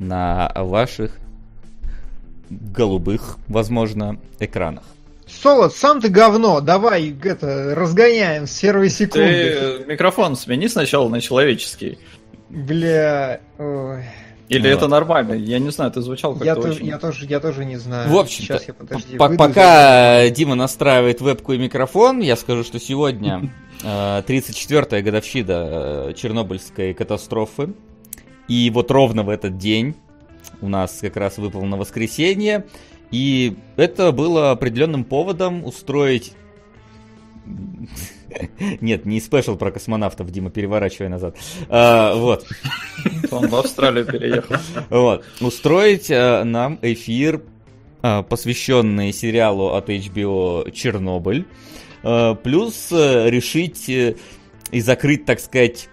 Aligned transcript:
на 0.00 0.50
ваших 0.56 1.12
голубых, 2.50 3.38
возможно, 3.46 4.18
экранах. 4.40 4.82
Солод, 5.28 5.74
сам 5.76 6.00
ты 6.00 6.08
говно, 6.08 6.60
давай 6.60 7.14
это, 7.22 7.74
разгоняем 7.76 8.48
с 8.48 8.60
первой 8.60 8.90
секунды. 8.90 9.84
Ты 9.86 9.92
микрофон 9.92 10.34
смени 10.34 10.66
сначала 10.66 11.08
на 11.08 11.20
человеческий. 11.20 11.98
Бля, 12.48 13.40
ой. 13.58 14.04
Или 14.48 14.68
вот. 14.68 14.78
это 14.78 14.88
нормально? 14.88 15.34
Я 15.34 15.60
не 15.60 15.70
знаю, 15.70 15.92
ты 15.92 16.00
звучал 16.00 16.32
как-то 16.32 16.44
я, 16.44 16.56
очень... 16.56 16.62
тоже, 16.62 16.84
я, 16.84 16.98
тоже, 16.98 17.26
я 17.26 17.38
тоже 17.38 17.64
не 17.64 17.76
знаю. 17.76 18.10
В 18.10 18.18
общем, 18.18 18.42
Сейчас 18.42 18.66
я, 18.66 18.74
подожди, 18.74 19.16
пока 19.16 20.28
Дима 20.30 20.56
настраивает 20.56 21.20
вебку 21.20 21.52
и 21.52 21.58
микрофон, 21.58 22.18
я 22.18 22.34
скажу, 22.34 22.64
что 22.64 22.80
сегодня 22.80 23.48
34-я 23.84 24.98
э, 24.98 25.02
годовщина 25.02 25.52
э, 26.08 26.12
Чернобыльской 26.16 26.92
катастрофы. 26.94 27.72
И 28.50 28.68
вот 28.70 28.90
ровно 28.90 29.22
в 29.22 29.28
этот 29.28 29.58
день 29.58 29.94
у 30.60 30.68
нас 30.68 30.98
как 31.00 31.16
раз 31.16 31.38
выпал 31.38 31.64
на 31.64 31.76
воскресенье. 31.76 32.66
И 33.12 33.56
это 33.76 34.10
было 34.10 34.50
определенным 34.50 35.04
поводом 35.04 35.64
устроить... 35.64 36.32
Нет, 38.80 39.06
не 39.06 39.20
спешл 39.20 39.56
про 39.56 39.70
космонавтов, 39.70 40.32
Дима, 40.32 40.50
переворачивай 40.50 41.08
назад. 41.08 41.36
А, 41.68 42.16
вот. 42.16 42.44
Он 43.30 43.46
в 43.46 43.54
Австралию 43.54 44.04
переехал. 44.04 44.56
Вот. 44.88 45.24
Устроить 45.40 46.10
а, 46.10 46.42
нам 46.42 46.76
эфир, 46.82 47.44
а, 48.02 48.24
посвященный 48.24 49.12
сериалу 49.12 49.74
от 49.74 49.88
HBO 49.90 50.72
«Чернобыль». 50.72 51.46
А, 52.02 52.34
плюс 52.34 52.88
а, 52.90 53.28
решить 53.28 53.88
а, 53.88 54.16
и 54.72 54.80
закрыть, 54.80 55.24
так 55.24 55.38
сказать, 55.38 55.88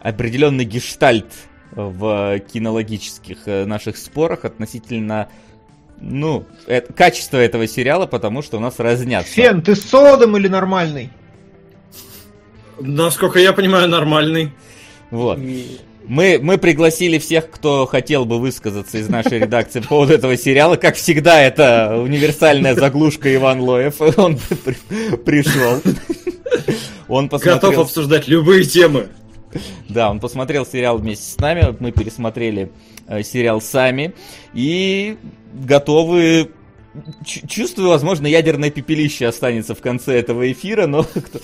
определенный 0.00 0.64
гештальт 0.64 1.47
в 1.86 2.38
кинологических 2.40 3.38
э, 3.46 3.64
наших 3.64 3.96
спорах 3.96 4.44
относительно 4.44 5.28
ну, 6.00 6.44
это, 6.66 6.92
качество 6.92 7.38
этого 7.38 7.66
сериала, 7.66 8.06
потому 8.06 8.42
что 8.42 8.56
у 8.58 8.60
нас 8.60 8.78
разнятся. 8.78 9.32
Фен, 9.32 9.62
ты 9.62 9.74
содом 9.74 10.36
или 10.36 10.48
нормальный? 10.48 11.10
Насколько 12.80 13.40
я 13.40 13.52
понимаю, 13.52 13.88
нормальный. 13.88 14.52
Вот. 15.10 15.38
Мы, 16.06 16.38
мы 16.40 16.56
пригласили 16.56 17.18
всех, 17.18 17.50
кто 17.50 17.84
хотел 17.86 18.24
бы 18.24 18.38
высказаться 18.38 18.98
из 18.98 19.08
нашей 19.08 19.40
редакции 19.40 19.80
по 19.80 19.88
поводу 19.88 20.14
этого 20.14 20.36
сериала. 20.36 20.76
Как 20.76 20.94
всегда, 20.96 21.42
это 21.42 21.96
универсальная 21.98 22.74
заглушка 22.74 23.34
Иван 23.34 23.60
Лоев. 23.60 24.00
Он 24.16 24.38
пришел. 25.26 25.82
Он 27.08 27.28
посмотрел... 27.28 27.54
Готов 27.56 27.78
обсуждать 27.86 28.28
любые 28.28 28.64
темы. 28.64 29.08
Да, 29.88 30.10
он 30.10 30.20
посмотрел 30.20 30.66
сериал 30.66 30.98
вместе 30.98 31.30
с 31.30 31.38
нами, 31.38 31.76
мы 31.80 31.92
пересмотрели 31.92 32.70
э, 33.06 33.22
сериал 33.22 33.60
сами 33.60 34.14
и 34.52 35.18
готовы 35.54 36.50
чувствую, 37.24 37.88
возможно, 37.88 38.26
ядерное 38.26 38.70
пепелище 38.70 39.26
останется 39.26 39.74
в 39.74 39.80
конце 39.80 40.18
этого 40.18 40.50
эфира, 40.50 40.86
но 40.86 41.02
кто, 41.04 41.38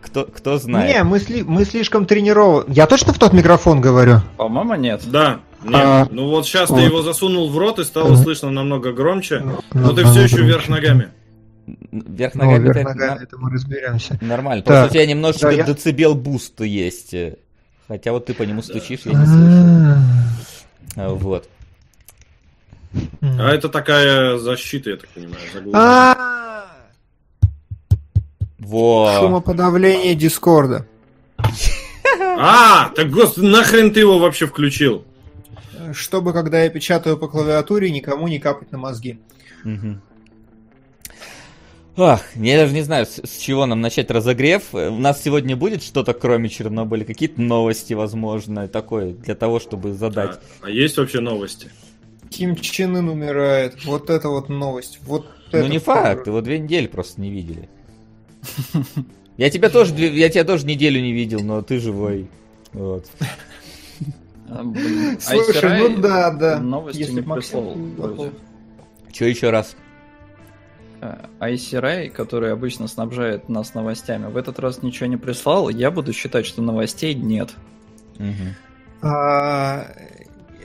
кто, 0.00 0.24
кто 0.24 0.58
знает. 0.58 0.94
Не, 0.94 1.04
мы, 1.04 1.18
сли, 1.18 1.42
мы 1.42 1.64
слишком 1.64 2.06
тренированы. 2.06 2.72
Я 2.72 2.86
точно 2.86 3.12
в 3.12 3.18
тот 3.18 3.32
микрофон 3.32 3.80
говорю? 3.80 4.20
По-моему, 4.36 4.74
нет. 4.74 5.02
Да. 5.06 5.40
Нет. 5.64 5.74
А, 5.74 6.08
ну 6.10 6.28
вот 6.28 6.44
сейчас 6.44 6.70
вот. 6.70 6.78
ты 6.78 6.82
его 6.82 7.02
засунул 7.02 7.48
в 7.48 7.56
рот 7.56 7.78
и 7.78 7.84
стало 7.84 8.16
слышно 8.16 8.50
намного 8.50 8.92
громче, 8.92 9.40
ну, 9.40 9.60
но 9.72 9.92
ты 9.92 10.04
все 10.04 10.22
еще 10.22 10.42
вверх 10.42 10.68
ногами. 10.68 11.10
Вверх 11.66 12.34
ногами, 12.34 12.58
ну, 12.58 12.64
вверх 12.64 12.76
это, 12.76 12.88
ногами 12.88 13.22
это 13.22 13.38
мы 13.38 13.50
разберемся. 13.50 14.18
Нормально. 14.20 14.62
Так. 14.62 14.68
Просто 14.68 14.86
у 14.86 14.90
тебя 14.90 15.06
немножечко 15.06 15.56
да, 15.56 15.62
децибел 15.62 16.14
boost 16.14 16.60
есть. 16.60 17.14
Хотя 17.88 18.12
вот 18.12 18.26
ты 18.26 18.34
по 18.34 18.42
нему 18.42 18.62
стучишь, 18.62 19.02
я 19.04 19.12
не 19.12 19.26
слышу. 19.26 20.02
А, 20.96 21.08
вот. 21.10 21.48
А 23.20 23.50
это 23.50 23.68
такая 23.68 24.38
защита, 24.38 24.90
я 24.90 24.96
так 24.96 25.08
понимаю, 25.10 25.42
заглушка. 25.52 26.66
Во. 28.58 29.18
Шумоподавление 29.18 30.14
Дискорда. 30.14 30.86
А, 32.18 32.90
так 32.90 33.10
господи, 33.10 33.46
нахрен 33.46 33.92
ты 33.92 34.00
его 34.00 34.18
вообще 34.18 34.46
включил? 34.46 35.04
Чтобы, 35.92 36.32
когда 36.32 36.62
я 36.62 36.70
печатаю 36.70 37.18
по 37.18 37.28
клавиатуре, 37.28 37.90
никому 37.90 38.28
не 38.28 38.38
капать 38.38 38.72
на 38.72 38.78
мозги. 38.78 39.20
Угу. 39.64 39.98
Ах, 41.96 42.22
я 42.36 42.56
даже 42.58 42.72
не 42.72 42.80
знаю, 42.82 43.04
с, 43.04 43.20
с 43.22 43.38
чего 43.38 43.66
нам 43.66 43.80
начать 43.82 44.10
разогрев. 44.10 44.72
У 44.72 44.98
нас 44.98 45.22
сегодня 45.22 45.56
будет 45.56 45.82
что-то, 45.82 46.14
кроме 46.14 46.48
Чернобыля? 46.48 47.04
Какие-то 47.04 47.40
новости, 47.40 47.92
возможно, 47.92 48.66
такое, 48.66 49.12
для 49.12 49.34
того, 49.34 49.60
чтобы 49.60 49.92
задать. 49.92 50.40
А, 50.62 50.66
а 50.66 50.70
есть 50.70 50.96
вообще 50.96 51.20
новости? 51.20 51.70
Ким 52.30 52.56
Чен 52.56 52.96
Ын 52.96 53.08
умирает. 53.08 53.84
Вот 53.84 54.08
это 54.08 54.30
вот 54.30 54.48
новость. 54.48 55.00
Вот 55.02 55.26
ну 55.52 55.66
не 55.66 55.78
факт, 55.78 56.26
его 56.26 56.40
две 56.40 56.58
недели 56.58 56.86
просто 56.86 57.20
не 57.20 57.30
видели. 57.30 57.68
Я 59.36 59.50
тебя 59.50 59.68
тоже, 59.68 59.94
я 59.94 60.28
тебя 60.28 60.44
тоже 60.44 60.66
неделю 60.66 61.00
не 61.00 61.12
видел, 61.12 61.40
но 61.40 61.62
ты 61.62 61.78
живой. 61.78 62.28
Вот. 62.72 63.06
А, 64.48 64.62
Слушай, 65.18 65.78
ну 65.78 66.00
да, 66.00 66.30
да. 66.30 66.58
Новости 66.58 67.10
не 67.10 67.22
прислал. 67.22 67.76
Че 69.10 69.28
еще 69.28 69.50
раз? 69.50 69.76
ICRI, 71.40 72.10
который 72.10 72.52
обычно 72.52 72.88
снабжает 72.88 73.48
нас 73.48 73.74
новостями, 73.74 74.26
в 74.26 74.36
этот 74.36 74.58
раз 74.58 74.82
ничего 74.82 75.06
не 75.06 75.16
прислал. 75.16 75.68
Я 75.68 75.90
буду 75.90 76.12
считать, 76.12 76.46
что 76.46 76.62
новостей 76.62 77.14
нет. 77.14 77.50
Угу. 78.18 79.08
А, 79.08 79.86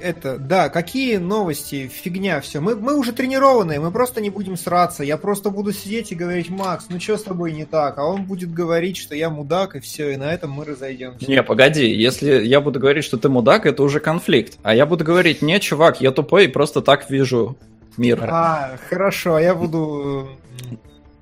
это, 0.02 0.38
да, 0.38 0.70
какие 0.70 1.18
новости, 1.18 1.88
фигня, 1.88 2.40
все. 2.42 2.60
Мы, 2.60 2.76
мы 2.76 2.96
уже 2.98 3.12
тренированные, 3.14 3.80
мы 3.80 3.92
просто 3.92 4.22
не 4.22 4.30
будем 4.30 4.58
сраться. 4.58 5.04
Я 5.04 5.18
просто 5.18 5.50
буду 5.50 5.72
сидеть 5.72 6.12
и 6.12 6.16
говорить, 6.16 6.50
Макс, 6.50 6.86
ну 6.90 7.00
что 7.00 7.18
с 7.18 7.24
тобой 7.24 7.52
не 7.52 7.66
так? 7.66 7.98
А 7.98 8.06
он 8.06 8.26
будет 8.26 8.54
говорить, 8.54 8.98
что 8.98 9.16
я 9.16 9.30
мудак, 9.30 9.76
и 9.76 9.80
все, 9.80 10.12
и 10.12 10.18
на 10.18 10.32
этом 10.32 10.52
мы 10.52 10.66
разойдемся. 10.66 11.30
Не, 11.30 11.42
погоди, 11.44 11.90
если 11.90 12.44
я 12.44 12.62
буду 12.62 12.80
говорить, 12.80 13.04
что 13.04 13.18
ты 13.18 13.30
мудак, 13.30 13.66
это 13.66 13.84
уже 13.84 14.00
конфликт. 14.00 14.58
А 14.64 14.76
я 14.76 14.86
буду 14.86 15.04
говорить, 15.04 15.42
не, 15.42 15.60
чувак, 15.60 16.02
я 16.02 16.12
тупой 16.12 16.46
и 16.46 16.48
просто 16.48 16.82
так 16.82 17.10
вижу 17.10 17.58
мир. 17.98 18.24
А, 18.30 18.78
хорошо, 18.90 19.40
я 19.40 19.56
буду... 19.56 20.30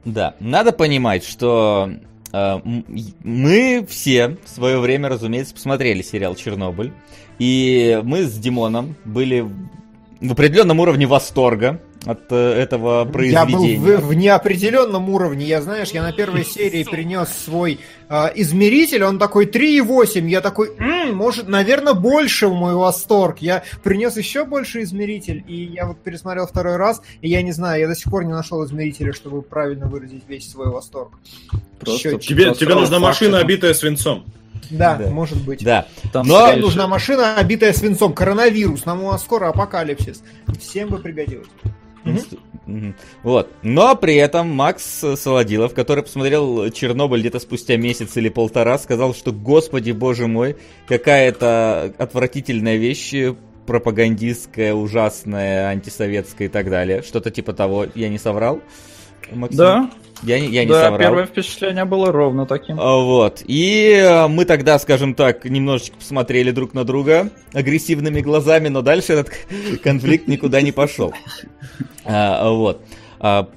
Да, 0.04 0.36
надо 0.40 0.72
понимать, 0.72 1.26
что 1.26 1.90
э, 2.32 2.60
мы 3.24 3.86
все 3.90 4.38
в 4.46 4.50
свое 4.50 4.78
время, 4.80 5.10
разумеется, 5.10 5.54
посмотрели 5.54 6.02
сериал 6.02 6.36
«Чернобыль». 6.36 6.94
И 7.40 8.00
мы 8.04 8.24
с 8.24 8.34
Димоном 8.38 8.96
были 9.04 9.46
в 10.22 10.32
определенном 10.32 10.80
уровне 10.80 11.06
восторга 11.08 11.82
от 12.06 12.32
э, 12.32 12.36
этого 12.36 13.06
произведения. 13.06 13.74
Я 13.74 13.80
был 13.80 13.98
в, 13.98 14.08
в 14.08 14.14
неопределенном 14.14 15.10
уровне. 15.10 15.46
Я, 15.46 15.62
знаешь, 15.62 15.90
я 15.90 16.04
на 16.04 16.12
первой 16.12 16.46
серии 16.46 16.84
принес 16.84 17.30
свой 17.30 17.80
э, 18.10 18.26
измеритель, 18.36 19.04
он 19.04 19.20
такой 19.20 19.46
3,8. 19.46 20.28
Я 20.28 20.42
такой, 20.42 20.72
м-м, 20.78 21.16
может, 21.16 21.48
наверное, 21.48 21.94
больше 21.94 22.48
в 22.48 22.54
мой 22.54 22.76
восторг. 22.76 23.40
Я 23.40 23.64
принес 23.84 24.18
еще 24.18 24.46
больше 24.46 24.84
измеритель, 24.84 25.44
и 25.48 25.64
я 25.64 25.88
вот 25.88 25.98
пересмотрел 26.00 26.48
второй 26.48 26.78
раз, 26.78 27.02
и 27.22 27.30
я 27.30 27.42
не 27.42 27.52
знаю, 27.52 27.82
я 27.82 27.88
до 27.88 27.96
сих 27.96 28.12
пор 28.12 28.26
не 28.26 28.34
нашел 28.34 28.64
измерителя, 28.66 29.14
чтобы 29.14 29.42
правильно 29.42 29.88
выразить 29.88 30.24
весь 30.28 30.50
свой 30.50 30.70
восторг. 30.70 31.14
Просто 31.80 32.18
тебе, 32.20 32.54
тебе 32.54 32.76
нужна 32.76 33.00
машина, 33.00 33.40
обитая 33.40 33.74
свинцом. 33.74 34.26
Да, 34.70 34.96
да, 34.96 35.10
может 35.10 35.44
быть. 35.44 35.64
Да. 35.64 35.86
Там 36.12 36.26
Но 36.28 36.40
скорее... 36.48 36.62
нужна 36.62 36.88
машина, 36.88 37.36
обитая 37.36 37.74
свинцом. 37.74 38.14
Коронавирус. 38.14 38.86
Нам 38.86 39.04
у 39.04 39.12
нас 39.12 39.22
скоро 39.22 39.50
апокалипсис. 39.50 40.24
Всем 40.60 40.90
бы 40.90 40.98
пригодилось. 40.98 41.48
Вот. 43.24 43.52
Но 43.62 43.96
при 43.96 44.16
этом 44.16 44.50
Макс 44.50 44.84
Солодилов, 45.16 45.74
который 45.74 46.04
посмотрел 46.04 46.70
Чернобыль 46.72 47.22
где-то 47.22 47.40
спустя 47.40 47.78
месяц 47.78 48.16
или 48.18 48.30
полтора, 48.30 48.78
сказал, 48.78 49.14
что, 49.14 49.32
господи, 49.32 49.92
боже 49.92 50.28
мой, 50.28 50.56
какая-то 50.88 51.94
отвратительная 51.98 52.78
вещь, 52.78 53.14
пропагандистская, 53.66 54.74
ужасная, 54.74 55.68
антисоветская 55.68 56.48
и 56.48 56.52
так 56.52 56.70
далее. 56.70 57.02
Что-то 57.02 57.32
типа 57.32 57.54
того, 57.54 57.88
я 57.96 58.10
не 58.10 58.20
соврал? 58.20 58.62
Максим? 59.32 59.58
Да. 59.58 59.90
Я, 60.24 60.38
я 60.38 60.64
не 60.64 60.72
да, 60.72 60.84
соврал. 60.84 61.00
первое 61.00 61.26
впечатление 61.26 61.86
было 61.86 62.12
ровно 62.12 62.46
таким. 62.46 62.80
А, 62.80 62.98
вот. 62.98 63.44
И 63.46 63.92
э, 63.92 64.28
мы 64.28 64.46
тогда, 64.46 64.80
скажем 64.80 65.14
так, 65.14 65.46
немножечко 65.46 65.98
посмотрели 65.98 66.52
друг 66.52 66.74
на 66.74 66.84
друга 66.84 67.30
агрессивными 67.54 68.22
глазами, 68.22 68.70
но 68.70 68.82
дальше 68.82 69.14
этот 69.14 69.32
конфликт 69.84 70.28
никуда 70.28 70.62
не 70.62 70.72
пошел. 70.72 71.14
А, 72.06 72.50
вот. 72.50 72.82
А, 73.20 73.50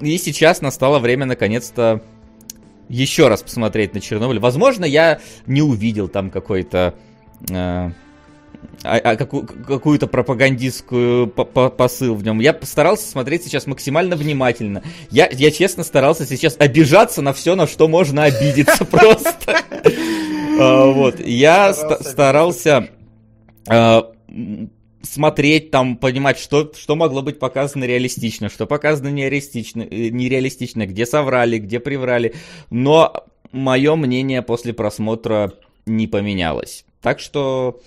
и 0.00 0.18
сейчас 0.18 0.60
настало 0.60 0.98
время, 0.98 1.26
наконец-то, 1.26 2.02
еще 2.88 3.28
раз 3.28 3.42
посмотреть 3.42 3.94
на 3.94 4.00
Чернобыль. 4.00 4.38
Возможно, 4.40 4.84
я 4.84 5.20
не 5.46 5.62
увидел 5.62 6.08
там 6.08 6.30
какой-то 6.30 6.94
э, 7.48 7.90
а, 8.84 8.96
а 8.96 9.16
какую, 9.16 9.46
какую-то 9.46 10.06
пропагандистскую 10.06 11.28
посыл 11.28 12.14
в 12.14 12.24
нем. 12.24 12.40
Я 12.40 12.52
постарался 12.52 13.08
смотреть 13.08 13.44
сейчас 13.44 13.66
максимально 13.66 14.16
внимательно. 14.16 14.82
Я, 15.10 15.28
я 15.30 15.50
честно 15.50 15.84
старался 15.84 16.26
сейчас 16.26 16.56
обижаться 16.58 17.22
на 17.22 17.32
все, 17.32 17.54
на 17.54 17.66
что 17.66 17.88
можно 17.88 18.24
обидеться 18.24 18.84
просто. 18.90 19.58
А, 20.58 20.86
вот. 20.86 21.20
Я 21.20 21.72
старался 21.74 22.88
смотреть, 25.02 25.70
там, 25.70 25.96
понимать, 25.96 26.38
что, 26.38 26.72
что 26.74 26.96
могло 26.96 27.22
быть 27.22 27.38
показано 27.38 27.84
реалистично, 27.84 28.48
что 28.48 28.66
показано 28.66 29.08
нереалистично, 29.08 29.82
э, 29.82 30.08
нереалистично, 30.08 30.86
где 30.86 31.06
соврали, 31.06 31.58
где 31.58 31.80
приврали. 31.80 32.34
Но 32.70 33.26
мое 33.50 33.96
мнение 33.96 34.42
после 34.42 34.72
просмотра 34.72 35.52
не 35.86 36.06
поменялось. 36.06 36.84
Так 37.00 37.20
что... 37.20 37.80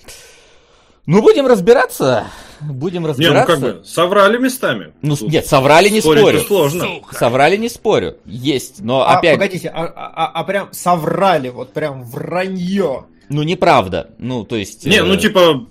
Ну, 1.06 1.22
будем 1.22 1.46
разбираться. 1.46 2.28
Будем 2.62 3.06
разбираться. 3.06 3.34
Не, 3.34 3.40
ну 3.40 3.46
как 3.46 3.60
бы, 3.60 3.86
соврали 3.86 4.38
местами. 4.38 4.94
Ну, 5.02 5.16
Тут 5.16 5.30
нет, 5.30 5.46
соврали 5.46 5.90
не 5.90 6.02
спорю. 6.02 6.40
сложно. 6.42 6.88
Соврали 7.12 7.58
не 7.58 7.70
спорю. 7.70 8.18
Есть, 8.26 8.82
но 8.82 9.02
а, 9.02 9.18
опять... 9.18 9.36
Погодите, 9.36 9.70
а, 9.70 9.86
а, 9.86 10.28
а 10.28 10.44
прям 10.44 10.70
соврали, 10.72 11.50
вот 11.50 11.74
прям 11.74 12.04
вранье. 12.04 13.06
Ну, 13.30 13.44
неправда. 13.44 14.12
Ну, 14.18 14.46
то 14.46 14.56
есть... 14.56 14.86
Не, 14.86 15.02
ну, 15.02 15.14
э... 15.14 15.16
ну, 15.16 15.18
типа, 15.18 15.68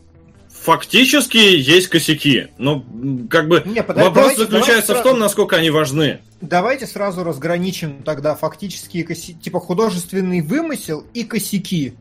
фактически 0.48 1.36
есть 1.36 1.88
косяки. 1.88 2.48
Но, 2.58 2.84
как 3.28 3.48
бы, 3.48 3.62
Не, 3.64 3.82
подожди, 3.82 4.08
вопрос 4.08 4.14
давайте, 4.14 4.40
заключается 4.40 4.88
давайте 4.88 5.08
в 5.08 5.12
том, 5.12 5.18
насколько 5.18 5.56
они 5.56 5.70
важны. 5.70 6.20
Давайте 6.40 6.86
сразу 6.86 7.24
разграничим 7.24 8.02
тогда 8.02 8.34
фактические 8.34 9.04
косяки, 9.04 9.34
типа 9.40 9.60
художественный 9.60 10.42
вымысел 10.42 11.04
и 11.12 11.24
косяки. 11.24 11.94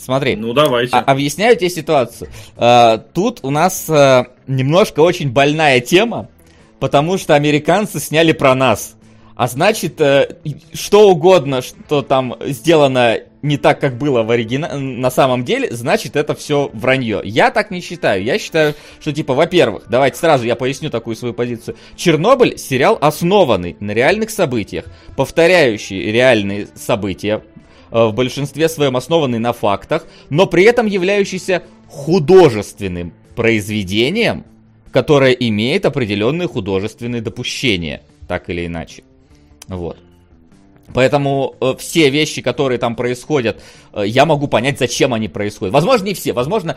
Смотри. 0.00 0.36
Ну, 0.36 0.52
давайте. 0.52 0.96
А, 0.96 1.00
объясняю 1.00 1.56
тебе 1.56 1.68
ситуацию. 1.68 2.30
А, 2.56 2.98
тут 2.98 3.40
у 3.42 3.50
нас 3.50 3.86
а, 3.88 4.28
немножко 4.46 5.00
очень 5.00 5.30
больная 5.30 5.80
тема, 5.80 6.28
потому 6.78 7.18
что 7.18 7.34
американцы 7.34 8.00
сняли 8.00 8.32
про 8.32 8.54
нас. 8.54 8.96
А 9.36 9.46
значит, 9.48 10.00
э, 10.02 10.36
что 10.74 11.08
угодно, 11.08 11.62
что 11.62 12.02
там 12.02 12.36
сделано 12.40 13.20
не 13.40 13.56
так, 13.56 13.80
как 13.80 13.96
было 13.96 14.22
в 14.22 14.30
оригина... 14.30 14.76
на 14.76 15.10
самом 15.10 15.44
деле, 15.44 15.70
значит, 15.70 16.14
это 16.14 16.34
все 16.34 16.70
вранье. 16.74 17.22
Я 17.24 17.50
так 17.50 17.70
не 17.70 17.80
считаю. 17.80 18.22
Я 18.22 18.38
считаю, 18.38 18.74
что, 19.00 19.12
типа, 19.12 19.32
во-первых, 19.32 19.84
давайте 19.88 20.18
сразу 20.18 20.44
я 20.44 20.56
поясню 20.56 20.90
такую 20.90 21.16
свою 21.16 21.32
позицию. 21.32 21.76
Чернобыль 21.96 22.58
сериал 22.58 22.98
основанный 23.00 23.78
на 23.80 23.92
реальных 23.92 24.28
событиях, 24.28 24.84
повторяющий 25.16 26.12
реальные 26.12 26.68
события, 26.74 27.42
в 27.90 28.12
большинстве 28.12 28.68
своем 28.68 28.96
основанный 28.96 29.38
на 29.38 29.52
фактах, 29.52 30.06
но 30.28 30.46
при 30.46 30.64
этом 30.64 30.86
являющийся 30.86 31.62
художественным 31.88 33.12
произведением, 33.34 34.44
которое 34.92 35.32
имеет 35.32 35.86
определенные 35.86 36.48
художественные 36.48 37.22
допущения, 37.22 38.02
так 38.28 38.48
или 38.50 38.66
иначе. 38.66 39.02
Вот. 39.68 39.98
Поэтому 40.92 41.54
э, 41.60 41.74
все 41.78 42.10
вещи, 42.10 42.42
которые 42.42 42.78
там 42.78 42.96
происходят, 42.96 43.62
э, 43.92 44.04
я 44.06 44.26
могу 44.26 44.48
понять, 44.48 44.78
зачем 44.78 45.14
они 45.14 45.28
происходят. 45.28 45.72
Возможно, 45.72 46.06
не 46.06 46.14
все. 46.14 46.32
Возможно, 46.32 46.76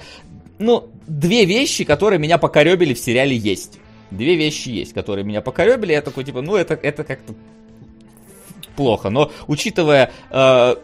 ну, 0.60 0.90
две 1.08 1.46
вещи, 1.46 1.84
которые 1.84 2.20
меня 2.20 2.38
покоребили 2.38 2.94
в 2.94 3.00
сериале, 3.00 3.36
есть. 3.36 3.80
Две 4.12 4.36
вещи 4.36 4.70
есть, 4.70 4.94
которые 4.94 5.26
меня 5.26 5.42
покоребили. 5.42 5.94
Я 5.94 6.02
такой, 6.02 6.24
типа, 6.24 6.42
ну, 6.42 6.56
это, 6.56 6.76
это 6.76 7.04
как-то 7.04 7.34
плохо. 8.76 9.10
Но 9.10 9.32
учитывая 9.48 10.12
э, 10.30 10.76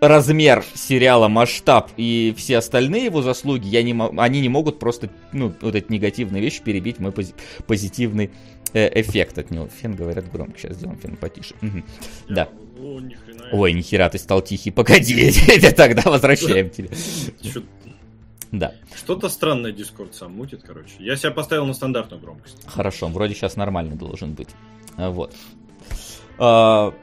размер 0.00 0.64
сериала, 0.74 1.28
масштаб 1.28 1.90
и 1.96 2.34
все 2.36 2.58
остальные 2.58 3.06
его 3.06 3.22
заслуги, 3.22 3.66
я 3.66 3.82
не, 3.82 3.94
они 4.18 4.40
не 4.40 4.48
могут 4.48 4.78
просто, 4.78 5.10
ну, 5.32 5.54
вот 5.60 5.74
эти 5.74 5.90
негативные 5.90 6.42
вещи 6.42 6.62
перебить 6.62 6.98
мой 6.98 7.12
пози 7.12 7.34
позитивный 7.66 8.30
э, 8.72 9.00
эффект 9.00 9.38
от 9.38 9.50
него. 9.50 9.68
Фен, 9.68 9.94
говорят, 9.94 10.30
громко. 10.30 10.58
Сейчас 10.58 10.76
сделаем 10.76 10.98
фен 10.98 11.16
потише. 11.16 11.54
Угу. 11.62 11.82
Да. 12.28 12.48
О, 12.78 13.00
ни 13.00 13.16
Ой, 13.52 13.72
нихера, 13.72 14.08
ты 14.08 14.18
стал 14.18 14.42
тихий. 14.42 14.70
Погоди, 14.70 15.32
тогда 15.76 16.02
возвращаем 16.10 16.70
тебя. 16.70 16.88
Да. 18.52 18.74
Что-то 18.94 19.28
странное 19.28 19.72
Дискорд 19.72 20.14
сам 20.14 20.34
мутит, 20.34 20.62
короче. 20.62 20.92
Я 20.98 21.16
себя 21.16 21.30
поставил 21.30 21.66
на 21.66 21.74
стандартную 21.74 22.20
громкость. 22.20 22.66
Хорошо, 22.66 23.08
вроде 23.08 23.34
сейчас 23.34 23.56
нормально 23.56 23.96
должен 23.96 24.34
быть. 24.34 24.48
Вот. 24.96 25.34
А, 26.38 26.94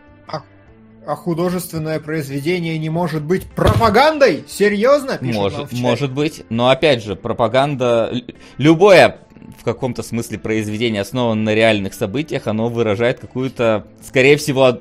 а 1.06 1.16
художественное 1.16 2.00
произведение 2.00 2.78
не 2.78 2.90
может 2.90 3.24
быть 3.24 3.44
пропагандой? 3.46 4.44
Серьезно? 4.48 5.18
Пишет 5.18 5.36
может, 5.36 5.72
может 5.74 6.12
быть. 6.12 6.44
Но 6.50 6.70
опять 6.70 7.04
же, 7.04 7.16
пропаганда... 7.16 8.14
Любое 8.58 9.20
в 9.60 9.64
каком-то 9.64 10.04
смысле 10.04 10.40
произведение 10.40 11.02
основано 11.02 11.42
на 11.42 11.54
реальных 11.54 11.94
событиях, 11.94 12.48
оно 12.48 12.70
выражает 12.70 13.20
какую-то, 13.20 13.88
скорее 14.06 14.38
всего, 14.38 14.80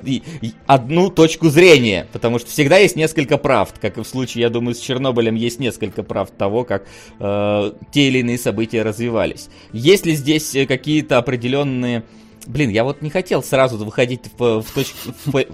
одну 0.67 1.11
точку 1.11 1.49
зрения, 1.49 2.07
потому 2.13 2.39
что 2.39 2.51
всегда 2.51 2.79
есть 2.79 2.97
несколько 2.97 3.39
правд, 3.39 3.75
как 3.81 3.99
и 3.99 4.03
в 4.03 4.07
случае, 4.07 4.43
я 4.43 4.51
думаю, 4.51 4.75
с 4.75 4.81
Чернобылем 4.81 5.35
есть 5.35 5.59
несколько 5.59 6.03
правд 6.03 6.37
того, 6.37 6.65
как 6.65 6.85
э, 7.19 7.73
те 7.91 8.09
или 8.09 8.19
иные 8.19 8.39
события 8.39 8.83
развивались. 8.83 9.49
Есть 9.73 10.07
ли 10.07 10.15
здесь 10.15 10.57
какие-то 10.69 11.19
определенные... 11.19 12.05
Блин, 12.47 12.71
я 12.71 12.85
вот 12.85 13.03
не 13.03 13.11
хотел 13.11 13.43
сразу 13.43 13.77
выходить 13.85 14.23
в, 14.37 14.63
в 14.63 14.73
точку... 14.73 14.99
В, 15.27 15.45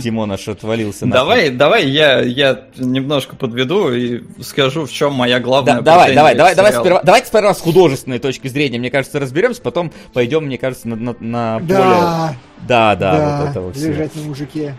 Тимон 0.00 0.32
аж 0.32 0.48
отвалился. 0.48 1.06
Давай, 1.06 1.50
давай 1.50 1.86
я, 1.86 2.20
я 2.20 2.66
немножко 2.76 3.36
подведу 3.36 3.92
и 3.92 4.22
скажу, 4.42 4.86
в 4.86 4.92
чем 4.92 5.14
моя 5.14 5.40
главная 5.40 5.76
да, 5.76 5.82
Давай, 5.82 6.14
давай, 6.14 6.34
давай, 6.34 6.54
давай 6.54 6.72
сперва, 6.72 7.02
давайте 7.02 7.26
сперва 7.28 7.54
с 7.54 7.60
художественной 7.60 8.18
точки 8.18 8.48
зрения, 8.48 8.78
мне 8.78 8.90
кажется, 8.90 9.18
разберемся, 9.18 9.60
потом 9.60 9.92
пойдем, 10.12 10.46
мне 10.46 10.58
кажется, 10.58 10.88
на, 10.88 10.96
на, 10.96 11.16
на 11.20 11.60
да, 11.60 11.60
более... 11.60 12.38
Да, 12.66 12.96
да, 12.96 12.96
да, 12.96 13.40
вот 13.40 13.50
это 13.50 13.60
вот 13.60 13.76
лежать 13.76 14.14
на 14.14 14.22
мужике. 14.22 14.76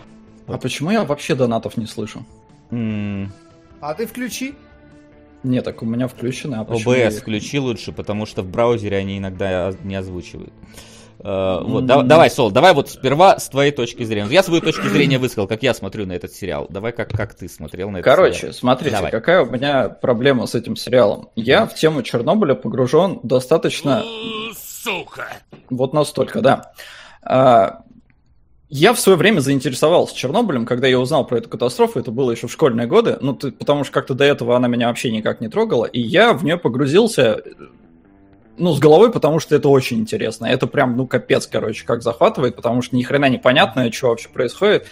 А 0.48 0.58
почему 0.58 0.92
я 0.92 1.04
вообще 1.04 1.36
донатов 1.36 1.78
не 1.78 1.86
слышу? 1.86 2.26
Mm. 2.72 3.28
А 3.82 3.94
ты 3.94 4.08
включи. 4.08 4.56
Не, 5.44 5.62
так 5.62 5.82
у 5.82 5.86
меня 5.86 6.08
включены, 6.08 6.56
а 6.56 6.64
OBS 6.64 6.98
я... 6.98 7.12
включи 7.12 7.60
лучше, 7.60 7.92
потому 7.92 8.26
что 8.26 8.42
в 8.42 8.50
браузере 8.50 8.98
они 8.98 9.18
иногда 9.18 9.74
не 9.84 9.96
озвучивают. 9.96 10.54
Uh, 11.20 11.66
вот, 11.66 11.86
да, 11.86 12.02
давай, 12.02 12.30
Сол, 12.30 12.50
давай 12.50 12.74
вот 12.74 12.90
сперва 12.90 13.40
с 13.40 13.50
твоей 13.50 13.74
точки 13.74 14.04
зрения. 14.04 14.30
Я 14.32 14.42
свою 14.42 14.62
точку 14.62 14.88
зрения 14.88 15.18
высказал, 15.18 15.48
как 15.48 15.62
я 15.64 15.74
смотрю 15.74 16.06
на 16.06 16.14
этот 16.14 16.32
сериал. 16.34 16.68
Давай, 16.70 16.94
как, 16.94 17.10
как 17.10 17.34
ты 17.34 17.50
смотрел 17.50 17.90
на 17.90 17.98
этот 17.98 18.06
Короче, 18.06 18.40
сериал. 18.40 18.54
смотрите, 18.54 18.96
давай. 18.96 19.12
какая 19.12 19.44
у 19.44 19.50
меня 19.50 19.90
проблема 19.90 20.46
с 20.46 20.56
этим 20.56 20.78
сериалом. 20.78 21.30
Я 21.36 21.66
в 21.66 21.76
тему 21.76 22.04
Чернобыля 22.04 22.56
погружен 22.56 23.20
достаточно... 23.24 24.02
Сука! 24.56 25.28
Вот 25.70 25.92
настолько, 25.94 26.40
да. 26.40 26.72
Uh, 27.22 27.82
я 28.70 28.94
в 28.94 29.00
свое 29.00 29.18
время 29.18 29.40
заинтересовался 29.40 30.16
Чернобылем, 30.16 30.66
когда 30.66 30.88
я 30.88 31.00
узнал 31.00 31.26
про 31.26 31.40
эту 31.40 31.50
катастрофу, 31.50 32.00
это 32.00 32.12
было 32.12 32.32
еще 32.32 32.48
в 32.48 32.52
школьные 32.52 32.88
годы, 32.88 33.18
ну, 33.20 33.34
ты, 33.34 33.52
потому 33.52 33.84
что 33.84 33.94
как-то 33.94 34.14
до 34.14 34.24
этого 34.24 34.56
она 34.56 34.68
меня 34.68 34.88
вообще 34.88 35.12
никак 35.12 35.42
не 35.42 35.50
трогала, 35.50 35.86
и 35.86 36.00
я 36.00 36.34
в 36.34 36.44
нее 36.44 36.58
погрузился 36.58 37.42
ну, 38.60 38.74
с 38.74 38.80
головой, 38.80 39.12
потому 39.12 39.40
что 39.40 39.56
это 39.56 39.70
очень 39.70 40.00
интересно. 40.00 40.46
Это 40.46 40.68
прям, 40.68 40.98
ну, 40.98 41.08
капец, 41.08 41.48
короче, 41.48 41.86
как 41.86 42.04
захватывает, 42.04 42.58
потому 42.58 42.82
что 42.82 42.96
ни 42.96 43.04
хрена 43.04 43.30
непонятно, 43.30 43.92
что 43.92 44.10
вообще 44.10 44.30
происходит. 44.30 44.86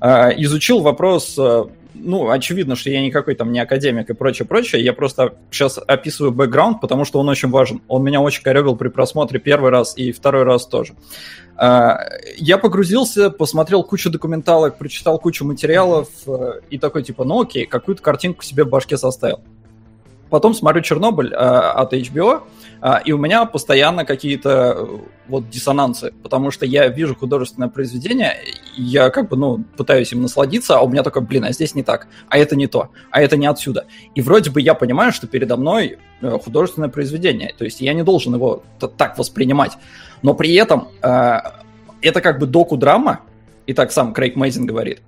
А, 0.00 0.30
изучил 0.30 0.80
вопрос, 0.80 1.36
э, 1.38 1.64
ну, 1.94 2.28
очевидно, 2.30 2.74
что 2.76 2.90
я 2.90 3.00
никакой 3.00 3.34
там 3.34 3.52
не 3.52 3.60
академик 3.60 4.10
и 4.10 4.14
прочее, 4.14 4.46
прочее. 4.46 4.84
Я 4.84 4.92
просто 4.92 5.34
сейчас 5.50 5.78
описываю 5.78 6.32
бэкграунд, 6.32 6.80
потому 6.80 7.04
что 7.04 7.20
он 7.20 7.28
очень 7.28 7.50
важен. 7.50 7.80
Он 7.88 8.02
меня 8.02 8.20
очень 8.20 8.42
коребил 8.42 8.76
при 8.76 8.88
просмотре 8.88 9.38
первый 9.38 9.70
раз 9.70 9.96
и 9.96 10.12
второй 10.12 10.42
раз 10.42 10.66
тоже. 10.66 10.94
А, 11.56 11.98
я 12.36 12.58
погрузился, 12.58 13.30
посмотрел 13.30 13.84
кучу 13.84 14.10
документалок, 14.10 14.76
прочитал 14.76 15.18
кучу 15.18 15.44
материалов 15.44 16.08
э, 16.26 16.60
и 16.70 16.78
такой 16.78 17.04
типа, 17.04 17.24
ну 17.24 17.42
окей, 17.42 17.64
какую-то 17.64 18.02
картинку 18.02 18.42
себе 18.42 18.64
в 18.64 18.68
башке 18.68 18.96
составил. 18.96 19.40
Потом 20.30 20.54
смотрю 20.54 20.82
Чернобыль 20.82 21.32
э, 21.32 21.36
от 21.36 21.92
HBO, 21.92 22.42
и 23.06 23.12
у 23.12 23.18
меня 23.18 23.46
постоянно 23.46 24.04
какие-то 24.04 24.74
э, 24.76 24.98
вот 25.26 25.48
диссонансы, 25.48 26.12
потому 26.22 26.50
что 26.50 26.66
я 26.66 26.88
вижу 26.88 27.16
художественное 27.16 27.70
произведение, 27.70 28.36
я 28.76 29.08
как 29.08 29.30
бы, 29.30 29.38
ну, 29.38 29.64
пытаюсь 29.78 30.12
им 30.12 30.20
насладиться, 30.20 30.76
а 30.76 30.82
у 30.82 30.88
меня 30.88 31.02
такой, 31.02 31.22
блин, 31.22 31.44
а 31.44 31.52
здесь 31.52 31.74
не 31.74 31.82
так, 31.82 32.08
а 32.28 32.36
это 32.36 32.56
не 32.56 32.66
то, 32.66 32.90
а 33.10 33.22
это 33.22 33.38
не 33.38 33.46
отсюда. 33.46 33.86
И 34.14 34.20
вроде 34.20 34.50
бы 34.50 34.60
я 34.60 34.74
понимаю, 34.74 35.12
что 35.12 35.26
передо 35.26 35.56
мной 35.56 35.96
э, 36.20 36.38
художественное 36.44 36.90
произведение, 36.90 37.54
то 37.56 37.64
есть 37.64 37.80
я 37.80 37.94
не 37.94 38.04
должен 38.04 38.34
его 38.34 38.62
так 38.98 39.16
воспринимать, 39.16 39.72
но 40.20 40.34
при 40.34 40.52
этом 40.54 40.88
э, 41.00 41.38
это 42.02 42.20
как 42.20 42.38
бы 42.38 42.46
доку-драма, 42.46 43.20
и 43.66 43.72
так 43.72 43.92
сам 43.92 44.12
Крейг 44.12 44.36
Мейзин 44.36 44.66
говорит. 44.66 45.00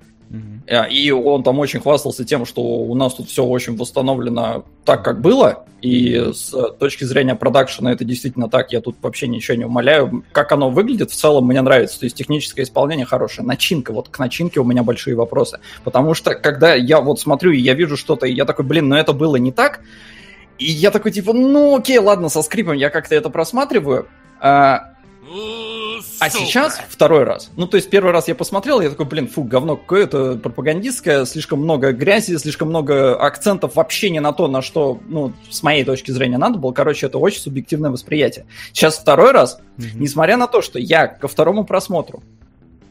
И 0.90 1.10
он 1.12 1.44
там 1.44 1.58
очень 1.60 1.80
хвастался 1.80 2.24
тем, 2.24 2.44
что 2.44 2.60
у 2.60 2.94
нас 2.96 3.14
тут 3.14 3.28
все 3.28 3.44
очень 3.44 3.76
восстановлено 3.76 4.64
так, 4.84 5.04
как 5.04 5.20
было. 5.20 5.64
И 5.80 6.32
с 6.32 6.52
точки 6.78 7.04
зрения 7.04 7.36
продакшена 7.36 7.92
это 7.92 8.04
действительно 8.04 8.48
так. 8.48 8.72
Я 8.72 8.80
тут 8.80 8.96
вообще 9.00 9.28
ничего 9.28 9.56
не 9.56 9.64
умоляю. 9.64 10.24
Как 10.32 10.50
оно 10.50 10.70
выглядит, 10.70 11.12
в 11.12 11.14
целом 11.14 11.46
мне 11.46 11.60
нравится. 11.60 12.00
То 12.00 12.06
есть 12.06 12.16
техническое 12.16 12.64
исполнение 12.64 13.06
хорошее. 13.06 13.46
Начинка. 13.46 13.92
Вот 13.92 14.08
к 14.08 14.18
начинке 14.18 14.58
у 14.58 14.64
меня 14.64 14.82
большие 14.82 15.14
вопросы. 15.14 15.60
Потому 15.84 16.14
что 16.14 16.34
когда 16.34 16.74
я 16.74 17.00
вот 17.00 17.20
смотрю 17.20 17.52
и 17.52 17.58
я 17.58 17.74
вижу 17.74 17.96
что-то, 17.96 18.26
и 18.26 18.32
я 18.32 18.44
такой, 18.44 18.64
блин, 18.64 18.88
ну 18.88 18.96
это 18.96 19.12
было 19.12 19.36
не 19.36 19.52
так. 19.52 19.80
И 20.58 20.64
я 20.64 20.90
такой, 20.90 21.12
типа, 21.12 21.32
ну 21.32 21.76
окей, 21.76 21.98
ладно, 21.98 22.28
со 22.28 22.42
скрипом 22.42 22.74
я 22.74 22.90
как-то 22.90 23.14
это 23.14 23.30
просматриваю. 23.30 24.08
А, 24.40 24.94
А 26.20 26.30
сейчас 26.30 26.80
второй 26.88 27.24
раз. 27.24 27.50
Ну, 27.56 27.66
то 27.66 27.76
есть 27.76 27.90
первый 27.90 28.12
раз 28.12 28.28
я 28.28 28.34
посмотрел, 28.34 28.80
я 28.80 28.90
такой, 28.90 29.06
блин, 29.06 29.28
фу, 29.28 29.42
говно 29.42 29.76
какое-то 29.76 30.36
пропагандистское, 30.36 31.24
слишком 31.24 31.60
много 31.60 31.92
грязи, 31.92 32.36
слишком 32.36 32.68
много 32.68 33.16
акцентов 33.16 33.76
вообще 33.76 34.10
не 34.10 34.20
на 34.20 34.32
то, 34.32 34.48
на 34.48 34.62
что, 34.62 35.00
ну, 35.08 35.32
с 35.50 35.62
моей 35.62 35.84
точки 35.84 36.10
зрения 36.10 36.38
надо 36.38 36.58
было. 36.58 36.72
Короче, 36.72 37.06
это 37.06 37.18
очень 37.18 37.40
субъективное 37.40 37.90
восприятие. 37.90 38.46
Сейчас 38.72 38.98
второй 38.98 39.32
раз, 39.32 39.60
mm-hmm. 39.78 39.90
несмотря 39.94 40.36
на 40.36 40.46
то, 40.46 40.62
что 40.62 40.78
я 40.78 41.06
ко 41.06 41.28
второму 41.28 41.64
просмотру 41.64 42.22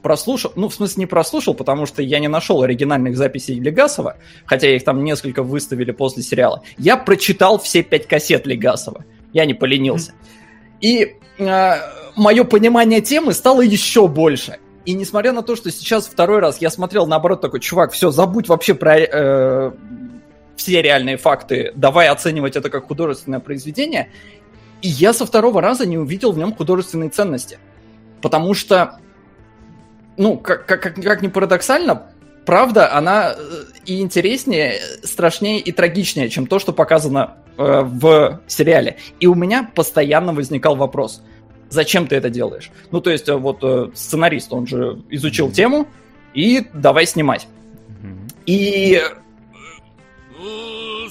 прослушал, 0.05 0.51
ну, 0.55 0.69
в 0.69 0.74
смысле, 0.75 1.01
не 1.01 1.05
прослушал, 1.07 1.55
потому 1.55 1.88
что 1.88 2.03
я 2.03 2.19
не 2.19 2.27
нашел 2.27 2.62
оригинальных 2.62 3.17
записей 3.17 3.59
Легасова, 3.59 4.17
хотя 4.45 4.69
их 4.69 4.83
там 4.83 5.03
несколько 5.03 5.41
выставили 5.41 5.89
после 5.89 6.21
сериала. 6.21 6.62
Я 6.77 6.95
прочитал 6.95 7.57
все 7.57 7.81
пять 7.81 8.07
кассет 8.07 8.45
Легасова. 8.45 9.03
Я 9.33 9.45
не 9.45 9.55
поленился. 9.55 10.13
И 10.79 11.15
э, 11.39 11.74
мое 12.15 12.43
понимание 12.43 13.01
темы 13.01 13.34
стало 13.34 13.62
еще 13.62 14.07
больше. 14.07 14.57
И 14.86 14.93
несмотря 14.93 15.31
на 15.31 15.41
то, 15.41 15.55
что 15.55 15.72
сейчас 15.72 16.07
второй 16.07 16.39
раз 16.39 16.60
я 16.60 16.69
смотрел, 16.69 17.07
наоборот, 17.07 17.41
такой, 17.41 17.60
чувак, 17.60 17.91
все, 17.91 18.12
забудь 18.12 18.48
вообще 18.48 18.75
про 18.75 19.00
э, 19.00 19.72
все 20.55 20.81
реальные 20.81 21.17
факты, 21.17 21.72
давай 21.75 22.07
оценивать 22.07 22.55
это 22.55 22.69
как 22.69 22.88
художественное 22.88 23.39
произведение. 23.39 24.10
И 24.81 24.88
я 24.88 25.13
со 25.13 25.25
второго 25.25 25.62
раза 25.62 25.86
не 25.88 25.98
увидел 25.98 26.31
в 26.31 26.38
нем 26.38 26.53
художественной 26.53 27.10
ценности. 27.10 27.57
Потому 28.22 28.53
что 28.53 29.00
ну, 30.17 30.38
как, 30.38 30.65
как, 30.65 30.81
как 30.81 31.22
ни 31.22 31.27
парадоксально, 31.27 32.03
правда, 32.45 32.93
она 32.93 33.34
э, 33.34 33.63
и 33.86 34.01
интереснее, 34.01 34.79
страшнее 35.03 35.60
и 35.60 35.72
трагичнее, 35.72 36.29
чем 36.29 36.48
то, 36.48 36.60
что 36.60 36.74
показано 36.74 37.38
э, 37.57 37.81
в 37.84 38.41
сериале. 38.48 38.98
И 39.19 39.27
у 39.27 39.36
меня 39.36 39.69
постоянно 39.75 40.34
возникал 40.34 40.75
вопрос, 40.75 41.22
зачем 41.69 42.07
ты 42.07 42.15
это 42.15 42.29
делаешь? 42.29 42.72
Ну, 42.91 43.01
то 43.01 43.10
есть, 43.10 43.29
э, 43.29 43.36
вот 43.36 43.60
э, 43.63 43.89
сценарист, 43.93 44.53
он 44.53 44.67
же 44.67 45.01
изучил 45.10 45.51
тему, 45.51 45.88
и 46.34 46.67
давай 46.74 47.05
снимать. 47.05 47.48
И 48.45 49.01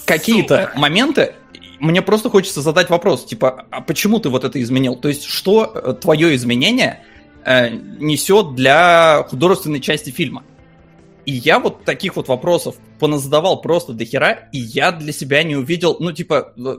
какие-то 0.06 0.72
моменты 0.76 1.34
мне 1.80 2.02
просто 2.02 2.30
хочется 2.30 2.60
задать 2.62 2.90
вопрос, 2.90 3.24
типа, 3.24 3.66
а 3.70 3.80
почему 3.80 4.20
ты 4.20 4.28
вот 4.28 4.44
это 4.44 4.60
изменил? 4.62 4.96
То 4.96 5.08
есть, 5.08 5.24
что 5.24 5.66
твое 6.00 6.34
изменение 6.36 7.04
э, 7.44 7.70
несет 7.70 8.54
для 8.54 9.24
художественной 9.28 9.80
части 9.80 10.10
фильма. 10.10 10.44
И 11.26 11.32
я 11.32 11.58
вот 11.58 11.84
таких 11.84 12.16
вот 12.16 12.28
вопросов 12.28 12.76
поназадавал 12.98 13.60
просто 13.60 13.92
до 13.92 14.04
хера, 14.04 14.48
и 14.52 14.58
я 14.58 14.92
для 14.92 15.12
себя 15.12 15.42
не 15.42 15.56
увидел, 15.56 15.96
ну, 16.00 16.12
типа, 16.12 16.52
э, 16.56 16.76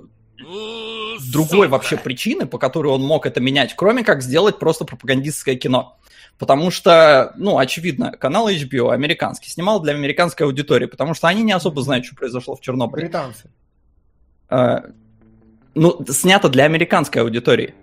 другой 1.31 1.67
вообще 1.67 1.97
причины, 1.97 2.45
по 2.45 2.57
которой 2.57 2.87
он 2.87 3.01
мог 3.01 3.25
это 3.25 3.39
менять, 3.39 3.75
кроме 3.75 4.03
как 4.03 4.21
сделать 4.21 4.59
просто 4.59 4.85
пропагандистское 4.85 5.55
кино. 5.55 5.97
Потому 6.37 6.69
что, 6.69 7.33
ну, 7.37 7.57
очевидно, 7.57 8.11
канал 8.11 8.49
HBO 8.49 8.91
американский 8.91 9.49
снимал 9.49 9.79
для 9.79 9.93
американской 9.93 10.45
аудитории, 10.45 10.85
потому 10.85 11.13
что 11.13 11.27
они 11.27 11.43
не 11.43 11.53
особо 11.53 11.81
знают, 11.81 12.05
что 12.05 12.15
произошло 12.15 12.55
в 12.55 12.61
Чернобыле. 12.61 13.05
Британцы. 13.05 13.49
Э, 14.49 14.79
ну, 15.75 16.03
снято 16.09 16.49
для 16.49 16.65
американской 16.65 17.21
аудитории 17.21 17.73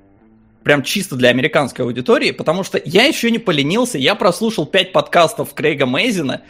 прям 0.62 0.82
чисто 0.82 1.16
для 1.16 1.30
американской 1.30 1.84
аудитории, 1.84 2.30
потому 2.30 2.62
что 2.62 2.80
я 2.84 3.04
еще 3.04 3.30
не 3.30 3.38
поленился, 3.38 3.98
я 3.98 4.14
прослушал 4.14 4.66
пять 4.66 4.92
подкастов 4.92 5.54
Крейга 5.54 5.86
Мейзина, 5.86 6.42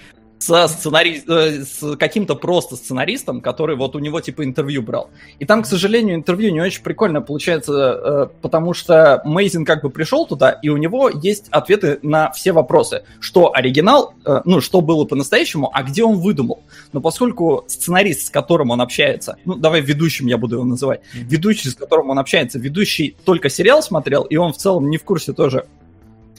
со 0.43 0.67
сценари... 0.67 1.23
Э, 1.29 1.65
с 1.65 1.97
каким-то 1.97 2.35
просто 2.35 2.77
сценаристом, 2.77 3.41
который 3.41 3.77
вот 3.77 3.95
у 3.95 3.99
него 3.99 4.21
типа 4.21 4.45
интервью 4.45 4.83
брал. 4.83 5.11
И 5.39 5.45
там, 5.45 5.63
к 5.63 5.67
сожалению, 5.67 6.17
интервью 6.17 6.53
не 6.53 6.61
очень 6.61 6.83
прикольно 6.83 7.21
получается, 7.21 7.73
э, 7.73 8.27
потому 8.41 8.75
что 8.75 9.23
Мейзин 9.25 9.65
как 9.65 9.83
бы 9.83 9.91
пришел 9.91 10.27
туда, 10.27 10.51
и 10.51 10.69
у 10.69 10.77
него 10.77 11.09
есть 11.09 11.49
ответы 11.51 12.01
на 12.03 12.31
все 12.33 12.53
вопросы. 12.53 13.05
Что 13.21 13.55
оригинал, 13.55 14.15
э, 14.25 14.41
ну, 14.45 14.61
что 14.61 14.81
было 14.81 15.05
по-настоящему, 15.05 15.71
а 15.73 15.83
где 15.83 16.03
он 16.03 16.19
выдумал. 16.19 16.63
Но 16.93 17.01
поскольку 17.01 17.65
сценарист, 17.69 18.27
с 18.27 18.31
которым 18.31 18.71
он 18.71 18.81
общается, 18.81 19.37
ну, 19.45 19.55
давай 19.55 19.81
ведущим 19.81 20.27
я 20.27 20.39
буду 20.39 20.57
его 20.57 20.65
называть, 20.65 21.03
ведущий, 21.15 21.69
с 21.69 21.75
которым 21.75 22.11
он 22.11 22.19
общается, 22.19 22.59
ведущий 22.59 23.17
только 23.25 23.49
сериал 23.49 23.83
смотрел, 23.83 24.23
и 24.23 24.37
он 24.37 24.53
в 24.53 24.57
целом 24.57 24.91
не 24.91 24.99
в 24.99 25.05
курсе 25.05 25.33
тоже, 25.33 25.67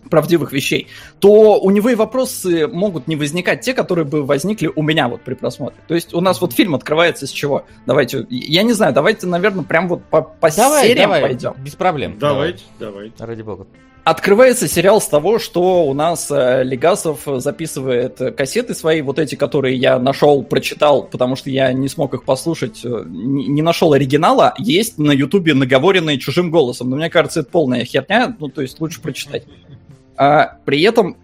правдивых 0.09 0.51
вещей, 0.51 0.87
то 1.19 1.59
у 1.59 1.69
него 1.71 1.89
и 1.89 1.95
вопросы 1.95 2.67
могут 2.67 3.07
не 3.07 3.15
возникать 3.15 3.61
те, 3.61 3.73
которые 3.73 4.05
бы 4.05 4.25
возникли 4.25 4.71
у 4.73 4.81
меня 4.81 5.07
вот 5.07 5.21
при 5.21 5.33
просмотре. 5.33 5.79
То 5.87 5.95
есть 5.95 6.13
у 6.13 6.21
нас 6.21 6.41
вот 6.41 6.53
фильм 6.53 6.75
открывается 6.75 7.27
с 7.27 7.31
чего? 7.31 7.65
Давайте, 7.85 8.25
я 8.29 8.63
не 8.63 8.73
знаю, 8.73 8.93
давайте, 8.93 9.27
наверное, 9.27 9.63
прям 9.63 9.87
вот 9.87 10.03
по, 10.05 10.21
по 10.21 10.49
давай, 10.55 10.87
сериям 10.87 11.09
давай, 11.09 11.21
пойдем. 11.21 11.53
Без 11.57 11.75
проблем. 11.75 12.17
Давайте, 12.19 12.63
давайте. 12.79 13.23
Ради 13.23 13.41
бога. 13.41 13.67
Открывается 14.03 14.67
сериал 14.67 14.99
с 14.99 15.07
того, 15.07 15.39
что 15.39 15.85
у 15.85 15.93
нас 15.93 16.29
э, 16.29 16.63
Легасов 16.63 17.21
записывает 17.37 18.17
кассеты 18.35 18.73
свои, 18.73 19.01
вот 19.01 19.17
эти, 19.17 19.35
которые 19.35 19.77
я 19.77 19.97
нашел, 19.97 20.43
прочитал, 20.43 21.03
потому 21.03 21.37
что 21.37 21.49
я 21.49 21.71
не 21.71 21.87
смог 21.87 22.13
их 22.13 22.25
послушать, 22.25 22.81
э, 22.83 23.03
не, 23.07 23.47
не 23.47 23.61
нашел 23.61 23.93
оригинала, 23.93 24.55
есть 24.57 24.97
на 24.97 25.13
Ютубе 25.13 25.53
наговоренные 25.53 26.19
чужим 26.19 26.51
голосом. 26.51 26.89
Но 26.89 26.97
мне 26.97 27.09
кажется, 27.09 27.41
это 27.41 27.49
полная 27.49 27.85
херня, 27.85 28.35
ну 28.37 28.49
то 28.49 28.61
есть 28.61 28.81
лучше 28.81 28.99
прочитать. 28.99 29.45
А 30.17 30.57
при 30.65 30.81
этом 30.81 31.17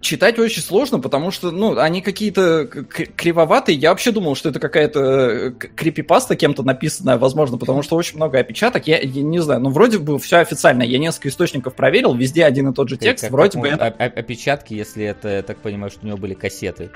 читать 0.00 0.38
очень 0.38 0.62
сложно, 0.62 0.98
потому 0.98 1.30
что, 1.30 1.50
ну, 1.50 1.78
они 1.78 2.00
какие-то 2.00 2.66
кривоватые. 2.66 3.76
Я 3.76 3.90
вообще 3.90 4.10
думал, 4.10 4.34
что 4.34 4.48
это 4.48 4.58
какая-то 4.58 5.00
э, 5.00 5.50
крипипаста 5.50 6.36
кем-то 6.36 6.62
написанная, 6.62 7.18
возможно, 7.18 7.58
потому 7.58 7.82
что 7.82 7.96
очень 7.96 8.16
много 8.16 8.38
опечаток. 8.38 8.86
Я, 8.86 8.98
я 8.98 9.22
не 9.22 9.38
знаю, 9.40 9.60
ну, 9.60 9.70
вроде 9.70 9.98
бы 9.98 10.18
все 10.18 10.38
официально. 10.38 10.82
Я 10.82 10.98
несколько 10.98 11.28
источников 11.28 11.74
проверил, 11.74 12.14
везде 12.14 12.44
один 12.44 12.68
и 12.68 12.74
тот 12.74 12.88
же 12.88 12.96
текст. 12.96 13.24
Как, 13.24 13.32
вроде 13.32 13.52
как 13.52 13.60
бы 13.60 13.68
это... 13.68 13.86
Опечатки, 13.86 14.74
если 14.74 15.04
это, 15.04 15.28
я 15.28 15.42
так 15.42 15.58
понимаю, 15.58 15.90
что 15.90 16.00
у 16.04 16.06
него 16.06 16.16
были 16.16 16.34
кассеты. 16.34 16.90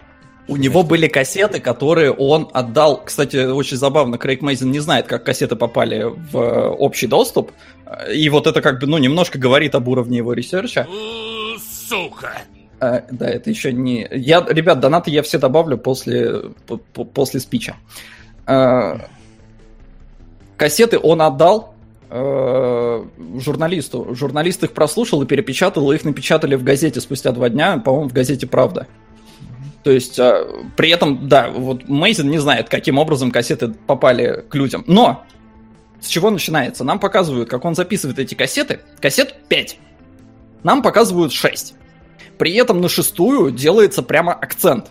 У 0.46 0.56
него 0.56 0.82
были 0.82 1.08
кассеты, 1.08 1.58
которые 1.58 2.12
он 2.12 2.50
отдал. 2.52 3.02
Кстати, 3.02 3.46
очень 3.46 3.78
забавно, 3.78 4.18
Крейг 4.18 4.42
Мейзен 4.42 4.70
не 4.70 4.80
знает, 4.80 5.06
как 5.06 5.24
кассеты 5.24 5.56
попали 5.56 6.04
в 6.04 6.36
э, 6.36 6.68
общий 6.68 7.06
доступ. 7.06 7.52
И 8.12 8.28
вот 8.30 8.46
это 8.46 8.62
как 8.62 8.80
бы, 8.80 8.86
ну, 8.86 8.98
немножко 8.98 9.38
говорит 9.38 9.74
об 9.74 9.88
уровне 9.88 10.18
его 10.18 10.32
research 10.32 10.75
а. 10.75 10.86
Сука! 11.88 12.32
А, 12.80 13.04
да, 13.10 13.28
это 13.28 13.50
еще 13.50 13.72
не... 13.72 14.06
Я, 14.10 14.44
ребят, 14.48 14.80
донаты 14.80 15.10
я 15.10 15.22
все 15.22 15.38
добавлю 15.38 15.78
после, 15.78 16.50
по, 16.66 16.76
после 17.04 17.40
спича. 17.40 17.76
А, 18.46 19.00
кассеты 20.56 20.98
он 20.98 21.22
отдал 21.22 21.74
а, 22.10 23.06
журналисту. 23.38 24.14
Журналист 24.14 24.64
их 24.64 24.72
прослушал 24.72 25.22
и 25.22 25.26
перепечатал, 25.26 25.92
и 25.92 25.94
их 25.94 26.04
напечатали 26.04 26.56
в 26.56 26.64
газете 26.64 27.00
спустя 27.00 27.32
два 27.32 27.48
дня, 27.48 27.78
по-моему, 27.78 28.08
в 28.08 28.12
газете 28.12 28.46
«Правда». 28.46 28.86
То 29.82 29.90
есть, 29.90 30.18
а, 30.18 30.46
при 30.76 30.90
этом, 30.90 31.28
да, 31.28 31.50
вот 31.50 31.88
Мейзен 31.88 32.28
не 32.30 32.38
знает, 32.38 32.68
каким 32.68 32.98
образом 32.98 33.30
кассеты 33.30 33.74
попали 33.86 34.44
к 34.48 34.54
людям. 34.54 34.84
Но 34.86 35.24
с 36.04 36.08
чего 36.08 36.30
начинается? 36.30 36.84
Нам 36.84 36.98
показывают, 36.98 37.48
как 37.48 37.64
он 37.64 37.74
записывает 37.74 38.18
эти 38.18 38.34
кассеты. 38.34 38.80
Кассет 39.00 39.48
5. 39.48 39.78
Нам 40.62 40.82
показывают 40.82 41.32
6. 41.32 41.74
При 42.38 42.54
этом 42.54 42.80
на 42.80 42.88
шестую 42.88 43.52
делается 43.52 44.02
прямо 44.02 44.32
акцент. 44.32 44.90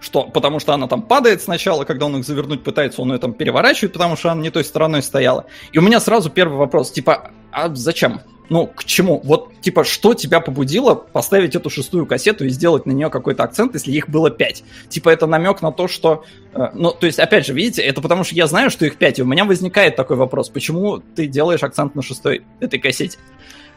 Что? 0.00 0.24
Потому 0.24 0.60
что 0.60 0.74
она 0.74 0.88
там 0.88 1.02
падает 1.02 1.42
сначала, 1.42 1.84
когда 1.84 2.06
он 2.06 2.18
их 2.18 2.24
завернуть 2.24 2.62
пытается, 2.62 3.02
он 3.02 3.12
ее 3.12 3.18
там 3.18 3.32
переворачивает, 3.32 3.92
потому 3.92 4.16
что 4.16 4.30
она 4.30 4.42
не 4.42 4.50
той 4.50 4.64
стороной 4.64 5.02
стояла. 5.02 5.46
И 5.72 5.78
у 5.78 5.82
меня 5.82 6.00
сразу 6.00 6.30
первый 6.30 6.58
вопрос, 6.58 6.90
типа, 6.90 7.30
а 7.50 7.74
зачем? 7.74 8.20
ну, 8.48 8.66
к 8.66 8.84
чему? 8.84 9.20
Вот, 9.24 9.60
типа, 9.60 9.84
что 9.84 10.14
тебя 10.14 10.40
побудило 10.40 10.94
поставить 10.94 11.54
эту 11.54 11.70
шестую 11.70 12.06
кассету 12.06 12.44
и 12.44 12.48
сделать 12.48 12.86
на 12.86 12.92
нее 12.92 13.10
какой-то 13.10 13.42
акцент, 13.42 13.74
если 13.74 13.92
их 13.92 14.08
было 14.08 14.30
пять? 14.30 14.62
Типа, 14.88 15.10
это 15.10 15.26
намек 15.26 15.62
на 15.62 15.72
то, 15.72 15.88
что... 15.88 16.24
Э, 16.54 16.68
ну, 16.74 16.92
то 16.92 17.06
есть, 17.06 17.18
опять 17.18 17.46
же, 17.46 17.52
видите, 17.52 17.82
это 17.82 18.00
потому 18.00 18.24
что 18.24 18.34
я 18.34 18.46
знаю, 18.46 18.70
что 18.70 18.86
их 18.86 18.96
пять, 18.96 19.18
и 19.18 19.22
у 19.22 19.26
меня 19.26 19.44
возникает 19.44 19.96
такой 19.96 20.16
вопрос, 20.16 20.48
почему 20.48 20.98
ты 20.98 21.26
делаешь 21.26 21.62
акцент 21.62 21.94
на 21.94 22.02
шестой 22.02 22.44
этой 22.60 22.78
кассете? 22.78 23.18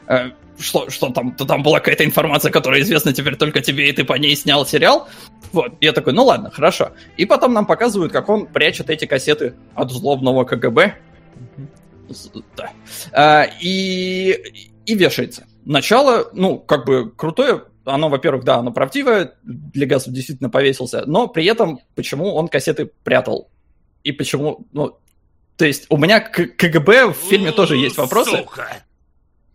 Э, 0.10 0.32
что, 0.58 0.90
что 0.90 1.10
там, 1.10 1.36
то 1.36 1.46
там 1.46 1.64
была 1.64 1.80
какая-то 1.80 2.04
информация, 2.04 2.52
которая 2.52 2.82
известна 2.82 3.14
теперь 3.14 3.38
только 3.38 3.62
тебе, 3.62 3.90
и 3.90 3.94
ты 3.94 4.04
по 4.04 4.16
ней 4.16 4.36
снял 4.36 4.66
сериал? 4.66 5.08
Вот, 5.54 5.74
я 5.80 5.94
такой, 5.94 6.12
ну 6.14 6.26
ладно, 6.26 6.52
хорошо. 6.52 6.92
И 7.16 7.26
потом 7.26 7.54
нам 7.54 7.66
показывают, 7.66 8.12
как 8.12 8.28
он 8.28 8.48
прячет 8.48 8.90
эти 8.90 9.06
кассеты 9.06 9.54
от 9.76 9.92
злобного 9.92 10.44
КГБ 10.44 10.96
да. 12.56 12.72
А, 13.12 13.48
и, 13.62 14.38
и 14.86 14.96
вешается. 14.96 15.46
Начало, 15.66 16.30
ну, 16.34 16.58
как 16.58 16.86
бы 16.86 17.12
крутое, 17.12 17.64
оно, 17.86 18.10
во-первых, 18.10 18.44
да, 18.44 18.56
оно 18.56 18.72
правдивое, 18.72 19.36
Легасов 19.74 20.14
действительно 20.14 20.50
повесился, 20.50 21.04
но 21.06 21.28
при 21.28 21.46
этом 21.46 21.80
почему 21.96 22.34
он 22.34 22.48
кассеты 22.48 22.90
прятал? 23.04 23.50
И 24.04 24.12
почему, 24.12 24.66
ну, 24.72 24.98
то 25.58 25.66
есть 25.66 25.86
у 25.90 25.98
меня 25.98 26.20
к 26.20 26.48
КГБ 26.48 27.08
в 27.08 27.14
фильме 27.14 27.52
тоже 27.52 27.76
есть 27.76 27.98
вопросы. 27.98 28.38
Сука. 28.38 28.68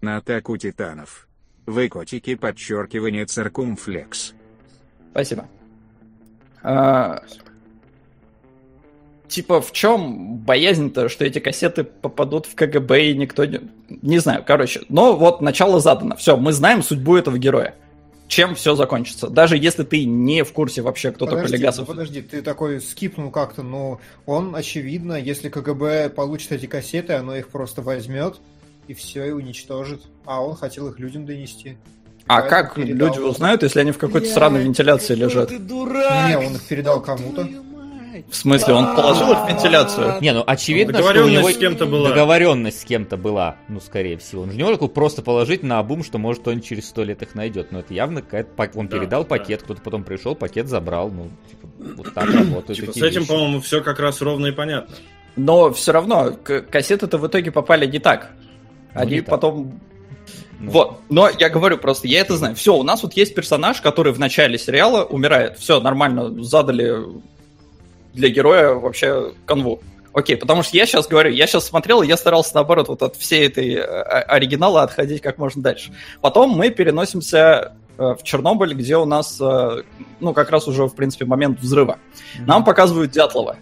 На 0.05 0.19
атаку 0.19 0.55
титанов. 0.59 1.27
Вы 1.65 1.89
котики, 1.89 2.35
подчеркивание 2.35 3.25
циркумфлекс. 3.25 4.35
Спасибо. 5.13 5.49
А, 6.63 7.23
типа, 9.29 9.63
в 9.63 9.73
чем 9.73 10.37
боязнь-то, 10.41 11.09
что 11.09 11.25
эти 11.25 11.39
кассеты 11.39 11.85
попадут 11.85 12.45
в 12.45 12.55
КГБ 12.55 13.13
и 13.13 13.17
никто 13.17 13.47
не... 13.47 13.63
Не 13.89 14.19
знаю, 14.19 14.45
короче. 14.47 14.83
Но 14.91 15.17
вот 15.17 15.41
начало 15.41 15.81
задано. 15.81 16.17
Все, 16.17 16.37
мы 16.37 16.53
знаем 16.53 16.83
судьбу 16.83 17.17
этого 17.17 17.39
героя. 17.39 17.75
Чем 18.29 18.57
все 18.57 18.75
закончится. 18.75 19.29
Даже 19.29 19.57
если 19.57 19.85
ты 19.85 20.05
не 20.05 20.45
в 20.45 20.53
курсе 20.53 20.83
вообще, 20.83 21.13
кто 21.13 21.25
подожди, 21.25 21.47
такой 21.47 21.59
Легасов. 21.59 21.87
Подожди, 21.87 22.21
ты 22.21 22.43
такой 22.43 22.83
скипнул 22.83 23.31
как-то, 23.31 23.63
но 23.63 24.01
он, 24.27 24.55
очевидно, 24.55 25.15
если 25.15 25.49
КГБ 25.49 26.11
получит 26.11 26.53
эти 26.53 26.67
кассеты, 26.67 27.15
оно 27.15 27.35
их 27.35 27.49
просто 27.49 27.81
возьмет 27.81 28.39
и 28.89 28.95
все, 28.95 29.25
и 29.25 29.31
уничтожит. 29.31 30.03
А 30.25 30.43
он 30.43 30.57
хотел 30.57 30.89
их 30.89 30.99
людям 30.99 31.27
донести. 31.27 31.77
А 32.27 32.43
как 32.43 32.79
люди 32.79 33.19
узнают, 33.19 33.63
если 33.63 33.81
они 33.81 33.93
в 33.93 33.99
какой-то 33.99 34.27
сраной 34.27 34.63
вентиляции 34.63 35.15
лежат? 35.15 35.49
Ты 35.49 35.59
дурак! 35.59 36.29
Не, 36.29 36.39
он 36.39 36.55
их 36.55 36.63
передал 36.67 37.03
кому-то. 37.03 37.47
В 38.31 38.37
смысле, 38.37 38.75
он 38.75 38.95
положил 38.95 39.33
их 39.33 39.39
в 39.39 39.49
вентиляцию? 39.49 40.21
Не, 40.21 40.33
ну 40.33 40.45
очевидно, 40.47 41.01
что 41.01 41.25
у 41.25 41.29
него 41.29 41.51
с 41.51 41.57
кем-то 41.57 41.87
была. 41.87 42.11
договоренность 42.11 42.81
с 42.81 42.85
кем-то 42.85 43.17
была, 43.17 43.57
ну, 43.69 43.81
скорее 43.81 44.17
всего. 44.19 44.43
Он 44.43 44.53
же 44.53 44.57
не 44.57 44.63
может 44.63 44.95
просто 44.95 45.21
положить 45.21 45.63
на 45.63 45.81
обум, 45.81 46.05
что 46.05 46.19
может 46.19 46.47
он 46.47 46.61
через 46.61 46.89
сто 46.89 47.03
лет 47.03 47.23
их 47.23 47.35
найдет. 47.35 47.73
Но 47.73 47.81
это 47.81 47.93
явно 47.93 48.23
какая-то... 48.23 48.71
Он 48.77 48.89
передал 48.89 49.25
пакет, 49.25 49.63
кто-то 49.65 49.81
потом 49.83 50.05
пришел, 50.05 50.35
пакет 50.35 50.69
забрал. 50.69 51.11
Ну, 51.11 51.29
типа, 51.51 51.69
вот 51.97 52.15
так 52.15 52.33
работают 52.33 52.79
типа, 52.79 52.93
С 52.93 53.03
этим, 53.03 53.27
по-моему, 53.27 53.61
все 53.61 53.83
как 53.83 53.99
раз 53.99 54.21
ровно 54.23 54.47
и 54.47 54.53
понятно. 54.53 54.95
Но 55.37 55.73
все 55.73 55.93
равно, 55.93 56.33
кассеты-то 56.45 57.19
в 57.19 57.27
итоге 57.27 57.51
попали 57.51 57.87
не 57.87 57.99
так. 57.99 58.31
Ну, 58.95 59.01
Они 59.01 59.21
потом 59.21 59.81
ну. 60.61 60.71
Вот, 60.71 61.01
но 61.11 61.29
я 61.29 61.51
говорю 61.51 61.79
просто, 61.79 62.09
я 62.09 62.21
это 62.21 62.37
знаю. 62.37 62.55
Все, 62.55 62.75
у 62.75 62.83
нас 62.83 63.03
вот 63.03 63.15
есть 63.15 63.35
персонаж, 63.35 63.81
который 63.81 64.13
в 64.13 64.19
начале 64.19 64.59
сериала 64.59 65.05
умирает. 65.05 65.59
Все, 65.59 65.81
нормально, 65.81 66.43
задали 66.43 67.05
для 68.13 68.29
героя 68.29 68.75
вообще 68.75 69.33
канву. 69.47 69.81
Окей, 70.13 70.37
потому 70.37 70.63
что 70.63 70.77
я 70.77 70.87
сейчас 70.87 71.09
говорю, 71.09 71.31
я 71.33 71.47
сейчас 71.47 71.67
смотрел, 71.67 72.03
и 72.03 72.07
я 72.07 72.17
старался, 72.17 72.55
наоборот, 72.55 72.87
вот 72.87 73.03
от 73.03 73.17
всей 73.17 73.49
этой 73.49 73.75
э, 73.75 73.83
оригинала 73.83 74.83
отходить 74.83 75.21
как 75.21 75.39
можно 75.39 75.61
дальше. 75.61 75.93
Потом 76.21 76.51
мы 76.51 76.71
переносимся 76.71 77.73
э, 77.99 78.15
в 78.15 78.23
Чернобыль, 78.23 78.75
где 78.75 78.97
у 78.97 79.07
нас, 79.07 79.41
э, 79.41 79.83
ну, 80.21 80.33
как 80.33 80.51
раз 80.51 80.69
уже, 80.69 80.87
в 80.87 80.95
принципе, 80.95 81.25
момент 81.25 81.59
взрыва. 81.59 81.99
Нам 82.47 82.63
показывают 82.63 83.11
Дятлова. 83.11 83.57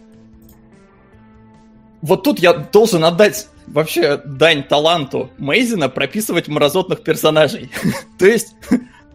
Вот 2.03 2.23
тут 2.23 2.39
я 2.39 2.53
должен 2.53 3.03
отдать 3.03 3.49
вообще 3.67 4.21
дань 4.25 4.63
таланту 4.63 5.31
Мейзина 5.39 5.89
прописывать 5.89 6.49
мразотных 6.49 7.03
персонажей. 7.03 7.71
То 8.19 8.27
есть 8.27 8.55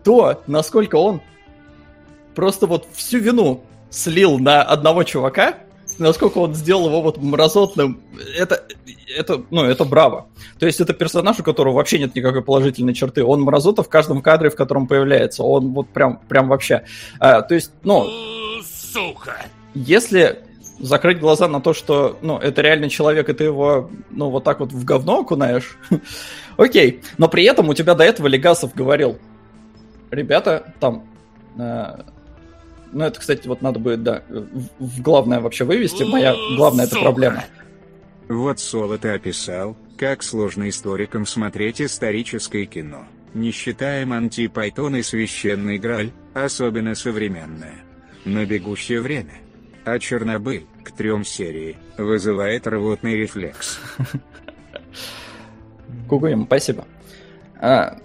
то, 0.03 0.43
насколько 0.47 0.95
он 0.95 1.21
просто 2.35 2.67
вот 2.67 2.87
всю 2.93 3.19
вину 3.19 3.63
слил 3.89 4.39
на 4.39 4.61
одного 4.61 5.03
чувака, 5.03 5.55
насколько 5.97 6.37
он 6.37 6.53
сделал 6.53 6.87
его 6.87 7.01
вот 7.01 7.17
мразотным, 7.17 8.01
это, 8.37 8.63
это, 9.15 9.43
ну, 9.49 9.63
это 9.63 9.85
браво. 9.85 10.27
То 10.59 10.65
есть 10.65 10.79
это 10.79 10.93
персонаж, 10.93 11.39
у 11.39 11.43
которого 11.43 11.73
вообще 11.75 11.99
нет 11.99 12.15
никакой 12.15 12.43
положительной 12.43 12.93
черты. 12.93 13.23
Он 13.23 13.41
мразота 13.41 13.83
в 13.83 13.89
каждом 13.89 14.21
кадре, 14.21 14.49
в 14.49 14.55
котором 14.55 14.87
появляется. 14.87 15.43
Он 15.43 15.73
вот 15.73 15.89
прям, 15.89 16.19
прям 16.27 16.47
вообще. 16.49 16.83
А, 17.19 17.41
то 17.41 17.55
есть, 17.55 17.71
ну... 17.83 18.07
Сука! 18.63 19.45
Если 19.73 20.39
закрыть 20.79 21.19
глаза 21.19 21.48
на 21.48 21.62
то, 21.62 21.74
что, 21.74 22.17
ну, 22.22 22.38
это 22.38 22.62
реальный 22.62 22.89
человек, 22.89 23.29
и 23.29 23.34
ты 23.34 23.46
его, 23.46 23.89
ну, 24.10 24.29
вот 24.29 24.43
так 24.43 24.60
вот 24.60 24.72
в 24.72 24.84
говно 24.84 25.19
окунаешь, 25.19 25.77
окей. 26.57 27.01
Но 27.17 27.27
при 27.27 27.43
этом 27.43 27.69
у 27.69 27.74
тебя 27.74 27.96
до 27.96 28.03
этого 28.03 28.27
Легасов 28.27 28.74
говорил, 28.74 29.17
ребята, 30.12 30.74
там, 30.79 31.07
э, 31.57 32.01
ну, 32.91 33.03
это, 33.03 33.19
кстати, 33.19 33.48
вот 33.48 33.62
надо 33.62 33.79
будет, 33.79 34.03
да, 34.03 34.24
в, 34.29 34.86
в 34.86 35.01
главное 35.01 35.39
вообще 35.39 35.63
вывести. 35.63 36.03
Моя 36.03 36.36
главная 36.55 36.86
это 36.86 37.00
проблема. 37.00 37.43
Вот 38.27 38.60
Соло 38.60 38.98
ты 38.98 39.10
описал, 39.10 39.77
как 39.98 40.22
сложно 40.22 40.67
историкам 40.69 41.25
смотреть 41.25 41.81
историческое 41.81 42.65
кино, 42.65 43.05
не 43.34 43.51
считая 43.51 44.05
Монти 44.05 44.48
Пайтон 44.48 44.98
и 44.98 45.01
Священный 45.01 45.77
Граль, 45.77 46.12
особенно 46.34 46.93
современное. 46.93 47.84
На 48.25 48.46
бегущее 48.46 49.01
время. 49.01 49.46
А 49.88 50.00
Чернобыль, 50.00 50.65
к 50.84 50.91
трем 50.91 51.24
серии, 51.24 51.77
вызывает 51.98 52.67
рвотный 52.67 53.15
рефлекс. 53.15 53.79
Кугуем, 56.10 56.44
спасибо. 56.46 56.86
А, 57.58 57.97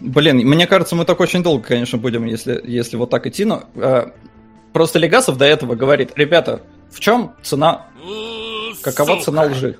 Блин, 0.00 0.38
мне 0.38 0.66
кажется, 0.66 0.96
мы 0.96 1.04
так 1.04 1.20
очень 1.20 1.42
долго, 1.42 1.64
конечно, 1.64 1.98
будем, 1.98 2.24
если, 2.24 2.62
если 2.64 2.96
вот 2.96 3.10
так 3.10 3.26
идти, 3.26 3.44
но 3.44 3.64
э, 3.74 4.06
просто 4.72 4.98
Легасов 4.98 5.36
до 5.36 5.44
этого 5.44 5.74
говорит, 5.74 6.12
ребята, 6.16 6.62
в 6.90 6.98
чем 6.98 7.34
цена, 7.42 7.88
какова 8.82 9.20
цена 9.20 9.42
лжи? 9.42 9.76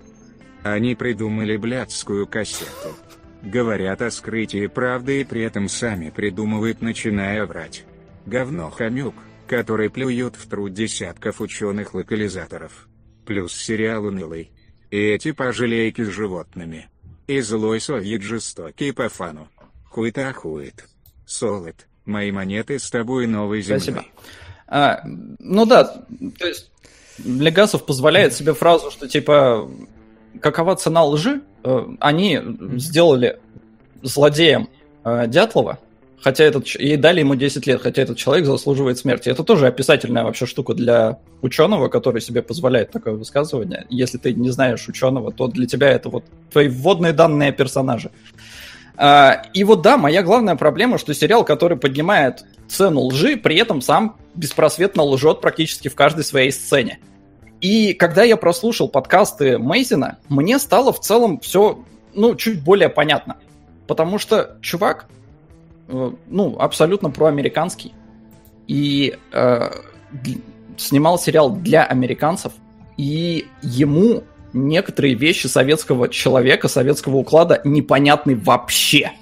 Они 0.64 0.94
придумали 0.94 1.56
блядскую 1.56 2.26
кассету. 2.26 2.94
Говорят 3.40 4.02
о 4.02 4.10
скрытии 4.10 4.66
правды 4.66 5.22
и 5.22 5.24
при 5.24 5.40
этом 5.40 5.70
сами 5.70 6.10
придумывают, 6.10 6.82
начиная 6.82 7.46
врать. 7.46 7.84
Говно 8.26 8.70
хомюк, 8.70 9.14
который 9.46 9.90
плюют 9.90 10.36
в 10.36 10.48
труд 10.48 10.72
десятков 10.72 11.40
ученых-локализаторов. 11.40 12.88
Плюс 13.24 13.54
сериал 13.54 14.04
унылый. 14.04 14.50
И 14.90 14.98
эти 14.98 15.32
пожалейки 15.32 16.02
с 16.04 16.08
животными. 16.08 16.88
И 17.26 17.40
злой 17.40 17.80
совет 17.80 18.22
жестокий 18.22 18.92
по 18.92 19.08
фану. 19.08 19.48
Хуй-то 19.90 20.32
хует. 20.32 20.84
Солод, 21.26 21.86
мои 22.04 22.30
монеты 22.30 22.78
с 22.78 22.88
тобой 22.90 23.26
новой 23.26 23.62
землей. 23.62 23.80
Спасибо. 23.80 24.04
А, 24.68 25.00
ну 25.04 25.64
да, 25.64 25.84
то 26.38 26.46
есть 26.46 26.70
Легасов 27.24 27.86
позволяет 27.86 28.34
себе 28.34 28.52
фразу, 28.52 28.90
что 28.90 29.08
типа 29.08 29.68
какова 30.40 30.76
цена 30.76 31.04
лжи, 31.04 31.42
э, 31.64 31.86
они 32.00 32.40
сделали 32.76 33.40
злодеем 34.02 34.68
э, 35.04 35.26
Дятлова, 35.26 35.78
хотя 36.26 36.42
этот 36.42 36.66
и 36.74 36.96
дали 36.96 37.20
ему 37.20 37.36
10 37.36 37.68
лет, 37.68 37.80
хотя 37.80 38.02
этот 38.02 38.16
человек 38.16 38.46
заслуживает 38.46 38.98
смерти. 38.98 39.28
Это 39.28 39.44
тоже 39.44 39.68
описательная 39.68 40.24
вообще 40.24 40.44
штука 40.44 40.74
для 40.74 41.20
ученого, 41.40 41.86
который 41.86 42.20
себе 42.20 42.42
позволяет 42.42 42.90
такое 42.90 43.14
высказывание. 43.14 43.86
Если 43.90 44.18
ты 44.18 44.34
не 44.34 44.50
знаешь 44.50 44.88
ученого, 44.88 45.30
то 45.30 45.46
для 45.46 45.68
тебя 45.68 45.88
это 45.88 46.08
вот 46.08 46.24
твои 46.50 46.66
вводные 46.66 47.12
данные 47.12 47.52
персонажа. 47.52 48.10
И 49.54 49.62
вот 49.62 49.82
да, 49.82 49.96
моя 49.96 50.24
главная 50.24 50.56
проблема, 50.56 50.98
что 50.98 51.14
сериал, 51.14 51.44
который 51.44 51.78
поднимает 51.78 52.44
цену 52.66 53.02
лжи, 53.02 53.36
при 53.36 53.56
этом 53.58 53.80
сам 53.80 54.16
беспросветно 54.34 55.04
лжет 55.04 55.40
практически 55.40 55.86
в 55.86 55.94
каждой 55.94 56.24
своей 56.24 56.50
сцене. 56.50 56.98
И 57.60 57.92
когда 57.92 58.24
я 58.24 58.36
прослушал 58.36 58.88
подкасты 58.88 59.58
Мейзина, 59.58 60.18
мне 60.28 60.58
стало 60.58 60.92
в 60.92 60.98
целом 60.98 61.38
все, 61.38 61.84
ну, 62.14 62.34
чуть 62.34 62.64
более 62.64 62.88
понятно. 62.88 63.36
Потому 63.86 64.18
что 64.18 64.56
чувак, 64.60 65.06
ну, 65.88 66.56
абсолютно 66.58 67.10
проамериканский. 67.10 67.94
И 68.66 69.16
э, 69.32 69.70
снимал 70.76 71.18
сериал 71.18 71.50
для 71.50 71.84
американцев. 71.84 72.52
И 72.96 73.46
ему 73.62 74.24
некоторые 74.52 75.14
вещи 75.14 75.46
советского 75.46 76.08
человека, 76.08 76.68
советского 76.68 77.16
уклада 77.16 77.60
непонятны 77.64 78.36
вообще. 78.36 79.12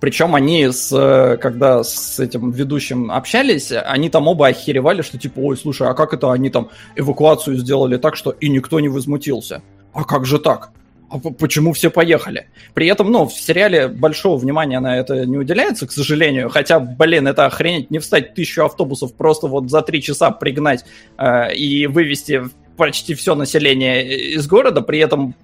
Причем 0.00 0.36
они, 0.36 0.68
с, 0.68 0.92
э, 0.92 1.36
когда 1.38 1.82
с 1.82 2.20
этим 2.20 2.52
ведущим 2.52 3.10
общались, 3.10 3.72
они 3.72 4.10
там 4.10 4.28
оба 4.28 4.46
охеревали, 4.46 5.02
что 5.02 5.18
типа, 5.18 5.40
ой, 5.40 5.56
слушай, 5.56 5.88
а 5.88 5.94
как 5.94 6.14
это 6.14 6.32
они 6.32 6.50
там 6.50 6.70
эвакуацию 6.94 7.56
сделали 7.56 7.96
так, 7.96 8.14
что 8.14 8.30
и 8.30 8.48
никто 8.48 8.78
не 8.78 8.88
возмутился? 8.88 9.60
А 9.92 10.04
как 10.04 10.24
же 10.24 10.38
так? 10.38 10.70
А 11.10 11.18
почему 11.18 11.72
все 11.72 11.90
поехали? 11.90 12.48
При 12.74 12.86
этом, 12.86 13.10
ну, 13.10 13.26
в 13.26 13.32
сериале 13.32 13.88
большого 13.88 14.36
внимания 14.36 14.78
на 14.80 14.98
это 14.98 15.24
не 15.24 15.38
уделяется, 15.38 15.86
к 15.86 15.92
сожалению. 15.92 16.50
Хотя, 16.50 16.80
блин, 16.80 17.26
это 17.26 17.46
охренеть 17.46 17.90
не 17.90 17.98
встать 17.98 18.34
тысячу 18.34 18.64
автобусов 18.64 19.14
просто 19.14 19.46
вот 19.46 19.70
за 19.70 19.82
три 19.82 20.02
часа 20.02 20.30
пригнать 20.30 20.84
э, 21.16 21.54
и 21.54 21.86
вывести 21.86 22.42
почти 22.76 23.14
все 23.14 23.34
население 23.34 24.34
из 24.34 24.46
города, 24.46 24.82
при 24.82 24.98
этом 24.98 25.34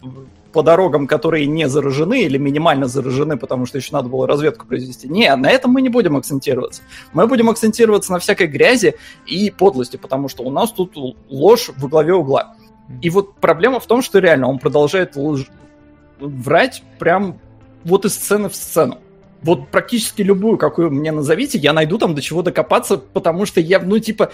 по 0.52 0.62
дорогам, 0.62 1.08
которые 1.08 1.46
не 1.46 1.68
заражены 1.68 2.22
или 2.22 2.38
минимально 2.38 2.86
заражены, 2.86 3.36
потому 3.36 3.66
что 3.66 3.76
еще 3.76 3.88
надо 3.92 4.08
было 4.08 4.28
разведку 4.28 4.66
произвести. 4.66 5.08
Не, 5.08 5.34
на 5.34 5.50
этом 5.50 5.72
мы 5.72 5.82
не 5.82 5.88
будем 5.88 6.16
акцентироваться. 6.16 6.82
Мы 7.12 7.26
будем 7.26 7.50
акцентироваться 7.50 8.12
на 8.12 8.20
всякой 8.20 8.46
грязи 8.46 8.94
и 9.26 9.50
подлости, 9.50 9.96
потому 9.96 10.28
что 10.28 10.44
у 10.44 10.50
нас 10.50 10.70
тут 10.70 10.96
ложь 11.28 11.70
во 11.76 11.88
главе 11.88 12.14
угла. 12.14 12.54
И 13.00 13.10
вот 13.10 13.36
проблема 13.36 13.80
в 13.80 13.86
том, 13.86 14.02
что 14.02 14.18
реально 14.18 14.48
он 14.48 14.58
продолжает 14.58 15.16
лж... 15.16 15.46
врать 16.18 16.82
прям 16.98 17.38
вот 17.84 18.04
из 18.04 18.14
сцены 18.14 18.48
в 18.48 18.54
сцену. 18.54 18.98
Вот 19.42 19.68
практически 19.68 20.22
любую, 20.22 20.56
какую 20.56 20.90
мне 20.90 21.12
назовите, 21.12 21.58
я 21.58 21.72
найду 21.72 21.98
там 21.98 22.14
до 22.14 22.22
чего 22.22 22.42
докопаться, 22.42 22.96
потому 22.96 23.44
что 23.44 23.60
я, 23.60 23.78
ну, 23.78 23.98
типа, 23.98 24.32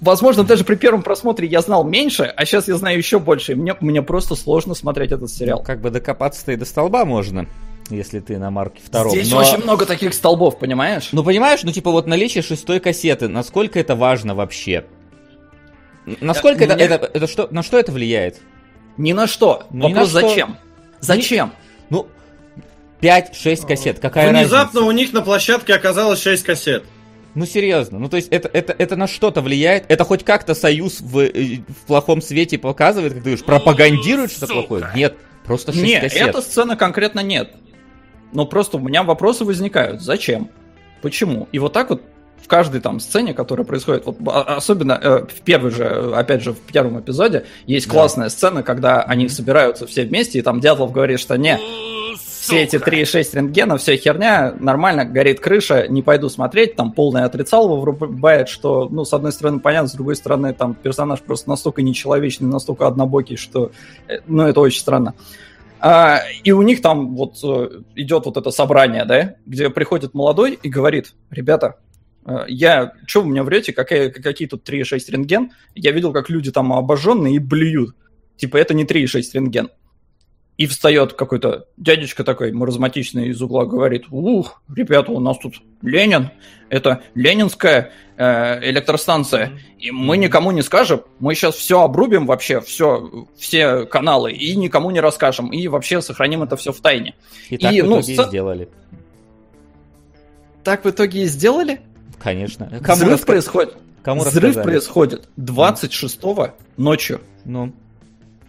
возможно, 0.00 0.44
даже 0.44 0.64
при 0.64 0.76
первом 0.76 1.02
просмотре 1.02 1.46
я 1.46 1.60
знал 1.60 1.84
меньше, 1.84 2.22
а 2.24 2.44
сейчас 2.46 2.68
я 2.68 2.76
знаю 2.76 2.96
еще 2.96 3.18
больше, 3.18 3.52
и 3.52 3.54
мне, 3.54 3.76
мне 3.80 4.02
просто 4.02 4.34
сложно 4.34 4.74
смотреть 4.74 5.12
этот 5.12 5.30
сериал. 5.30 5.58
Ну, 5.58 5.64
как 5.64 5.80
бы 5.80 5.90
докопаться-то 5.90 6.52
и 6.52 6.56
до 6.56 6.64
столба 6.64 7.04
можно 7.04 7.46
если 7.90 8.20
ты 8.20 8.38
на 8.38 8.50
марке 8.50 8.80
втором. 8.82 9.12
Здесь 9.12 9.30
но... 9.30 9.38
очень 9.38 9.62
много 9.62 9.84
таких 9.84 10.14
столбов, 10.14 10.58
понимаешь? 10.58 11.10
Ну, 11.12 11.22
понимаешь, 11.22 11.62
ну, 11.62 11.72
типа, 11.72 11.90
вот 11.90 12.06
наличие 12.06 12.42
шестой 12.42 12.80
кассеты, 12.80 13.28
насколько 13.28 13.78
это 13.78 13.94
важно 13.94 14.34
вообще? 14.34 14.86
Насколько 16.06 16.64
это, 16.64 16.74
это, 16.74 17.10
это 17.12 17.26
что, 17.26 17.48
на 17.50 17.62
что 17.62 17.78
это 17.78 17.92
влияет? 17.92 18.40
Ни 18.96 19.12
на 19.12 19.26
что. 19.26 19.66
Ни 19.70 19.82
Вопрос 19.82 20.12
на 20.12 20.20
что. 20.20 20.28
зачем? 20.28 20.56
Зачем? 21.00 21.52
Ну, 21.90 22.08
5-6 23.00 23.66
кассет, 23.66 23.98
какая 23.98 24.30
Внезапно 24.30 24.80
разница? 24.80 24.80
у 24.82 24.90
них 24.92 25.12
на 25.12 25.22
площадке 25.22 25.74
оказалось 25.74 26.20
6 26.22 26.44
кассет. 26.44 26.84
Ну 27.34 27.46
серьезно, 27.46 27.98
ну 27.98 28.10
то 28.10 28.16
есть 28.16 28.28
это, 28.28 28.48
это, 28.52 28.74
это 28.78 28.94
на 28.94 29.06
что-то 29.06 29.40
влияет? 29.40 29.86
Это 29.88 30.04
хоть 30.04 30.22
как-то 30.22 30.54
союз 30.54 31.00
в, 31.00 31.18
э, 31.18 31.60
в 31.66 31.86
плохом 31.86 32.20
свете 32.20 32.58
показывает, 32.58 33.14
как 33.14 33.22
ты 33.22 33.30
говоришь, 33.30 33.44
пропагандирует 33.44 34.30
что-то 34.30 34.52
плохое? 34.52 34.88
Нет, 34.94 35.16
просто 35.44 35.72
6 35.72 35.82
нет, 35.82 36.02
кассет. 36.02 36.20
Нет, 36.20 36.28
эта 36.28 36.42
сцена 36.42 36.76
конкретно 36.76 37.20
нет. 37.20 37.54
Но 38.32 38.44
просто 38.44 38.76
у 38.76 38.80
меня 38.80 39.02
вопросы 39.02 39.44
возникают. 39.44 40.02
Зачем? 40.02 40.50
Почему? 41.00 41.48
И 41.52 41.58
вот 41.58 41.72
так 41.72 41.90
вот 41.90 42.02
в 42.42 42.48
каждой 42.48 42.80
там 42.80 43.00
сцене, 43.00 43.34
которая 43.34 43.64
происходит, 43.64 44.04
вот, 44.06 44.16
а, 44.26 44.56
особенно 44.56 44.98
э, 45.00 45.26
в 45.26 45.40
первой 45.42 45.70
же, 45.70 46.12
опять 46.14 46.42
же, 46.42 46.52
в 46.52 46.60
первом 46.60 47.00
эпизоде, 47.00 47.44
есть 47.66 47.86
да. 47.86 47.92
классная 47.92 48.28
сцена, 48.28 48.62
когда 48.62 49.02
они 49.02 49.28
собираются 49.28 49.86
все 49.86 50.04
вместе, 50.04 50.38
и 50.38 50.42
там 50.42 50.60
Дятлов 50.60 50.92
говорит, 50.92 51.20
что 51.20 51.36
не, 51.36 51.58
все 52.16 52.62
эти 52.62 52.76
3,6 52.76 53.36
рентгена, 53.36 53.76
вся 53.78 53.96
херня, 53.96 54.52
нормально, 54.58 55.04
горит 55.04 55.38
крыша, 55.38 55.86
не 55.88 56.02
пойду 56.02 56.28
смотреть, 56.28 56.74
там 56.74 56.90
полное 56.90 57.24
отрицалово 57.24 57.80
врубает, 57.80 58.48
что, 58.48 58.88
ну, 58.90 59.04
с 59.04 59.12
одной 59.12 59.30
стороны, 59.32 59.60
понятно, 59.60 59.88
с 59.88 59.92
другой 59.92 60.16
стороны, 60.16 60.52
там 60.52 60.74
персонаж 60.74 61.20
просто 61.20 61.48
настолько 61.48 61.82
нечеловечный, 61.82 62.48
настолько 62.48 62.88
однобокий, 62.88 63.36
что, 63.36 63.70
э, 64.08 64.18
ну, 64.26 64.42
это 64.42 64.60
очень 64.60 64.80
странно. 64.80 65.14
А, 65.78 66.20
и 66.44 66.52
у 66.52 66.62
них 66.62 66.80
там 66.80 67.14
вот 67.16 67.38
э, 67.44 67.82
идет 67.96 68.26
вот 68.26 68.36
это 68.36 68.50
собрание, 68.50 69.04
да, 69.04 69.34
где 69.46 69.70
приходит 69.70 70.14
молодой 70.14 70.58
и 70.60 70.68
говорит, 70.68 71.14
ребята, 71.30 71.76
э, 71.76 71.91
я, 72.48 72.92
что 73.06 73.22
вы 73.22 73.30
меня 73.30 73.42
врете, 73.42 73.72
какие, 73.72 74.08
какие 74.08 74.48
тут 74.48 74.68
3,6 74.68 74.98
рентген? 75.08 75.52
Я 75.74 75.92
видел, 75.92 76.12
как 76.12 76.30
люди 76.30 76.52
там 76.52 76.72
обожженные 76.72 77.36
и 77.36 77.38
блюют. 77.38 77.96
Типа, 78.36 78.56
это 78.56 78.74
не 78.74 78.84
3,6 78.84 79.22
рентген. 79.34 79.70
И 80.58 80.66
встает 80.66 81.14
какой-то 81.14 81.66
дядечка 81.76 82.24
такой 82.24 82.52
маразматичный 82.52 83.28
из 83.28 83.40
угла, 83.40 83.64
говорит, 83.64 84.04
ух, 84.10 84.62
ребята, 84.72 85.10
у 85.10 85.18
нас 85.18 85.38
тут 85.38 85.54
Ленин, 85.80 86.30
это 86.68 87.02
ленинская 87.14 87.92
э, 88.16 88.70
электростанция, 88.70 89.58
и 89.78 89.90
мы 89.90 90.18
никому 90.18 90.50
не 90.50 90.62
скажем, 90.62 91.02
мы 91.20 91.34
сейчас 91.34 91.54
все 91.54 91.80
обрубим 91.80 92.26
вообще, 92.26 92.60
все, 92.60 93.26
все 93.36 93.86
каналы, 93.86 94.32
и 94.32 94.54
никому 94.54 94.90
не 94.90 95.00
расскажем, 95.00 95.50
и 95.52 95.66
вообще 95.68 96.02
сохраним 96.02 96.42
это 96.42 96.56
все 96.56 96.72
в 96.72 96.80
тайне. 96.80 97.14
И, 97.48 97.54
и 97.54 97.58
так 97.58 97.72
в 97.72 97.76
ну, 97.86 98.00
итоге 98.00 98.02
с... 98.02 98.08
и 98.08 98.28
сделали. 98.28 98.68
Так 100.62 100.84
в 100.84 100.90
итоге 100.90 101.22
и 101.22 101.26
сделали? 101.26 101.80
Конечно. 102.22 102.68
Кому 102.82 102.96
Взрыв 102.96 103.10
раска... 103.12 103.26
происходит. 103.26 103.76
Кому 104.02 104.20
Взрыв 104.20 104.42
рассказали? 104.44 104.64
происходит 104.64 105.28
26-го 105.38 106.50
ночью. 106.76 107.20
Ну. 107.44 107.72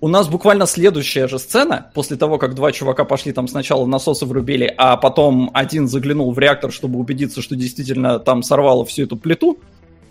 У 0.01 0.09
нас 0.09 0.27
буквально 0.27 0.65
следующая 0.65 1.27
же 1.27 1.39
сцена, 1.39 1.89
после 1.93 2.17
того, 2.17 2.37
как 2.37 2.55
два 2.55 2.71
чувака 2.71 3.05
пошли 3.05 3.31
там 3.31 3.47
сначала 3.47 3.85
насосы 3.85 4.25
врубили, 4.25 4.71
а 4.77 4.97
потом 4.97 5.49
один 5.53 5.87
заглянул 5.87 6.31
в 6.33 6.39
реактор, 6.39 6.71
чтобы 6.71 6.99
убедиться, 6.99 7.41
что 7.41 7.55
действительно 7.55 8.19
там 8.19 8.43
сорвало 8.43 8.85
всю 8.85 9.03
эту 9.03 9.15
плиту. 9.15 9.59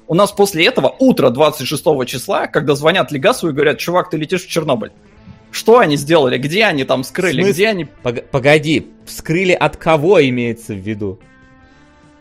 У 0.08 0.14
нас 0.14 0.32
после 0.32 0.66
этого 0.66 0.94
утро 0.98 1.30
26 1.30 1.84
числа, 2.06 2.46
когда 2.46 2.74
звонят 2.74 3.12
Легасу 3.12 3.50
и 3.50 3.52
говорят, 3.52 3.78
чувак, 3.78 4.10
ты 4.10 4.16
летишь 4.16 4.44
в 4.46 4.48
Чернобыль. 4.48 4.92
Что 5.50 5.78
они 5.78 5.96
сделали? 5.96 6.38
Где 6.38 6.64
они 6.64 6.84
там 6.84 7.04
скрыли? 7.04 7.42
Где 7.50 7.68
они... 7.68 7.84
Погоди, 7.84 8.88
скрыли 9.06 9.52
от 9.52 9.76
кого 9.76 10.26
имеется 10.26 10.72
в 10.72 10.78
виду? 10.78 11.20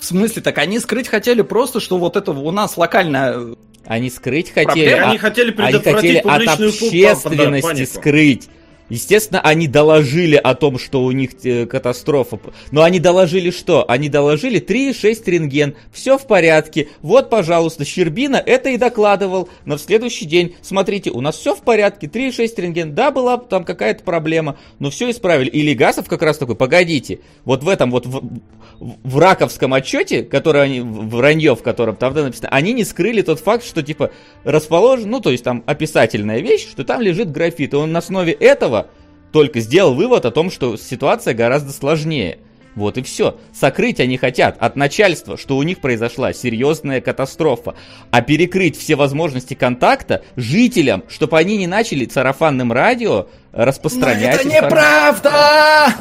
В 0.02 0.06
смысле, 0.06 0.42
так 0.42 0.58
они 0.58 0.80
скрыть 0.80 1.08
хотели 1.08 1.44
просто, 1.44 1.80
что 1.80 2.00
вот 2.00 2.18
это 2.18 2.32
у 2.32 2.50
нас 2.50 2.76
локальная 2.76 3.56
они 3.86 4.10
скрыть 4.10 4.52
хотели. 4.52 4.90
А, 4.90 5.10
они 5.10 5.20
хотели 5.20 5.52
предотвратить 5.52 6.26
они 6.26 6.40
хотели 6.40 6.48
от 6.48 6.60
общественности 6.60 7.86
скрыть. 7.86 8.50
Естественно, 8.92 9.40
они 9.40 9.70
доложили 9.70 10.36
о 10.36 10.54
том, 10.54 10.78
что 10.78 11.04
у 11.04 11.12
них 11.12 11.30
э, 11.46 11.66
катастрофа. 11.66 12.42
Но 12.72 12.84
они 12.84 13.00
доложили 13.00 13.50
что? 13.50 13.90
Они 13.90 14.10
доложили 14.10 14.60
3,6 14.60 15.24
рентген. 15.28 15.76
Все 15.94 16.18
в 16.18 16.28
порядке. 16.28 16.90
Вот, 17.02 17.30
пожалуйста, 17.30 17.86
Щербина 17.86 18.36
это 18.36 18.70
и 18.70 18.76
докладывал. 18.76 19.48
Но 19.64 19.78
в 19.78 19.82
следующий 19.82 20.26
день, 20.26 20.58
смотрите, 20.62 21.10
у 21.10 21.22
нас 21.22 21.38
все 21.38 21.56
в 21.56 21.62
порядке. 21.62 22.08
3,6 22.08 22.62
рентген. 22.62 22.94
Да, 22.94 23.12
была 23.12 23.38
там 23.38 23.64
какая-то 23.64 24.04
проблема, 24.04 24.58
но 24.80 24.90
все 24.90 25.10
исправили. 25.10 25.50
И 25.50 25.62
Легасов 25.62 26.10
как 26.10 26.22
раз 26.22 26.38
такой, 26.38 26.58
погодите, 26.58 27.22
вот 27.46 27.64
в 27.64 27.70
этом 27.70 27.92
вот 27.92 28.06
в, 28.06 28.22
в 28.82 29.20
раковском 29.20 29.74
отчете, 29.74 30.24
который 30.24 30.64
они, 30.64 30.82
вранье, 30.82 31.56
в 31.56 31.64
котором 31.64 31.96
там 31.96 32.14
написано, 32.14 32.50
они 32.50 32.74
не 32.74 32.84
скрыли 32.84 33.22
тот 33.22 33.40
факт, 33.40 33.64
что 33.64 33.84
типа 33.84 34.12
расположен, 34.44 35.10
ну 35.10 35.22
то 35.22 35.30
есть 35.30 35.46
там 35.46 35.64
описательная 35.66 36.40
вещь, 36.40 36.70
что 36.70 36.84
там 36.84 37.00
лежит 37.00 37.32
графит. 37.32 37.72
И 37.72 37.78
он 37.78 37.94
на 37.94 38.00
основе 38.00 38.34
этого 38.34 38.81
только 39.32 39.60
сделал 39.60 39.94
вывод 39.94 40.26
о 40.26 40.32
том, 40.32 40.52
что 40.52 40.78
ситуация 40.78 41.34
гораздо 41.34 41.72
сложнее. 41.72 42.40
Вот 42.76 42.98
и 42.98 43.02
все. 43.02 43.38
Сокрыть 43.54 44.00
они 44.00 44.18
хотят 44.18 44.56
от 44.60 44.76
начальства, 44.76 45.38
что 45.38 45.58
у 45.58 45.64
них 45.64 45.82
произошла 45.82 46.32
серьезная 46.32 47.02
катастрофа. 47.02 47.76
А 48.12 48.22
перекрыть 48.22 48.78
все 48.78 48.96
возможности 48.96 49.54
контакта 49.54 50.24
жителям, 50.36 51.04
чтобы 51.10 51.38
они 51.38 51.58
не 51.58 51.68
начали 51.68 52.08
сарафанным 52.08 52.72
радио 52.72 53.28
распространять... 53.52 54.46
Но 54.46 54.52
это 54.52 54.66
неправда! 54.66 55.96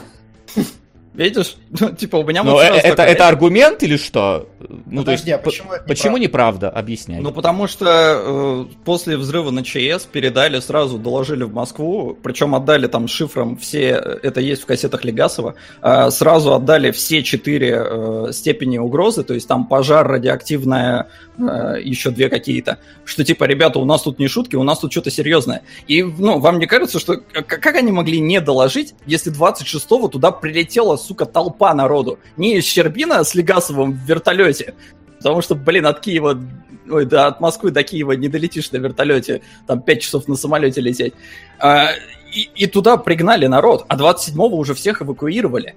Видишь? 1.14 1.56
Ну, 1.78 1.90
типа, 1.90 2.16
у 2.16 2.24
меня... 2.24 2.42
Ну, 2.44 2.58
это, 2.58 2.96
такой, 2.96 3.12
это 3.12 3.28
аргумент 3.28 3.82
или 3.82 3.96
что? 3.96 4.48
Ну, 4.68 5.00
Подожди, 5.00 5.04
то 5.04 5.10
есть, 5.12 5.28
а 5.28 5.38
почему, 5.38 5.72
это 5.72 5.84
почему 5.84 6.16
неправда? 6.16 6.70
Объясняй. 6.70 7.20
Ну, 7.20 7.32
потому 7.32 7.66
что 7.66 7.86
э, 7.88 8.64
после 8.84 9.16
взрыва 9.16 9.50
на 9.50 9.62
ЧС 9.62 10.06
передали 10.10 10.60
сразу, 10.60 10.98
доложили 10.98 11.44
в 11.44 11.52
Москву, 11.52 12.16
причем 12.22 12.54
отдали 12.54 12.86
там 12.86 13.08
шифром 13.08 13.56
все, 13.56 13.90
это 14.22 14.40
есть 14.40 14.62
в 14.62 14.66
кассетах 14.66 15.04
Легасова, 15.04 15.54
э, 15.82 16.10
сразу 16.10 16.54
отдали 16.54 16.90
все 16.90 17.22
четыре 17.22 17.82
э, 17.84 18.28
степени 18.32 18.78
угрозы, 18.78 19.22
то 19.22 19.34
есть 19.34 19.46
там 19.46 19.66
пожар, 19.66 20.06
радиоактивная, 20.06 21.08
э, 21.38 21.80
еще 21.82 22.10
две 22.10 22.28
какие-то, 22.28 22.78
что 23.04 23.24
типа, 23.24 23.44
ребята, 23.44 23.78
у 23.78 23.84
нас 23.84 24.02
тут 24.02 24.18
не 24.18 24.28
шутки, 24.28 24.56
у 24.56 24.62
нас 24.62 24.78
тут 24.80 24.92
что-то 24.92 25.10
серьезное. 25.10 25.62
И, 25.86 26.02
ну, 26.02 26.38
вам 26.38 26.58
не 26.58 26.66
кажется, 26.66 26.98
что 26.98 27.16
как 27.16 27.76
они 27.76 27.92
могли 27.92 28.20
не 28.20 28.40
доложить, 28.40 28.94
если 29.06 29.32
26-го 29.32 30.08
туда 30.08 30.30
прилетела, 30.30 30.96
сука, 30.96 31.26
толпа 31.26 31.50
толпа 31.60 31.74
народу. 31.74 32.18
Не 32.36 32.56
из 32.56 32.64
Щербина 32.64 33.24
с 33.24 33.34
Легасовым 33.34 33.92
в 33.92 34.08
вертолете, 34.08 34.49
потому 35.18 35.42
что, 35.42 35.54
блин, 35.54 35.86
от 35.86 36.00
Киева, 36.00 36.40
ой, 36.90 37.06
да, 37.06 37.26
от 37.26 37.40
Москвы 37.40 37.70
до 37.70 37.82
Киева 37.82 38.12
не 38.12 38.28
долетишь 38.28 38.70
на 38.72 38.78
вертолете, 38.78 39.42
там 39.66 39.82
5 39.82 40.02
часов 40.02 40.28
на 40.28 40.36
самолете 40.36 40.80
лететь. 40.80 41.14
А, 41.58 41.90
и, 42.32 42.48
и 42.54 42.66
туда 42.66 42.96
пригнали 42.96 43.46
народ, 43.46 43.84
а 43.88 43.96
27-го 43.96 44.56
уже 44.56 44.74
всех 44.74 45.02
эвакуировали. 45.02 45.74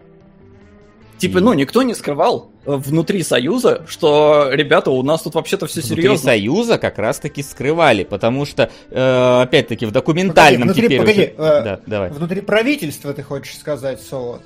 Типа, 1.17 1.39
ну, 1.39 1.53
никто 1.53 1.83
не 1.83 1.93
скрывал 1.93 2.51
э, 2.65 2.75
внутри 2.75 3.23
Союза, 3.23 3.85
что, 3.87 4.49
ребята, 4.51 4.91
у 4.91 5.01
нас 5.03 5.21
тут 5.21 5.35
вообще-то 5.35 5.67
все 5.67 5.81
серьезно. 5.81 6.09
Внутри 6.09 6.17
Союза 6.17 6.77
как 6.77 6.97
раз-таки 6.97 7.41
скрывали, 7.43 8.03
потому 8.03 8.45
что, 8.45 8.69
э, 8.89 9.41
опять-таки, 9.41 9.85
в 9.85 9.91
документальном 9.91 10.67
погоди, 10.67 10.81
внутри, 10.81 10.97
теперь 10.97 10.99
погоди, 10.99 11.33
уже... 11.37 11.47
э, 11.47 11.63
да, 11.63 11.79
давай. 11.85 12.09
Внутри 12.09 12.41
правительства, 12.41 13.13
ты 13.13 13.23
хочешь 13.23 13.57
сказать, 13.57 14.01
Солод? 14.01 14.41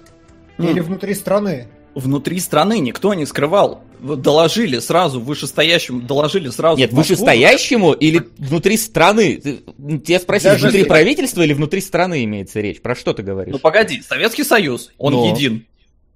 Или 0.59 0.79
внутри 0.79 1.15
страны? 1.15 1.67
Внутри 1.97 2.39
страны 2.39 2.77
никто 2.77 3.15
не 3.15 3.25
скрывал. 3.25 3.81
Доложили 3.99 4.77
сразу 4.77 5.19
вышестоящему, 5.19 6.01
доложили 6.01 6.49
сразу. 6.49 6.77
Нет, 6.77 6.93
вышестоящему 6.93 7.93
или 7.93 8.21
внутри 8.37 8.77
страны? 8.77 9.41
Тебя 10.05 10.19
спросили, 10.19 10.49
Даже 10.51 10.63
внутри 10.65 10.83
правительства 10.83 11.41
или 11.41 11.53
внутри 11.53 11.81
страны 11.81 12.23
имеется 12.23 12.61
речь? 12.61 12.81
Про 12.83 12.95
что 12.95 13.13
ты 13.13 13.23
говоришь? 13.23 13.51
Ну 13.51 13.57
погоди, 13.57 14.03
Советский 14.07 14.43
Союз, 14.43 14.91
он 14.99 15.13
Но. 15.13 15.33
един. 15.33 15.65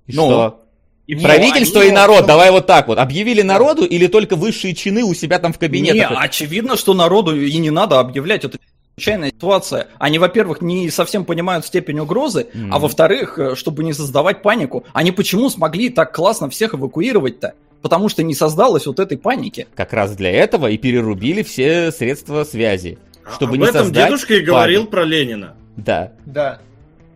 И 0.05 0.15
Но. 0.15 0.27
что? 0.27 0.61
И 1.07 1.15
Правительство 1.15 1.81
они... 1.81 1.89
и 1.89 1.93
народ, 1.93 2.27
давай 2.27 2.51
вот 2.51 2.67
так 2.67 2.87
вот. 2.87 2.99
Объявили 2.99 3.41
народу 3.41 3.83
или 3.83 4.05
только 4.05 4.35
высшие 4.35 4.75
чины 4.75 5.03
у 5.03 5.15
себя 5.15 5.39
там 5.39 5.51
в 5.51 5.57
кабинетах? 5.57 6.11
Не, 6.11 6.15
очевидно, 6.15 6.77
что 6.77 6.93
народу 6.93 7.35
и 7.35 7.57
не 7.57 7.71
надо 7.71 7.99
объявлять. 7.99 8.45
Это 8.45 8.59
чрезвычайная 8.95 9.29
ситуация. 9.29 9.87
Они, 9.97 10.19
во-первых, 10.19 10.61
не 10.61 10.89
совсем 10.89 11.25
понимают 11.25 11.65
степень 11.65 11.99
угрозы, 11.99 12.47
mm-hmm. 12.53 12.69
а 12.71 12.79
во-вторых, 12.79 13.39
э, 13.39 13.55
чтобы 13.55 13.83
не 13.83 13.93
создавать 13.93 14.41
панику. 14.41 14.85
Они 14.93 15.11
почему 15.11 15.49
смогли 15.49 15.89
так 15.89 16.13
классно 16.13 16.49
всех 16.49 16.73
эвакуировать-то? 16.73 17.53
Потому 17.81 18.09
что 18.09 18.21
не 18.23 18.35
создалось 18.35 18.85
вот 18.85 18.99
этой 18.99 19.17
паники. 19.17 19.67
Как 19.75 19.93
раз 19.93 20.15
для 20.15 20.31
этого 20.31 20.67
и 20.67 20.77
перерубили 20.77 21.41
все 21.41 21.91
средства 21.91 22.43
связи. 22.43 22.99
Чтобы 23.35 23.53
Об 23.53 23.61
не 23.61 23.67
этом 23.67 23.91
дедушка 23.91 24.35
и 24.35 24.41
говорил 24.41 24.85
про 24.85 25.03
Ленина. 25.03 25.55
Да. 25.77 26.11
Да. 26.25 26.59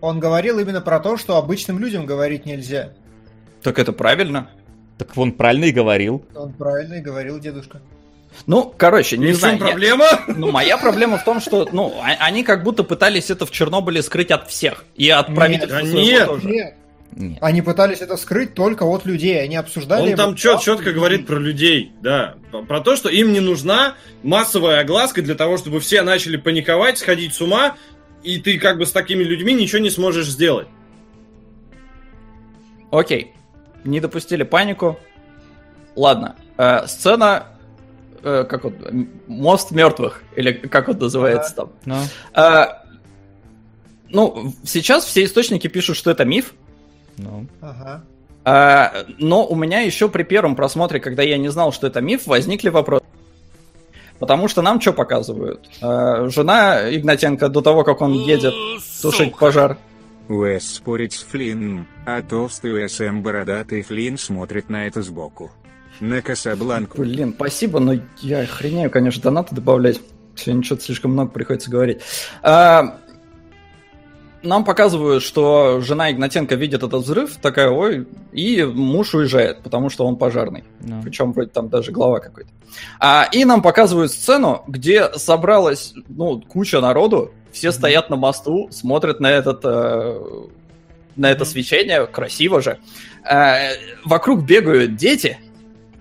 Он 0.02 0.20
говорил 0.20 0.60
именно 0.60 0.82
про 0.82 1.00
то, 1.00 1.18
что 1.18 1.38
обычным 1.38 1.80
людям 1.80 2.06
говорить 2.06 2.46
нельзя. 2.46 2.94
Так 3.62 3.80
это 3.80 3.92
правильно. 3.92 4.50
Так 4.98 5.10
он 5.18 5.34
правильно 5.34 5.66
и 5.66 5.72
говорил. 5.72 6.26
Он 6.36 6.54
правильно 6.54 6.96
и 6.96 7.02
говорил, 7.02 7.40
дедушка. 7.40 7.82
Ну, 8.46 8.74
короче, 8.78 9.18
не 9.18 9.28
и 9.28 9.34
знаю. 9.34 9.56
В 9.56 9.60
чем 9.60 9.68
проблема? 9.68 10.06
Я, 10.06 10.34
ну, 10.36 10.52
моя 10.52 10.78
проблема 10.78 11.18
в 11.18 11.24
том, 11.24 11.40
что, 11.40 11.68
ну, 11.72 11.94
а, 12.02 12.16
они 12.20 12.44
как 12.44 12.64
будто 12.64 12.84
пытались 12.84 13.30
это 13.30 13.46
в 13.46 13.52
Чернобыле 13.52 14.02
скрыть 14.02 14.32
от 14.32 14.50
всех. 14.50 14.86
И 14.96 15.10
от 15.10 15.34
правительства 15.34 15.80
нет, 15.80 15.94
нет. 15.94 16.26
тоже. 16.28 16.48
Нет. 16.48 16.76
Нет. 17.16 17.38
Они 17.42 17.62
пытались 17.62 18.02
это 18.02 18.18
скрыть 18.18 18.56
только 18.56 18.84
от 18.84 19.06
людей, 19.06 19.42
они 19.42 19.56
обсуждали... 19.56 20.12
Он 20.12 20.18
там 20.18 20.36
чет, 20.36 20.60
четко 20.60 20.92
говорит 20.92 21.26
про 21.26 21.38
людей, 21.40 21.94
да. 22.02 22.36
Про 22.68 22.82
то, 22.82 22.98
что 22.98 23.08
им 23.08 23.32
не 23.32 23.40
нужна 23.40 23.96
массовая 24.22 24.82
огласка 24.82 25.22
для 25.22 25.36
того, 25.36 25.58
чтобы 25.58 25.80
все 25.80 26.02
начали 26.02 26.36
паниковать, 26.36 26.98
сходить 26.98 27.34
с 27.34 27.40
ума, 27.40 27.78
и 28.22 28.40
ты 28.40 28.60
как 28.60 28.78
бы 28.78 28.86
с 28.86 28.92
такими 28.92 29.24
людьми 29.24 29.54
ничего 29.54 29.80
не 29.82 29.90
сможешь 29.90 30.28
сделать. 30.28 30.68
Окей. 32.92 33.32
Не 33.86 34.02
допустили 34.02 34.44
панику. 34.44 35.00
Ладно. 35.96 36.36
Э, 36.58 36.86
сцена 36.88 37.48
как 38.26 38.64
вот, 38.64 38.74
мост 39.28 39.72
мертвых, 39.72 40.24
или 40.36 40.52
как 40.54 40.90
он 40.90 40.98
называется 40.98 41.56
да. 41.56 41.64
там. 41.64 41.72
No. 41.86 42.04
Э, 42.34 42.86
ну, 44.10 44.54
сейчас 44.64 45.06
все 45.06 45.24
источники 45.24 45.68
пишут, 45.68 45.98
что 45.98 46.12
это 46.12 46.26
миф, 46.26 46.54
ну. 47.18 47.48
Ага. 47.62 48.04
А, 48.44 49.06
но 49.18 49.46
у 49.46 49.56
меня 49.56 49.82
еще 49.82 50.08
при 50.08 50.24
первом 50.24 50.56
просмотре, 50.56 51.00
когда 51.00 51.24
я 51.24 51.38
не 51.38 51.50
знал, 51.50 51.72
что 51.72 51.88
это 51.88 52.02
миф, 52.02 52.28
возникли 52.28 52.70
вопросы. 52.70 53.06
Потому 54.20 54.48
что 54.48 54.62
нам 54.62 54.80
что 54.80 54.94
показывают? 54.94 55.68
А, 55.82 56.30
жена 56.30 56.96
Игнатенко 56.96 57.50
до 57.50 57.62
того, 57.62 57.84
как 57.84 58.02
он 58.02 58.14
едет 58.14 58.54
тушить 59.02 59.36
пожар. 59.36 59.78
Уэс 60.28 60.76
спорит 60.76 61.14
с 61.14 61.24
Флинном, 61.24 61.88
а 62.06 62.22
толстый 62.22 62.86
УСМ 62.86 63.22
бородатый 63.22 63.84
Флинн 63.84 64.18
смотрит 64.18 64.70
на 64.70 64.88
это 64.88 65.02
сбоку. 65.02 65.52
На 66.00 66.22
Касабланку. 66.22 67.02
Блин, 67.02 67.34
спасибо, 67.36 67.80
но 67.80 67.94
я 68.22 68.42
охренею, 68.42 68.90
конечно, 68.92 69.22
донаты 69.22 69.56
добавлять. 69.56 70.00
Сегодня 70.36 70.64
что-то 70.64 70.84
слишком 70.84 71.12
много 71.12 71.32
приходится 71.32 71.72
говорить. 71.72 72.02
А, 72.44 73.00
нам 74.46 74.64
показывают, 74.64 75.24
что 75.24 75.82
жена 75.82 76.12
Игнатенко 76.12 76.56
видит 76.56 76.84
этот 76.84 77.04
взрыв, 77.04 77.38
такая, 77.38 77.70
ой, 77.70 78.08
и 78.32 78.64
муж 78.64 79.16
уезжает, 79.16 79.64
потому 79.64 79.90
что 79.90 80.06
он 80.06 80.18
пожарный. 80.18 80.64
No. 80.82 81.02
Причем 81.02 81.34
вроде 81.34 81.50
там 81.50 81.70
даже 81.70 81.92
глава 81.92 82.20
какой-то. 82.20 82.50
А, 83.00 83.28
и 83.32 83.46
нам 83.46 83.62
показывают 83.62 84.12
сцену, 84.12 84.64
где 84.68 85.12
собралась, 85.14 85.94
ну, 86.08 86.42
куча 86.42 86.82
народу, 86.82 87.32
все 87.52 87.70
mm-hmm. 87.70 87.72
стоят 87.72 88.10
на 88.10 88.16
мосту, 88.16 88.68
смотрят 88.72 89.20
на 89.20 89.32
этот... 89.32 89.62
Э, 89.64 90.48
на 91.16 91.32
это 91.32 91.46
свечение, 91.46 92.08
красиво 92.08 92.62
же. 92.62 92.80
Э, 93.24 93.70
вокруг 94.04 94.44
бегают 94.44 94.98
дети, 94.98 95.40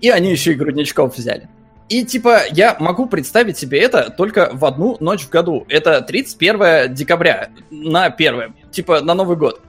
и 0.05 0.09
они 0.09 0.29
еще 0.29 0.51
и 0.51 0.55
грудничков 0.55 1.17
взяли. 1.17 1.49
И 1.89 2.05
типа 2.05 2.41
я 2.51 2.77
могу 2.79 3.07
представить 3.07 3.57
себе 3.57 3.79
это 3.79 4.11
только 4.11 4.51
в 4.53 4.63
одну 4.63 4.97
ночь 4.99 5.23
в 5.23 5.29
году. 5.29 5.65
Это 5.67 6.01
31 6.01 6.93
декабря 6.93 7.49
на 7.71 8.11
первое, 8.11 8.53
типа 8.71 9.01
на 9.01 9.15
Новый 9.15 9.35
год. 9.35 9.61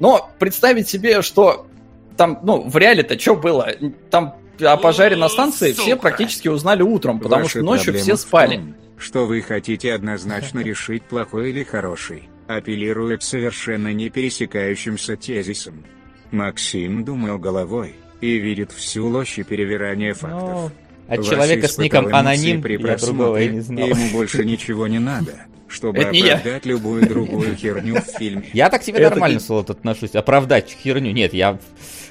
Но 0.00 0.28
представить 0.40 0.88
себе, 0.88 1.22
что 1.22 1.68
там, 2.16 2.40
ну, 2.42 2.68
в 2.68 2.76
реале-то 2.76 3.16
что 3.18 3.36
было? 3.36 3.68
Там 4.10 4.34
о 4.60 4.76
пожаре 4.76 5.14
на 5.14 5.28
станции 5.28 5.70
Сука. 5.70 5.82
все 5.82 5.96
практически 5.96 6.48
узнали 6.48 6.82
утром, 6.82 7.20
потому 7.20 7.44
Ваши 7.44 7.58
что 7.58 7.62
ночью 7.62 7.94
все 7.94 8.16
спали. 8.16 8.56
Том, 8.56 8.74
что 8.98 9.26
вы 9.26 9.40
хотите 9.40 9.92
однозначно 9.94 10.58
решить 10.64 11.04
плохой 11.04 11.50
или 11.50 11.62
хороший, 11.62 12.28
апеллируя 12.48 13.18
к 13.18 13.22
совершенно 13.22 13.92
не 13.92 14.10
пересекающимся 14.10 15.16
тезисам. 15.16 15.84
Максим 16.32 17.04
думал 17.04 17.38
головой 17.38 17.94
и 18.20 18.38
видит 18.38 18.72
всю 18.72 19.06
ложь 19.06 19.38
и 19.38 19.42
перевирание 19.42 20.14
фактов. 20.14 20.40
Но... 20.40 20.70
От 21.08 21.24
человека 21.24 21.66
с 21.66 21.76
ником 21.78 22.14
аноним 22.14 22.64
я 22.64 22.96
другого 22.96 23.40
и 23.40 23.48
не 23.48 23.60
знал. 23.60 23.88
Ему 23.88 24.10
больше 24.12 24.44
ничего 24.44 24.86
не 24.86 25.00
надо, 25.00 25.34
чтобы 25.66 26.02
оправдать 26.02 26.64
любую 26.66 27.08
другую 27.08 27.56
херню 27.56 27.96
в 28.00 28.04
фильме. 28.04 28.48
Я 28.52 28.70
так 28.70 28.82
тебе 28.82 29.00
нормально, 29.08 29.40
Солод, 29.40 29.70
отношусь. 29.70 30.14
Оправдать 30.14 30.70
херню. 30.70 31.10
Нет, 31.10 31.34
я... 31.34 31.58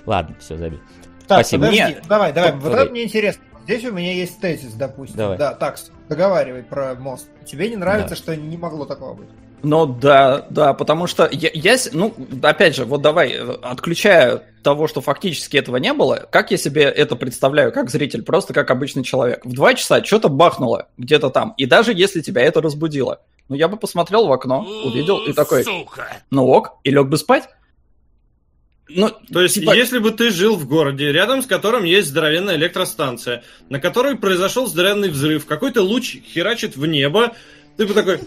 Ладно, 0.05 0.35
все, 0.41 0.57
забей. 0.57 0.79
Спасибо. 1.23 1.67
Подожди, 1.67 1.97
давай, 2.09 2.33
давай. 2.33 2.55
Вот 2.57 2.73
это 2.73 2.91
мне 2.91 3.05
интересно. 3.05 3.41
Здесь 3.63 3.85
у 3.85 3.91
меня 3.91 4.13
есть 4.13 4.39
тезис, 4.39 4.73
допустим. 4.73 5.15
Давай. 5.15 5.37
Да, 5.37 5.53
так, 5.53 5.77
договаривай 6.09 6.63
про 6.63 6.95
мост. 6.95 7.29
Тебе 7.45 7.69
не 7.69 7.75
нравится, 7.75 8.15
что 8.15 8.35
не 8.35 8.57
могло 8.57 8.85
такого 8.85 9.13
быть? 9.13 9.29
Ну 9.61 9.85
да, 9.85 10.45
да, 10.49 10.73
потому 10.73 11.07
что 11.07 11.27
я, 11.31 11.49
я, 11.53 11.77
ну, 11.91 12.13
опять 12.43 12.75
же, 12.75 12.85
вот 12.85 13.01
давай, 13.01 13.37
отключая 13.37 14.43
того, 14.63 14.87
что 14.87 15.01
фактически 15.01 15.57
этого 15.57 15.77
не 15.77 15.93
было, 15.93 16.27
как 16.31 16.51
я 16.51 16.57
себе 16.57 16.83
это 16.83 17.15
представляю, 17.15 17.71
как 17.71 17.89
зритель, 17.89 18.23
просто 18.23 18.53
как 18.53 18.71
обычный 18.71 19.03
человек. 19.03 19.45
В 19.45 19.53
два 19.53 19.73
часа 19.73 20.03
что-то 20.03 20.29
бахнуло 20.29 20.87
где-то 20.97 21.29
там, 21.29 21.53
и 21.57 21.65
даже 21.65 21.93
если 21.93 22.21
тебя 22.21 22.41
это 22.41 22.61
разбудило, 22.61 23.21
ну 23.47 23.55
я 23.55 23.67
бы 23.67 23.77
посмотрел 23.77 24.27
в 24.27 24.31
окно, 24.31 24.65
увидел 24.85 25.17
и 25.25 25.33
такой, 25.33 25.63
Сука. 25.63 26.07
ну 26.31 26.47
ок, 26.47 26.79
и 26.83 26.91
лег 26.91 27.07
бы 27.07 27.17
спать. 27.17 27.49
Ну, 28.89 29.11
То 29.31 29.41
есть, 29.41 29.55
типа... 29.55 29.75
если 29.75 29.99
бы 29.99 30.09
ты 30.09 30.31
жил 30.31 30.55
в 30.55 30.67
городе, 30.67 31.11
рядом 31.11 31.43
с 31.43 31.45
которым 31.45 31.83
есть 31.83 32.07
здоровенная 32.07 32.55
электростанция, 32.55 33.43
на 33.69 33.79
которой 33.79 34.15
произошел 34.15 34.65
здоровенный 34.65 35.09
взрыв, 35.09 35.45
какой-то 35.45 35.83
луч 35.83 36.17
херачит 36.33 36.75
в 36.75 36.85
небо, 36.87 37.33
ты 37.79 37.85
бы 37.85 37.93
такой, 37.93 38.19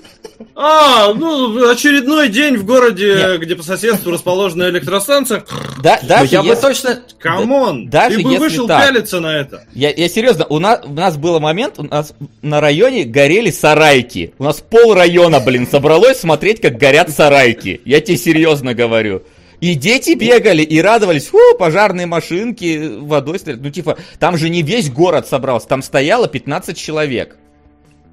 а, 0.56 1.12
ну, 1.12 1.68
очередной 1.70 2.30
день 2.30 2.56
в 2.56 2.64
городе, 2.64 3.14
Нет. 3.14 3.40
где 3.42 3.54
по 3.54 3.62
соседству 3.62 4.10
расположена 4.10 4.70
электростанция. 4.70 5.44
Да, 5.82 6.00
даже 6.02 6.36
я 6.36 6.40
если... 6.40 6.54
бы 6.54 6.56
точно... 6.56 7.02
Come 7.18 7.59
on, 7.59 7.90
даже 7.90 8.16
ты 8.16 8.22
бы 8.22 8.38
вышел 8.38 8.66
так. 8.66 8.82
пялиться 8.82 9.20
на 9.20 9.36
это. 9.36 9.66
Я, 9.74 9.90
я 9.90 10.08
серьезно, 10.08 10.46
у 10.46 10.58
нас, 10.58 10.80
у 10.86 10.94
нас 10.94 11.18
был 11.18 11.38
момент, 11.38 11.78
у 11.78 11.82
нас 11.82 12.14
на 12.40 12.62
районе 12.62 13.04
горели 13.04 13.50
сарайки. 13.50 14.32
У 14.38 14.44
нас 14.44 14.62
пол 14.62 14.94
района, 14.94 15.38
блин, 15.38 15.68
собралось 15.70 16.20
смотреть, 16.20 16.62
как 16.62 16.78
горят 16.78 17.10
сарайки. 17.10 17.82
Я 17.84 18.00
тебе 18.00 18.16
серьезно 18.16 18.72
говорю. 18.72 19.22
И 19.60 19.74
дети 19.74 20.14
бегали 20.14 20.62
и 20.62 20.80
радовались, 20.80 21.26
фу, 21.26 21.38
пожарные 21.58 22.06
машинки, 22.06 22.90
водой 23.00 23.38
стреляют. 23.38 23.62
Ну, 23.62 23.70
типа, 23.70 23.98
там 24.18 24.38
же 24.38 24.48
не 24.48 24.62
весь 24.62 24.90
город 24.90 25.28
собрался, 25.28 25.68
там 25.68 25.82
стояло 25.82 26.26
15 26.26 26.74
человек. 26.74 27.36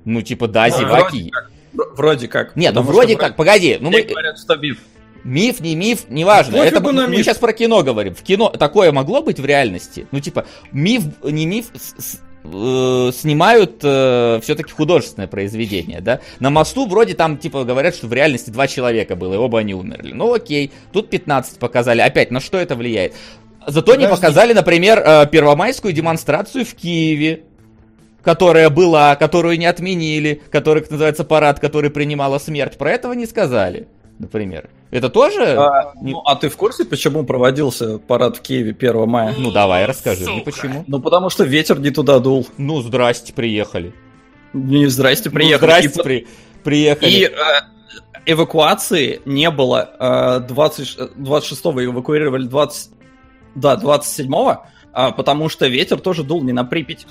Ну, 0.05 0.21
типа, 0.21 0.47
да, 0.47 0.67
ну, 0.67 0.77
зеваки. 0.77 1.17
Вроде 1.17 1.31
как. 1.31 1.97
Вроде 1.97 2.27
как. 2.27 2.55
Нет, 2.55 2.73
ну 2.73 2.81
вроде 2.81 3.15
как, 3.15 3.35
погоди. 3.35 3.77
Ну, 3.79 3.91
мы... 3.91 4.01
говорят, 4.03 4.39
что 4.39 4.55
миф. 4.55 4.79
Миф, 5.23 5.59
не 5.59 5.75
миф, 5.75 6.05
неважно. 6.09 6.57
Пофигу 6.57 6.77
Это 6.77 6.93
мы, 6.93 7.07
мы 7.07 7.15
сейчас 7.17 7.37
про 7.37 7.53
кино 7.53 7.83
говорим. 7.83 8.15
В 8.15 8.21
кино 8.21 8.49
такое 8.49 8.91
могло 8.91 9.21
быть 9.21 9.39
в 9.39 9.45
реальности? 9.45 10.07
Ну, 10.11 10.19
типа, 10.19 10.45
миф, 10.71 11.03
не 11.23 11.45
миф, 11.45 11.67
с, 11.75 11.95
с, 12.01 12.21
э, 12.45 13.11
снимают 13.13 13.81
э, 13.83 14.39
все-таки 14.41 14.71
художественное 14.71 15.27
произведение, 15.27 15.99
да? 16.01 16.21
На 16.39 16.49
мосту 16.49 16.87
вроде 16.87 17.15
там, 17.15 17.37
типа, 17.37 17.65
говорят, 17.65 17.95
что 17.95 18.07
в 18.07 18.13
реальности 18.13 18.49
два 18.49 18.67
человека 18.67 19.15
было, 19.15 19.33
и 19.33 19.37
оба 19.37 19.59
они 19.59 19.73
умерли. 19.73 20.13
Ну, 20.13 20.33
окей, 20.33 20.71
тут 20.93 21.09
15 21.09 21.59
показали. 21.59 22.01
Опять, 22.01 22.31
на 22.31 22.39
что 22.39 22.57
это 22.57 22.75
влияет? 22.75 23.13
Зато 23.67 23.91
Подожди. 23.91 24.03
не 24.03 24.09
показали, 24.09 24.53
например, 24.53 24.99
э, 25.05 25.27
первомайскую 25.29 25.93
демонстрацию 25.93 26.65
в 26.65 26.73
Киеве 26.75 27.43
которая 28.23 28.69
была, 28.69 29.15
которую 29.15 29.57
не 29.57 29.65
отменили, 29.65 30.41
который, 30.51 30.85
называется, 30.89 31.23
парад, 31.23 31.59
который 31.59 31.89
принимала 31.89 32.37
смерть. 32.39 32.77
Про 32.77 32.91
этого 32.91 33.13
не 33.13 33.25
сказали, 33.25 33.87
например. 34.17 34.69
Это 34.91 35.09
тоже... 35.09 35.55
А, 35.55 35.93
ну, 36.01 36.21
а 36.25 36.35
ты 36.35 36.49
в 36.49 36.57
курсе, 36.57 36.83
почему 36.83 37.23
проводился 37.23 37.99
парад 37.99 38.37
в 38.37 38.41
Киеве 38.41 38.71
1 38.71 39.07
мая? 39.07 39.35
Ну, 39.37 39.51
давай, 39.51 39.85
расскажи 39.85 40.21
Сука. 40.21 40.31
мне, 40.31 40.41
почему. 40.41 40.83
Ну, 40.87 40.99
потому 40.99 41.29
что 41.29 41.43
ветер 41.43 41.79
не 41.79 41.91
туда 41.91 42.19
дул. 42.19 42.47
Ну, 42.57 42.81
здрасте, 42.81 43.31
приехали. 43.31 43.93
Не 44.53 44.87
здрасте, 44.87 45.29
приехали. 45.29 45.71
Ну, 45.71 45.77
здрасте, 45.77 45.99
и, 45.99 46.03
при... 46.03 46.27
приехали. 46.63 47.09
И 47.09 47.23
э, 47.25 47.29
эвакуации 48.25 49.21
не 49.25 49.51
было. 49.51 49.89
Э, 49.99 50.39
20, 50.47 50.97
26-го 51.17 51.83
эвакуировали 51.83 52.47
20... 52.47 52.91
Да, 53.53 53.75
27-го, 53.75 54.65
э, 54.93 55.11
потому 55.15 55.49
что 55.49 55.67
ветер 55.67 55.99
тоже 55.99 56.23
дул 56.23 56.43
не 56.43 56.51
на 56.51 56.65
Припять. 56.65 57.05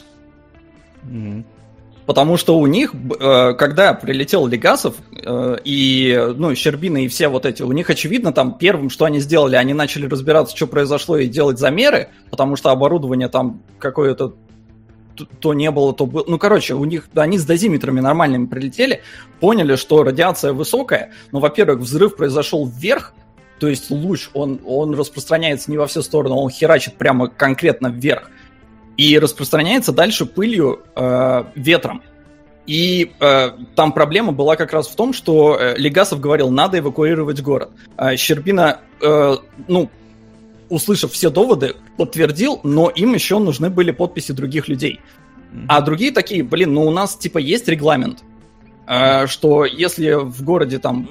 Потому 2.09 2.39
что 2.39 2.59
у 2.59 2.67
них, 2.67 2.95
э, 2.95 3.53
когда 3.53 3.93
прилетел 3.93 4.47
Легасов 4.47 4.95
э, 5.13 5.59
и, 5.63 6.33
ну, 6.37 6.55
Щербина 6.55 7.05
и 7.05 7.09
все 7.09 7.29
вот 7.29 7.45
эти, 7.45 7.63
у 7.63 7.71
них, 7.73 7.91
очевидно, 7.91 8.33
там 8.33 8.57
первым, 8.57 8.89
что 8.89 9.05
они 9.05 9.21
сделали, 9.21 9.57
они 9.57 9.75
начали 9.75 10.07
разбираться, 10.07 10.57
что 10.57 10.67
произошло, 10.67 11.19
и 11.19 11.27
делать 11.29 11.59
замеры, 11.59 12.09
потому 12.31 12.57
что 12.57 12.71
оборудование 12.71 13.29
там 13.29 13.61
какое-то 13.79 14.37
то 15.41 15.53
не 15.53 15.71
было, 15.71 15.93
то 15.93 16.07
было. 16.07 16.25
Ну, 16.27 16.39
короче, 16.39 16.73
у 16.73 16.85
них, 16.87 17.11
они 17.15 17.37
с 17.37 17.45
дозиметрами 17.45 18.01
нормальными 18.01 18.47
прилетели, 18.47 19.03
поняли, 19.39 19.77
что 19.77 20.03
радиация 20.03 20.55
высокая, 20.55 21.13
но, 21.31 21.41
во-первых, 21.41 21.81
взрыв 21.81 22.17
произошел 22.17 22.67
вверх, 22.67 23.13
то 23.61 23.69
есть 23.69 23.91
луч, 23.91 24.31
он, 24.33 24.61
он 24.65 24.95
распространяется 24.95 25.71
не 25.71 25.77
во 25.77 25.87
все 25.87 26.01
стороны, 26.01 26.35
он 26.37 26.49
херачит 26.49 26.95
прямо 26.95 27.29
конкретно 27.29 27.89
вверх 27.89 28.31
и 28.99 29.19
распространяется 29.19 29.93
дальше 29.93 30.27
пылью 30.27 30.83
э, 30.95 31.45
ветром. 31.55 32.03
И 32.67 33.13
э, 33.21 33.51
там 33.77 33.93
проблема 33.93 34.33
была 34.33 34.57
как 34.57 34.73
раз 34.75 34.89
в 34.89 34.97
том, 34.97 35.15
что 35.15 35.57
э, 35.59 35.77
Легасов 35.79 36.21
говорил, 36.21 36.51
надо 36.51 36.81
эвакуировать 36.81 37.41
город. 37.41 37.71
А 37.97 38.15
Щербина, 38.17 38.81
э, 39.01 39.37
ну, 39.69 39.89
услышав 40.69 41.13
все 41.13 41.31
доводы, 41.31 41.77
подтвердил, 41.97 42.61
но 42.65 42.91
им 42.91 43.15
еще 43.15 43.39
нужны 43.39 43.71
были 43.71 43.93
подписи 43.93 44.33
других 44.33 44.69
людей. 44.69 45.01
А 45.69 45.81
другие 45.81 46.13
такие, 46.13 46.43
блин, 46.43 46.75
ну 46.75 46.83
у 46.83 46.91
нас 46.91 47.17
типа 47.17 47.39
есть 47.39 47.69
регламент, 47.69 48.23
э, 48.87 49.29
что 49.29 49.65
если 49.65 50.13
в 50.13 50.43
городе 50.43 50.79
там... 50.79 51.09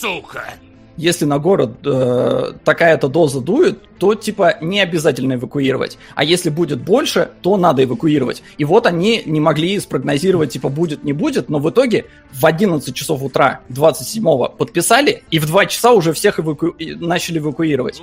Сука! 0.00 0.54
Если 0.96 1.24
на 1.24 1.38
город 1.38 1.78
э, 1.84 2.52
такая-то 2.64 3.08
доза 3.08 3.40
дует, 3.40 3.78
то 3.98 4.14
типа 4.14 4.56
не 4.60 4.80
обязательно 4.80 5.34
эвакуировать. 5.34 5.98
А 6.14 6.24
если 6.24 6.50
будет 6.50 6.80
больше, 6.80 7.30
то 7.42 7.56
надо 7.56 7.84
эвакуировать. 7.84 8.42
И 8.58 8.64
вот 8.64 8.86
они 8.86 9.22
не 9.26 9.40
могли 9.40 9.78
спрогнозировать, 9.78 10.52
типа 10.52 10.68
будет, 10.68 11.04
не 11.04 11.12
будет, 11.12 11.48
но 11.48 11.58
в 11.58 11.70
итоге 11.70 12.06
в 12.32 12.44
11 12.44 12.94
часов 12.94 13.22
утра 13.22 13.60
27-го 13.70 14.48
подписали, 14.48 15.22
и 15.30 15.38
в 15.38 15.46
2 15.46 15.66
часа 15.66 15.92
уже 15.92 16.12
всех 16.12 16.40
эваку... 16.40 16.74
начали 16.78 17.38
эвакуировать. 17.38 18.00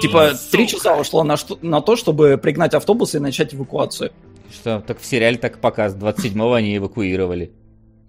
Типа 0.00 0.32
3 0.50 0.68
часа 0.68 0.96
ушло 0.96 1.24
на, 1.24 1.36
что... 1.36 1.58
на 1.62 1.80
то, 1.80 1.96
чтобы 1.96 2.38
пригнать 2.38 2.74
автобусы 2.74 3.18
и 3.18 3.20
начать 3.20 3.54
эвакуацию. 3.54 4.12
Что, 4.52 4.82
так 4.86 5.00
в 5.00 5.06
сериале 5.06 5.38
так 5.38 5.58
показ, 5.58 5.94
27-го 5.94 6.52
они 6.52 6.76
эвакуировали. 6.76 7.52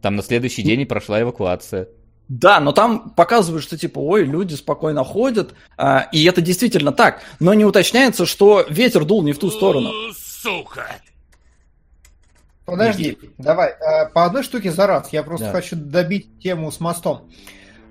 Там 0.02 0.15
на 0.15 0.23
следующий 0.23 0.62
день 0.62 0.82
и 0.82 0.86
прошла 0.86 1.21
эвакуация. 1.21 1.88
Да, 2.29 2.59
но 2.59 2.73
там 2.73 3.11
показывают, 3.11 3.63
что 3.63 3.77
типа, 3.77 3.99
ой, 3.99 4.25
люди 4.25 4.53
спокойно 4.55 5.03
ходят, 5.03 5.53
а, 5.77 6.09
и 6.11 6.25
это 6.25 6.41
действительно 6.41 6.91
так. 6.91 7.21
Но 7.39 7.53
не 7.53 7.63
уточняется, 7.63 8.25
что 8.25 8.65
ветер 8.69 9.05
дул 9.05 9.23
не 9.23 9.31
в 9.31 9.39
ту 9.39 9.49
сторону. 9.49 9.91
Сука! 10.13 10.87
Подожди, 12.65 13.17
давай, 13.37 13.69
э, 13.69 14.09
по 14.13 14.25
одной 14.25 14.43
штуке 14.43 14.71
за 14.71 14.87
раз. 14.87 15.13
Я 15.13 15.23
просто 15.23 15.45
да. 15.45 15.51
хочу 15.53 15.77
добить 15.77 16.41
тему 16.41 16.69
с 16.69 16.81
мостом. 16.81 17.31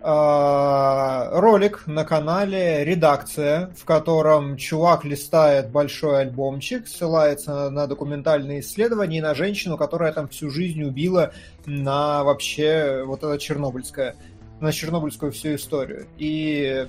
Э, 0.09 1.31
ролик 1.33 1.85
на 1.88 2.05
канале 2.05 2.85
«Редакция», 2.85 3.73
в 3.77 3.85
котором 3.85 4.57
чувак 4.57 5.05
листает 5.05 5.71
большой 5.71 6.21
альбомчик, 6.21 6.87
ссылается 6.87 7.71
на 7.71 7.88
документальные 7.88 8.61
исследования 8.61 9.19
и 9.19 9.21
на 9.21 9.35
женщину, 9.35 9.77
которая 9.77 10.12
там 10.12 10.29
всю 10.29 10.49
жизнь 10.49 10.85
убила 10.85 11.33
на 11.64 12.23
вообще 12.23 13.03
вот 13.05 13.25
это 13.25 13.37
чернобыльское, 13.37 14.14
на 14.61 14.71
чернобыльскую 14.71 15.33
всю 15.33 15.57
историю. 15.57 16.07
И 16.19 16.87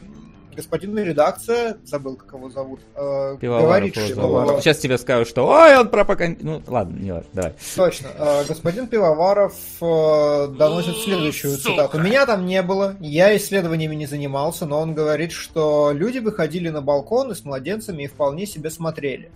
господин 0.57 0.97
редакция, 0.97 1.77
забыл, 1.85 2.15
как 2.15 2.33
его 2.33 2.49
зовут, 2.49 2.79
э, 2.95 3.37
говорит, 3.39 3.95
что... 3.95 4.59
Сейчас 4.59 4.79
тебе 4.79 4.97
скажу, 4.97 5.25
что 5.25 5.47
ой, 5.47 5.77
он 5.77 5.89
пропаганд... 5.89 6.41
Ну, 6.41 6.61
ладно, 6.67 6.97
не 6.97 7.11
важно, 7.11 7.29
давай. 7.31 7.53
Точно. 7.75 8.07
Э, 8.17 8.43
господин 8.45 8.87
Пивоваров 8.87 9.53
э, 9.79 10.47
доносит 10.57 10.97
следующую 10.97 11.55
Сука. 11.57 11.69
цитату. 11.69 11.99
Меня 11.99 12.25
там 12.25 12.45
не 12.45 12.61
было, 12.61 12.95
я 12.99 13.35
исследованиями 13.37 13.95
не 13.95 14.07
занимался, 14.07 14.65
но 14.65 14.81
он 14.81 14.93
говорит, 14.93 15.31
что 15.31 15.91
люди 15.93 16.17
выходили 16.17 16.69
на 16.69 16.81
балконы 16.81 17.35
с 17.35 17.45
младенцами 17.45 18.03
и 18.03 18.07
вполне 18.07 18.45
себе 18.45 18.69
смотрели. 18.69 19.31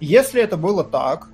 Если 0.00 0.40
это 0.40 0.56
было 0.56 0.84
так, 0.84 1.28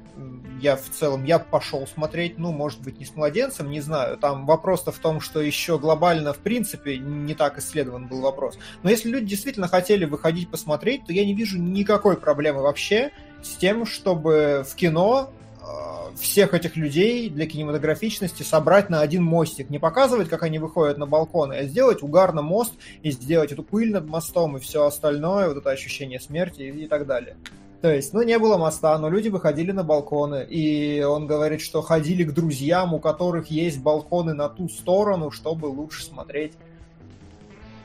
я 0.61 0.77
в 0.77 0.89
целом, 0.91 1.25
я 1.25 1.39
пошел 1.39 1.87
смотреть, 1.87 2.39
ну, 2.39 2.53
может 2.53 2.81
быть, 2.81 2.99
не 2.99 3.05
с 3.05 3.15
младенцем, 3.15 3.71
не 3.71 3.81
знаю. 3.81 4.17
Там 4.17 4.47
вопрос-то 4.47 4.93
в 4.93 4.99
том, 4.99 5.21
что 5.21 5.41
еще 5.41 5.79
глобально, 5.79 6.33
в 6.33 6.39
принципе, 6.39 6.99
не 6.99 7.35
так 7.35 7.59
исследован 7.59 8.09
был 8.09 8.21
вопрос. 8.21 8.59
Но 8.83 8.91
если 8.91 9.09
люди 9.09 9.27
действительно 9.27 9.69
хотели 9.69 10.05
выходить 10.05 10.51
посмотреть, 10.51 11.07
то 11.07 11.13
я 11.13 11.25
не 11.25 11.35
вижу 11.35 11.59
никакой 11.59 12.17
проблемы 12.17 12.63
вообще 12.63 13.13
с 13.43 13.57
тем, 13.57 13.87
чтобы 13.87 14.65
в 14.69 14.75
кино 14.75 15.31
э, 15.61 16.17
всех 16.17 16.55
этих 16.55 16.77
людей 16.77 17.31
для 17.31 17.47
кинематографичности 17.47 18.43
собрать 18.43 18.91
на 18.91 19.01
один 19.01 19.23
мостик. 19.23 19.71
Не 19.71 19.79
показывать, 19.79 20.29
как 20.29 20.43
они 20.43 20.59
выходят 20.59 20.99
на 20.99 21.07
балконы, 21.07 21.55
а 21.55 21.65
сделать 21.65 22.03
угарно 22.03 22.43
мост 22.43 22.75
и 23.03 23.13
сделать 23.13 23.53
эту 23.53 23.63
пыль 23.63 23.93
над 23.93 24.07
мостом 24.07 24.57
и 24.57 24.61
все 24.61 24.85
остальное, 24.85 25.49
вот 25.49 25.59
это 25.59 25.71
ощущение 25.71 26.19
смерти 26.19 26.63
и, 26.63 26.85
и 26.85 26.89
так 26.89 27.07
далее. 27.07 27.37
То 27.81 27.95
есть, 27.95 28.13
ну, 28.13 28.23
не 28.23 28.39
было 28.39 28.57
моста, 28.57 28.99
но 28.99 29.09
люди 29.09 29.29
выходили 29.29 29.71
на 29.71 29.85
балконы, 29.85 30.45
и 30.45 31.01
он 31.03 31.29
говорит, 31.29 31.61
что 31.61 31.81
ходили 31.81 32.25
к 32.25 32.33
друзьям, 32.33 32.93
у 32.93 32.99
которых 32.99 33.53
есть 33.53 33.81
балконы 33.81 34.35
на 34.35 34.49
ту 34.49 34.69
сторону, 34.69 35.31
чтобы 35.31 35.67
лучше 35.67 36.05
смотреть. 36.05 36.55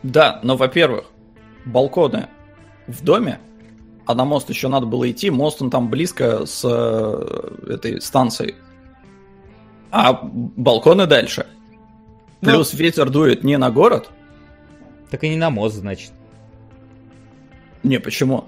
Да, 0.01 0.39
но, 0.41 0.57
во-первых, 0.57 1.05
балконы 1.65 2.27
в 2.87 3.03
доме, 3.03 3.39
а 4.07 4.15
на 4.15 4.25
мост 4.25 4.49
еще 4.49 4.67
надо 4.67 4.87
было 4.87 5.09
идти, 5.09 5.29
мост 5.29 5.61
он 5.61 5.69
там 5.69 5.89
близко 5.89 6.47
с 6.47 6.63
э, 6.65 7.73
этой 7.73 8.01
станцией. 8.01 8.55
А 9.91 10.13
балконы 10.23 11.05
дальше. 11.05 11.45
Ну. 12.41 12.49
Плюс 12.49 12.73
ну, 12.73 12.79
ветер 12.79 13.11
дует 13.11 13.43
не 13.43 13.57
на 13.57 13.69
город. 13.69 14.09
Так 15.11 15.23
и 15.23 15.29
не 15.29 15.37
на 15.37 15.51
мост, 15.51 15.75
значит. 15.75 16.11
Не, 17.83 17.99
почему? 17.99 18.45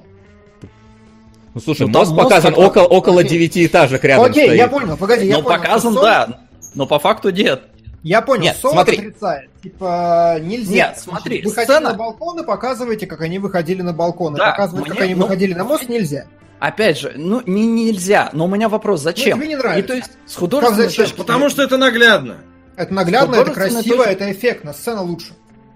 Ну 1.56 1.62
слушай, 1.62 1.88
ну, 1.88 2.00
мост 2.00 2.14
показан 2.14 2.54
мост, 2.54 2.68
около, 2.68 2.84
около 2.84 3.24
девятиэтажек 3.24 4.04
рядом 4.04 4.26
Окей, 4.26 4.44
стоит. 4.48 4.58
я 4.58 4.68
понял, 4.68 4.98
погоди, 4.98 5.26
я 5.26 5.38
ну, 5.38 5.44
понял. 5.44 5.58
показан, 5.58 5.94
да, 5.96 6.40
но 6.76 6.86
по 6.86 7.00
факту 7.00 7.30
нет. 7.30 7.64
Я 8.04 8.22
понял, 8.22 8.44
нет, 8.44 8.58
смотри. 8.60 8.98
отрицает. 8.98 9.50
Типа, 9.64 10.38
нельзя. 10.42 10.74
Нет, 10.74 10.98
смотри, 11.00 11.42
Выходите 11.42 11.74
сцена... 11.74 11.92
на 11.92 11.96
балконы, 11.96 12.44
показывайте, 12.44 13.08
как 13.08 13.22
они 13.22 13.40
выходили 13.40 13.82
на 13.82 13.94
балконы. 13.94 14.38
Да, 14.38 14.52
Показывать, 14.52 14.86
мне, 14.86 14.94
как 14.94 15.04
они 15.06 15.16
ну, 15.16 15.24
выходили 15.24 15.54
на 15.54 15.64
мост, 15.64 15.88
нельзя. 15.88 16.26
Опять 16.60 17.00
же, 17.00 17.14
ну 17.16 17.42
не 17.46 17.66
нельзя, 17.66 18.30
но 18.34 18.46
у 18.46 18.48
меня 18.50 18.68
вопрос, 18.68 19.02
зачем? 19.02 19.38
Ну, 19.38 19.44
тебе 19.44 19.54
не 19.54 19.56
нравится. 19.56 19.80
И 19.80 19.88
то 19.88 19.94
есть 19.94 20.12
с 20.26 20.36
художественной 20.36 20.90
точки 20.90 21.16
Потому 21.16 21.50
что 21.50 21.64
это 21.64 21.78
наглядно. 21.78 22.38
Это 22.76 22.94
наглядно, 22.94 23.36
это 23.36 23.52
красиво, 23.52 24.04
точки... 24.04 24.12
это 24.12 24.32
эффектно, 24.32 24.74
сцена 24.74 25.02
лучше. 25.02 25.34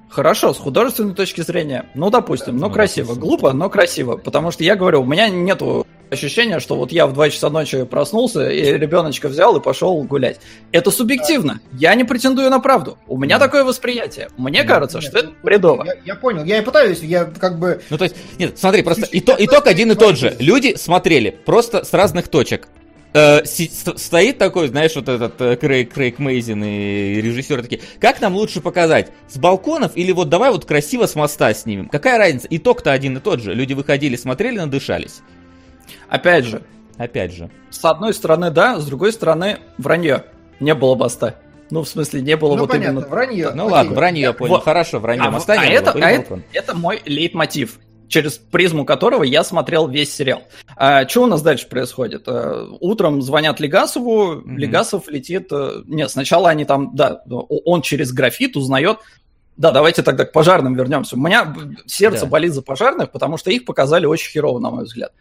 Хорошо, 0.10 0.54
с 0.54 0.58
художественной 0.58 1.14
точки 1.14 1.42
зрения, 1.42 1.86
ну, 1.94 2.10
допустим, 2.10 2.58
да, 2.58 2.68
ну, 2.68 2.74
красиво. 2.74 3.10
Допустим. 3.10 3.28
Глупо, 3.28 3.54
но 3.54 3.70
красиво. 3.70 4.18
Потому 4.18 4.52
что 4.52 4.64
я 4.64 4.76
говорю, 4.76 5.02
у 5.02 5.06
меня 5.06 5.30
нету 5.30 5.86
ощущения, 6.10 6.60
что 6.60 6.76
вот 6.76 6.92
я 6.92 7.06
в 7.06 7.14
2 7.14 7.30
часа 7.30 7.50
ночи 7.52 7.86
проснулся 7.86 8.50
и 8.50 8.78
ребеночка 8.78 9.30
взял 9.30 9.56
и 9.56 9.62
пошел 9.62 10.02
гулять. 10.04 10.40
Это 10.72 10.90
субъективно. 10.90 11.60
Я 11.74 11.94
не 11.94 12.04
претендую 12.04 12.50
на 12.50 12.60
правду. 12.60 12.98
У 13.08 13.18
меня 13.18 13.38
да. 13.38 13.46
такое 13.46 13.64
восприятие. 13.64 14.30
Мне 14.38 14.60
нет, 14.60 14.68
кажется, 14.68 14.98
нет, 14.98 15.08
что 15.08 15.20
это 15.20 15.32
бредово. 15.44 15.86
Я, 15.86 15.94
я 16.06 16.16
понял. 16.16 16.44
Я 16.44 16.58
и 16.58 16.62
пытаюсь, 16.66 17.02
я 17.02 17.26
как 17.26 17.60
бы... 17.60 17.82
Ну, 17.92 17.98
то 17.98 18.06
есть, 18.06 18.16
нет, 18.40 18.58
смотри, 18.58 18.82
просто 18.82 19.08
ито, 19.12 19.36
итог 19.38 19.68
один 19.68 19.92
и 19.92 19.96
тот 19.96 20.18
же. 20.18 20.36
Люди 20.40 20.76
смотрели 20.76 21.30
просто 21.30 21.84
с 21.84 21.94
разных 21.94 22.28
точек. 22.28 22.68
Э, 23.12 23.44
стоит 23.44 24.38
такой, 24.38 24.68
знаешь, 24.68 24.96
вот 24.96 25.10
этот 25.10 25.42
э, 25.42 25.56
Крейг, 25.56 25.94
Крейг 25.94 26.20
Мейзин 26.20 26.64
и 26.64 27.22
режиссер 27.22 27.64
такие, 27.64 27.82
как 28.00 28.22
нам 28.22 28.36
лучше 28.36 28.62
показать, 28.62 29.12
с 29.28 29.38
балконов 29.38 29.94
или 29.96 30.12
вот 30.12 30.30
давай 30.30 30.52
вот 30.52 30.66
красиво 30.66 31.08
с 31.08 31.16
моста 31.16 31.54
снимем? 31.54 31.90
Какая 31.90 32.20
разница? 32.20 32.48
Итог-то 32.52 32.92
один 32.92 33.18
и 33.18 33.20
тот 33.20 33.42
же. 33.42 33.56
Люди 33.56 33.74
выходили, 33.74 34.16
смотрели, 34.16 34.60
надышались. 34.60 35.22
Опять 36.08 36.46
же. 36.46 36.62
Опять 36.98 37.34
же. 37.34 37.50
С 37.72 37.84
одной 37.84 38.14
стороны, 38.14 38.52
да, 38.52 38.78
с 38.78 38.86
другой 38.86 39.12
стороны, 39.12 39.58
вранье. 39.78 40.26
Не 40.60 40.76
было 40.76 40.96
моста. 40.96 41.36
Ну, 41.72 41.84
в 41.84 41.88
смысле, 41.88 42.22
не 42.22 42.36
было 42.36 42.56
ну, 42.56 42.62
вот 42.62 42.72
понятно, 42.72 43.00
именно... 43.00 43.08
вранье. 43.08 43.52
Ну, 43.54 43.68
ладно, 43.68 43.96
вранье, 43.96 44.22
я 44.22 44.34
понял. 44.34 44.56
Вот. 44.56 44.64
Хорошо, 44.64 45.00
вранье. 45.00 45.24
А, 45.24 45.32
моста 45.32 45.54
а, 45.54 45.66
не 45.66 45.72
это, 45.72 45.94
было, 45.94 46.06
а 46.06 46.10
это, 46.10 46.42
это 46.52 46.76
мой 46.76 47.02
лейтмотив 47.06 47.80
через 48.10 48.38
призму 48.38 48.84
которого 48.84 49.24
я 49.24 49.44
смотрел 49.44 49.88
весь 49.88 50.14
сериал. 50.14 50.44
А, 50.76 51.08
что 51.08 51.24
у 51.24 51.28
нас 51.28 51.42
дальше 51.42 51.68
происходит? 51.70 52.24
А, 52.28 52.68
утром 52.82 53.22
звонят 53.22 53.60
Легасову, 53.60 54.34
mm-hmm. 54.34 54.56
Легасов 54.56 55.08
летит... 55.08 55.48
А, 55.52 55.84
нет, 55.86 56.12
сначала 56.12 56.50
они 56.50 56.66
там, 56.66 56.96
да, 56.96 57.24
он 57.30 57.82
через 57.82 58.12
графит 58.12 58.58
узнает... 58.58 58.98
Да, 59.56 59.72
давайте 59.72 60.04
тогда 60.04 60.26
к 60.26 60.32
пожарным 60.32 60.74
вернемся. 60.74 61.18
У 61.18 61.20
меня 61.20 61.54
сердце 61.86 62.22
да. 62.22 62.28
болит 62.28 62.54
за 62.54 62.62
пожарных, 62.62 63.12
потому 63.12 63.38
что 63.38 63.52
их 63.52 63.66
показали 63.66 64.06
очень 64.06 64.32
херово, 64.32 64.60
на 64.60 64.70
мой 64.70 64.86
взгляд. 64.86 65.12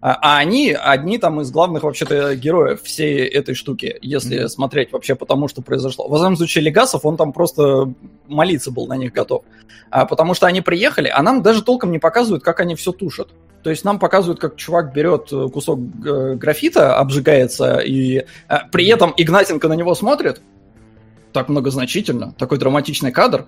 А, 0.00 0.14
а 0.20 0.38
они 0.38 0.72
одни 0.72 1.18
там 1.18 1.40
из 1.40 1.50
главных 1.50 1.82
вообще-то 1.82 2.36
героев 2.36 2.82
всей 2.82 3.26
этой 3.26 3.54
штуки, 3.54 3.98
если 4.00 4.44
mm-hmm. 4.44 4.48
смотреть 4.48 4.92
вообще 4.92 5.16
по 5.16 5.26
тому, 5.26 5.48
что 5.48 5.60
произошло. 5.60 6.06
В 6.08 6.14
этом 6.14 6.36
случае 6.36 6.64
Легасов, 6.64 7.04
он 7.04 7.16
там 7.16 7.32
просто 7.32 7.92
молиться 8.28 8.70
был 8.70 8.86
на 8.86 8.96
них 8.96 9.12
готов. 9.12 9.42
А, 9.90 10.04
потому 10.06 10.34
что 10.34 10.46
они 10.46 10.60
приехали, 10.60 11.08
а 11.12 11.22
нам 11.22 11.42
даже 11.42 11.62
толком 11.62 11.90
не 11.90 11.98
показывают, 11.98 12.44
как 12.44 12.60
они 12.60 12.74
все 12.76 12.92
тушат. 12.92 13.30
То 13.62 13.70
есть 13.70 13.84
нам 13.84 13.98
показывают, 13.98 14.40
как 14.40 14.56
чувак 14.56 14.92
берет 14.92 15.32
э, 15.32 15.48
кусок 15.48 15.80
э, 16.06 16.34
графита, 16.34 16.96
обжигается, 16.96 17.78
и 17.78 18.24
а, 18.46 18.68
при 18.70 18.86
этом 18.86 19.12
Игнатенко 19.16 19.66
на 19.66 19.72
него 19.72 19.94
смотрит, 19.96 20.40
так 21.32 21.48
многозначительно, 21.48 22.34
такой 22.38 22.58
драматичный 22.58 23.10
кадр, 23.10 23.46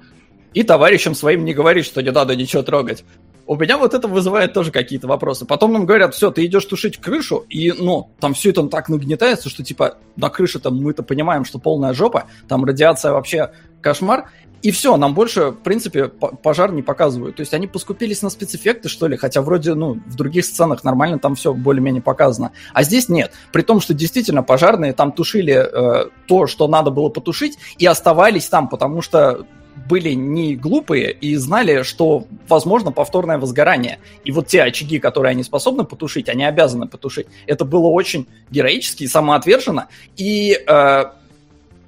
и 0.53 0.65
товарищам 0.65 1.15
своим 1.15 1.45
не 1.45 1.55
говорит, 1.55 1.87
что 1.87 2.03
не 2.03 2.11
надо 2.11 2.35
ничего 2.35 2.63
трогать. 2.63 3.05
У 3.51 3.57
меня 3.57 3.79
вот 3.79 3.95
это 3.95 4.07
вызывает 4.07 4.53
тоже 4.53 4.71
какие-то 4.71 5.09
вопросы. 5.09 5.45
Потом 5.45 5.73
нам 5.73 5.85
говорят, 5.85 6.15
все, 6.15 6.31
ты 6.31 6.47
идешь 6.47 6.65
тушить 6.67 6.99
крышу, 6.99 7.45
и, 7.49 7.73
ну, 7.73 8.09
там 8.21 8.33
все 8.33 8.51
это 8.51 8.63
так 8.69 8.89
нагнетается, 8.89 9.49
что, 9.49 9.65
типа, 9.65 9.97
на 10.15 10.31
крыше 10.31 10.61
там 10.61 10.81
мы-то 10.81 11.03
понимаем, 11.03 11.45
что 11.45 11.59
полная 11.59 11.93
жопа, 11.93 12.27
там 12.47 12.65
радиация 12.65 13.11
вообще 13.11 13.51
кошмар, 13.81 14.31
и 14.63 14.71
все, 14.71 14.97
нам 14.97 15.15
больше, 15.15 15.51
в 15.51 15.57
принципе, 15.57 16.07
пожар 16.07 16.71
не 16.71 16.83
показывают. 16.83 17.35
То 17.35 17.41
есть 17.41 17.53
они 17.53 17.67
поскупились 17.67 18.23
на 18.23 18.31
спецэффекты, 18.31 18.89
что 18.89 19.09
ли, 19.09 19.17
хотя 19.17 19.43
вроде, 19.43 19.75
ну, 19.75 19.95
в 19.95 20.15
других 20.15 20.45
сценах 20.45 20.85
нормально 20.85 21.19
там 21.19 21.35
все 21.35 21.53
более-менее 21.53 22.03
показано. 22.03 22.53
А 22.73 22.85
здесь 22.85 23.09
нет. 23.09 23.33
При 23.53 23.63
том, 23.63 23.81
что 23.81 23.95
действительно 23.95 24.45
пожарные 24.45 24.93
там 24.93 25.11
тушили 25.11 25.55
э, 25.55 26.11
то, 26.29 26.47
что 26.47 26.69
надо 26.69 26.93
было 26.93 27.09
потушить, 27.09 27.59
и 27.79 27.87
оставались 27.87 28.47
там, 28.47 28.69
потому 28.69 29.03
что 29.03 29.45
были 29.89 30.11
не 30.11 30.57
глупые 30.57 31.13
и 31.13 31.37
знали, 31.37 31.83
что 31.83 32.27
возможно 32.49 32.93
повторное 32.93 33.39
возгорание. 33.39 33.99
И 34.25 34.33
вот 34.33 34.47
те 34.47 34.63
очаги, 34.63 34.99
которые 34.99 35.33
они 35.33 35.43
способны 35.43 35.85
потушить, 35.85 36.29
они 36.29 36.45
обязаны 36.45 36.87
потушить. 36.87 37.27
Это 37.47 37.65
было 37.65 37.89
очень 37.89 38.27
героически 38.51 39.05
и 39.05 39.09
самоотверженно. 39.09 39.89
И 40.17 40.53
э, 40.55 41.05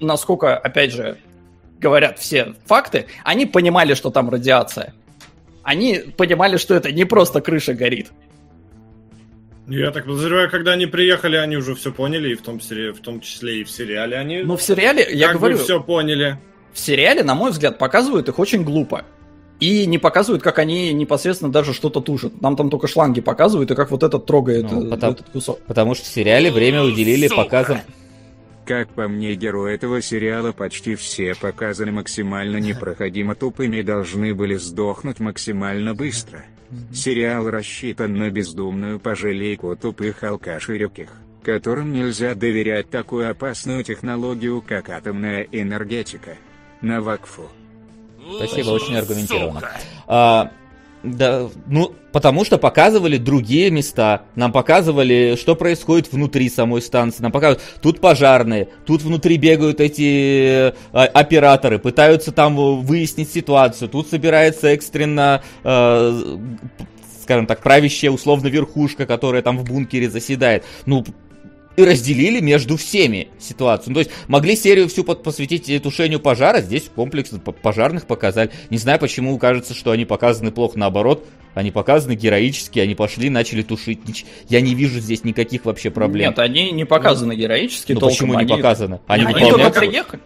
насколько, 0.01 0.57
опять 0.57 0.93
же, 0.93 1.19
говорят 1.79 2.19
все 2.19 2.55
факты, 2.67 3.07
они 3.25 3.47
понимали, 3.47 3.95
что 3.95 4.11
там 4.11 4.31
радиация. 4.31 4.95
они 5.63 5.99
понимали, 6.17 6.57
что 6.57 6.75
это 6.75 6.91
не 6.93 7.05
просто 7.05 7.41
крыша 7.41 7.75
горит. 7.75 8.11
Я 9.69 9.93
так 9.93 10.05
подозреваю, 10.07 10.51
когда 10.51 10.73
они 10.73 10.87
приехали, 10.87 11.37
они 11.37 11.57
уже 11.57 11.75
все 11.75 11.93
поняли, 11.93 12.33
и 12.33 12.35
в 12.35 12.43
том, 12.43 12.59
в 12.59 13.01
том 13.01 13.21
числе 13.21 13.61
и 13.61 13.65
в 13.65 13.71
сериале 13.71 14.17
они. 14.17 14.43
Ну, 14.43 14.57
в 14.57 14.63
сериале, 14.63 15.07
я 15.13 15.29
как 15.29 15.37
говорю. 15.37 15.57
Бы 15.57 15.63
все 15.63 15.81
поняли. 15.81 16.39
В 16.73 16.79
сериале, 16.79 17.23
на 17.23 17.35
мой 17.35 17.51
взгляд, 17.51 17.79
показывают 17.79 18.29
их 18.29 18.39
очень 18.39 18.65
глупо. 18.65 19.05
И 19.61 19.87
не 19.87 19.99
показывают, 19.99 20.43
как 20.43 20.59
они 20.59 20.93
непосредственно 20.93 21.53
даже 21.53 21.73
что-то 21.73 22.01
тушат. 22.01 22.41
Нам 22.41 22.57
там 22.57 22.69
только 22.69 22.89
шланги 22.89 23.21
показывают, 23.21 23.71
и 23.71 23.75
как 23.75 23.91
вот 23.91 24.03
этот 24.03 24.27
трогает 24.27 24.71
ну, 24.71 24.87
э, 24.87 24.91
потому, 24.91 25.13
этот 25.13 25.29
кусок. 25.31 25.61
Потому 25.67 25.95
что 25.95 26.05
в 26.05 26.09
сериале 26.09 26.51
время 26.51 26.83
уделили 26.83 27.29
Сука. 27.29 27.45
показам 27.45 27.81
как 28.65 28.91
по 28.91 29.09
мне, 29.09 29.35
герои 29.35 29.75
этого 29.75 30.01
сериала 30.01 30.53
почти 30.53 30.95
все 30.95 31.35
показаны 31.35 31.93
максимально 31.93 32.59
непроходимо 32.59 33.35
тупыми 33.35 33.79
и 33.79 33.83
должны 33.83 34.35
были 34.35 34.55
сдохнуть 34.55 35.21
максимально 35.21 35.95
быстро. 35.95 36.45
Сериал 36.93 37.51
рассчитан 37.51 38.15
на 38.15 38.31
бездумную 38.31 38.99
пожалейку 38.99 39.77
тупых 39.77 40.23
алкаширюких, 40.23 41.11
которым 41.43 41.93
нельзя 41.93 42.35
доверять 42.35 42.89
такую 42.89 43.31
опасную 43.31 43.85
технологию, 43.85 44.63
как 44.67 44.89
атомная 44.89 45.47
энергетика. 45.53 46.37
На 46.83 47.01
вакфу. 47.01 47.49
Спасибо, 48.37 48.71
очень 48.71 48.97
аргументированно. 48.97 49.69
А, 50.07 50.51
да, 51.03 51.49
ну, 51.67 51.95
потому 52.13 52.45
что 52.45 52.59
показывали 52.59 53.17
другие 53.17 53.71
места. 53.71 54.23
Нам 54.37 54.53
показывали, 54.53 55.37
что 55.41 55.57
происходит 55.57 56.13
внутри 56.13 56.49
самой 56.49 56.83
станции. 56.83 57.23
Нам 57.23 57.33
показывают, 57.33 57.63
тут 57.81 58.01
пожарные, 58.01 58.69
тут 58.87 59.03
внутри 59.03 59.37
бегают 59.37 59.81
эти 59.81 60.69
э, 60.69 60.73
операторы, 60.93 61.79
пытаются 61.79 62.31
там 62.31 62.83
выяснить 62.83 63.33
ситуацию. 63.33 63.89
Тут 63.89 64.09
собирается 64.09 64.69
экстренно, 64.69 65.43
э, 65.65 66.37
скажем 67.23 67.47
так, 67.47 67.63
правящая 67.63 68.13
условно 68.13 68.47
верхушка, 68.47 69.07
которая 69.07 69.43
там 69.43 69.59
в 69.59 69.65
бункере 69.65 70.09
заседает. 70.09 70.65
Ну, 70.87 71.05
и 71.77 71.85
разделили 71.85 72.41
между 72.41 72.77
всеми 72.77 73.29
ситуацию. 73.39 73.91
Ну, 73.91 73.95
то 73.95 74.01
есть 74.01 74.11
могли 74.29 74.57
серию 74.57 74.89
всю 74.89 75.05
посвятить 75.05 75.83
тушению 75.83 76.21
пожара, 76.21 76.61
здесь 76.61 76.91
комплекс 76.95 77.31
пожарных 77.63 78.07
показали. 78.07 78.51
Не 78.71 78.79
знаю, 78.79 78.99
почему 78.99 79.39
кажется, 79.39 79.75
что 79.75 79.91
они 79.91 80.05
показаны 80.05 80.51
плохо, 80.51 80.79
наоборот, 80.79 81.27
они 81.55 81.71
показаны 81.71 82.15
героически, 82.15 82.79
они 82.79 82.95
пошли, 82.95 83.29
начали 83.31 83.63
тушить. 83.63 84.25
Я 84.49 84.61
не 84.61 84.75
вижу 84.75 85.01
здесь 85.01 85.25
никаких 85.25 85.65
вообще 85.65 85.91
проблем. 85.91 86.31
Нет, 86.31 86.39
они 86.39 86.73
не 86.73 86.85
показаны 86.85 87.35
героически. 87.35 87.93
Ну 87.93 88.01
почему 88.01 88.39
не 88.39 88.47
показаны? 88.47 89.01
Они, 89.07 89.25
они 89.25 89.51
только 89.51 89.71
приехали. 89.71 90.23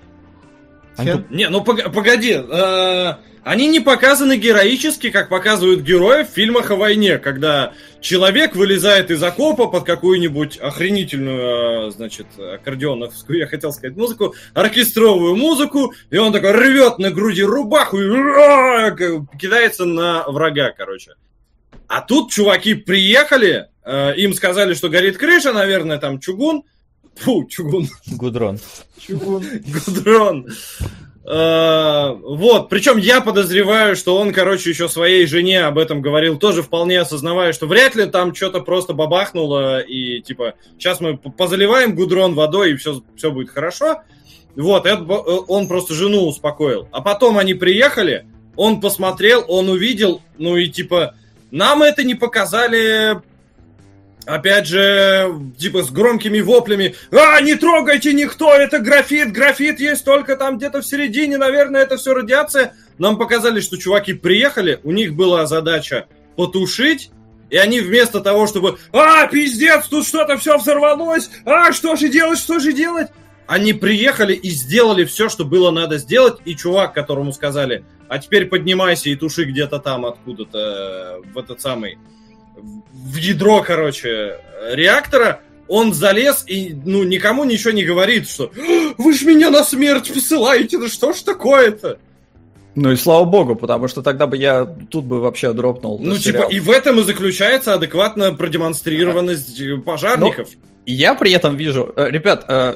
Они... 0.96 1.12
Не, 1.30 1.48
ну 1.48 1.62
погоди, 1.62 2.32
э, 2.32 3.14
они 3.46 3.68
не 3.68 3.78
показаны 3.78 4.38
героически, 4.38 5.10
как 5.10 5.28
показывают 5.28 5.82
герои 5.82 6.24
в 6.24 6.26
фильмах 6.26 6.72
о 6.72 6.74
войне, 6.74 7.18
когда 7.18 7.74
человек 8.00 8.56
вылезает 8.56 9.12
из 9.12 9.22
окопа 9.22 9.68
под 9.68 9.84
какую-нибудь 9.84 10.58
охренительную, 10.58 11.86
э, 11.86 11.90
значит, 11.92 12.26
аккордеоновскую, 12.36 13.38
я 13.38 13.46
хотел 13.46 13.72
сказать, 13.72 13.96
музыку, 13.96 14.34
оркестровую 14.52 15.36
музыку, 15.36 15.94
и 16.10 16.16
он 16.16 16.32
такой 16.32 16.50
рвет 16.50 16.98
на 16.98 17.12
груди 17.12 17.44
рубаху 17.44 18.00
и 18.00 18.08
кидается 19.38 19.84
на 19.84 20.24
врага, 20.24 20.72
короче. 20.76 21.12
А 21.86 22.00
тут 22.00 22.32
чуваки 22.32 22.74
приехали, 22.74 23.68
э, 23.84 24.16
им 24.16 24.34
сказали, 24.34 24.74
что 24.74 24.88
горит 24.88 25.18
крыша, 25.18 25.52
наверное, 25.52 25.98
там 25.98 26.18
чугун, 26.18 26.64
Фу, 27.14 27.46
чугун. 27.48 27.88
Гудрон. 28.08 28.58
Чугун. 28.98 29.44
Гудрон. 29.86 30.48
Uh, 31.26 32.20
вот, 32.22 32.68
причем 32.68 32.98
я 32.98 33.20
подозреваю, 33.20 33.96
что 33.96 34.16
он, 34.16 34.32
короче, 34.32 34.70
еще 34.70 34.88
своей 34.88 35.26
жене 35.26 35.64
об 35.64 35.76
этом 35.76 36.00
говорил, 36.00 36.38
тоже 36.38 36.62
вполне 36.62 37.00
осознавая, 37.00 37.52
что 37.52 37.66
вряд 37.66 37.96
ли 37.96 38.06
там 38.06 38.32
что-то 38.32 38.60
просто 38.60 38.92
бабахнуло, 38.92 39.80
и 39.80 40.20
типа, 40.20 40.54
сейчас 40.78 41.00
мы 41.00 41.16
позаливаем 41.16 41.96
гудрон 41.96 42.34
водой, 42.34 42.72
и 42.72 42.76
все, 42.76 43.02
все 43.16 43.32
будет 43.32 43.50
хорошо. 43.50 44.02
Вот, 44.54 44.86
это, 44.86 45.02
он 45.02 45.66
просто 45.66 45.94
жену 45.94 46.28
успокоил. 46.28 46.88
А 46.92 47.00
потом 47.00 47.38
они 47.38 47.54
приехали, 47.54 48.24
он 48.54 48.80
посмотрел, 48.80 49.44
он 49.48 49.68
увидел, 49.68 50.22
ну 50.38 50.56
и 50.56 50.68
типа, 50.68 51.16
нам 51.50 51.82
это 51.82 52.04
не 52.04 52.14
показали 52.14 53.20
опять 54.26 54.66
же, 54.66 55.32
типа 55.56 55.82
с 55.82 55.90
громкими 55.90 56.40
воплями, 56.40 56.94
а, 57.10 57.40
не 57.40 57.54
трогайте 57.54 58.12
никто, 58.12 58.52
это 58.52 58.80
графит, 58.80 59.32
графит 59.32 59.80
есть 59.80 60.04
только 60.04 60.36
там 60.36 60.58
где-то 60.58 60.82
в 60.82 60.86
середине, 60.86 61.38
наверное, 61.38 61.82
это 61.82 61.96
все 61.96 62.12
радиация. 62.12 62.74
Нам 62.98 63.16
показали, 63.16 63.60
что 63.60 63.78
чуваки 63.78 64.12
приехали, 64.12 64.80
у 64.84 64.90
них 64.90 65.14
была 65.14 65.46
задача 65.46 66.06
потушить, 66.36 67.10
и 67.48 67.56
они 67.56 67.80
вместо 67.80 68.20
того, 68.20 68.46
чтобы, 68.46 68.78
а, 68.92 69.26
пиздец, 69.28 69.86
тут 69.86 70.06
что-то 70.06 70.36
все 70.36 70.58
взорвалось, 70.58 71.30
а, 71.44 71.72
что 71.72 71.96
же 71.96 72.08
делать, 72.08 72.38
что 72.38 72.58
же 72.58 72.72
делать? 72.72 73.08
Они 73.46 73.72
приехали 73.72 74.34
и 74.34 74.50
сделали 74.50 75.04
все, 75.04 75.28
что 75.28 75.44
было 75.44 75.70
надо 75.70 75.98
сделать, 75.98 76.38
и 76.44 76.56
чувак, 76.56 76.94
которому 76.94 77.32
сказали, 77.32 77.84
а 78.08 78.18
теперь 78.18 78.46
поднимайся 78.46 79.08
и 79.08 79.14
туши 79.14 79.44
где-то 79.44 79.78
там 79.78 80.04
откуда-то 80.04 80.58
э, 80.58 81.32
в 81.32 81.38
этот 81.38 81.60
самый 81.60 81.98
в 83.06 83.16
ядро, 83.16 83.62
короче, 83.62 84.38
реактора, 84.72 85.40
он 85.68 85.92
залез 85.92 86.44
и, 86.46 86.74
ну, 86.84 87.04
никому 87.04 87.44
ничего 87.44 87.72
не 87.72 87.84
говорит, 87.84 88.28
что 88.28 88.50
«Вы 88.98 89.14
ж 89.14 89.22
меня 89.22 89.50
на 89.50 89.64
смерть 89.64 90.12
посылаете, 90.12 90.78
ну 90.78 90.88
что 90.88 91.12
ж 91.12 91.20
такое-то?» 91.20 91.98
Ну 92.74 92.92
и 92.92 92.96
слава 92.96 93.24
богу, 93.24 93.56
потому 93.56 93.88
что 93.88 94.02
тогда 94.02 94.26
бы 94.26 94.36
я 94.36 94.66
тут 94.90 95.06
бы 95.06 95.20
вообще 95.20 95.54
дропнул. 95.54 95.98
Ну, 95.98 96.18
типа, 96.18 96.42
и 96.50 96.60
в 96.60 96.70
этом 96.70 97.00
и 97.00 97.04
заключается 97.04 97.72
адекватная 97.72 98.32
продемонстрированность 98.32 99.60
а. 99.62 99.80
пожарников. 99.80 100.48
Но 100.50 100.60
я 100.84 101.14
при 101.14 101.32
этом 101.32 101.56
вижу, 101.56 101.90
э, 101.96 102.10
ребят, 102.10 102.44
э, 102.48 102.74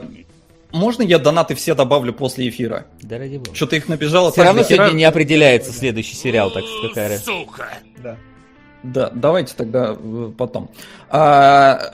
можно 0.73 1.03
я 1.03 1.19
донаты 1.19 1.55
все 1.55 1.75
добавлю 1.75 2.15
после 2.15 2.49
эфира? 2.49 2.87
Да 3.03 3.19
ради 3.19 3.37
бога. 3.37 3.55
Что-то 3.55 3.77
их 3.77 3.89
набежало. 3.89 4.33
Все 4.33 4.43
равно 4.43 4.63
сегодня 4.63 4.95
не 4.95 5.05
определяется 5.05 5.71
следующий 5.71 6.15
сериал, 6.15 6.51
так 6.51 6.65
что 6.65 6.89
какая 6.89 7.19
Сука! 7.19 7.69
Да. 8.03 8.17
Да, 8.83 9.11
давайте 9.15 9.55
тогда 9.55 9.97
э, 9.99 10.33
потом. 10.37 10.71
А, 11.11 11.93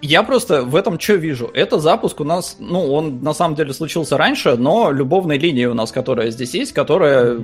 я 0.00 0.22
просто 0.22 0.62
в 0.62 0.76
этом 0.76 1.00
что 1.00 1.14
вижу? 1.14 1.50
Это 1.52 1.78
запуск 1.78 2.20
у 2.20 2.24
нас, 2.24 2.56
ну, 2.58 2.92
он 2.92 3.22
на 3.22 3.32
самом 3.32 3.56
деле 3.56 3.72
случился 3.72 4.16
раньше, 4.16 4.56
но 4.56 4.92
любовной 4.92 5.38
линии 5.38 5.64
у 5.64 5.74
нас, 5.74 5.90
которая 5.90 6.30
здесь 6.30 6.54
есть, 6.54 6.72
которая, 6.72 7.40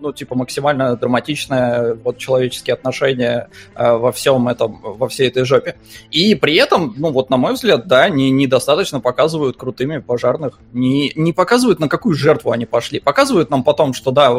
ну, 0.00 0.12
типа, 0.12 0.34
максимально 0.34 0.96
драматичная, 0.96 1.94
вот, 1.94 2.16
человеческие 2.16 2.74
отношения 2.74 3.50
э, 3.74 3.92
во 3.92 4.12
всем 4.12 4.48
этом, 4.48 4.80
во 4.82 5.08
всей 5.08 5.28
этой 5.28 5.44
жопе. 5.44 5.76
И 6.10 6.34
при 6.34 6.54
этом, 6.56 6.94
ну, 6.96 7.10
вот, 7.10 7.28
на 7.28 7.36
мой 7.36 7.52
взгляд, 7.52 7.86
да, 7.86 8.08
не, 8.08 8.30
недостаточно 8.30 9.00
показывают 9.00 9.58
крутыми 9.58 9.98
пожарных, 9.98 10.58
не, 10.72 11.12
не 11.14 11.34
показывают, 11.34 11.80
на 11.80 11.88
какую 11.88 12.14
жертву 12.14 12.52
они 12.52 12.64
пошли. 12.64 13.00
Показывают 13.00 13.50
нам 13.50 13.62
потом, 13.62 13.92
что, 13.92 14.10
да, 14.10 14.34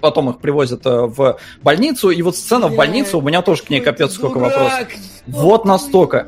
потом 0.00 0.30
их 0.30 0.38
привозят 0.38 0.86
э, 0.86 1.06
в 1.06 1.38
больницу, 1.62 2.10
и 2.10 2.22
вот 2.22 2.36
сцена 2.36 2.68
в 2.68 2.76
больнице, 2.76 3.16
у 3.16 3.20
меня 3.20 3.42
тоже 3.42 3.62
к 3.62 3.70
ней 3.70 3.80
капец 3.80 4.14
сколько 4.14 4.38
вопросов. 4.38 4.88
Вот 5.26 5.64
настолько. 5.64 6.26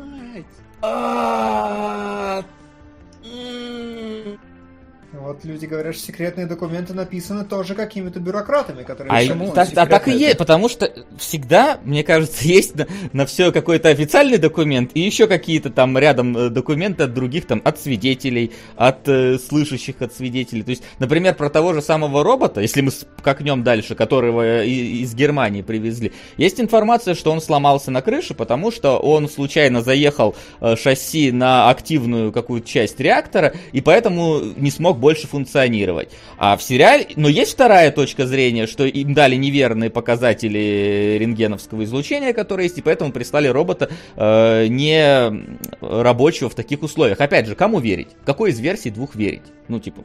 Вот 5.29 5.45
люди 5.45 5.67
говорят, 5.67 5.95
что 5.95 6.07
секретные 6.07 6.47
документы 6.47 6.95
написаны 6.95 7.45
тоже 7.45 7.75
какими-то 7.75 8.19
бюрократами, 8.19 8.83
которые... 8.83 9.13
А, 9.13 9.21
Почему 9.21 9.53
так, 9.53 9.69
а 9.77 9.85
так 9.85 10.09
и 10.09 10.13
есть, 10.13 10.39
потому 10.39 10.71
что 10.71 10.91
всегда, 11.19 11.79
мне 11.85 12.03
кажется, 12.03 12.45
есть 12.49 12.75
на, 12.77 12.87
на 13.13 13.27
все 13.27 13.53
какой-то 13.53 13.91
официальный 13.91 14.39
документ 14.39 14.93
и 14.95 15.01
еще 15.01 15.27
какие-то 15.27 15.69
там 15.69 15.99
рядом 15.99 16.35
э, 16.35 16.49
документы 16.49 17.03
от 17.03 17.13
других, 17.13 17.47
там, 17.47 17.61
от 17.63 17.79
свидетелей, 17.79 18.53
от 18.75 19.07
э, 19.07 19.39
слышащих 19.39 20.01
от 20.01 20.15
свидетелей. 20.15 20.63
То 20.63 20.71
есть, 20.71 20.83
например, 20.99 21.35
про 21.35 21.51
того 21.51 21.75
же 21.75 21.83
самого 21.83 22.25
робота, 22.25 22.63
если 22.63 22.81
мы 22.81 22.91
скакнем 22.91 23.63
дальше, 23.63 23.95
которого 23.95 24.65
из 24.65 25.15
Германии 25.15 25.61
привезли, 25.61 26.15
есть 26.39 26.59
информация, 26.59 27.15
что 27.15 27.33
он 27.33 27.43
сломался 27.43 27.91
на 27.91 28.01
крыше, 28.01 28.33
потому 28.33 28.71
что 28.71 28.97
он 28.97 29.29
случайно 29.29 29.83
заехал 29.83 30.35
э, 30.63 30.75
шасси 30.77 31.33
на 31.33 31.69
активную 31.69 32.33
какую-то 32.33 32.67
часть 32.67 32.99
реактора, 32.99 33.53
и 33.73 33.83
поэтому 33.83 34.41
не 34.57 34.71
смог 34.71 34.99
больше 34.99 35.18
больше 35.19 35.27
функционировать. 35.27 36.11
А 36.39 36.57
в 36.57 36.63
сериале, 36.63 37.09
но 37.17 37.29
есть 37.29 37.53
вторая 37.53 37.91
точка 37.91 38.27
зрения, 38.27 38.67
что 38.67 38.85
им 38.85 39.15
дали 39.15 39.35
неверные 39.35 39.91
показатели 39.91 41.17
рентгеновского 41.19 41.85
излучения, 41.85 42.33
которые 42.33 42.67
есть, 42.67 42.79
и 42.79 42.83
поэтому 42.83 43.13
прислали 43.13 43.49
робота 43.49 43.91
э, 44.17 44.67
не 44.69 45.43
рабочего 45.81 46.49
в 46.49 46.55
таких 46.55 46.83
условиях. 46.83 47.21
Опять 47.21 47.47
же, 47.47 47.55
кому 47.55 47.81
верить? 47.81 48.09
Какой 48.25 48.51
из 48.51 48.61
версий 48.61 48.91
двух 48.91 49.15
верить? 49.17 49.43
Ну, 49.67 49.81
типа, 49.81 50.03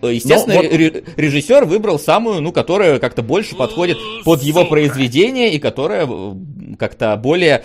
Естественно, 0.00 0.54
вот... 0.56 0.64
режиссер 1.16 1.64
выбрал 1.64 1.98
самую, 1.98 2.40
ну, 2.40 2.52
которая 2.52 3.00
как-то 3.00 3.22
больше 3.22 3.56
подходит 3.56 3.98
под 4.24 4.42
его 4.42 4.64
произведение 4.64 5.52
и 5.52 5.58
которая 5.58 6.08
как-то 6.78 7.16
более 7.16 7.64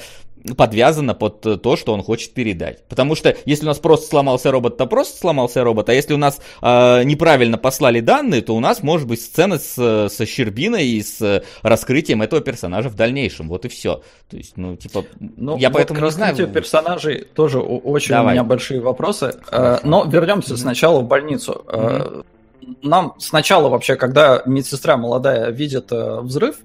подвязано 0.58 1.14
под 1.14 1.62
то, 1.62 1.76
что 1.76 1.94
он 1.94 2.04
хочет 2.04 2.34
передать. 2.34 2.88
Потому 2.88 3.16
что 3.16 3.36
если 3.46 3.66
у 3.66 3.68
нас 3.68 3.80
просто 3.80 4.08
сломался 4.08 4.52
робот, 4.52 4.78
то 4.78 4.86
просто 4.86 5.18
сломался 5.18 5.64
робот, 5.64 5.90
а 5.90 5.94
если 5.94 6.14
у 6.14 6.18
нас 6.18 6.40
э, 6.62 7.04
неправильно 7.04 7.58
послали 7.58 8.00
данные, 8.00 8.42
то 8.42 8.56
у 8.56 8.60
нас 8.60 8.84
может 8.84 9.08
быть 9.08 9.22
сцена 9.22 9.58
с, 9.58 10.10
со 10.10 10.26
Щербиной 10.26 10.86
и 10.86 11.02
с 11.02 11.44
раскрытием 11.62 12.22
этого 12.22 12.42
персонажа 12.42 12.90
в 12.90 12.96
дальнейшем. 12.96 13.50
Вот 13.50 13.66
и 13.66 13.70
все. 13.70 14.02
То 14.30 14.38
есть, 14.38 14.58
ну, 14.58 14.76
типа, 14.76 15.06
ну, 15.20 15.58
я 15.58 15.70
вот 15.70 15.76
поэтому 15.76 16.02
не 16.02 16.12
знаю. 16.12 16.48
персонажей 16.48 17.26
тоже 17.36 17.60
очень 17.60 18.10
Давай. 18.10 18.34
у 18.34 18.36
меня 18.36 18.44
большие 18.44 18.82
вопросы. 18.82 19.36
Хорошо. 19.44 19.82
Но 19.84 20.06
вернемся 20.06 20.54
mm-hmm. 20.54 20.58
сначала 20.58 21.00
в 21.02 21.08
больницу. 21.08 21.64
Mm-hmm. 21.68 22.26
Нам 22.82 23.16
сначала 23.20 23.70
вообще, 23.70 23.96
когда 23.96 24.42
медсестра 24.46 24.98
молодая 24.98 25.52
видит 25.52 25.92
э, 25.92 26.22
взрыв, 26.22 26.58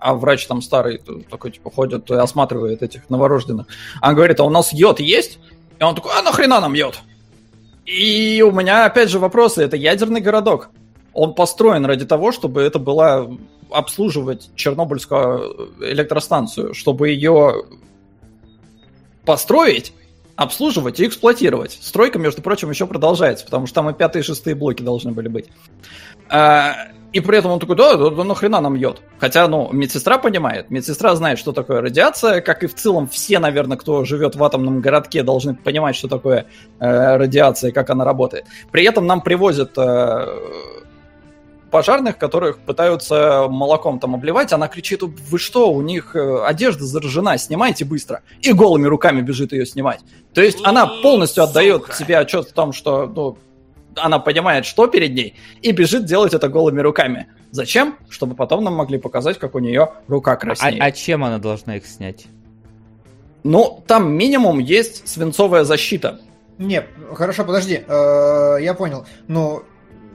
а 0.00 0.14
врач 0.14 0.46
там 0.46 0.62
старый 0.62 1.00
такой, 1.30 1.52
типа, 1.52 1.70
ходит 1.70 2.10
и 2.10 2.14
осматривает 2.14 2.82
этих 2.82 3.08
новорожденных. 3.10 3.66
Он 4.02 4.14
говорит, 4.14 4.40
а 4.40 4.44
у 4.44 4.50
нас 4.50 4.72
йод 4.72 5.00
есть? 5.00 5.38
И 5.78 5.82
он 5.82 5.94
такой, 5.94 6.12
а 6.18 6.22
нахрена 6.22 6.60
нам 6.60 6.74
йод? 6.74 7.00
И 7.86 8.42
у 8.42 8.52
меня 8.52 8.84
опять 8.84 9.08
же 9.10 9.18
вопросы, 9.18 9.62
это 9.62 9.76
ядерный 9.76 10.20
городок. 10.20 10.70
Он 11.12 11.34
построен 11.34 11.84
ради 11.84 12.06
того, 12.06 12.30
чтобы 12.32 12.62
это 12.62 12.78
была 12.78 13.26
обслуживать 13.70 14.50
Чернобыльскую 14.54 15.72
электростанцию, 15.80 16.74
чтобы 16.74 17.08
ее 17.10 17.64
построить, 19.24 19.92
обслуживать 20.36 21.00
и 21.00 21.06
эксплуатировать. 21.06 21.78
Стройка, 21.80 22.18
между 22.18 22.42
прочим, 22.42 22.70
еще 22.70 22.86
продолжается, 22.86 23.44
потому 23.44 23.66
что 23.66 23.76
там 23.76 23.90
и 23.90 23.94
пятые 23.94 24.22
и 24.22 24.24
шестые 24.24 24.54
блоки 24.54 24.82
должны 24.82 25.12
были 25.12 25.28
быть. 25.28 25.48
И 27.12 27.20
при 27.20 27.38
этом 27.38 27.50
он 27.50 27.58
такой, 27.58 27.76
да, 27.76 27.96
да, 27.96 28.10
да 28.10 28.24
нахрена 28.24 28.60
нам 28.60 28.74
йод? 28.74 29.02
Хотя, 29.18 29.48
ну, 29.48 29.68
медсестра 29.72 30.18
понимает, 30.18 30.70
медсестра 30.70 31.14
знает, 31.16 31.38
что 31.38 31.52
такое 31.52 31.80
радиация, 31.80 32.40
как 32.40 32.62
и 32.62 32.66
в 32.66 32.74
целом 32.74 33.08
все, 33.08 33.38
наверное, 33.38 33.76
кто 33.76 34.04
живет 34.04 34.36
в 34.36 34.44
атомном 34.44 34.80
городке, 34.80 35.22
должны 35.22 35.54
понимать, 35.54 35.96
что 35.96 36.08
такое 36.08 36.46
э, 36.78 37.16
радиация, 37.16 37.72
как 37.72 37.90
она 37.90 38.04
работает. 38.04 38.46
При 38.70 38.84
этом 38.84 39.06
нам 39.06 39.22
привозят 39.22 39.76
э, 39.76 40.26
пожарных, 41.70 42.18
которых 42.18 42.58
пытаются 42.58 43.46
молоком 43.48 43.98
там 43.98 44.14
обливать, 44.14 44.52
она 44.52 44.68
кричит, 44.68 45.02
вы 45.02 45.38
что, 45.38 45.72
у 45.72 45.82
них 45.82 46.14
э, 46.14 46.44
одежда 46.44 46.84
заражена, 46.84 47.38
снимайте 47.38 47.84
быстро. 47.84 48.22
И 48.40 48.52
голыми 48.52 48.86
руками 48.86 49.20
бежит 49.20 49.52
ее 49.52 49.66
снимать. 49.66 50.00
То 50.34 50.42
есть 50.42 50.58
она 50.64 50.86
полностью 51.02 51.44
отдает 51.44 51.92
себе 51.94 52.18
отчет 52.18 52.48
в 52.48 52.52
том, 52.52 52.72
что 52.72 53.06
ну, 53.06 53.38
она 53.96 54.18
понимает, 54.18 54.66
что 54.66 54.86
перед 54.86 55.14
ней, 55.14 55.34
и 55.62 55.72
бежит 55.72 56.04
делать 56.04 56.34
это 56.34 56.48
голыми 56.48 56.80
руками. 56.80 57.26
Зачем? 57.50 57.96
Чтобы 58.08 58.34
потом 58.34 58.64
нам 58.64 58.74
могли 58.74 58.98
показать, 58.98 59.38
как 59.38 59.54
у 59.54 59.58
нее 59.58 59.90
рука 60.08 60.36
краснеет. 60.36 60.80
А, 60.80 60.84
а 60.86 60.92
чем 60.92 61.24
она 61.24 61.38
должна 61.38 61.76
их 61.76 61.86
снять? 61.86 62.26
Ну, 63.42 63.82
там 63.86 64.12
минимум 64.12 64.58
есть 64.58 65.08
свинцовая 65.08 65.64
защита. 65.64 66.20
Не, 66.58 66.84
хорошо, 67.14 67.44
подожди, 67.44 67.82
э, 67.86 68.56
я 68.60 68.74
понял. 68.74 69.06
Но 69.28 69.62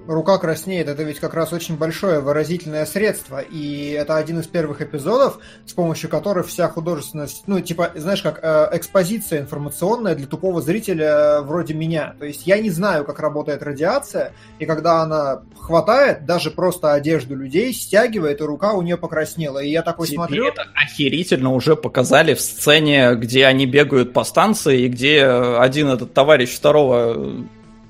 рука 0.08 0.38
краснеет, 0.38 0.88
это 0.88 1.03
ведь 1.03 1.20
как 1.20 1.34
раз 1.34 1.53
очень 1.53 1.78
большое 1.78 2.20
выразительное 2.20 2.86
средство, 2.86 3.39
и 3.39 3.89
это 3.89 4.18
один 4.18 4.39
из 4.39 4.47
первых 4.47 4.82
эпизодов, 4.82 5.39
с 5.66 5.74
помощью 5.74 6.10
которых 6.10 6.47
вся 6.47 6.68
художественность, 6.70 7.43
ну, 7.47 7.60
типа, 7.60 7.91
знаешь, 7.95 8.22
как 8.22 8.39
э, 8.41 8.70
экспозиция 8.74 9.39
информационная 9.39 10.16
для 10.16 10.28
тупого 10.28 10.62
зрителя 10.62 11.41
вроде 11.41 11.74
меня. 11.74 12.16
То 12.20 12.26
есть 12.26 12.45
я 12.45 12.60
не 12.60 12.70
знаю, 12.70 13.06
как 13.06 13.20
работает 13.20 13.64
радиация, 13.64 14.34
и 14.60 14.66
когда 14.66 15.01
она 15.01 15.41
хватает, 15.60 16.26
даже 16.26 16.51
просто 16.51 16.93
одежду 16.93 17.36
людей 17.36 17.74
стягивает, 17.74 18.41
и 18.41 18.43
рука 18.43 18.74
у 18.74 18.82
нее 18.82 18.97
покраснела. 18.97 19.60
И 19.60 19.70
я 19.70 19.82
такой 19.82 20.08
Тебе 20.08 20.18
смотрю... 20.18 20.47
это 20.47 20.66
охерительно 20.76 21.53
уже 21.53 21.76
показали 21.76 22.34
в 22.34 22.41
сцене, 22.41 23.16
где 23.16 23.45
они 23.45 23.66
бегают 23.66 24.14
по 24.14 24.24
станции, 24.24 24.82
и 24.82 24.88
где 24.88 25.26
один 25.26 25.89
этот 25.89 26.14
товарищ 26.14 26.56
второго 26.56 27.45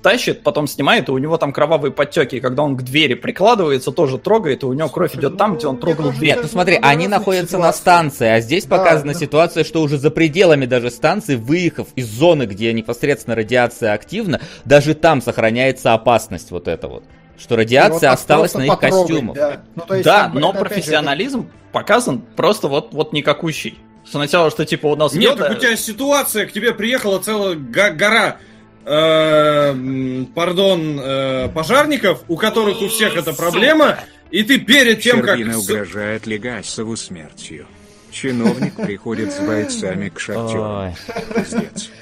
тащит, 0.05 0.43
потом 0.43 0.67
снимает, 0.67 1.09
и 1.09 1.11
у 1.11 1.17
него 1.17 1.35
там 1.39 1.51
кровавые 1.51 1.91
подтеки. 1.91 2.35
И 2.35 2.39
когда 2.39 2.61
он 2.61 2.77
к 2.77 2.83
двери 2.83 3.15
прикладывается, 3.15 3.91
тоже 3.91 4.19
трогает, 4.19 4.61
и 4.61 4.67
у 4.67 4.73
него 4.73 4.87
кровь 4.87 5.15
идет 5.15 5.35
там, 5.35 5.57
где 5.57 5.65
он 5.65 5.77
трогал 5.77 6.11
дверь. 6.11 6.35
Нет, 6.35 6.39
ну 6.43 6.47
смотри, 6.47 6.77
они 6.79 7.07
находятся 7.07 7.57
на 7.57 7.73
станции, 7.73 8.27
а 8.27 8.39
здесь 8.39 8.65
показана 8.65 9.15
ситуация, 9.15 9.63
что 9.63 9.81
уже 9.81 9.97
за 9.97 10.11
пределами 10.11 10.67
даже 10.67 10.91
станции, 10.91 11.35
выехав 11.35 11.87
из 11.95 12.07
зоны, 12.07 12.43
где 12.43 12.71
непосредственно 12.71 13.35
радиация 13.35 13.93
активна, 13.93 14.41
даже 14.63 14.93
там 14.93 15.23
сохраняется 15.23 15.95
опасность 15.95 16.51
вот 16.51 16.67
эта 16.67 16.87
вот. 16.87 17.03
Что 17.39 17.55
радиация 17.55 18.11
вот 18.11 18.19
осталась 18.19 18.53
на 18.53 18.61
их 18.61 18.77
костюмах. 18.77 19.35
Да, 19.35 19.61
ну, 19.73 19.85
есть, 19.91 20.05
да 20.05 20.31
но 20.31 20.53
профессионализм 20.53 21.41
же... 21.41 21.47
показан 21.71 22.21
просто 22.35 22.67
вот, 22.67 22.93
вот 22.93 23.11
никакущий. 23.11 23.79
Сначала, 24.05 24.51
что 24.51 24.65
типа 24.65 24.85
у 24.85 24.95
нас... 24.95 25.13
Нет, 25.13 25.35
так 25.35 25.51
у 25.51 25.55
тебя 25.55 25.75
ситуация, 25.75 26.45
к 26.45 26.51
тебе 26.51 26.75
приехала 26.75 27.17
целая 27.17 27.55
гора 27.55 28.37
э, 28.37 28.54
пардон, 28.85 30.99
э, 30.99 31.49
пожарников, 31.49 32.23
у 32.27 32.37
которых 32.37 32.81
у 32.81 32.87
всех 32.87 33.17
эта 33.17 33.33
проблема, 33.33 33.99
и 34.29 34.43
ты 34.43 34.59
перед 34.59 35.01
тем, 35.01 35.25
Щербина 35.25 35.53
как... 35.53 35.61
угрожает 35.61 36.27
Легасову 36.27 36.95
смертью. 36.95 37.67
Чиновник 38.11 38.75
приходит 38.75 39.33
с 39.33 39.39
бойцами 39.39 40.09
к 40.09 40.19
шахтеру. 40.19 40.93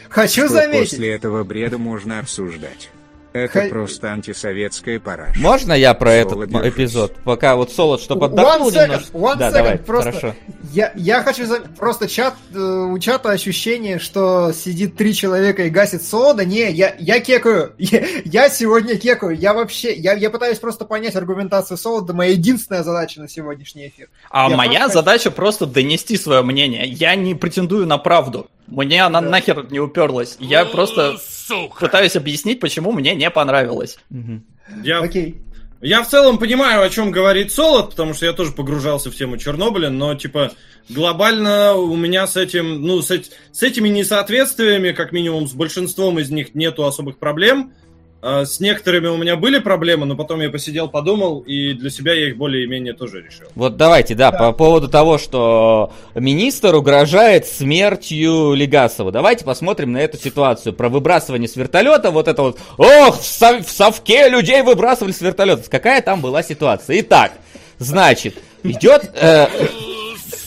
Хочу 0.10 0.48
заметить. 0.48 0.92
После 0.92 1.12
этого 1.12 1.44
бреда 1.44 1.78
можно 1.78 2.20
обсуждать. 2.20 2.90
Это 3.34 3.62
Х... 3.62 3.70
просто 3.70 4.12
антисоветская 4.12 5.00
параша. 5.00 5.40
Можно 5.40 5.74
я 5.74 5.94
про 5.96 6.12
Соло 6.12 6.44
этот 6.44 6.50
держись. 6.52 6.74
эпизод? 6.74 7.16
Пока 7.24 7.56
вот 7.56 7.72
Солод 7.72 8.02
что 8.02 8.16
поддохнул 8.16 8.70
one 8.70 8.84
немножко. 8.84 9.18
One 9.18 9.36
да, 9.38 9.50
second, 9.50 9.54
давай, 9.54 9.78
просто 9.80 10.12
хорошо. 10.12 10.36
Я, 10.72 10.92
я 10.96 11.24
хочу 11.24 11.46
за... 11.46 11.62
просто 11.62 12.08
чат, 12.08 12.36
э, 12.54 12.58
у 12.58 12.98
чата 13.00 13.32
ощущение, 13.32 13.98
что 13.98 14.52
сидит 14.54 14.96
три 14.96 15.16
человека 15.16 15.64
и 15.64 15.70
гасит 15.70 16.04
Солода. 16.04 16.46
Не, 16.46 16.72
я, 16.72 16.96
я 17.00 17.20
кекаю. 17.20 17.74
Я, 17.78 18.06
я 18.26 18.50
сегодня 18.50 18.98
кекаю. 18.98 19.36
Я 19.38 19.54
вообще, 19.54 19.94
я, 19.94 20.14
я 20.14 20.30
пытаюсь 20.30 20.60
просто 20.60 20.86
понять 20.86 21.16
аргументацию 21.16 21.78
Солода. 21.78 22.14
Моя 22.14 22.32
единственная 22.32 22.84
задача 22.84 23.20
на 23.20 23.28
сегодняшний 23.28 23.88
эфир. 23.88 24.10
А 24.30 24.50
я 24.50 24.56
моя 24.56 24.80
просто... 24.82 25.00
задача 25.00 25.32
просто 25.32 25.66
донести 25.66 26.18
свое 26.18 26.42
мнение. 26.44 26.86
Я 26.86 27.16
не 27.16 27.36
претендую 27.36 27.86
на 27.88 27.98
правду. 27.98 28.48
Мне 28.68 29.04
она 29.04 29.22
да. 29.22 29.30
нахер 29.30 29.72
не 29.72 29.80
уперлась. 29.80 30.38
Я 30.40 30.66
просто 30.66 31.18
сука. 31.20 31.82
пытаюсь 31.82 32.16
объяснить, 32.16 32.60
почему 32.60 32.92
мне 32.92 33.16
не 33.16 33.30
понравилось. 33.30 33.98
Я, 34.84 35.00
Окей. 35.00 35.42
Я 35.84 36.02
в 36.02 36.08
целом 36.08 36.38
понимаю, 36.38 36.82
о 36.82 36.90
чем 36.90 37.12
говорит 37.12 37.52
Солод, 37.52 37.90
потому 37.90 38.14
что 38.14 38.26
я 38.26 38.32
тоже 38.32 38.54
погружался 38.54 39.12
в 39.12 39.16
тему 39.16 39.38
Чернобыля, 39.38 39.90
но 39.90 40.16
типа 40.16 40.54
глобально 40.88 41.74
у 41.74 41.98
меня 41.98 42.26
с 42.26 42.38
этим, 42.38 42.82
ну, 42.82 43.02
с, 43.02 43.12
с 43.52 43.64
этими 43.64 43.90
несоответствиями, 43.90 44.94
как 44.94 45.12
минимум 45.12 45.46
с 45.46 45.52
большинством 45.52 46.20
из 46.20 46.30
них 46.30 46.56
нету 46.56 46.86
особых 46.86 47.18
проблем. 47.20 47.74
А, 48.26 48.46
с 48.46 48.62
некоторыми 48.62 49.08
у 49.08 49.18
меня 49.18 49.36
были 49.36 49.60
проблемы, 49.60 50.06
но 50.06 50.16
потом 50.16 50.40
я 50.40 50.50
посидел, 50.50 50.88
подумал, 50.88 51.42
и 51.42 51.74
для 51.74 51.90
себя 51.90 52.14
я 52.14 52.30
их 52.30 52.38
более-менее 52.38 52.94
тоже 52.94 53.22
решил. 53.22 53.48
Вот 53.54 53.76
давайте, 53.76 54.16
да, 54.16 54.32
да, 54.32 54.38
по 54.38 54.52
поводу 54.54 54.88
того, 54.88 55.18
что 55.18 55.92
министр 56.16 56.76
угрожает 56.76 57.46
смертью 57.46 58.54
Легасова. 58.54 59.12
Давайте 59.12 59.44
посмотрим 59.44 59.92
на 59.92 59.98
эту 59.98 60.18
ситуацию. 60.18 60.72
Про 60.72 60.88
выбрасывание 60.88 61.50
с 61.50 61.58
вертолета, 61.58 62.12
вот 62.12 62.30
это 62.30 62.44
вот, 62.44 62.60
ох, 62.78 63.20
в, 63.20 63.26
сов- 63.26 63.68
в 63.68 63.70
совке 63.70 64.30
людей 64.30 64.62
выбрасывали 64.62 65.12
с 65.12 65.20
вертолета. 65.20 65.70
Какая 65.70 66.02
там 66.02 66.22
была 66.22 66.44
ситуация? 66.44 67.02
Итак, 67.02 67.34
значит, 67.78 68.38
идет... 68.64 69.12
Э, 69.16 69.48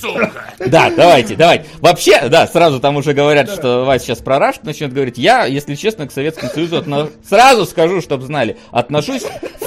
сука! 0.01 0.55
Да, 0.59 0.91
давайте, 0.91 1.37
давайте. 1.37 1.67
Вообще, 1.81 2.29
да, 2.29 2.47
сразу 2.47 2.81
там 2.81 2.97
уже 2.97 3.13
говорят, 3.13 3.51
что 3.51 3.85
Вася 3.85 4.07
сейчас 4.07 4.19
про 4.19 4.39
Рашку 4.39 4.67
начнет 4.67 4.93
говорить. 4.93 5.19
Я, 5.19 5.47
если 5.47 5.75
честно, 5.75 6.07
к 6.07 6.13
Советскому 6.13 6.51
Союзу 6.51 6.79
отно... 6.79 7.11
сразу 7.29 7.67
скажу, 7.67 8.01
чтобы 8.01 8.25
знали, 8.25 8.57
отношусь 8.71 9.23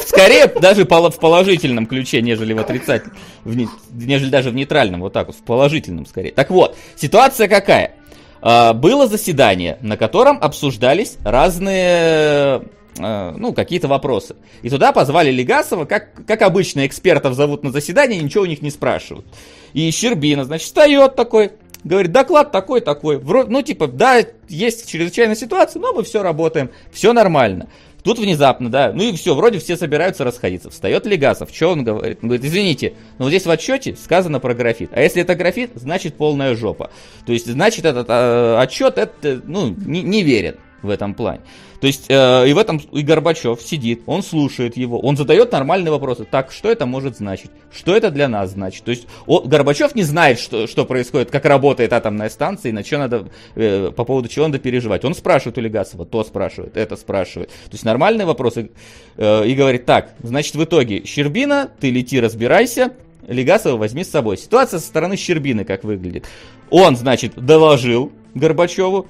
скорее 0.05 0.47
даже 0.47 0.85
в 0.85 1.19
положительном 1.19 1.85
ключе, 1.85 2.21
нежели 2.21 2.53
в 2.53 2.59
отрицательном, 2.59 3.17
в 3.43 3.55
не... 3.55 3.67
нежели 3.91 4.29
даже 4.29 4.49
в 4.49 4.55
нейтральном, 4.55 5.01
вот 5.01 5.13
так 5.13 5.27
вот, 5.27 5.35
в 5.35 5.43
положительном 5.43 6.05
скорее. 6.05 6.31
Так 6.31 6.49
вот, 6.49 6.77
ситуация 6.95 7.47
какая? 7.47 7.93
А, 8.41 8.73
было 8.73 9.07
заседание, 9.07 9.77
на 9.81 9.97
котором 9.97 10.39
обсуждались 10.41 11.17
разные 11.23 12.61
Э, 12.99 13.33
ну, 13.35 13.53
какие-то 13.53 13.87
вопросы. 13.87 14.35
И 14.61 14.69
туда 14.69 14.91
позвали 14.91 15.31
Легасова, 15.31 15.85
как, 15.85 16.25
как 16.25 16.41
обычно 16.41 16.85
экспертов 16.85 17.33
зовут 17.33 17.63
на 17.63 17.71
заседание, 17.71 18.21
ничего 18.21 18.43
у 18.43 18.47
них 18.47 18.61
не 18.61 18.71
спрашивают. 18.71 19.25
И 19.73 19.89
Щербина, 19.91 20.45
значит, 20.45 20.65
встает 20.65 21.15
такой, 21.15 21.51
говорит, 21.83 22.11
доклад 22.11 22.51
такой-такой. 22.51 23.19
Ну, 23.19 23.61
типа, 23.61 23.87
да, 23.87 24.23
есть 24.47 24.89
чрезвычайная 24.89 25.35
ситуация, 25.35 25.79
но 25.79 25.93
мы 25.93 26.03
все 26.03 26.21
работаем, 26.23 26.69
все 26.91 27.13
нормально. 27.13 27.67
Тут 28.03 28.17
внезапно, 28.17 28.71
да, 28.71 28.93
ну 28.93 29.03
и 29.03 29.11
все, 29.11 29.35
вроде 29.35 29.59
все 29.59 29.75
собираются 29.75 30.23
расходиться. 30.23 30.69
Встает 30.69 31.05
Легасов, 31.05 31.49
что 31.53 31.67
он 31.69 31.83
говорит? 31.83 32.19
Он 32.21 32.29
говорит, 32.29 32.45
извините, 32.45 32.93
но 33.17 33.25
вот 33.25 33.29
здесь 33.29 33.45
в 33.45 33.49
отчете 33.49 33.95
сказано 34.01 34.39
про 34.39 34.53
графит. 34.53 34.91
А 34.93 35.01
если 35.01 35.21
это 35.21 35.35
графит, 35.35 35.71
значит 35.75 36.15
полная 36.15 36.55
жопа. 36.55 36.91
То 37.25 37.33
есть, 37.33 37.47
значит, 37.47 37.83
этот 37.83 38.07
э, 38.09 38.57
отчет, 38.57 38.97
это, 38.97 39.41
ну, 39.45 39.75
не, 39.77 40.01
не 40.01 40.23
верят. 40.23 40.57
в 40.81 40.89
этом 40.89 41.13
плане. 41.13 41.41
То 41.81 41.87
есть, 41.87 42.05
э, 42.09 42.49
и 42.49 42.53
в 42.53 42.57
этом 42.57 42.77
и 42.91 43.01
Горбачев 43.01 43.61
сидит, 43.61 44.01
он 44.05 44.21
слушает 44.21 44.75
его, 44.75 44.99
он 44.99 45.15
задает 45.15 45.51
нормальные 45.51 45.91
вопросы. 45.91 46.25
Так, 46.25 46.51
что 46.51 46.69
это 46.69 46.85
может 46.85 47.17
значить? 47.17 47.51
Что 47.71 47.95
это 47.95 48.11
для 48.11 48.27
нас 48.27 48.51
значит? 48.51 48.83
То 48.83 48.91
есть, 48.91 49.07
о, 49.25 49.41
Горбачев 49.41 49.95
не 49.95 50.03
знает, 50.03 50.39
что, 50.39 50.67
что 50.67 50.85
происходит, 50.85 51.31
как 51.31 51.45
работает 51.45 51.93
атомная 51.93 52.29
станция, 52.29 52.69
и 52.69 52.73
на 52.73 52.83
что 52.83 52.97
надо, 52.97 53.29
э, 53.55 53.91
по 53.95 54.03
поводу 54.03 54.27
чего 54.27 54.47
надо 54.47 54.59
переживать. 54.59 55.05
Он 55.05 55.15
спрашивает 55.15 55.57
у 55.57 55.61
Легасова, 55.61 56.05
то 56.05 56.23
спрашивает, 56.23 56.75
это 56.75 56.97
спрашивает. 56.97 57.49
То 57.49 57.73
есть, 57.73 57.85
нормальные 57.85 58.25
вопросы. 58.25 58.71
Э, 59.15 59.45
и 59.45 59.55
говорит, 59.55 59.85
так, 59.85 60.15
значит, 60.21 60.55
в 60.55 60.63
итоге, 60.63 61.05
Щербина, 61.05 61.69
ты 61.79 61.91
лети, 61.91 62.19
разбирайся, 62.19 62.91
Легасова 63.27 63.77
возьми 63.77 64.03
с 64.03 64.09
собой. 64.09 64.37
Ситуация 64.37 64.79
со 64.79 64.85
стороны 64.85 65.15
Щербины 65.15 65.63
как 65.63 65.83
выглядит. 65.83 66.25
Он, 66.71 66.97
значит, 66.97 67.33
доложил 67.35 68.11
Горбачеву, 68.33 69.07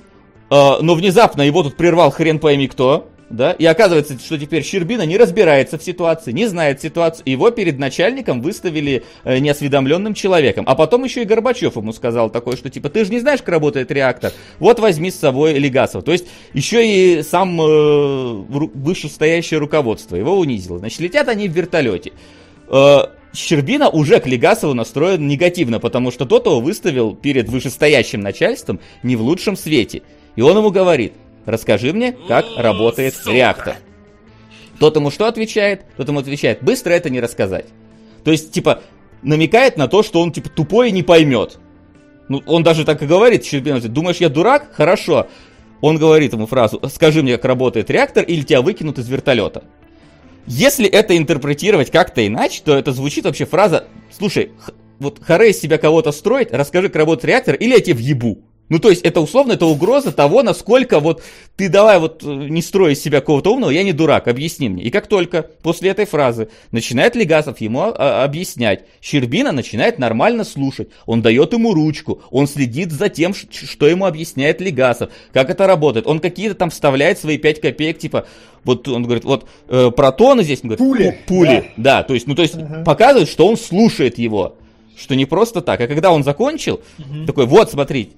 но 0.49 0.95
внезапно 0.95 1.41
его 1.41 1.63
тут 1.63 1.75
прервал 1.75 2.11
хрен 2.11 2.39
пойми 2.39 2.67
кто, 2.67 3.07
да, 3.29 3.51
и 3.51 3.65
оказывается, 3.65 4.17
что 4.19 4.37
теперь 4.37 4.63
Щербина 4.63 5.03
не 5.03 5.17
разбирается 5.17 5.77
в 5.77 5.83
ситуации, 5.83 6.31
не 6.31 6.47
знает 6.47 6.81
ситуацию, 6.81 7.23
его 7.27 7.51
перед 7.51 7.77
начальником 7.77 8.41
выставили 8.41 9.03
э, 9.23 9.37
неосведомленным 9.39 10.13
человеком, 10.13 10.65
а 10.67 10.75
потом 10.75 11.03
еще 11.03 11.21
и 11.21 11.25
Горбачев 11.25 11.75
ему 11.75 11.93
сказал 11.93 12.29
такое, 12.29 12.57
что 12.57 12.69
типа, 12.69 12.89
ты 12.89 13.05
же 13.05 13.11
не 13.11 13.19
знаешь, 13.19 13.39
как 13.39 13.49
работает 13.49 13.91
реактор, 13.91 14.33
вот 14.57 14.79
возьми 14.79 15.11
с 15.11 15.19
собой 15.19 15.53
Легасов, 15.53 16.03
то 16.03 16.11
есть 16.11 16.25
еще 16.53 16.85
и 16.85 17.21
сам 17.21 17.61
э, 17.61 18.33
вышестоящее 18.47 19.59
руководство 19.59 20.15
его 20.15 20.37
унизило, 20.37 20.79
значит, 20.79 20.99
летят 20.99 21.27
они 21.29 21.47
в 21.47 21.51
вертолете, 21.51 22.13
э, 22.67 22.99
Щербина 23.31 23.89
уже 23.89 24.19
к 24.19 24.25
Легасову 24.25 24.73
настроен 24.73 25.27
негативно, 25.27 25.79
потому 25.79 26.09
что 26.09 26.25
тот 26.25 26.47
его 26.47 26.59
выставил 26.59 27.15
перед 27.15 27.47
вышестоящим 27.47 28.21
начальством 28.21 28.79
не 29.03 29.15
в 29.15 29.21
лучшем 29.21 29.55
свете. 29.55 30.01
И 30.39 30.41
он 30.41 30.55
ему 30.55 30.71
говорит, 30.71 31.11
расскажи 31.45 31.91
мне, 31.91 32.15
как 32.29 32.45
работает 32.55 33.13
Сука. 33.13 33.31
реактор. 33.31 33.75
Тот 34.79 34.95
ему 34.95 35.11
что 35.11 35.27
отвечает? 35.27 35.81
Тот 35.97 36.07
ему 36.07 36.19
отвечает, 36.19 36.63
быстро 36.63 36.93
это 36.93 37.09
не 37.09 37.19
рассказать. 37.19 37.65
То 38.23 38.31
есть, 38.31 38.53
типа, 38.53 38.81
намекает 39.21 39.75
на 39.75 39.89
то, 39.89 40.01
что 40.01 40.21
он, 40.21 40.31
типа, 40.31 40.47
тупой 40.47 40.87
и 40.87 40.91
не 40.93 41.03
поймет. 41.03 41.59
Ну, 42.29 42.41
он 42.45 42.63
даже 42.63 42.85
так 42.85 43.01
и 43.03 43.05
говорит, 43.05 43.45
думаешь, 43.91 44.21
я 44.21 44.29
дурак? 44.29 44.71
Хорошо. 44.71 45.27
Он 45.81 45.97
говорит 45.97 46.31
ему 46.31 46.45
фразу, 46.45 46.79
скажи 46.87 47.21
мне, 47.21 47.35
как 47.35 47.43
работает 47.43 47.89
реактор, 47.89 48.23
или 48.23 48.43
тебя 48.43 48.61
выкинут 48.61 48.97
из 48.97 49.09
вертолета. 49.09 49.65
Если 50.47 50.87
это 50.87 51.17
интерпретировать 51.17 51.91
как-то 51.91 52.25
иначе, 52.25 52.61
то 52.63 52.77
это 52.77 52.93
звучит 52.93 53.25
вообще 53.25 53.43
фраза, 53.43 53.87
слушай, 54.17 54.53
вот 54.99 55.21
харе 55.21 55.49
из 55.49 55.59
себя 55.59 55.77
кого-то 55.77 56.13
строить, 56.13 56.53
расскажи, 56.53 56.87
как 56.87 56.95
работает 56.95 57.25
реактор, 57.25 57.55
или 57.55 57.73
я 57.73 57.81
тебе 57.81 57.95
въебу. 57.95 58.45
Ну, 58.69 58.77
то 58.77 58.89
есть, 58.89 59.01
это 59.01 59.19
условно, 59.19 59.53
это 59.53 59.65
угроза 59.65 60.11
того, 60.11 60.43
насколько 60.43 60.99
вот 60.99 61.23
ты 61.55 61.69
давай 61.69 61.99
вот 61.99 62.23
э, 62.23 62.27
не 62.27 62.61
строй 62.61 62.93
из 62.93 63.01
себя 63.01 63.19
кого-то 63.19 63.51
умного, 63.51 63.71
я 63.71 63.83
не 63.83 63.93
дурак, 63.93 64.27
объясни 64.27 64.69
мне. 64.69 64.83
И 64.83 64.91
как 64.91 65.07
только 65.07 65.41
после 65.41 65.89
этой 65.89 66.05
фразы 66.05 66.49
начинает 66.71 67.15
Легасов 67.15 67.59
ему 67.61 67.81
а, 67.81 68.23
объяснять, 68.23 68.85
Щербина 69.01 69.51
начинает 69.51 69.97
нормально 69.97 70.43
слушать, 70.43 70.89
он 71.07 71.23
дает 71.23 71.51
ему 71.53 71.73
ручку, 71.73 72.21
он 72.29 72.47
следит 72.47 72.91
за 72.91 73.09
тем, 73.09 73.33
что 73.33 73.87
ему 73.87 74.05
объясняет 74.05 74.61
Легасов, 74.61 75.09
как 75.33 75.49
это 75.49 75.65
работает, 75.65 76.05
он 76.05 76.19
какие-то 76.19 76.53
там 76.55 76.69
вставляет 76.69 77.17
свои 77.17 77.39
5 77.39 77.61
копеек, 77.61 77.97
типа, 77.97 78.27
вот 78.63 78.87
он 78.87 79.03
говорит, 79.03 79.25
вот 79.25 79.47
э, 79.67 79.89
протоны 79.89 80.43
здесь, 80.43 80.59
он 80.63 80.69
говорит, 80.69 80.87
пули, 80.87 81.17
пули, 81.27 81.71
да. 81.75 81.97
да, 81.97 82.03
то 82.03 82.13
есть, 82.13 82.27
ну, 82.27 82.35
то 82.35 82.43
есть, 82.43 82.55
uh-huh. 82.55 82.83
показывает, 82.83 83.29
что 83.29 83.47
он 83.47 83.57
слушает 83.57 84.19
его, 84.19 84.55
что 84.95 85.15
не 85.15 85.25
просто 85.25 85.61
так, 85.61 85.81
а 85.81 85.87
когда 85.87 86.11
он 86.11 86.23
закончил, 86.23 86.81
uh-huh. 86.97 87.25
такой, 87.25 87.45
вот, 87.45 87.71
смотрите, 87.71 88.11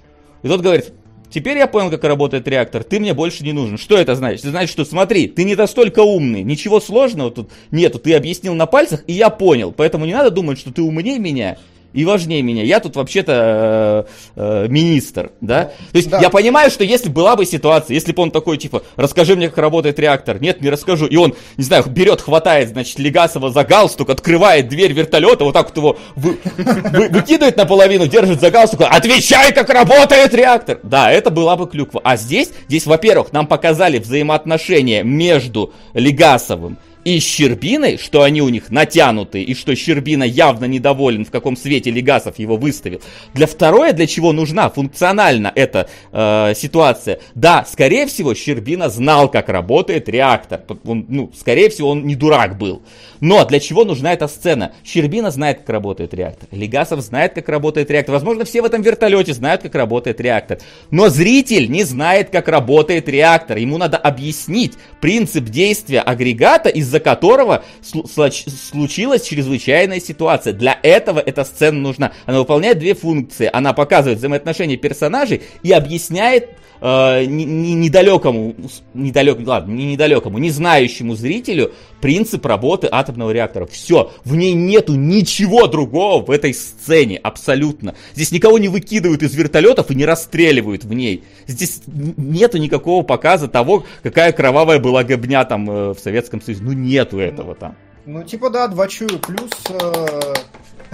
и 0.43 0.47
тот 0.47 0.61
говорит, 0.61 0.93
теперь 1.29 1.57
я 1.57 1.67
понял, 1.67 1.89
как 1.89 2.03
работает 2.03 2.47
реактор, 2.47 2.83
ты 2.83 2.99
мне 2.99 3.13
больше 3.13 3.43
не 3.43 3.53
нужен. 3.53 3.77
Что 3.77 3.97
это 3.97 4.15
значит? 4.15 4.41
Это 4.41 4.51
значит, 4.51 4.71
что 4.71 4.85
смотри, 4.85 5.27
ты 5.27 5.43
не 5.43 5.55
настолько 5.55 6.01
умный, 6.01 6.43
ничего 6.43 6.79
сложного 6.79 7.31
тут 7.31 7.49
нету, 7.71 7.99
ты 7.99 8.13
объяснил 8.13 8.53
на 8.53 8.65
пальцах, 8.65 9.03
и 9.07 9.13
я 9.13 9.29
понял. 9.29 9.71
Поэтому 9.71 10.05
не 10.05 10.13
надо 10.13 10.31
думать, 10.31 10.59
что 10.59 10.71
ты 10.71 10.81
умнее 10.81 11.19
меня, 11.19 11.57
и 11.93 12.05
важнее 12.05 12.41
меня. 12.41 12.63
Я 12.63 12.79
тут 12.79 12.95
вообще-то 12.95 14.07
э, 14.35 14.63
э, 14.63 14.67
министр, 14.67 15.31
да? 15.41 15.65
То 15.91 15.97
есть 15.97 16.09
да. 16.09 16.19
я 16.19 16.29
понимаю, 16.29 16.71
что 16.71 16.83
если 16.83 17.09
была 17.09 17.35
бы 17.35 17.45
ситуация, 17.45 17.93
если 17.93 18.11
бы 18.11 18.23
он 18.23 18.31
такой, 18.31 18.57
типа, 18.57 18.83
расскажи 18.95 19.35
мне, 19.35 19.49
как 19.49 19.57
работает 19.57 19.99
реактор. 19.99 20.41
Нет, 20.41 20.61
не 20.61 20.69
расскажу. 20.69 21.05
И 21.05 21.15
он, 21.15 21.35
не 21.57 21.63
знаю, 21.63 21.83
берет, 21.87 22.21
хватает, 22.21 22.69
значит, 22.69 22.99
Легасова 22.99 23.51
за 23.51 23.63
галстук, 23.63 24.09
открывает 24.09 24.69
дверь 24.69 24.93
вертолета, 24.93 25.43
вот 25.43 25.53
так 25.53 25.67
вот 25.67 25.77
его 25.77 25.97
вы, 26.15 26.37
вы, 26.57 27.09
выкидывает 27.09 27.57
наполовину, 27.57 28.07
держит 28.07 28.39
за 28.39 28.51
галстук, 28.51 28.81
отвечай, 28.81 29.53
как 29.53 29.69
работает 29.69 30.33
реактор. 30.33 30.79
Да, 30.83 31.11
это 31.11 31.29
была 31.29 31.55
бы 31.55 31.67
клюква. 31.67 32.01
А 32.03 32.17
здесь, 32.17 32.51
здесь, 32.67 32.85
во-первых, 32.85 33.33
нам 33.33 33.47
показали 33.47 33.99
взаимоотношения 33.99 35.03
между 35.03 35.73
Легасовым 35.93 36.77
и 37.03 37.19
Щербиной, 37.19 37.97
что 37.97 38.23
они 38.23 38.41
у 38.41 38.49
них 38.49 38.69
натянуты, 38.69 39.41
и 39.41 39.55
что 39.55 39.75
Щербина 39.75 40.23
явно 40.23 40.65
недоволен, 40.65 41.25
в 41.25 41.31
каком 41.31 41.57
свете 41.57 41.91
Легасов 41.91 42.39
его 42.39 42.57
выставил. 42.57 43.01
Для 43.33 43.47
второе, 43.47 43.93
для 43.93 44.07
чего 44.07 44.33
нужна 44.33 44.69
функционально 44.69 45.51
эта 45.55 45.89
э, 46.11 46.53
ситуация? 46.55 47.19
Да, 47.35 47.65
скорее 47.69 48.05
всего, 48.05 48.33
Щербина 48.33 48.89
знал, 48.89 49.29
как 49.29 49.49
работает 49.49 50.09
реактор. 50.09 50.61
Он, 50.85 51.05
ну, 51.07 51.31
скорее 51.37 51.69
всего, 51.69 51.89
он 51.89 52.05
не 52.05 52.15
дурак 52.15 52.57
был. 52.57 52.81
Но 53.19 53.45
для 53.45 53.59
чего 53.59 53.85
нужна 53.85 54.13
эта 54.13 54.27
сцена? 54.27 54.73
Щербина 54.83 55.31
знает, 55.31 55.59
как 55.59 55.69
работает 55.69 56.13
реактор. 56.13 56.49
Легасов 56.51 57.01
знает, 57.01 57.33
как 57.33 57.49
работает 57.49 57.89
реактор. 57.91 58.13
Возможно, 58.13 58.45
все 58.45 58.61
в 58.61 58.65
этом 58.65 58.81
вертолете 58.81 59.33
знают, 59.33 59.61
как 59.61 59.75
работает 59.75 60.19
реактор. 60.19 60.59
Но 60.89 61.09
зритель 61.09 61.69
не 61.69 61.83
знает, 61.83 62.29
как 62.29 62.47
работает 62.47 63.07
реактор. 63.07 63.57
Ему 63.57 63.77
надо 63.77 63.97
объяснить 63.97 64.73
принцип 64.99 65.45
действия 65.45 66.01
агрегата 66.01 66.69
из 66.69 66.90
из-за 66.91 66.99
которого 66.99 67.63
случилась 67.81 69.23
чрезвычайная 69.23 70.01
ситуация. 70.01 70.51
Для 70.51 70.77
этого 70.83 71.19
эта 71.19 71.45
сцена 71.45 71.79
нужна. 71.79 72.11
Она 72.25 72.39
выполняет 72.39 72.79
две 72.79 72.93
функции. 72.93 73.49
Она 73.51 73.71
показывает 73.71 74.19
взаимоотношения 74.19 74.75
персонажей 74.75 75.41
и 75.63 75.71
объясняет 75.71 76.49
э, 76.81 77.25
недалекому, 77.25 78.55
недалек, 78.93 79.37
ладно, 79.45 79.71
не 79.71 79.85
недалекому, 79.85 80.37
не 80.39 80.49
знающему 80.49 81.15
зрителю 81.15 81.71
принцип 82.01 82.45
работы 82.45 82.87
атомного 82.91 83.31
реактора. 83.31 83.65
Все, 83.67 84.11
в 84.25 84.35
ней 84.35 84.53
нету 84.53 84.95
ничего 84.95 85.67
другого 85.67 86.25
в 86.25 86.31
этой 86.31 86.53
сцене, 86.53 87.17
абсолютно. 87.17 87.95
Здесь 88.15 88.31
никого 88.31 88.57
не 88.57 88.67
выкидывают 88.67 89.23
из 89.23 89.33
вертолетов 89.35 89.91
и 89.91 89.95
не 89.95 90.05
расстреливают 90.05 90.83
в 90.83 90.93
ней. 90.93 91.23
Здесь 91.47 91.81
нету 91.85 92.57
никакого 92.57 93.03
показа 93.03 93.47
того, 93.47 93.85
какая 94.03 94.31
кровавая 94.31 94.79
была 94.79 95.03
гобня 95.03 95.45
там 95.45 95.69
э, 95.69 95.93
в 95.93 95.99
Советском 95.99 96.41
Союзе. 96.41 96.63
Ну 96.63 96.73
нету 96.73 97.19
этого 97.19 97.55
там. 97.55 97.75
Ну, 98.05 98.23
типа, 98.23 98.49
да, 98.49 98.67
два 98.67 98.87
чую. 98.87 99.19
Плюс 99.19 99.51
э, 99.69 100.33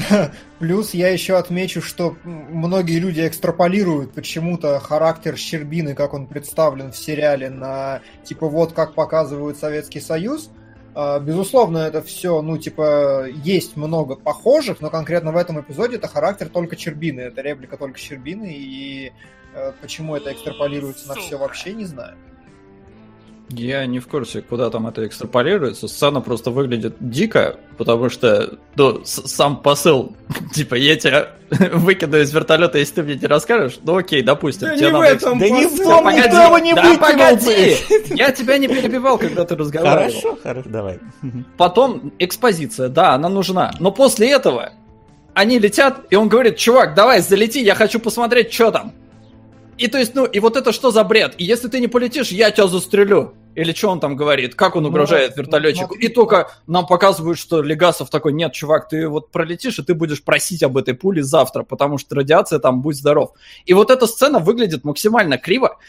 Плюс 0.60 0.94
я 0.94 1.10
еще 1.10 1.38
отмечу, 1.38 1.82
что 1.82 2.16
многие 2.24 3.00
люди 3.00 3.28
экстраполируют 3.28 4.14
почему-то 4.14 4.80
характер 4.80 5.38
Щербины, 5.38 5.96
как 5.96 6.14
он 6.14 6.28
представлен 6.28 6.92
в 6.92 6.98
сериале, 6.98 7.50
на 7.50 8.02
типа 8.24 8.48
вот 8.48 8.74
как 8.74 8.94
показывают 8.94 9.58
Советский 9.58 10.00
Союз. 10.00 10.50
А, 10.96 11.20
безусловно, 11.20 11.80
это 11.80 12.02
все, 12.02 12.42
ну, 12.42 12.58
типа, 12.58 13.28
есть 13.28 13.78
много 13.78 14.16
похожих, 14.16 14.82
но 14.82 14.90
конкретно 14.90 15.32
в 15.32 15.38
этом 15.38 15.62
эпизоде 15.62 15.98
это 15.98 16.08
характер 16.08 16.50
только 16.50 16.76
Щербины, 16.76 17.22
это 17.22 17.42
реплика 17.42 17.78
только 17.78 18.00
Щербины, 18.00 18.52
и 18.52 19.12
э, 19.54 19.74
почему 19.80 20.16
это 20.16 20.34
экстраполируется 20.34 21.08
на 21.08 21.14
все 21.14 21.38
вообще, 21.38 21.74
не 21.74 21.86
знаю. 21.86 22.18
Я 23.50 23.86
не 23.86 24.00
в 24.00 24.08
курсе, 24.08 24.42
куда 24.42 24.70
там 24.70 24.88
это 24.88 25.06
экстраполируется. 25.08 25.88
Сцена 25.88 26.20
просто 26.20 26.52
выглядит 26.52 26.96
дико, 27.00 27.58
потому 27.78 28.10
что 28.10 28.58
ну, 28.76 29.02
сам 29.06 29.62
посыл, 29.62 30.16
типа, 30.54 30.76
я 30.76 30.98
тебя 30.98 31.30
выкину 31.50 32.18
из 32.18 32.34
вертолета, 32.34 32.78
если 32.78 32.96
ты 32.96 33.04
мне 33.04 33.16
не 33.16 33.28
расскажешь, 33.28 33.80
ну 33.84 33.96
окей, 33.96 34.22
допустим. 34.22 34.68
Да 34.68 34.76
не 34.76 34.92
в 34.92 35.00
этом 35.00 35.40
Да 35.40 35.50
не 35.50 35.66
в 35.66 35.78
том, 35.78 36.04
да, 36.04 36.12
никто 36.12 36.60
не 36.60 36.74
да, 36.74 36.98
погоди! 36.98 37.78
Я 38.16 38.32
тебя 38.32 38.58
не 38.58 38.68
перебивал, 38.68 39.18
когда 39.18 39.46
ты 39.46 39.56
разговаривал. 39.56 40.10
Хорошо, 40.10 40.38
хорошо, 40.44 40.70
давай. 40.70 41.00
Потом 41.56 42.12
экспозиция, 42.20 42.90
да, 42.90 43.14
она 43.14 43.30
нужна. 43.30 43.74
Но 43.80 43.92
после 43.92 44.30
этого 44.30 44.74
они 45.34 45.60
летят, 45.60 46.02
и 46.10 46.16
он 46.16 46.28
говорит, 46.28 46.58
чувак, 46.58 46.96
давай, 46.96 47.22
залети, 47.22 47.62
я 47.62 47.76
хочу 47.76 48.00
посмотреть, 48.00 48.52
что 48.52 48.72
там. 48.72 48.94
И 49.78 49.88
то 49.88 49.98
есть, 49.98 50.16
ну, 50.16 50.26
и 50.26 50.40
вот 50.40 50.58
это 50.58 50.72
что 50.72 50.92
за 50.92 51.04
бред? 51.04 51.36
И 51.38 51.44
если 51.44 51.68
ты 51.68 51.80
не 51.80 51.88
полетишь, 51.88 52.30
я 52.30 52.52
тебя 52.52 52.68
застрелю. 52.68 53.34
Или 53.56 53.74
что 53.74 53.90
он 53.90 54.00
там 54.00 54.16
говорит? 54.16 54.54
Как 54.54 54.76
он 54.76 54.84
ну, 54.84 54.90
угрожает 54.90 55.36
ну, 55.36 55.42
вертолетчику? 55.42 55.96
Ну, 55.96 56.00
и 56.00 56.08
только 56.10 56.52
нам 56.68 56.86
показывают, 56.86 57.40
что 57.40 57.64
Легасов 57.64 58.10
такой, 58.12 58.34
нет, 58.34 58.54
чувак, 58.54 58.88
ты 58.88 59.08
вот 59.08 59.32
пролетишь, 59.32 59.80
и 59.80 59.84
ты 59.84 59.96
будешь 59.96 60.24
просить 60.24 60.62
об 60.62 60.78
этой 60.78 60.94
пуле 60.94 61.24
завтра, 61.24 61.64
потому 61.64 61.98
что 61.98 62.16
радиация 62.16 62.60
там, 62.60 62.82
будь 62.82 62.98
здоров. 62.98 63.32
И 63.66 63.74
вот 63.74 63.90
эта 63.90 64.06
сцена 64.06 64.38
выглядит 64.38 64.84
максимально 64.84 65.40
криво, 65.40 65.80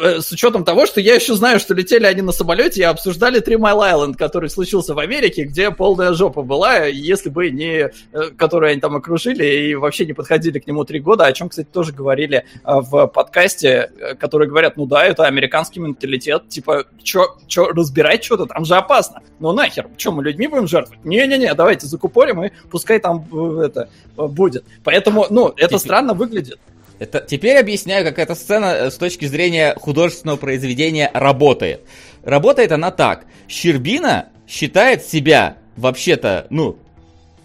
с 0.00 0.32
учетом 0.32 0.64
того, 0.64 0.86
что 0.86 1.00
я 1.00 1.14
еще 1.14 1.34
знаю, 1.34 1.60
что 1.60 1.74
летели 1.74 2.04
они 2.04 2.22
на 2.22 2.32
самолете 2.32 2.80
и 2.80 2.84
обсуждали 2.84 3.40
Три 3.40 3.56
Майл 3.56 3.82
Айленд, 3.82 4.16
который 4.16 4.50
случился 4.50 4.94
в 4.94 4.98
Америке, 4.98 5.44
где 5.44 5.70
полная 5.70 6.12
жопа 6.12 6.42
была, 6.42 6.84
если 6.84 7.28
бы 7.28 7.50
не... 7.50 7.90
Э, 8.12 8.30
которую 8.36 8.72
они 8.72 8.80
там 8.80 8.96
окружили 8.96 9.44
и 9.44 9.74
вообще 9.74 10.06
не 10.06 10.12
подходили 10.12 10.58
к 10.58 10.66
нему 10.66 10.84
три 10.84 11.00
года, 11.00 11.26
о 11.26 11.32
чем, 11.32 11.48
кстати, 11.48 11.68
тоже 11.70 11.92
говорили 11.92 12.44
в 12.64 13.06
подкасте, 13.06 13.90
которые 14.18 14.48
говорят, 14.48 14.76
ну 14.76 14.86
да, 14.86 15.04
это 15.04 15.24
американский 15.26 15.80
менталитет, 15.80 16.48
типа, 16.48 16.84
чё, 17.02 17.36
чё 17.46 17.68
разбирать 17.68 18.24
что-то, 18.24 18.46
там 18.46 18.64
же 18.64 18.74
опасно. 18.74 19.22
Ну 19.38 19.52
нахер, 19.52 19.88
что, 19.96 20.12
мы 20.12 20.22
людьми 20.24 20.46
будем 20.46 20.66
жертвовать? 20.66 21.04
Не-не-не, 21.04 21.54
давайте 21.54 21.86
закупорим 21.86 22.44
и 22.44 22.50
пускай 22.70 22.98
там 22.98 23.26
это 23.60 23.88
будет. 24.16 24.64
Поэтому, 24.84 25.26
ну, 25.30 25.52
это 25.56 25.78
странно 25.78 26.14
выглядит. 26.14 26.58
Это, 27.00 27.20
теперь 27.20 27.56
объясняю, 27.56 28.04
как 28.04 28.18
эта 28.18 28.34
сцена 28.34 28.66
э, 28.66 28.90
с 28.90 28.96
точки 28.96 29.24
зрения 29.24 29.74
художественного 29.74 30.36
произведения 30.36 31.10
работает. 31.14 31.80
Работает 32.22 32.72
она 32.72 32.90
так. 32.90 33.24
Щербина 33.48 34.28
считает 34.46 35.02
себя 35.02 35.56
вообще-то, 35.76 36.46
ну, 36.50 36.76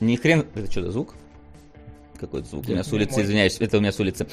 ни 0.02 0.18
хрен... 0.18 0.46
Это 0.54 0.70
что, 0.70 0.92
звук? 0.92 1.16
Какой-то 2.20 2.50
звук 2.50 2.66
у 2.68 2.72
меня 2.72 2.84
с 2.84 2.92
улицы, 2.92 3.22
извиняюсь, 3.22 3.56
это 3.62 3.78
у 3.78 3.80
меня 3.80 3.94
с 3.94 4.00
улицы. 4.00 4.28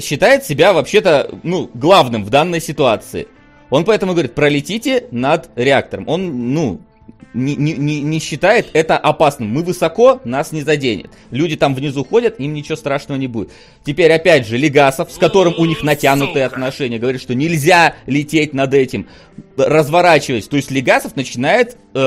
Считает 0.00 0.44
себя 0.44 0.72
вообще-то, 0.72 1.38
ну, 1.42 1.70
главным 1.74 2.24
в 2.24 2.30
данной 2.30 2.60
ситуации. 2.60 3.28
Он 3.68 3.84
поэтому 3.84 4.12
говорит, 4.12 4.34
пролетите 4.34 5.06
над 5.10 5.50
реактором. 5.54 6.08
Он, 6.08 6.54
ну, 6.54 6.80
не, 7.34 7.56
не, 7.56 8.00
не 8.00 8.18
считает 8.18 8.68
это 8.72 8.96
опасным. 8.98 9.48
Мы 9.48 9.62
высоко, 9.62 10.20
нас 10.24 10.52
не 10.52 10.62
заденет. 10.62 11.10
Люди 11.30 11.56
там 11.56 11.74
внизу 11.74 12.04
ходят, 12.04 12.38
им 12.38 12.52
ничего 12.52 12.76
страшного 12.76 13.18
не 13.18 13.26
будет. 13.26 13.50
Теперь 13.84 14.12
опять 14.12 14.46
же 14.46 14.56
Легасов, 14.56 15.10
с 15.10 15.18
которым 15.18 15.54
у 15.58 15.64
них 15.64 15.82
натянутые 15.82 16.44
отношения, 16.44 16.98
говорит, 16.98 17.20
что 17.20 17.34
нельзя 17.34 17.94
лететь 18.06 18.52
над 18.52 18.74
этим, 18.74 19.08
разворачиваясь. 19.56 20.46
То 20.46 20.56
есть 20.56 20.70
Легасов 20.70 21.16
начинает 21.16 21.76
э, 21.94 21.98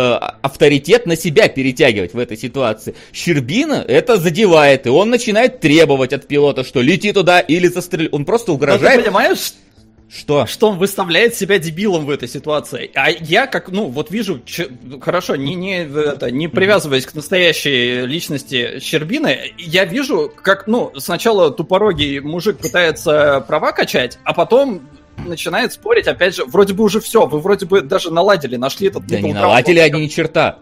авторитет 0.42 1.06
на 1.06 1.16
себя 1.16 1.48
перетягивать 1.48 2.14
в 2.14 2.20
этой 2.20 2.38
ситуации. 2.38 2.96
Щербина 3.12 3.84
это 3.88 4.18
задевает, 4.18 4.86
и 4.86 4.90
он 4.90 5.10
начинает 5.10 5.60
требовать 5.60 6.14
от 6.14 6.28
пилота, 6.28 6.64
что 6.64 6.82
лети 6.82 7.12
туда 7.12 7.40
или 7.40 7.68
застрели. 7.68 8.10
Он 8.12 8.26
просто 8.26 8.52
угрожает. 8.52 8.98
Но 8.98 9.02
ты 9.02 9.10
понимаешь, 9.10 9.54
что? 10.16 10.46
Что 10.46 10.70
он 10.70 10.78
выставляет 10.78 11.36
себя 11.36 11.60
дебилом 11.60 12.06
в 12.06 12.10
этой 12.10 12.30
ситуации. 12.30 12.90
А 12.96 13.10
я 13.10 13.48
как, 13.48 13.70
ну, 13.70 13.88
вот 13.88 14.12
вижу, 14.12 14.42
ч... 14.46 14.70
хорошо, 15.02 15.36
не, 15.36 15.56
не, 15.56 15.84
это, 15.84 16.32
не 16.32 16.48
привязываясь 16.48 17.06
к 17.06 17.14
настоящей 17.14 18.06
личности 18.06 18.80
Щербины, 18.80 19.54
я 19.58 19.84
вижу, 19.84 20.32
как, 20.42 20.68
ну, 20.68 20.94
сначала 20.98 21.52
тупорогий 21.52 22.20
мужик 22.22 22.60
пытается 22.60 23.44
права 23.48 23.74
качать, 23.74 24.18
а 24.24 24.34
потом 24.34 24.88
начинает 25.18 25.74
спорить, 25.74 26.08
опять 26.08 26.36
же, 26.36 26.46
вроде 26.46 26.74
бы 26.74 26.86
уже 26.86 27.02
все, 27.02 27.26
вы 27.26 27.40
вроде 27.40 27.66
бы 27.66 27.82
даже 27.82 28.12
наладили, 28.12 28.56
нашли 28.56 28.88
этот... 28.88 29.06
Да 29.08 29.20
не 29.20 29.34
наладили 29.34 29.80
они 29.80 30.02
ни 30.02 30.08
черта. 30.08 30.60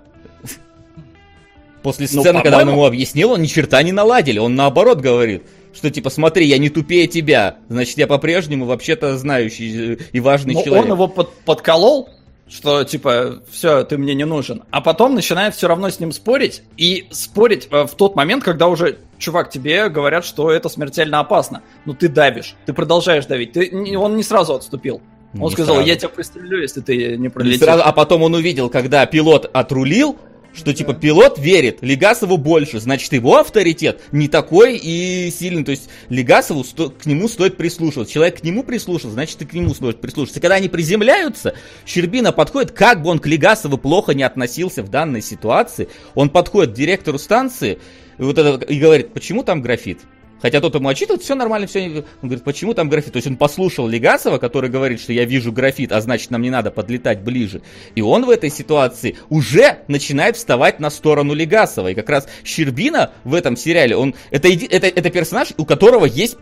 После 1.83 2.07
ну, 2.11 2.21
сцены, 2.21 2.39
ну, 2.39 2.43
когда 2.43 2.59
он 2.59 2.69
ему 2.69 2.85
объяснил, 2.85 3.31
он 3.31 3.41
ни 3.41 3.47
черта 3.47 3.83
не 3.83 3.91
наладили, 3.91 4.39
он 4.39 4.55
наоборот 4.55 4.99
говорит 4.99 5.43
что 5.73 5.89
типа, 5.89 6.09
смотри, 6.09 6.45
я 6.45 6.57
не 6.57 6.69
тупее 6.69 7.07
тебя, 7.07 7.57
значит, 7.69 7.97
я 7.97 8.07
по-прежнему 8.07 8.65
вообще-то 8.65 9.17
знающий 9.17 9.99
и 10.11 10.19
важный 10.19 10.53
Но 10.53 10.63
человек. 10.63 10.85
он 10.85 10.91
его 10.91 11.07
под 11.07 11.33
подколол, 11.45 12.09
что 12.47 12.83
типа, 12.83 13.41
все, 13.49 13.83
ты 13.83 13.97
мне 13.97 14.13
не 14.13 14.25
нужен. 14.25 14.63
А 14.69 14.81
потом 14.81 15.15
начинает 15.15 15.55
все 15.55 15.67
равно 15.67 15.89
с 15.89 15.99
ним 15.99 16.11
спорить, 16.11 16.61
и 16.77 17.07
спорить 17.11 17.67
э, 17.71 17.85
в 17.85 17.95
тот 17.95 18.15
момент, 18.15 18.43
когда 18.43 18.67
уже, 18.67 18.99
чувак, 19.17 19.49
тебе 19.49 19.89
говорят, 19.89 20.25
что 20.25 20.51
это 20.51 20.69
смертельно 20.69 21.19
опасно. 21.19 21.63
Ну 21.85 21.93
ты 21.93 22.07
давишь, 22.09 22.55
ты 22.65 22.73
продолжаешь 22.73 23.25
давить. 23.25 23.53
Ты, 23.53 23.97
он 23.97 24.15
не 24.15 24.23
сразу 24.23 24.53
отступил. 24.53 25.01
Он 25.33 25.47
не 25.47 25.51
сказал, 25.51 25.75
сразу. 25.75 25.89
я 25.89 25.95
тебя 25.95 26.09
пристрелю, 26.09 26.61
если 26.61 26.81
ты 26.81 27.17
не 27.17 27.29
пролетишь. 27.29 27.59
Не 27.59 27.65
сразу, 27.65 27.83
а 27.83 27.91
потом 27.91 28.21
он 28.21 28.35
увидел, 28.35 28.69
когда 28.69 29.03
пилот 29.07 29.49
отрулил, 29.51 30.17
что 30.53 30.73
типа 30.73 30.93
пилот 30.93 31.39
верит 31.39 31.79
Легасову 31.81 32.37
больше, 32.37 32.79
значит 32.79 33.11
его 33.13 33.37
авторитет 33.37 34.01
не 34.11 34.27
такой 34.27 34.77
и 34.77 35.31
сильный. 35.31 35.63
То 35.63 35.71
есть 35.71 35.89
Легасову 36.09 36.63
сто, 36.63 36.89
к 36.89 37.05
нему 37.05 37.27
стоит 37.27 37.57
прислушиваться. 37.57 38.13
Человек 38.13 38.41
к 38.41 38.43
нему 38.43 38.63
прислушался, 38.63 39.13
значит 39.13 39.41
и 39.41 39.45
к 39.45 39.53
нему 39.53 39.73
стоит 39.73 39.99
прислушиваться. 39.99 40.39
когда 40.39 40.55
они 40.55 40.69
приземляются, 40.69 41.55
Щербина 41.85 42.31
подходит, 42.31 42.71
как 42.71 43.01
бы 43.01 43.09
он 43.09 43.19
к 43.19 43.27
Легасову 43.27 43.77
плохо 43.77 44.13
не 44.13 44.23
относился 44.23 44.83
в 44.83 44.89
данной 44.89 45.21
ситуации, 45.21 45.89
он 46.15 46.29
подходит 46.29 46.73
к 46.73 46.75
директору 46.75 47.17
станции 47.17 47.79
вот 48.17 48.37
это, 48.37 48.63
и 48.65 48.79
говорит, 48.79 49.13
почему 49.13 49.43
там 49.43 49.61
графит? 49.61 50.01
Хотя 50.43 50.59
тот 50.59 50.75
ему 50.75 50.89
отчитывает, 50.89 51.23
все 51.23 51.35
нормально, 51.35 51.67
все. 51.67 52.03
Он 52.21 52.27
говорит, 52.27 52.43
почему 52.43 52.73
там 52.73 52.89
графит? 52.89 53.13
То 53.13 53.17
есть 53.17 53.27
он 53.27 53.37
послушал 53.37 53.87
Легасова, 53.87 54.39
который 54.39 54.69
говорит, 54.69 54.99
что 54.99 55.13
я 55.13 55.23
вижу 55.23 55.53
графит, 55.53 55.93
а 55.93 56.01
значит 56.01 56.31
нам 56.31 56.41
не 56.41 56.49
надо 56.49 56.69
подлетать 56.69 57.21
ближе. 57.21 57.61
И 57.95 58.01
он 58.01 58.25
в 58.25 58.29
этой 58.29 58.49
ситуации 58.49 59.15
уже 59.29 59.79
начинает 59.87 60.35
вставать 60.35 60.81
на 60.81 60.89
сторону 60.89 61.33
Легасова. 61.33 61.87
И 61.91 61.93
как 61.95 62.09
раз 62.09 62.27
Щербина 62.43 63.11
в 63.23 63.35
этом 63.35 63.55
сериале, 63.55 63.95
он 63.95 64.15
это, 64.31 64.49
это, 64.49 64.87
это 64.87 65.09
персонаж, 65.09 65.53
у 65.55 65.63
которого 65.63 66.03
есть 66.03 66.35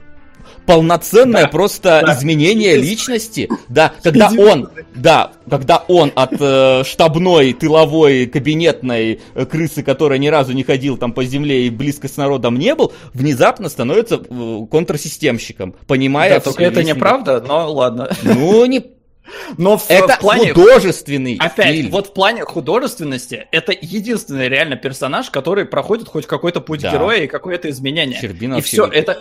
полноценное 0.65 1.43
да, 1.43 1.47
просто 1.47 2.03
да. 2.05 2.13
изменение 2.13 2.75
личности. 2.77 3.49
Да, 3.67 3.93
когда 4.03 4.29
он, 4.37 4.69
да, 4.95 5.31
когда 5.49 5.83
он 5.87 6.11
от 6.15 6.33
э, 6.39 6.83
штабной, 6.85 7.53
тыловой, 7.53 8.25
кабинетной 8.25 9.19
э, 9.33 9.45
крысы, 9.45 9.83
которая 9.83 10.19
ни 10.19 10.27
разу 10.27 10.53
не 10.53 10.63
ходил 10.63 10.97
там 10.97 11.13
по 11.13 11.23
земле 11.23 11.67
и 11.67 11.69
близко 11.69 12.07
с 12.07 12.17
народом 12.17 12.57
не 12.57 12.75
был, 12.75 12.93
внезапно 13.13 13.69
становится 13.69 14.15
э, 14.15 14.59
контрсистемщиком, 14.69 15.75
понимая... 15.87 16.35
Да, 16.35 16.39
только 16.39 16.63
это 16.63 16.83
неправда, 16.83 17.41
но 17.45 17.71
ладно. 17.71 18.09
Ну, 18.23 18.65
не 18.65 18.83
но 19.57 19.77
в, 19.77 19.89
это 19.89 20.15
в 20.15 20.19
плане 20.19 20.53
художественный 20.53 21.37
Опять, 21.39 21.75
фильм. 21.75 21.91
вот 21.91 22.07
в 22.07 22.13
плане 22.13 22.43
художественности 22.43 23.47
это 23.51 23.73
единственный 23.79 24.49
реально 24.49 24.75
персонаж, 24.75 25.29
который 25.29 25.65
проходит 25.65 26.07
хоть 26.07 26.25
какой-то 26.25 26.61
путь 26.61 26.81
да. 26.81 26.91
героя 26.91 27.23
и 27.23 27.27
какое-то 27.27 27.69
изменение. 27.69 28.19
Щербина 28.19 28.55
и 28.55 28.61
все, 28.61 28.85
это 28.85 29.19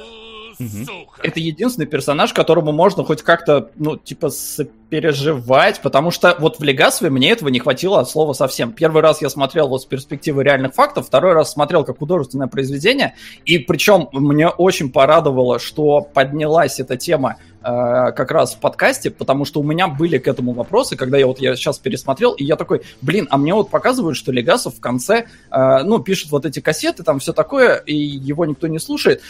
Сука. 0.68 1.20
Это 1.22 1.40
единственный 1.40 1.86
персонаж, 1.86 2.32
которому 2.32 2.72
можно 2.72 3.04
хоть 3.04 3.22
как-то, 3.22 3.70
ну, 3.76 3.96
типа, 3.96 4.30
сопереживать, 4.30 5.80
потому 5.80 6.10
что 6.10 6.36
вот 6.38 6.58
в 6.58 6.62
Легасове 6.62 7.10
мне 7.10 7.30
этого 7.30 7.48
не 7.48 7.60
хватило 7.60 8.00
от 8.00 8.10
слова 8.10 8.32
совсем. 8.32 8.72
Первый 8.72 9.02
раз 9.02 9.22
я 9.22 9.30
смотрел 9.30 9.68
вот 9.68 9.82
с 9.82 9.84
перспективы 9.84 10.42
реальных 10.42 10.74
фактов, 10.74 11.06
второй 11.06 11.32
раз 11.32 11.52
смотрел 11.52 11.84
как 11.84 11.98
художественное 11.98 12.48
произведение, 12.48 13.14
и 13.44 13.58
причем 13.58 14.08
мне 14.12 14.48
очень 14.48 14.90
порадовало, 14.90 15.58
что 15.58 16.00
поднялась 16.00 16.80
эта 16.80 16.96
тема 16.96 17.36
э, 17.62 17.62
как 17.62 18.30
раз 18.30 18.54
в 18.54 18.58
подкасте, 18.58 19.10
потому 19.10 19.44
что 19.44 19.60
у 19.60 19.62
меня 19.62 19.86
были 19.86 20.18
к 20.18 20.26
этому 20.26 20.52
вопросы, 20.52 20.96
когда 20.96 21.18
я 21.18 21.26
вот 21.26 21.40
я 21.40 21.54
сейчас 21.54 21.78
пересмотрел, 21.78 22.32
и 22.32 22.44
я 22.44 22.56
такой, 22.56 22.82
блин, 23.00 23.28
а 23.30 23.38
мне 23.38 23.54
вот 23.54 23.70
показывают, 23.70 24.16
что 24.16 24.32
Легасов 24.32 24.76
в 24.76 24.80
конце, 24.80 25.26
э, 25.50 25.82
ну, 25.84 26.00
пишет 26.00 26.30
вот 26.32 26.46
эти 26.46 26.60
кассеты, 26.60 27.04
там 27.04 27.20
все 27.20 27.32
такое, 27.32 27.76
и 27.76 27.94
его 27.94 28.44
никто 28.44 28.66
не 28.66 28.80
слушает, 28.80 29.22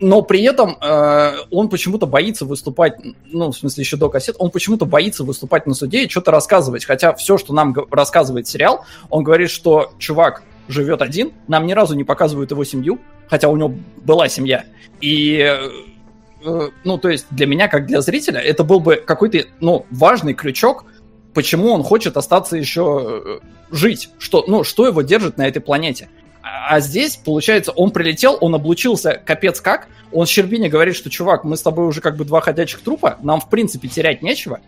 но 0.00 0.22
при 0.22 0.42
этом 0.42 0.76
э, 0.80 1.36
он 1.50 1.68
почему-то 1.68 2.06
боится 2.06 2.44
выступать, 2.44 2.94
ну, 3.26 3.50
в 3.50 3.56
смысле, 3.56 3.82
еще 3.82 3.96
до 3.96 4.08
кассет, 4.08 4.36
он 4.38 4.50
почему-то 4.50 4.84
боится 4.84 5.24
выступать 5.24 5.66
на 5.66 5.74
суде 5.74 6.04
и 6.04 6.08
что-то 6.08 6.30
рассказывать. 6.30 6.84
Хотя 6.84 7.14
все, 7.14 7.38
что 7.38 7.52
нам 7.52 7.74
рассказывает 7.90 8.46
сериал, 8.46 8.84
он 9.10 9.24
говорит, 9.24 9.50
что 9.50 9.92
чувак 9.98 10.42
живет 10.68 11.02
один, 11.02 11.32
нам 11.48 11.66
ни 11.66 11.72
разу 11.72 11.94
не 11.94 12.04
показывают 12.04 12.50
его 12.50 12.64
семью, 12.64 12.98
хотя 13.28 13.48
у 13.48 13.56
него 13.56 13.74
была 13.96 14.28
семья. 14.28 14.64
И, 15.00 15.38
э, 16.44 16.68
ну, 16.84 16.98
то 16.98 17.08
есть 17.08 17.26
для 17.30 17.46
меня, 17.46 17.68
как 17.68 17.86
для 17.86 18.00
зрителя, 18.00 18.40
это 18.40 18.64
был 18.64 18.80
бы 18.80 18.96
какой-то, 18.96 19.46
ну, 19.60 19.86
важный 19.90 20.34
крючок, 20.34 20.84
почему 21.34 21.72
он 21.72 21.82
хочет 21.82 22.16
остаться 22.16 22.56
еще 22.56 23.22
э, 23.24 23.38
жить, 23.70 24.10
что, 24.18 24.44
ну, 24.46 24.64
что 24.64 24.86
его 24.86 25.02
держит 25.02 25.38
на 25.38 25.46
этой 25.46 25.60
планете. 25.60 26.08
А 26.42 26.80
здесь, 26.80 27.16
получается, 27.16 27.72
он 27.72 27.90
прилетел, 27.90 28.38
он 28.40 28.54
облучился 28.54 29.20
капец 29.24 29.60
как. 29.60 29.88
Он 30.12 30.26
Щербине 30.26 30.68
говорит, 30.68 30.96
что, 30.96 31.10
чувак, 31.10 31.44
мы 31.44 31.56
с 31.56 31.62
тобой 31.62 31.86
уже 31.86 32.00
как 32.00 32.16
бы 32.16 32.24
два 32.24 32.40
ходячих 32.40 32.80
трупа, 32.80 33.18
нам, 33.22 33.40
в 33.40 33.48
принципе, 33.48 33.88
терять 33.88 34.22
нечего. 34.22 34.60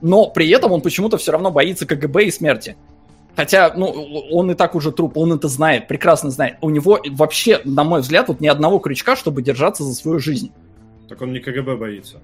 Но 0.00 0.26
при 0.30 0.48
этом 0.50 0.72
он 0.72 0.80
почему-то 0.80 1.18
все 1.18 1.32
равно 1.32 1.50
боится 1.50 1.86
КГБ 1.86 2.24
и 2.24 2.30
смерти. 2.30 2.76
Хотя, 3.36 3.72
ну, 3.76 3.86
он 4.30 4.50
и 4.50 4.54
так 4.54 4.74
уже 4.74 4.92
труп, 4.92 5.16
он 5.16 5.32
это 5.32 5.48
знает, 5.48 5.88
прекрасно 5.88 6.30
знает. 6.30 6.56
У 6.60 6.70
него 6.70 6.98
вообще, 7.10 7.60
на 7.64 7.84
мой 7.84 8.00
взгляд, 8.00 8.28
вот 8.28 8.40
ни 8.40 8.48
одного 8.48 8.78
крючка, 8.78 9.16
чтобы 9.16 9.42
держаться 9.42 9.84
за 9.84 9.94
свою 9.94 10.18
жизнь. 10.18 10.52
Так 11.08 11.20
он 11.22 11.32
не 11.32 11.40
КГБ 11.40 11.76
боится 11.76 12.20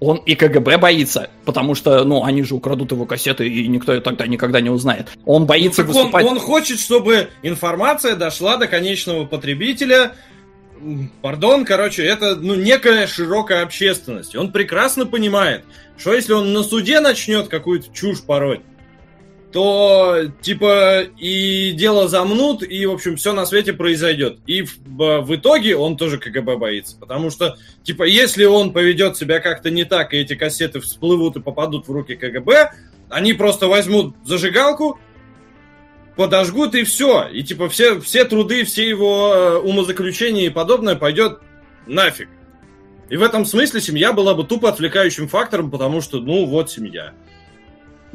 он 0.00 0.18
и 0.18 0.34
КГБ 0.34 0.78
боится, 0.78 1.30
потому 1.44 1.74
что, 1.74 2.04
ну, 2.04 2.24
они 2.24 2.42
же 2.42 2.54
украдут 2.54 2.92
его 2.92 3.06
кассеты, 3.06 3.48
и 3.48 3.66
никто 3.68 4.00
тогда 4.00 4.26
никогда 4.26 4.60
не 4.60 4.70
узнает. 4.70 5.08
Он 5.24 5.46
боится 5.46 5.82
ну, 5.82 5.88
выступать... 5.88 6.24
Он, 6.24 6.32
он 6.32 6.40
хочет, 6.40 6.78
чтобы 6.78 7.28
информация 7.42 8.16
дошла 8.16 8.56
до 8.56 8.66
конечного 8.66 9.24
потребителя, 9.24 10.12
пардон, 11.22 11.64
короче, 11.64 12.04
это, 12.04 12.36
ну, 12.36 12.54
некая 12.54 13.06
широкая 13.06 13.62
общественность. 13.62 14.36
Он 14.36 14.52
прекрасно 14.52 15.06
понимает, 15.06 15.64
что 15.96 16.12
если 16.14 16.32
он 16.32 16.52
на 16.52 16.62
суде 16.62 17.00
начнет 17.00 17.48
какую-то 17.48 17.92
чушь 17.92 18.22
пороть, 18.22 18.60
то, 19.54 20.32
типа, 20.42 21.02
и 21.16 21.70
дело 21.76 22.08
замнут, 22.08 22.64
и, 22.68 22.86
в 22.86 22.90
общем, 22.90 23.14
все 23.14 23.32
на 23.32 23.46
свете 23.46 23.72
произойдет. 23.72 24.40
И 24.48 24.62
в, 24.62 25.20
в 25.20 25.36
итоге 25.36 25.76
он 25.76 25.96
тоже 25.96 26.18
КГБ 26.18 26.56
боится. 26.56 26.96
Потому 26.98 27.30
что, 27.30 27.56
типа, 27.84 28.02
если 28.02 28.46
он 28.46 28.72
поведет 28.72 29.16
себя 29.16 29.38
как-то 29.38 29.70
не 29.70 29.84
так, 29.84 30.12
и 30.12 30.16
эти 30.16 30.34
кассеты 30.34 30.80
всплывут 30.80 31.36
и 31.36 31.40
попадут 31.40 31.86
в 31.86 31.92
руки 31.92 32.16
КГБ, 32.16 32.72
они 33.08 33.32
просто 33.32 33.68
возьмут 33.68 34.16
зажигалку, 34.24 34.98
подожгут 36.16 36.74
и 36.74 36.82
все. 36.82 37.28
И, 37.28 37.44
типа, 37.44 37.68
все, 37.68 38.00
все 38.00 38.24
труды, 38.24 38.64
все 38.64 38.88
его 38.88 39.34
э, 39.36 39.56
умозаключения 39.58 40.46
и 40.46 40.50
подобное 40.50 40.96
пойдет 40.96 41.38
нафиг. 41.86 42.28
И 43.08 43.16
в 43.16 43.22
этом 43.22 43.44
смысле 43.44 43.80
семья 43.80 44.12
была 44.12 44.34
бы 44.34 44.42
тупо 44.42 44.68
отвлекающим 44.68 45.28
фактором, 45.28 45.70
потому 45.70 46.00
что, 46.00 46.18
ну, 46.18 46.44
вот 46.44 46.72
семья. 46.72 47.12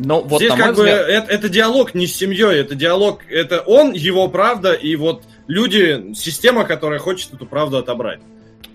Но 0.02 0.22
вот 0.22 0.40
Здесь 0.40 0.54
как 0.54 0.72
взгляд... 0.72 0.76
бы 0.78 0.88
это, 0.88 1.32
это 1.32 1.50
диалог 1.50 1.94
не 1.94 2.08
с 2.08 2.16
семьей, 2.16 2.62
это 2.62 2.74
диалог, 2.74 3.20
это 3.30 3.60
он, 3.60 3.92
его 3.92 4.30
правда, 4.30 4.72
и 4.72 4.96
вот 4.96 5.24
люди, 5.48 6.14
система, 6.16 6.64
которая 6.64 7.00
хочет 7.00 7.34
эту 7.34 7.46
правду 7.46 7.78
отобрать. 7.78 8.22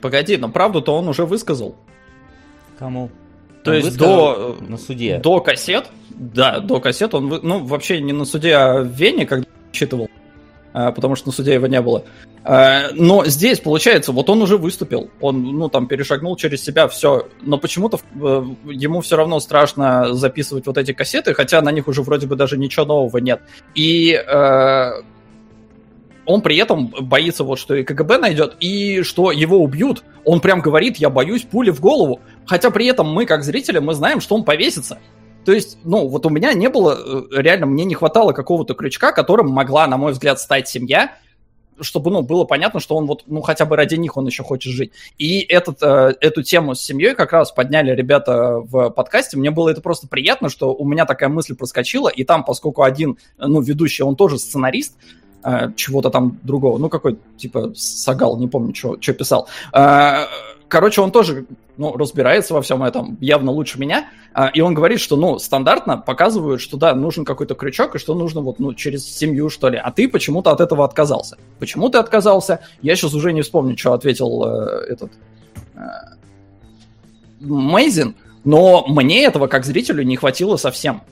Погоди, 0.02 0.36
но 0.36 0.50
правду-то 0.50 0.94
он 0.94 1.08
уже 1.08 1.24
высказал. 1.24 1.76
Кому? 2.78 3.10
То 3.62 3.70
он 3.70 3.76
есть 3.78 3.96
до 3.96 4.58
на 4.60 4.76
суде. 4.76 5.18
До 5.18 5.40
кассет, 5.40 5.86
да, 6.10 6.60
до 6.60 6.78
кассет 6.78 7.14
он, 7.14 7.40
ну 7.42 7.64
вообще 7.64 8.02
не 8.02 8.12
на 8.12 8.26
суде, 8.26 8.54
а 8.54 8.82
в 8.82 8.88
Вене, 8.88 9.24
когда 9.24 9.46
читывал, 9.72 10.10
а, 10.12 10.23
потому 10.74 11.14
что 11.14 11.28
на 11.28 11.32
суде 11.32 11.54
его 11.54 11.66
не 11.66 11.80
было. 11.80 12.04
Э, 12.44 12.90
но 12.92 13.24
здесь, 13.24 13.60
получается, 13.60 14.12
вот 14.12 14.28
он 14.28 14.42
уже 14.42 14.58
выступил, 14.58 15.10
он, 15.20 15.42
ну, 15.42 15.68
там, 15.68 15.86
перешагнул 15.86 16.36
через 16.36 16.62
себя, 16.62 16.88
все, 16.88 17.28
но 17.40 17.56
почему-то 17.56 17.98
э, 18.14 18.44
ему 18.66 19.00
все 19.00 19.16
равно 19.16 19.40
страшно 19.40 20.12
записывать 20.14 20.66
вот 20.66 20.76
эти 20.76 20.92
кассеты, 20.92 21.32
хотя 21.32 21.62
на 21.62 21.72
них 21.72 21.88
уже 21.88 22.02
вроде 22.02 22.26
бы 22.26 22.36
даже 22.36 22.58
ничего 22.58 22.84
нового 22.84 23.18
нет. 23.18 23.40
И 23.74 24.12
э, 24.12 24.90
он 26.26 26.42
при 26.42 26.56
этом 26.56 26.88
боится 26.88 27.44
вот, 27.44 27.58
что 27.58 27.74
и 27.74 27.84
КГБ 27.84 28.18
найдет, 28.18 28.56
и 28.60 29.02
что 29.02 29.30
его 29.30 29.58
убьют. 29.62 30.04
Он 30.24 30.40
прям 30.40 30.60
говорит, 30.60 30.96
я 30.96 31.10
боюсь 31.10 31.42
пули 31.42 31.70
в 31.70 31.80
голову. 31.80 32.20
Хотя 32.46 32.70
при 32.70 32.86
этом 32.86 33.10
мы, 33.12 33.26
как 33.26 33.42
зрители, 33.42 33.78
мы 33.78 33.94
знаем, 33.94 34.20
что 34.20 34.34
он 34.34 34.44
повесится. 34.44 34.98
То 35.44 35.52
есть, 35.52 35.78
ну, 35.84 36.08
вот 36.08 36.26
у 36.26 36.30
меня 36.30 36.52
не 36.54 36.68
было, 36.68 36.98
э, 36.98 37.42
реально, 37.42 37.66
мне 37.66 37.84
не 37.84 37.94
хватало 37.94 38.32
какого-то 38.32 38.74
крючка, 38.74 39.12
которым 39.12 39.48
могла, 39.48 39.86
на 39.86 39.96
мой 39.96 40.12
взгляд, 40.12 40.40
стать 40.40 40.68
семья, 40.68 41.16
чтобы, 41.80 42.10
ну, 42.10 42.22
было 42.22 42.44
понятно, 42.44 42.80
что 42.80 42.96
он 42.96 43.06
вот, 43.06 43.24
ну, 43.26 43.40
хотя 43.42 43.64
бы 43.64 43.76
ради 43.76 43.96
них 43.96 44.16
он 44.16 44.26
еще 44.26 44.42
хочет 44.42 44.72
жить. 44.72 44.92
И 45.18 45.40
этот, 45.40 45.82
э, 45.82 46.14
эту 46.20 46.42
тему 46.42 46.74
с 46.74 46.80
семьей 46.80 47.14
как 47.14 47.32
раз 47.32 47.52
подняли 47.52 47.94
ребята 47.94 48.60
в 48.60 48.90
подкасте. 48.90 49.36
Мне 49.36 49.50
было 49.50 49.70
это 49.70 49.80
просто 49.80 50.06
приятно, 50.06 50.48
что 50.48 50.74
у 50.74 50.86
меня 50.86 51.04
такая 51.04 51.28
мысль 51.28 51.54
проскочила, 51.54 52.08
и 52.08 52.24
там, 52.24 52.44
поскольку 52.44 52.82
один, 52.82 53.18
ну, 53.38 53.60
ведущий, 53.60 54.02
он 54.02 54.16
тоже 54.16 54.38
сценарист, 54.38 54.96
э, 55.42 55.72
чего-то 55.76 56.10
там 56.10 56.38
другого, 56.42 56.78
ну, 56.78 56.88
какой, 56.88 57.18
типа, 57.36 57.72
Сагал, 57.74 58.38
не 58.38 58.48
помню, 58.48 58.74
что 58.74 58.96
писал, 58.96 59.48
э, 59.72 60.26
короче, 60.68 61.00
он 61.00 61.10
тоже, 61.10 61.46
ну, 61.76 61.96
разбирается 61.96 62.54
во 62.54 62.62
всем 62.62 62.82
этом 62.82 63.16
явно 63.20 63.50
лучше 63.50 63.78
меня, 63.78 64.08
а, 64.32 64.48
и 64.48 64.60
он 64.60 64.74
говорит, 64.74 65.00
что, 65.00 65.16
ну, 65.16 65.38
стандартно 65.38 65.98
показывают, 65.98 66.60
что, 66.60 66.76
да, 66.76 66.94
нужен 66.94 67.24
какой-то 67.24 67.54
крючок, 67.54 67.94
и 67.94 67.98
что 67.98 68.14
нужно 68.14 68.40
вот, 68.40 68.58
ну, 68.58 68.74
через 68.74 69.04
семью, 69.04 69.50
что 69.50 69.68
ли, 69.68 69.78
а 69.78 69.90
ты 69.90 70.08
почему-то 70.08 70.50
от 70.50 70.60
этого 70.60 70.84
отказался. 70.84 71.36
Почему 71.58 71.88
ты 71.88 71.98
отказался? 71.98 72.60
Я 72.82 72.96
сейчас 72.96 73.14
уже 73.14 73.32
не 73.32 73.42
вспомню, 73.42 73.76
что 73.76 73.92
ответил 73.92 74.44
э, 74.44 74.86
этот 74.90 75.12
э, 75.74 75.80
Мейзин, 77.40 78.14
но 78.44 78.84
мне 78.86 79.24
этого 79.24 79.46
как 79.46 79.64
зрителю 79.64 80.02
не 80.04 80.16
хватило 80.16 80.56
совсем. 80.56 81.02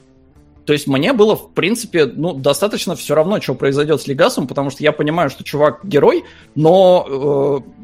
То 0.65 0.73
есть 0.73 0.87
мне 0.87 1.13
было, 1.13 1.35
в 1.35 1.51
принципе, 1.51 2.07
ну, 2.07 2.35
достаточно 2.35 2.95
все 2.95 3.15
равно, 3.15 3.41
что 3.41 3.55
произойдет 3.55 4.01
с 4.01 4.07
Легасом, 4.07 4.47
потому 4.47 4.71
что 4.71 4.85
я 4.85 4.93
понимаю, 4.93 5.29
что 5.29 5.43
чувак 5.43 5.81
герой, 5.83 6.25
но 6.55 7.63
э, 7.65 7.83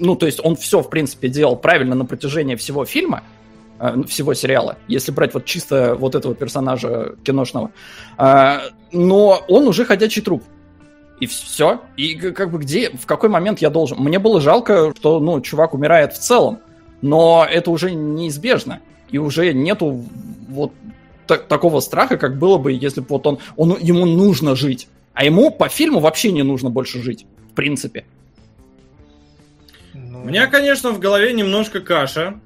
ну, 0.00 0.16
то 0.16 0.26
есть 0.26 0.40
он 0.42 0.56
все, 0.56 0.82
в 0.82 0.90
принципе, 0.90 1.28
делал 1.28 1.56
правильно 1.56 1.94
на 1.94 2.04
протяжении 2.04 2.56
всего 2.56 2.84
фильма, 2.84 3.22
э, 3.78 4.02
всего 4.08 4.34
сериала, 4.34 4.78
если 4.88 5.12
брать 5.12 5.34
вот 5.34 5.44
чисто 5.44 5.94
вот 5.94 6.14
этого 6.14 6.34
персонажа 6.34 7.14
киношного. 7.22 7.70
Э, 8.18 8.58
но 8.92 9.44
он 9.46 9.68
уже 9.68 9.84
ходячий 9.84 10.22
труп. 10.22 10.42
И 11.20 11.26
все. 11.26 11.82
И 11.98 12.14
как 12.14 12.50
бы 12.50 12.58
где, 12.58 12.90
в 12.90 13.04
какой 13.04 13.28
момент 13.28 13.60
я 13.60 13.68
должен... 13.68 13.98
Мне 13.98 14.18
было 14.18 14.40
жалко, 14.40 14.94
что, 14.96 15.20
ну, 15.20 15.40
чувак 15.42 15.74
умирает 15.74 16.14
в 16.14 16.18
целом, 16.18 16.60
но 17.02 17.46
это 17.48 17.70
уже 17.70 17.92
неизбежно. 17.92 18.80
И 19.10 19.18
уже 19.18 19.52
нету 19.52 20.02
вот 20.48 20.72
так, 21.26 21.46
такого 21.46 21.80
страха, 21.80 22.16
как 22.16 22.38
было 22.38 22.56
бы, 22.56 22.72
если 22.72 23.00
бы 23.00 23.06
вот 23.10 23.26
он, 23.26 23.38
он... 23.56 23.76
Ему 23.80 24.06
нужно 24.06 24.56
жить. 24.56 24.88
А 25.12 25.24
ему 25.24 25.50
по 25.50 25.68
фильму 25.68 26.00
вообще 26.00 26.32
не 26.32 26.42
нужно 26.42 26.70
больше 26.70 27.02
жить, 27.02 27.26
в 27.50 27.54
принципе. 27.54 28.06
У 30.22 30.26
меня, 30.32 30.46
конечно, 30.48 30.90
в 30.90 31.00
голове 31.00 31.32
немножко 31.32 31.80
каша, 31.80 32.38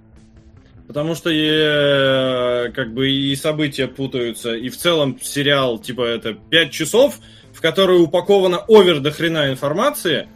потому 0.86 1.16
что 1.16 1.28
и, 1.30 2.70
как 2.72 2.94
бы 2.94 3.10
и 3.10 3.34
события 3.34 3.88
путаются, 3.88 4.54
и 4.54 4.68
в 4.68 4.76
целом 4.76 5.18
сериал, 5.20 5.78
типа, 5.80 6.02
это 6.02 6.34
5 6.34 6.70
часов, 6.70 7.18
в 7.52 7.60
которые 7.60 7.98
упаковано 7.98 8.58
овер 8.68 9.00
до 9.00 9.10
хрена 9.10 9.50
информации. 9.50 10.28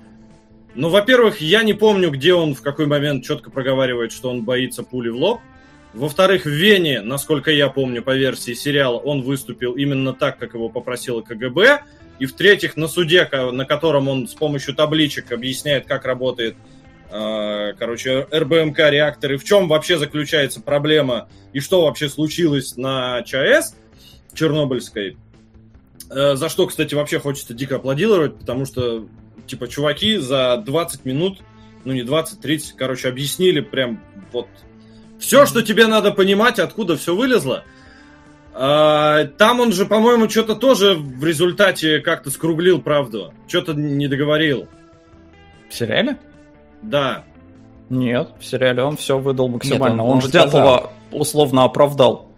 Ну, 0.74 0.88
во-первых, 0.88 1.40
я 1.40 1.62
не 1.62 1.74
помню, 1.74 2.10
где 2.10 2.34
он 2.34 2.54
в 2.54 2.60
какой 2.60 2.86
момент 2.86 3.24
четко 3.24 3.50
проговаривает, 3.50 4.12
что 4.12 4.30
он 4.30 4.44
боится 4.44 4.82
пули 4.82 5.08
в 5.08 5.16
лоб. 5.16 5.40
Во-вторых, 5.94 6.44
в 6.44 6.50
Вене, 6.50 7.00
насколько 7.00 7.50
я 7.50 7.68
помню 7.68 8.02
по 8.02 8.14
версии 8.14 8.52
сериала, 8.52 8.98
он 8.98 9.22
выступил 9.22 9.72
именно 9.72 10.12
так, 10.12 10.38
как 10.38 10.54
его 10.54 10.68
попросило 10.68 11.22
КГБ. 11.22 11.82
И 12.18 12.26
в-третьих, 12.26 12.76
на 12.76 12.88
суде, 12.88 13.28
на 13.52 13.64
котором 13.64 14.08
он 14.08 14.26
с 14.26 14.34
помощью 14.34 14.74
табличек 14.74 15.30
объясняет, 15.32 15.86
как 15.86 16.04
работает 16.04 16.56
короче, 17.10 18.26
РБМК 18.32 18.78
реакторы, 18.90 19.38
в 19.38 19.44
чем 19.44 19.68
вообще 19.68 19.98
заключается 19.98 20.60
проблема 20.60 21.28
и 21.52 21.60
что 21.60 21.84
вообще 21.84 22.08
случилось 22.08 22.76
на 22.76 23.22
ЧАЭС 23.22 23.74
Чернобыльской. 24.34 25.16
Э, 26.10 26.36
за 26.36 26.48
что, 26.48 26.66
кстати, 26.66 26.94
вообще 26.94 27.18
хочется 27.18 27.54
дико 27.54 27.76
аплодировать, 27.76 28.38
потому 28.38 28.64
что, 28.64 29.08
типа, 29.46 29.68
чуваки 29.68 30.18
за 30.18 30.62
20 30.64 31.04
минут, 31.04 31.38
ну 31.84 31.92
не 31.92 32.02
20, 32.02 32.40
30, 32.40 32.76
короче, 32.76 33.08
объяснили 33.08 33.60
прям 33.60 34.02
вот 34.32 34.48
все, 35.18 35.46
что 35.46 35.62
тебе 35.62 35.86
надо 35.86 36.12
понимать, 36.12 36.58
откуда 36.58 36.96
все 36.96 37.14
вылезло. 37.14 37.64
А, 38.54 39.24
там 39.24 39.60
он 39.60 39.72
же, 39.72 39.86
по-моему, 39.86 40.28
что-то 40.28 40.54
тоже 40.54 40.94
в 40.94 41.24
результате 41.24 42.00
как-то 42.00 42.30
скруглил 42.30 42.80
правду. 42.80 43.32
Что-то 43.46 43.74
не 43.74 44.08
договорил. 44.08 44.68
В 45.68 45.74
сериале? 45.74 46.18
Да. 46.82 47.24
Нет, 47.90 48.30
в 48.38 48.44
сериале 48.44 48.82
он 48.82 48.96
все 48.96 49.18
выдал 49.18 49.48
максимально. 49.48 49.94
Нет, 49.96 50.00
он, 50.02 50.10
он, 50.10 50.12
он 50.16 50.20
же 50.20 50.30
Дятлова 50.30 50.92
условно 51.10 51.64
оправдал. 51.64 52.28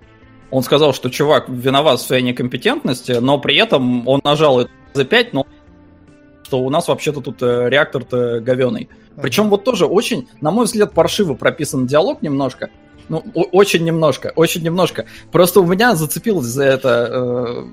Он 0.51 0.62
сказал, 0.62 0.93
что 0.93 1.11
чувак 1.11 1.49
виноват 1.49 2.01
в 2.01 2.03
своей 2.03 2.22
некомпетентности, 2.22 3.12
но 3.12 3.38
при 3.38 3.57
этом 3.57 4.07
он 4.09 4.20
нажал 4.24 4.66
за 4.95 5.05
5, 5.05 5.32
но 5.32 5.47
что 6.43 6.61
у 6.61 6.70
нас 6.70 6.88
вообще-то 6.88 7.20
тут 7.20 7.43
э, 7.43 7.68
реактор-то 7.68 8.41
говеный. 8.41 8.88
Причем 9.20 9.51
вот 9.51 9.64
тоже 9.64 9.86
очень, 9.86 10.28
на 10.41 10.51
мой 10.51 10.64
взгляд, 10.64 10.93
паршиво 10.93 11.34
прописан 11.34 11.86
диалог 11.86 12.22
немножко. 12.22 12.70
Ну, 13.09 13.24
очень 13.34 13.84
немножко, 13.84 14.32
очень 14.34 14.62
немножко. 14.62 15.07
Просто 15.30 15.61
у 15.61 15.66
меня 15.66 15.95
зацепилось 15.95 16.47
за 16.47 16.64
это 16.64 17.09
э, 17.11 17.64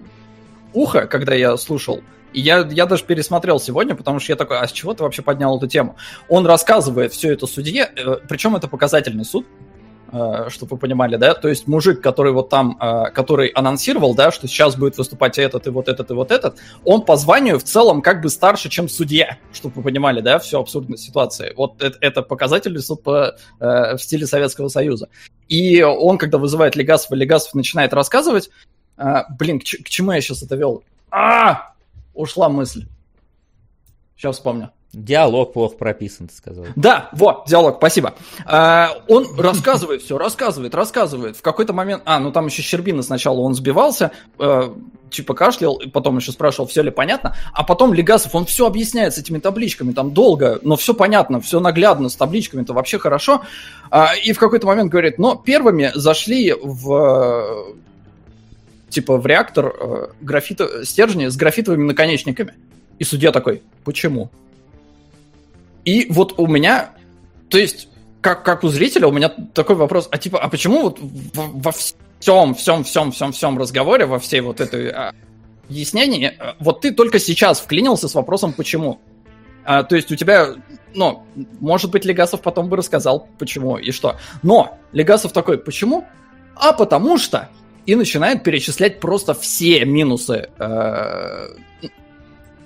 ухо, 0.74 1.08
когда 1.08 1.34
я 1.34 1.58
слушал. 1.58 2.02
И 2.34 2.42
я, 2.42 2.68
я 2.70 2.86
даже 2.86 3.04
пересмотрел 3.04 3.60
сегодня, 3.60 3.96
потому 3.96 4.20
что 4.20 4.32
я 4.32 4.36
такой, 4.36 4.60
а 4.60 4.68
с 4.68 4.72
чего 4.72 4.94
ты 4.94 5.04
вообще 5.04 5.22
поднял 5.22 5.58
эту 5.58 5.68
тему? 5.68 5.96
Он 6.30 6.46
рассказывает 6.46 7.14
все 7.14 7.34
это 7.34 7.48
судье, 7.48 7.90
э, 7.96 8.18
причем 8.28 8.56
это 8.56 8.68
показательный 8.68 9.24
суд, 9.24 9.46
э, 10.12 10.50
чтобы 10.50 10.76
вы 10.76 10.78
понимали, 10.78 11.16
да, 11.16 11.34
то 11.34 11.48
есть 11.48 11.68
мужик, 11.68 12.02
который 12.02 12.34
вот 12.34 12.50
там, 12.50 12.78
э, 12.80 13.12
который 13.12 13.48
анонсировал, 13.48 14.14
да, 14.14 14.32
что 14.32 14.48
сейчас 14.48 14.76
будет 14.76 14.98
выступать 14.98 15.38
этот 15.38 15.68
и 15.68 15.70
вот 15.70 15.88
этот 15.88 16.12
и 16.12 16.14
вот 16.14 16.32
этот, 16.32 16.58
он 16.84 17.04
по 17.04 17.16
званию 17.16 17.60
в 17.60 17.64
целом 17.64 18.02
как 18.02 18.22
бы 18.22 18.30
старше, 18.30 18.70
чем 18.70 18.90
судья, 18.90 19.38
чтобы 19.54 19.76
вы 19.76 19.84
понимали, 19.84 20.20
да, 20.20 20.38
всю 20.38 20.60
абсурдность 20.60 21.04
ситуации. 21.04 21.54
Вот 21.56 21.82
это, 21.82 21.98
это 22.02 22.22
показательный 22.22 22.82
суд 22.82 23.04
по, 23.04 23.38
в 23.60 23.98
стиле 23.98 24.28
Советского 24.28 24.68
Союза. 24.68 25.08
И 25.48 25.82
он, 25.82 26.18
когда 26.18 26.38
вызывает 26.38 26.76
Легасов, 26.76 27.12
Легасов 27.12 27.54
начинает 27.54 27.94
рассказывать, 27.94 28.50
блин, 29.40 29.60
к, 29.60 29.64
к 29.64 29.90
чему 29.90 30.12
я 30.12 30.20
сейчас 30.20 30.44
это 30.44 30.56
вел? 30.56 30.84
А, 31.10 31.77
ушла 32.18 32.50
мысль. 32.50 32.88
Сейчас 34.16 34.38
вспомню. 34.38 34.72
Диалог 34.94 35.54
плохо 35.54 35.76
прописан, 35.76 36.28
ты 36.28 36.34
сказал. 36.34 36.66
Да, 36.76 37.10
вот, 37.12 37.44
диалог, 37.46 37.76
спасибо. 37.78 38.16
А, 38.46 38.90
он 39.08 39.28
рассказывает 39.38 40.02
все, 40.02 40.18
рассказывает, 40.18 40.74
рассказывает. 40.74 41.36
В 41.36 41.42
какой-то 41.42 41.74
момент... 41.74 42.04
А, 42.06 42.20
ну 42.20 42.32
там 42.32 42.48
еще 42.48 42.62
Щербина 42.62 43.04
сначала 43.04 43.42
он 43.42 43.54
сбивался, 43.54 44.12
э, 44.40 44.74
типа 45.12 45.34
кашлял, 45.34 45.80
потом 45.94 46.18
еще 46.18 46.32
спрашивал, 46.32 46.68
все 46.68 46.82
ли 46.82 46.90
понятно. 46.90 47.36
А 47.54 47.64
потом 47.64 47.94
Легасов, 47.94 48.34
он 48.34 48.46
все 48.46 48.66
объясняет 48.66 49.14
с 49.14 49.18
этими 49.18 49.40
табличками, 49.40 49.92
там 49.92 50.14
долго, 50.14 50.60
но 50.64 50.78
все 50.78 50.94
понятно, 50.94 51.42
все 51.42 51.60
наглядно, 51.60 52.08
с 52.08 52.16
табличками, 52.16 52.64
это 52.64 52.74
вообще 52.74 52.98
хорошо. 52.98 53.44
А, 53.92 54.16
и 54.16 54.32
в 54.32 54.40
какой-то 54.40 54.68
момент 54.68 54.90
говорит, 54.90 55.20
но 55.20 55.36
первыми 55.36 55.92
зашли 55.94 56.54
в 56.54 57.76
типа, 58.90 59.18
в 59.18 59.26
реактор 59.26 59.74
э, 59.80 60.08
графита, 60.22 60.86
стержни 60.86 61.28
с 61.28 61.36
графитовыми 61.36 61.84
наконечниками. 61.84 62.54
И 63.00 63.04
судья 63.04 63.32
такой, 63.32 63.62
почему? 63.84 64.30
И 65.86 66.08
вот 66.10 66.34
у 66.38 66.48
меня, 66.48 66.92
то 67.50 67.58
есть, 67.58 67.90
как, 68.22 68.44
как 68.44 68.64
у 68.64 68.70
зрителя, 68.70 69.08
у 69.08 69.12
меня 69.12 69.30
такой 69.30 69.76
вопрос, 69.76 70.08
а 70.12 70.18
типа, 70.18 70.40
а 70.40 70.50
почему 70.50 70.82
вот 70.82 71.00
во 71.02 71.72
всем, 71.72 72.56
всем, 72.56 72.84
всем, 72.84 73.12
всем, 73.12 73.32
всем 73.32 73.58
разговоре, 73.58 74.06
во 74.06 74.20
всей 74.20 74.42
вот 74.42 74.60
этой 74.60 74.90
а, 74.90 75.14
объяснении, 75.68 76.28
э, 76.28 76.54
вот 76.60 76.82
ты 76.82 76.92
только 76.92 77.20
сейчас 77.20 77.60
вклинился 77.60 78.08
с 78.08 78.16
вопросом, 78.16 78.54
почему? 78.54 79.00
А, 79.64 79.84
то 79.84 79.96
есть 79.96 80.12
у 80.12 80.16
тебя, 80.16 80.56
ну, 80.94 81.24
может 81.60 81.92
быть, 81.92 82.06
Легасов 82.06 82.42
потом 82.42 82.70
бы 82.70 82.78
рассказал, 82.78 83.28
почему 83.38 83.78
и 83.78 83.92
что. 83.92 84.18
Но 84.42 84.78
Легасов 84.94 85.34
такой, 85.34 85.58
почему? 85.58 86.06
А 86.56 86.74
потому 86.74 87.18
что 87.18 87.50
и 87.88 87.96
начинает 87.96 88.44
перечислять 88.44 89.00
просто 89.00 89.34
все 89.34 89.86
минусы 89.86 90.50
э, 90.60 91.48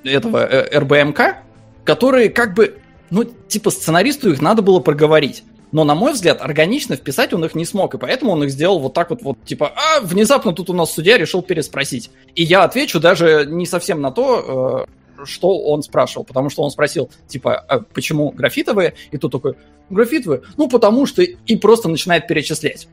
этого 0.03 0.37
э, 0.39 0.79
РБМК, 0.79 1.37
которые 1.85 2.29
как 2.29 2.55
бы, 2.55 2.79
ну, 3.11 3.23
типа 3.23 3.69
сценаристу 3.69 4.31
их 4.31 4.41
надо 4.41 4.63
было 4.63 4.79
проговорить. 4.79 5.43
Но, 5.71 5.85
на 5.85 5.95
мой 5.95 6.11
взгляд, 6.11 6.41
органично 6.41 6.97
вписать 6.97 7.31
он 7.33 7.45
их 7.45 7.55
не 7.55 7.65
смог, 7.65 7.93
и 7.93 7.97
поэтому 7.97 8.31
он 8.31 8.43
их 8.43 8.49
сделал 8.49 8.79
вот 8.79 8.93
так 8.93 9.11
вот, 9.11 9.21
вот 9.21 9.37
типа, 9.45 9.71
а, 9.73 10.01
внезапно 10.01 10.53
тут 10.53 10.69
у 10.69 10.73
нас 10.73 10.91
судья 10.91 11.17
решил 11.17 11.43
переспросить. 11.43 12.09
И 12.35 12.43
я 12.43 12.63
отвечу 12.63 12.99
даже 12.99 13.45
не 13.47 13.67
совсем 13.67 14.01
на 14.01 14.11
то, 14.11 14.87
э, 15.19 15.25
что 15.25 15.59
он 15.59 15.83
спрашивал, 15.83 16.25
потому 16.25 16.49
что 16.49 16.63
он 16.63 16.71
спросил, 16.71 17.11
типа, 17.27 17.55
а 17.55 17.79
почему 17.79 18.31
графитовые? 18.31 18.95
И 19.11 19.17
тут 19.17 19.31
такой, 19.31 19.53
графитовые? 19.91 20.41
Ну, 20.57 20.67
потому 20.67 21.05
что... 21.05 21.21
И 21.21 21.55
просто 21.57 21.89
начинает 21.89 22.27
перечислять 22.27 22.87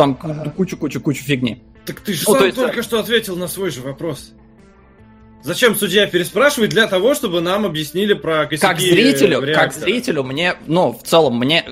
там 0.00 0.52
кучу-кучу-кучу 0.56 1.22
фигни. 1.22 1.62
Так 1.84 2.00
ты 2.00 2.12
же 2.14 2.24
ну, 2.26 2.34
сам 2.34 2.44
есть... 2.44 2.56
только 2.56 2.82
что 2.82 2.98
ответил 3.00 3.36
на 3.36 3.48
свой 3.48 3.70
же 3.70 3.80
вопрос. 3.80 4.32
Зачем 5.42 5.74
судья 5.74 6.06
переспрашивает? 6.06 6.70
Для 6.70 6.86
того, 6.86 7.14
чтобы 7.14 7.40
нам 7.40 7.64
объяснили 7.64 8.12
про 8.12 8.46
косяки 8.46 8.60
Как 8.60 8.78
зрителю, 8.78 9.40
реактора. 9.40 9.54
как 9.54 9.72
зрителю, 9.72 10.22
мне, 10.22 10.54
ну, 10.66 10.92
в 10.92 11.02
целом, 11.02 11.38
мне, 11.38 11.64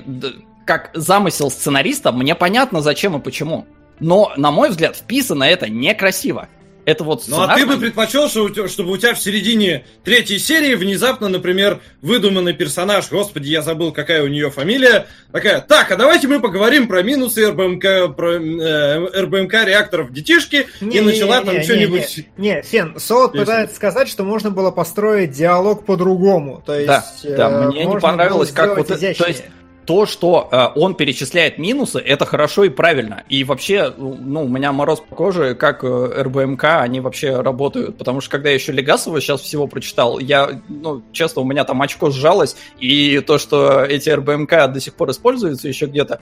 как 0.65 0.91
замысел 0.93 1.51
сценариста, 1.51 2.11
мне 2.11 2.33
понятно, 2.33 2.81
зачем 2.81 3.17
и 3.17 3.21
почему. 3.21 3.67
Но, 3.99 4.31
на 4.37 4.49
мой 4.51 4.69
взгляд, 4.69 4.95
вписано 4.95 5.43
это 5.43 5.69
некрасиво. 5.69 6.49
Это 6.85 7.03
вот 7.03 7.23
Ну 7.27 7.41
а 7.41 7.55
ты 7.55 7.65
бы 7.65 7.77
предпочел, 7.77 8.29
чтобы 8.29 8.91
у 8.91 8.97
тебя 8.97 9.13
в 9.13 9.19
середине 9.19 9.85
третьей 10.03 10.39
серии 10.39 10.75
внезапно, 10.75 11.27
например, 11.29 11.81
выдуманный 12.01 12.53
персонаж, 12.53 13.09
господи, 13.09 13.49
я 13.49 13.61
забыл, 13.61 13.91
какая 13.91 14.23
у 14.23 14.27
нее 14.27 14.49
фамилия, 14.49 15.07
такая, 15.31 15.61
так, 15.61 15.91
а 15.91 15.95
давайте 15.95 16.27
мы 16.27 16.39
поговорим 16.39 16.87
про 16.87 17.03
минусы 17.03 17.49
РБМК, 17.49 18.15
про 18.15 18.33
э, 18.33 19.21
РБМК 19.21 19.53
реакторов 19.65 20.11
детишки, 20.11 20.67
не, 20.81 20.97
и 20.97 21.01
начала 21.01 21.39
не, 21.39 21.45
там 21.45 21.55
не, 21.55 21.63
что-нибудь... 21.63 22.17
Не, 22.37 22.55
не, 22.55 22.61
Фен, 22.61 22.99
Солод 22.99 23.33
пытается 23.33 23.75
сказать, 23.75 24.07
что 24.07 24.23
можно 24.23 24.49
было 24.49 24.71
построить 24.71 25.31
диалог 25.31 25.85
по-другому, 25.85 26.63
то 26.65 26.73
есть... 26.73 26.87
Да, 26.87 27.05
да 27.23 27.49
э, 27.49 27.67
мне 27.67 27.85
не 27.85 27.99
понравилось, 27.99 28.51
как 28.51 28.77
вот... 28.77 28.89
Это, 28.89 29.13
то 29.15 29.27
есть 29.27 29.43
то, 29.89 30.05
что 30.05 30.47
э, 30.51 30.67
он 30.75 30.93
перечисляет 30.93 31.57
минусы, 31.57 31.97
это 31.97 32.23
хорошо 32.23 32.63
и 32.63 32.69
правильно. 32.69 33.23
И 33.27 33.43
вообще, 33.43 33.91
ну, 33.97 34.43
у 34.43 34.47
меня 34.47 34.71
мороз 34.71 34.99
по 34.99 35.15
коже, 35.15 35.55
как 35.55 35.83
э, 35.83 36.21
РБМК, 36.21 36.63
они 36.65 36.99
вообще 36.99 37.41
работают. 37.41 37.97
Потому 37.97 38.21
что 38.21 38.29
когда 38.29 38.49
я 38.49 38.53
еще 38.53 38.71
Легасова 38.71 39.19
сейчас 39.19 39.41
всего 39.41 39.65
прочитал, 39.65 40.19
я, 40.19 40.61
ну, 40.67 41.01
честно, 41.11 41.41
у 41.41 41.45
меня 41.45 41.63
там 41.63 41.81
очко 41.81 42.11
сжалось, 42.11 42.55
и 42.77 43.19
то, 43.21 43.39
что 43.39 43.83
эти 43.83 44.11
РБМК 44.11 44.71
до 44.71 44.79
сих 44.79 44.93
пор 44.93 45.09
используются 45.09 45.67
еще 45.67 45.87
где-то, 45.87 46.19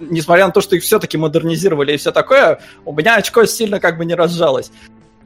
несмотря 0.00 0.46
на 0.46 0.52
то, 0.52 0.60
что 0.60 0.74
их 0.74 0.82
все-таки 0.82 1.16
модернизировали 1.16 1.92
и 1.92 1.98
все 1.98 2.10
такое, 2.10 2.58
у 2.84 2.92
меня 2.92 3.14
очко 3.14 3.44
сильно 3.44 3.78
как 3.78 3.98
бы 3.98 4.04
не 4.04 4.16
разжалось. 4.16 4.72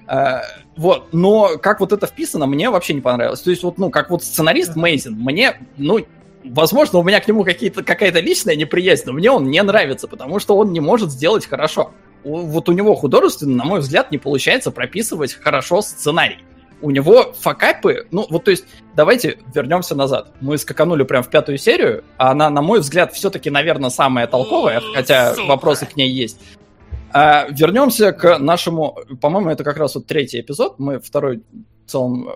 Uh, 0.06 0.40
вот, 0.76 1.10
но 1.12 1.56
как 1.58 1.78
вот 1.78 1.92
это 1.92 2.06
вписано, 2.06 2.44
мне 2.46 2.68
вообще 2.68 2.94
не 2.94 3.00
понравилось. 3.00 3.40
То 3.40 3.50
есть 3.50 3.62
вот, 3.62 3.78
ну, 3.78 3.90
как 3.90 4.10
вот 4.10 4.24
сценарист 4.24 4.74
Мейзин, 4.74 5.14
мне, 5.14 5.60
ну, 5.76 6.00
возможно, 6.44 6.98
у 6.98 7.02
меня 7.02 7.20
к 7.20 7.28
нему 7.28 7.44
какие-то, 7.44 7.82
какая-то 7.82 8.20
личная 8.20 8.56
неприязнь, 8.56 9.04
но 9.06 9.12
мне 9.12 9.30
он 9.30 9.50
не 9.50 9.62
нравится, 9.62 10.08
потому 10.08 10.38
что 10.38 10.56
он 10.56 10.72
не 10.72 10.80
может 10.80 11.10
сделать 11.10 11.46
хорошо. 11.46 11.92
Вот 12.22 12.68
у 12.68 12.72
него 12.72 12.94
художественно, 12.94 13.56
на 13.56 13.64
мой 13.64 13.80
взгляд, 13.80 14.10
не 14.10 14.18
получается 14.18 14.70
прописывать 14.70 15.34
хорошо 15.34 15.80
сценарий. 15.80 16.38
У 16.82 16.90
него 16.90 17.34
факапы, 17.38 18.06
ну 18.10 18.26
вот 18.30 18.44
то 18.44 18.50
есть, 18.50 18.64
давайте 18.94 19.38
вернемся 19.54 19.94
назад. 19.94 20.32
Мы 20.40 20.56
скаканули 20.56 21.02
прям 21.02 21.22
в 21.22 21.28
пятую 21.28 21.58
серию, 21.58 22.04
а 22.16 22.30
она, 22.30 22.48
на 22.48 22.62
мой 22.62 22.80
взгляд, 22.80 23.12
все-таки, 23.12 23.50
наверное, 23.50 23.90
самая 23.90 24.26
толковая, 24.26 24.82
хотя 24.94 25.34
вопросы 25.46 25.84
к 25.84 25.96
ней 25.96 26.10
есть. 26.10 26.40
А, 27.12 27.48
вернемся 27.50 28.12
к 28.12 28.38
нашему, 28.38 28.98
по-моему, 29.20 29.50
это 29.50 29.64
как 29.64 29.76
раз 29.76 29.94
вот 29.94 30.06
третий 30.06 30.40
эпизод. 30.40 30.78
Мы 30.78 31.00
второй 31.00 31.42
в 31.86 31.90
целом 31.90 32.28
э, 32.28 32.32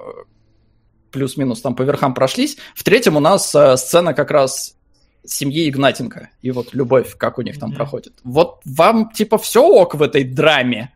плюс-минус 1.15 1.61
там 1.61 1.75
по 1.75 1.83
верхам 1.83 2.13
прошлись. 2.13 2.59
В 2.75 2.83
третьем 2.83 3.17
у 3.17 3.21
нас 3.21 3.55
э, 3.55 3.77
сцена 3.77 4.13
как 4.13 4.31
раз 4.31 4.77
семьи 5.25 5.69
Игнатенко. 5.69 6.31
И 6.43 6.51
вот 6.51 6.75
любовь, 6.75 7.17
как 7.17 7.39
у 7.39 7.43
них 7.43 7.59
там 7.59 7.73
проходит. 7.73 8.13
Вот 8.25 8.61
вам 8.65 9.11
типа 9.11 9.39
все 9.39 9.63
ок 9.63 9.95
в 9.95 10.03
этой 10.03 10.25
драме? 10.25 10.93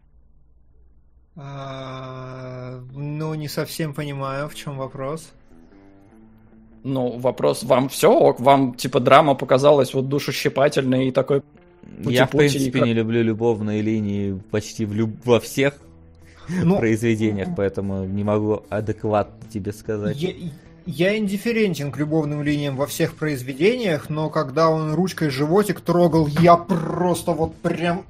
А, 1.37 2.81
ну, 2.93 3.35
не 3.35 3.49
совсем 3.49 3.95
понимаю, 3.95 4.49
в 4.49 4.55
чем 4.57 4.77
вопрос. 4.77 5.31
Ну, 6.83 7.17
вопрос, 7.19 7.63
вам 7.63 7.89
все 7.89 8.11
ок? 8.11 8.41
Вам, 8.41 8.75
типа, 8.75 8.99
драма 9.01 9.35
показалась 9.35 9.95
вот 9.95 10.09
душещипательной 10.09 11.09
и 11.09 11.13
такой... 11.13 11.43
Я, 12.01 12.27
в 12.27 12.31
принципе, 12.31 12.81
как... 12.81 12.89
не 12.89 12.93
люблю 12.93 13.23
любовные 13.23 13.83
линии 13.83 14.41
почти 14.51 14.85
в 14.85 14.93
люб... 14.93 15.11
во 15.25 15.39
всех 15.39 15.75
ну, 16.49 16.79
произведениях, 16.79 17.49
поэтому 17.57 18.05
не 18.05 18.25
могу 18.25 18.63
адекватно 18.69 19.49
тебе 19.53 19.73
сказать. 19.73 20.17
Я, 20.17 20.33
я 20.87 21.19
индифферентен 21.19 21.93
к 21.93 21.99
любовным 21.99 22.43
линиям 22.43 22.77
во 22.77 22.87
всех 22.87 23.15
произведениях, 23.15 24.09
но 24.09 24.31
когда 24.31 24.71
он 24.71 24.95
ручкой 24.95 25.29
животик 25.29 25.81
трогал, 25.81 26.27
я 26.27 26.57
просто 26.57 27.33
вот 27.33 27.55
прям... 27.57 28.05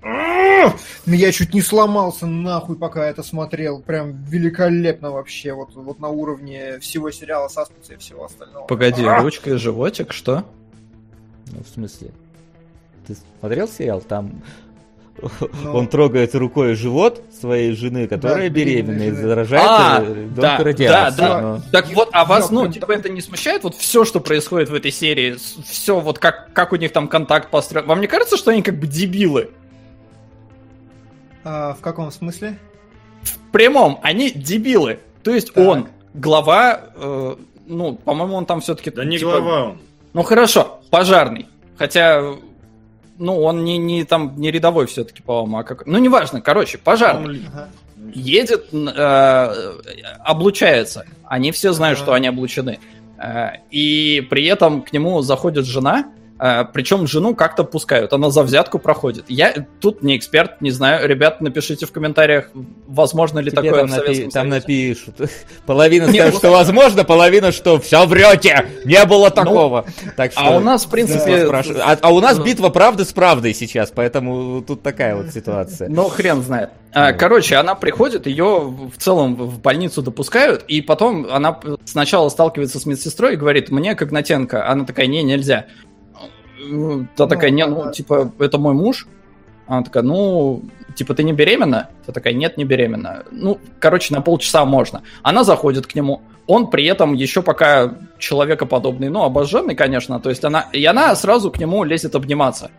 Ну, 1.07 1.15
я 1.15 1.33
чуть 1.33 1.55
не 1.55 1.61
сломался 1.61 2.27
нахуй, 2.27 2.77
пока 2.77 3.07
это 3.07 3.23
смотрел. 3.23 3.81
Прям 3.81 4.25
великолепно 4.25 5.13
вообще. 5.13 5.53
Вот, 5.53 5.75
вот 5.75 6.01
на 6.01 6.09
уровне 6.09 6.79
всего 6.81 7.11
сериала 7.11 7.49
Саспенса 7.49 7.95
и 7.95 7.97
всего 7.97 8.25
остального. 8.25 8.67
Погоди, 8.67 9.05
ручкой 9.05 9.57
животик, 9.57 10.13
что? 10.13 10.45
Ну, 11.53 11.63
в 11.63 11.69
смысле? 11.69 12.11
Ты 13.07 13.17
смотрел 13.41 13.69
сериал? 13.69 14.01
Там 14.01 14.43
ну, 15.65 15.75
он 15.75 15.89
трогает 15.89 16.35
рукой 16.35 16.75
живот 16.75 17.23
своей 17.41 17.75
жены, 17.75 18.07
которая 18.07 18.49
да, 18.49 18.55
беременна 18.55 19.03
и 19.03 19.11
заражает 19.11 19.67
а, 19.67 20.05
да, 20.37 20.59
Да, 20.63 21.11
да. 21.11 21.41
Но... 21.41 21.61
Так 21.73 21.89
вот, 21.93 22.11
а 22.13 22.25
вас, 22.25 22.51
ну, 22.51 22.69
типа, 22.69 22.93
это 22.93 23.09
не 23.09 23.21
смущает? 23.21 23.65
Вот 23.65 23.75
все, 23.75 24.05
что 24.05 24.21
происходит 24.21 24.69
в 24.69 24.75
этой 24.75 24.91
серии, 24.91 25.37
все, 25.65 25.99
вот 26.01 26.19
как, 26.19 26.53
как 26.53 26.73
у 26.73 26.77
них 26.77 26.93
там 26.93 27.09
контакт 27.09 27.51
построен. 27.51 27.87
Вам 27.87 28.01
не 28.01 28.07
кажется, 28.07 28.37
что 28.37 28.51
они 28.51 28.63
как 28.63 28.79
бы 28.79 28.87
дебилы? 28.87 29.51
А, 31.45 31.75
в 31.75 31.81
каком 31.81 32.11
смысле? 32.11 32.59
В 33.23 33.39
прямом, 33.51 33.99
они 34.03 34.31
дебилы. 34.31 35.01
То 35.23 35.33
есть 35.33 35.53
так. 35.53 35.67
он 35.67 35.89
глава, 36.15 36.81
э, 36.95 37.37
ну, 37.67 37.95
по-моему, 37.97 38.35
он 38.35 38.47
там 38.47 38.61
все-таки... 38.61 38.91
Да 38.91 39.05
не 39.05 39.19
типа, 39.19 39.41
глава 39.41 39.65
он. 39.65 39.79
Ну 40.13 40.23
хорошо, 40.23 40.81
пожарный. 40.91 41.47
Хотя 41.77 42.35
ну, 43.19 43.41
он 43.43 43.65
не, 43.65 43.79
не 43.79 44.05
там 44.05 44.35
не 44.37 44.51
рядовой 44.51 44.87
все-таки, 44.87 45.23
по-моему, 45.23 45.59
а 45.59 45.65
как. 45.65 45.87
Ну, 45.87 45.99
неважно, 45.99 46.41
короче, 46.41 46.79
пожарный. 46.79 47.43
Ага. 47.53 47.69
Едет, 48.15 48.69
э, 48.73 49.73
облучается. 50.25 51.05
Они 51.25 51.53
все 51.53 51.73
знают, 51.73 51.99
ага. 51.99 52.05
что 52.05 52.15
они 52.15 52.29
облучены. 52.29 52.79
Э, 53.19 53.51
и 53.71 54.27
при 54.31 54.47
этом 54.47 54.83
к 54.83 54.93
нему 54.93 55.21
заходит 55.23 55.67
жена, 55.67 56.07
а, 56.39 56.65
причем 56.65 57.07
жену 57.07 57.35
как-то 57.35 57.65
пускают, 57.65 58.13
она 58.13 58.31
за 58.31 58.43
взятку 58.43 58.79
проходит. 58.79 59.25
Я 59.29 59.67
тут 59.81 60.03
не 60.03 60.17
эксперт, 60.17 60.61
не 60.61 60.71
знаю. 60.71 61.09
Ребят, 61.09 61.41
напишите 61.41 61.85
в 61.85 61.93
комментариях, 61.93 62.51
возможно 62.87 63.41
ли 63.41 63.51
Тебе 63.51 63.63
такое 63.63 63.81
там 63.81 63.89
в 63.89 63.93
Советском 63.93 64.29
напи- 64.29 64.33
Там 64.33 64.49
напишут. 64.49 65.15
Половина 65.67 66.13
скажет, 66.13 66.37
что 66.37 66.51
возможно, 66.51 67.05
половина, 67.05 67.51
что 67.51 67.81
все 67.81 68.07
врете, 68.07 68.67
не 68.85 69.05
было 69.05 69.29
ну, 69.29 69.35
такого. 69.35 69.85
так 70.17 70.33
что, 70.33 70.41
а 70.41 70.57
у 70.57 70.61
нас, 70.61 70.87
в 70.87 70.91
принципе... 70.91 71.49
А, 71.83 71.99
а 72.01 72.13
у 72.13 72.21
нас 72.21 72.39
битва 72.39 72.69
правды 72.69 73.05
с 73.05 73.13
правдой 73.13 73.53
сейчас, 73.53 73.91
поэтому 73.95 74.63
тут 74.63 74.83
такая 74.83 75.17
вот 75.17 75.31
ситуация. 75.31 75.89
Ну, 75.89 76.09
хрен 76.09 76.43
знает. 76.43 76.71
А, 76.93 77.13
короче, 77.13 77.57
она 77.57 77.75
приходит, 77.75 78.27
ее 78.27 78.75
в 78.95 78.97
целом 78.99 79.35
в 79.35 79.61
больницу 79.61 80.03
допускают, 80.03 80.65
и 80.69 80.81
потом 80.81 81.27
она 81.31 81.59
сначала 81.85 82.29
сталкивается 82.29 82.81
с 82.81 82.87
медсестрой 82.87 83.35
и 83.35 83.37
говорит, 83.37 83.71
мне 83.71 83.95
Когнатенко. 83.95 84.69
Она 84.69 84.85
такая, 84.85 85.07
не, 85.07 85.23
нельзя. 85.23 85.67
Ну, 86.59 87.07
та 87.17 87.25
ну, 87.25 87.29
такая, 87.29 87.51
не, 87.51 87.67
ну, 87.67 87.91
типа, 87.93 88.33
это 88.39 88.59
мой 88.59 88.75
муж. 88.75 89.07
Она 89.67 89.83
такая, 89.83 90.03
ну, 90.03 90.63
типа, 90.95 91.15
ты 91.15 91.23
не 91.23 91.33
беременна? 91.33 91.91
Та 92.07 92.13
такая, 92.13 92.33
нет, 92.33 92.57
не 92.57 92.65
беременна. 92.65 93.25
Ну, 93.31 93.59
короче, 93.79 94.15
на 94.15 94.21
полчаса 94.21 94.65
можно. 94.65 95.03
Она 95.23 95.45
заходит 95.45 95.87
к 95.87 95.95
нему. 95.95 96.23
Он 96.47 96.71
при 96.71 96.87
этом 96.87 97.13
еще 97.15 97.43
пока 97.43 97.95
человекоподобный, 98.19 99.11
ну, 99.11 99.23
обожженный, 99.23 99.75
конечно. 99.75 100.19
То 100.21 100.31
есть 100.31 100.45
она, 100.45 100.69
и 100.73 100.85
она 100.85 101.15
сразу 101.15 101.51
к 101.51 101.59
нему 101.59 101.85
лезет 101.85 102.15
обниматься. 102.15 102.71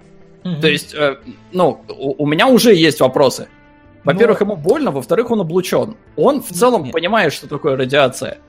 Mm-hmm. 0.43 0.61
То 0.61 0.67
есть, 0.67 0.95
э, 0.95 1.17
ну, 1.51 1.81
у, 1.87 2.23
у 2.23 2.25
меня 2.25 2.47
уже 2.47 2.73
есть 2.73 2.99
вопросы. 2.99 3.47
Во-первых, 4.03 4.39
Но... 4.39 4.45
ему 4.45 4.55
больно, 4.55 4.91
во-вторых, 4.91 5.29
он 5.29 5.41
облучен. 5.41 5.95
Он 6.15 6.41
в 6.41 6.49
целом 6.49 6.83
Нет. 6.83 6.93
понимает, 6.93 7.33
что 7.33 7.47
такое 7.47 7.75
радиация. 7.75 8.39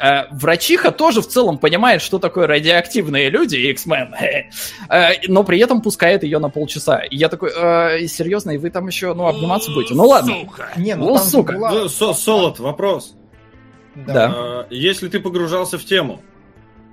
Э, 0.00 0.26
врачиха 0.30 0.92
тоже 0.92 1.20
в 1.20 1.28
целом 1.28 1.58
понимает, 1.58 2.00
что 2.00 2.18
такое 2.18 2.46
радиоактивные 2.46 3.28
люди, 3.28 3.56
X-Men, 3.56 4.14
э, 4.88 5.10
но 5.28 5.44
при 5.44 5.58
этом 5.58 5.82
пускает 5.82 6.22
ее 6.22 6.38
на 6.38 6.48
полчаса. 6.48 7.00
И 7.00 7.16
я 7.16 7.28
такой, 7.28 7.50
э, 7.54 8.06
серьезно, 8.06 8.52
и 8.52 8.58
вы 8.58 8.70
там 8.70 8.86
еще, 8.86 9.12
ну, 9.12 9.26
обниматься 9.26 9.70
будете? 9.72 9.94
Ну 9.94 10.06
ладно. 10.06 10.32
Сука. 10.40 10.68
Не, 10.76 10.94
ну, 10.94 11.08
ну 11.10 11.18
сука. 11.18 11.52
Была... 11.52 11.72
Ну, 11.72 11.88
Солод, 11.88 12.58
вопрос. 12.58 13.14
Да. 13.94 14.14
да. 14.14 14.66
Если 14.70 15.08
ты 15.08 15.20
погружался 15.20 15.76
в 15.76 15.84
тему, 15.84 16.22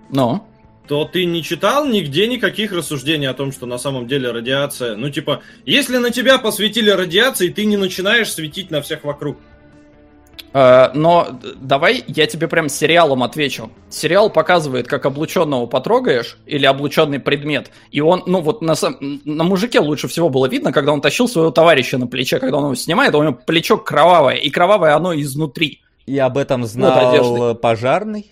но 0.10 0.46
то 0.88 1.06
ты 1.06 1.26
не 1.26 1.44
читал 1.44 1.86
нигде 1.86 2.28
никаких 2.28 2.72
рассуждений 2.72 3.28
о 3.28 3.34
том, 3.34 3.52
что 3.52 3.66
на 3.66 3.78
самом 3.78 4.08
деле 4.08 4.32
радиация... 4.32 4.96
Ну, 4.96 5.10
типа, 5.10 5.42
если 5.66 5.98
на 5.98 6.12
тебя 6.12 6.38
посветили 6.38 6.90
радиацией, 6.90 7.52
ты 7.52 7.66
не 7.66 7.76
начинаешь 7.76 8.32
светить 8.32 8.72
на 8.72 8.82
всех 8.82 9.04
вокруг. 9.04 9.38
Э, 10.54 10.90
но 10.94 11.40
давай 11.56 12.04
я 12.08 12.26
тебе 12.28 12.48
прям 12.48 12.70
сериалом 12.70 13.24
отвечу. 13.24 13.70
Сериал 13.90 14.30
показывает, 14.30 14.88
как 14.88 15.06
облученного 15.06 15.66
потрогаешь 15.66 16.38
или 16.46 16.66
облученный 16.66 17.20
предмет, 17.20 17.72
и 17.92 18.02
он, 18.02 18.24
ну 18.26 18.42
вот 18.42 18.62
на, 18.62 18.74
на 19.00 19.44
мужике 19.44 19.80
лучше 19.80 20.08
всего 20.08 20.30
было 20.30 20.48
видно, 20.48 20.72
когда 20.72 20.94
он 20.94 21.02
тащил 21.02 21.28
своего 21.28 21.52
товарища 21.52 21.98
на 21.98 22.08
плече, 22.08 22.40
когда 22.40 22.58
он 22.58 22.66
его 22.66 22.76
снимает, 22.76 23.14
у 23.16 23.24
него 23.24 23.34
плечо 23.34 23.78
кровавое, 23.78 24.36
и 24.36 24.50
кровавое 24.50 24.96
оно 24.96 25.14
изнутри. 25.20 25.82
И 26.06 26.18
об 26.18 26.38
этом 26.38 26.66
знал 26.66 27.18
вот 27.28 27.62
пожарный? 27.62 28.32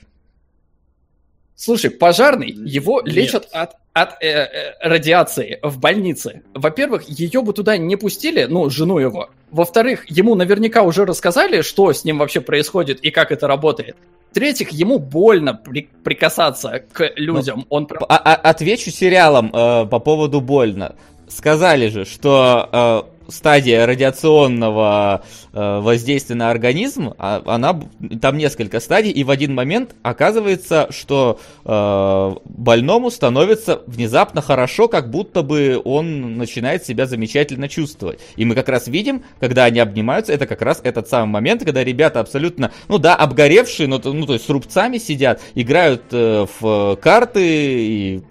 Слушай, 1.56 1.90
пожарный, 1.90 2.50
его 2.50 3.02
Нет. 3.02 3.14
лечат 3.16 3.48
от, 3.54 3.76
от 3.94 4.22
э, 4.22 4.28
э, 4.28 4.74
радиации 4.82 5.60
в 5.64 5.80
больнице. 5.80 6.42
Во-первых, 6.54 7.08
ее 7.08 7.42
бы 7.42 7.54
туда 7.54 7.78
не 7.78 7.96
пустили, 7.96 8.44
ну, 8.44 8.70
жену 8.70 8.98
его. 8.98 9.30
Во-вторых, 9.52 10.06
ему 10.10 10.36
наверняка 10.36 10.82
уже 10.82 11.06
рассказали, 11.06 11.62
что 11.62 11.94
с 11.94 12.04
ним 12.04 12.18
вообще 12.18 12.42
происходит 12.42 13.00
и 13.00 13.10
как 13.10 13.32
это 13.32 13.48
работает. 13.48 13.96
В-третьих, 14.32 14.72
ему 14.72 15.00
больно 15.00 15.54
при- 15.54 15.88
прикасаться 16.04 16.84
к 16.92 17.10
людям. 17.16 17.60
Ну, 17.60 17.66
Он... 17.70 17.88
А- 18.10 18.18
а- 18.18 18.36
отвечу 18.36 18.92
сериалом 18.92 19.50
э, 19.54 19.86
по 19.86 20.00
поводу 20.00 20.42
больно. 20.42 20.96
Сказали 21.30 21.88
же, 21.88 22.04
что 22.04 23.08
э, 23.08 23.15
стадия 23.28 23.86
радиационного 23.86 25.24
э, 25.54 25.80
воздействия 25.80 26.36
на 26.36 26.50
организм, 26.50 27.14
а, 27.18 27.42
она 27.46 27.80
там 28.22 28.38
несколько 28.38 28.80
стадий, 28.80 29.12
и 29.12 29.24
в 29.24 29.30
один 29.30 29.54
момент 29.54 29.96
оказывается, 30.04 30.88
что 30.92 31.40
э, 31.64 32.36
больному 32.46 33.12
становится 33.12 33.82
внезапно 33.88 34.42
хорошо, 34.42 34.88
как 34.88 35.10
будто 35.10 35.42
бы 35.42 35.82
он 35.84 36.38
начинает 36.38 36.86
себя 36.86 37.06
замечательно 37.06 37.68
чувствовать. 37.68 38.20
И 38.36 38.46
мы 38.46 38.56
как 38.56 38.70
раз 38.70 38.88
видим, 38.88 39.24
когда 39.40 39.66
они 39.66 39.80
обнимаются, 39.80 40.34
это 40.34 40.48
как 40.48 40.62
раз 40.62 40.82
этот 40.84 41.08
самый 41.08 41.32
момент, 41.32 41.64
когда 41.64 41.84
ребята 41.84 42.20
абсолютно, 42.20 42.72
ну 42.88 42.98
да, 42.98 43.16
обгоревшие, 43.16 43.88
но, 43.88 44.02
ну 44.04 44.26
то 44.26 44.34
есть 44.34 44.46
с 44.46 44.50
рубцами 44.50 44.98
сидят, 44.98 45.42
играют 45.56 46.04
э, 46.12 46.46
в 46.60 46.96
карты 47.02 47.42
и 47.44 48.22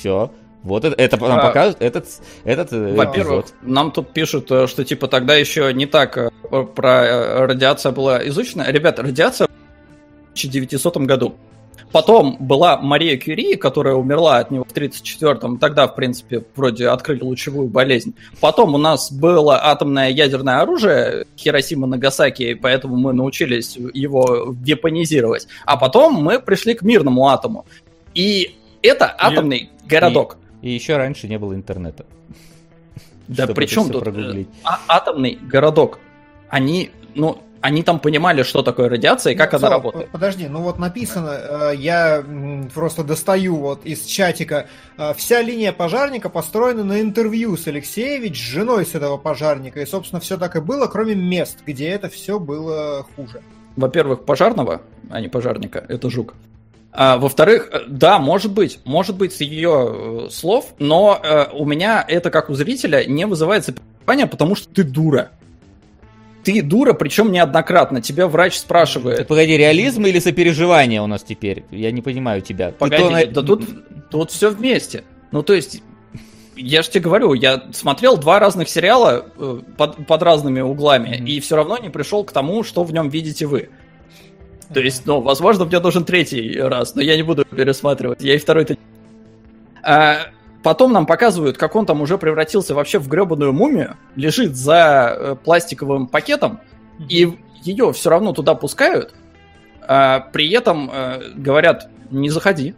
все. 0.00 0.30
Вот 0.62 0.84
это, 0.84 0.94
это 1.00 1.16
нам 1.16 1.38
а, 1.38 1.46
показывает 1.46 1.80
этот, 1.80 2.06
этот 2.44 2.72
э, 2.72 2.94
Во-первых, 2.94 3.46
нам 3.62 3.92
тут 3.92 4.12
пишут, 4.12 4.50
э, 4.50 4.66
что 4.66 4.84
типа 4.84 5.08
тогда 5.08 5.34
еще 5.34 5.72
не 5.72 5.86
так 5.86 6.18
э, 6.18 6.30
про 6.74 7.46
радиация 7.46 7.92
была 7.92 8.26
изучена. 8.28 8.66
Ребята, 8.70 9.02
радиация 9.02 9.46
в 9.46 10.38
1900 10.38 10.98
году. 10.98 11.34
Потом 11.92 12.36
была 12.38 12.76
Мария 12.76 13.16
Кюри, 13.16 13.56
которая 13.56 13.94
умерла 13.94 14.38
от 14.38 14.50
него 14.50 14.64
в 14.64 14.72
1934-м. 14.72 15.58
Тогда, 15.58 15.88
в 15.88 15.96
принципе, 15.96 16.44
вроде 16.54 16.88
открыли 16.88 17.22
лучевую 17.22 17.68
болезнь. 17.68 18.14
Потом 18.40 18.74
у 18.74 18.78
нас 18.78 19.10
было 19.10 19.60
атомное 19.64 20.10
ядерное 20.10 20.60
оружие 20.60 21.26
Хиросима 21.36 21.86
Нагасаки, 21.88 22.54
поэтому 22.54 22.96
мы 22.96 23.12
научились 23.12 23.76
его 23.92 24.54
вепонизировать. 24.62 25.48
А 25.64 25.76
потом 25.76 26.14
мы 26.14 26.38
пришли 26.38 26.74
к 26.74 26.82
мирному 26.82 27.28
атому. 27.28 27.66
И 28.14 28.56
это 28.82 29.12
атомный 29.18 29.58
и, 29.58 29.88
городок. 29.88 30.36
И 30.36 30.49
еще 30.68 30.96
раньше 30.96 31.28
не 31.28 31.38
было 31.38 31.54
интернета. 31.54 32.04
Да 33.28 33.46
причем 33.46 33.90
тут 33.90 34.06
э, 34.06 34.44
а, 34.64 34.80
атомный 34.88 35.38
городок. 35.40 36.00
Они, 36.48 36.90
ну, 37.14 37.38
они 37.60 37.82
там 37.82 38.00
понимали, 38.00 38.42
что 38.42 38.62
такое 38.62 38.88
радиация 38.88 39.34
и 39.34 39.36
как 39.36 39.52
ну, 39.52 39.58
она 39.58 39.70
работает. 39.70 40.10
Подожди, 40.10 40.48
ну 40.48 40.62
вот 40.62 40.78
написано, 40.78 41.30
э, 41.30 41.72
я 41.76 42.24
просто 42.74 43.04
достаю 43.04 43.56
вот 43.56 43.84
из 43.84 44.04
чатика, 44.04 44.66
э, 44.96 45.14
вся 45.14 45.42
линия 45.42 45.72
пожарника 45.72 46.28
построена 46.28 46.82
на 46.82 47.00
интервью 47.00 47.56
с 47.56 47.68
Алексеевич, 47.68 48.36
с 48.36 48.42
женой 48.42 48.84
с 48.84 48.94
этого 48.94 49.16
пожарника, 49.16 49.80
и, 49.80 49.86
собственно, 49.86 50.20
все 50.20 50.36
так 50.36 50.56
и 50.56 50.60
было, 50.60 50.86
кроме 50.86 51.14
мест, 51.14 51.58
где 51.64 51.88
это 51.90 52.08
все 52.08 52.40
было 52.40 53.06
хуже. 53.14 53.42
Во-первых, 53.76 54.24
пожарного, 54.24 54.82
а 55.08 55.20
не 55.20 55.28
пожарника, 55.28 55.84
это 55.88 56.10
жук. 56.10 56.34
А, 56.92 57.18
во-вторых, 57.18 57.68
э, 57.72 57.80
да, 57.86 58.18
может 58.18 58.52
быть, 58.52 58.80
может 58.84 59.16
быть 59.16 59.32
с 59.32 59.40
ее 59.40 60.26
э, 60.26 60.30
слов, 60.30 60.74
но 60.78 61.20
э, 61.22 61.46
у 61.52 61.64
меня 61.64 62.04
это 62.06 62.30
как 62.30 62.50
у 62.50 62.54
зрителя 62.54 63.04
не 63.04 63.26
вызывает 63.26 63.64
сопереживания, 63.64 64.26
потому 64.26 64.56
что 64.56 64.68
ты 64.72 64.82
дура. 64.82 65.30
Ты 66.42 66.62
дура, 66.62 66.94
причем 66.94 67.30
неоднократно. 67.32 68.00
Тебя 68.00 68.26
врач 68.26 68.56
спрашивает. 68.56 69.28
Погоди, 69.28 69.56
реализм 69.56 70.06
или 70.06 70.18
сопереживание 70.18 71.02
у 71.02 71.06
нас 71.06 71.22
теперь? 71.22 71.64
Я 71.70 71.92
не 71.92 72.02
понимаю 72.02 72.40
тебя. 72.40 72.72
Погоди, 72.72 73.26
то... 73.26 73.42
да 73.42 73.42
тут, 73.42 74.08
тут 74.10 74.30
все 74.30 74.50
вместе. 74.50 75.04
Ну, 75.32 75.42
то 75.42 75.52
есть, 75.52 75.82
я 76.56 76.82
же 76.82 76.90
тебе 76.90 77.02
говорю, 77.02 77.34
я 77.34 77.62
смотрел 77.72 78.16
два 78.16 78.38
разных 78.38 78.68
сериала 78.68 79.26
э, 79.36 79.60
под, 79.76 80.06
под 80.06 80.22
разными 80.22 80.60
углами, 80.60 81.10
mm-hmm. 81.10 81.26
и 81.26 81.40
все 81.40 81.56
равно 81.56 81.78
не 81.78 81.90
пришел 81.90 82.24
к 82.24 82.32
тому, 82.32 82.64
что 82.64 82.84
в 82.84 82.92
нем 82.92 83.10
видите 83.10 83.46
вы. 83.46 83.68
То 84.72 84.80
есть, 84.80 85.04
ну, 85.06 85.20
возможно, 85.20 85.64
мне 85.64 85.80
нужен 85.80 86.04
третий 86.04 86.60
раз, 86.60 86.94
но 86.94 87.02
я 87.02 87.16
не 87.16 87.22
буду 87.22 87.44
пересматривать. 87.44 88.22
Я 88.22 88.34
и 88.34 88.38
второй-то... 88.38 88.76
А, 89.82 90.28
потом 90.62 90.92
нам 90.92 91.06
показывают, 91.06 91.56
как 91.56 91.74
он 91.74 91.86
там 91.86 92.00
уже 92.00 92.18
превратился 92.18 92.74
вообще 92.74 92.98
в 92.98 93.08
гребаную 93.08 93.52
мумию, 93.52 93.96
лежит 94.14 94.54
за 94.54 95.16
э, 95.16 95.36
пластиковым 95.42 96.06
пакетом, 96.06 96.60
и 97.08 97.36
ее 97.62 97.92
все 97.92 98.10
равно 98.10 98.32
туда 98.32 98.54
пускают, 98.54 99.14
а 99.80 100.20
при 100.20 100.50
этом 100.52 100.90
э, 100.92 101.32
говорят, 101.34 101.88
не 102.10 102.30
заходи. 102.30 102.74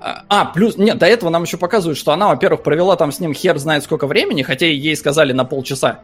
А, 0.00 0.24
а, 0.28 0.44
плюс, 0.46 0.78
нет, 0.78 0.98
до 0.98 1.06
этого 1.06 1.28
нам 1.28 1.42
еще 1.42 1.56
показывают, 1.56 1.98
что 1.98 2.12
она, 2.12 2.28
во-первых, 2.28 2.62
провела 2.62 2.96
там 2.96 3.12
с 3.12 3.20
ним 3.20 3.34
хер 3.34 3.58
знает 3.58 3.82
сколько 3.82 4.06
времени, 4.06 4.42
хотя 4.42 4.66
ей 4.66 4.96
сказали 4.96 5.32
на 5.32 5.44
полчаса. 5.44 6.00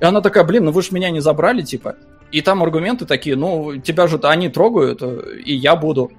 И 0.00 0.04
она 0.04 0.20
такая, 0.20 0.44
блин, 0.44 0.64
ну 0.64 0.72
вы 0.72 0.82
же 0.82 0.88
меня 0.90 1.10
не 1.10 1.20
забрали, 1.20 1.62
типа. 1.62 1.96
И 2.34 2.40
там 2.40 2.64
аргументы 2.64 3.06
такие, 3.06 3.36
ну, 3.36 3.76
тебя 3.76 4.08
же 4.08 4.18
они 4.24 4.48
трогают, 4.48 5.02
э, 5.02 5.36
и 5.44 5.54
я 5.54 5.76
буду. 5.76 6.10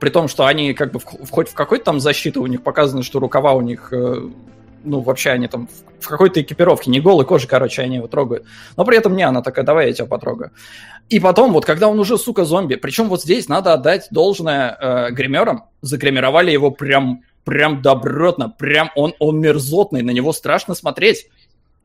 При 0.00 0.10
том, 0.10 0.28
что 0.28 0.44
они 0.44 0.74
как 0.74 0.92
бы 0.92 0.98
в, 0.98 1.30
хоть 1.30 1.48
в 1.48 1.54
какой-то 1.54 1.86
там 1.86 1.98
защиты 1.98 2.40
у 2.40 2.46
них 2.46 2.62
показано, 2.62 3.02
что 3.02 3.20
рукава 3.20 3.54
у 3.54 3.62
них, 3.62 3.90
э, 3.90 4.28
ну, 4.84 5.00
вообще 5.00 5.30
они 5.30 5.48
там 5.48 5.68
в, 5.68 6.04
в 6.04 6.08
какой-то 6.08 6.42
экипировке, 6.42 6.90
не 6.90 7.00
голой 7.00 7.24
кожи, 7.24 7.48
короче, 7.48 7.80
они 7.80 7.96
его 7.96 8.06
трогают. 8.06 8.44
Но 8.76 8.84
при 8.84 8.98
этом 8.98 9.16
не, 9.16 9.22
она 9.22 9.40
такая, 9.40 9.64
давай 9.64 9.86
я 9.86 9.92
тебя 9.94 10.04
потрогаю. 10.04 10.50
И 11.08 11.18
потом, 11.20 11.54
вот 11.54 11.64
когда 11.64 11.88
он 11.88 11.98
уже, 11.98 12.18
сука, 12.18 12.44
зомби, 12.44 12.74
причем 12.74 13.08
вот 13.08 13.22
здесь 13.22 13.48
надо 13.48 13.72
отдать 13.72 14.08
должное 14.10 14.76
э, 14.78 15.10
гримерам, 15.12 15.64
загримировали 15.80 16.50
его 16.50 16.70
прям, 16.70 17.22
прям 17.44 17.80
добротно, 17.80 18.50
прям 18.50 18.90
он, 18.94 19.14
он 19.18 19.40
мерзотный, 19.40 20.02
на 20.02 20.10
него 20.10 20.34
страшно 20.34 20.74
смотреть. 20.74 21.28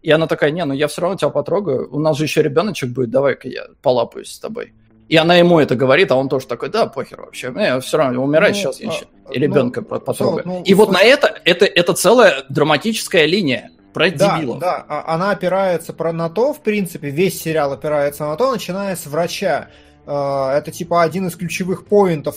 И 0.01 0.11
она 0.11 0.27
такая, 0.27 0.51
не, 0.51 0.63
ну 0.63 0.73
я 0.73 0.87
все 0.87 1.01
равно 1.01 1.17
тебя 1.17 1.29
потрогаю, 1.29 1.87
у 1.91 1.99
нас 1.99 2.17
же 2.17 2.25
еще 2.25 2.41
ребеночек 2.41 2.89
будет, 2.91 3.09
давай-ка 3.09 3.47
я 3.47 3.67
полапаюсь 3.81 4.31
с 4.31 4.39
тобой. 4.39 4.73
И 5.09 5.15
она 5.15 5.35
ему 5.35 5.59
это 5.59 5.75
говорит, 5.75 6.11
а 6.11 6.15
он 6.15 6.27
тоже 6.27 6.47
такой, 6.47 6.69
да, 6.69 6.85
похер 6.85 7.21
вообще, 7.21 7.49
мне 7.49 7.79
все 7.79 7.97
равно 7.97 8.23
умирать 8.23 8.55
ну, 8.55 8.55
сейчас 8.55 8.79
я 8.81 8.91
еще. 8.91 9.05
А, 9.25 9.33
и 9.33 9.39
ребенка 9.39 9.81
ну, 9.81 9.99
потрогаю. 9.99 10.43
Ну, 10.45 10.63
и 10.63 10.73
вот 10.73 10.91
на 10.91 11.01
это, 11.01 11.39
это, 11.45 11.65
это 11.65 11.93
целая 11.93 12.43
драматическая 12.49 13.25
линия 13.25 13.71
про 13.93 14.11
да, 14.11 14.37
дебилов. 14.37 14.59
Да, 14.59 14.85
а, 14.87 15.13
она 15.13 15.31
опирается 15.31 15.93
про, 15.93 16.11
на 16.11 16.29
то, 16.29 16.53
в 16.53 16.61
принципе, 16.61 17.09
весь 17.09 17.41
сериал 17.41 17.71
опирается 17.71 18.25
на 18.25 18.35
то, 18.35 18.51
начиная 18.51 18.97
с 18.97 19.05
врача. 19.05 19.69
А, 20.05 20.57
это 20.57 20.71
типа 20.71 21.03
один 21.03 21.27
из 21.27 21.37
ключевых 21.37 21.85
поинтов, 21.85 22.35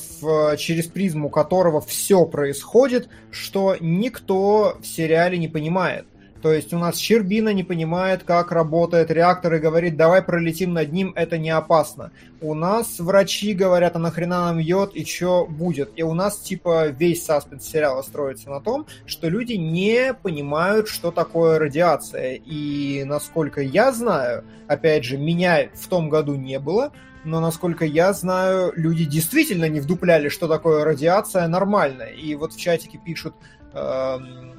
через 0.57 0.87
призму 0.87 1.29
которого 1.29 1.81
все 1.81 2.25
происходит, 2.25 3.09
что 3.33 3.77
никто 3.81 4.77
в 4.81 4.87
сериале 4.87 5.39
не 5.39 5.49
понимает. 5.49 6.07
То 6.43 6.53
есть 6.53 6.73
у 6.73 6.79
нас 6.79 6.97
Щербина 6.97 7.53
не 7.53 7.65
понимает, 7.65 8.23
как 8.23 8.51
работает 8.51 9.11
реактор 9.11 9.55
и 9.55 9.59
говорит, 9.59 9.97
давай 9.97 10.23
пролетим 10.23 10.73
над 10.73 10.93
ним, 10.93 11.13
это 11.15 11.37
не 11.37 11.51
опасно. 11.51 12.13
У 12.41 12.55
нас 12.55 12.99
врачи 12.99 13.53
говорят, 13.53 13.97
а 13.97 13.99
нахрена 13.99 14.47
нам 14.47 14.59
йод 14.59 14.95
и 14.95 15.05
что 15.05 15.47
будет. 15.47 15.91
И 15.97 16.03
у 16.03 16.15
нас 16.15 16.39
типа 16.39 16.89
весь 16.89 17.25
саспенс 17.25 17.67
сериала 17.67 18.01
строится 18.03 18.49
на 18.49 18.61
том, 18.61 18.87
что 19.05 19.29
люди 19.29 19.55
не 19.55 20.15
понимают, 20.15 20.89
что 20.89 21.11
такое 21.11 21.59
радиация. 21.59 22.41
И 22.45 23.05
насколько 23.05 23.61
я 23.61 23.93
знаю, 23.93 24.45
опять 24.67 25.05
же, 25.05 25.19
меня 25.19 25.69
в 25.75 25.89
том 25.89 26.09
году 26.09 26.37
не 26.37 26.59
было, 26.59 26.93
но 27.25 27.41
насколько 27.41 27.85
я 27.85 28.15
знаю, 28.15 28.73
люди 28.77 29.05
действительно 29.05 29.69
не 29.69 29.81
вдупляли, 29.81 30.29
что 30.29 30.49
такое 30.49 30.85
радиация 30.85 31.47
нормально. 31.49 32.05
И 32.05 32.35
вот 32.35 32.55
в 32.55 32.59
чатике 32.59 32.99
пишут, 32.99 33.35
эм, 33.75 34.50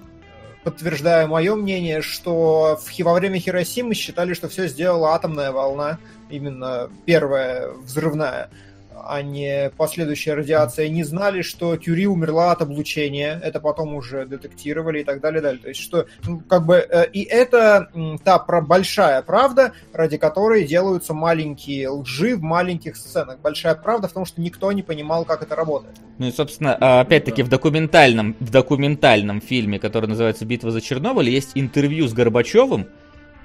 подтверждаю 0.63 1.27
мое 1.27 1.55
мнение, 1.55 2.01
что 2.01 2.79
в, 2.81 3.03
во 3.03 3.13
время 3.13 3.39
Хиросимы 3.39 3.93
считали, 3.93 4.33
что 4.33 4.49
все 4.49 4.67
сделала 4.67 5.13
атомная 5.13 5.51
волна, 5.51 5.99
именно 6.29 6.89
первая 7.05 7.69
взрывная 7.69 8.49
а 9.05 9.21
не 9.21 9.71
последующая 9.77 10.33
радиация, 10.33 10.89
не 10.89 11.03
знали, 11.03 11.41
что 11.41 11.75
Тюри 11.77 12.07
умерла 12.07 12.51
от 12.51 12.61
облучения, 12.61 13.39
это 13.43 13.59
потом 13.59 13.95
уже 13.95 14.25
детектировали 14.25 15.01
и 15.01 15.03
так 15.03 15.21
далее, 15.21 15.41
далее. 15.41 15.61
То 15.61 15.69
есть, 15.69 15.81
что, 15.81 16.05
ну, 16.25 16.41
как 16.47 16.65
бы, 16.65 16.75
э, 16.75 17.09
и 17.11 17.23
это 17.23 17.89
та 18.23 18.39
про 18.39 18.61
большая 18.61 19.21
правда, 19.21 19.73
ради 19.93 20.17
которой 20.17 20.65
делаются 20.65 21.13
маленькие 21.13 21.89
лжи 21.89 22.35
в 22.35 22.41
маленьких 22.41 22.95
сценах. 22.95 23.39
Большая 23.39 23.75
правда 23.75 24.07
в 24.07 24.13
том, 24.13 24.25
что 24.25 24.41
никто 24.41 24.71
не 24.71 24.83
понимал, 24.83 25.25
как 25.25 25.41
это 25.41 25.55
работает. 25.55 25.95
Ну 26.17 26.27
и, 26.27 26.31
собственно, 26.31 26.77
а, 26.79 27.01
опять-таки 27.01 27.43
в 27.43 27.49
документальном, 27.49 28.35
в 28.39 28.49
документальном 28.49 29.41
фильме, 29.41 29.79
который 29.79 30.07
называется 30.07 30.45
«Битва 30.45 30.71
за 30.71 30.81
Чернобыль», 30.81 31.29
есть 31.29 31.51
интервью 31.55 32.07
с 32.07 32.13
Горбачевым, 32.13 32.87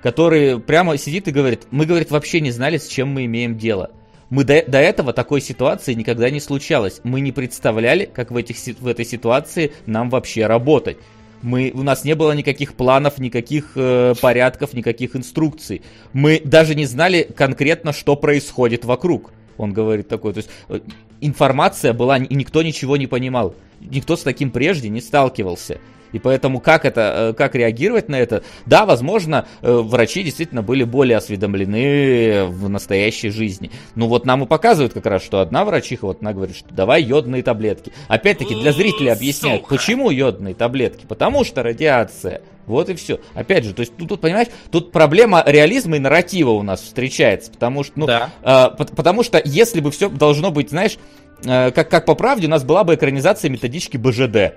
который 0.02 0.60
прямо 0.60 0.96
сидит 0.98 1.28
и 1.28 1.32
говорит, 1.32 1.66
мы, 1.70 1.86
говорит, 1.86 2.10
вообще 2.10 2.40
не 2.40 2.50
знали, 2.50 2.78
с 2.78 2.86
чем 2.86 3.08
мы 3.08 3.24
имеем 3.24 3.56
дело. 3.56 3.90
Мы 4.28 4.44
до, 4.44 4.62
до 4.66 4.78
этого 4.78 5.12
такой 5.12 5.40
ситуации 5.40 5.94
никогда 5.94 6.30
не 6.30 6.40
случалось. 6.40 7.00
Мы 7.04 7.20
не 7.20 7.32
представляли, 7.32 8.06
как 8.06 8.30
в, 8.30 8.36
этих, 8.36 8.56
в 8.80 8.86
этой 8.86 9.04
ситуации 9.04 9.72
нам 9.86 10.10
вообще 10.10 10.46
работать. 10.46 10.98
Мы, 11.42 11.70
у 11.74 11.82
нас 11.82 12.04
не 12.04 12.14
было 12.14 12.32
никаких 12.32 12.74
планов, 12.74 13.18
никаких 13.18 13.72
э, 13.76 14.14
порядков, 14.20 14.74
никаких 14.74 15.14
инструкций. 15.14 15.82
Мы 16.12 16.40
даже 16.44 16.74
не 16.74 16.86
знали 16.86 17.28
конкретно, 17.36 17.92
что 17.92 18.16
происходит 18.16 18.84
вокруг. 18.84 19.32
Он 19.58 19.72
говорит 19.72 20.08
такой. 20.08 20.32
То 20.32 20.38
есть 20.38 20.50
э, 20.68 20.80
информация 21.20 21.92
была, 21.92 22.18
и 22.18 22.34
никто 22.34 22.62
ничего 22.62 22.96
не 22.96 23.06
понимал. 23.06 23.54
Никто 23.80 24.16
с 24.16 24.22
таким 24.22 24.50
прежде 24.50 24.88
не 24.88 25.00
сталкивался. 25.00 25.78
И 26.12 26.18
поэтому 26.18 26.60
как 26.60 26.84
это, 26.84 27.30
э, 27.30 27.32
как 27.34 27.54
реагировать 27.54 28.08
на 28.08 28.16
это? 28.16 28.42
Да, 28.66 28.86
возможно, 28.86 29.46
э, 29.62 29.72
врачи 29.72 30.22
действительно 30.22 30.62
были 30.62 30.84
более 30.84 31.18
осведомлены 31.18 32.46
в 32.46 32.68
настоящей 32.68 33.30
жизни. 33.30 33.70
Ну 33.94 34.06
вот 34.06 34.26
нам 34.26 34.44
и 34.44 34.46
показывают 34.46 34.92
как 34.92 35.06
раз, 35.06 35.22
что 35.22 35.40
одна 35.40 35.64
врачиха, 35.64 36.06
вот 36.06 36.18
она 36.20 36.32
говорит, 36.32 36.56
что 36.56 36.72
давай 36.72 37.02
йодные 37.02 37.42
таблетки. 37.42 37.92
Опять-таки 38.08 38.54
для 38.54 38.72
зрителей 38.72 39.12
объясняют, 39.12 39.62
Сука. 39.62 39.76
почему 39.76 40.10
йодные 40.10 40.54
таблетки? 40.54 41.04
Потому 41.06 41.44
что 41.44 41.62
радиация. 41.62 42.42
Вот 42.66 42.88
и 42.88 42.94
все. 42.94 43.20
Опять 43.34 43.64
же, 43.64 43.72
то 43.72 43.80
есть 43.80 43.92
ну, 43.96 44.06
тут, 44.06 44.20
понимаешь, 44.20 44.48
тут 44.70 44.90
проблема 44.90 45.42
реализма 45.46 45.96
и 45.96 45.98
нарратива 46.00 46.50
у 46.50 46.62
нас 46.62 46.80
встречается, 46.80 47.50
потому 47.52 47.84
что, 47.84 47.92
ну, 47.96 48.06
да. 48.06 48.30
э, 48.42 48.84
потому 48.84 49.22
что 49.22 49.40
если 49.44 49.80
бы 49.80 49.90
все 49.90 50.08
должно 50.08 50.50
быть, 50.50 50.70
знаешь, 50.70 50.98
э, 51.44 51.70
как, 51.70 51.88
как 51.88 52.04
по 52.04 52.14
правде, 52.14 52.48
у 52.48 52.50
нас 52.50 52.64
была 52.64 52.82
бы 52.82 52.94
экранизация 52.94 53.50
методички 53.50 53.96
БЖД. 53.96 54.54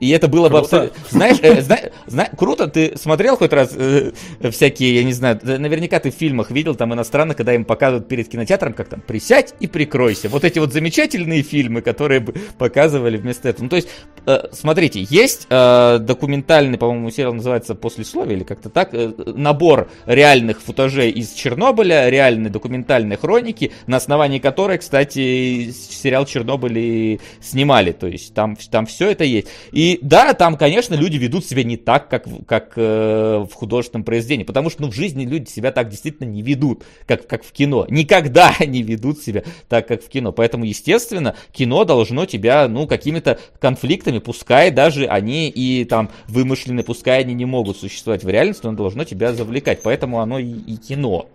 И 0.00 0.10
это 0.10 0.28
было 0.28 0.48
круто. 0.48 0.52
бы 0.52 0.58
абсолютно... 0.64 1.02
Знаешь, 1.10 1.38
э, 1.42 1.60
зна... 1.60 1.78
Зна... 2.06 2.28
круто, 2.36 2.68
ты 2.68 2.96
смотрел 2.96 3.36
хоть 3.36 3.52
раз 3.52 3.72
э, 3.74 4.12
всякие, 4.50 4.96
я 4.96 5.04
не 5.04 5.12
знаю, 5.12 5.40
наверняка 5.42 5.98
ты 5.98 6.10
в 6.10 6.14
фильмах 6.14 6.50
видел 6.50 6.74
там 6.74 6.94
иностранно, 6.94 7.34
когда 7.34 7.54
им 7.54 7.64
показывают 7.64 8.08
перед 8.08 8.28
кинотеатром, 8.28 8.74
как 8.74 8.88
там 8.88 9.00
«Присядь 9.00 9.54
и 9.60 9.66
прикройся». 9.66 10.28
Вот 10.28 10.44
эти 10.44 10.58
вот 10.58 10.72
замечательные 10.72 11.42
фильмы, 11.42 11.82
которые 11.82 12.20
бы 12.20 12.34
показывали 12.58 13.16
вместо 13.16 13.48
этого. 13.48 13.64
Ну, 13.64 13.70
то 13.70 13.76
есть, 13.76 13.88
э, 14.26 14.48
смотрите, 14.52 15.04
есть 15.08 15.46
э, 15.50 15.98
документальный, 16.00 16.78
по-моему, 16.78 17.10
сериал 17.10 17.34
называется 17.34 17.74
«Послесловие» 17.74 18.36
или 18.36 18.44
как-то 18.44 18.70
так, 18.70 18.94
э, 18.94 19.12
набор 19.34 19.90
реальных 20.06 20.60
футажей 20.60 21.10
из 21.10 21.32
Чернобыля, 21.32 22.08
реальные 22.08 22.50
документальные 22.50 23.18
хроники, 23.18 23.72
на 23.86 23.96
основании 23.96 24.38
которой, 24.38 24.78
кстати, 24.78 25.72
сериал 25.72 26.24
«Чернобыль» 26.26 26.78
и 26.78 27.20
снимали. 27.40 27.92
То 27.92 28.06
есть, 28.06 28.34
там, 28.34 28.56
там 28.70 28.86
все 28.86 29.10
это 29.10 29.24
есть. 29.24 29.48
И 29.72 29.87
и 29.88 29.98
да, 30.02 30.34
там, 30.34 30.56
конечно, 30.58 30.94
люди 30.94 31.16
ведут 31.16 31.46
себя 31.46 31.64
не 31.64 31.78
так, 31.78 32.08
как, 32.08 32.26
как 32.46 32.72
э, 32.76 33.46
в 33.50 33.54
художественном 33.54 34.04
произведении, 34.04 34.44
потому 34.44 34.68
что 34.68 34.82
ну, 34.82 34.90
в 34.90 34.94
жизни 34.94 35.24
люди 35.24 35.48
себя 35.48 35.72
так 35.72 35.88
действительно 35.88 36.26
не 36.28 36.42
ведут, 36.42 36.82
как, 37.06 37.26
как 37.26 37.42
в 37.42 37.52
кино. 37.52 37.86
Никогда 37.88 38.54
не 38.66 38.82
ведут 38.82 39.20
себя 39.20 39.44
так, 39.68 39.88
как 39.88 40.02
в 40.02 40.08
кино. 40.08 40.32
Поэтому, 40.32 40.64
естественно, 40.64 41.36
кино 41.52 41.84
должно 41.84 42.26
тебя, 42.26 42.68
ну, 42.68 42.86
какими-то 42.86 43.38
конфликтами, 43.60 44.18
пускай 44.18 44.70
даже 44.70 45.06
они 45.06 45.48
и 45.48 45.86
там 45.86 46.10
вымышленные, 46.26 46.84
пускай 46.84 47.20
они 47.20 47.32
не 47.32 47.46
могут 47.46 47.78
существовать 47.78 48.24
в 48.24 48.28
реальности, 48.28 48.66
но 48.66 48.72
должно 48.72 49.04
тебя 49.04 49.32
завлекать. 49.32 49.80
Поэтому 49.82 50.20
оно 50.20 50.38
и, 50.38 50.50
и 50.50 50.76
кино. 50.76 51.28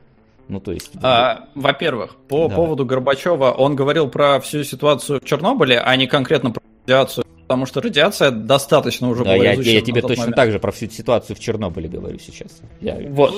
Ну, 0.48 0.60
то 0.60 0.72
есть... 0.74 0.92
А, 1.02 1.46
во-первых, 1.56 2.18
по 2.28 2.48
Давай. 2.48 2.56
поводу 2.56 2.86
Горбачева, 2.86 3.52
он 3.52 3.76
говорил 3.76 4.10
про 4.10 4.40
всю 4.42 4.64
ситуацию 4.64 5.22
в 5.22 5.26
Чернобыле, 5.26 5.80
а 5.80 5.96
не 5.96 6.06
конкретно 6.06 6.52
про 6.52 6.62
радиацию 6.86 7.23
потому 7.54 7.68
что 7.68 7.82
радиация 7.82 8.32
достаточно 8.32 9.10
уже 9.10 9.24
да, 9.24 9.34
была 9.34 9.44
я, 9.44 9.54
я 9.54 9.82
тебе 9.82 10.02
точно 10.02 10.24
момент. 10.24 10.36
так 10.36 10.52
же 10.52 10.58
про 10.58 10.72
всю 10.72 10.90
ситуацию 10.90 11.36
в 11.36 11.40
Чернобыле 11.40 11.88
говорю 11.88 12.18
сейчас. 12.18 12.62
Я... 12.82 12.98
Вот. 13.10 13.32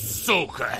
Сука! 0.00 0.78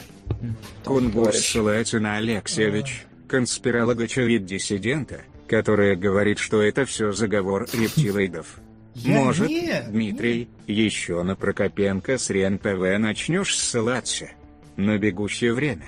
Кунгур 0.85 1.33
ссылается 1.35 1.99
на 1.99 2.19
Алексеевич, 2.19 3.07
конспиролога-диссидента, 3.27 5.23
которая 5.49 5.97
говорит, 5.97 6.39
что 6.39 6.63
это 6.63 6.85
все 6.85 7.11
заговор 7.11 7.67
рептилоидов. 7.73 8.61
Я 8.95 9.17
Может, 9.17 9.49
нет, 9.49 9.91
Дмитрий, 9.91 10.49
нет. 10.69 10.77
еще 10.77 11.25
на 11.25 11.35
Прокопенко 11.35 12.19
с 12.19 12.31
РЕН-ТВ 12.31 12.99
начнешь 13.01 13.57
ссылаться? 13.57 14.29
На 14.77 14.97
бегущее 14.97 15.55
время. 15.55 15.87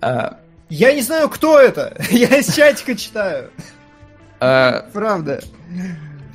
А... 0.00 0.38
Я 0.68 0.92
не 0.92 1.02
знаю, 1.02 1.28
кто 1.28 1.58
это. 1.58 2.00
Я 2.10 2.38
из 2.38 2.54
чатика 2.54 2.94
читаю. 2.94 3.50
А, 4.44 4.86
Правда. 4.92 5.40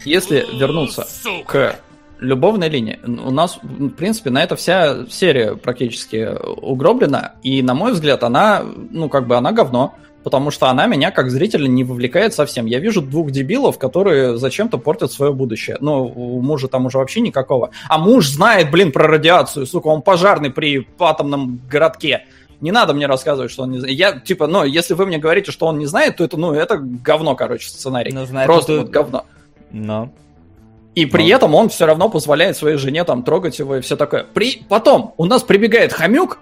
Если 0.05 0.45
вернуться 0.57 1.05
к 1.45 1.75
любовной 2.19 2.69
линии, 2.69 2.97
у 3.05 3.31
нас, 3.31 3.59
в 3.61 3.89
принципе, 3.89 4.29
на 4.29 4.41
это 4.41 4.55
вся 4.55 5.05
серия 5.09 5.55
практически 5.55 6.29
угроблена, 6.61 7.33
и, 7.43 7.61
на 7.61 7.73
мой 7.73 7.91
взгляд, 7.91 8.23
она, 8.23 8.63
ну, 8.91 9.09
как 9.09 9.27
бы 9.27 9.35
она 9.35 9.51
говно, 9.51 9.95
потому 10.23 10.51
что 10.51 10.67
она 10.69 10.87
меня, 10.87 11.11
как 11.11 11.29
зрителя, 11.29 11.67
не 11.67 11.83
вовлекает 11.83 12.33
совсем. 12.33 12.65
Я 12.65 12.79
вижу 12.79 13.01
двух 13.01 13.31
дебилов, 13.31 13.77
которые 13.77 14.37
зачем-то 14.37 14.77
портят 14.77 15.11
свое 15.11 15.33
будущее. 15.33 15.77
Но 15.81 16.05
у 16.05 16.41
мужа 16.41 16.67
там 16.69 16.85
уже 16.85 16.99
вообще 16.99 17.19
никакого. 17.19 17.71
А 17.89 17.97
муж 17.97 18.27
знает, 18.27 18.71
блин, 18.71 18.91
про 18.91 19.07
радиацию, 19.07 19.65
сука, 19.65 19.87
он 19.87 20.01
пожарный 20.01 20.49
при 20.49 20.87
атомном 20.99 21.61
городке. 21.69 22.25
Не 22.59 22.71
надо 22.71 22.93
мне 22.93 23.05
рассказывать, 23.05 23.51
что 23.51 23.63
он 23.63 23.71
не 23.71 23.79
знает. 23.79 23.97
Я, 23.97 24.19
типа, 24.19 24.47
ну, 24.47 24.63
если 24.63 24.93
вы 24.93 25.05
мне 25.05 25.19
говорите, 25.19 25.51
что 25.51 25.67
он 25.67 25.77
не 25.77 25.85
знает, 25.85 26.17
то 26.17 26.23
это, 26.23 26.37
ну, 26.37 26.53
это 26.53 26.77
говно, 26.77 27.35
короче, 27.35 27.69
сценарий. 27.69 28.11
Ну, 28.11 28.25
знает, 28.25 28.47
Просто 28.47 28.79
вот 28.79 28.89
говно. 28.89 29.25
Но. 29.71 30.11
И 30.95 31.05
при 31.05 31.29
Но. 31.29 31.35
этом 31.35 31.53
он 31.53 31.69
все 31.69 31.85
равно 31.85 32.09
позволяет 32.09 32.57
своей 32.57 32.77
жене 32.77 33.03
там 33.03 33.21
трогать 33.21 33.59
его 33.59 33.75
и 33.75 33.81
все 33.81 33.95
такое. 33.95 34.23
При... 34.23 34.63
Потом 34.67 35.13
у 35.17 35.25
нас 35.25 35.43
прибегает 35.43 35.93
хомюк 35.93 36.39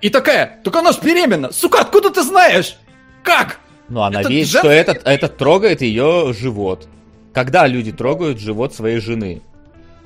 и 0.00 0.08
такая, 0.08 0.60
только 0.64 0.78
она 0.78 0.92
ж 0.92 0.98
беременна. 1.02 1.52
Сука, 1.52 1.80
откуда 1.80 2.10
ты 2.10 2.22
знаешь? 2.22 2.78
Как? 3.22 3.58
Ну, 3.90 4.00
она 4.00 4.22
видит, 4.22 4.48
жен... 4.48 4.60
что 4.60 4.70
этот, 4.70 5.02
этот 5.04 5.36
трогает 5.36 5.82
ее 5.82 6.32
живот. 6.32 6.88
Когда 7.34 7.66
люди 7.66 7.92
трогают 7.92 8.38
живот 8.38 8.74
своей 8.74 9.00
жены? 9.00 9.42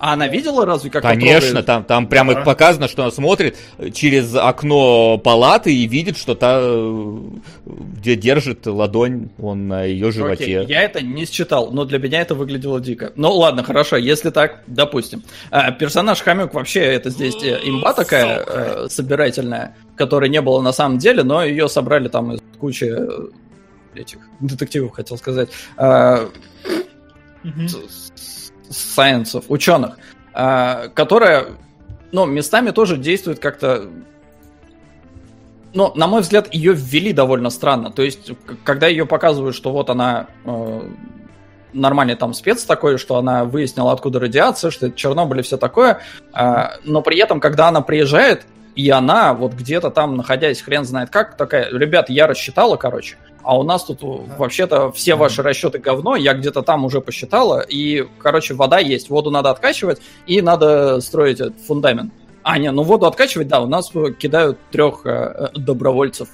А 0.04 0.12
она 0.12 0.28
видела 0.28 0.66
разве 0.66 0.90
как 0.90 1.02
Конечно, 1.02 1.62
там, 1.62 1.82
там 1.82 2.06
прямо 2.06 2.34
а? 2.34 2.42
показано, 2.44 2.88
что 2.88 3.04
она 3.04 3.10
смотрит 3.10 3.56
через 3.94 4.34
окно 4.34 5.16
палаты 5.16 5.74
и 5.74 5.86
видит, 5.86 6.18
что 6.18 6.34
та, 6.34 6.60
где 7.64 8.14
держит 8.14 8.66
ладонь 8.66 9.30
он 9.38 9.66
на 9.66 9.84
ее 9.84 10.12
животе. 10.12 10.60
Окей, 10.60 10.66
я 10.66 10.82
это 10.82 11.02
не 11.02 11.24
считал, 11.24 11.70
но 11.70 11.86
для 11.86 11.98
меня 11.98 12.20
это 12.20 12.34
выглядело 12.34 12.82
дико. 12.82 13.14
Ну 13.16 13.32
ладно, 13.32 13.64
хорошо, 13.64 13.96
если 13.96 14.28
так, 14.28 14.60
допустим. 14.66 15.22
А, 15.50 15.70
персонаж 15.72 16.20
Хамюк 16.20 16.52
вообще 16.52 16.80
это 16.80 17.08
здесь 17.08 17.42
э, 17.42 17.60
имба 17.64 17.94
такая 17.94 18.44
э, 18.46 18.88
собирательная, 18.90 19.74
которой 19.96 20.28
не 20.28 20.42
было 20.42 20.60
на 20.60 20.72
самом 20.72 20.98
деле, 20.98 21.22
но 21.22 21.42
ее 21.42 21.66
собрали 21.66 22.08
там 22.08 22.34
из 22.34 22.40
кучи 22.60 22.92
э, 22.94 23.98
этих 23.98 24.18
детективов, 24.40 24.92
хотел 24.92 25.16
сказать. 25.16 25.48
А, 25.78 26.28
сайенсов, 28.70 29.44
ученых, 29.48 29.96
а, 30.32 30.88
которая, 30.88 31.46
ну, 32.12 32.26
местами 32.26 32.70
тоже 32.70 32.96
действует 32.96 33.38
как-то 33.38 33.88
но, 35.74 35.92
на 35.96 36.06
мой 36.06 36.20
взгляд, 36.20 36.54
ее 36.54 36.72
ввели 36.72 37.12
довольно 37.12 37.50
странно. 37.50 37.90
То 37.90 38.02
есть, 38.02 38.30
когда 38.62 38.86
ее 38.86 39.06
показывают, 39.06 39.56
что 39.56 39.72
вот 39.72 39.90
она 39.90 40.28
э, 40.44 40.82
нормальный 41.72 42.14
там 42.14 42.32
спец 42.32 42.62
такой, 42.64 42.96
что 42.96 43.16
она 43.16 43.44
выяснила, 43.44 43.92
откуда 43.92 44.20
радиация, 44.20 44.70
что 44.70 44.86
это 44.86 44.96
Чернобыль 44.96 45.40
и 45.40 45.42
все 45.42 45.56
такое, 45.56 46.00
э, 46.32 46.68
но 46.84 47.02
при 47.02 47.18
этом, 47.18 47.40
когда 47.40 47.68
она 47.68 47.80
приезжает, 47.80 48.46
и 48.76 48.88
она 48.88 49.34
вот 49.34 49.52
где-то 49.54 49.90
там, 49.90 50.16
находясь 50.16 50.62
хрен 50.62 50.84
знает 50.84 51.10
как, 51.10 51.36
такая, 51.36 51.68
ребят, 51.70 52.08
я 52.08 52.28
рассчитала, 52.28 52.76
короче, 52.76 53.16
а 53.44 53.58
у 53.58 53.62
нас 53.62 53.84
тут 53.84 54.00
вообще-то 54.02 54.90
все 54.92 55.14
ваши 55.14 55.42
расчеты 55.42 55.78
говно, 55.78 56.16
я 56.16 56.34
где-то 56.34 56.62
там 56.62 56.84
уже 56.84 57.00
посчитала, 57.00 57.60
и, 57.60 58.06
короче, 58.18 58.54
вода 58.54 58.78
есть, 58.78 59.10
воду 59.10 59.30
надо 59.30 59.50
откачивать, 59.50 60.00
и 60.26 60.40
надо 60.42 61.00
строить 61.00 61.40
этот 61.40 61.60
фундамент. 61.60 62.12
А, 62.42 62.58
не, 62.58 62.70
ну 62.70 62.82
воду 62.82 63.06
откачивать, 63.06 63.48
да, 63.48 63.60
у 63.60 63.66
нас 63.66 63.90
кидают 64.18 64.58
трех 64.70 65.06
э, 65.06 65.48
добровольцев. 65.54 66.28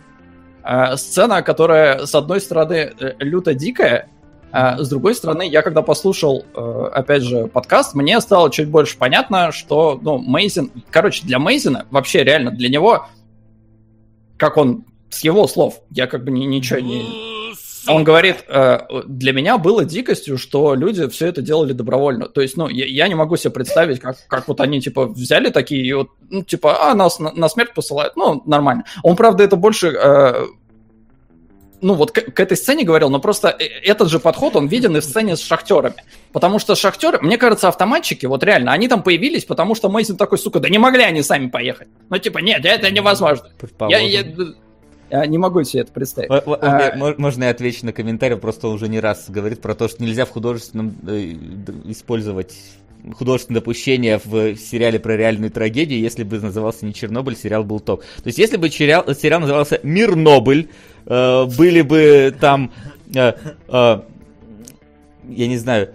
Э, 0.65 0.97
сцена, 0.97 1.43
которая, 1.43 2.07
с 2.07 2.15
одной 2.15 2.41
стороны, 2.41 2.93
э, 2.99 3.15
люто 3.19 3.55
дикая, 3.55 4.09
А, 4.53 4.78
с 4.78 4.89
другой 4.89 5.15
стороны, 5.15 5.49
я 5.49 5.62
когда 5.62 5.81
послушал, 5.82 6.45
э, 6.55 6.89
опять 6.93 7.23
же, 7.23 7.47
подкаст, 7.47 7.95
мне 7.95 8.20
стало 8.20 8.51
чуть 8.51 8.69
больше 8.69 8.99
понятно, 8.99 9.53
что, 9.53 9.99
ну, 10.03 10.19
Мейзин... 10.19 10.73
Короче, 10.91 11.24
для 11.24 11.39
Мейзина, 11.39 11.87
вообще 11.91 12.24
реально 12.24 12.51
для 12.51 12.69
него, 12.69 13.07
как 14.37 14.57
он, 14.57 14.85
с 15.11 15.24
его 15.24 15.47
слов, 15.47 15.81
я 15.91 16.07
как 16.07 16.24
бы 16.24 16.31
ничего 16.31 16.81
не 16.81 17.31
он 17.89 18.05
говорит, 18.05 18.45
э, 18.47 18.81
для 19.07 19.32
меня 19.32 19.57
было 19.57 19.85
дикостью, 19.85 20.37
что 20.37 20.74
люди 20.74 21.09
все 21.09 21.28
это 21.28 21.41
делали 21.41 21.73
добровольно. 21.73 22.28
То 22.28 22.43
есть, 22.43 22.57
ну, 22.57 22.69
я, 22.69 22.85
я 22.87 23.09
не 23.09 23.15
могу 23.15 23.37
себе 23.37 23.51
представить, 23.51 24.01
как, 24.01 24.16
как 24.28 24.49
вот 24.49 24.61
они, 24.61 24.81
типа, 24.81 25.07
взяли 25.07 25.49
такие, 25.49 25.85
и 25.85 25.93
вот, 25.93 26.09
ну, 26.28 26.45
типа, 26.45 26.91
а, 26.91 26.95
нас 26.95 27.19
на, 27.19 27.32
на 27.32 27.49
смерть 27.49 27.73
посылают. 27.74 28.16
Ну, 28.16 28.43
нормально. 28.45 28.85
Он, 29.03 29.16
правда, 29.16 29.45
это 29.45 29.57
больше 29.57 29.89
э, 29.89 30.47
ну 31.81 31.95
вот 31.95 32.12
к, 32.12 32.20
к 32.20 32.41
этой 32.41 32.57
сцене 32.57 32.85
говорил, 32.85 33.11
но 33.11 33.20
просто 33.20 33.49
э, 33.59 33.65
этот 33.65 34.09
же 34.09 34.20
подход, 34.20 34.57
он 34.57 34.66
виден 34.66 34.97
и 34.97 35.01
в 35.01 35.05
сцене 35.05 35.37
с 35.37 35.41
шахтерами. 35.41 36.05
Потому 36.32 36.59
что 36.59 36.74
шахтеры, 36.74 37.19
мне 37.20 37.39
кажется, 37.39 37.69
автоматчики, 37.69 38.27
вот 38.27 38.45
реально, 38.45 38.73
они 38.73 38.89
там 38.89 39.03
появились, 39.03 39.45
потому 39.45 39.74
что 39.74 39.89
Мейсон 39.89 40.16
такой, 40.16 40.39
сука, 40.39 40.61
да 40.61 40.69
не 40.69 40.78
могли 40.78 41.03
они 41.03 41.23
сами 41.23 41.49
поехать. 41.49 41.89
Ну 42.09 42.19
типа, 42.19 42.39
нет, 42.39 42.65
это 42.65 42.91
невозможно. 42.91 43.51
Я, 43.89 43.99
я 43.99 44.24
не 45.11 45.39
могу 45.39 45.62
себе 45.65 45.82
это 45.82 45.93
представить. 45.93 46.31
А... 46.31 47.15
Можно 47.19 47.45
я 47.45 47.51
отвечу 47.51 47.87
на 47.87 47.93
комментарий, 47.93 48.37
просто 48.37 48.69
он 48.69 48.74
уже 48.74 48.89
не 48.89 49.01
раз 49.01 49.27
говорит 49.28 49.61
про 49.61 49.74
то, 49.74 49.89
что 49.89 50.03
нельзя 50.03 50.24
в 50.24 50.31
художественном 50.31 50.95
э, 51.07 51.35
использовать 51.87 52.57
художественное 53.15 53.61
допущение 53.61 54.20
в 54.23 54.57
сериале 54.57 54.99
про 54.99 55.16
реальную 55.16 55.51
трагедию, 55.51 56.01
если 56.01 56.23
бы 56.23 56.39
назывался 56.39 56.85
не 56.87 56.95
Чернобыль, 56.95 57.37
сериал 57.37 57.65
был 57.65 57.81
топ. 57.81 58.03
То 58.03 58.27
есть, 58.27 58.39
если 58.39 58.57
бы 58.57 58.69
сериал, 58.70 59.05
сериал 59.15 59.41
назывался 59.41 59.81
Мирнобль, 59.82 60.69
э, 61.07 61.45
были 61.57 61.82
бы 61.82 62.35
там, 62.39 62.73
э, 63.15 63.32
э, 63.69 64.01
я 65.28 65.47
не 65.47 65.57
знаю, 65.57 65.91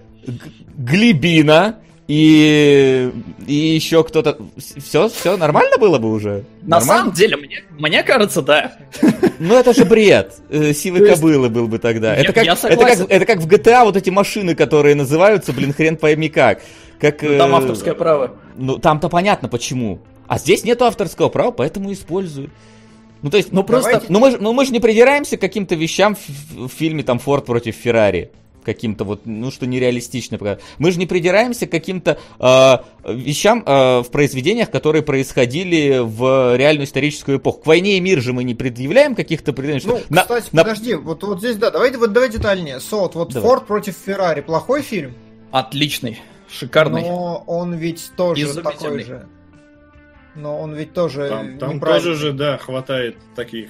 Глибина, 0.78 1.80
и, 2.08 3.12
и 3.48 3.54
еще 3.54 4.04
кто-то... 4.04 4.38
Все, 4.58 5.10
все 5.10 5.38
нормально 5.38 5.78
было 5.80 5.98
бы 5.98 6.12
уже? 6.12 6.44
На 6.62 6.78
нормально? 6.80 6.86
самом 6.86 7.14
деле, 7.14 7.38
мне, 7.38 7.64
мне 7.72 8.04
кажется, 8.04 8.44
да. 8.44 8.74
Ну 9.40 9.56
это 9.56 9.74
же 9.74 9.86
бред. 9.86 10.36
Э, 10.50 10.68
есть... 10.68 10.84
кобылы 10.84 11.50
был 11.50 11.68
бы 11.68 11.80
тогда. 11.80 12.16
Это, 12.16 12.32
как, 12.32 12.46
это, 12.46 12.78
как, 12.78 13.00
это 13.10 13.26
как 13.26 13.40
в 13.40 13.48
GTA 13.48 13.86
вот 13.86 13.98
эти 13.98 14.12
машины, 14.12 14.54
которые 14.54 14.94
называются, 14.94 15.52
блин, 15.52 15.74
хрен 15.74 15.98
пойми 15.98 16.30
как. 16.30 16.62
как 17.00 17.24
ну, 17.24 17.38
там 17.40 17.54
э, 17.54 17.58
авторское 17.58 17.96
право. 17.96 18.36
Ну 18.56 18.78
там-то 18.78 19.10
понятно 19.10 19.50
почему. 19.50 20.00
А 20.28 20.38
здесь 20.38 20.64
нету 20.64 20.86
авторского 20.86 21.30
права, 21.30 21.52
поэтому 21.52 21.92
использую. 21.92 22.52
Ну, 23.24 23.32
то 23.32 23.38
есть, 23.38 23.52
ну 23.52 23.64
просто, 23.64 24.04
ну 24.10 24.20
мы, 24.20 24.38
ну 24.38 24.54
мы 24.54 24.66
же 24.66 24.72
не 24.72 24.80
придираемся 24.80 25.38
к 25.38 25.42
каким-то 25.42 25.74
вещам 25.74 26.16
в, 26.16 26.68
в 26.68 26.72
фильме 26.72 27.02
там 27.02 27.18
Форд 27.18 27.46
против 27.46 27.76
Феррари 27.76 28.32
каким-то 28.66 29.04
вот, 29.06 29.22
ну, 29.26 29.52
что 29.52 29.66
нереалистично. 29.68 30.38
Мы 30.78 30.92
же 30.92 31.00
не 31.00 31.06
придираемся 31.06 31.68
к 31.68 31.72
каким-то 31.72 32.18
э, 32.40 33.14
вещам 33.14 33.64
э, 33.66 34.02
в 34.02 34.10
произведениях, 34.12 34.72
которые 34.72 35.04
происходили 35.04 36.00
в 36.04 36.58
реальную 36.58 36.86
историческую 36.86 37.38
эпоху. 37.38 37.62
К 37.62 37.68
войне 37.68 37.98
и 37.98 38.00
мир 38.00 38.22
же 38.22 38.34
мы 38.34 38.44
не 38.44 38.56
предъявляем 38.56 39.16
каких-то 39.16 39.54
претензий. 39.54 39.88
Ну, 39.88 40.02
на, 40.10 40.24
кстати, 40.24 40.50
на... 40.52 40.64
подожди, 40.64 40.96
вот, 40.96 41.24
вот 41.24 41.40
здесь, 41.40 41.56
да, 41.58 41.72
давайте 41.72 41.98
вот 41.98 42.12
давай 42.12 42.30
детальнее. 42.30 42.80
Сот, 42.80 43.16
вот 43.16 43.34
Давай. 43.34 43.50
Форд 43.50 43.68
против 43.68 43.96
Феррари, 44.06 44.42
плохой 44.42 44.82
фильм? 44.82 45.14
Отличный, 45.52 46.20
шикарный. 46.50 47.04
Но 47.04 47.44
он 47.48 47.74
ведь 47.76 48.12
тоже 48.18 48.62
такой 48.62 49.04
же. 49.04 49.28
Но 50.36 50.60
он 50.60 50.74
ведь 50.76 50.94
тоже 50.94 51.30
Там, 51.30 51.58
там 51.58 51.80
тоже 51.80 52.14
же, 52.16 52.34
да, 52.34 52.58
хватает 52.58 53.16
таких 53.36 53.70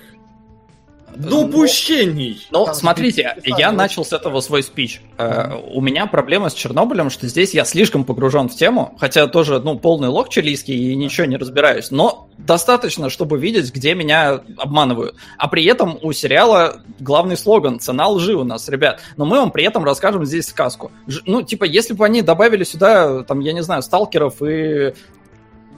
Допущений! 1.15 2.45
Ну, 2.51 2.67
смотрите, 2.73 3.37
я 3.43 3.71
начал 3.71 4.05
с 4.05 4.13
этого 4.13 4.39
свой 4.41 4.63
спич. 4.63 5.01
Э, 5.17 5.53
у 5.71 5.81
меня 5.81 6.05
проблема 6.05 6.49
с 6.49 6.53
Чернобылем, 6.53 7.09
что 7.09 7.27
здесь 7.27 7.53
я 7.53 7.65
слишком 7.65 8.03
погружен 8.03 8.49
в 8.49 8.55
тему, 8.55 8.95
хотя 8.99 9.27
тоже, 9.27 9.59
ну, 9.59 9.79
полный 9.79 10.09
лог 10.09 10.29
чилийский 10.29 10.91
и 10.91 10.95
ничего 10.95 11.25
не 11.25 11.37
разбираюсь, 11.37 11.91
но 11.91 12.29
достаточно, 12.37 13.09
чтобы 13.09 13.37
видеть, 13.37 13.73
где 13.73 13.93
меня 13.95 14.41
обманывают. 14.57 15.15
А 15.37 15.47
при 15.47 15.65
этом 15.65 15.97
у 16.01 16.11
сериала 16.11 16.81
главный 16.99 17.37
слоган 17.37 17.79
«Цена 17.79 18.07
лжи» 18.07 18.35
у 18.35 18.43
нас, 18.43 18.67
ребят. 18.69 19.01
Но 19.17 19.25
мы 19.25 19.37
вам 19.39 19.51
при 19.51 19.63
этом 19.63 19.83
расскажем 19.83 20.25
здесь 20.25 20.47
сказку. 20.47 20.91
Ну, 21.25 21.41
типа, 21.41 21.63
если 21.63 21.93
бы 21.93 22.05
они 22.05 22.21
добавили 22.21 22.63
сюда, 22.63 23.23
там, 23.23 23.39
я 23.39 23.53
не 23.53 23.63
знаю, 23.63 23.81
сталкеров 23.81 24.41
и 24.41 24.93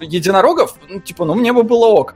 единорогов, 0.01 0.75
ну, 0.89 0.99
типа, 0.99 1.25
ну, 1.25 1.35
мне 1.35 1.53
бы 1.53 1.63
было 1.63 1.85
ок. 1.85 2.15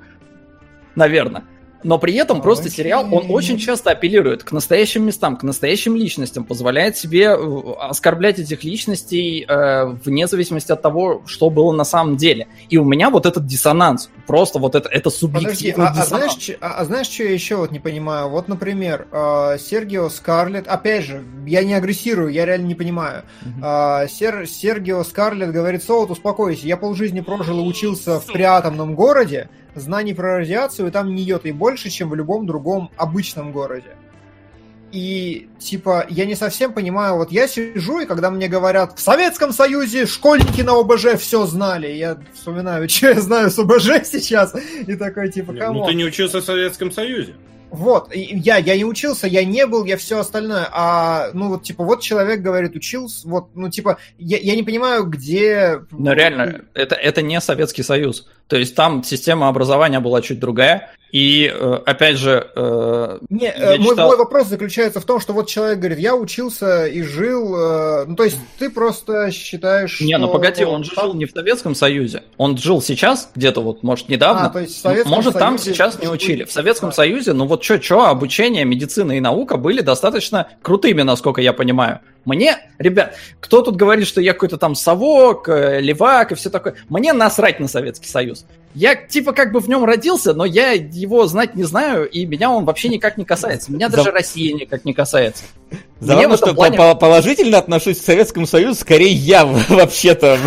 Наверное. 0.95 1.45
Но 1.84 1.98
при 1.98 2.14
этом 2.16 2.41
просто 2.41 2.70
сериал, 2.70 3.08
он 3.12 3.26
очень 3.30 3.58
часто 3.58 3.91
апеллирует 3.91 4.44
к 4.44 4.52
настоящим 4.52 5.06
местам, 5.06 5.38
к 5.38 5.44
настоящим 5.44 5.95
личностям, 5.95 6.44
позволяет 6.44 6.98
себе 6.98 7.26
э, 7.26 7.74
оскорблять 7.80 8.40
этих 8.40 8.64
личностей 8.64 9.45
э, 9.48 9.86
вне 10.03 10.28
зависимости 10.28 10.72
от 10.72 10.82
того, 10.82 11.24
что 11.26 11.49
было 11.49 11.72
на 11.72 11.84
самом 11.84 12.18
деле. 12.18 12.48
И 12.70 12.78
у 12.78 12.86
меня 12.86 13.10
вот 13.10 13.26
этот 13.26 13.45
диссонанс, 13.45 14.10
просто 14.28 14.60
вот 14.60 14.76
это, 14.76 14.90
это 14.90 15.10
субъективный 15.10 15.74
Подожди, 15.74 15.99
а, 15.99 16.02
а, 16.02 16.06
знаешь, 16.06 16.58
а, 16.62 16.74
а 16.80 16.86
знаешь, 16.86 17.08
что 17.08 17.24
я 17.24 17.32
еще 17.32 17.56
вот 17.56 17.72
не 17.72 17.80
понимаю? 17.80 18.30
Вот, 18.30 18.48
например, 18.48 19.08
э, 19.12 19.58
Сергио 19.60 20.10
Скарлетт, 20.10 20.68
опять 20.68 21.06
же, 21.06 21.24
я 21.45 21.64
не 21.64 21.74
агрессирую, 21.74 22.30
я 22.30 22.45
реально 22.45 22.68
не 22.68 22.76
понимаю. 22.76 23.24
Uh-huh. 23.44 24.03
Э, 24.03 24.08
Сер, 24.08 24.48
Сергио 24.48 25.03
Скарлетт 25.03 25.52
говорит, 25.52 25.84
Соут, 25.84 26.12
успокойся, 26.12 26.68
я 26.68 26.78
полжизни 26.78 27.22
прожил 27.22 27.60
и 27.60 27.68
учился 27.68 28.20
в 28.20 28.26
приатомном 28.26 28.95
городе, 28.95 29.49
знаний 29.76 30.14
про 30.14 30.38
радиацию 30.38 30.91
там 30.91 31.14
не 31.15 31.23
йоты 31.23 31.53
больше, 31.53 31.89
чем 31.89 32.10
в 32.10 32.15
любом 32.15 32.45
другом 32.45 32.91
обычном 32.98 33.52
городе. 33.52 33.95
И, 34.91 35.48
типа, 35.57 36.06
я 36.10 36.26
не 36.26 36.35
совсем 36.35 36.73
понимаю, 36.73 37.15
вот 37.15 37.31
я 37.31 37.48
сижу, 37.48 38.02
и 38.02 38.06
когда 38.06 38.30
мне 38.30 38.49
говорят, 38.49 38.99
в 38.99 39.02
Советском 39.02 39.53
Союзе 39.53 40.06
школьники 40.06 40.61
на 40.61 40.77
ОБЖ 40.77 41.18
все 41.18 41.45
знали, 41.45 41.88
я 41.88 42.18
вспоминаю, 42.34 42.89
что 42.89 43.07
я 43.07 43.22
знаю 43.22 43.49
с 43.49 43.57
ОБЖ 43.57 44.03
сейчас, 44.03 44.53
и 44.85 44.95
такой, 44.95 45.31
типа, 45.31 45.53
кому? 45.53 45.80
Ну, 45.80 45.85
ты 45.85 45.93
не 45.93 46.03
учился 46.03 46.41
в 46.41 46.43
Советском 46.43 46.91
Союзе. 46.91 47.35
Вот, 47.72 48.14
я, 48.14 48.57
я 48.57 48.76
не 48.76 48.84
учился, 48.84 49.27
я 49.27 49.45
не 49.45 49.65
был, 49.65 49.85
я 49.85 49.95
все 49.95 50.19
остальное. 50.19 50.68
А, 50.73 51.30
ну, 51.34 51.48
вот, 51.48 51.64
типа, 51.64 51.85
вот 51.85 52.02
человек 52.02 52.41
говорит, 52.41 52.76
учился, 52.76 53.26
вот, 53.26 53.48
ну, 53.56 53.69
типа, 53.69 53.98
я, 54.18 54.38
я 54.39 54.57
не 54.57 54.64
понимаю, 54.64 55.06
где... 55.06 55.80
Ну, 55.89 56.11
реально, 56.11 56.65
это, 56.73 56.95
это 56.95 57.22
не 57.22 57.39
Советский 57.39 57.84
Союз. 57.84 58.27
То 58.48 58.57
есть 58.57 58.76
там 58.76 59.06
система 59.06 59.48
образования 59.48 60.02
была 60.02 60.22
чуть 60.22 60.39
другая. 60.39 60.91
И, 61.12 61.52
э, 61.54 61.80
опять 61.86 62.18
же... 62.18 62.50
Э, 62.56 63.20
не, 63.30 63.48
э, 63.48 63.78
мой, 63.78 63.90
читал... 63.90 64.08
мой 64.08 64.18
вопрос 64.18 64.48
заключается 64.48 65.02
в 65.02 65.06
том, 65.06 65.20
что 65.20 65.34
вот 65.34 65.48
человек 65.50 65.80
говорит, 65.80 66.00
я 66.00 66.16
учился 66.16 66.86
и 66.86 67.02
жил... 67.02 67.50
Ну, 68.08 68.16
то 68.16 68.24
есть 68.24 68.38
ты 68.58 68.70
просто 68.70 69.30
считаешь, 69.32 70.00
Не, 70.00 70.18
ну 70.18 70.30
погоди, 70.30 70.64
он 70.64 70.84
же 70.84 70.94
жил 70.96 71.14
не 71.14 71.26
в 71.26 71.32
Советском 71.32 71.76
Союзе. 71.76 72.24
Он 72.38 72.58
жил 72.58 72.82
сейчас, 72.82 73.30
где-то 73.36 73.62
вот, 73.62 73.84
может, 73.84 74.08
недавно. 74.08 74.46
А, 74.46 74.50
то 74.50 74.60
есть 74.60 74.82
в 74.84 75.06
может, 75.06 75.34
там 75.34 75.58
сейчас 75.58 76.00
не 76.00 76.08
учили. 76.08 76.46
В 76.46 76.52
Советском 76.52 76.94
Союзе, 76.94 77.34
ну 77.34 77.46
вот 77.46 77.64
что-что, 77.64 78.06
обучение, 78.06 78.64
медицина 78.64 79.12
и 79.12 79.20
наука 79.20 79.58
были 79.58 79.82
достаточно 79.82 80.48
крутыми, 80.62 81.02
насколько 81.02 81.42
я 81.42 81.52
понимаю. 81.52 82.00
Мне, 82.24 82.58
ребят, 82.78 83.16
кто 83.40 83.62
тут 83.62 83.76
говорит, 83.76 84.08
что 84.08 84.22
я 84.22 84.34
какой-то 84.34 84.58
там 84.58 84.76
совок, 84.76 85.48
левак 85.48 86.32
и 86.32 86.36
все 86.36 86.50
такое. 86.50 86.76
Мне 86.88 87.14
насрать 87.14 87.60
на 87.60 87.68
Советский 87.68 88.08
Союз. 88.08 88.46
Я 88.73 88.95
типа 88.95 89.34
как 89.34 89.52
бы 89.52 89.60
в 89.60 89.68
нем 89.68 89.84
родился, 89.84 90.34
но 90.34 90.45
я 90.45 90.72
его 90.72 91.26
знать 91.27 91.56
не 91.56 91.64
знаю, 91.64 92.10
и 92.10 92.26
меня 92.26 92.52
он 92.52 92.65
вообще 92.65 92.89
никак 92.89 93.18
не 93.18 93.26
касается. 93.26 93.72
Меня 93.72 93.89
даже 93.89 94.03
За... 94.03 94.11
Россия 94.11 94.53
никак 94.53 94.85
не 94.85 94.93
касается. 94.93 95.43
Забавно, 95.99 96.35
что 96.35 96.56
плане... 96.56 96.77
положительно 96.95 97.60
отношусь 97.60 97.99
к 97.99 98.03
Советскому 98.03 98.48
Союзу, 98.48 98.80
скорее 98.80 99.11
я 99.11 99.45
вообще-то. 99.69 100.38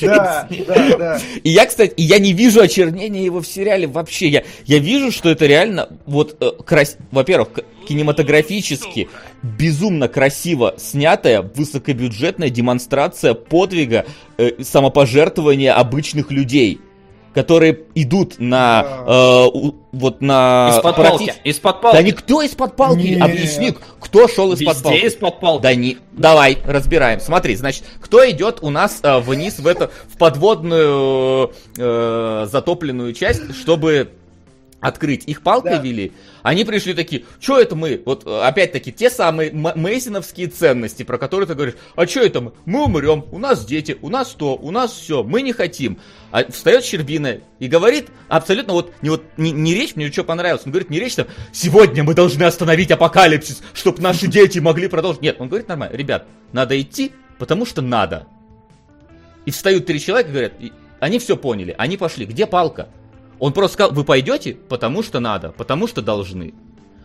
Да, 0.00 0.48
да, 0.66 0.96
да. 0.96 1.20
И 1.42 1.50
я, 1.50 1.66
кстати, 1.66 1.94
я 1.96 2.20
не 2.20 2.32
вижу 2.32 2.60
очернения 2.60 3.24
его 3.24 3.40
в 3.40 3.46
сериале 3.46 3.88
вообще. 3.88 4.28
Я, 4.28 4.44
я 4.64 4.78
вижу, 4.78 5.10
что 5.10 5.28
это 5.28 5.46
реально, 5.46 5.88
вот, 6.06 6.36
э, 6.40 6.52
крас... 6.64 6.96
во-первых, 7.10 7.48
кинематографически 7.88 9.08
безумно 9.42 10.06
красиво 10.06 10.74
снятая, 10.78 11.42
высокобюджетная 11.42 12.48
демонстрация 12.48 13.34
подвига, 13.34 14.06
э, 14.38 14.62
самопожертвования 14.62 15.74
обычных 15.74 16.30
людей 16.30 16.80
которые 17.34 17.80
идут 17.94 18.38
на 18.38 18.86
э, 19.06 19.46
вот 19.92 20.20
на 20.20 20.70
из-под 20.76 20.96
палки. 20.96 21.34
Из-под 21.44 21.80
палки. 21.80 21.96
Да 21.96 22.02
никто 22.02 22.42
из-под 22.42 22.76
палки. 22.76 23.00
Нет. 23.02 23.22
Объясни, 23.22 23.74
кто 24.00 24.28
шел 24.28 24.52
из-под 24.52 24.82
палки. 24.82 25.06
из-под 25.06 25.40
палки. 25.40 25.62
Да 25.62 25.74
не. 25.74 25.98
Давай, 26.12 26.58
разбираем. 26.64 27.20
Смотри, 27.20 27.56
значит, 27.56 27.84
кто 28.00 28.28
идет 28.30 28.58
у 28.62 28.70
нас 28.70 29.00
э, 29.02 29.18
вниз 29.18 29.58
в 29.58 29.66
эту 29.66 29.90
в 30.08 30.16
подводную 30.16 31.52
э, 31.76 32.46
затопленную 32.50 33.12
часть, 33.12 33.54
чтобы 33.56 34.12
открыть, 34.80 35.24
их 35.26 35.42
палкой 35.42 35.76
да. 35.76 35.82
вели, 35.82 36.12
они 36.44 36.66
пришли 36.66 36.92
такие, 36.92 37.24
что 37.40 37.58
это 37.58 37.74
мы? 37.74 38.02
Вот 38.04 38.26
опять-таки 38.26 38.92
те 38.92 39.08
самые 39.08 39.50
мейсиновские 39.50 40.48
ценности, 40.48 41.02
про 41.02 41.16
которые 41.16 41.46
ты 41.46 41.54
говоришь, 41.54 41.74
а 41.96 42.06
что 42.06 42.20
это 42.20 42.42
мы? 42.42 42.52
Мы 42.66 42.84
умрем, 42.84 43.24
у 43.32 43.38
нас 43.38 43.64
дети, 43.64 43.96
у 44.02 44.10
нас 44.10 44.28
то, 44.32 44.54
у 44.54 44.70
нас 44.70 44.92
все, 44.92 45.22
мы 45.22 45.40
не 45.40 45.54
хотим. 45.54 45.98
А 46.30 46.44
встает 46.52 46.84
Щербина 46.84 47.40
и 47.60 47.66
говорит 47.66 48.08
абсолютно 48.28 48.74
вот 48.74 48.92
не, 49.00 49.08
вот, 49.08 49.24
не, 49.38 49.52
не 49.52 49.72
речь, 49.72 49.96
мне 49.96 50.12
что 50.12 50.22
понравилось, 50.22 50.64
он 50.66 50.72
говорит 50.72 50.90
не 50.90 51.00
речь 51.00 51.14
там, 51.14 51.28
сегодня 51.50 52.04
мы 52.04 52.12
должны 52.12 52.42
остановить 52.42 52.90
апокалипсис, 52.90 53.62
чтобы 53.72 54.02
наши 54.02 54.26
дети 54.26 54.58
могли 54.58 54.88
продолжить. 54.88 55.22
Нет, 55.22 55.36
он 55.38 55.48
говорит 55.48 55.66
нормально, 55.68 55.96
ребят, 55.96 56.26
надо 56.52 56.78
идти, 56.78 57.12
потому 57.38 57.64
что 57.64 57.80
надо. 57.80 58.26
И 59.46 59.50
встают 59.50 59.86
три 59.86 59.98
человека 59.98 60.28
и 60.28 60.32
говорят, 60.32 60.52
они 61.00 61.18
все 61.18 61.38
поняли, 61.38 61.74
они 61.78 61.96
пошли, 61.96 62.26
где 62.26 62.46
палка? 62.46 62.90
Он 63.38 63.52
просто 63.52 63.74
сказал, 63.74 63.92
вы 63.92 64.04
пойдете, 64.04 64.54
потому 64.68 65.02
что 65.02 65.20
надо, 65.20 65.52
потому 65.52 65.86
что 65.86 66.02
должны. 66.02 66.54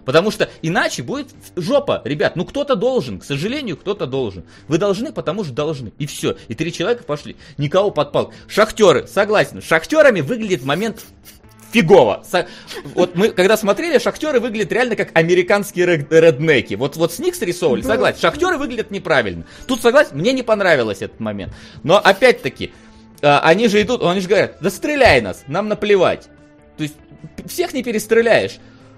Потому 0.05 0.31
что 0.31 0.49
иначе 0.63 1.03
будет 1.03 1.27
жопа, 1.55 2.01
ребят. 2.03 2.35
Ну 2.35 2.45
кто-то 2.45 2.75
должен, 2.75 3.19
к 3.19 3.23
сожалению, 3.23 3.77
кто-то 3.77 4.07
должен. 4.07 4.43
Вы 4.67 4.77
должны, 4.77 5.11
потому 5.11 5.43
что 5.43 5.53
должны. 5.53 5.93
И 5.99 6.07
все. 6.07 6.35
И 6.47 6.55
три 6.55 6.73
человека 6.73 7.03
пошли. 7.03 7.35
Никого 7.57 7.91
подпал. 7.91 8.33
Шахтеры, 8.47 9.05
согласен. 9.07 9.61
Шахтерами 9.61 10.21
выглядит 10.21 10.63
момент 10.63 11.05
фигово. 11.71 12.23
Вот 12.95 13.15
мы, 13.15 13.29
когда 13.29 13.57
смотрели, 13.57 13.99
шахтеры 13.99 14.39
выглядят 14.39 14.71
реально 14.71 14.95
как 14.95 15.09
американские 15.13 15.85
реднеки. 16.09 16.73
Вот, 16.73 16.95
вот 16.95 17.13
с 17.13 17.19
них 17.19 17.35
срисовывали, 17.35 17.81
согласен. 17.81 18.19
Шахтеры 18.19 18.57
выглядят 18.57 18.91
неправильно. 18.91 19.45
Тут 19.67 19.81
согласен, 19.81 20.17
мне 20.17 20.33
не 20.33 20.43
понравилось 20.43 21.01
этот 21.01 21.19
момент. 21.19 21.53
Но 21.83 21.97
опять-таки, 21.97 22.71
а, 23.21 23.39
они 23.41 23.67
же 23.67 23.81
идут, 23.81 24.03
они 24.03 24.21
же 24.21 24.27
говорят, 24.27 24.57
да 24.61 24.69
стреляй 24.69 25.21
нас, 25.21 25.43
нам 25.47 25.67
наплевать. 25.67 26.29
То 26.77 26.83
есть 26.83 26.95
всех 27.45 27.73
не 27.73 27.83
перестреляешь. 27.83 28.57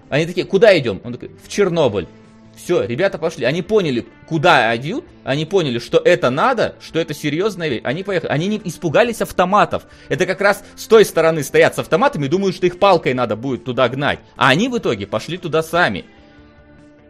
Они 0.09 0.25
такие, 0.25 0.45
куда 0.45 0.77
идем? 0.77 1.01
Он 1.03 1.13
такой, 1.13 1.31
в 1.43 1.47
Чернобыль. 1.47 2.07
Все, 2.55 2.83
ребята 2.83 3.17
пошли. 3.17 3.45
Они 3.45 3.61
поняли, 3.61 4.05
куда 4.27 4.75
идут, 4.75 5.05
они 5.23 5.45
поняли, 5.45 5.79
что 5.79 5.97
это 5.97 6.29
надо, 6.29 6.75
что 6.81 6.99
это 6.99 7.13
серьезная 7.13 7.69
вещь. 7.69 7.81
Они 7.83 8.03
поехали. 8.03 8.29
Они 8.29 8.47
не 8.47 8.61
испугались 8.65 9.21
автоматов. 9.21 9.83
Это 10.09 10.25
как 10.25 10.41
раз 10.41 10.63
с 10.75 10.85
той 10.85 11.05
стороны 11.05 11.43
стоят 11.43 11.75
с 11.75 11.79
автоматами 11.79 12.27
думают, 12.27 12.55
что 12.55 12.67
их 12.67 12.77
палкой 12.77 13.13
надо 13.13 13.35
будет 13.35 13.63
туда 13.63 13.87
гнать. 13.89 14.19
А 14.35 14.49
они 14.49 14.67
в 14.67 14.77
итоге 14.77 15.07
пошли 15.07 15.37
туда 15.37 15.63
сами. 15.63 16.05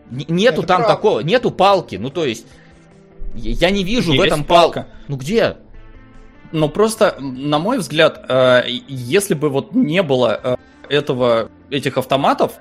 Нету 0.10 0.60
это 0.60 0.68
там 0.68 0.78
правда. 0.82 0.96
такого, 0.96 1.20
нету 1.22 1.52
палки. 1.52 1.96
Ну, 1.96 2.10
то 2.10 2.26
есть, 2.26 2.46
я 3.34 3.72
не 3.72 3.84
вижу 3.84 4.12
Есть 4.12 4.24
в 4.24 4.26
этом 4.26 4.44
палка. 4.44 4.82
палка. 4.82 4.92
Ну, 5.08 5.16
где? 5.18 5.58
Но 6.52 6.70
просто, 6.70 7.16
на 7.20 7.60
мой 7.60 7.78
взгляд, 7.78 8.26
э, 8.28 8.64
если 8.88 9.34
бы 9.34 9.50
вот 9.50 9.74
не 9.74 10.04
было 10.04 10.40
э, 10.44 10.56
этого, 10.90 11.50
этих 11.70 11.98
автоматов, 11.98 12.54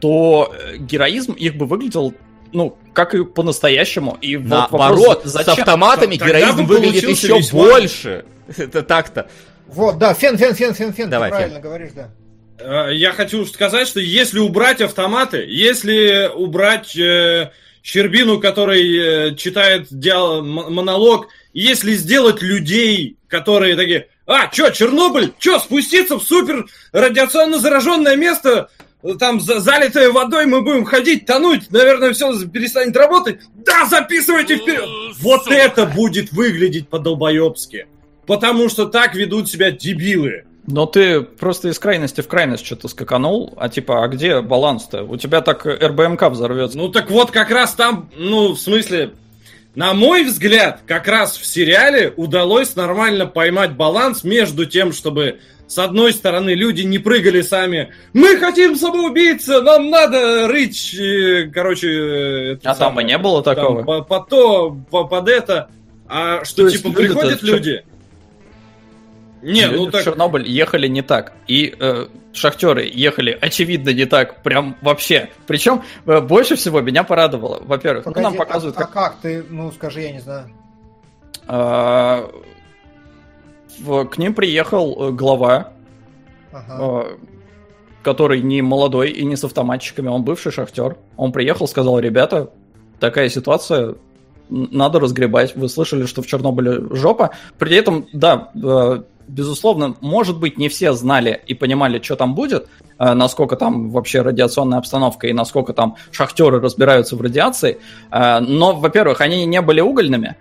то 0.00 0.52
э, 0.52 0.76
героизм 0.78 1.32
их 1.32 1.56
бы 1.56 1.66
выглядел 1.66 2.14
ну, 2.52 2.78
как 2.94 3.14
и 3.14 3.24
по-настоящему. 3.24 4.16
И 4.22 4.36
Наоборот, 4.36 4.98
вот 4.98 5.24
вопрос, 5.26 5.32
с 5.32 5.48
автоматами 5.48 6.16
Тогда 6.16 6.38
героизм 6.38 6.64
выглядит 6.64 7.08
еще 7.08 7.38
весьма... 7.38 7.64
больше. 7.64 8.24
Это 8.56 8.82
так-то. 8.82 9.28
Вот, 9.66 9.98
да, 9.98 10.14
фен, 10.14 10.38
фен, 10.38 10.54
фен, 10.54 10.72
фен, 10.72 10.94
фен, 10.94 11.10
Давай, 11.10 11.28
ты 11.28 11.36
правильно 11.36 11.56
фен. 11.56 11.62
говоришь, 11.62 11.90
да. 11.92 12.88
Я 12.90 13.12
хочу 13.12 13.44
сказать, 13.44 13.86
что 13.86 14.00
если 14.00 14.38
убрать 14.38 14.80
автоматы, 14.80 15.44
если 15.46 16.30
убрать 16.34 16.96
э, 16.96 17.52
Щербину, 17.82 18.40
который 18.40 19.30
э, 19.30 19.34
читает 19.36 19.86
диал- 19.90 20.42
монолог, 20.42 21.28
если 21.60 21.94
сделать 21.94 22.40
людей, 22.40 23.16
которые 23.26 23.74
такие, 23.74 24.08
а, 24.26 24.46
чё, 24.48 24.70
Чернобыль, 24.70 25.32
чё, 25.38 25.58
спуститься 25.58 26.16
в 26.16 26.22
супер 26.22 26.66
радиационно 26.92 27.58
зараженное 27.58 28.14
место, 28.14 28.70
там 29.18 29.40
залитое 29.40 30.10
водой, 30.10 30.46
мы 30.46 30.62
будем 30.62 30.84
ходить, 30.84 31.26
тонуть, 31.26 31.70
наверное, 31.70 32.12
все 32.12 32.46
перестанет 32.46 32.96
работать. 32.96 33.40
Да, 33.54 33.86
записывайте 33.86 34.56
вперед! 34.56 34.88
Вот 35.20 35.44
Сука. 35.44 35.54
это 35.54 35.86
будет 35.86 36.32
выглядеть 36.32 36.88
по-долбоебски. 36.88 37.86
Потому 38.26 38.68
что 38.68 38.86
так 38.86 39.14
ведут 39.14 39.48
себя 39.48 39.70
дебилы. 39.70 40.44
Но 40.66 40.84
ты 40.84 41.22
просто 41.22 41.68
из 41.70 41.78
крайности 41.78 42.20
в 42.20 42.28
крайность 42.28 42.64
что-то 42.64 42.88
скаканул, 42.88 43.54
а 43.56 43.68
типа, 43.68 44.04
а 44.04 44.08
где 44.08 44.42
баланс-то? 44.42 45.02
У 45.02 45.16
тебя 45.16 45.40
так 45.40 45.64
РБМК 45.64 46.24
взорвется. 46.24 46.76
Ну 46.76 46.88
так 46.88 47.10
вот 47.10 47.30
как 47.30 47.50
раз 47.50 47.72
там, 47.72 48.10
ну, 48.16 48.52
в 48.52 48.58
смысле, 48.58 49.12
на 49.74 49.94
мой 49.94 50.24
взгляд, 50.24 50.80
как 50.86 51.06
раз 51.06 51.36
в 51.36 51.46
сериале 51.46 52.12
удалось 52.16 52.74
нормально 52.74 53.26
поймать 53.26 53.72
баланс 53.72 54.24
между 54.24 54.66
тем, 54.66 54.92
чтобы 54.92 55.40
с 55.68 55.78
одной 55.78 56.12
стороны 56.12 56.54
люди 56.54 56.82
не 56.82 56.98
прыгали 56.98 57.42
сами. 57.42 57.92
Мы 58.14 58.38
хотим 58.38 58.74
самоубийца, 58.74 59.60
нам 59.60 59.90
надо 59.90 60.48
рыть, 60.48 60.94
э, 60.94 61.50
короче. 61.52 62.58
А 62.64 62.74
самое, 62.74 62.78
там 62.78 62.94
бы 62.94 63.02
не 63.04 63.18
было 63.18 63.42
такого. 63.42 63.76
Там, 63.76 63.84
по, 63.84 64.02
по 64.02 64.20
то, 64.20 64.70
по, 64.90 65.04
под 65.04 65.28
это. 65.28 65.68
А 66.08 66.42
что 66.44 66.64
То 66.64 66.70
типа 66.70 66.90
приходят 66.90 67.42
люди? 67.42 67.84
Не, 69.42 69.66
Люди 69.66 69.76
ну 69.76 69.90
так... 69.90 70.02
в 70.02 70.04
Чернобыль 70.04 70.48
ехали 70.48 70.88
не 70.88 71.02
так. 71.02 71.32
И 71.46 71.74
э, 71.78 72.06
шахтеры 72.32 72.88
ехали, 72.92 73.36
очевидно, 73.40 73.90
не 73.90 74.04
так. 74.04 74.42
Прям 74.42 74.76
вообще. 74.82 75.30
Причем 75.46 75.82
э, 76.06 76.20
больше 76.20 76.56
всего 76.56 76.80
меня 76.80 77.04
порадовало. 77.04 77.62
Во-первых, 77.64 78.06
ну, 78.06 78.20
нам 78.20 78.34
показывают... 78.34 78.76
А, 78.76 78.80
как... 78.80 78.90
а 78.90 78.92
как 78.92 79.16
ты, 79.20 79.44
ну 79.48 79.70
скажи, 79.72 80.00
я 80.00 80.12
не 80.12 80.20
знаю. 80.20 80.50
А, 81.46 82.30
в, 83.78 84.04
к 84.06 84.18
ним 84.18 84.34
приехал 84.34 85.08
э, 85.08 85.12
глава, 85.12 85.72
ага. 86.52 87.06
э, 87.06 87.16
который 88.02 88.40
не 88.40 88.62
молодой 88.62 89.10
и 89.10 89.24
не 89.24 89.36
с 89.36 89.44
автоматчиками, 89.44 90.08
он 90.08 90.24
бывший 90.24 90.52
шахтер. 90.52 90.96
Он 91.16 91.32
приехал, 91.32 91.68
сказал, 91.68 91.98
ребята, 92.00 92.50
такая 93.00 93.28
ситуация, 93.28 93.94
надо 94.48 95.00
разгребать. 95.00 95.54
Вы 95.56 95.68
слышали, 95.68 96.06
что 96.06 96.22
в 96.22 96.26
Чернобыле 96.26 96.94
жопа. 96.94 97.30
При 97.58 97.76
этом, 97.76 98.08
да, 98.12 98.50
э, 98.54 99.02
безусловно, 99.28 99.94
может 100.00 100.38
быть, 100.38 100.58
не 100.58 100.68
все 100.68 100.92
знали 100.92 101.40
и 101.46 101.54
понимали, 101.54 102.00
что 102.02 102.16
там 102.16 102.34
будет, 102.34 102.68
э, 102.98 103.12
насколько 103.14 103.56
там 103.56 103.90
вообще 103.90 104.22
радиационная 104.22 104.78
обстановка 104.78 105.26
и 105.28 105.32
насколько 105.32 105.72
там 105.72 105.96
шахтеры 106.10 106.60
разбираются 106.60 107.16
в 107.16 107.20
радиации. 107.20 107.78
Э, 108.10 108.40
но, 108.40 108.74
во-первых, 108.74 109.20
они 109.20 109.44
не 109.46 109.60
были 109.60 109.80
угольными, 109.80 110.36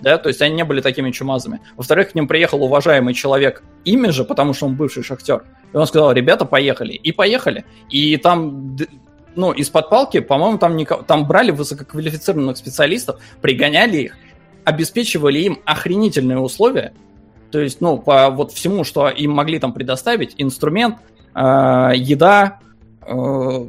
да, 0.00 0.18
то 0.18 0.28
есть 0.28 0.42
они 0.42 0.54
не 0.54 0.64
были 0.64 0.80
такими 0.80 1.10
чумазами. 1.10 1.60
Во-вторых, 1.76 2.12
к 2.12 2.14
ним 2.14 2.28
приехал 2.28 2.62
уважаемый 2.62 3.14
человек 3.14 3.62
ими 3.84 4.08
же, 4.08 4.24
потому 4.24 4.52
что 4.52 4.66
он 4.66 4.76
бывший 4.76 5.02
шахтер. 5.02 5.44
И 5.72 5.76
он 5.76 5.86
сказал, 5.86 6.12
ребята, 6.12 6.44
поехали. 6.44 6.92
И 6.92 7.12
поехали. 7.12 7.64
И 7.88 8.16
там 8.18 8.76
ну, 9.34 9.52
из-под 9.52 9.90
палки, 9.90 10.20
по-моему, 10.20 10.58
там, 10.58 10.76
никого, 10.76 11.02
там 11.02 11.26
брали 11.26 11.50
высококвалифицированных 11.50 12.56
специалистов, 12.56 13.20
пригоняли 13.40 13.96
их, 13.98 14.16
обеспечивали 14.64 15.38
им 15.40 15.58
охренительные 15.64 16.38
условия, 16.38 16.92
то 17.50 17.60
есть, 17.60 17.80
ну, 17.80 17.98
по 17.98 18.30
вот 18.30 18.52
всему, 18.52 18.84
что 18.84 19.08
им 19.08 19.32
могли 19.32 19.58
там 19.58 19.72
предоставить, 19.72 20.34
инструмент, 20.38 20.96
э, 21.34 21.40
еда, 21.94 22.60
э, 23.06 23.66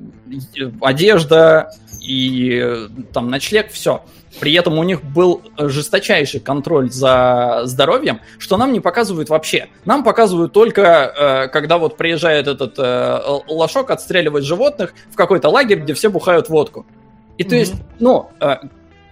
одежда 0.81 1.71
и 2.01 2.59
э, 2.63 2.87
там 3.13 3.29
ночлег, 3.29 3.71
все. 3.71 4.03
При 4.39 4.53
этом 4.53 4.77
у 4.77 4.83
них 4.83 5.03
был 5.03 5.41
жесточайший 5.57 6.39
контроль 6.39 6.91
за 6.91 7.61
здоровьем, 7.63 8.21
что 8.37 8.57
нам 8.57 8.71
не 8.71 8.79
показывают 8.79 9.29
вообще. 9.29 9.69
Нам 9.85 10.03
показывают 10.03 10.53
только, 10.53 10.81
э, 10.81 11.47
когда 11.47 11.77
вот 11.77 11.97
приезжает 11.97 12.47
этот 12.47 12.75
э, 12.77 13.19
лошок 13.47 13.89
отстреливать 13.91 14.43
животных 14.43 14.93
в 15.11 15.15
какой-то 15.15 15.49
лагерь, 15.49 15.79
где 15.79 15.93
все 15.93 16.09
бухают 16.09 16.49
водку. 16.49 16.85
И 17.37 17.43
mm-hmm. 17.43 17.49
то 17.49 17.55
есть, 17.55 17.73
ну, 17.99 18.29
э, 18.39 18.57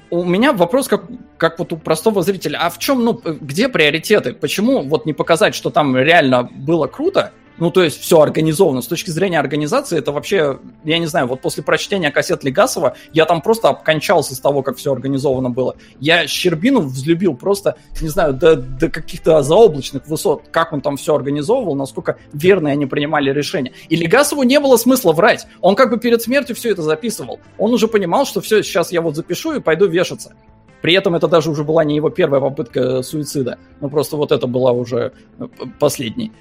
у 0.09 0.23
меня 0.23 0.53
вопрос 0.53 0.87
как, 0.87 1.03
как 1.37 1.59
вот 1.59 1.73
у 1.73 1.77
простого 1.77 2.21
зрителя, 2.21 2.59
а 2.61 2.69
в 2.69 2.77
чем, 2.79 3.03
ну, 3.03 3.19
где 3.23 3.69
приоритеты? 3.69 4.33
Почему 4.33 4.81
вот 4.81 5.05
не 5.05 5.13
показать, 5.13 5.55
что 5.55 5.69
там 5.69 5.97
реально 5.97 6.43
было 6.43 6.87
круто, 6.87 7.31
ну, 7.57 7.71
то 7.71 7.83
есть 7.83 8.01
все 8.01 8.19
организовано. 8.19 8.81
С 8.81 8.87
точки 8.87 9.09
зрения 9.09 9.39
организации, 9.39 9.97
это 9.97 10.11
вообще, 10.11 10.59
я 10.83 10.97
не 10.97 11.05
знаю, 11.05 11.27
вот 11.27 11.41
после 11.41 11.63
прочтения 11.63 12.11
кассет 12.11 12.43
Легасова 12.43 12.95
я 13.13 13.25
там 13.25 13.41
просто 13.41 13.69
обкончался 13.69 14.35
с 14.35 14.39
того, 14.39 14.61
как 14.61 14.77
все 14.77 14.91
организовано 14.91 15.49
было. 15.49 15.75
Я 15.99 16.27
Щербину 16.27 16.81
взлюбил 16.81 17.35
просто, 17.35 17.77
не 18.01 18.09
знаю, 18.09 18.33
до, 18.33 18.55
до 18.55 18.89
каких-то 18.89 19.41
заоблачных 19.41 20.07
высот, 20.07 20.43
как 20.51 20.73
он 20.73 20.81
там 20.81 20.97
все 20.97 21.15
организовывал, 21.15 21.75
насколько 21.75 22.17
верно 22.33 22.69
они 22.69 22.85
принимали 22.85 23.31
решения. 23.31 23.71
И 23.89 23.95
Легасову 23.95 24.43
не 24.43 24.59
было 24.59 24.77
смысла 24.77 25.13
врать. 25.13 25.47
Он 25.61 25.75
как 25.75 25.89
бы 25.89 25.97
перед 25.97 26.21
смертью 26.21 26.55
все 26.55 26.71
это 26.71 26.81
записывал. 26.81 27.39
Он 27.57 27.73
уже 27.73 27.87
понимал, 27.87 28.25
что 28.25 28.41
все, 28.41 28.63
сейчас 28.63 28.91
я 28.91 29.01
вот 29.01 29.15
запишу 29.15 29.53
и 29.53 29.59
пойду 29.59 29.87
вешаться. 29.87 30.33
При 30.81 30.93
этом 30.93 31.15
это 31.15 31.27
даже 31.27 31.49
уже 31.49 31.63
была 31.63 31.83
не 31.83 31.95
его 31.95 32.09
первая 32.09 32.41
попытка 32.41 33.01
суицида. 33.01 33.57
Ну, 33.81 33.89
просто 33.89 34.17
вот 34.17 34.31
это 34.31 34.45
была 34.45 34.71
уже 34.71 35.13
э, 35.39 35.47
последней. 35.79 36.31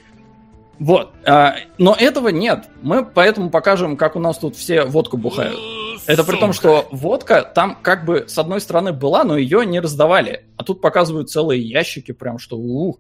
Вот. 0.79 1.13
А, 1.25 1.57
но 1.79 1.95
этого 1.99 2.29
нет. 2.29 2.65
Мы 2.83 3.05
поэтому 3.05 3.51
покажем, 3.51 3.97
как 3.97 4.17
у 4.17 4.21
нас 4.21 4.39
тут 4.39 4.57
все 4.57 4.85
водку 4.85 5.17
бухают. 5.17 5.59
Это 6.07 6.25
при 6.25 6.39
том, 6.39 6.53
что 6.53 6.89
водка 6.91 7.43
там 7.43 7.79
как 7.81 8.05
бы 8.05 8.25
с 8.29 8.37
одной 8.39 8.61
стороны 8.61 8.93
была, 8.93 9.25
но 9.25 9.37
ее 9.37 9.65
не 9.65 9.81
раздавали. 9.81 10.45
А 10.57 10.65
тут 10.65 10.81
показывают 10.81 11.31
целые 11.31 11.63
ящики, 11.63 12.13
прям 12.13 12.39
что 12.39 12.57
ух. 12.59 12.99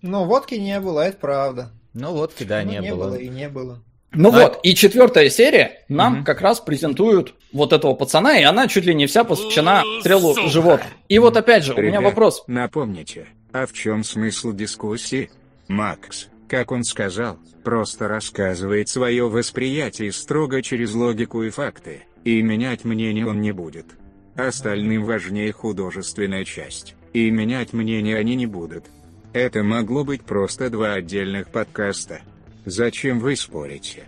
Ну, 0.00 0.24
водки 0.24 0.54
не 0.54 0.78
было, 0.80 1.00
это 1.00 1.18
правда. 1.18 1.70
Ну, 1.92 2.12
водки, 2.12 2.44
да, 2.44 2.62
ну, 2.62 2.70
не, 2.70 2.78
не 2.78 2.90
было. 2.90 3.04
было. 3.08 3.14
и 3.16 3.28
не 3.28 3.48
было. 3.48 3.82
Ну 4.12 4.30
а... 4.30 4.32
вот, 4.32 4.60
и 4.62 4.74
четвертая 4.74 5.28
серия 5.28 5.84
нам 5.88 6.18
угу. 6.18 6.24
как 6.24 6.40
раз 6.40 6.60
презентуют 6.60 7.34
вот 7.52 7.72
этого 7.72 7.94
пацана, 7.94 8.38
и 8.38 8.42
она 8.42 8.68
чуть 8.68 8.84
ли 8.84 8.94
не 8.94 9.06
вся 9.06 9.24
посвящена 9.24 9.82
стрелу 10.00 10.34
живот. 10.48 10.80
И 11.08 11.18
вот 11.18 11.36
опять 11.36 11.64
же, 11.64 11.72
Ребят, 11.72 11.84
у 11.84 11.86
меня 11.88 12.00
вопрос. 12.00 12.44
Напомните, 12.46 13.26
а 13.52 13.66
в 13.66 13.72
чем 13.72 14.04
смысл 14.04 14.52
дискуссии? 14.52 15.30
Макс, 15.66 16.28
как 16.48 16.72
он 16.72 16.82
сказал, 16.84 17.38
просто 17.62 18.08
рассказывает 18.08 18.88
свое 18.88 19.28
восприятие 19.28 20.12
строго 20.12 20.62
через 20.62 20.94
логику 20.94 21.42
и 21.42 21.50
факты, 21.50 22.04
и 22.24 22.42
менять 22.42 22.84
мнение 22.84 23.26
он 23.26 23.40
не 23.40 23.52
будет. 23.52 23.86
Остальным 24.34 25.04
важнее 25.04 25.52
художественная 25.52 26.44
часть, 26.44 26.94
и 27.12 27.30
менять 27.30 27.72
мнение 27.72 28.16
они 28.16 28.34
не 28.34 28.46
будут. 28.46 28.84
Это 29.32 29.62
могло 29.62 30.04
быть 30.04 30.22
просто 30.22 30.70
два 30.70 30.94
отдельных 30.94 31.48
подкаста. 31.48 32.22
Зачем 32.64 33.20
вы 33.20 33.36
спорите? 33.36 34.04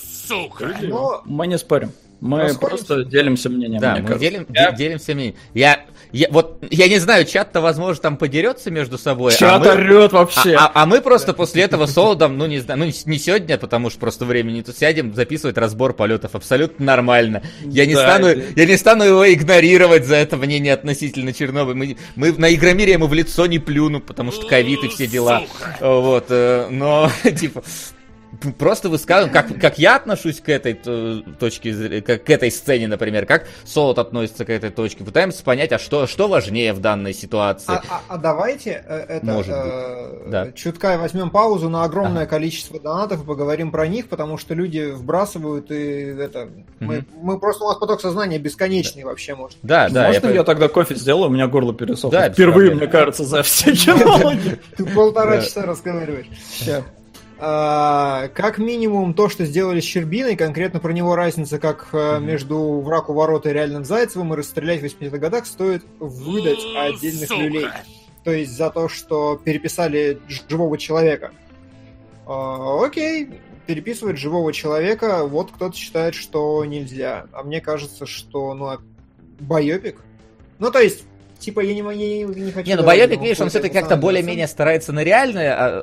Сука! 0.00 0.76
Но... 0.82 1.22
Мы 1.24 1.46
не 1.46 1.58
спорим. 1.58 1.92
Мы 2.20 2.42
Расходимся. 2.42 2.68
просто 2.68 3.04
делимся 3.04 3.50
мнением. 3.50 3.80
Да, 3.80 3.96
мы 4.00 4.16
делим, 4.16 4.46
я... 4.50 4.70
делимся 4.70 5.12
мнением. 5.12 5.34
Я, 5.54 5.84
я, 6.12 6.28
вот, 6.30 6.62
я 6.70 6.88
не 6.88 6.98
знаю, 6.98 7.24
чат-то, 7.24 7.62
возможно, 7.62 8.02
там 8.02 8.16
подерется 8.18 8.70
между 8.70 8.98
собой. 8.98 9.32
А 9.32 9.36
чат 9.36 9.66
а 9.66 9.72
орет 9.72 10.12
вообще. 10.12 10.54
А, 10.54 10.66
а, 10.66 10.82
а 10.82 10.86
мы 10.86 11.00
просто 11.00 11.32
после 11.32 11.62
этого 11.62 11.86
солодом, 11.86 12.36
ну 12.36 12.46
не 12.46 12.58
знаю, 12.58 12.80
ну 12.80 12.84
не 12.84 13.18
сегодня, 13.18 13.56
потому 13.56 13.88
что 13.88 13.98
просто 13.98 14.26
времени 14.26 14.60
тут 14.60 14.76
сядем 14.76 15.14
записывать 15.14 15.56
разбор 15.56 15.94
полетов 15.94 16.34
абсолютно 16.34 16.84
нормально. 16.84 17.42
Я 17.62 17.86
не 17.86 17.94
да, 17.94 18.02
стану, 18.02 18.26
это... 18.26 18.60
я 18.60 18.66
не 18.66 18.76
стану 18.76 19.04
его 19.04 19.32
игнорировать 19.32 20.04
за 20.04 20.16
это 20.16 20.36
мнение 20.36 20.74
относительно 20.74 21.32
Чернобыля. 21.32 21.76
Мы, 21.76 21.96
мы 22.14 22.32
на 22.32 22.54
Игромире 22.54 22.92
ему 22.92 23.06
в 23.06 23.14
лицо 23.14 23.46
не 23.46 23.58
плюну, 23.58 24.00
потому 24.00 24.32
что 24.32 24.46
ковид 24.46 24.84
и 24.84 24.88
все 24.88 25.06
дела. 25.06 25.42
Вот, 25.80 26.26
э, 26.28 26.68
но 26.70 27.10
типа 27.40 27.62
просто 28.58 28.88
высказываем, 28.88 29.32
как, 29.32 29.58
как 29.60 29.78
я 29.78 29.96
отношусь 29.96 30.40
к 30.40 30.48
этой 30.48 30.74
точке, 30.74 32.00
к, 32.00 32.18
к 32.18 32.30
этой 32.30 32.50
сцене, 32.50 32.88
например, 32.88 33.26
как 33.26 33.46
Солод 33.64 33.98
относится 33.98 34.44
к 34.44 34.50
этой 34.50 34.70
точке. 34.70 35.04
Пытаемся 35.04 35.42
понять, 35.44 35.72
а 35.72 35.78
что, 35.78 36.06
что 36.06 36.28
важнее 36.28 36.72
в 36.72 36.80
данной 36.80 37.14
ситуации. 37.14 37.72
А, 37.72 37.82
а, 37.88 38.00
а 38.08 38.16
давайте 38.18 38.84
э, 38.86 38.96
это 39.08 39.26
Может 39.26 39.54
э, 39.54 40.28
да. 40.28 40.52
чутка 40.52 40.98
возьмем 40.98 41.30
паузу 41.30 41.68
на 41.68 41.84
огромное 41.84 42.22
ага. 42.22 42.30
количество 42.30 42.80
донатов 42.80 43.22
и 43.22 43.26
поговорим 43.26 43.70
про 43.70 43.86
них, 43.86 44.08
потому 44.08 44.38
что 44.38 44.54
люди 44.54 44.90
вбрасывают 44.90 45.70
и 45.70 45.74
это. 45.74 46.42
Угу. 46.42 46.52
Мы, 46.80 47.04
мы 47.20 47.38
просто 47.38 47.64
у 47.64 47.68
нас 47.68 47.78
поток 47.78 48.00
сознания 48.00 48.38
бесконечный 48.38 49.02
да. 49.02 49.08
вообще 49.08 49.34
может. 49.34 49.58
Да, 49.62 49.88
да. 49.88 50.08
Можно 50.08 50.28
я, 50.28 50.34
я 50.34 50.44
тогда 50.44 50.68
кофе 50.68 50.94
сделаю, 50.94 51.28
у 51.28 51.32
меня 51.32 51.46
горло 51.46 51.74
пересохло. 51.74 52.18
Да, 52.18 52.30
Впервые, 52.30 52.74
мне 52.74 52.86
кажется, 52.86 53.24
за 53.24 53.42
все 53.42 53.72
кинологи. 53.76 54.58
Ты 54.76 54.84
полтора 54.86 55.40
часа 55.40 55.62
разговариваешь. 55.62 56.26
А, 57.44 58.28
как 58.28 58.58
минимум 58.58 59.14
то, 59.14 59.28
что 59.28 59.44
сделали 59.44 59.80
с 59.80 59.84
Щербиной, 59.84 60.36
конкретно 60.36 60.78
про 60.78 60.92
него 60.92 61.16
разница, 61.16 61.58
как 61.58 61.88
mm-hmm. 61.90 62.20
между 62.20 62.80
враг 62.80 63.10
у 63.10 63.14
ворот 63.14 63.46
и 63.46 63.52
реальным 63.52 63.84
Зайцевым 63.84 64.32
и 64.32 64.36
расстрелять 64.36 64.80
в 64.80 64.84
80-х 64.84 65.18
годах 65.18 65.46
стоит 65.46 65.84
выдать 65.98 66.60
отдельных 66.76 67.28
Сука. 67.28 67.42
люлей. 67.42 67.66
То 68.22 68.30
есть 68.30 68.56
за 68.56 68.70
то, 68.70 68.88
что 68.88 69.40
переписали 69.44 70.20
живого 70.28 70.78
человека. 70.78 71.32
А, 72.28 72.84
окей, 72.84 73.28
переписывать 73.66 74.18
живого 74.18 74.52
человека, 74.52 75.24
вот 75.26 75.50
кто-то 75.50 75.76
считает, 75.76 76.14
что 76.14 76.64
нельзя. 76.64 77.26
А 77.32 77.42
мне 77.42 77.60
кажется, 77.60 78.06
что, 78.06 78.54
ну, 78.54 78.66
а 78.66 78.78
байопик. 79.40 79.98
Ну, 80.60 80.70
то 80.70 80.78
есть, 80.78 81.06
типа, 81.42 81.60
я 81.60 81.74
не, 81.74 81.80
я 81.80 81.94
не, 81.94 82.24
не 82.24 82.52
хочу... 82.52 82.68
Не, 82.68 82.76
ну 82.76 82.84
Байопик, 82.84 83.20
видишь, 83.20 83.40
он 83.40 83.48
все-таки 83.48 83.74
как-то 83.74 83.96
более-менее 83.96 84.46
старается 84.46 84.92
на 84.92 85.04
реальные 85.04 85.52
а, 85.52 85.82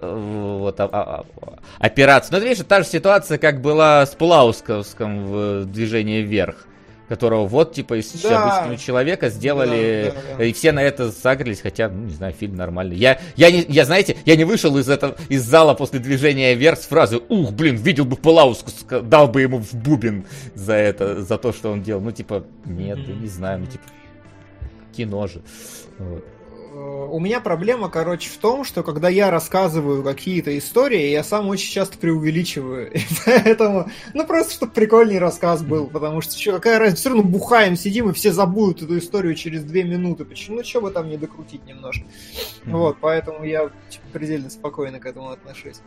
вот, 0.59 0.79
а, 0.79 0.89
а, 0.91 1.25
а, 1.41 1.59
опираться. 1.79 2.31
Но, 2.31 2.39
видишь, 2.39 2.63
та 2.67 2.81
же 2.81 2.87
ситуация, 2.87 3.37
как 3.37 3.61
была 3.61 4.05
с 4.05 4.15
Пулаусковском 4.15 5.25
в 5.25 5.65
«Движении 5.65 6.21
вверх» 6.21 6.65
которого 7.09 7.47
вот, 7.47 7.73
типа, 7.73 7.99
из 7.99 8.11
да. 8.21 8.43
обычного 8.43 8.77
человека 8.77 9.29
сделали, 9.29 10.13
да, 10.13 10.21
да, 10.21 10.37
да. 10.37 10.43
и 10.45 10.53
все 10.53 10.71
на 10.71 10.83
это 10.83 11.11
сагрились, 11.11 11.59
хотя, 11.59 11.89
ну, 11.89 12.05
не 12.05 12.13
знаю, 12.13 12.35
фильм 12.39 12.55
нормальный. 12.55 12.95
Я, 12.95 13.19
я, 13.35 13.51
не, 13.51 13.65
я 13.67 13.83
знаете, 13.85 14.15
я 14.25 14.35
не 14.35 14.43
вышел 14.43 14.77
из, 14.77 14.87
этого, 14.87 15.15
из 15.27 15.43
зала 15.43 15.73
после 15.73 15.97
движения 15.97 16.53
вверх 16.53 16.77
с 16.77 16.85
фразой 16.85 17.23
«Ух, 17.27 17.51
блин, 17.51 17.77
видел 17.77 18.05
бы 18.05 18.15
Палауску, 18.15 18.69
дал 19.01 19.27
бы 19.27 19.41
ему 19.41 19.57
в 19.57 19.73
бубен 19.73 20.25
за 20.53 20.73
это, 20.73 21.23
за 21.23 21.39
то, 21.39 21.51
что 21.51 21.71
он 21.71 21.81
делал». 21.81 21.99
Ну, 21.99 22.11
типа, 22.11 22.45
нет, 22.65 22.99
я 22.99 23.15
не 23.15 23.27
знаю, 23.27 23.61
ну, 23.61 23.65
типа, 23.65 23.85
кино 24.99 25.27
же. 25.27 25.41
Вот. 25.97 26.25
Э, 26.71 27.07
у 27.09 27.19
меня 27.19 27.39
проблема, 27.39 27.89
короче, 27.89 28.29
в 28.29 28.37
том, 28.37 28.63
что 28.63 28.83
когда 28.83 29.09
я 29.09 29.31
рассказываю 29.31 30.03
какие-то 30.03 30.55
истории, 30.57 31.09
я 31.09 31.23
сам 31.23 31.47
очень 31.47 31.71
часто 31.71 31.97
преувеличиваю. 31.97 32.91
И 32.93 32.99
поэтому, 33.25 33.89
ну 34.13 34.25
просто, 34.25 34.53
чтобы 34.53 34.73
прикольный 34.73 35.19
рассказ 35.19 35.63
был, 35.63 35.87
потому 35.87 36.21
что 36.21 36.37
что, 36.37 36.53
какая 36.53 36.79
разница, 36.79 37.01
все 37.01 37.09
равно 37.09 37.23
бухаем, 37.23 37.75
сидим, 37.75 38.09
и 38.09 38.13
все 38.13 38.31
забудут 38.31 38.83
эту 38.83 38.97
историю 38.97 39.35
через 39.35 39.63
две 39.63 39.83
минуты. 39.83 40.25
Почему? 40.25 40.57
Ну 40.57 40.63
что 40.63 40.81
бы 40.81 40.91
там 40.91 41.09
не 41.09 41.17
докрутить 41.17 41.65
немножко. 41.65 42.03
Mm-hmm. 42.03 42.71
Вот, 42.71 42.97
поэтому 42.99 43.43
я 43.45 43.69
типа, 43.89 44.05
предельно 44.13 44.49
спокойно 44.49 44.99
к 44.99 45.05
этому 45.05 45.29
отношусь. 45.29 45.77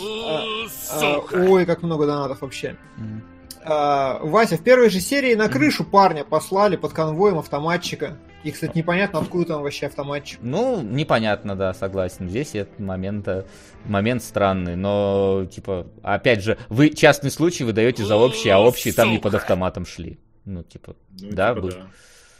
А, 0.00 0.44
а, 0.90 1.20
ой, 1.32 1.66
как 1.66 1.82
много 1.82 2.06
донатов 2.06 2.40
вообще. 2.42 2.76
Mm-hmm. 2.98 3.20
А, 3.66 4.20
Вася, 4.22 4.56
в 4.56 4.62
первой 4.62 4.90
же 4.90 5.00
серии 5.00 5.34
на 5.34 5.48
крышу 5.48 5.84
парня 5.84 6.24
послали 6.24 6.76
под 6.76 6.92
конвоем 6.92 7.38
автоматчика. 7.38 8.16
И, 8.44 8.50
кстати, 8.50 8.76
непонятно, 8.76 9.20
откуда 9.20 9.46
там 9.46 9.62
вообще 9.62 9.86
автоматчик. 9.86 10.38
Ну, 10.42 10.82
непонятно, 10.82 11.56
да, 11.56 11.72
согласен. 11.72 12.28
Здесь 12.28 12.54
этот 12.54 12.78
момент, 12.78 13.26
э, 13.26 13.44
момент 13.86 14.22
странный. 14.22 14.76
Но, 14.76 15.46
типа, 15.50 15.86
опять 16.02 16.42
же, 16.42 16.58
вы 16.68 16.90
частный 16.90 17.30
случай 17.30 17.64
выдаете 17.64 18.04
за 18.04 18.16
общий, 18.16 18.50
а 18.50 18.60
общие 18.60 18.92
там 18.92 19.10
не 19.10 19.18
под 19.18 19.34
автоматом 19.34 19.86
шли. 19.86 20.18
Ну, 20.44 20.62
типа, 20.62 20.94
ну, 21.18 21.30
да, 21.32 21.54
типа, 21.54 21.68
да. 21.70 21.86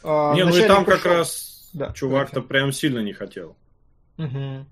А, 0.03 0.35
не, 0.35 0.45
ну 0.45 0.55
и 0.55 0.67
там 0.69 0.85
как 0.85 1.07
раз 1.07 1.71
да, 1.73 1.91
чувак-то 1.93 2.43
прям 2.43 2.71
сильно 2.71 2.99
не 2.99 3.15
хотел. 3.15 3.57
Угу. 4.19 4.67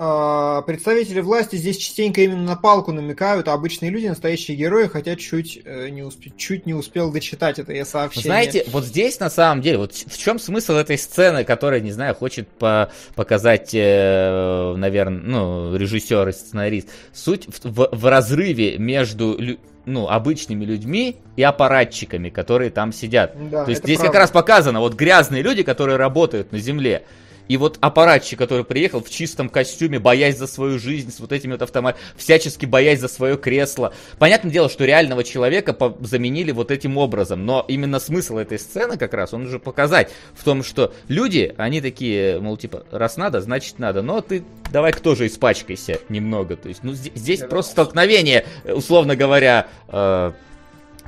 А, 0.00 0.62
представители 0.62 1.20
власти 1.20 1.56
здесь 1.56 1.76
частенько 1.76 2.20
именно 2.20 2.42
на 2.42 2.54
палку 2.54 2.92
намекают, 2.92 3.48
а 3.48 3.52
обычные 3.52 3.90
люди, 3.90 4.06
настоящие 4.06 4.56
герои, 4.56 4.86
хотят 4.86 5.18
чуть 5.18 5.60
э, 5.64 5.88
не, 5.88 6.04
усп... 6.04 6.24
чуть 6.36 6.66
не 6.66 6.74
успел 6.74 7.10
дочитать 7.10 7.58
это 7.58 7.72
я 7.72 7.84
сообщение. 7.84 8.26
Знаете, 8.26 8.64
вот 8.68 8.84
здесь 8.84 9.18
на 9.18 9.28
самом 9.28 9.60
деле, 9.60 9.78
вот 9.78 9.94
в 9.94 10.16
чем 10.16 10.38
смысл 10.38 10.74
этой 10.74 10.96
сцены, 10.96 11.42
которая, 11.42 11.80
не 11.80 11.90
знаю, 11.90 12.14
хочет 12.14 12.46
по 12.46 12.92
показать, 13.16 13.70
э, 13.74 14.74
наверное, 14.76 15.20
ну, 15.20 15.76
режиссер 15.76 16.28
и 16.28 16.32
сценарист. 16.32 16.90
Суть 17.12 17.48
в, 17.48 17.68
в, 17.68 17.88
в 17.90 18.06
разрыве 18.06 18.78
между 18.78 19.36
ну, 19.84 20.08
обычными 20.08 20.64
людьми 20.64 21.16
и 21.34 21.42
аппаратчиками, 21.42 22.28
которые 22.30 22.70
там 22.70 22.92
сидят. 22.92 23.34
Да, 23.50 23.64
То 23.64 23.70
есть 23.70 23.82
здесь 23.82 23.98
правда. 23.98 24.12
как 24.12 24.20
раз 24.20 24.30
показано, 24.30 24.78
вот 24.78 24.94
грязные 24.94 25.42
люди, 25.42 25.64
которые 25.64 25.96
работают 25.96 26.52
на 26.52 26.60
земле, 26.60 27.02
и 27.48 27.56
вот 27.56 27.78
аппаратчик, 27.80 28.38
который 28.38 28.64
приехал 28.64 29.02
в 29.02 29.10
чистом 29.10 29.48
костюме, 29.48 29.98
боясь 29.98 30.38
за 30.38 30.46
свою 30.46 30.78
жизнь, 30.78 31.10
с 31.10 31.18
вот 31.18 31.32
этими 31.32 31.52
вот 31.52 31.62
автоматами, 31.62 32.02
всячески 32.16 32.66
боясь 32.66 33.00
за 33.00 33.08
свое 33.08 33.36
кресло. 33.36 33.92
Понятное 34.18 34.52
дело, 34.52 34.68
что 34.68 34.84
реального 34.84 35.24
человека 35.24 35.76
заменили 36.00 36.52
вот 36.52 36.70
этим 36.70 36.98
образом, 36.98 37.44
но 37.44 37.64
именно 37.66 37.98
смысл 37.98 38.38
этой 38.38 38.58
сцены 38.58 38.96
как 38.96 39.14
раз, 39.14 39.32
он 39.34 39.46
уже 39.46 39.58
показать 39.58 40.10
в 40.34 40.44
том, 40.44 40.62
что 40.62 40.92
люди, 41.08 41.54
они 41.56 41.80
такие, 41.80 42.38
мол, 42.38 42.56
типа, 42.56 42.84
раз 42.90 43.16
надо, 43.16 43.40
значит 43.40 43.78
надо, 43.78 44.02
но 44.02 44.20
ты 44.20 44.44
давай-ка 44.70 45.00
тоже 45.00 45.26
испачкайся 45.26 46.00
немного. 46.08 46.56
То 46.56 46.68
есть, 46.68 46.84
ну, 46.84 46.92
здесь, 46.92 47.12
здесь 47.14 47.40
просто 47.40 47.72
столкновение, 47.72 48.44
условно 48.64 49.16
говоря, 49.16 49.68
э, 49.88 50.32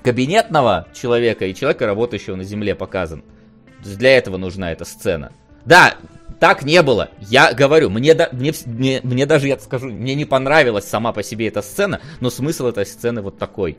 кабинетного 0.03 0.89
человека 0.95 1.47
и 1.47 1.55
человека, 1.55 1.87
работающего 1.87 2.37
на 2.37 2.45
земле, 2.45 2.75
показан. 2.75 3.23
Для 3.85 4.17
этого 4.17 4.37
нужна 4.37 4.73
эта 4.73 4.85
сцена. 4.85 5.33
Да, 5.65 5.97
так 6.41 6.65
не 6.65 6.83
было. 6.83 7.11
Я 7.21 7.53
говорю, 7.53 7.91
мне, 7.91 8.15
да, 8.15 8.31
мне, 8.33 8.53
мне, 8.65 9.01
мне 9.05 9.27
даже, 9.27 9.47
я 9.47 9.59
скажу, 9.59 9.89
мне 9.89 10.15
не 10.15 10.25
понравилась 10.25 10.87
сама 10.87 11.13
по 11.13 11.23
себе 11.23 11.47
эта 11.49 11.61
сцена, 11.63 12.01
но 12.21 12.31
смысл 12.31 12.67
этой 12.67 12.87
сцены 12.87 13.21
вот 13.21 13.39
такой. 13.39 13.77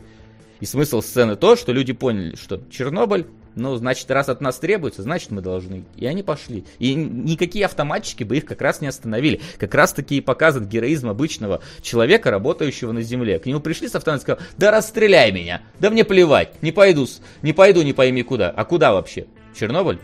И 0.59 0.65
смысл 0.67 1.01
сцены 1.01 1.35
то, 1.35 1.55
что 1.55 1.73
люди 1.73 1.91
поняли, 1.91 2.35
что 2.35 2.61
Чернобыль, 2.69 3.25
ну, 3.55 3.75
значит, 3.77 4.09
раз 4.11 4.29
от 4.29 4.41
нас 4.41 4.59
требуется, 4.59 5.01
значит, 5.01 5.31
мы 5.31 5.41
должны. 5.41 5.85
И 5.97 6.05
они 6.05 6.21
пошли. 6.21 6.63
И 6.77 6.93
никакие 6.93 7.65
автоматчики 7.65 8.23
бы 8.23 8.37
их 8.37 8.45
как 8.45 8.61
раз 8.61 8.79
не 8.79 8.87
остановили. 8.87 9.41
Как 9.57 9.73
раз 9.73 9.91
таки 9.91 10.17
и 10.17 10.21
показан 10.21 10.67
героизм 10.67 11.09
обычного 11.09 11.61
человека, 11.81 12.29
работающего 12.29 12.91
на 12.91 13.01
земле. 13.01 13.39
К 13.39 13.47
нему 13.47 13.59
пришли 13.59 13.89
с 13.89 13.95
автоматом 13.95 14.19
и 14.19 14.21
сказали, 14.21 14.49
да 14.57 14.69
расстреляй 14.69 15.31
меня, 15.31 15.63
да 15.79 15.89
мне 15.89 16.05
плевать, 16.05 16.61
не 16.61 16.71
пойду, 16.71 17.07
не 17.41 17.53
пойду, 17.53 17.81
не 17.81 17.93
пойми 17.93 18.21
куда. 18.21 18.51
А 18.51 18.63
куда 18.63 18.93
вообще? 18.93 19.25
Чернобыль? 19.59 19.97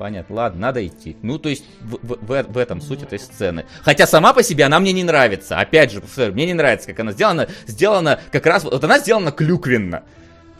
Понятно, 0.00 0.34
ладно, 0.34 0.60
надо 0.62 0.86
идти. 0.86 1.14
Ну, 1.20 1.38
то 1.38 1.50
есть 1.50 1.62
в, 1.82 1.98
в, 2.02 2.42
в 2.42 2.56
этом 2.56 2.80
суть 2.80 3.02
этой 3.02 3.18
сцены. 3.18 3.66
Хотя 3.82 4.06
сама 4.06 4.32
по 4.32 4.42
себе 4.42 4.64
она 4.64 4.80
мне 4.80 4.94
не 4.94 5.04
нравится. 5.04 5.58
Опять 5.58 5.92
же, 5.92 6.00
повторю, 6.00 6.32
мне 6.32 6.46
не 6.46 6.54
нравится, 6.54 6.86
как 6.86 7.00
она 7.00 7.12
сделана. 7.12 7.48
Сделана 7.66 8.18
как 8.32 8.46
раз, 8.46 8.64
вот 8.64 8.82
она 8.82 8.98
сделана 8.98 9.30
клюквенно. 9.30 10.04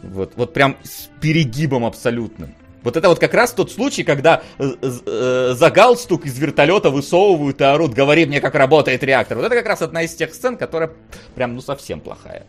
Вот, 0.03 0.33
вот 0.35 0.53
прям 0.53 0.77
с 0.83 1.09
перегибом 1.19 1.85
абсолютным. 1.85 2.53
Вот 2.83 2.95
это 2.97 3.09
вот 3.09 3.17
как 3.17 3.33
раз 3.33 3.51
тот 3.53 3.71
случай, 3.71 4.03
когда 4.03 4.43
э, 4.59 4.73
э, 4.79 5.53
за 5.55 5.71
галстук 5.71 6.27
из 6.27 6.37
вертолета 6.37 6.91
высовывают 6.91 7.61
и 7.61 7.63
орут, 7.63 7.95
говори 7.95 8.27
мне, 8.27 8.41
как 8.41 8.53
работает 8.53 9.03
реактор. 9.03 9.37
Вот 9.37 9.47
это 9.47 9.55
как 9.55 9.65
раз 9.65 9.81
одна 9.81 10.03
из 10.03 10.13
тех 10.13 10.35
сцен, 10.35 10.55
которая 10.55 10.91
прям, 11.33 11.55
ну, 11.55 11.61
совсем 11.61 11.99
плохая. 11.99 12.45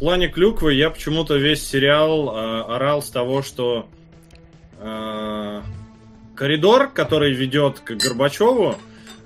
плане 0.00 0.26
клюквы 0.26 0.74
я 0.74 0.90
почему-то 0.90 1.36
весь 1.36 1.64
сериал 1.64 2.36
э, 2.36 2.62
орал 2.74 3.00
с 3.00 3.10
того, 3.10 3.42
что 3.42 3.88
э, 4.78 5.62
коридор, 6.34 6.88
который 6.88 7.32
ведет 7.32 7.80
к 7.80 7.92
Горбачеву, 7.92 8.76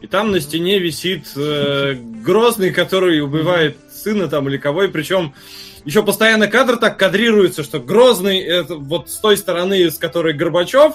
и 0.01 0.07
там 0.07 0.33
на 0.33 0.41
стене 0.41 0.79
висит 0.79 1.27
э, 1.37 1.95
Грозный, 2.25 2.73
который 2.73 3.21
убивает 3.21 3.77
сына 3.93 4.29
там 4.29 4.49
или 4.49 4.57
кого, 4.57 4.85
и 4.85 4.89
причем 4.89 5.35
еще 5.85 6.03
постоянно 6.03 6.49
кадр 6.49 6.77
так 6.77 6.99
кадрируется, 6.99 7.63
что 7.63 7.81
Грозный 7.81 8.41
это 8.41 8.77
вот 8.77 9.11
с 9.11 9.19
той 9.19 9.37
стороны, 9.37 9.91
с 9.91 9.99
которой 9.99 10.33
Горбачев, 10.33 10.95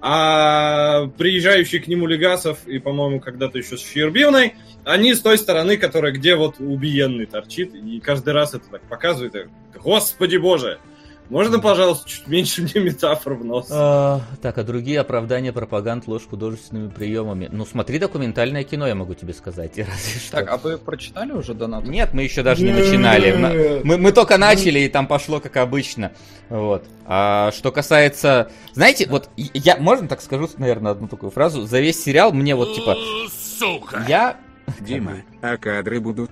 а 0.00 1.06
приезжающий 1.16 1.78
к 1.78 1.86
нему 1.88 2.06
Легасов 2.06 2.58
и, 2.66 2.78
по-моему, 2.78 3.20
когда-то 3.20 3.58
еще 3.58 3.78
с 3.78 3.80
Щербивной, 3.80 4.54
они 4.84 5.14
с 5.14 5.20
той 5.20 5.38
стороны, 5.38 5.78
которая 5.78 6.12
где 6.12 6.36
вот 6.36 6.56
убиенный 6.58 7.24
торчит, 7.24 7.74
и 7.74 8.00
каждый 8.00 8.34
раз 8.34 8.54
это 8.54 8.66
так 8.70 8.82
показывает. 8.82 9.48
Господи 9.82 10.36
боже! 10.36 10.78
Можно, 11.30 11.58
пожалуйста, 11.58 12.08
чуть 12.08 12.26
меньше 12.26 12.62
мне 12.62 12.84
метафор 12.84 13.34
в 13.34 13.44
нос? 13.44 13.68
А, 13.70 14.20
так, 14.42 14.58
а 14.58 14.62
другие 14.62 15.00
оправдания 15.00 15.52
пропаганд 15.52 16.06
ложь 16.06 16.26
художественными 16.28 16.90
приемами. 16.90 17.48
Ну, 17.50 17.64
смотри 17.64 17.98
документальное 17.98 18.62
кино, 18.62 18.86
я 18.86 18.94
могу 18.94 19.14
тебе 19.14 19.32
сказать. 19.32 19.72
Разве 19.78 20.20
что. 20.20 20.32
Так, 20.32 20.50
а 20.50 20.58
вы 20.58 20.76
прочитали 20.76 21.32
уже 21.32 21.54
донат? 21.54 21.84
Нет, 21.84 22.10
мы 22.12 22.22
еще 22.22 22.42
даже 22.42 22.62
не 22.62 22.72
начинали. 22.72 23.80
Мы, 23.84 23.96
мы 23.96 24.12
только 24.12 24.36
начали, 24.36 24.80
и 24.80 24.88
там 24.88 25.06
пошло 25.06 25.40
как 25.40 25.56
обычно. 25.56 26.12
Вот. 26.50 26.84
А 27.06 27.52
что 27.52 27.72
касается... 27.72 28.50
Знаете, 28.74 29.06
вот 29.08 29.30
я, 29.36 29.76
можно 29.76 30.08
так 30.08 30.20
скажу, 30.20 30.48
наверное, 30.58 30.92
одну 30.92 31.08
такую 31.08 31.30
фразу? 31.30 31.66
За 31.66 31.80
весь 31.80 32.02
сериал 32.02 32.32
мне 32.32 32.54
вот 32.54 32.74
типа... 32.74 32.96
Сука! 33.58 34.04
Я... 34.06 34.36
Дима, 34.80 35.22
а 35.42 35.56
кадры 35.56 36.00
будут? 36.00 36.30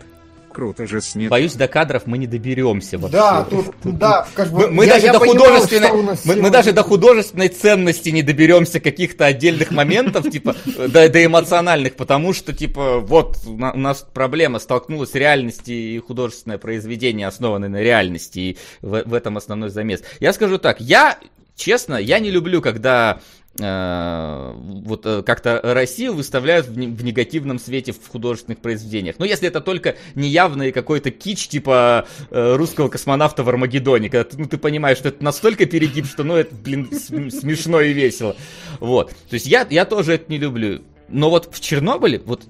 Круто 0.53 0.87
же 0.87 1.01
снят. 1.01 1.31
Боюсь, 1.31 1.55
до 1.55 1.69
кадров 1.69 2.03
мы 2.07 2.19
не 2.19 2.27
доберемся 2.27 2.99
вообще. 2.99 3.17
Да, 3.17 3.45
тут, 3.45 3.75
да, 3.83 4.27
как 4.35 4.51
бы. 4.51 4.69
Мы, 4.69 4.71
мы 4.71 4.85
я, 4.87 4.95
даже 4.95 5.07
я 5.07 5.13
до 5.13 5.21
понимал, 5.21 5.47
художественной, 5.47 5.93
мы, 6.25 6.37
мы 6.37 6.51
даже 6.51 6.73
до 6.73 6.83
художественной 6.83 7.49
ценности 7.49 8.11
не 8.11 8.23
доберемся 8.23 8.81
каких-то 8.81 9.27
отдельных 9.27 9.71
моментов, 9.71 10.31
типа, 10.31 10.55
до, 10.77 11.09
до 11.09 11.25
эмоциональных, 11.25 11.95
потому 11.95 12.33
что, 12.33 12.53
типа, 12.53 13.01
вот 13.01 13.39
у 13.47 13.57
нас 13.57 14.07
проблема 14.13 14.59
столкнулась 14.59 15.15
реальности 15.15 15.73
и 15.73 15.99
художественное 15.99 16.59
произведение, 16.59 17.27
основанное 17.27 17.69
на 17.69 17.81
реальности, 17.81 18.39
и 18.39 18.59
в, 18.81 19.03
в 19.05 19.15
этом 19.15 19.37
основной 19.37 19.71
замес. 19.71 20.03
Я 20.21 20.33
скажу 20.33 20.59
так, 20.59 20.81
я 20.81 21.19
честно, 21.57 21.97
я 21.97 22.19
не 22.19 22.31
люблю, 22.31 22.61
когда 22.61 23.21
Э, 23.61 24.55
вот 24.55 25.05
э, 25.05 25.23
как-то 25.23 25.61
Россию 25.63 26.15
выставляют 26.15 26.67
в, 26.67 26.73
в 26.73 27.05
негативном 27.05 27.59
свете 27.59 27.93
в 27.93 28.09
художественных 28.09 28.61
произведениях. 28.61 29.17
Но 29.19 29.27
если 29.27 29.47
это 29.47 29.61
только 29.61 29.97
неявный 30.15 30.73
какой-то 30.73 31.11
кич 31.11 31.49
типа 31.49 32.07
э, 32.31 32.55
русского 32.57 32.89
космонавта 32.89 33.45
в 33.45 33.49
Армагеддоне, 33.51 34.09
когда 34.09 34.25
ты, 34.25 34.39
ну, 34.39 34.47
ты 34.47 34.57
понимаешь, 34.57 34.97
что 34.97 35.09
это 35.11 35.23
настолько 35.23 35.67
перегиб, 35.67 36.07
что 36.07 36.25
ну 36.25 36.37
это, 36.37 36.55
блин, 36.55 36.89
смешно 36.93 37.83
и 37.83 37.93
весело. 37.93 38.37
Вот. 38.81 39.11
То 39.11 39.35
есть 39.35 39.47
я, 39.47 39.67
я 39.69 39.85
тоже 39.85 40.15
это 40.15 40.33
не 40.33 40.39
люблю. 40.39 40.83
Но 41.09 41.29
вот 41.29 41.55
в 41.55 41.61
Чернобыле, 41.61 42.23
вот 42.25 42.45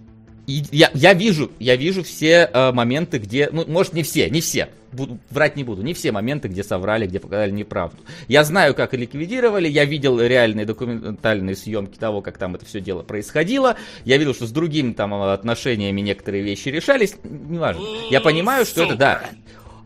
я, 0.47 0.91
я 0.95 1.15
вижу, 1.15 1.51
я 1.59 1.77
вижу 1.77 2.03
все 2.03 2.51
э, 2.53 2.73
моменты, 2.73 3.19
где, 3.19 3.49
ну, 3.53 3.65
может, 3.67 3.93
не 3.93 4.03
все, 4.03 4.29
не 4.29 4.41
все, 4.41 4.69
буду, 4.91 5.19
врать 5.31 5.57
не 5.57 5.65
буду, 5.65 5.83
не 5.83 5.95
все 5.95 6.11
моменты, 6.13 6.49
где 6.49 6.65
соврали, 6.65 7.07
где 7.07 7.21
показали 7.21 7.51
неправду. 7.51 7.99
Я 8.29 8.45
знаю, 8.45 8.75
как 8.75 8.95
ликвидировали, 8.95 9.69
я 9.69 9.85
видел 9.85 10.21
реальные 10.21 10.67
документальные 10.67 11.55
съемки 11.55 11.99
того, 11.99 12.23
как 12.23 12.39
там 12.39 12.55
это 12.57 12.65
все 12.65 12.81
дело 12.81 13.03
происходило, 13.03 13.77
я 14.05 14.17
видел, 14.17 14.35
что 14.35 14.47
с 14.47 14.51
другими 14.51 14.93
там 14.93 15.15
отношениями 15.15 16.01
некоторые 16.01 16.43
вещи 16.43 16.69
решались, 16.69 17.15
неважно. 17.23 17.83
Я 18.11 18.21
понимаю, 18.21 18.65
что 18.65 18.85
это, 18.85 18.97
да, 18.97 19.23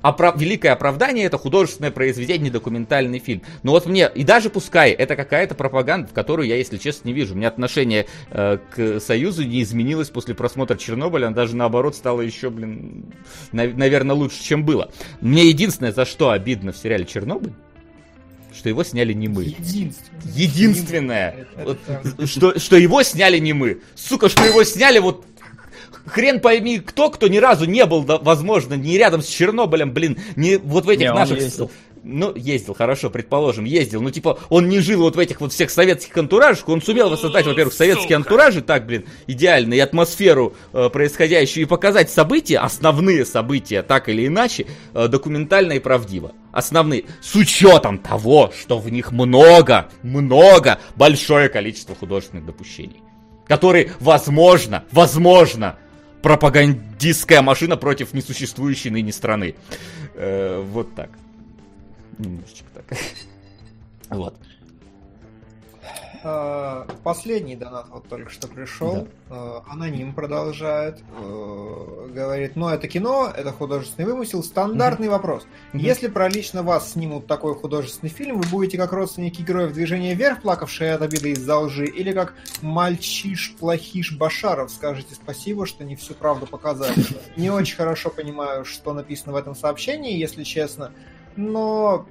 оправ... 0.08 0.40
великое 0.40 0.72
оправдание 0.72 1.26
это 1.26 1.38
художественное 1.38 1.90
произведение, 1.90 2.50
документальный 2.50 3.18
фильм. 3.18 3.42
Но 3.62 3.72
вот 3.72 3.86
мне, 3.86 4.10
и 4.14 4.24
даже 4.24 4.50
пускай 4.50 4.92
это 4.92 5.16
какая-то 5.16 5.54
пропаганда, 5.54 6.08
в 6.08 6.12
которую 6.12 6.48
я, 6.48 6.56
если 6.56 6.78
честно, 6.78 7.08
не 7.08 7.14
вижу. 7.14 7.34
У 7.34 7.36
меня 7.36 7.48
отношение 7.48 8.06
э, 8.30 8.58
к 8.74 9.00
Союзу 9.00 9.44
не 9.44 9.62
изменилось 9.62 10.08
после 10.10 10.34
просмотра 10.34 10.76
Чернобыля, 10.76 11.30
даже 11.30 11.56
наоборот 11.56 11.96
стало 11.96 12.20
еще, 12.20 12.50
блин, 12.50 13.12
на... 13.52 13.66
наверное, 13.66 14.14
лучше, 14.14 14.42
чем 14.42 14.64
было. 14.64 14.90
Мне 15.20 15.48
единственное, 15.48 15.92
за 15.92 16.04
что 16.04 16.30
обидно 16.30 16.72
в 16.72 16.76
сериале 16.76 17.04
Чернобыль, 17.04 17.52
что 18.56 18.68
его 18.68 18.84
сняли 18.84 19.12
не 19.12 19.28
мы. 19.28 19.44
Единственное. 19.44 20.22
Единственное. 20.34 21.30
Это, 21.56 21.72
это, 21.72 22.14
вот, 22.16 22.28
что, 22.28 22.58
что 22.58 22.76
его 22.76 23.02
сняли 23.02 23.38
не 23.38 23.52
мы. 23.52 23.80
Сука, 23.94 24.28
что 24.28 24.44
его 24.44 24.64
сняли 24.64 24.98
вот 24.98 25.24
хрен 26.06 26.40
пойми 26.40 26.78
кто, 26.78 27.10
кто 27.10 27.28
ни 27.28 27.38
разу 27.38 27.66
не 27.66 27.84
был, 27.86 28.04
да, 28.04 28.18
возможно, 28.18 28.74
не 28.74 28.98
рядом 28.98 29.22
с 29.22 29.26
Чернобылем, 29.26 29.92
блин, 29.92 30.18
не 30.36 30.56
вот 30.56 30.84
в 30.84 30.88
этих 30.88 31.08
не, 31.08 31.12
наших... 31.12 31.38
Ну, 32.08 32.32
ездил, 32.36 32.72
хорошо, 32.72 33.10
предположим, 33.10 33.64
ездил. 33.64 34.00
Ну, 34.00 34.12
типа, 34.12 34.38
он 34.48 34.68
не 34.68 34.78
жил 34.78 35.00
вот 35.02 35.16
в 35.16 35.18
этих 35.18 35.40
вот 35.40 35.52
всех 35.52 35.70
советских 35.70 36.16
антуражах. 36.16 36.68
Он 36.68 36.80
сумел 36.80 37.10
воссоздать, 37.10 37.46
во-первых, 37.46 37.74
советские 37.74 38.14
антуражи, 38.14 38.62
так, 38.62 38.86
блин, 38.86 39.06
идеально, 39.26 39.74
и 39.74 39.80
атмосферу 39.80 40.54
э, 40.72 40.88
происходящую, 40.88 41.64
и 41.64 41.66
показать 41.66 42.08
события, 42.08 42.58
основные 42.58 43.24
события, 43.24 43.82
так 43.82 44.08
или 44.08 44.28
иначе, 44.28 44.66
э, 44.94 45.08
документально 45.08 45.72
и 45.72 45.80
правдиво. 45.80 46.30
Основные. 46.52 47.06
С 47.20 47.34
учетом 47.34 47.98
того, 47.98 48.52
что 48.56 48.78
в 48.78 48.88
них 48.88 49.10
много, 49.10 49.88
много, 50.04 50.78
большое 50.94 51.48
количество 51.48 51.96
художественных 51.96 52.46
допущений. 52.46 53.02
Которые, 53.48 53.92
возможно, 53.98 54.84
возможно, 54.92 55.76
пропагандистская 56.26 57.40
машина 57.40 57.76
против 57.76 58.12
несуществующей 58.12 58.90
ныне 58.90 59.12
страны. 59.12 59.54
Э, 60.14 60.60
вот 60.60 60.92
так. 60.96 61.10
Немножечко 62.18 62.66
так. 62.74 62.84
Вот. 64.08 64.34
А, 66.28 66.88
последний 67.04 67.54
донат 67.54 67.86
вот 67.88 68.08
только 68.08 68.30
что 68.30 68.48
пришел. 68.48 68.94
Да. 68.94 69.06
А, 69.30 69.64
аноним 69.68 70.12
продолжает. 70.12 70.98
А, 71.16 72.08
говорит, 72.08 72.56
ну 72.56 72.68
это 72.68 72.88
кино, 72.88 73.32
это 73.32 73.52
художественный 73.52 74.06
вымысел. 74.06 74.42
Стандартный 74.42 75.06
mm-hmm. 75.06 75.10
вопрос. 75.10 75.44
Mm-hmm. 75.44 75.78
Если 75.78 76.08
про 76.08 76.28
лично 76.28 76.64
вас 76.64 76.94
снимут 76.94 77.28
такой 77.28 77.54
художественный 77.54 78.10
фильм, 78.10 78.40
вы 78.40 78.48
будете 78.48 78.76
как 78.76 78.92
родственники 78.92 79.40
героев 79.42 79.72
движения 79.72 80.14
вверх, 80.14 80.42
плакавшие 80.42 80.94
от 80.94 81.02
обиды 81.02 81.30
из-за 81.30 81.58
лжи, 81.58 81.86
или 81.86 82.10
как 82.10 82.34
мальчиш 82.60 83.54
плохиш 83.60 84.16
Башаров, 84.16 84.72
скажете 84.72 85.14
спасибо, 85.14 85.64
что 85.64 85.84
не 85.84 85.94
всю 85.94 86.14
правду 86.14 86.46
показали. 86.46 86.96
Не 87.36 87.50
очень 87.50 87.76
хорошо 87.76 88.10
понимаю, 88.10 88.64
что 88.64 88.92
написано 88.92 89.32
в 89.32 89.36
этом 89.36 89.54
сообщении, 89.54 90.18
если 90.18 90.42
честно. 90.42 90.92
Но 91.36 92.06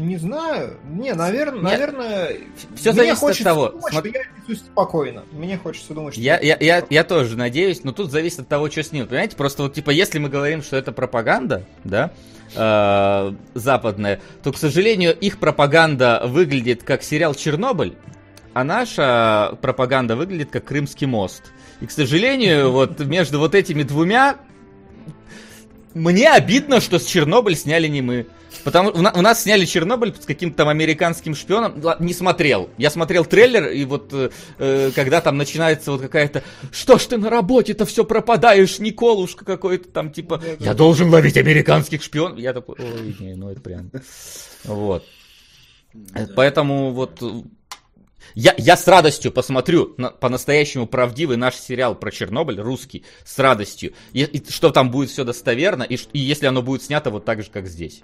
Не 0.00 0.16
знаю. 0.16 0.78
Не, 0.84 1.12
наверное, 1.14 1.60
Нет. 1.60 1.62
наверное. 1.62 2.36
Все 2.74 2.92
зависит 2.92 3.22
от 3.22 3.38
того. 3.38 3.68
Думать, 3.68 3.92
Смотри... 3.92 4.10
что 4.12 4.52
я 4.52 4.56
спокойно. 4.56 5.24
Мне 5.32 5.58
хочется 5.58 5.92
думать, 5.94 6.14
что. 6.14 6.22
Я, 6.22 6.38
я, 6.40 6.56
я, 6.58 6.84
я 6.88 7.04
тоже 7.04 7.36
надеюсь, 7.36 7.84
но 7.84 7.92
тут 7.92 8.10
зависит 8.10 8.40
от 8.40 8.48
того, 8.48 8.70
что 8.70 8.82
с 8.82 8.92
ним. 8.92 9.06
Понимаете, 9.06 9.36
просто 9.36 9.62
вот 9.64 9.74
типа, 9.74 9.90
если 9.90 10.18
мы 10.18 10.28
говорим, 10.28 10.62
что 10.62 10.76
это 10.76 10.92
пропаганда, 10.92 11.64
да, 11.84 12.12
э, 12.54 13.34
западная, 13.54 14.20
то, 14.42 14.52
к 14.52 14.56
сожалению, 14.56 15.16
их 15.16 15.38
пропаганда 15.38 16.22
выглядит 16.24 16.82
как 16.82 17.02
сериал 17.02 17.34
Чернобыль, 17.34 17.94
а 18.54 18.64
наша 18.64 19.58
пропаганда 19.60 20.16
выглядит 20.16 20.50
как 20.50 20.64
Крымский 20.64 21.06
мост. 21.06 21.52
И, 21.80 21.86
к 21.86 21.90
сожалению, 21.90 22.70
вот 22.72 23.00
между 23.00 23.38
вот 23.38 23.54
этими 23.54 23.82
двумя 23.82 24.36
мне 25.94 26.30
обидно, 26.30 26.80
что 26.80 26.98
с 26.98 27.04
Чернобыль 27.04 27.56
сняли 27.56 27.88
не 27.88 28.02
мы. 28.02 28.26
Потому 28.64 28.90
у, 28.90 28.98
у 28.98 29.22
нас 29.22 29.42
сняли 29.42 29.64
Чернобыль 29.64 30.14
с 30.18 30.24
каким-то 30.24 30.58
там 30.58 30.68
американским 30.68 31.34
шпионом. 31.34 31.82
Не 31.98 32.12
смотрел. 32.12 32.70
Я 32.78 32.90
смотрел 32.90 33.24
трейлер, 33.24 33.68
и 33.68 33.84
вот 33.84 34.12
э, 34.12 34.30
э 34.58 34.90
когда 34.94 35.20
там 35.20 35.36
начинается 35.36 35.92
вот 35.92 36.00
какая-то 36.00 36.42
Что 36.70 36.98
ж 36.98 37.06
ты 37.06 37.16
на 37.16 37.30
работе-то 37.30 37.86
все 37.86 38.04
пропадаешь, 38.04 38.78
Николушка 38.78 39.44
какой-то 39.44 39.88
там, 39.90 40.10
типа, 40.12 40.42
я 40.58 40.74
должен 40.74 41.10
ловить 41.10 41.36
американских 41.36 42.02
шпионов. 42.02 42.38
Я 42.38 42.52
такой, 42.52 42.76
ой, 42.78 43.16
не, 43.18 43.34
ну 43.34 43.50
это 43.50 43.60
прям. 43.60 43.90
Вот. 44.64 45.04
Поэтому 46.36 46.92
вот 46.92 47.20
я, 48.34 48.54
я 48.58 48.76
с 48.76 48.86
радостью 48.86 49.32
посмотрю 49.32 49.94
на, 49.96 50.10
по-настоящему 50.10 50.86
правдивый 50.86 51.36
наш 51.36 51.56
сериал 51.56 51.94
про 51.94 52.10
Чернобыль, 52.10 52.60
русский, 52.60 53.04
с 53.24 53.38
радостью. 53.38 53.92
И, 54.12 54.22
и 54.22 54.50
что 54.50 54.70
там 54.70 54.90
будет 54.90 55.10
все 55.10 55.24
достоверно, 55.24 55.82
и, 55.82 55.96
и 56.12 56.18
если 56.18 56.46
оно 56.46 56.62
будет 56.62 56.82
снято 56.82 57.10
вот 57.10 57.24
так 57.24 57.42
же, 57.42 57.50
как 57.50 57.66
здесь 57.66 58.02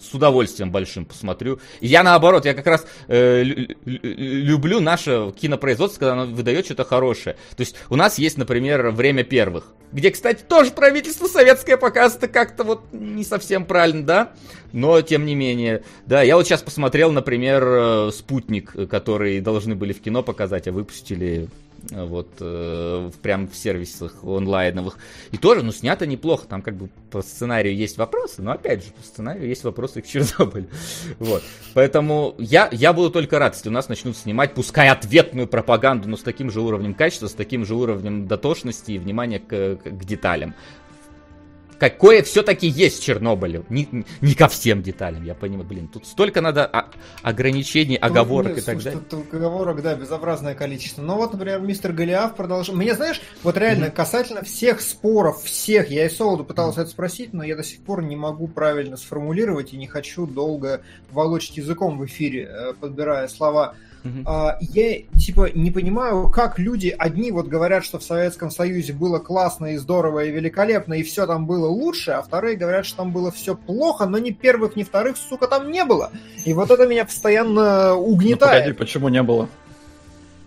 с 0.00 0.14
удовольствием 0.14 0.70
большим 0.70 1.04
посмотрю. 1.04 1.60
Я 1.80 2.02
наоборот, 2.02 2.44
я 2.44 2.54
как 2.54 2.66
раз 2.66 2.86
э, 3.08 3.42
люблю 3.42 4.80
наше 4.80 5.32
кинопроизводство, 5.38 6.00
когда 6.00 6.12
оно 6.12 6.26
выдает 6.26 6.64
что-то 6.64 6.84
хорошее. 6.84 7.36
То 7.56 7.60
есть 7.60 7.76
у 7.90 7.96
нас 7.96 8.18
есть, 8.18 8.38
например, 8.38 8.90
«Время 8.90 9.24
первых», 9.24 9.72
где, 9.92 10.10
кстати, 10.10 10.42
тоже 10.42 10.70
правительство 10.70 11.26
советское 11.26 11.76
показывает 11.76 12.32
как-то 12.32 12.64
вот 12.64 12.82
не 12.92 13.24
совсем 13.24 13.64
правильно, 13.64 14.04
да? 14.04 14.32
Но, 14.72 15.00
тем 15.00 15.24
не 15.24 15.34
менее, 15.34 15.82
да, 16.06 16.22
я 16.22 16.36
вот 16.36 16.46
сейчас 16.46 16.62
посмотрел, 16.62 17.10
например, 17.10 17.64
э, 17.66 18.10
«Спутник», 18.12 18.72
который 18.88 19.40
должны 19.40 19.74
были 19.74 19.92
в 19.92 20.00
кино 20.00 20.22
показать, 20.22 20.68
а 20.68 20.72
выпустили 20.72 21.48
вот, 21.90 22.28
э, 22.40 23.10
прям 23.22 23.48
в 23.48 23.56
сервисах 23.56 24.24
онлайновых. 24.24 24.98
И 25.32 25.38
тоже, 25.38 25.62
ну, 25.62 25.72
снято 25.72 26.06
неплохо, 26.06 26.46
там 26.46 26.62
как 26.62 26.76
бы 26.76 26.88
по 27.10 27.22
сценарию 27.22 27.74
есть 27.74 27.96
вопросы, 27.98 28.42
но 28.42 28.52
опять 28.52 28.84
же, 28.84 28.90
по 28.92 29.02
сценарию 29.02 29.48
есть 29.48 29.64
вопросы 29.64 30.02
к 30.02 30.06
Чернобылю. 30.06 30.68
Вот, 31.18 31.42
поэтому 31.74 32.34
я, 32.38 32.68
я 32.72 32.92
буду 32.92 33.10
только 33.10 33.38
рад, 33.38 33.54
если 33.54 33.68
у 33.68 33.72
нас 33.72 33.88
начнут 33.88 34.16
снимать, 34.16 34.54
пускай 34.54 34.88
ответную 34.88 35.46
пропаганду, 35.46 36.08
но 36.08 36.16
с 36.16 36.22
таким 36.22 36.50
же 36.50 36.60
уровнем 36.60 36.94
качества, 36.94 37.26
с 37.26 37.34
таким 37.34 37.64
же 37.64 37.74
уровнем 37.74 38.26
дотошности 38.26 38.92
и 38.92 38.98
внимания 38.98 39.38
к, 39.38 39.76
к 39.76 40.04
деталям 40.04 40.54
какое 41.78 42.22
все-таки 42.22 42.66
есть 42.66 43.00
в 43.00 43.04
Чернобыле. 43.04 43.64
Не, 43.68 43.88
не 44.20 44.34
ко 44.34 44.48
всем 44.48 44.82
деталям, 44.82 45.24
я 45.24 45.34
понимаю. 45.34 45.66
Блин, 45.66 45.88
тут 45.88 46.06
столько 46.06 46.40
надо 46.40 46.66
ограничений, 47.22 47.98
ну, 48.00 48.06
оговорок 48.06 48.52
нет, 48.52 48.58
и 48.58 48.62
так 48.62 48.82
далее. 48.82 49.00
Тут 49.08 49.34
оговорок, 49.34 49.82
да, 49.82 49.94
безобразное 49.94 50.54
количество. 50.54 51.02
Но 51.02 51.16
вот, 51.16 51.32
например, 51.32 51.60
мистер 51.60 51.92
Голиаф 51.92 52.34
продолжал... 52.34 52.74
Мне, 52.74 52.94
знаешь, 52.94 53.20
вот 53.42 53.56
реально 53.56 53.90
касательно 53.90 54.42
всех 54.42 54.80
споров, 54.80 55.42
всех, 55.42 55.90
я 55.90 56.06
и 56.06 56.10
Солоду 56.10 56.44
пытался 56.44 56.82
это 56.82 56.90
спросить, 56.90 57.32
но 57.32 57.44
я 57.44 57.56
до 57.56 57.62
сих 57.62 57.80
пор 57.80 58.02
не 58.02 58.16
могу 58.16 58.48
правильно 58.48 58.96
сформулировать 58.96 59.72
и 59.72 59.76
не 59.76 59.86
хочу 59.86 60.26
долго 60.26 60.82
волочить 61.10 61.56
языком 61.56 61.98
в 61.98 62.06
эфире, 62.06 62.48
э, 62.50 62.74
подбирая 62.74 63.28
слова. 63.28 63.74
Uh-huh. 64.04 64.54
Я 64.60 65.02
типа 65.18 65.50
не 65.54 65.70
понимаю, 65.70 66.30
как 66.30 66.58
люди 66.58 66.94
одни 66.96 67.32
вот 67.32 67.48
говорят, 67.48 67.84
что 67.84 67.98
в 67.98 68.02
Советском 68.02 68.50
Союзе 68.50 68.92
было 68.92 69.18
классно 69.18 69.66
и 69.66 69.76
здорово 69.76 70.24
и 70.24 70.30
великолепно, 70.30 70.94
и 70.94 71.02
все 71.02 71.26
там 71.26 71.46
было 71.46 71.66
лучше, 71.66 72.12
а 72.12 72.22
вторые 72.22 72.56
говорят, 72.56 72.86
что 72.86 72.98
там 72.98 73.12
было 73.12 73.30
все 73.30 73.54
плохо, 73.56 74.06
но 74.06 74.18
ни 74.18 74.30
первых, 74.30 74.76
ни 74.76 74.84
вторых, 74.84 75.16
сука, 75.16 75.46
там 75.46 75.70
не 75.70 75.84
было. 75.84 76.10
И 76.44 76.52
вот 76.54 76.70
это 76.70 76.86
меня 76.86 77.04
постоянно 77.04 77.94
угнетает. 77.94 78.40
Ну, 78.40 78.72
погоди, 78.72 78.72
почему 78.72 79.08
не 79.08 79.22
было? 79.22 79.48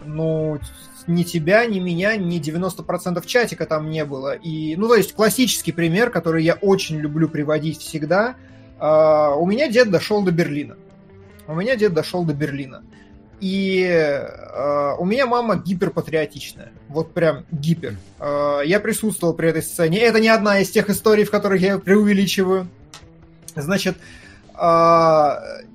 Ну, 0.06 0.60
ни 1.08 1.24
тебя, 1.24 1.66
ни 1.66 1.80
меня, 1.80 2.16
ни 2.16 2.40
90% 2.40 3.26
чатика 3.26 3.66
там 3.66 3.90
не 3.90 4.06
было. 4.06 4.34
И, 4.36 4.76
ну, 4.76 4.88
то 4.88 4.96
есть 4.96 5.14
классический 5.14 5.72
пример, 5.72 6.10
который 6.10 6.44
я 6.44 6.54
очень 6.56 6.98
люблю 6.98 7.30
приводить 7.30 7.80
всегда. 7.80 8.36
Uh, 8.80 9.36
у 9.36 9.46
меня 9.46 9.68
дед 9.68 9.92
дошел 9.92 10.24
до 10.24 10.32
Берлина. 10.32 10.76
У 11.48 11.54
меня 11.54 11.76
дед 11.76 11.94
дошел 11.94 12.24
до 12.24 12.34
Берлина. 12.34 12.84
И 13.42 13.84
э, 13.84 14.96
у 15.00 15.04
меня 15.04 15.26
мама 15.26 15.56
гиперпатриотичная. 15.56 16.72
Вот 16.88 17.12
прям 17.12 17.46
гипер. 17.52 17.96
Э, 18.20 18.62
я 18.64 18.80
присутствовал 18.80 19.34
при 19.34 19.50
этой 19.50 19.64
сцене. 19.64 20.00
Это 20.00 20.20
не 20.20 20.30
одна 20.30 20.60
из 20.60 20.70
тех 20.70 20.92
историй, 20.92 21.24
в 21.24 21.32
которых 21.32 21.60
я 21.60 21.80
преувеличиваю. 21.80 22.68
Значит, 23.56 23.98
э, 24.56 25.30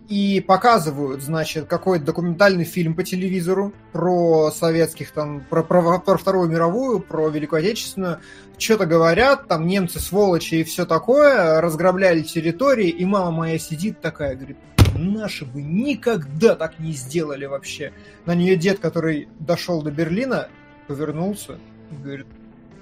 и 0.09 0.41
показывают, 0.47 1.23
значит, 1.23 1.67
какой-то 1.67 2.05
документальный 2.05 2.63
фильм 2.63 2.95
по 2.95 3.03
телевизору 3.03 3.73
про 3.91 4.53
советских, 4.53 5.11
там, 5.11 5.45
про, 5.51 5.65
про, 5.65 5.99
про 5.99 6.17
Вторую 6.17 6.49
мировую, 6.49 7.01
про 7.01 7.29
Великую 7.29 7.59
Отечественную. 7.59 8.21
Что-то 8.59 8.87
говорят, 8.87 9.49
там 9.49 9.67
немцы 9.67 9.99
сволочи 9.99 10.55
и 10.55 10.65
все 10.65 10.87
такое, 10.87 11.61
разграбляли 11.61 12.23
территории, 12.23 12.89
и 12.89 13.05
мама 13.05 13.33
моя 13.33 13.59
сидит 13.59 14.01
такая, 14.01 14.37
говорит, 14.37 14.57
наши 14.97 15.45
бы 15.45 15.63
никогда 15.63 16.55
так 16.55 16.79
не 16.79 16.93
сделали 16.93 17.47
вообще. 17.47 17.93
На 18.25 18.35
нее 18.35 18.57
дед, 18.57 18.79
который 18.79 19.29
дошел 19.39 19.83
до 19.83 19.91
Берлина, 19.91 20.49
повернулся 20.87 21.59
и 21.91 21.95
говорит, 21.95 22.27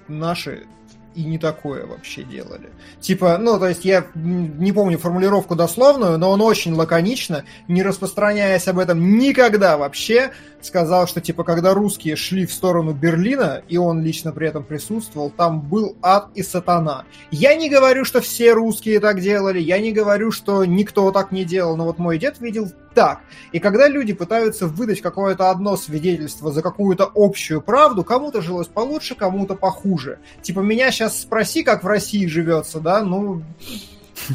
наши 0.09 0.67
и 1.15 1.25
не 1.25 1.39
такое 1.39 1.87
вообще 1.87 2.23
делали. 2.23 2.71
Типа, 3.01 3.39
ну, 3.39 3.59
то 3.59 3.69
есть 3.69 3.85
я 3.85 4.07
не 4.15 4.73
помню 4.73 4.99
формулировку 4.99 5.55
дословную, 5.55 6.19
но 6.19 6.31
он 6.31 6.41
очень 6.41 6.75
лаконично, 6.75 7.45
не 7.69 7.83
распространяясь 7.83 8.69
об 8.69 8.79
этом 8.79 9.19
никогда 9.19 9.77
вообще, 9.77 10.33
сказал, 10.61 11.07
что, 11.07 11.21
типа, 11.21 11.45
когда 11.45 11.75
русские 11.75 12.17
шли 12.17 12.47
в 12.47 12.53
сторону 12.53 12.93
Берлина, 12.93 13.63
и 13.69 13.77
он 13.77 14.03
лично 14.03 14.33
при 14.33 14.49
этом 14.49 14.65
присутствовал, 14.65 15.31
там 15.31 15.61
был 15.61 15.97
ад 16.03 16.29
и 16.35 16.43
сатана. 16.43 17.05
Я 17.31 17.55
не 17.55 17.69
говорю, 17.69 18.05
что 18.05 18.21
все 18.21 18.53
русские 18.53 19.01
так 19.01 19.21
делали, 19.21 19.61
я 19.61 19.79
не 19.79 19.93
говорю, 19.93 20.31
что 20.31 20.65
никто 20.65 21.11
так 21.13 21.33
не 21.33 21.45
делал, 21.45 21.77
но 21.77 21.85
вот 21.85 21.99
мой 21.99 22.19
дед 22.19 22.41
видел 22.41 22.71
так. 22.95 23.21
И 23.53 23.59
когда 23.59 23.89
люди 23.89 24.13
пытаются 24.13 24.67
выдать 24.67 25.01
какое-то 25.01 25.51
одно 25.51 25.77
свидетельство 25.77 26.53
за 26.53 26.63
какую-то 26.63 27.11
общую 27.15 27.61
правду, 27.61 28.05
кому-то 28.05 28.41
жилось 28.41 28.69
получше, 28.69 29.15
кому-то 29.15 29.55
похуже. 29.55 30.19
Типа, 30.43 30.61
меня 30.61 30.91
сейчас 30.91 31.21
спроси, 31.21 31.63
как 31.63 31.85
в 31.85 31.87
России 31.87 32.27
живется, 32.27 32.81
да, 32.81 33.03
ну, 33.03 33.43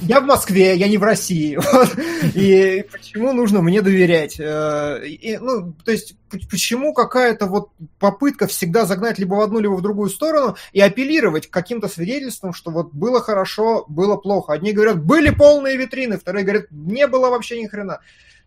я 0.04 0.22
в 0.22 0.26
Москве, 0.26 0.76
я 0.76 0.88
не 0.88 0.98
в 0.98 1.04
России. 1.04 1.58
И 2.36 2.86
почему 2.92 3.34
нужно 3.34 3.62
мне 3.62 3.82
доверять? 3.82 4.40
Э, 4.40 5.02
и, 5.04 5.38
ну, 5.38 5.74
то 5.84 5.92
есть, 5.92 6.16
почему 6.50 6.94
какая-то 6.94 7.46
вот 7.48 7.70
попытка 7.98 8.48
всегда 8.48 8.86
загнать 8.86 9.20
либо 9.20 9.36
в 9.36 9.42
одну, 9.42 9.60
либо 9.60 9.74
в 9.74 9.82
другую 9.82 10.10
сторону 10.10 10.56
и 10.74 10.82
апеллировать 10.82 11.48
к 11.48 11.54
каким-то 11.54 11.88
свидетельствам, 11.88 12.54
что 12.54 12.72
вот 12.72 12.94
было 12.94 13.22
хорошо, 13.22 13.86
было 13.88 14.18
плохо. 14.18 14.54
Одни 14.54 14.74
говорят, 14.74 15.04
были 15.04 15.30
полные 15.30 15.78
витрины, 15.78 16.18
вторые 16.18 16.44
говорят, 16.44 16.66
не 16.72 17.08
было 17.08 17.30
вообще 17.30 17.62
ни 17.62 17.68
хрена 17.68 18.00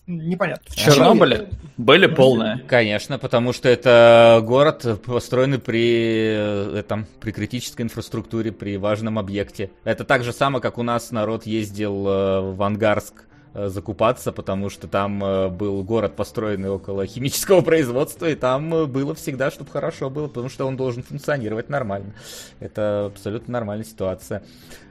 непонятно. 0.07 0.65
В 0.69 0.77
Чернобыле 0.77 1.49
были 1.77 2.07
полные. 2.07 2.59
Конечно, 2.67 3.19
потому 3.19 3.53
что 3.53 3.69
это 3.69 4.41
город, 4.43 5.01
построенный 5.05 5.59
при, 5.59 6.35
э, 6.35 6.79
этом, 6.79 7.07
при 7.21 7.33
критической 7.33 7.85
инфраструктуре, 7.85 8.53
при 8.53 8.77
важном 8.77 9.19
объекте. 9.19 9.71
Это 9.85 10.05
так 10.05 10.25
же 10.25 10.33
самое, 10.33 10.63
как 10.63 10.79
у 10.79 10.83
нас 10.83 11.11
народ 11.11 11.47
ездил 11.47 12.07
э, 12.07 12.41
в 12.53 12.63
Ангарск 12.63 13.25
э, 13.55 13.69
закупаться, 13.69 14.33
потому 14.33 14.71
что 14.71 14.89
там 14.89 15.21
был 15.57 15.83
город, 15.83 16.17
построенный 16.17 16.71
около 16.71 17.07
химического 17.07 17.61
производства, 17.63 18.27
и 18.27 18.35
там 18.35 18.71
было 18.91 19.15
всегда, 19.15 19.51
чтобы 19.51 19.71
хорошо 19.71 20.11
было, 20.11 20.29
потому 20.29 20.49
что 20.49 20.67
он 20.67 20.77
должен 20.77 21.03
функционировать 21.03 21.69
нормально. 21.69 22.15
Это 22.61 23.07
абсолютно 23.07 23.53
нормальная 23.53 23.87
ситуация. 23.87 24.43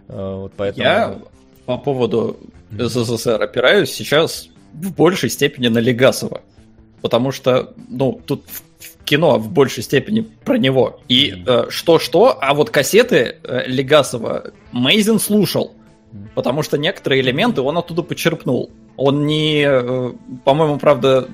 Вот 0.07 0.53
поэтому... 0.57 0.83
Я 0.83 1.19
по 1.65 1.77
поводу 1.77 2.37
СССР 2.71 3.41
опираюсь 3.41 3.91
сейчас 3.91 4.50
в 4.73 4.93
большей 4.93 5.29
степени 5.29 5.67
на 5.67 5.79
Легасова. 5.79 6.41
Потому 7.01 7.31
что, 7.31 7.73
ну, 7.89 8.21
тут 8.25 8.45
в 8.47 9.03
кино 9.03 9.37
в 9.37 9.51
большей 9.51 9.83
степени 9.83 10.21
про 10.21 10.57
него. 10.57 11.01
И 11.07 11.43
э, 11.45 11.65
что-что, 11.69 12.37
а 12.39 12.53
вот 12.53 12.69
кассеты 12.69 13.37
э, 13.43 13.63
Легасова 13.67 14.51
Мейзин 14.71 15.19
слушал. 15.19 15.73
Потому 16.35 16.61
что 16.61 16.77
некоторые 16.77 17.21
элементы 17.21 17.61
он 17.61 17.77
оттуда 17.77 18.03
почерпнул. 18.03 18.71
Он 18.97 19.25
не, 19.25 19.63
э, 19.65 20.13
по-моему, 20.43 20.77
правда, 20.77 21.27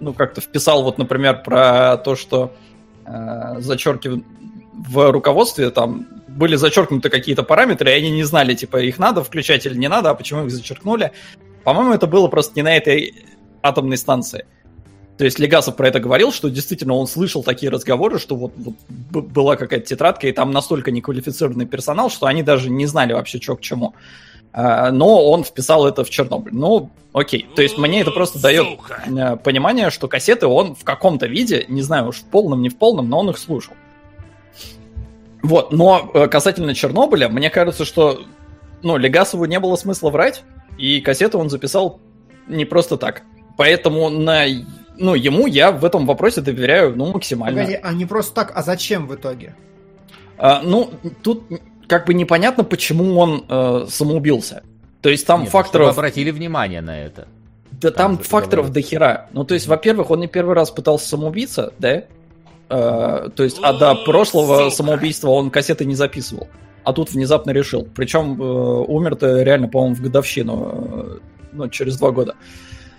ну, 0.00 0.12
как-то 0.12 0.40
вписал, 0.40 0.82
вот, 0.82 0.98
например, 0.98 1.42
про 1.42 1.96
то, 1.96 2.16
что 2.16 2.52
э, 3.06 3.60
зачеркивают 3.60 4.24
в 4.88 5.10
руководстве 5.10 5.70
там 5.70 6.06
были 6.28 6.56
зачеркнуты 6.56 7.10
какие-то 7.10 7.42
параметры, 7.42 7.90
и 7.90 7.94
они 7.94 8.10
не 8.10 8.24
знали, 8.24 8.54
типа, 8.54 8.78
их 8.78 8.98
надо 8.98 9.22
включать 9.22 9.66
или 9.66 9.76
не 9.76 9.88
надо, 9.88 10.10
а 10.10 10.14
почему 10.14 10.46
их 10.46 10.50
зачеркнули. 10.50 11.12
По-моему, 11.64 11.92
это 11.92 12.06
было 12.06 12.28
просто 12.28 12.52
не 12.56 12.62
на 12.62 12.76
этой 12.76 13.14
атомной 13.62 13.96
станции. 13.96 14.46
То 15.18 15.24
есть 15.24 15.38
Легасов 15.38 15.76
про 15.76 15.88
это 15.88 16.00
говорил, 16.00 16.32
что 16.32 16.48
действительно 16.48 16.94
он 16.94 17.06
слышал 17.06 17.42
такие 17.42 17.70
разговоры, 17.70 18.18
что 18.18 18.36
вот, 18.36 18.52
вот 18.56 19.26
была 19.26 19.56
какая-то 19.56 19.84
тетрадка, 19.84 20.26
и 20.26 20.32
там 20.32 20.50
настолько 20.50 20.90
неквалифицированный 20.90 21.66
персонал, 21.66 22.08
что 22.08 22.26
они 22.26 22.42
даже 22.42 22.70
не 22.70 22.86
знали 22.86 23.12
вообще, 23.12 23.38
что 23.38 23.56
к 23.56 23.60
чему. 23.60 23.94
А, 24.52 24.90
но 24.90 25.30
он 25.30 25.44
вписал 25.44 25.86
это 25.86 26.04
в 26.04 26.10
Чернобыль. 26.10 26.54
Ну, 26.54 26.90
окей. 27.12 27.46
То 27.54 27.60
есть 27.60 27.76
мне 27.76 28.00
это 28.00 28.10
просто 28.12 28.40
дает 28.40 28.66
э, 29.06 29.36
понимание, 29.36 29.90
что 29.90 30.08
кассеты 30.08 30.46
он 30.46 30.74
в 30.74 30.84
каком-то 30.84 31.26
виде, 31.26 31.66
не 31.68 31.82
знаю 31.82 32.08
уж 32.08 32.16
в 32.16 32.24
полном, 32.24 32.62
не 32.62 32.70
в 32.70 32.76
полном, 32.76 33.08
но 33.10 33.20
он 33.20 33.28
их 33.28 33.38
слушал. 33.38 33.74
Вот, 35.42 35.72
но 35.72 36.10
э, 36.14 36.28
касательно 36.28 36.74
Чернобыля, 36.74 37.28
мне 37.28 37.50
кажется, 37.50 37.84
что 37.84 38.22
ну, 38.82 38.96
Легасову 38.96 39.44
не 39.44 39.60
было 39.60 39.76
смысла 39.76 40.10
врать, 40.10 40.42
и 40.78 41.00
кассету 41.00 41.38
он 41.38 41.50
записал 41.50 42.00
не 42.48 42.64
просто 42.64 42.96
так. 42.96 43.22
Поэтому 43.56 44.08
на 44.10 44.46
ну, 44.96 45.14
ему 45.14 45.46
я 45.46 45.72
в 45.72 45.84
этом 45.84 46.06
вопросе 46.06 46.40
доверяю 46.42 46.94
ну, 46.94 47.12
максимально. 47.12 47.60
Погоди, 47.60 47.80
а 47.82 47.92
не 47.92 48.04
просто 48.04 48.34
так, 48.34 48.52
а 48.54 48.62
зачем 48.62 49.06
в 49.06 49.14
итоге? 49.14 49.54
А, 50.36 50.60
ну, 50.62 50.90
тут 51.22 51.44
как 51.86 52.06
бы 52.06 52.14
непонятно, 52.14 52.64
почему 52.64 53.18
он 53.18 53.44
э, 53.48 53.86
самоубился. 53.88 54.62
То 55.00 55.08
есть 55.08 55.26
там 55.26 55.42
Нет, 55.42 55.50
факторов... 55.50 55.90
обратили 55.90 56.30
внимание 56.30 56.82
на 56.82 57.00
это. 57.00 57.28
Да 57.72 57.90
там, 57.90 58.16
там 58.16 58.24
факторов 58.24 58.70
до 58.72 58.82
хера. 58.82 59.28
Ну, 59.32 59.44
то 59.44 59.54
есть, 59.54 59.66
во-первых, 59.66 60.10
он 60.10 60.20
не 60.20 60.28
первый 60.28 60.54
раз 60.54 60.70
пытался 60.70 61.08
самоубиться, 61.08 61.72
да? 61.78 62.04
Э, 62.68 63.30
то 63.34 63.42
есть, 63.42 63.58
а 63.62 63.72
до 63.72 63.94
прошлого 63.94 64.64
Сука. 64.64 64.76
самоубийства 64.76 65.30
он 65.30 65.50
кассеты 65.50 65.86
не 65.86 65.94
записывал 65.94 66.48
а 66.84 66.92
тут 66.92 67.12
внезапно 67.12 67.50
решил. 67.50 67.88
Причем 67.94 68.40
э, 68.40 68.44
умер-то 68.44 69.42
реально, 69.42 69.68
по-моему, 69.68 69.94
в 69.96 70.00
годовщину, 70.00 70.72
э, 70.72 71.18
ну, 71.52 71.68
через 71.68 71.98
два 71.98 72.10
года. 72.10 72.36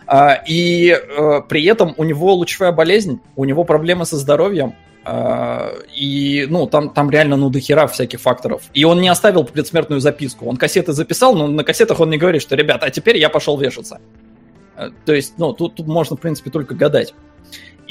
А, 0.08 0.41
и 0.48 0.90
э, 0.90 1.41
при 1.48 1.64
этом 1.66 1.94
у 1.98 2.03
него 2.03 2.34
лучевая 2.34 2.72
болезнь, 2.72 3.22
у 3.36 3.45
него 3.45 3.64
проблемы 3.64 4.06
со 4.06 4.18
здоровьем, 4.18 4.74
Uh, 5.03 5.84
и, 5.95 6.45
ну, 6.48 6.68
там, 6.68 6.91
там 6.91 7.10
реально, 7.10 7.36
ну, 7.36 7.49
дохера 7.49 7.88
всяких 7.88 8.22
факторов. 8.22 8.62
И 8.76 8.84
он 8.84 9.02
не 9.02 9.10
оставил 9.10 9.44
предсмертную 9.44 9.99
записку. 9.99 10.45
Он 10.45 10.58
кассеты 10.58 10.94
записал, 10.94 11.34
но 11.34 11.48
на 11.48 11.64
кассетах 11.64 11.99
он 11.99 12.12
не 12.12 12.20
говорит, 12.20 12.44
что, 12.44 12.56
ребята, 12.56 12.86
а 12.86 12.91
теперь 12.91 13.18
я 13.18 13.30
пошел 13.30 13.58
вешаться. 13.58 13.99
Uh, 14.78 14.94
то 15.06 15.14
есть, 15.16 15.40
ну, 15.40 15.53
тут, 15.53 15.74
тут 15.74 15.88
можно, 15.88 16.18
в 16.18 16.20
принципе, 16.20 16.52
только 16.52 16.76
гадать. 16.76 17.16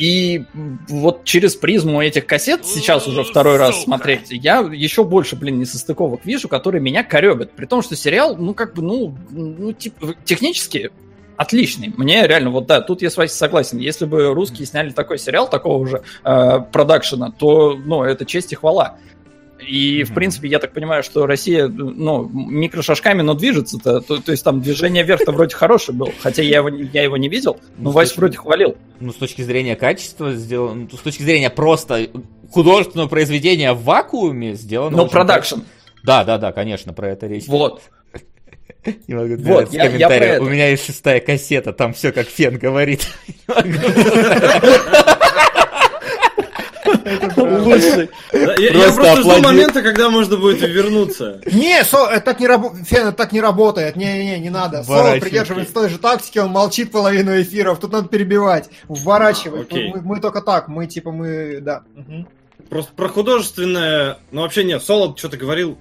И 0.00 0.46
вот 0.88 1.24
через 1.24 1.56
призму 1.56 2.00
этих 2.00 2.24
кассет 2.24 2.64
сейчас 2.64 3.06
уже 3.06 3.22
второй 3.22 3.58
раз 3.58 3.82
смотреть, 3.82 4.28
я 4.30 4.60
еще 4.60 5.04
больше, 5.04 5.36
блин, 5.36 5.58
несостыковок 5.58 6.24
вижу, 6.24 6.48
которые 6.48 6.80
меня 6.80 7.04
коребят. 7.04 7.52
При 7.52 7.66
том, 7.66 7.82
что 7.82 7.94
сериал, 7.96 8.34
ну, 8.34 8.54
как 8.54 8.74
бы, 8.74 8.80
ну, 8.80 9.14
ну 9.28 9.74
типа, 9.74 10.14
технически 10.24 10.90
отличный. 11.36 11.92
Мне 11.98 12.26
реально, 12.26 12.48
вот 12.48 12.66
да, 12.66 12.80
тут 12.80 13.02
я 13.02 13.10
с 13.10 13.18
вами 13.18 13.28
согласен. 13.28 13.76
Если 13.76 14.06
бы 14.06 14.32
русские 14.32 14.66
сняли 14.66 14.88
такой 14.88 15.18
сериал, 15.18 15.50
такого 15.50 15.86
же 15.86 16.02
э, 16.24 16.60
продакшена, 16.72 17.30
то, 17.32 17.74
ну, 17.76 18.02
это 18.02 18.24
честь 18.24 18.52
и 18.52 18.56
хвала. 18.56 18.96
И, 19.66 20.04
в 20.04 20.14
принципе, 20.14 20.48
я 20.48 20.58
так 20.58 20.72
понимаю, 20.72 21.02
что 21.02 21.26
Россия, 21.26 21.68
ну, 21.68 22.28
микрошажками, 22.28 23.22
но 23.22 23.34
движется-то. 23.34 24.00
То, 24.00 24.18
то 24.18 24.32
есть 24.32 24.44
там 24.44 24.60
движение 24.60 25.04
вверх-то 25.04 25.32
вроде 25.32 25.54
хорошее 25.54 25.96
было. 25.96 26.12
Хотя 26.20 26.42
я 26.42 26.58
его, 26.58 26.68
я 26.68 27.02
его 27.02 27.16
не 27.16 27.28
видел, 27.28 27.58
но 27.78 27.84
ну, 27.84 27.90
Вась 27.90 28.16
вроде 28.16 28.38
хвалил. 28.38 28.76
Ну, 29.00 29.12
с 29.12 29.16
точки 29.16 29.42
зрения 29.42 29.76
качества 29.76 30.34
сделано, 30.34 30.88
ну, 30.90 30.96
с 30.96 31.00
точки 31.00 31.22
зрения 31.22 31.50
просто 31.50 32.08
художественного 32.50 33.08
произведения 33.08 33.72
в 33.72 33.84
вакууме 33.84 34.54
сделано. 34.54 34.96
Ну, 34.96 35.06
продакшн. 35.06 35.60
Да, 36.02 36.24
да, 36.24 36.38
да, 36.38 36.52
конечно, 36.52 36.92
про 36.92 37.10
это 37.10 37.26
речь. 37.26 37.46
Вот. 37.46 37.82
Не 39.06 39.14
могу 39.14 39.36
вот, 39.36 39.72
я, 39.72 39.86
я 39.86 40.08
про 40.08 40.16
это. 40.16 40.42
У 40.42 40.48
меня 40.48 40.68
есть 40.68 40.86
шестая 40.86 41.20
кассета, 41.20 41.72
там 41.72 41.92
все 41.92 42.12
как 42.12 42.28
фен 42.28 42.58
говорит. 42.58 43.06
Лучший. 47.36 48.10
Я 48.32 48.92
просто 48.92 49.16
жду 49.16 49.42
момента, 49.42 49.82
когда 49.82 50.10
можно 50.10 50.36
будет 50.36 50.60
вернуться. 50.62 51.40
Не, 51.46 51.80
это 51.80 52.20
так 52.20 52.40
не 52.40 52.46
работает. 52.46 53.16
Так 53.16 53.32
не 53.32 53.40
работает. 53.40 53.96
Не-не-не, 53.96 54.38
не 54.38 54.50
надо. 54.50 54.82
Соло 54.84 55.16
придерживается 55.18 55.74
той 55.74 55.88
же 55.88 55.98
тактики, 55.98 56.38
он 56.38 56.50
молчит 56.50 56.92
половину 56.92 57.40
эфиров. 57.40 57.80
Тут 57.80 57.92
надо 57.92 58.08
перебивать. 58.08 58.70
Вворачивать. 58.88 59.72
Мы 59.72 60.20
только 60.20 60.40
так. 60.40 60.68
Мы 60.68 60.86
типа 60.86 61.10
мы. 61.10 61.60
Да. 61.60 61.82
Просто 62.68 62.92
про 62.94 63.08
художественное. 63.08 64.18
Ну 64.30 64.42
вообще 64.42 64.64
нет, 64.64 64.82
Соло 64.82 65.16
что-то 65.16 65.36
говорил 65.36 65.78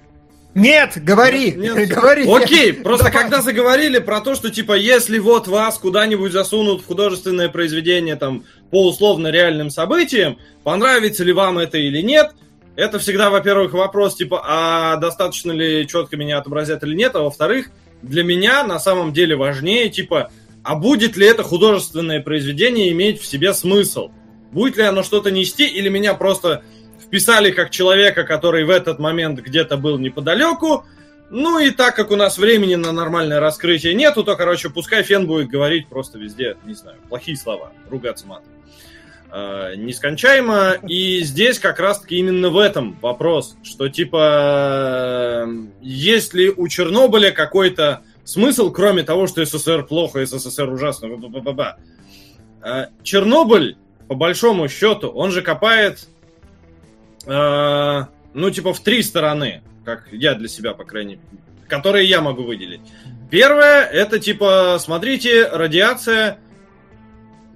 нет, 0.54 0.94
говори, 0.96 1.52
нет, 1.52 1.76
нет. 1.76 1.88
говори. 1.88 2.28
Окей, 2.28 2.72
просто 2.72 3.06
Давай. 3.06 3.22
когда 3.22 3.40
заговорили 3.40 3.98
про 3.98 4.20
то, 4.20 4.34
что 4.34 4.50
типа 4.50 4.72
если 4.72 5.18
вот 5.18 5.46
вас 5.46 5.78
куда-нибудь 5.78 6.32
засунут 6.32 6.82
в 6.82 6.86
художественное 6.86 7.48
произведение 7.48 8.16
там 8.16 8.44
по 8.70 8.88
условно 8.88 9.28
реальным 9.28 9.70
событиям, 9.70 10.38
понравится 10.64 11.22
ли 11.22 11.32
вам 11.32 11.58
это 11.58 11.78
или 11.78 12.02
нет, 12.02 12.32
это 12.74 12.98
всегда, 12.98 13.30
во-первых, 13.30 13.74
вопрос 13.74 14.16
типа, 14.16 14.42
а 14.44 14.96
достаточно 14.96 15.52
ли 15.52 15.86
четко 15.86 16.16
меня 16.16 16.38
отобразят 16.38 16.82
или 16.82 16.94
нет, 16.94 17.14
а 17.14 17.22
во-вторых, 17.22 17.70
для 18.02 18.24
меня 18.24 18.64
на 18.64 18.80
самом 18.80 19.12
деле 19.12 19.36
важнее 19.36 19.88
типа, 19.88 20.30
а 20.64 20.74
будет 20.74 21.16
ли 21.16 21.26
это 21.26 21.42
художественное 21.42 22.20
произведение 22.20 22.90
иметь 22.90 23.20
в 23.20 23.26
себе 23.26 23.54
смысл? 23.54 24.10
Будет 24.50 24.76
ли 24.76 24.82
оно 24.82 25.02
что-то 25.04 25.30
нести 25.30 25.66
или 25.66 25.88
меня 25.88 26.14
просто 26.14 26.64
вписали 27.10 27.50
как 27.50 27.70
человека, 27.70 28.22
который 28.22 28.64
в 28.64 28.70
этот 28.70 29.00
момент 29.00 29.40
где-то 29.40 29.76
был 29.76 29.98
неподалеку. 29.98 30.84
Ну 31.28 31.58
и 31.58 31.70
так 31.70 31.96
как 31.96 32.12
у 32.12 32.16
нас 32.16 32.38
времени 32.38 32.76
на 32.76 32.92
нормальное 32.92 33.40
раскрытие 33.40 33.94
нету, 33.94 34.22
то, 34.22 34.36
короче, 34.36 34.70
пускай 34.70 35.02
фен 35.02 35.26
будет 35.26 35.48
говорить 35.48 35.88
просто 35.88 36.18
везде, 36.18 36.56
не 36.64 36.74
знаю, 36.74 36.98
плохие 37.08 37.36
слова, 37.36 37.72
ругаться 37.90 38.28
матом. 38.28 38.48
Э, 39.32 39.74
нескончаемо. 39.76 40.76
И 40.86 41.22
здесь 41.22 41.58
как 41.58 41.80
раз-таки 41.80 42.16
именно 42.16 42.48
в 42.48 42.58
этом 42.58 42.96
вопрос, 43.00 43.56
что 43.64 43.88
типа 43.88 45.48
есть 45.80 46.32
ли 46.32 46.50
у 46.50 46.68
Чернобыля 46.68 47.32
какой-то 47.32 48.02
смысл, 48.24 48.70
кроме 48.70 49.02
того, 49.02 49.26
что 49.26 49.44
СССР 49.44 49.84
плохо, 49.84 50.24
СССР 50.24 50.72
ужасно. 50.72 51.08
Э, 52.62 52.86
Чернобыль, 53.02 53.76
по 54.06 54.14
большому 54.14 54.68
счету, 54.68 55.08
он 55.08 55.32
же 55.32 55.42
копает 55.42 56.06
Э, 57.26 58.04
ну, 58.34 58.50
типа, 58.50 58.72
в 58.72 58.80
три 58.80 59.02
стороны, 59.02 59.62
как 59.84 60.08
я 60.12 60.34
для 60.34 60.48
себя, 60.48 60.74
по 60.74 60.84
крайней 60.84 61.16
мере, 61.16 61.26
которые 61.68 62.08
я 62.08 62.20
могу 62.20 62.42
выделить. 62.42 62.80
Первое, 63.30 63.84
это, 63.84 64.18
типа, 64.18 64.78
смотрите, 64.80 65.46
радиация... 65.46 66.38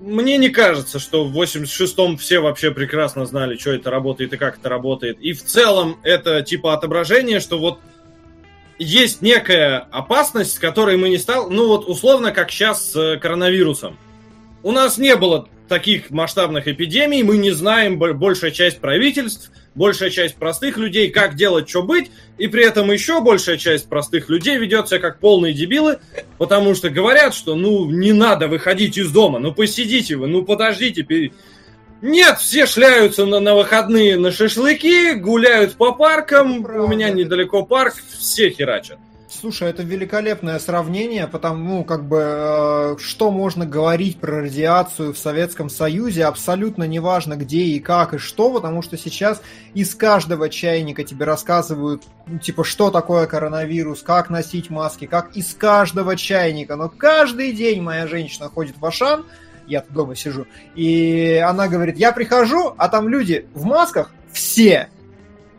Мне 0.00 0.36
не 0.36 0.50
кажется, 0.50 0.98
что 0.98 1.24
в 1.24 1.40
86-м 1.40 2.18
все 2.18 2.40
вообще 2.40 2.70
прекрасно 2.70 3.24
знали, 3.24 3.56
что 3.56 3.72
это 3.72 3.90
работает 3.90 4.34
и 4.34 4.36
как 4.36 4.58
это 4.58 4.68
работает. 4.68 5.18
И 5.20 5.32
в 5.32 5.42
целом 5.42 5.98
это, 6.02 6.42
типа, 6.42 6.74
отображение, 6.74 7.40
что 7.40 7.58
вот 7.58 7.80
есть 8.78 9.22
некая 9.22 9.78
опасность, 9.90 10.54
с 10.54 10.58
которой 10.58 10.96
мы 10.96 11.08
не 11.08 11.16
стал, 11.16 11.48
ну 11.48 11.68
вот 11.68 11.88
условно, 11.88 12.32
как 12.32 12.50
сейчас 12.50 12.92
с 12.92 13.18
коронавирусом. 13.18 13.96
У 14.62 14.72
нас 14.72 14.98
не 14.98 15.16
было 15.16 15.48
таких 15.68 16.10
масштабных 16.10 16.68
эпидемий, 16.68 17.22
мы 17.22 17.38
не 17.38 17.50
знаем, 17.50 17.98
большая 17.98 18.50
часть 18.50 18.80
правительств, 18.80 19.50
большая 19.74 20.10
часть 20.10 20.36
простых 20.36 20.76
людей, 20.76 21.10
как 21.10 21.34
делать, 21.34 21.68
что 21.68 21.82
быть, 21.82 22.10
и 22.38 22.46
при 22.48 22.64
этом 22.64 22.90
еще 22.90 23.20
большая 23.20 23.56
часть 23.56 23.88
простых 23.88 24.28
людей 24.28 24.58
ведет 24.58 24.88
себя 24.88 25.00
как 25.00 25.18
полные 25.18 25.52
дебилы, 25.52 25.98
потому 26.38 26.74
что 26.74 26.90
говорят, 26.90 27.34
что 27.34 27.54
ну 27.54 27.90
не 27.90 28.12
надо 28.12 28.48
выходить 28.48 28.98
из 28.98 29.10
дома, 29.10 29.38
ну 29.38 29.52
посидите 29.52 30.16
вы, 30.16 30.26
ну 30.26 30.44
подождите. 30.44 31.32
Нет, 32.02 32.38
все 32.38 32.66
шляются 32.66 33.24
на, 33.24 33.40
на 33.40 33.54
выходные 33.54 34.18
на 34.18 34.30
шашлыки, 34.30 35.14
гуляют 35.14 35.74
по 35.74 35.92
паркам, 35.92 36.62
Правда. 36.62 36.82
у 36.82 36.88
меня 36.88 37.08
недалеко 37.08 37.64
парк, 37.64 37.94
все 38.18 38.50
херачат. 38.50 38.98
Слушай, 39.40 39.70
это 39.70 39.82
великолепное 39.82 40.58
сравнение, 40.60 41.26
потому 41.26 41.82
как 41.84 42.04
бы 42.04 42.20
э, 42.22 42.96
что 43.00 43.32
можно 43.32 43.66
говорить 43.66 44.20
про 44.20 44.42
радиацию 44.42 45.12
в 45.12 45.18
Советском 45.18 45.68
Союзе, 45.68 46.24
абсолютно 46.24 46.84
неважно 46.84 47.34
где 47.34 47.62
и 47.62 47.80
как 47.80 48.14
и 48.14 48.18
что, 48.18 48.52
потому 48.52 48.80
что 48.80 48.96
сейчас 48.96 49.42
из 49.74 49.94
каждого 49.96 50.48
чайника 50.48 51.02
тебе 51.02 51.24
рассказывают, 51.24 52.04
ну, 52.26 52.38
типа, 52.38 52.62
что 52.62 52.90
такое 52.90 53.26
коронавирус, 53.26 54.02
как 54.02 54.30
носить 54.30 54.70
маски, 54.70 55.06
как 55.06 55.36
из 55.36 55.52
каждого 55.54 56.16
чайника. 56.16 56.76
Но 56.76 56.88
каждый 56.88 57.52
день 57.52 57.82
моя 57.82 58.06
женщина 58.06 58.48
ходит 58.48 58.78
в 58.78 58.86
Ашан, 58.86 59.26
я 59.66 59.84
дома 59.90 60.14
сижу, 60.14 60.46
и 60.76 61.42
она 61.44 61.66
говорит, 61.66 61.98
я 61.98 62.12
прихожу, 62.12 62.74
а 62.78 62.88
там 62.88 63.08
люди 63.08 63.46
в 63.52 63.64
масках 63.64 64.12
все, 64.32 64.88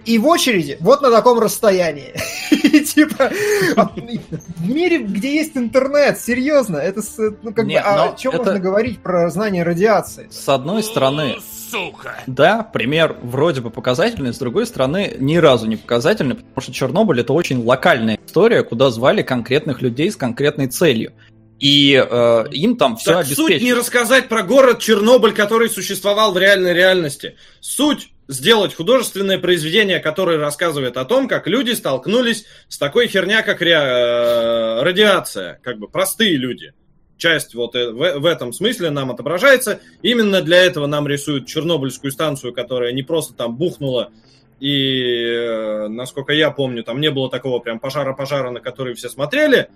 и 0.05 0.17
в 0.17 0.27
очереди 0.27 0.77
вот 0.79 1.01
на 1.01 1.11
таком 1.11 1.39
расстоянии. 1.39 2.13
Типа, 2.85 3.31
а, 3.75 3.89
в 3.89 4.69
мире, 4.69 4.99
где 4.99 5.35
есть 5.35 5.57
интернет, 5.57 6.19
серьезно, 6.19 6.77
это, 6.77 7.01
ну, 7.41 7.53
как 7.53 7.65
бы, 7.65 7.75
а 7.75 8.09
о 8.09 8.15
чем 8.15 8.35
можно 8.35 8.59
говорить 8.59 8.99
про 8.99 9.29
знание 9.29 9.63
радиации? 9.63 10.27
С 10.29 10.47
одной 10.47 10.83
стороны, 10.83 11.37
сука. 11.71 12.23
Да, 12.27 12.63
пример 12.63 13.17
вроде 13.21 13.61
бы 13.61 13.69
показательный, 13.69 14.33
с 14.33 14.37
другой 14.37 14.65
стороны, 14.67 15.15
ни 15.19 15.37
разу 15.37 15.67
не 15.67 15.77
показательный, 15.77 16.35
потому 16.35 16.61
что 16.61 16.71
Чернобыль 16.71 17.21
это 17.21 17.33
очень 17.33 17.63
локальная 17.63 18.19
история, 18.25 18.63
куда 18.63 18.91
звали 18.91 19.23
конкретных 19.23 19.81
людей 19.81 20.11
с 20.11 20.15
конкретной 20.15 20.67
целью. 20.67 21.13
И 21.59 21.93
э, 21.93 22.45
им 22.51 22.75
там 22.75 22.97
все 22.97 23.13
так 23.13 23.25
обеспечено. 23.25 23.47
Суть 23.47 23.61
не 23.61 23.73
рассказать 23.73 24.27
про 24.27 24.43
город 24.43 24.79
Чернобыль, 24.79 25.33
который 25.33 25.69
существовал 25.69 26.33
в 26.33 26.37
реальной 26.37 26.73
реальности. 26.73 27.37
Суть 27.61 28.09
сделать 28.27 28.73
художественное 28.73 29.37
произведение, 29.37 29.99
которое 29.99 30.37
рассказывает 30.37 30.97
о 30.97 31.05
том, 31.05 31.27
как 31.27 31.47
люди 31.47 31.71
столкнулись 31.71 32.45
с 32.67 32.77
такой 32.77 33.07
херня, 33.07 33.41
как 33.43 33.61
ре... 33.61 33.73
Э, 33.73 34.81
радиация, 34.83 35.59
как 35.63 35.79
бы 35.79 35.87
простые 35.87 36.35
люди. 36.37 36.73
Часть 37.17 37.55
вот 37.55 37.75
э, 37.75 37.91
в, 37.91 38.19
в 38.19 38.25
этом 38.25 38.51
смысле 38.53 38.89
нам 38.89 39.11
отображается. 39.11 39.79
Именно 40.01 40.41
для 40.41 40.57
этого 40.57 40.87
нам 40.87 41.07
рисуют 41.07 41.47
Чернобыльскую 41.47 42.11
станцию, 42.11 42.53
которая 42.53 42.91
не 42.93 43.03
просто 43.03 43.33
там 43.33 43.55
бухнула 43.55 44.11
и, 44.59 45.25
э, 45.27 45.87
насколько 45.89 46.33
я 46.33 46.49
помню, 46.51 46.83
там 46.83 47.01
не 47.01 47.11
было 47.11 47.29
такого 47.29 47.59
прям 47.59 47.79
пожара-пожара, 47.79 48.51
на 48.51 48.61
который 48.61 48.93
все 48.93 49.09
смотрели, 49.09 49.69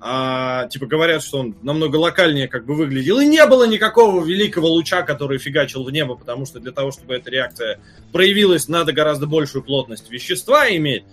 а, 0.00 0.68
типа 0.68 0.86
говорят, 0.86 1.22
что 1.22 1.38
он 1.38 1.56
намного 1.62 1.96
локальнее 1.96 2.48
как 2.48 2.66
бы 2.66 2.74
выглядел, 2.74 3.18
и 3.18 3.26
не 3.26 3.44
было 3.46 3.66
никакого 3.66 4.24
великого 4.24 4.68
луча, 4.68 5.02
который 5.02 5.38
фигачил 5.38 5.84
в 5.84 5.90
небо, 5.90 6.16
потому 6.16 6.46
что 6.46 6.60
для 6.60 6.72
того, 6.72 6.92
чтобы 6.92 7.14
эта 7.14 7.30
реакция 7.30 7.78
проявилась, 8.12 8.68
надо 8.68 8.92
гораздо 8.92 9.26
большую 9.26 9.62
плотность 9.62 10.10
вещества 10.10 10.68
иметь, 10.68 11.04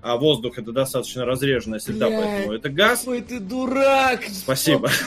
а 0.00 0.16
воздух 0.16 0.58
это 0.58 0.70
достаточно 0.70 1.24
разреженная 1.24 1.80
среда, 1.80 2.08
поэтому 2.08 2.52
это 2.52 2.68
газ. 2.68 3.02
Ой, 3.06 3.20
ты 3.20 3.40
дурак! 3.40 4.22
Спасибо. 4.32 4.90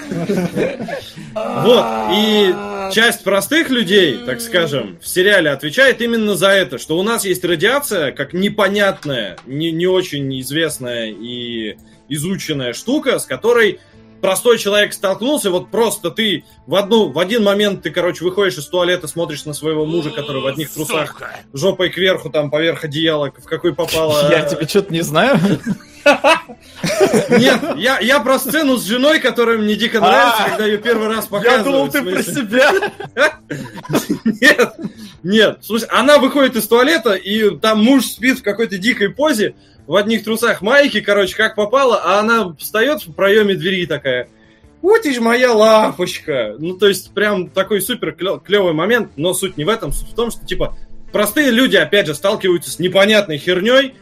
Вот, 1.33 1.85
и 2.13 2.53
часть 2.93 3.23
простых 3.23 3.69
людей, 3.69 4.19
так 4.25 4.41
скажем, 4.41 4.97
в 5.01 5.07
сериале 5.07 5.49
отвечает 5.49 6.01
именно 6.01 6.35
за 6.35 6.49
это, 6.49 6.77
что 6.77 6.97
у 6.97 7.03
нас 7.03 7.23
есть 7.23 7.45
радиация, 7.45 8.11
как 8.11 8.33
непонятная, 8.33 9.37
не, 9.45 9.71
не 9.71 9.87
очень 9.87 10.39
известная 10.41 11.09
и 11.09 11.77
изученная 12.09 12.73
штука, 12.73 13.19
с 13.19 13.25
которой 13.25 13.79
простой 14.21 14.57
человек 14.57 14.93
столкнулся, 14.93 15.49
вот 15.49 15.69
просто 15.69 16.11
ты 16.11 16.45
в 16.67 16.75
одну, 16.75 17.09
в 17.09 17.19
один 17.19 17.43
момент 17.43 17.81
ты, 17.81 17.89
короче, 17.89 18.23
выходишь 18.23 18.57
из 18.57 18.67
туалета, 18.67 19.07
смотришь 19.07 19.45
на 19.45 19.53
своего 19.53 19.85
мужа, 19.85 20.11
который 20.11 20.41
в 20.41 20.47
одних 20.47 20.71
трусах, 20.71 21.19
жопой 21.53 21.89
кверху, 21.89 22.29
там, 22.29 22.49
поверх 22.49 22.83
одеяла, 22.83 23.31
в 23.31 23.45
какой 23.45 23.73
попало. 23.73 24.29
Я 24.29 24.43
тебе 24.43 24.67
что-то 24.67 24.93
не 24.93 25.01
знаю. 25.01 25.39
Нет, 27.29 27.61
я, 27.77 27.99
я 27.99 28.19
про 28.21 28.39
сцену 28.39 28.77
с 28.77 28.85
женой, 28.85 29.19
которая 29.19 29.57
мне 29.57 29.75
дико 29.75 29.99
нравится, 29.99 30.45
а, 30.45 30.49
когда 30.49 30.65
ее 30.65 30.77
первый 30.77 31.07
раз 31.07 31.27
показывают. 31.27 31.65
Я 31.65 31.71
думал, 31.71 31.89
ты 31.89 32.01
про 32.01 32.23
себя. 32.23 32.71
Нет, 34.25 34.73
нет. 35.21 35.57
Слушай, 35.61 35.87
она 35.91 36.17
выходит 36.17 36.55
из 36.55 36.67
туалета, 36.67 37.13
и 37.13 37.55
там 37.57 37.83
муж 37.83 38.05
спит 38.05 38.39
в 38.39 38.43
какой-то 38.43 38.77
дикой 38.77 39.09
позе, 39.09 39.55
в 39.91 39.95
одних 39.97 40.23
трусах 40.23 40.61
майки, 40.61 41.01
короче, 41.01 41.35
как 41.35 41.55
попало, 41.55 41.99
а 42.01 42.21
она 42.21 42.55
встает 42.57 43.05
в 43.05 43.11
проеме 43.11 43.55
двери 43.55 43.85
такая. 43.85 44.29
Вот 44.81 45.05
и 45.05 45.19
моя 45.19 45.51
лапочка. 45.51 46.55
Ну, 46.57 46.77
то 46.77 46.87
есть, 46.87 47.13
прям 47.13 47.49
такой 47.49 47.81
супер 47.81 48.13
клевый 48.13 48.71
момент, 48.71 49.11
но 49.17 49.33
суть 49.33 49.57
не 49.57 49.65
в 49.65 49.69
этом, 49.69 49.91
суть 49.91 50.07
в 50.07 50.15
том, 50.15 50.31
что, 50.31 50.45
типа, 50.45 50.77
простые 51.11 51.51
люди, 51.51 51.75
опять 51.75 52.07
же, 52.07 52.15
сталкиваются 52.15 52.71
с 52.71 52.79
непонятной 52.79 53.37
херней, 53.37 53.95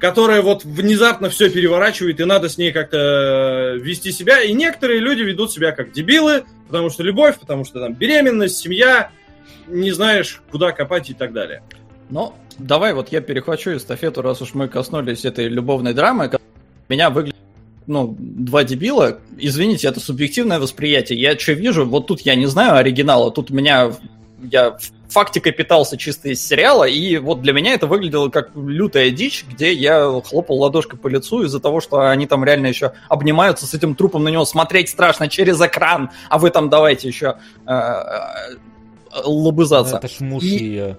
которая 0.00 0.42
вот 0.42 0.64
внезапно 0.64 1.30
все 1.30 1.48
переворачивает, 1.48 2.18
и 2.18 2.24
надо 2.24 2.48
с 2.48 2.58
ней 2.58 2.72
как-то 2.72 2.96
э, 2.96 3.78
вести 3.78 4.10
себя. 4.10 4.42
И 4.42 4.52
некоторые 4.52 4.98
люди 4.98 5.22
ведут 5.22 5.52
себя 5.52 5.70
как 5.70 5.92
дебилы, 5.92 6.46
потому 6.66 6.90
что 6.90 7.04
любовь, 7.04 7.38
потому 7.38 7.64
что 7.64 7.78
там 7.78 7.94
беременность, 7.94 8.58
семья, 8.58 9.12
не 9.68 9.92
знаешь, 9.92 10.42
куда 10.50 10.72
копать 10.72 11.10
и 11.10 11.14
так 11.14 11.32
далее. 11.32 11.62
Ну, 12.10 12.34
давай 12.58 12.92
вот 12.94 13.10
я 13.10 13.20
перехвачу 13.20 13.76
эстафету, 13.76 14.22
раз 14.22 14.42
уж 14.42 14.54
мы 14.54 14.68
коснулись 14.68 15.24
этой 15.24 15.48
любовной 15.48 15.94
драмы. 15.94 16.30
Меня 16.88 17.10
выглядит 17.10 17.36
ну, 17.86 18.14
два 18.18 18.64
дебила, 18.64 19.18
извините, 19.38 19.88
это 19.88 19.98
субъективное 19.98 20.60
восприятие. 20.60 21.18
Я 21.18 21.38
что 21.38 21.52
вижу, 21.52 21.86
вот 21.86 22.06
тут 22.06 22.20
я 22.20 22.34
не 22.34 22.46
знаю 22.46 22.76
оригинала, 22.76 23.30
тут 23.30 23.50
меня 23.50 23.92
я 24.42 24.76
фактикой 25.08 25.52
питался 25.52 25.96
чисто 25.96 26.28
из 26.28 26.46
сериала, 26.46 26.84
и 26.84 27.16
вот 27.16 27.40
для 27.40 27.52
меня 27.52 27.72
это 27.72 27.86
выглядело 27.86 28.28
как 28.28 28.50
лютая 28.54 29.10
дичь, 29.10 29.44
где 29.50 29.72
я 29.72 30.20
хлопал 30.24 30.58
ладошкой 30.58 30.98
по 30.98 31.08
лицу 31.08 31.42
из-за 31.44 31.60
того, 31.60 31.80
что 31.80 32.08
они 32.08 32.26
там 32.26 32.44
реально 32.44 32.66
еще 32.66 32.92
обнимаются 33.08 33.66
с 33.66 33.74
этим 33.74 33.94
трупом, 33.94 34.24
на 34.24 34.28
него 34.28 34.44
смотреть 34.44 34.90
страшно 34.90 35.28
через 35.28 35.60
экран, 35.60 36.10
а 36.28 36.38
вы 36.38 36.50
там 36.50 36.68
давайте 36.68 37.08
еще 37.08 37.36
э, 37.66 37.72
э, 37.72 38.56
лобызаться. 39.24 39.96
Это 39.96 40.08
ж 40.08 40.20
муж 40.20 40.44
и... 40.44 40.48
ее. 40.48 40.96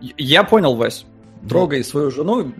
Я 0.00 0.44
понял, 0.44 0.74
Вась. 0.74 1.04
Трогай 1.48 1.82
свою 1.82 2.10
жену. 2.10 2.52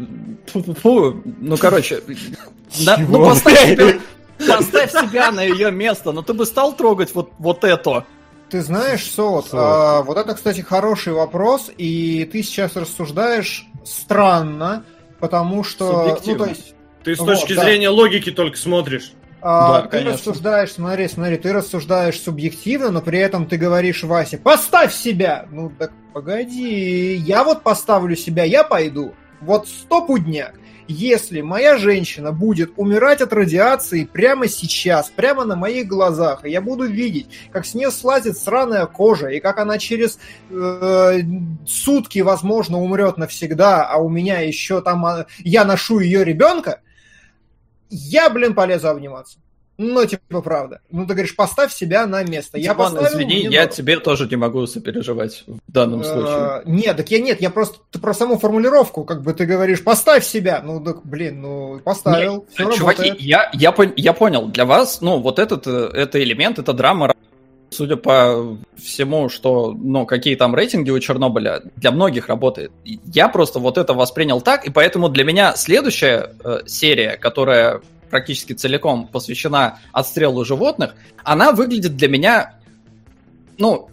Фу, 0.82 1.22
ну, 1.24 1.56
короче, 1.58 2.02
на, 2.80 2.96
ну 2.96 3.24
поставь 3.24 3.60
себя, 3.60 4.00
поставь 4.48 4.90
себя 4.90 5.30
на 5.30 5.42
ее 5.42 5.70
место. 5.70 6.12
Но 6.12 6.22
ты 6.22 6.32
бы 6.32 6.46
стал 6.46 6.74
трогать 6.74 7.14
вот, 7.14 7.30
вот 7.38 7.64
это. 7.64 8.06
Ты 8.48 8.62
знаешь, 8.62 9.04
Сот, 9.04 9.48
а, 9.52 10.02
вот 10.02 10.16
это, 10.16 10.34
кстати, 10.34 10.60
хороший 10.60 11.12
вопрос, 11.12 11.70
и 11.76 12.28
ты 12.32 12.42
сейчас 12.42 12.74
рассуждаешь 12.74 13.66
странно, 13.84 14.84
потому 15.20 15.62
что... 15.62 16.18
Ну, 16.26 16.36
то 16.36 16.46
есть, 16.46 16.74
ты 17.04 17.14
с 17.14 17.18
точки 17.18 17.52
вот, 17.52 17.62
зрения 17.62 17.88
да. 17.88 17.92
логики 17.92 18.30
только 18.32 18.56
смотришь. 18.56 19.12
А, 19.42 19.72
да, 19.72 19.82
ты 19.82 19.88
конечно. 19.88 20.12
рассуждаешь, 20.12 20.72
смотри, 20.72 21.08
смотри, 21.08 21.36
ты 21.36 21.52
рассуждаешь 21.52 22.20
субъективно, 22.20 22.90
но 22.90 23.00
при 23.00 23.18
этом 23.18 23.46
ты 23.46 23.56
говоришь 23.56 24.02
Васе, 24.02 24.38
поставь 24.38 24.92
себя! 24.94 25.46
Ну 25.50 25.72
так 25.78 25.92
погоди, 26.12 27.14
я 27.14 27.44
вот 27.44 27.62
поставлю 27.62 28.16
себя, 28.16 28.44
я 28.44 28.64
пойду. 28.64 29.14
Вот 29.40 29.68
стопудняк 29.68 30.54
если 30.90 31.40
моя 31.40 31.76
женщина 31.76 32.32
будет 32.32 32.72
умирать 32.76 33.20
от 33.20 33.32
радиации 33.32 34.04
прямо 34.04 34.48
сейчас, 34.48 35.08
прямо 35.08 35.44
на 35.44 35.54
моих 35.54 35.86
глазах, 35.86 36.44
и 36.44 36.50
я 36.50 36.60
буду 36.60 36.84
видеть, 36.84 37.28
как 37.52 37.64
с 37.64 37.74
нее 37.74 37.90
слазит 37.90 38.36
сраная 38.36 38.86
кожа, 38.86 39.28
и 39.28 39.40
как 39.40 39.58
она 39.58 39.78
через 39.78 40.18
э, 40.50 41.20
сутки, 41.66 42.18
возможно, 42.18 42.78
умрет 42.78 43.18
навсегда, 43.18 43.86
а 43.86 43.98
у 43.98 44.08
меня 44.08 44.40
еще 44.40 44.80
там, 44.80 45.06
а, 45.06 45.26
я 45.38 45.64
ношу 45.64 46.00
ее 46.00 46.24
ребенка, 46.24 46.80
я, 47.90 48.30
блин, 48.30 48.54
полезу 48.54 48.88
обниматься. 48.88 49.38
Ну, 49.82 50.04
типа, 50.04 50.42
правда. 50.42 50.82
Ну, 50.90 51.06
ты 51.06 51.14
говоришь, 51.14 51.34
поставь 51.34 51.72
себя 51.72 52.06
на 52.06 52.22
место. 52.22 52.58
Я 52.58 52.74
Диман, 52.74 52.92
поставил, 52.92 53.16
извини, 53.16 53.44
я 53.44 53.62
дорого. 53.62 53.72
тебе 53.72 53.98
тоже 53.98 54.28
не 54.28 54.36
могу 54.36 54.66
сопереживать 54.66 55.44
в 55.46 55.72
данном 55.72 56.04
случае. 56.04 56.26
А, 56.26 56.62
нет, 56.66 56.98
так 56.98 57.10
я 57.10 57.18
нет, 57.18 57.40
я 57.40 57.48
просто 57.48 57.78
ты 57.90 57.98
про 57.98 58.12
саму 58.12 58.38
формулировку, 58.38 59.04
как 59.04 59.22
бы 59.22 59.32
ты 59.32 59.46
говоришь, 59.46 59.82
поставь 59.82 60.22
себя. 60.26 60.60
Ну, 60.62 60.84
так, 60.84 61.06
блин, 61.06 61.40
ну, 61.40 61.80
поставил, 61.82 62.34
нет, 62.34 62.44
все 62.52 62.78
чуваки, 62.78 63.02
работает. 63.04 63.20
Я, 63.22 63.50
я, 63.54 63.74
я 63.96 64.12
понял, 64.12 64.48
для 64.48 64.66
вас, 64.66 65.00
ну, 65.00 65.18
вот 65.18 65.38
этот 65.38 65.66
э, 65.66 65.90
это 65.94 66.22
элемент, 66.22 66.58
это 66.58 66.74
драма 66.74 67.14
судя 67.70 67.96
по 67.96 68.58
всему, 68.76 69.28
что, 69.28 69.72
ну, 69.72 70.06
какие 70.06 70.34
там 70.34 70.54
рейтинги 70.54 70.90
у 70.90 70.98
Чернобыля, 70.98 71.62
для 71.76 71.92
многих 71.92 72.28
работает. 72.28 72.72
Я 72.84 73.28
просто 73.28 73.58
вот 73.58 73.78
это 73.78 73.94
воспринял 73.94 74.40
так, 74.40 74.66
и 74.66 74.70
поэтому 74.70 75.08
для 75.08 75.24
меня 75.24 75.54
следующая 75.56 76.34
э, 76.44 76.60
серия, 76.66 77.16
которая 77.16 77.80
практически 78.10 78.52
целиком 78.52 79.06
посвящена 79.06 79.78
отстрелу 79.92 80.44
животных, 80.44 80.96
она 81.22 81.52
выглядит 81.52 81.96
для 81.96 82.08
меня, 82.08 82.54
ну, 83.56 83.88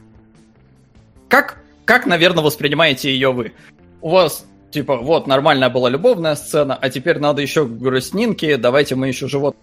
как, 1.29 1.59
как, 1.85 2.07
наверное, 2.07 2.43
воспринимаете 2.43 3.11
ее 3.11 3.31
вы? 3.31 3.53
У 4.01 4.09
вас 4.09 4.45
типа, 4.71 4.97
вот, 4.97 5.27
нормальная 5.27 5.69
была 5.69 5.89
любовная 5.89 6.35
сцена, 6.35 6.75
а 6.75 6.89
теперь 6.89 7.19
надо 7.19 7.41
еще 7.41 7.65
грустнинки, 7.65 8.55
давайте 8.55 8.95
мы 8.95 9.07
еще 9.07 9.27
живот. 9.27 9.55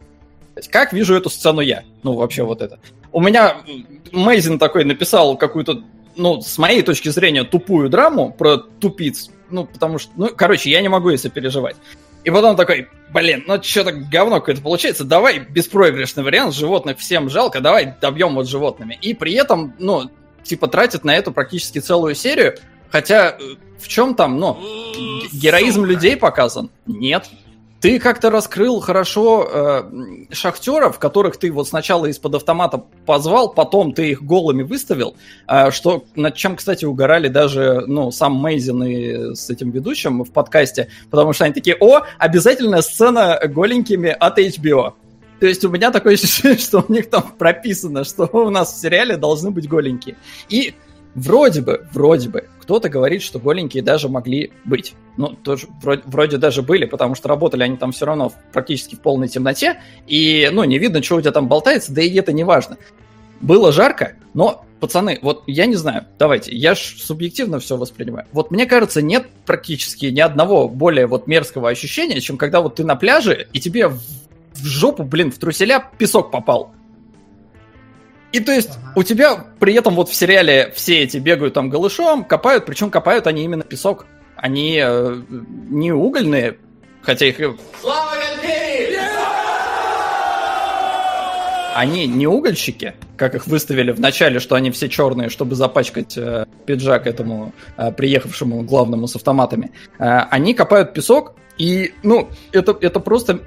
Как 0.70 0.92
вижу 0.92 1.14
эту 1.14 1.30
сцену 1.30 1.60
я? 1.60 1.82
Ну, 2.02 2.14
вообще 2.14 2.44
вот 2.44 2.62
это. 2.62 2.78
У 3.14 3.20
меня 3.20 3.58
Мейзин 4.10 4.58
такой 4.58 4.84
написал 4.84 5.36
какую-то, 5.36 5.84
ну, 6.16 6.40
с 6.40 6.58
моей 6.58 6.82
точки 6.82 7.10
зрения, 7.10 7.44
тупую 7.44 7.88
драму 7.88 8.32
про 8.32 8.56
тупиц. 8.56 9.30
Ну, 9.50 9.66
потому 9.66 9.98
что, 9.98 10.10
ну, 10.16 10.30
короче, 10.34 10.68
я 10.68 10.82
не 10.82 10.88
могу 10.88 11.10
если 11.10 11.28
переживать. 11.28 11.76
И 12.24 12.30
потом 12.30 12.56
такой, 12.56 12.88
блин, 13.12 13.44
ну 13.46 13.62
что-то 13.62 13.92
говно 13.92 14.40
какое-то 14.40 14.62
получается, 14.62 15.04
давай 15.04 15.38
беспроигрышный 15.38 16.24
вариант, 16.24 16.54
животных 16.54 16.98
всем 16.98 17.30
жалко, 17.30 17.60
давай 17.60 17.94
добьем 18.00 18.34
вот 18.34 18.48
животными. 18.48 18.98
И 19.00 19.14
при 19.14 19.34
этом, 19.34 19.74
ну, 19.78 20.10
типа 20.42 20.66
тратит 20.66 21.04
на 21.04 21.14
эту 21.14 21.30
практически 21.30 21.78
целую 21.78 22.16
серию, 22.16 22.56
хотя 22.90 23.36
э, 23.38 23.38
в 23.78 23.86
чем 23.86 24.16
там, 24.16 24.40
ну, 24.40 24.58
героизм 25.32 25.84
людей 25.84 26.16
показан? 26.16 26.68
Нет. 26.86 27.30
Ты 27.84 27.98
как-то 27.98 28.30
раскрыл 28.30 28.80
хорошо 28.80 29.46
э, 29.46 29.82
шахтеров, 30.32 30.98
которых 30.98 31.36
ты 31.36 31.52
вот 31.52 31.68
сначала 31.68 32.06
из-под 32.06 32.36
автомата 32.36 32.82
позвал, 33.04 33.52
потом 33.52 33.92
ты 33.92 34.12
их 34.12 34.22
голыми 34.22 34.62
выставил, 34.62 35.16
э, 35.46 35.70
что 35.70 36.06
над 36.14 36.34
чем, 36.34 36.56
кстати, 36.56 36.86
угорали 36.86 37.28
даже 37.28 37.84
ну, 37.86 38.10
сам 38.10 38.36
Мейзин 38.36 38.82
и 38.84 39.34
с 39.34 39.50
этим 39.50 39.70
ведущим 39.70 40.24
в 40.24 40.30
подкасте, 40.30 40.88
потому 41.10 41.34
что 41.34 41.44
они 41.44 41.52
такие, 41.52 41.76
о, 41.78 42.06
обязательная 42.18 42.80
сцена 42.80 43.38
голенькими 43.44 44.16
от 44.18 44.38
HBO. 44.38 44.94
То 45.40 45.46
есть 45.46 45.62
у 45.62 45.68
меня 45.68 45.90
такое 45.90 46.14
ощущение, 46.14 46.56
что 46.58 46.86
у 46.88 46.90
них 46.90 47.10
там 47.10 47.34
прописано, 47.36 48.04
что 48.04 48.24
у 48.32 48.48
нас 48.48 48.72
в 48.72 48.80
сериале 48.80 49.18
должны 49.18 49.50
быть 49.50 49.68
голенькие. 49.68 50.16
И 50.48 50.72
Вроде 51.14 51.60
бы, 51.60 51.86
вроде 51.92 52.28
бы, 52.28 52.48
кто-то 52.60 52.88
говорит, 52.88 53.22
что 53.22 53.38
голенькие 53.38 53.82
даже 53.82 54.08
могли 54.08 54.52
быть. 54.64 54.94
Ну, 55.16 55.28
тоже 55.28 55.68
вроде, 55.80 56.02
вроде 56.06 56.38
даже 56.38 56.62
были, 56.62 56.86
потому 56.86 57.14
что 57.14 57.28
работали 57.28 57.62
они 57.62 57.76
там 57.76 57.92
все 57.92 58.06
равно 58.06 58.32
практически 58.52 58.96
в 58.96 59.00
полной 59.00 59.28
темноте, 59.28 59.80
и, 60.08 60.48
ну, 60.52 60.64
не 60.64 60.78
видно, 60.78 61.02
что 61.02 61.16
у 61.16 61.20
тебя 61.20 61.30
там 61.30 61.46
болтается, 61.46 61.92
да 61.92 62.02
и 62.02 62.12
это 62.14 62.32
не 62.32 62.42
важно. 62.42 62.78
Было 63.40 63.70
жарко, 63.70 64.14
но, 64.32 64.64
пацаны, 64.80 65.20
вот 65.22 65.44
я 65.46 65.66
не 65.66 65.76
знаю, 65.76 66.06
давайте, 66.18 66.56
я 66.56 66.74
ж 66.74 66.78
субъективно 66.78 67.60
все 67.60 67.76
воспринимаю. 67.76 68.26
Вот 68.32 68.50
мне 68.50 68.66
кажется, 68.66 69.00
нет 69.00 69.26
практически 69.46 70.06
ни 70.06 70.20
одного 70.20 70.68
более 70.68 71.06
вот 71.06 71.28
мерзкого 71.28 71.68
ощущения, 71.68 72.20
чем 72.20 72.38
когда 72.38 72.60
вот 72.60 72.76
ты 72.76 72.84
на 72.84 72.96
пляже, 72.96 73.46
и 73.52 73.60
тебе 73.60 73.86
в, 73.86 74.00
в 74.54 74.64
жопу, 74.64 75.04
блин, 75.04 75.30
в 75.30 75.38
труселя 75.38 75.90
песок 75.96 76.32
попал. 76.32 76.72
И 78.34 78.40
то 78.40 78.50
есть 78.50 78.70
ага. 78.70 78.92
у 78.96 79.04
тебя 79.04 79.44
при 79.60 79.74
этом 79.74 79.94
вот 79.94 80.08
в 80.08 80.14
сериале 80.14 80.72
все 80.74 81.04
эти 81.04 81.18
бегают 81.18 81.54
там 81.54 81.70
голышом, 81.70 82.24
копают, 82.24 82.66
причем 82.66 82.90
копают 82.90 83.28
они 83.28 83.44
именно 83.44 83.62
песок. 83.62 84.06
Они 84.34 84.76
э, 84.82 85.22
не 85.70 85.92
угольные, 85.92 86.58
хотя 87.00 87.26
их... 87.26 87.36
Слава 87.80 88.10
Они 91.76 92.08
не 92.08 92.26
угольщики, 92.26 92.94
как 93.16 93.36
их 93.36 93.46
выставили 93.46 93.92
в 93.92 94.00
начале, 94.00 94.40
что 94.40 94.56
они 94.56 94.72
все 94.72 94.88
черные, 94.88 95.28
чтобы 95.28 95.54
запачкать 95.54 96.16
э, 96.16 96.46
пиджак 96.66 97.06
этому 97.06 97.52
э, 97.76 97.92
приехавшему 97.92 98.62
главному 98.62 99.06
с 99.06 99.14
автоматами. 99.14 99.70
Э, 100.00 100.22
они 100.30 100.54
копают 100.54 100.92
песок, 100.92 101.36
и, 101.56 101.94
ну, 102.02 102.28
это, 102.50 102.76
это 102.80 102.98
просто 102.98 103.38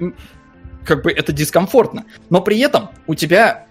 как 0.86 1.02
бы 1.02 1.12
это 1.12 1.32
дискомфортно. 1.32 2.06
Но 2.30 2.40
при 2.40 2.58
этом 2.60 2.88
у 3.06 3.14
тебя 3.14 3.67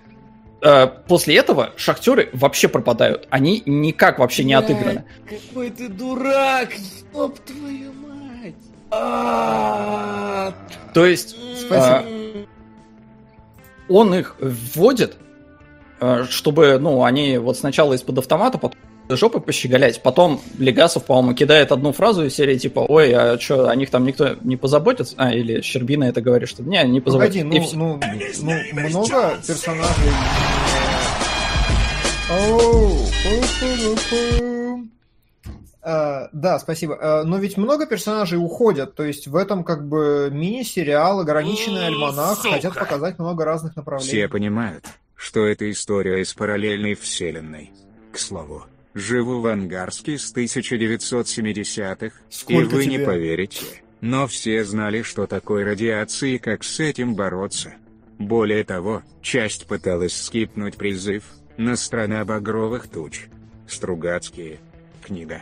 после 1.08 1.38
этого 1.38 1.72
шахтеры 1.76 2.30
вообще 2.34 2.68
пропадают. 2.68 3.28
Они 3.30 3.62
никак 3.66 4.20
вообще 4.20 4.44
не 4.44 4.54
отыграны. 4.54 5.06
Какой 5.28 5.70
ты 5.70 5.88
дурак! 5.88 6.70
Стоп, 6.74 7.40
твою 7.40 7.94
мать! 7.94 8.56
То 10.94 11.06
есть... 11.06 11.36
Спасибо. 11.60 12.04
он 13.90 14.14
их 14.16 14.36
вводит, 14.40 15.18
э, 16.00 16.26
чтобы, 16.30 16.80
ну, 16.80 17.04
они 17.04 17.38
вот 17.38 17.58
сначала 17.58 17.94
из-под 17.94 18.20
автомата, 18.20 18.58
потом 18.58 18.80
жопы 19.10 19.40
пощеголять. 19.40 20.02
Потом 20.02 20.42
Легасов, 20.58 21.06
по-моему, 21.06 21.36
кидает 21.36 21.72
одну 21.72 21.92
фразу 21.92 22.26
из 22.26 22.36
серии 22.36 22.58
типа 22.58 22.80
«Ой, 22.88 23.14
а 23.14 23.40
что, 23.40 23.70
о 23.70 23.76
них 23.76 23.90
там 23.90 24.06
никто 24.06 24.36
не 24.42 24.58
позаботится?» 24.58 25.16
А, 25.18 25.34
или 25.34 25.62
Щербина 25.62 26.06
это 26.06 26.22
говорит, 26.22 26.50
что 26.50 26.64
«Не, 26.64 26.84
не 26.84 27.02
позаботится». 27.02 27.44
Погоди, 27.44 27.76
ну, 27.76 28.00
ну, 28.02 28.60
ну, 28.74 28.90
много 28.90 29.38
персонажей... 29.46 30.12
Оу, 32.30 33.08
Uh, 35.88 36.28
да, 36.34 36.60
спасибо. 36.60 37.00
Uh, 37.02 37.24
но 37.24 37.38
ведь 37.38 37.56
много 37.56 37.86
персонажей 37.86 38.38
уходят, 38.38 38.94
то 38.94 39.06
есть 39.06 39.28
в 39.28 39.38
этом 39.38 39.64
как 39.64 39.88
бы 39.88 40.28
мини-сериал, 40.34 41.22
ограниченный 41.22 41.88
альманах, 41.88 42.40
Сука. 42.40 42.56
хотят 42.56 42.74
показать 42.74 43.20
много 43.20 43.46
разных 43.46 43.78
направлений. 43.78 44.10
Все 44.10 44.28
понимают, 44.28 44.84
что 45.16 45.46
это 45.46 45.72
история 45.72 46.20
из 46.20 46.34
параллельной 46.34 46.96
вселенной. 46.96 47.72
К 48.12 48.20
слову, 48.20 48.66
живу 49.00 49.42
в 49.42 49.48
Ангарске 49.48 50.18
с 50.18 50.34
1970-х, 50.34 52.16
и 52.48 52.64
вы 52.64 52.84
тебе? 52.84 52.98
не 52.98 53.00
поверите, 53.00 53.66
но 54.02 54.28
все 54.28 54.64
знали, 54.64 55.02
что 55.02 55.28
такое 55.28 55.66
радиация 55.66 56.32
и 56.32 56.38
как 56.38 56.64
с 56.64 56.80
этим 56.80 57.16
бороться. 57.16 57.74
Более 58.20 58.64
того, 58.64 59.04
часть 59.22 59.68
пыталась 59.68 60.20
скипнуть 60.20 60.76
призыв 60.78 61.24
на 61.58 61.76
страна 61.76 62.26
багровых 62.26 62.88
туч. 62.88 63.28
Стругацкие. 63.68 64.60
Книга. 65.06 65.42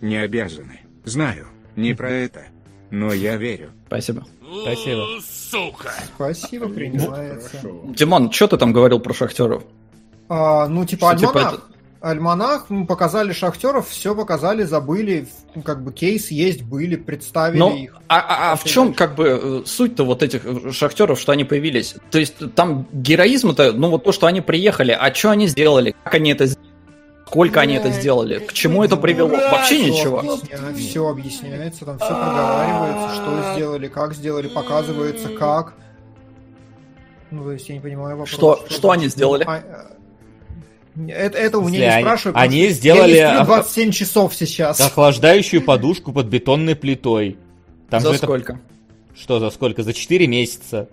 Не 0.00 0.16
обязаны. 0.16 0.80
Знаю, 1.04 1.46
не 1.76 1.94
про 1.94 2.10
это. 2.24 2.46
Но 2.90 3.12
я 3.12 3.36
верю. 3.36 3.70
Спасибо. 3.86 4.26
Спасибо. 4.62 5.06
Сука. 5.20 5.92
Спасибо, 6.14 6.68
принимается. 6.68 7.60
Димон, 7.88 8.30
что 8.32 8.48
ты 8.48 8.56
там 8.56 8.72
говорил 8.72 9.00
про 9.00 9.12
шахтеров? 9.12 9.64
А, 10.28 10.68
ну, 10.68 10.84
типа, 10.84 11.16
что. 11.16 11.26
Типа, 11.26 11.38
это... 11.38 11.60
Альманах, 12.06 12.70
мы 12.70 12.86
показали 12.86 13.32
шахтеров, 13.32 13.88
все 13.88 14.14
показали, 14.14 14.62
забыли, 14.62 15.26
как 15.64 15.82
бы 15.82 15.92
кейс 15.92 16.30
есть, 16.30 16.62
были, 16.62 16.96
представили 16.96 17.58
Но, 17.58 17.74
их. 17.74 17.96
А, 18.08 18.18
а, 18.18 18.52
а 18.52 18.56
в 18.56 18.64
чем 18.64 18.94
как 18.94 19.16
бы 19.16 19.24
э, 19.42 19.66
суть-то 19.66 20.04
вот 20.04 20.22
этих 20.22 20.44
э, 20.44 20.70
шахтеров, 20.70 21.18
что 21.18 21.32
они 21.32 21.44
появились? 21.44 21.96
То 22.10 22.18
есть 22.18 22.54
там 22.54 22.86
героизм-то, 22.92 23.72
ну 23.72 23.90
вот 23.90 24.04
то, 24.04 24.12
что 24.12 24.26
они 24.26 24.40
приехали, 24.40 24.92
а 24.92 25.12
что 25.12 25.30
они 25.30 25.48
сделали, 25.48 25.96
как 26.04 26.14
они 26.14 26.30
это 26.30 26.46
сделали? 26.46 26.66
Сколько 27.26 27.60
они 27.60 27.74
это 27.74 27.90
сделали? 27.90 28.38
К 28.38 28.52
чему 28.52 28.84
это 28.84 28.96
привело? 28.96 29.30
Вообще 29.30 29.90
ничего. 29.90 30.38
Все 30.76 31.08
объясняется, 31.08 31.84
там 31.84 31.98
все 31.98 32.08
проговаривается, 32.08 33.16
что 33.16 33.54
сделали, 33.54 33.88
как 33.88 34.14
сделали, 34.14 34.46
показывается, 34.46 35.28
как. 35.30 35.74
Ну, 37.32 37.42
то 37.42 37.52
есть 37.52 37.68
я 37.68 37.74
не 37.74 37.80
понимаю 37.80 38.16
вопрос. 38.16 38.28
Что, 38.28 38.62
что, 38.66 38.74
что 38.74 38.90
они 38.92 39.08
сделали? 39.08 39.44
Это, 41.08 41.38
это 41.38 41.58
у 41.58 41.68
меня 41.68 41.96
не 41.96 42.02
спрашивают. 42.02 42.36
Они 42.36 42.68
сделали... 42.68 43.16
Я 43.16 43.44
27 43.44 43.90
часов 43.90 44.34
сейчас. 44.34 44.80
Охлаждающую 44.80 45.62
подушку 45.62 46.12
под 46.12 46.26
бетонной 46.26 46.74
плитой. 46.74 47.36
Там 47.90 48.00
за 48.00 48.14
сколько? 48.14 48.54
Это... 48.54 48.60
Что 49.18 49.38
за 49.38 49.50
сколько? 49.50 49.82
За 49.82 49.92
4 49.92 50.26
месяца. 50.26 50.88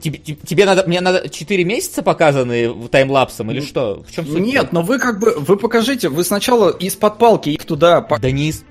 Тебе, 0.00 0.18
тебе 0.18 0.64
надо, 0.64 0.84
мне 0.86 1.00
надо 1.00 1.28
4 1.28 1.64
месяца 1.64 2.02
показаны 2.02 2.88
таймлапсом 2.88 3.50
или 3.52 3.60
что? 3.60 4.02
В 4.06 4.12
чем 4.12 4.26
суть? 4.26 4.40
Нет, 4.40 4.72
но 4.72 4.82
вы 4.82 4.98
как 4.98 5.20
бы, 5.20 5.36
вы 5.38 5.56
покажите, 5.56 6.08
вы 6.08 6.24
сначала 6.24 6.70
из-под 6.70 7.18
палки 7.18 7.50
их 7.50 7.64
туда... 7.64 8.00
Да 8.00 8.30
не 8.30 8.48
из... 8.48 8.64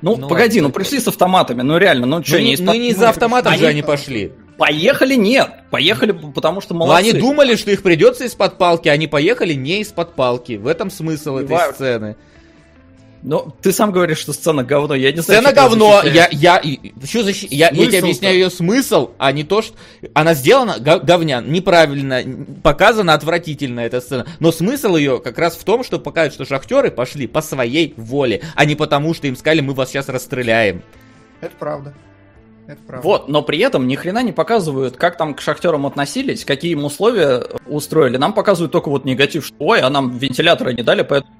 Ну, 0.00 0.16
ну 0.16 0.28
погоди, 0.28 0.60
ну 0.60 0.70
пришли 0.70 1.00
с 1.00 1.08
автоматами, 1.08 1.62
ну 1.62 1.76
реально, 1.76 2.06
ну 2.06 2.22
что, 2.22 2.36
ну, 2.36 2.44
не 2.44 2.52
из 2.54 2.60
Ну 2.60 2.72
не 2.74 2.90
из-за 2.90 3.08
автоматов 3.08 3.56
же 3.56 3.66
они 3.66 3.82
пошли. 3.82 4.32
Поехали 4.60 5.14
нет, 5.14 5.50
поехали, 5.70 6.12
потому 6.12 6.60
что 6.60 6.74
молодцы. 6.74 6.92
Но 6.92 6.98
они 6.98 7.18
думали, 7.18 7.56
что 7.56 7.70
их 7.70 7.82
придется 7.82 8.24
из-под 8.24 8.58
палки, 8.58 8.88
они 8.90 9.06
поехали 9.06 9.54
не 9.54 9.80
из-под 9.80 10.14
палки. 10.14 10.58
В 10.58 10.66
этом 10.66 10.90
смысл 10.90 11.38
этой 11.38 11.72
сцены. 11.72 12.16
Ну, 13.22 13.54
ты 13.62 13.72
сам 13.72 13.90
говоришь, 13.90 14.18
что 14.18 14.34
сцена 14.34 14.62
говно. 14.62 14.94
Я 14.94 15.12
не 15.12 15.20
знаю, 15.22 15.40
Сцена 15.40 15.54
говно. 15.54 16.02
Я, 16.04 16.28
я, 16.30 16.62
что 17.02 17.22
защищ... 17.22 17.46
я, 17.50 17.70
я 17.70 17.86
тебе 17.86 18.00
объясняю 18.00 18.34
ее 18.34 18.50
смысл, 18.50 19.12
а 19.16 19.32
не 19.32 19.44
то, 19.44 19.62
что 19.62 19.78
она 20.12 20.34
сделана 20.34 20.78
говнян, 20.78 21.50
неправильно, 21.50 22.22
показана 22.62 23.14
отвратительно 23.14 23.80
эта 23.80 24.02
сцена. 24.02 24.26
Но 24.40 24.52
смысл 24.52 24.96
ее 24.96 25.20
как 25.20 25.38
раз 25.38 25.56
в 25.56 25.64
том, 25.64 25.84
что 25.84 25.98
показывают, 25.98 26.34
что 26.34 26.44
шахтеры 26.44 26.90
пошли 26.90 27.26
по 27.26 27.40
своей 27.40 27.94
воле, 27.96 28.42
а 28.56 28.66
не 28.66 28.74
потому, 28.74 29.14
что 29.14 29.26
им 29.26 29.36
сказали, 29.36 29.62
мы 29.62 29.72
вас 29.72 29.88
сейчас 29.88 30.10
расстреляем. 30.10 30.82
Это 31.40 31.56
правда. 31.58 31.94
Правда. 32.86 33.06
Вот, 33.06 33.28
но 33.28 33.42
при 33.42 33.58
этом 33.58 33.86
ни 33.86 33.94
хрена 33.94 34.22
не 34.22 34.32
показывают, 34.32 34.96
как 34.96 35.16
там 35.16 35.34
к 35.34 35.40
шахтерам 35.40 35.86
относились, 35.86 36.44
какие 36.44 36.72
им 36.72 36.84
условия 36.84 37.44
устроили. 37.66 38.16
Нам 38.16 38.32
показывают 38.32 38.72
только 38.72 38.88
вот 38.88 39.04
негатив, 39.04 39.46
что 39.46 39.56
ой, 39.58 39.80
а 39.80 39.90
нам 39.90 40.16
вентилятора 40.18 40.70
не 40.70 40.82
дали, 40.82 41.02
поэтому 41.02 41.34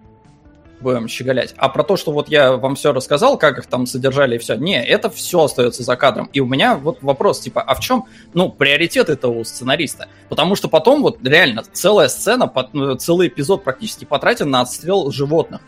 будем 0.81 1.09
щеголять. 1.09 1.55
А 1.57 1.69
про 1.69 1.85
то, 1.85 1.97
что 1.97 2.13
вот 2.13 2.29
я 2.29 2.53
вам 2.53 2.75
все 2.75 2.93
рассказал, 2.93 3.39
как 3.39 3.59
их 3.59 3.67
там 3.67 3.87
содержали 3.87 4.37
и 4.37 4.39
все, 4.39 4.57
не, 4.57 4.83
это 4.83 5.11
все 5.11 5.45
остается 5.45 5.83
за 5.83 5.97
кадром. 5.97 6.29
И 6.33 6.41
у 6.41 6.47
меня 6.47 6.77
вот 6.77 7.03
вопрос, 7.03 7.41
типа, 7.41 7.63
а 7.63 7.75
в 7.75 7.81
чем, 7.81 8.07
ну, 8.35 8.51
приоритет 8.51 9.09
этого 9.09 9.43
сценариста? 9.45 10.09
Потому 10.29 10.57
что 10.57 10.69
потом 10.69 11.03
вот 11.03 11.19
реально 11.23 11.63
целая 11.73 12.09
сцена, 12.09 12.51
ну, 12.73 12.95
целый 12.95 13.29
эпизод 13.29 13.65
практически 13.65 14.05
потратен 14.05 14.51
на 14.51 14.63
отстрел 14.63 15.11
животных. 15.11 15.61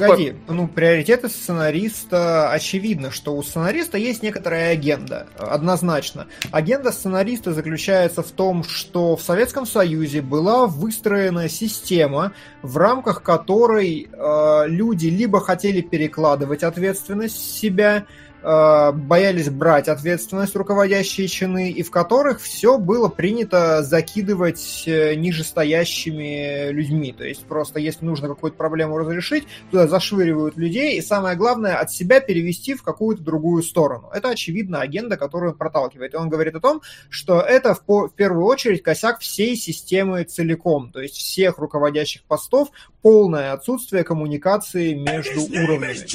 Погоди, 0.00 0.26
типа... 0.26 0.52
ну, 0.52 0.68
приоритеты 0.68 1.28
сценариста 1.28 2.50
очевидно, 2.50 3.10
что 3.10 3.36
у 3.36 3.42
сценариста 3.42 3.98
есть 3.98 4.22
некоторая 4.22 4.72
агенда, 4.72 5.26
однозначно. 5.36 6.26
Агенда 6.50 6.92
сценариста 6.92 7.52
заключается 7.52 8.22
в 8.22 8.30
том, 8.30 8.64
что 8.64 9.16
в 9.16 9.22
Советском 9.22 9.66
Союзе 9.66 10.22
была 10.22 10.66
выстроена 10.66 11.48
система, 11.48 12.32
в 12.62 12.76
рамках 12.76 13.22
которой 13.22 14.08
э, 14.10 14.64
люди 14.68 15.06
либо 15.06 15.40
хотели 15.40 15.80
перекладывать 15.80 16.62
ответственность 16.62 17.58
себя, 17.58 18.06
боялись 18.42 19.48
брать 19.50 19.88
ответственность 19.88 20.56
руководящие 20.56 21.28
чины, 21.28 21.70
и 21.70 21.82
в 21.82 21.90
которых 21.90 22.40
все 22.40 22.78
было 22.78 23.08
принято 23.08 23.82
закидывать 23.82 24.84
э, 24.86 25.14
нижестоящими 25.14 26.70
людьми. 26.70 27.12
То 27.12 27.24
есть 27.24 27.44
просто 27.44 27.78
если 27.78 28.04
нужно 28.04 28.28
какую-то 28.28 28.56
проблему 28.56 28.98
разрешить, 28.98 29.46
туда 29.70 29.86
зашвыривают 29.86 30.56
людей, 30.56 30.98
и 30.98 31.02
самое 31.02 31.36
главное, 31.36 31.76
от 31.76 31.90
себя 31.90 32.20
перевести 32.20 32.74
в 32.74 32.82
какую-то 32.82 33.22
другую 33.22 33.62
сторону. 33.62 34.10
Это, 34.12 34.30
очевидно, 34.30 34.80
агенда, 34.80 35.16
которую 35.16 35.52
он 35.52 35.58
проталкивает. 35.58 36.14
И 36.14 36.16
он 36.16 36.28
говорит 36.28 36.54
о 36.56 36.60
том, 36.60 36.82
что 37.08 37.40
это 37.40 37.74
в, 37.74 37.82
в 37.86 38.14
первую 38.14 38.44
очередь 38.46 38.82
косяк 38.82 39.20
всей 39.20 39.56
системы 39.56 40.24
целиком, 40.24 40.90
то 40.90 41.00
есть 41.00 41.16
всех 41.16 41.58
руководящих 41.58 42.22
постов, 42.24 42.70
полное 43.02 43.52
отсутствие 43.52 44.04
коммуникации 44.04 44.94
между 44.94 45.42
уровнями. 45.42 46.06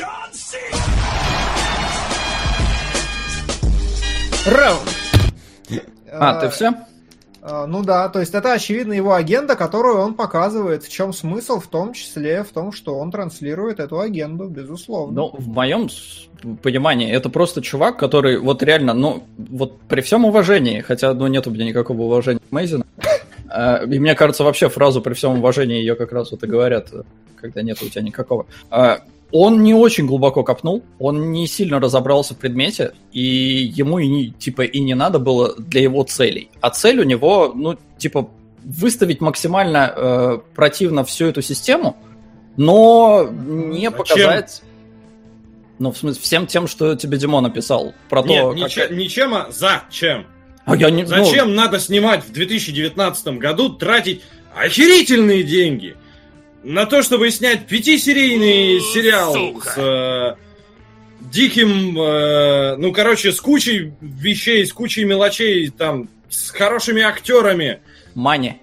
Раунд. 4.48 4.90
А, 6.10 6.40
ты 6.40 6.50
все? 6.50 6.74
А, 7.42 7.68
ну 7.68 7.84
да, 7.84 8.08
то 8.08 8.20
есть 8.20 8.34
это 8.34 8.54
очевидно 8.54 8.94
его 8.94 9.14
агенда, 9.14 9.56
которую 9.56 9.98
он 9.98 10.14
показывает. 10.14 10.84
В 10.84 10.90
чем 10.90 11.12
смысл, 11.12 11.60
в 11.60 11.68
том 11.68 11.94
числе 11.94 12.44
в 12.44 12.50
том, 12.50 12.72
что 12.72 12.98
он 12.98 13.12
транслирует 13.12 13.80
эту 13.80 14.00
агенду, 14.00 14.46
безусловно. 14.46 15.14
Ну, 15.16 15.36
в 15.38 15.48
моем 15.50 15.90
понимании, 16.62 17.12
это 17.12 17.30
просто 17.30 17.62
чувак, 17.62 18.00
который 18.00 18.40
вот 18.40 18.64
реально, 18.64 18.94
ну, 18.94 19.24
вот 19.38 19.80
при 19.82 20.00
всем 20.00 20.24
уважении, 20.24 20.80
хотя, 20.80 21.14
ну, 21.14 21.28
нет 21.28 21.46
у 21.48 21.52
меня 21.52 21.66
никакого 21.66 22.04
уважения 22.04 22.40
к 22.40 22.52
Мейзину, 22.52 22.86
а, 23.50 23.84
и 23.84 24.00
мне 24.00 24.16
кажется, 24.16 24.46
вообще 24.46 24.70
фразу 24.70 25.02
при 25.02 25.14
всем 25.14 25.40
уважении 25.40 25.78
ее 25.78 25.96
как 25.96 26.14
раз 26.14 26.32
вот 26.32 26.44
и 26.44 26.48
говорят, 26.48 26.90
когда 27.36 27.62
нет 27.62 27.82
у 27.82 27.90
тебя 27.90 28.02
никакого. 28.02 28.46
А, 29.32 29.36
он 29.36 29.64
не 29.64 29.74
очень 29.74 30.06
глубоко 30.06 30.44
копнул, 30.44 30.84
он 31.00 31.32
не 31.32 31.48
сильно 31.48 31.80
разобрался 31.80 32.34
в 32.34 32.38
предмете, 32.38 32.94
и 33.12 33.22
ему 33.22 34.00
и 34.00 34.08
не, 34.08 34.32
типа 34.32 34.64
и 34.64 34.80
не 34.80 34.96
надо 34.96 35.20
было 35.20 35.56
для 35.58 35.82
его 35.82 36.04
целей. 36.04 36.50
А 36.62 36.70
цель 36.70 37.00
у 37.00 37.04
него, 37.04 37.52
ну, 37.54 37.78
типа, 37.98 38.30
выставить 38.64 39.22
максимально 39.22 39.94
э, 39.96 40.40
противно 40.56 41.04
всю 41.04 41.26
эту 41.26 41.42
систему, 41.42 41.98
но 42.56 43.28
не 43.30 43.90
Зачем? 43.90 43.94
показать... 43.94 44.62
Ну, 45.80 45.92
в 45.92 45.98
смысле, 45.98 46.20
всем 46.24 46.48
тем, 46.48 46.68
что 46.68 46.96
тебе 46.96 47.20
Димон 47.20 47.44
написал. 47.44 47.94
Про 48.10 48.24
Нет, 48.24 48.42
то, 48.42 48.54
ничем, 48.56 48.82
как... 48.82 48.92
ничем, 48.98 49.34
а 49.36 49.48
зачем? 49.52 50.26
А 50.66 50.76
я 50.76 50.90
не, 50.90 51.06
Зачем 51.06 51.50
ну... 51.50 51.54
надо 51.54 51.80
снимать 51.80 52.26
в 52.26 52.32
2019 52.32 53.28
году, 53.38 53.70
тратить 53.70 54.24
охерительные 54.56 55.44
деньги– 55.44 55.96
на 56.64 56.86
то, 56.86 57.02
чтобы 57.02 57.30
снять 57.32 57.68
пятисерийный 57.68 58.80
сериал 58.82 59.34
Сука. 59.34 59.70
с 59.70 59.78
э, 59.78 60.36
диким, 61.32 62.00
э, 62.00 62.76
ну, 62.78 62.92
короче, 62.92 63.32
с 63.32 63.40
кучей 63.40 63.94
вещей, 64.02 64.66
с 64.66 64.74
кучей 64.74 65.06
мелочей, 65.06 65.70
там, 65.70 66.10
с 66.30 66.50
хорошими 66.50 67.02
актерами. 67.02 67.80
Мани. 68.16 68.60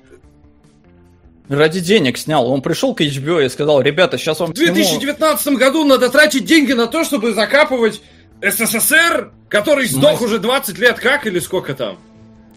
Ради 1.49 1.81
денег 1.81 2.17
снял. 2.17 2.51
Он 2.51 2.63
пришел 2.63 2.95
к 2.95 3.03
HBO 3.03 3.45
и 3.45 3.49
сказал, 3.49 3.81
ребята, 3.83 4.17
сейчас 4.17 4.41
вам... 4.41 4.51
В 4.51 4.55
2019 4.55 5.43
сниму... 5.43 5.59
году 5.59 5.85
надо 5.85 6.09
тратить 6.09 6.47
деньги 6.47 6.73
на 6.73 6.87
то, 6.87 7.05
чтобы 7.05 7.35
закапывать 7.35 8.01
СССР, 8.41 9.33
который 9.49 9.87
сдох 9.87 10.13
Мастер... 10.13 10.27
уже 10.27 10.39
20 10.39 10.79
лет 10.79 10.99
как 10.99 11.27
или 11.27 11.39
сколько 11.39 11.75
там? 11.75 11.99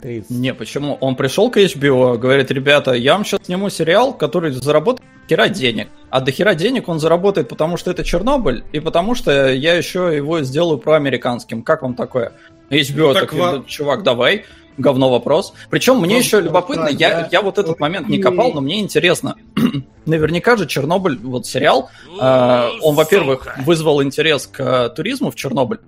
30. 0.01 0.29
Не, 0.29 0.53
почему? 0.53 0.97
Он 1.01 1.15
пришел 1.15 1.49
к 1.49 1.57
HBO, 1.57 2.17
говорит, 2.17 2.49
ребята, 2.51 2.93
я 2.93 3.13
вам 3.13 3.25
сейчас 3.25 3.41
сниму 3.45 3.69
сериал, 3.69 4.13
который 4.13 4.51
заработает 4.51 5.07
хера 5.27 5.49
денег. 5.49 5.89
А 6.09 6.21
до 6.21 6.31
хера 6.31 6.55
денег 6.55 6.87
он 6.87 6.99
заработает, 6.99 7.49
потому 7.49 7.77
что 7.77 7.91
это 7.91 8.03
Чернобыль, 8.03 8.63
и 8.71 8.79
потому 8.79 9.15
что 9.15 9.51
я 9.51 9.73
еще 9.73 10.15
его 10.15 10.41
сделаю 10.41 10.77
проамериканским. 10.77 11.63
Как 11.63 11.81
вам 11.81 11.95
такое? 11.95 12.33
HBO 12.69 13.07
ну, 13.07 13.13
так, 13.13 13.31
так 13.31 13.33
во... 13.33 13.63
чувак, 13.65 14.03
давай 14.03 14.45
говно 14.77 15.09
вопрос. 15.09 15.53
Причем 15.69 15.99
мне 15.99 16.17
еще 16.17 16.39
любопытно, 16.39 16.85
да, 16.85 16.89
я, 16.89 17.09
я, 17.09 17.29
я 17.31 17.41
вот 17.41 17.57
этот 17.57 17.79
момент 17.79 18.07
не 18.07 18.19
копал, 18.19 18.53
но 18.53 18.61
мне 18.61 18.79
интересно. 18.79 19.35
Наверняка 20.05 20.55
же 20.55 20.67
Чернобыль, 20.67 21.17
вот 21.17 21.45
сериал, 21.45 21.89
э, 22.19 22.69
он, 22.81 22.95
во-первых, 22.95 23.57
вызвал 23.65 24.03
интерес 24.03 24.47
к 24.47 24.59
э, 24.59 24.89
туризму 24.89 25.31
в 25.31 25.35
Чернобыль. 25.35 25.79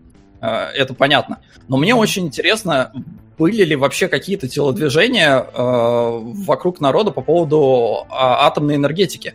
Э, 0.42 0.70
это 0.76 0.94
понятно. 0.94 1.40
Но 1.68 1.78
мне 1.78 1.96
очень 1.96 2.26
интересно, 2.26 2.92
были 3.40 3.64
ли 3.64 3.76
вообще 3.76 4.10
какие-то 4.10 4.50
телодвижения 4.50 5.40
э, 5.40 6.20
вокруг 6.46 6.82
народа 6.82 7.12
по 7.12 7.22
поводу 7.22 8.06
э, 8.06 8.08
атомной 8.12 8.76
энергетики. 8.76 9.34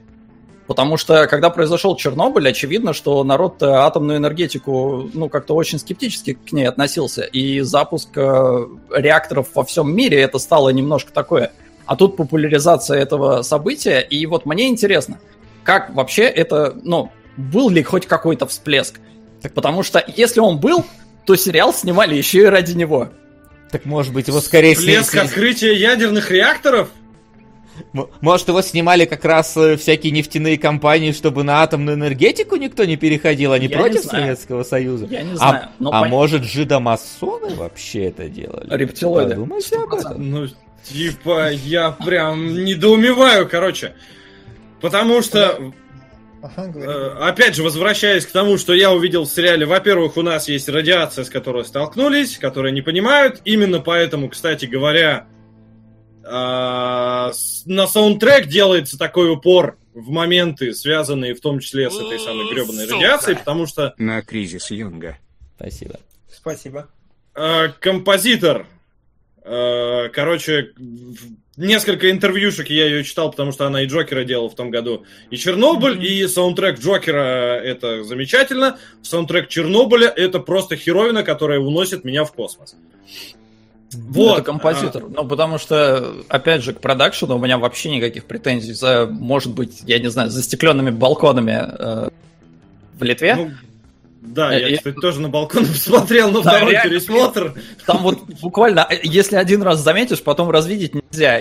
Потому 0.66 0.96
что, 0.96 1.26
когда 1.26 1.50
произошел 1.50 1.96
Чернобыль, 1.96 2.48
очевидно, 2.48 2.92
что 2.92 3.22
народ 3.24 3.62
атомную 3.62 4.18
энергетику, 4.18 5.10
ну, 5.12 5.28
как-то 5.28 5.54
очень 5.54 5.78
скептически 5.78 6.34
к 6.34 6.52
ней 6.52 6.66
относился. 6.66 7.22
И 7.22 7.60
запуск 7.60 8.10
э, 8.16 8.66
реакторов 8.94 9.48
во 9.54 9.64
всем 9.64 9.94
мире 9.94 10.20
это 10.20 10.38
стало 10.38 10.68
немножко 10.68 11.12
такое. 11.12 11.52
А 11.86 11.96
тут 11.96 12.16
популяризация 12.16 12.98
этого 12.98 13.42
события. 13.42 14.00
И 14.00 14.24
вот 14.26 14.46
мне 14.46 14.68
интересно, 14.68 15.18
как 15.64 15.94
вообще 15.94 16.24
это, 16.24 16.74
ну, 16.82 17.10
был 17.36 17.70
ли 17.70 17.82
хоть 17.82 18.06
какой-то 18.06 18.46
всплеск? 18.46 19.00
Потому 19.54 19.82
что 19.82 20.02
если 20.06 20.40
он 20.40 20.58
был, 20.58 20.84
то 21.24 21.36
сериал 21.36 21.72
снимали 21.72 22.14
еще 22.14 22.42
и 22.42 22.46
ради 22.46 22.72
него. 22.72 23.10
Так 23.74 23.86
может 23.86 24.12
быть 24.12 24.28
его 24.28 24.40
скорее... 24.40 24.76
Всплеск 24.76 25.16
открытия 25.16 25.74
ядерных 25.74 26.30
реакторов? 26.30 26.90
Может, 28.20 28.46
его 28.46 28.62
снимали 28.62 29.04
как 29.04 29.24
раз 29.24 29.56
э, 29.56 29.76
всякие 29.76 30.12
нефтяные 30.12 30.58
компании, 30.58 31.10
чтобы 31.10 31.42
на 31.42 31.60
атомную 31.60 31.96
энергетику 31.96 32.54
никто 32.54 32.84
не 32.84 32.96
переходил, 32.96 33.52
а 33.52 33.58
не 33.58 33.66
Я 33.66 33.76
против 33.76 34.04
не 34.04 34.10
Советского 34.10 34.62
Союза? 34.62 35.06
Я 35.06 35.22
не 35.22 35.32
а, 35.32 35.36
знаю. 35.36 35.68
А, 35.86 36.02
а 36.02 36.04
может, 36.04 36.44
жидомасоны 36.44 37.56
вообще 37.56 38.04
это 38.04 38.28
делали? 38.28 38.68
Рептилоиды. 38.70 39.30
Подумайте 39.30 39.76
об 39.76 39.92
этом. 39.92 40.30
Ну, 40.30 40.46
типа, 40.84 41.50
я 41.50 41.90
прям 41.90 42.64
недоумеваю, 42.64 43.48
короче. 43.48 43.94
Потому 44.80 45.20
что 45.20 45.72
Ага, 46.56 47.26
Опять 47.26 47.56
же, 47.56 47.62
возвращаясь 47.62 48.26
к 48.26 48.32
тому, 48.32 48.58
что 48.58 48.74
я 48.74 48.92
увидел 48.92 49.24
в 49.24 49.28
сериале, 49.28 49.64
во-первых, 49.64 50.18
у 50.18 50.22
нас 50.22 50.46
есть 50.48 50.68
радиация, 50.68 51.24
с 51.24 51.30
которой 51.30 51.64
столкнулись, 51.64 52.36
которые 52.36 52.72
не 52.72 52.82
понимают. 52.82 53.40
Именно 53.44 53.80
поэтому, 53.80 54.28
кстати 54.28 54.66
говоря, 54.66 55.26
а, 56.22 57.32
на 57.64 57.86
саундтрек 57.86 58.46
делается 58.46 58.98
такой 58.98 59.32
упор 59.32 59.78
в 59.94 60.10
моменты, 60.10 60.74
связанные 60.74 61.34
в 61.34 61.40
том 61.40 61.60
числе 61.60 61.90
с 61.90 61.96
этой 61.96 62.18
самой 62.18 62.52
гребаной 62.52 62.86
радиацией, 62.86 63.38
потому 63.38 63.66
что... 63.66 63.94
На 63.96 64.20
кризис 64.20 64.70
Юнга. 64.70 65.16
Спасибо. 65.56 65.98
Спасибо. 66.30 66.88
А, 67.34 67.68
композитор, 67.68 68.66
а, 69.42 70.10
короче, 70.10 70.72
несколько 71.56 72.10
интервьюшек 72.10 72.68
я 72.70 72.86
ее 72.86 73.04
читал, 73.04 73.30
потому 73.30 73.52
что 73.52 73.66
она 73.66 73.82
и 73.82 73.86
Джокера 73.86 74.24
делала 74.24 74.48
в 74.48 74.54
том 74.54 74.70
году. 74.70 75.04
И 75.30 75.36
Чернобыль, 75.36 75.98
mm-hmm. 75.98 76.04
и 76.04 76.26
саундтрек 76.26 76.80
Джокера 76.80 77.60
это 77.60 78.04
замечательно. 78.04 78.78
Саундтрек 79.02 79.48
Чернобыля 79.48 80.08
это 80.08 80.40
просто 80.40 80.76
херовина, 80.76 81.22
которая 81.22 81.60
уносит 81.60 82.04
меня 82.04 82.24
в 82.24 82.32
космос. 82.32 82.76
Вот. 83.92 84.38
Это 84.38 84.42
композитор. 84.42 85.04
А... 85.04 85.08
Ну, 85.08 85.28
потому 85.28 85.58
что, 85.58 86.14
опять 86.28 86.62
же, 86.62 86.72
к 86.72 86.80
продакшену 86.80 87.36
у 87.36 87.38
меня 87.38 87.58
вообще 87.58 87.90
никаких 87.90 88.24
претензий 88.24 88.72
за, 88.72 89.06
может 89.06 89.52
быть, 89.52 89.82
я 89.86 89.98
не 89.98 90.08
знаю, 90.08 90.30
застекленными 90.30 90.90
балконами 90.90 91.62
э, 91.62 92.08
в 92.98 93.02
Литве. 93.02 93.36
Ну, 93.36 93.50
да, 94.24 94.54
э, 94.54 94.70
я, 94.70 94.76
кстати, 94.78 94.96
тоже 94.96 95.20
на 95.20 95.28
балкон 95.28 95.66
посмотрел 95.66 96.30
на 96.30 96.42
да, 96.42 96.50
второй 96.50 96.72
реально, 96.72 96.90
пересмотр. 96.90 97.54
Там 97.86 97.98
вот 97.98 98.20
буквально, 98.40 98.88
если 99.02 99.36
один 99.36 99.62
раз 99.62 99.80
заметишь, 99.80 100.22
потом 100.22 100.50
развидеть 100.50 100.94
нельзя 100.94 101.40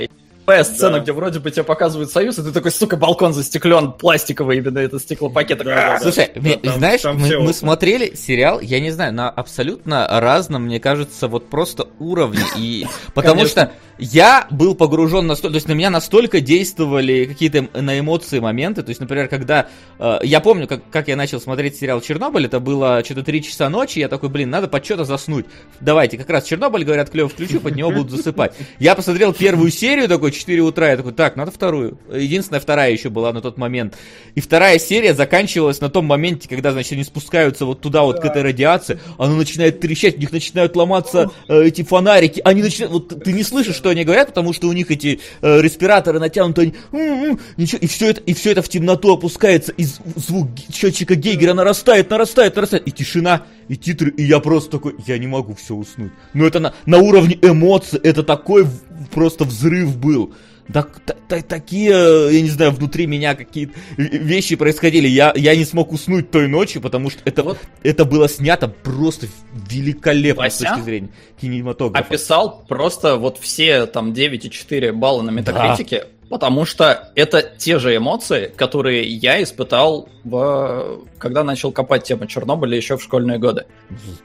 сцена, 0.64 0.98
да. 0.98 0.99
где 0.99 1.11
вроде 1.11 1.40
бы 1.40 1.52
тебе 1.52 1.64
показывают 1.64 2.11
союз, 2.11 2.38
и 2.40 2.44
ты 2.44 2.52
такой, 2.52 2.72
сука, 2.72 2.98
балкон 2.98 3.34
застеклен, 3.34 3.94
пластиковый 3.94 4.57
именно 4.57 4.80
это 4.80 4.99
стеклопакет. 4.99 5.60
Да, 5.60 5.64
да, 5.64 5.99
Слушай, 5.99 6.32
да, 6.36 6.41
мне, 6.41 6.57
там, 6.57 6.78
знаешь, 6.78 7.02
там 7.02 7.18
мы, 7.18 7.40
мы 7.40 7.53
смотрели 7.53 8.15
сериал, 8.15 8.60
я 8.60 8.80
не 8.80 8.91
знаю, 8.91 9.14
на 9.14 9.30
абсолютно 9.30 10.07
разном, 10.10 10.64
мне 10.64 10.80
кажется, 10.80 11.28
вот 11.28 11.49
просто 11.49 11.88
уровне. 11.99 12.44
И 12.57 12.86
потому 13.14 13.45
что 13.45 13.72
я 13.98 14.48
был 14.49 14.76
погружен 14.76 15.28
настолько, 15.28 15.53
то 15.53 15.56
есть 15.57 15.68
на 15.68 15.74
меня 15.74 15.90
настолько 15.90 16.41
действовали 16.41 17.26
какие-то 17.26 17.68
на 17.80 17.99
эмоции 17.99 18.40
моменты, 18.40 18.84
то 18.84 18.90
есть, 18.90 18.99
например, 18.99 19.28
когда 19.28 19.68
э, 19.99 20.20
я 20.24 20.40
помню, 20.40 20.68
как, 20.68 20.82
как 20.90 21.07
я 21.07 21.15
начал 21.15 21.40
смотреть 21.40 21.78
сериал 21.78 22.02
Чернобыль, 22.02 22.45
это 22.45 22.60
было 22.60 23.03
что-то 23.03 23.24
3 23.24 23.44
часа 23.44 23.70
ночи, 23.70 23.99
я 23.99 24.07
такой, 24.10 24.30
блин, 24.30 24.49
надо 24.49 24.68
под 24.68 24.84
что-то 24.84 25.06
заснуть. 25.06 25.45
Давайте, 25.80 26.18
как 26.18 26.30
раз 26.30 26.45
Чернобыль, 26.45 26.84
говорят, 26.84 27.10
клево 27.11 27.30
включу, 27.30 27.60
под 27.60 27.76
него 27.76 27.91
будут 27.91 28.11
засыпать. 28.11 28.53
Я 28.80 28.95
посмотрел 28.95 29.34
первую 29.34 29.72
серию, 29.72 30.07
такой, 30.07 30.32
4 30.34 30.62
утра, 30.62 30.90
я 30.90 30.98
такой, 30.98 31.14
так, 31.14 31.36
надо 31.36 31.52
вторую. 31.52 31.98
Единственная 32.12 32.60
вторая 32.60 32.92
еще 32.92 33.10
была 33.10 33.32
на 33.34 33.42
тот 33.42 33.58
момент. 33.58 33.96
И 34.36 34.42
вторая 34.42 34.80
серия 34.80 35.14
заканчивалась 35.14 35.82
на 35.82 35.90
том 35.90 36.06
моменте, 36.06 36.50
когда, 36.50 36.72
значит, 36.72 36.94
они 36.94 37.04
спускаются 37.04 37.66
вот 37.66 37.82
туда, 37.82 38.04
вот 38.04 38.20
к 38.20 38.26
этой 38.26 38.42
радиации, 38.42 39.00
она 39.18 39.36
начинает 39.36 39.80
трещать, 39.80 40.18
у 40.18 40.20
них 40.20 40.32
начинают 40.32 40.76
ломаться 40.76 41.32
э, 41.48 41.64
эти 41.66 41.84
фонарики, 41.84 42.42
они 42.44 42.62
начинают, 42.62 42.94
вот 42.94 43.24
ты 43.24 43.34
не 43.34 43.44
слышишь, 43.44 43.76
что 43.76 43.90
они 43.90 44.04
говорят, 44.04 44.30
потому 44.30 44.54
что 44.54 44.68
у 44.68 44.74
них 44.74 44.92
эти 44.92 45.20
э, 45.42 45.62
респираторы 45.62 46.20
натянуты, 46.20 46.62
они, 46.62 46.74
м-м-м", 46.92 47.40
ничего, 47.58 47.80
и 47.80 47.88
все 47.88 48.10
это, 48.10 48.22
и 48.22 48.34
все 48.34 48.52
это 48.52 48.62
в 48.62 48.70
темноту 48.70 49.14
опускается, 49.14 49.72
и 49.72 49.86
звук 50.16 50.50
счетчика 50.74 51.16
Гейгера 51.16 51.54
нарастает, 51.54 52.10
нарастает, 52.10 52.56
нарастает, 52.56 52.88
и 52.88 52.92
тишина, 52.92 53.44
и 53.68 53.76
титры, 53.76 54.12
и 54.12 54.24
я 54.24 54.40
просто 54.40 54.72
такой, 54.72 54.96
я 55.08 55.18
не 55.18 55.28
могу 55.28 55.56
все 55.56 55.76
уснуть. 55.76 56.12
Но 56.34 56.46
это 56.46 56.60
на, 56.60 56.74
на 56.86 56.98
уровне 56.98 57.38
эмоций, 57.42 58.00
это 58.04 58.24
такой 58.24 58.68
просто 59.11 59.45
взрыв 59.45 59.98
был. 59.98 60.34
Так, 60.72 61.02
так, 61.28 61.44
такие, 61.44 61.90
я 62.32 62.41
не 62.41 62.48
знаю, 62.49 62.72
внутри 62.72 63.06
меня 63.06 63.36
какие-то 63.36 63.74
вещи 63.98 64.56
происходили. 64.56 65.07
Я, 65.10 65.34
я 65.36 65.56
не 65.56 65.65
смог 65.65 65.91
уснуть 65.91 66.32
той 66.32 66.48
ночью, 66.48 66.82
потому 66.82 67.10
что 67.10 67.20
это, 67.26 67.44
вот. 67.44 67.57
это 67.84 68.06
было 68.06 68.30
снято 68.30 68.70
просто 68.70 69.28
великолепно 69.53 70.44
Вася 70.44 70.56
с 70.56 70.60
точки 70.60 70.82
зрения 70.82 71.10
кинематографа. 71.41 72.06
Описал 72.06 72.64
просто 72.68 73.18
вот 73.18 73.38
все 73.40 73.86
там 73.88 74.14
9,4 74.14 74.94
балла 74.94 75.22
на 75.22 75.32
метакритике, 75.32 75.99
да. 75.99 76.06
потому 76.30 76.64
что 76.64 77.11
это 77.15 77.41
те 77.41 77.78
же 77.78 77.95
эмоции, 77.95 78.49
которые 78.56 79.03
я 79.03 79.44
испытал, 79.44 80.07
в, 80.24 81.02
когда 81.18 81.44
начал 81.44 81.74
копать 81.74 82.06
тему 82.06 82.26
Чернобыля 82.26 82.78
еще 82.78 82.98
в 82.98 83.03
школьные 83.03 83.38
годы. 83.38 83.65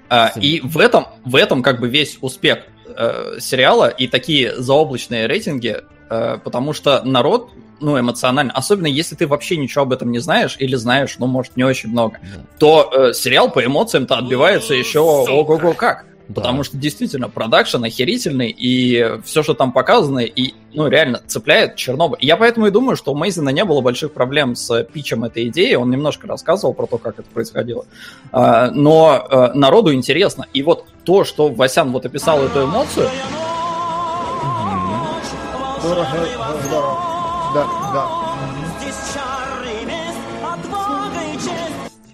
А, 0.08 0.32
и 0.36 0.60
в 0.60 0.78
этом, 0.78 1.06
в 1.24 1.34
этом 1.34 1.64
как 1.64 1.80
бы 1.80 1.88
весь 1.88 2.18
успех 2.20 2.60
э, 2.98 3.38
сериала 3.40 3.88
и 3.88 4.08
такие 4.08 4.60
заоблачные 4.60 5.26
рейтинги 5.26 5.82
Э, 6.10 6.38
потому 6.42 6.72
что 6.72 7.02
народ, 7.04 7.50
ну, 7.80 7.98
эмоционально, 7.98 8.52
особенно 8.52 8.86
если 8.86 9.14
ты 9.14 9.26
вообще 9.26 9.56
ничего 9.56 9.82
об 9.82 9.92
этом 9.92 10.10
не 10.10 10.20
знаешь, 10.20 10.56
или 10.58 10.74
знаешь, 10.74 11.16
ну, 11.18 11.26
может, 11.26 11.56
не 11.56 11.64
очень 11.64 11.90
много, 11.90 12.18
то 12.58 12.90
э, 12.92 13.12
сериал 13.12 13.50
по 13.50 13.64
эмоциям-то 13.64 14.16
отбивается 14.16 14.74
еще 14.74 15.00
ого-го 15.00 15.74
как. 15.74 16.06
Да. 16.28 16.42
Потому 16.42 16.62
что 16.62 16.76
действительно 16.76 17.30
продакшн 17.30 17.82
охерительный, 17.84 18.50
и 18.50 19.18
все, 19.24 19.42
что 19.42 19.54
там 19.54 19.72
показано, 19.72 20.18
и, 20.18 20.52
ну, 20.74 20.86
реально 20.86 21.22
цепляет 21.26 21.76
Чернобыль. 21.76 22.18
Я 22.20 22.36
поэтому 22.36 22.66
и 22.66 22.70
думаю, 22.70 22.96
что 22.96 23.12
у 23.12 23.16
Мейзена 23.16 23.48
не 23.48 23.64
было 23.64 23.80
больших 23.80 24.12
проблем 24.12 24.54
с 24.54 24.84
питчем 24.84 25.24
этой 25.24 25.48
идеи, 25.48 25.74
он 25.74 25.90
немножко 25.90 26.26
рассказывал 26.26 26.74
про 26.74 26.86
то, 26.86 26.98
как 26.98 27.18
это 27.18 27.28
происходило. 27.30 27.86
А, 28.30 28.70
но 28.70 29.26
э, 29.30 29.52
народу 29.54 29.94
интересно. 29.94 30.46
И 30.52 30.62
вот 30.62 30.84
то, 31.04 31.24
что 31.24 31.48
Васян 31.48 31.92
вот 31.92 32.04
описал 32.04 32.42
эту 32.44 32.64
эмоцию. 32.64 33.08
Да, 37.54 37.66
да. 37.94 38.08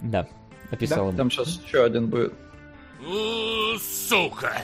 Да, 0.03 0.28
описал. 0.70 1.11
Да, 1.11 1.16
там 1.16 1.31
сейчас 1.32 1.61
еще 1.66 1.82
один 1.82 2.07
будет. 2.07 2.32
Сука! 3.81 4.62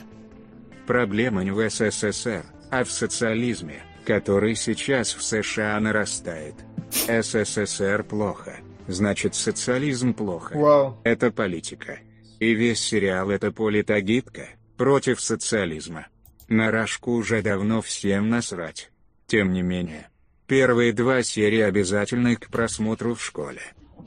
Проблема 0.87 1.45
не 1.45 1.51
в 1.51 1.71
СССР, 1.71 2.45
а 2.71 2.85
в 2.85 2.91
социализме, 2.91 3.83
который 4.05 4.55
сейчас 4.57 5.15
в 5.15 5.23
США 5.23 5.79
нарастает. 5.79 6.55
СССР 6.91 8.05
плохо, 8.05 8.57
значит 8.89 9.35
социализм 9.35 10.15
плохо. 10.15 10.57
Вау. 10.57 10.99
Это 11.05 11.31
политика. 11.31 11.99
И 12.39 12.55
весь 12.55 12.81
сериал 12.81 13.31
это 13.31 13.53
политагитка 13.53 14.49
против 14.77 15.21
социализма. 15.21 16.07
На 16.49 16.71
Рашку 16.71 17.13
уже 17.13 17.43
давно 17.43 17.83
всем 17.83 18.29
насрать. 18.31 18.91
Тем 19.27 19.53
не 19.53 19.63
менее, 19.63 20.09
первые 20.47 20.93
два 20.93 21.23
серии 21.23 21.61
обязательны 21.61 22.35
к 22.35 22.49
просмотру 22.49 23.15
в 23.15 23.23
школе. 23.23 23.61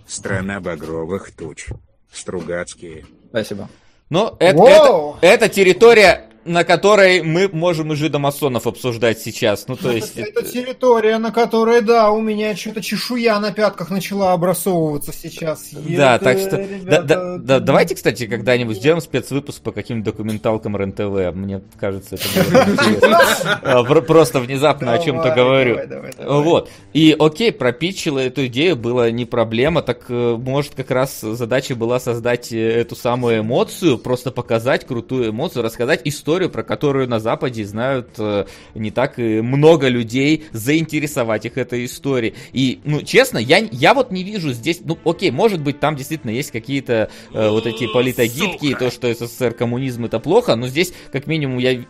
«Страна 0.06 0.60
багровых 0.60 1.32
туч», 1.32 1.68
«Стругацкие». 2.12 3.06
Спасибо. 3.30 3.70
Ну, 4.14 4.36
это, 4.38 4.62
это, 4.62 5.16
это 5.22 5.50
территория 5.50 6.26
на 6.46 6.64
которой 6.64 7.24
мы 7.24 7.50
можем 7.52 7.94
и 7.94 7.96
жидомасонов 7.96 8.68
обсуждать 8.68 9.20
сейчас. 9.20 9.68
Ну, 9.68 9.76
то 9.76 9.92
есть... 9.92 10.18
Это, 10.18 10.42
это 10.42 10.52
территория, 10.52 11.18
на 11.18 11.32
которой, 11.32 11.82
да, 11.82 12.12
у 12.12 12.22
меня 12.22 12.56
что-то 12.56 12.82
чешуя 12.82 13.40
на 13.40 13.52
пятках 13.52 13.90
начала 13.90 14.34
обрасовываться 14.34 15.14
сейчас. 15.14 15.70
Да, 15.72 16.16
это, 16.16 16.26
так 16.26 16.40
что... 16.40 16.58
Ребята... 16.58 16.84
Да, 16.86 17.02
да, 17.02 17.38
да, 17.38 17.60
давайте, 17.60 17.96
кстати, 17.96 18.28
когда-нибудь 18.28 18.78
сделаем 18.78 19.02
спецвыпуск 19.02 19.62
по 19.62 19.72
каким-то 19.72 20.12
документалкам 20.12 20.76
РЕН-ТВ. 20.76 21.36
Мне 21.36 21.62
кажется, 21.80 22.16
это 22.16 23.20
а, 23.64 23.84
Просто 24.02 24.40
внезапно 24.40 24.94
о 24.94 25.00
чем-то 25.00 25.34
говорю. 25.34 25.80
Вот. 26.20 26.70
И 26.94 27.16
окей, 27.18 27.52
пропичила 27.52 28.20
эту 28.20 28.48
идею, 28.48 28.76
была 28.76 29.10
не 29.12 29.26
проблема, 29.26 29.82
так 29.82 30.06
э, 30.10 30.36
может 30.38 30.76
как 30.76 30.92
раз 30.92 31.22
задача 31.22 31.76
была 31.76 32.00
создать 32.00 32.52
э, 32.52 32.58
эту 32.58 32.96
самую 32.96 33.40
эмоцию, 33.40 33.98
просто 33.98 34.32
показать 34.32 34.86
крутую 34.86 35.30
эмоцию, 35.30 35.64
рассказать 35.64 36.02
историю, 36.04 36.33
про 36.50 36.64
которую 36.64 37.08
на 37.08 37.20
Западе 37.20 37.66
знают 37.66 38.10
э, 38.18 38.46
не 38.76 38.92
так 38.92 39.20
и 39.20 39.42
много 39.42 39.88
людей, 39.88 40.46
заинтересовать 40.52 41.46
их 41.46 41.58
этой 41.58 41.86
историей. 41.86 42.36
И, 42.52 42.80
ну, 42.84 43.02
честно, 43.02 43.38
я, 43.38 43.58
я 43.72 43.94
вот 43.94 44.12
не 44.12 44.24
вижу 44.24 44.54
здесь, 44.54 44.82
ну, 44.84 44.98
окей, 45.06 45.32
может 45.32 45.62
быть, 45.62 45.80
там 45.80 45.96
действительно 45.96 46.32
есть 46.32 46.52
какие-то 46.52 47.10
э, 47.34 47.50
вот 47.50 47.66
эти 47.66 47.92
политагитки, 47.92 48.76
то, 48.76 48.92
что 48.92 49.14
СССР 49.14 49.54
коммунизм 49.54 50.06
это 50.06 50.20
плохо, 50.20 50.56
но 50.56 50.68
здесь, 50.68 50.94
как 51.12 51.28
минимум, 51.28 51.58
я 51.60 51.84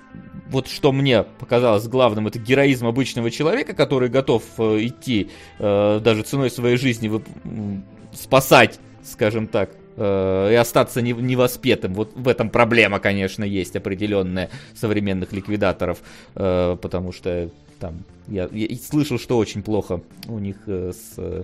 вот 0.50 0.68
что 0.68 0.92
мне 0.92 1.24
показалось 1.24 1.88
главным, 1.88 2.28
это 2.28 2.40
героизм 2.40 2.86
обычного 2.86 3.32
человека, 3.32 3.74
который 3.74 4.10
готов 4.10 4.44
э, 4.58 4.86
идти 4.86 5.32
э, 5.60 6.00
даже 6.02 6.24
ценой 6.24 6.52
своей 6.52 6.78
жизни 6.78 7.08
вы, 7.08 7.24
спасать, 8.14 8.80
скажем 9.04 9.48
так, 9.48 9.72
и 9.98 10.56
остаться 10.60 11.02
невоспетым. 11.02 11.94
Вот 11.94 12.14
в 12.16 12.28
этом 12.28 12.50
проблема, 12.50 13.00
конечно, 13.00 13.44
есть 13.44 13.76
определенная 13.76 14.50
современных 14.76 15.34
ликвидаторов, 15.34 16.00
э, 16.36 16.78
потому 16.82 17.12
что 17.12 17.50
там 17.80 18.04
я, 18.28 18.48
я 18.52 18.78
слышал, 18.78 19.20
что 19.20 19.38
очень 19.38 19.62
плохо 19.62 20.02
у 20.28 20.40
них 20.40 20.56
э, 20.68 20.94
с 20.94 21.16
э, 21.18 21.44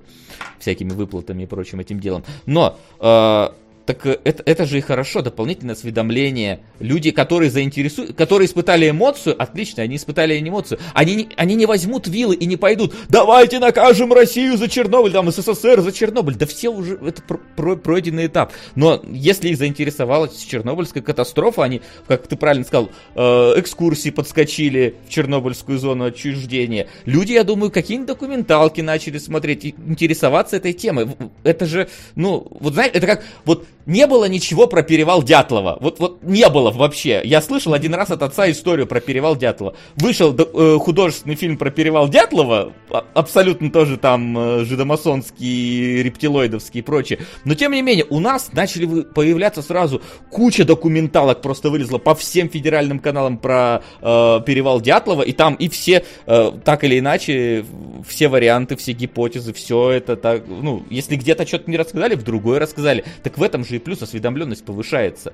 всякими 0.58 0.92
выплатами 0.92 1.44
и 1.44 1.46
прочим 1.46 1.80
этим 1.82 2.00
делом. 2.00 2.24
Но 2.46 2.78
э, 3.00 3.50
так 3.90 4.06
э, 4.06 4.20
это, 4.24 4.44
это 4.46 4.66
же 4.66 4.78
и 4.78 4.82
хорошо, 4.82 5.24
дополнительное 5.24 5.74
осведомление. 5.74 6.60
Люди, 6.80 7.10
которые 7.10 7.50
заинтересуют, 7.50 8.16
которые 8.16 8.46
испытали 8.46 8.88
эмоцию, 8.88 9.36
отлично, 9.42 9.82
они 9.82 9.96
испытали 9.96 10.40
эмоцию. 10.40 10.80
Они 10.94 11.16
не, 11.16 11.30
они 11.38 11.56
не 11.56 11.66
возьмут 11.66 12.08
вилы 12.08 12.36
и 12.36 12.46
не 12.46 12.56
пойдут, 12.56 12.94
давайте 13.10 13.58
накажем 13.58 14.14
Россию 14.14 14.58
за 14.58 14.70
Чернобыль, 14.70 15.12
там 15.12 15.32
СССР 15.32 15.82
за 15.82 15.92
Чернобыль. 15.92 16.36
Да 16.36 16.46
все 16.46 16.70
уже, 16.70 17.00
это 17.04 17.24
про, 17.24 17.76
пройденный 17.78 18.28
этап. 18.28 18.54
Но 18.76 19.02
если 19.10 19.50
их 19.50 19.58
заинтересовала 19.58 20.30
Чернобыльская 20.30 21.02
катастрофа, 21.02 21.64
они, 21.64 21.82
как 22.08 22.28
ты 22.28 22.36
правильно 22.36 22.66
сказал, 22.66 22.92
э, 23.16 23.22
экскурсии 23.58 24.12
подскочили 24.12 24.98
в 25.08 25.10
Чернобыльскую 25.10 25.80
зону 25.80 26.06
отчуждения. 26.06 26.88
Люди, 27.06 27.32
я 27.32 27.44
думаю, 27.44 27.72
какие-нибудь 27.72 28.10
документалки 28.10 28.82
начали 28.82 29.18
смотреть, 29.18 29.66
интересоваться 29.66 30.58
этой 30.58 30.74
темой. 30.74 31.08
Это 31.44 31.66
же, 31.66 31.90
ну, 32.16 32.46
вот 32.52 32.74
знаете, 32.74 33.00
это 33.00 33.08
как, 33.08 33.24
вот 33.46 33.66
не 33.90 34.06
было 34.06 34.26
ничего 34.26 34.68
про 34.68 34.84
перевал 34.84 35.24
Дятлова. 35.24 35.78
Вот, 35.82 36.00
вот 36.00 36.22
не 36.22 36.48
было 36.50 36.70
вообще. 36.70 37.22
Я 37.24 37.42
слышал 37.42 37.74
один 37.74 37.96
раз 37.96 38.12
от 38.12 38.22
отца 38.22 38.50
историю 38.50 38.86
про 38.86 39.00
перевал 39.00 39.36
Дятлова. 39.36 39.74
Вышел 39.96 40.36
э, 40.38 40.78
художественный 40.80 41.36
фильм 41.36 41.58
про 41.58 41.72
перевал 41.72 42.08
Дятлова, 42.08 42.72
а, 42.92 43.04
абсолютно 43.16 43.72
тоже 43.72 43.98
там 43.98 44.38
э, 44.38 44.66
жидомасонский, 44.66 46.04
рептилоидовский 46.04 46.82
и 46.82 46.84
прочее. 46.84 47.20
Но 47.46 47.56
тем 47.56 47.72
не 47.72 47.82
менее, 47.82 48.06
у 48.12 48.20
нас 48.20 48.52
начали 48.54 49.02
появляться 49.02 49.64
сразу 49.64 50.04
куча 50.30 50.66
документалок, 50.66 51.42
просто 51.42 51.72
вылезла 51.72 51.98
по 51.98 52.14
всем 52.14 52.48
федеральным 52.48 53.00
каналам 53.00 53.40
про 53.40 53.82
э, 54.02 54.42
перевал 54.46 54.82
Дятлова, 54.82 55.24
и 55.24 55.32
там 55.32 55.56
и 55.56 55.68
все, 55.68 56.06
э, 56.28 56.52
так 56.64 56.84
или 56.84 57.00
иначе, 57.00 57.66
все 58.08 58.28
варианты, 58.28 58.76
все 58.76 58.92
гипотезы, 58.92 59.52
все 59.52 59.90
это 59.90 60.16
так, 60.16 60.44
ну, 60.48 60.84
если 60.92 61.16
где-то 61.16 61.48
что-то 61.48 61.72
не 61.72 61.78
рассказали, 61.78 62.14
в 62.14 62.22
другой 62.22 62.60
рассказали. 62.60 63.04
Так 63.24 63.40
в 63.40 63.42
этом 63.42 63.66
же 63.66 63.79
и 63.80 63.84
плюс 63.84 64.02
осведомленность 64.02 64.66
повышается. 64.66 65.34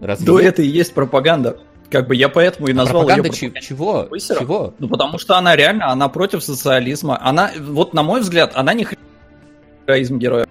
Разве 0.00 0.26
да, 0.26 0.42
это 0.42 0.62
и 0.62 0.66
есть 0.66 0.94
пропаганда. 0.94 1.58
Как 1.90 2.08
бы 2.08 2.16
я 2.16 2.28
поэтому 2.28 2.68
и 2.68 2.72
назвал 2.72 3.02
пропаганда 3.02 3.28
ее 3.28 3.52
чего? 3.60 4.08
Чего? 4.16 4.74
Ну, 4.78 4.88
потому 4.88 5.18
что 5.18 5.36
она 5.36 5.54
реально, 5.54 5.90
она 5.90 6.08
против 6.08 6.42
социализма. 6.42 7.18
Она, 7.20 7.50
вот 7.60 7.92
на 7.92 8.02
мой 8.02 8.20
взгляд, 8.20 8.52
она 8.54 8.72
не 8.72 8.86
героизм 9.86 10.18
героя. 10.18 10.46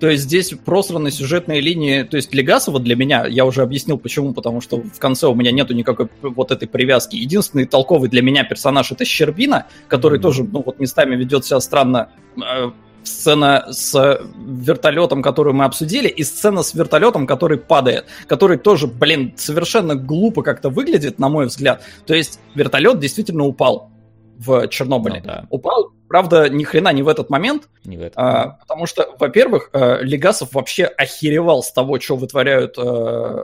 То 0.00 0.10
есть 0.10 0.24
здесь 0.24 0.52
просраны 0.64 1.10
сюжетные 1.10 1.60
линии, 1.60 2.02
то 2.02 2.16
есть 2.16 2.34
Легасова 2.34 2.80
для 2.80 2.96
меня, 2.96 3.26
я 3.26 3.46
уже 3.46 3.62
объяснил 3.62 3.96
почему, 3.96 4.34
потому 4.34 4.60
что 4.60 4.82
в 4.82 4.98
конце 4.98 5.28
у 5.28 5.34
меня 5.34 5.50
нету 5.52 5.72
никакой 5.72 6.08
вот 6.20 6.50
этой 6.50 6.68
привязки. 6.68 7.16
Единственный 7.16 7.64
толковый 7.64 8.10
для 8.10 8.20
меня 8.20 8.44
персонаж 8.44 8.92
это 8.92 9.04
Щербина, 9.04 9.66
который 9.88 10.18
mm-hmm. 10.18 10.22
тоже, 10.22 10.44
ну 10.44 10.62
вот 10.62 10.78
местами 10.78 11.16
ведет 11.16 11.46
себя 11.46 11.60
странно, 11.60 12.10
э, 12.36 12.70
сцена 13.04 13.66
с 13.70 14.20
вертолетом, 14.36 15.22
которую 15.22 15.54
мы 15.54 15.64
обсудили, 15.64 16.08
и 16.08 16.24
сцена 16.24 16.62
с 16.62 16.74
вертолетом, 16.74 17.26
который 17.26 17.58
падает, 17.58 18.06
который 18.26 18.58
тоже, 18.58 18.86
блин, 18.86 19.34
совершенно 19.36 19.94
глупо 19.94 20.42
как-то 20.42 20.70
выглядит, 20.70 21.18
на 21.18 21.28
мой 21.28 21.46
взгляд. 21.46 21.82
То 22.06 22.14
есть 22.14 22.40
вертолет 22.54 22.98
действительно 22.98 23.44
упал 23.44 23.90
в 24.38 24.68
Чернобыле. 24.68 25.20
Ну, 25.20 25.26
да. 25.26 25.46
Упал, 25.50 25.92
правда, 26.08 26.48
ни 26.48 26.64
хрена 26.64 26.92
не 26.92 27.02
в 27.02 27.08
этот 27.08 27.30
момент, 27.30 27.68
не 27.84 27.96
в 27.96 28.02
этот 28.02 28.18
а, 28.18 28.58
потому 28.60 28.86
что, 28.86 29.14
во-первых, 29.18 29.70
э, 29.72 30.02
Легасов 30.02 30.52
вообще 30.52 30.84
охеревал 30.86 31.62
с 31.62 31.72
того, 31.72 32.00
что 32.00 32.16
вытворяют 32.16 32.76
э, 32.78 33.42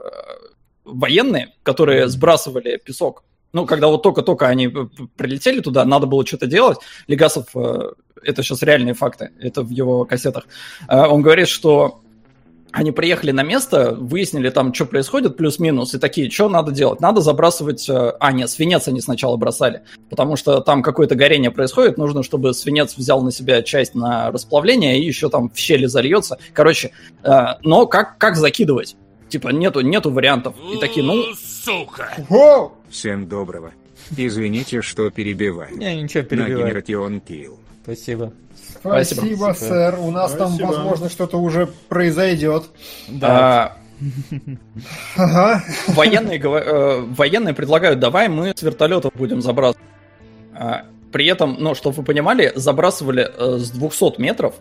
военные, 0.85 1.55
которые 1.63 2.09
сбрасывали 2.09 2.77
песок. 2.77 3.25
Ну, 3.53 3.67
когда 3.67 3.89
вот 3.89 4.03
только-только 4.03 4.47
они 4.47 4.69
прилетели 5.17 5.61
туда, 5.61 5.85
надо 5.85 6.07
было 6.07 6.25
что-то 6.25 6.47
делать. 6.47 6.79
Легасов 7.09 7.47
э, 7.55 7.93
это 8.23 8.43
сейчас 8.43 8.63
реальные 8.63 8.95
факты, 8.95 9.31
это 9.41 9.63
в 9.63 9.71
его 9.71 10.05
кассетах. 10.05 10.47
А, 10.89 11.09
он 11.09 11.23
говорит, 11.23 11.49
что 11.49 12.01
они 12.73 12.93
приехали 12.93 13.33
на 13.33 13.43
место, 13.43 13.95
выяснили 13.95 14.49
там, 14.51 14.73
что 14.73 14.87
происходит, 14.87 15.37
плюс-минус, 15.37 15.95
и 15.95 15.99
такие, 15.99 16.31
что 16.31 16.49
надо 16.49 16.71
делать? 16.71 17.01
Надо 17.01 17.21
забрасывать... 17.21 17.89
Э, 17.89 18.13
а, 18.21 18.33
нет, 18.33 18.49
свинец 18.49 18.87
они 18.87 19.01
сначала 19.01 19.37
бросали, 19.37 19.83
потому 20.09 20.37
что 20.37 20.61
там 20.61 20.83
какое-то 20.83 21.17
горение 21.17 21.51
происходит, 21.51 21.99
нужно, 21.99 22.23
чтобы 22.23 22.55
свинец 22.55 22.97
взял 22.97 23.23
на 23.23 23.33
себя 23.33 23.63
часть 23.63 23.95
на 23.95 24.31
расплавление, 24.31 25.01
и 25.01 25.05
еще 25.05 25.29
там 25.29 25.51
в 25.51 25.59
щели 25.59 25.87
зальется. 25.87 26.39
Короче, 26.53 26.93
э, 27.25 27.31
но 27.63 27.87
как, 27.87 28.19
как 28.19 28.37
закидывать? 28.37 28.97
Типа, 29.29 29.49
нету, 29.49 29.81
нету 29.81 30.11
вариантов. 30.11 30.55
И 30.73 30.79
такие, 30.79 31.05
ну... 31.05 31.23
Сука! 31.35 32.13
Всем 32.89 33.29
доброго. 33.29 33.73
Извините, 34.17 34.83
что 34.83 35.11
перебиваю. 35.11 35.77
Не, 35.77 36.03
ничего 36.03 36.25
перебиваю. 36.25 36.59
На 36.59 36.65
Генератион 36.65 37.21
Килл. 37.21 37.59
Спасибо. 37.83 38.33
Спасибо, 38.81 39.21
Спасибо, 39.21 39.55
сэр. 39.55 39.99
У 39.99 40.11
нас 40.11 40.33
Спасибо. 40.33 40.59
там, 40.59 40.69
возможно, 40.69 41.09
что-то 41.09 41.39
уже 41.39 41.69
произойдет. 41.89 42.65
Да. 43.09 43.77
Ага. 45.15 45.63
Военные, 45.89 46.41
э, 46.41 47.01
военные 47.03 47.53
предлагают, 47.53 48.01
давай 48.01 48.31
мы 48.31 48.55
с 48.57 48.63
вертолетов 48.63 49.13
будем 49.15 49.43
забрасывать. 49.43 49.85
А, 50.55 50.87
при 51.13 51.27
этом, 51.27 51.57
ну, 51.59 51.75
чтобы 51.75 51.97
вы 51.97 52.05
понимали, 52.05 52.51
забрасывали 52.55 53.31
э, 53.37 53.59
с 53.59 53.71
200 53.71 54.19
метров 54.19 54.55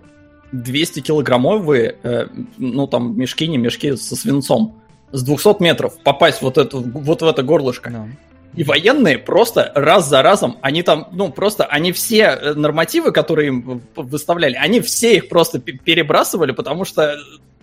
200 0.52 1.02
килограммовые, 1.02 1.96
э, 2.04 2.28
ну, 2.58 2.88
там, 2.88 3.18
мешки, 3.18 3.48
не 3.48 3.58
мешки, 3.58 3.96
со 3.96 4.16
свинцом. 4.16 4.82
С 5.12 5.24
200 5.24 5.62
метров 5.62 5.98
попасть 6.04 6.42
вот, 6.42 6.58
эту, 6.58 6.82
вот 6.82 7.22
в 7.22 7.26
это 7.26 7.44
горлышко. 7.44 7.90
No. 7.90 8.08
И 8.56 8.64
военные 8.64 9.18
просто 9.18 9.72
раз 9.76 10.10
за 10.10 10.22
разом, 10.22 10.58
они 10.62 10.82
там, 10.82 11.08
ну, 11.12 11.32
просто, 11.32 11.66
они 11.66 11.92
все 11.92 12.24
э, 12.24 12.54
нормативы, 12.56 13.12
которые 13.12 13.50
им 13.50 13.82
выставляли, 13.96 14.56
они 14.56 14.82
все 14.82 15.18
их 15.18 15.30
просто 15.30 15.60
перебрасывали, 15.60 16.52
потому 16.52 16.84
что, 16.84 17.18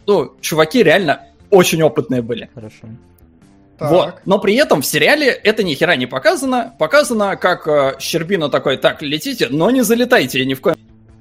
ну, 0.06 0.34
чуваки 0.40 0.82
реально 0.82 1.22
очень 1.50 1.82
опытные 1.82 2.22
были. 2.22 2.48
Хорошо. 2.54 2.88
Так. 3.78 3.90
Вот. 3.90 4.14
Но 4.24 4.38
при 4.38 4.54
этом 4.54 4.80
в 4.80 4.86
сериале 4.86 5.26
это 5.26 5.62
ни 5.62 5.74
хера 5.74 5.96
не 5.96 6.06
показано. 6.06 6.74
Показано, 6.78 7.36
как 7.36 7.68
э, 7.68 7.96
Щербина 7.98 8.48
такой, 8.48 8.76
так, 8.78 9.02
летите, 9.02 9.48
но 9.50 9.70
не 9.70 9.82
залетайте 9.82 10.44
ни 10.44 10.54
в 10.54 10.60
коем 10.60 10.76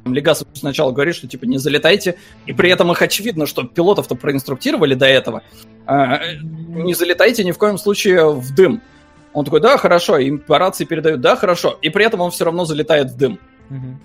Легасов 0.05 0.47
сначала 0.53 0.91
говорит, 0.91 1.15
что 1.15 1.27
типа 1.27 1.45
не 1.45 1.57
залетайте, 1.57 2.15
и 2.45 2.53
при 2.53 2.69
этом 2.69 2.91
их 2.91 3.01
очевидно, 3.01 3.47
что 3.47 3.63
пилотов-то 3.63 4.15
проинструктировали 4.15 4.93
до 4.93 5.07
этого. 5.07 5.41
А, 5.87 6.17
э, 6.17 6.37
не 6.41 6.93
залетайте 6.93 7.43
ни 7.43 7.51
в 7.51 7.57
коем 7.57 7.77
случае 7.77 8.31
в 8.31 8.53
дым. 8.53 8.81
Он 9.35 9.43
такой, 9.43 9.59
да, 9.59 9.77
хорошо, 9.77 10.17
им 10.17 10.39
по 10.39 10.57
рации 10.57 10.85
передают, 10.85 11.19
да, 11.19 11.35
хорошо. 11.35 11.77
И 11.81 11.89
при 11.89 12.05
этом 12.05 12.21
он 12.21 12.31
все 12.31 12.45
равно 12.45 12.63
залетает 12.63 13.11
в 13.11 13.17
дым. 13.17 13.37
Угу. 13.69 13.99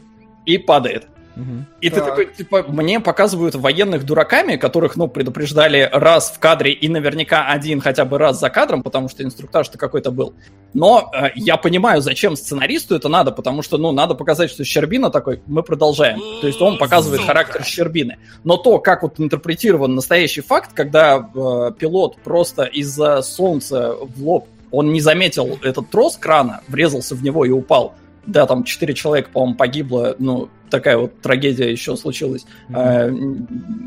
И 0.44 0.58
падает. 0.58 1.06
Угу. 1.36 1.64
И 1.80 1.90
так. 1.90 1.98
ты 1.98 2.10
такой, 2.10 2.26
типа, 2.26 2.64
мне 2.66 2.98
показывают 2.98 3.54
военных 3.54 4.04
дураками, 4.04 4.56
которых, 4.56 4.96
ну, 4.96 5.06
предупреждали 5.06 5.88
раз 5.92 6.30
в 6.30 6.40
кадре 6.40 6.72
и 6.72 6.88
наверняка 6.88 7.46
один 7.46 7.80
хотя 7.80 8.04
бы 8.04 8.18
раз 8.18 8.40
за 8.40 8.50
кадром, 8.50 8.82
потому 8.82 9.08
что 9.08 9.22
инструктаж-то 9.22 9.78
какой-то 9.78 10.10
был. 10.10 10.34
Но 10.74 11.10
э, 11.14 11.28
я 11.36 11.56
понимаю, 11.56 12.00
зачем 12.00 12.34
сценаристу 12.34 12.96
это 12.96 13.08
надо, 13.08 13.30
потому 13.30 13.62
что, 13.62 13.78
ну, 13.78 13.92
надо 13.92 14.14
показать, 14.14 14.50
что 14.50 14.64
Щербина 14.64 15.10
такой, 15.10 15.40
мы 15.46 15.62
продолжаем. 15.62 16.20
То 16.40 16.48
есть 16.48 16.60
он 16.60 16.76
показывает 16.76 17.22
характер 17.22 17.64
Щербины. 17.64 18.18
Но 18.42 18.56
то, 18.56 18.80
как 18.80 19.02
вот 19.02 19.20
интерпретирован 19.20 19.94
настоящий 19.94 20.40
факт, 20.40 20.72
когда 20.74 21.18
э, 21.18 21.70
пилот 21.78 22.16
просто 22.24 22.64
из-за 22.64 23.22
солнца 23.22 23.94
в 23.94 24.26
лоб 24.26 24.48
Он 24.70 24.92
не 24.92 25.00
заметил 25.00 25.58
этот 25.62 25.90
трос 25.90 26.16
крана, 26.16 26.62
врезался 26.68 27.14
в 27.14 27.22
него 27.22 27.44
и 27.44 27.50
упал. 27.50 27.94
Да, 28.26 28.46
там 28.46 28.64
четыре 28.64 28.94
человека, 28.94 29.30
по-моему, 29.32 29.56
погибло. 29.56 30.14
Ну, 30.18 30.48
такая 30.70 30.96
вот 30.96 31.20
трагедия 31.20 31.70
еще 31.70 31.96
случилась. 31.96 32.46
Mm-hmm. 32.68 32.76
Э, 32.76 33.10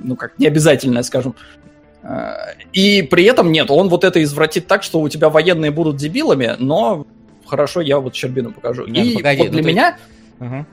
ну, 0.04 0.16
как 0.16 0.38
необязательная, 0.40 1.04
скажем. 1.04 1.36
Э, 2.02 2.56
и 2.74 3.02
при 3.04 3.24
этом 3.26 3.52
нет, 3.52 3.72
он 3.72 3.90
вот 3.90 4.04
это 4.04 4.22
извратит 4.22 4.68
так, 4.68 4.84
что 4.84 5.00
у 5.00 5.10
тебя 5.10 5.30
военные 5.30 5.72
будут 5.72 5.98
дебилами, 5.98 6.56
но 6.60 7.08
хорошо, 7.46 7.82
я 7.82 8.00
вот 8.00 8.16
Щербину 8.16 8.52
покажу. 8.52 8.86
Нет, 8.86 9.06
и 9.06 9.16
погоди, 9.16 9.44
вот 9.44 9.52
для 9.52 9.62
ну, 9.62 9.68
меня... 9.68 9.98
Угу. 10.40 10.66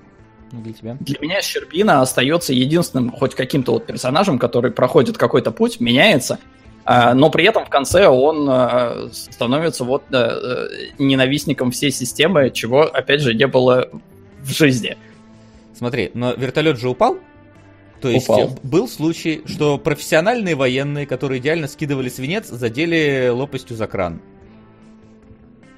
Для 0.52 0.72
тебя? 0.72 0.96
Для 0.98 1.18
меня 1.20 1.42
Щербина 1.42 2.00
остается 2.00 2.52
единственным 2.52 3.12
хоть 3.12 3.36
каким-то 3.36 3.72
вот 3.72 3.86
персонажем, 3.86 4.38
который 4.38 4.72
проходит 4.72 5.16
какой-то 5.16 5.52
путь, 5.52 5.78
меняется, 5.78 6.40
но 6.86 7.30
при 7.30 7.44
этом 7.44 7.64
в 7.64 7.68
конце 7.68 8.06
он 8.08 8.48
а, 8.48 9.08
становится 9.12 9.84
вот 9.84 10.02
э, 10.12 10.68
ненавистником 10.98 11.70
всей 11.70 11.90
системы, 11.90 12.50
чего, 12.50 12.82
опять 12.82 13.20
же, 13.20 13.34
не 13.34 13.46
было 13.46 13.88
в 14.40 14.50
жизни. 14.50 14.96
Смотри, 15.74 16.10
но 16.14 16.32
вертолет 16.32 16.78
же 16.78 16.88
упал? 16.88 17.18
То 18.00 18.08
есть 18.08 18.28
упал. 18.28 18.58
был 18.62 18.88
случай, 18.88 19.42
что 19.46 19.78
профессиональные 19.78 20.54
военные, 20.54 21.06
которые 21.06 21.40
идеально 21.40 21.68
скидывали 21.68 22.08
свинец, 22.08 22.48
задели 22.48 23.28
лопастью 23.28 23.76
за 23.76 23.86
кран. 23.86 24.20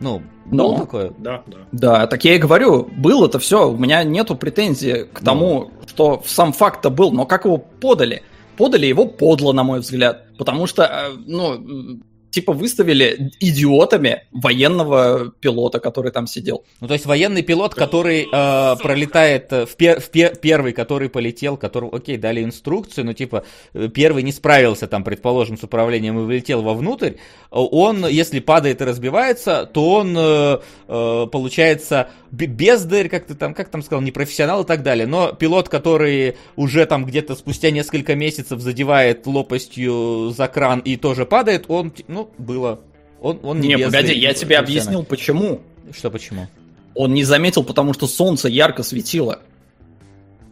Ну, 0.01 0.23
было 0.47 0.79
такое? 0.79 1.13
Да, 1.19 1.43
да. 1.47 1.59
Да, 1.71 2.07
так 2.09 2.25
я 2.25 2.35
и 2.35 2.39
говорю, 2.39 2.89
было 2.97 3.27
это 3.27 3.39
все, 3.39 3.71
у 3.71 3.77
меня 3.77 4.03
нету 4.03 4.35
претензий 4.35 5.05
к 5.05 5.21
тому, 5.21 5.71
ну. 5.81 5.89
что 5.89 6.23
сам 6.27 6.53
факт-то 6.53 6.91
был, 6.91 7.13
но 7.13 7.25
как 7.25 7.45
его 7.45 7.59
подали? 7.59 8.23
Подали 8.63 8.87
его 8.87 9.07
подло, 9.07 9.53
на 9.53 9.65
мой 9.65 9.81
взгляд, 9.81 10.37
потому 10.39 10.69
что, 10.69 10.85
э, 10.85 11.17
ну, 11.27 12.01
типа 12.33 12.53
выставили 12.53 13.31
идиотами 13.41 14.25
военного 14.33 15.33
пилота, 15.39 15.79
который 15.79 16.11
там 16.11 16.27
сидел. 16.27 16.65
Ну, 16.81 16.89
то 16.89 16.95
есть 16.95 17.07
военный 17.07 17.43
пилот, 17.43 17.75
который 17.75 18.23
э, 18.23 18.77
пролетает 18.83 19.53
э, 19.53 19.67
в, 19.67 19.77
пер, 19.77 20.01
в 20.01 20.11
пер, 20.11 20.35
первый, 20.37 20.73
который 20.73 21.11
полетел, 21.11 21.57
который, 21.57 21.91
окей, 21.91 22.17
дали 22.17 22.43
инструкцию, 22.43 23.05
но 23.05 23.13
типа 23.13 23.45
э, 23.75 23.89
первый 23.89 24.23
не 24.23 24.33
справился 24.33 24.89
там, 24.89 25.05
предположим, 25.05 25.59
с 25.59 25.63
управлением 25.63 26.19
и 26.19 26.23
вылетел 26.23 26.63
вовнутрь, 26.63 27.13
он, 27.51 28.07
если 28.07 28.41
падает 28.41 28.81
и 28.81 28.85
разбивается, 28.85 29.69
то 29.71 29.91
он, 29.97 30.17
э, 30.17 30.59
э, 30.89 31.27
получается, 31.31 32.09
бездарь, 32.31 33.11
как 33.11 33.27
ты 33.27 33.35
там, 33.35 33.53
как 33.53 33.69
там 33.69 33.83
сказал, 33.83 34.01
непрофессионал 34.01 34.63
и 34.63 34.67
так 34.67 34.83
далее. 34.83 35.07
Но 35.07 35.33
пилот, 35.33 35.69
который 35.69 36.37
уже 36.57 36.87
там 36.87 37.05
где-то 37.05 37.35
спустя 37.35 37.71
несколько 37.71 38.15
месяцев 38.15 38.61
задевает 38.61 39.27
лопастью 39.27 40.33
за 40.35 40.49
кран 40.49 40.81
и 40.81 40.97
тоже 40.97 41.27
падает, 41.27 41.67
он, 41.69 41.93
ну, 42.09 42.22
ну, 42.39 42.45
было. 42.45 42.81
Он, 43.21 43.39
он 43.43 43.61
не, 43.61 43.69
не 43.69 43.85
погоди, 43.85 44.15
я 44.15 44.35
тебе 44.35 44.59
объяснил, 44.59 45.05
почему. 45.05 45.61
Что 45.97 46.11
почему? 46.11 46.49
Он 46.95 47.15
не 47.15 47.25
заметил, 47.25 47.65
потому 47.65 47.95
что 47.95 48.07
солнце 48.07 48.49
ярко 48.49 48.83
светило. 48.83 49.41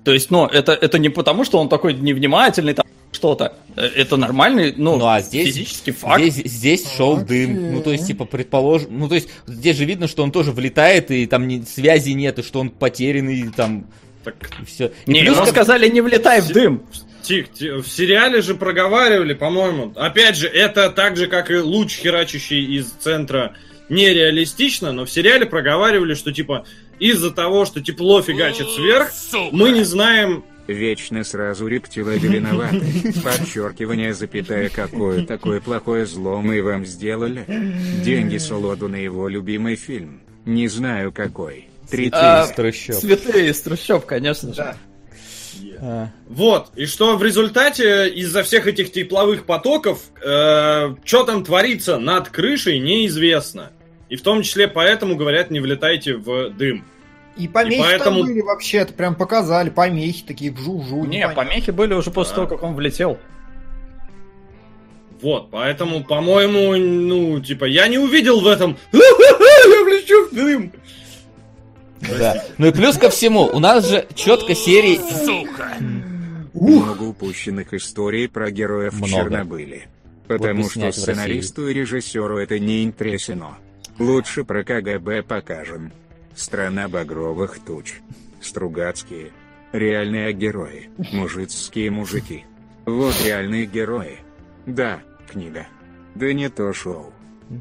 То 0.04 0.12
есть, 0.12 0.30
ну, 0.30 0.46
это, 0.46 0.72
это 0.72 0.98
не 0.98 1.08
потому, 1.08 1.44
что 1.44 1.58
он 1.58 1.68
такой 1.68 1.94
невнимательный, 1.94 2.74
там, 2.74 2.86
что-то. 3.12 3.54
Э, 3.76 3.82
это 3.82 4.16
нормальный, 4.16 4.72
ну, 4.76 4.96
ну 4.96 5.06
а 5.06 5.20
здесь, 5.20 5.48
физический 5.48 5.92
факт. 5.92 6.22
Здесь, 6.22 6.50
здесь 6.50 6.90
шел 6.90 7.18
okay. 7.18 7.26
дым. 7.26 7.72
Ну, 7.74 7.82
то 7.82 7.90
есть, 7.92 8.06
типа, 8.06 8.24
предположим... 8.24 8.98
Ну, 8.98 9.08
то 9.08 9.14
есть, 9.14 9.28
здесь 9.46 9.76
же 9.76 9.84
видно, 9.84 10.08
что 10.08 10.22
он 10.22 10.32
тоже 10.32 10.52
влетает, 10.52 11.10
и 11.10 11.26
там 11.26 11.46
не, 11.46 11.62
связи 11.62 12.10
нет, 12.10 12.38
и 12.38 12.42
что 12.42 12.60
он 12.60 12.70
потерянный, 12.70 13.50
там... 13.54 13.86
Так... 14.24 14.36
Все. 14.66 14.92
И 15.06 15.12
не, 15.12 15.20
плюс, 15.20 15.36
ему 15.36 15.44
как... 15.44 15.54
сказали, 15.54 15.88
не 15.88 16.00
влетай 16.00 16.40
в 16.40 16.48
дым. 16.48 16.82
Тих, 17.30 17.52
тих, 17.52 17.84
в 17.84 17.88
сериале 17.88 18.40
же 18.40 18.56
проговаривали, 18.56 19.34
по-моему. 19.34 19.92
Опять 19.94 20.36
же, 20.36 20.48
это 20.48 20.90
так 20.90 21.16
же, 21.16 21.28
как 21.28 21.52
и 21.52 21.58
луч, 21.58 21.96
херачащий 21.96 22.76
из 22.76 22.90
центра, 22.90 23.54
нереалистично, 23.88 24.90
но 24.90 25.04
в 25.04 25.10
сериале 25.12 25.46
проговаривали, 25.46 26.14
что 26.14 26.32
типа 26.32 26.66
из-за 26.98 27.30
того, 27.30 27.66
что 27.66 27.80
тепло 27.80 28.20
фигачит 28.20 28.68
сверх, 28.70 29.12
мы 29.52 29.70
не 29.70 29.84
знаем 29.84 30.42
Вечно 30.66 31.22
сразу 31.22 31.68
рептилоиды 31.68 32.26
виноваты. 32.26 33.12
Подчеркивание, 33.22 34.12
запятая, 34.12 34.68
какое 34.68 35.24
такое 35.24 35.60
плохое 35.60 36.06
зло 36.06 36.40
мы 36.40 36.60
вам 36.64 36.84
сделали. 36.84 37.44
Деньги 38.04 38.38
Солоду 38.38 38.88
на 38.88 38.96
его 38.96 39.28
любимый 39.28 39.76
фильм. 39.76 40.20
Не 40.46 40.66
знаю 40.66 41.12
какой. 41.12 41.68
Три 41.88 42.08
а, 42.12 42.44
из 42.44 42.50
трущоб. 42.56 42.96
Цветы 42.96 43.48
из 43.48 43.60
трущоб, 43.60 44.04
конечно 44.04 44.52
же. 44.52 44.56
Да. 44.56 44.76
А. 45.82 46.08
Вот, 46.28 46.68
и 46.76 46.84
что 46.84 47.16
в 47.16 47.22
результате 47.24 48.08
из-за 48.10 48.42
всех 48.42 48.66
этих 48.66 48.92
тепловых 48.92 49.46
потоков, 49.46 50.02
э, 50.22 50.94
что 51.04 51.24
там 51.24 51.42
творится 51.42 51.98
над 51.98 52.28
крышей, 52.28 52.78
неизвестно. 52.78 53.72
И 54.10 54.16
в 54.16 54.22
том 54.22 54.42
числе 54.42 54.68
поэтому 54.68 55.16
говорят, 55.16 55.50
не 55.50 55.60
влетайте 55.60 56.16
в 56.16 56.50
дым. 56.50 56.84
И 57.36 57.48
помехи 57.48 57.78
и 57.78 57.82
поэтому... 57.82 58.18
там 58.18 58.26
были 58.26 58.40
вообще, 58.42 58.78
это 58.78 58.92
прям 58.92 59.14
показали, 59.14 59.70
помехи 59.70 60.24
такие, 60.24 60.52
жу-жу. 60.52 61.04
Не, 61.06 61.18
непонятно. 61.18 61.34
помехи 61.34 61.70
были 61.70 61.94
уже 61.94 62.10
после 62.10 62.32
да. 62.32 62.36
того, 62.36 62.48
как 62.48 62.62
он 62.62 62.74
влетел. 62.74 63.18
Вот, 65.22 65.50
поэтому, 65.50 66.02
по-моему, 66.04 66.76
ну, 66.76 67.40
типа, 67.40 67.64
я 67.66 67.88
не 67.88 67.98
увидел 67.98 68.40
в 68.40 68.46
этом 68.46 68.76
«Я 68.92 69.84
влечу 69.84 70.28
в 70.28 70.34
дым!» 70.34 70.72
Да. 72.00 72.42
Ну 72.58 72.68
и 72.68 72.72
плюс 72.72 72.96
ко 72.96 73.10
всему, 73.10 73.42
у 73.44 73.58
нас 73.58 73.88
же 73.88 74.06
четко 74.14 74.54
серии... 74.54 75.00
Сука! 75.24 75.76
Много 76.52 77.04
упущенных 77.04 77.72
историй 77.74 78.28
про 78.28 78.50
героев 78.50 78.94
Много. 78.94 79.06
в 79.06 79.10
Чернобыле. 79.10 79.88
Потому 80.26 80.62
вот 80.62 80.72
что 80.72 80.92
сценаристу 80.92 81.68
и 81.68 81.74
режиссеру 81.74 82.38
это 82.38 82.58
не 82.58 82.84
интересно. 82.84 83.58
Лучше 83.98 84.44
про 84.44 84.64
КГБ 84.64 85.22
покажем. 85.22 85.92
Страна 86.34 86.88
багровых 86.88 87.58
туч. 87.58 87.94
Стругацкие. 88.40 89.30
Реальные 89.72 90.32
герои. 90.32 90.88
Мужицкие 91.12 91.90
мужики. 91.90 92.44
Вот 92.86 93.14
реальные 93.24 93.66
герои. 93.66 94.18
Да, 94.66 95.00
книга. 95.30 95.66
Да 96.14 96.32
не 96.32 96.48
то 96.48 96.72
шоу. 96.72 97.12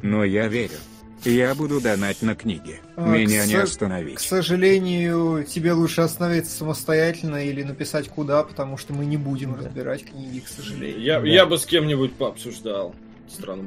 Но 0.01 0.23
я 0.23 0.47
верю. 0.47 0.77
Я 1.25 1.53
буду 1.55 1.81
донать 1.81 2.21
на 2.21 2.35
книги. 2.35 2.79
А, 2.95 3.07
Меня 3.07 3.45
не 3.45 3.55
остановить. 3.55 4.15
К 4.15 4.19
сожалению, 4.19 5.43
тебе 5.43 5.73
лучше 5.73 6.01
остановиться 6.01 6.55
самостоятельно 6.57 7.45
или 7.45 7.63
написать 7.63 8.07
куда, 8.09 8.43
потому 8.43 8.77
что 8.77 8.93
мы 8.93 9.05
не 9.05 9.17
будем 9.17 9.55
разбирать 9.55 10.05
книги, 10.05 10.39
к 10.39 10.47
сожалению. 10.47 11.01
Я, 11.01 11.19
да. 11.19 11.27
я 11.27 11.45
бы 11.45 11.57
с 11.57 11.65
кем-нибудь 11.65 12.13
пообсуждал. 12.13 12.95
Странно 13.29 13.63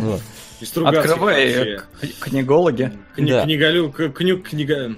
было. 0.00 0.20
Открывай 0.88 1.80
книгологи. 2.20 2.92
Книголюб, 3.14 3.94
книга... 3.94 4.94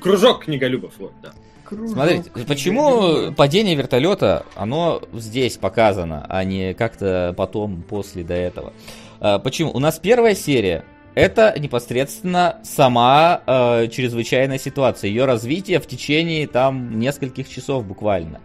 Кружок 0.00 0.44
книголюбов, 0.44 0.94
вот, 0.98 1.12
да. 1.22 1.32
Смотрите, 1.68 2.30
почему 2.46 3.32
падение 3.32 3.74
вертолета, 3.74 4.46
оно 4.54 5.02
здесь 5.12 5.56
показано, 5.56 6.24
а 6.28 6.44
не 6.44 6.74
как-то 6.74 7.34
потом, 7.36 7.82
после, 7.82 8.22
до 8.22 8.34
этого? 8.34 8.72
А, 9.20 9.38
почему? 9.38 9.72
У 9.72 9.78
нас 9.78 9.98
первая 9.98 10.34
серия, 10.34 10.84
это 11.14 11.54
непосредственно 11.58 12.58
сама 12.62 13.42
э, 13.46 13.88
чрезвычайная 13.88 14.58
ситуация, 14.58 15.08
ее 15.08 15.24
развитие 15.24 15.80
в 15.80 15.86
течение 15.86 16.46
там 16.46 16.98
нескольких 16.98 17.48
часов 17.48 17.86
буквально. 17.86 18.40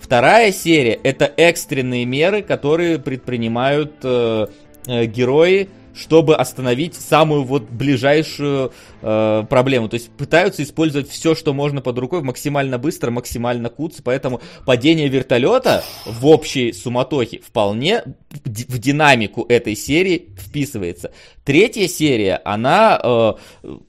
Вторая 0.00 0.52
серия 0.52 0.98
это 1.02 1.32
экстренные 1.36 2.04
меры, 2.04 2.42
которые 2.42 2.98
предпринимают 2.98 3.94
э, 4.02 4.46
э, 4.86 5.06
герои 5.06 5.68
чтобы 5.94 6.36
остановить 6.36 6.94
самую 6.94 7.44
вот 7.44 7.64
ближайшую 7.70 8.72
э, 9.02 9.44
проблему. 9.48 9.88
То 9.88 9.94
есть 9.94 10.10
пытаются 10.10 10.62
использовать 10.62 11.08
все, 11.08 11.34
что 11.34 11.52
можно 11.52 11.80
под 11.80 11.98
рукой 11.98 12.22
максимально 12.22 12.78
быстро, 12.78 13.10
максимально 13.10 13.68
куц, 13.68 14.00
поэтому 14.02 14.40
падение 14.64 15.08
вертолета 15.08 15.84
в 16.06 16.26
общей 16.26 16.72
суматохе 16.72 17.40
вполне 17.40 18.02
в 18.44 18.78
динамику 18.78 19.44
этой 19.48 19.76
серии 19.76 20.30
вписывается. 20.38 21.12
Третья 21.44 21.88
серия, 21.88 22.40
она 22.44 23.00
э, 23.02 23.32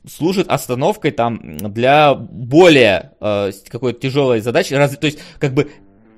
служит 0.10 0.48
остановкой 0.50 1.12
там 1.12 1.58
для 1.58 2.14
более 2.14 3.12
э, 3.20 3.52
какой-то 3.70 4.00
тяжелой 4.00 4.42
задачи, 4.42 4.74
раз, 4.74 4.98
то 4.98 5.06
есть 5.06 5.20
как 5.40 5.54
бы 5.54 5.72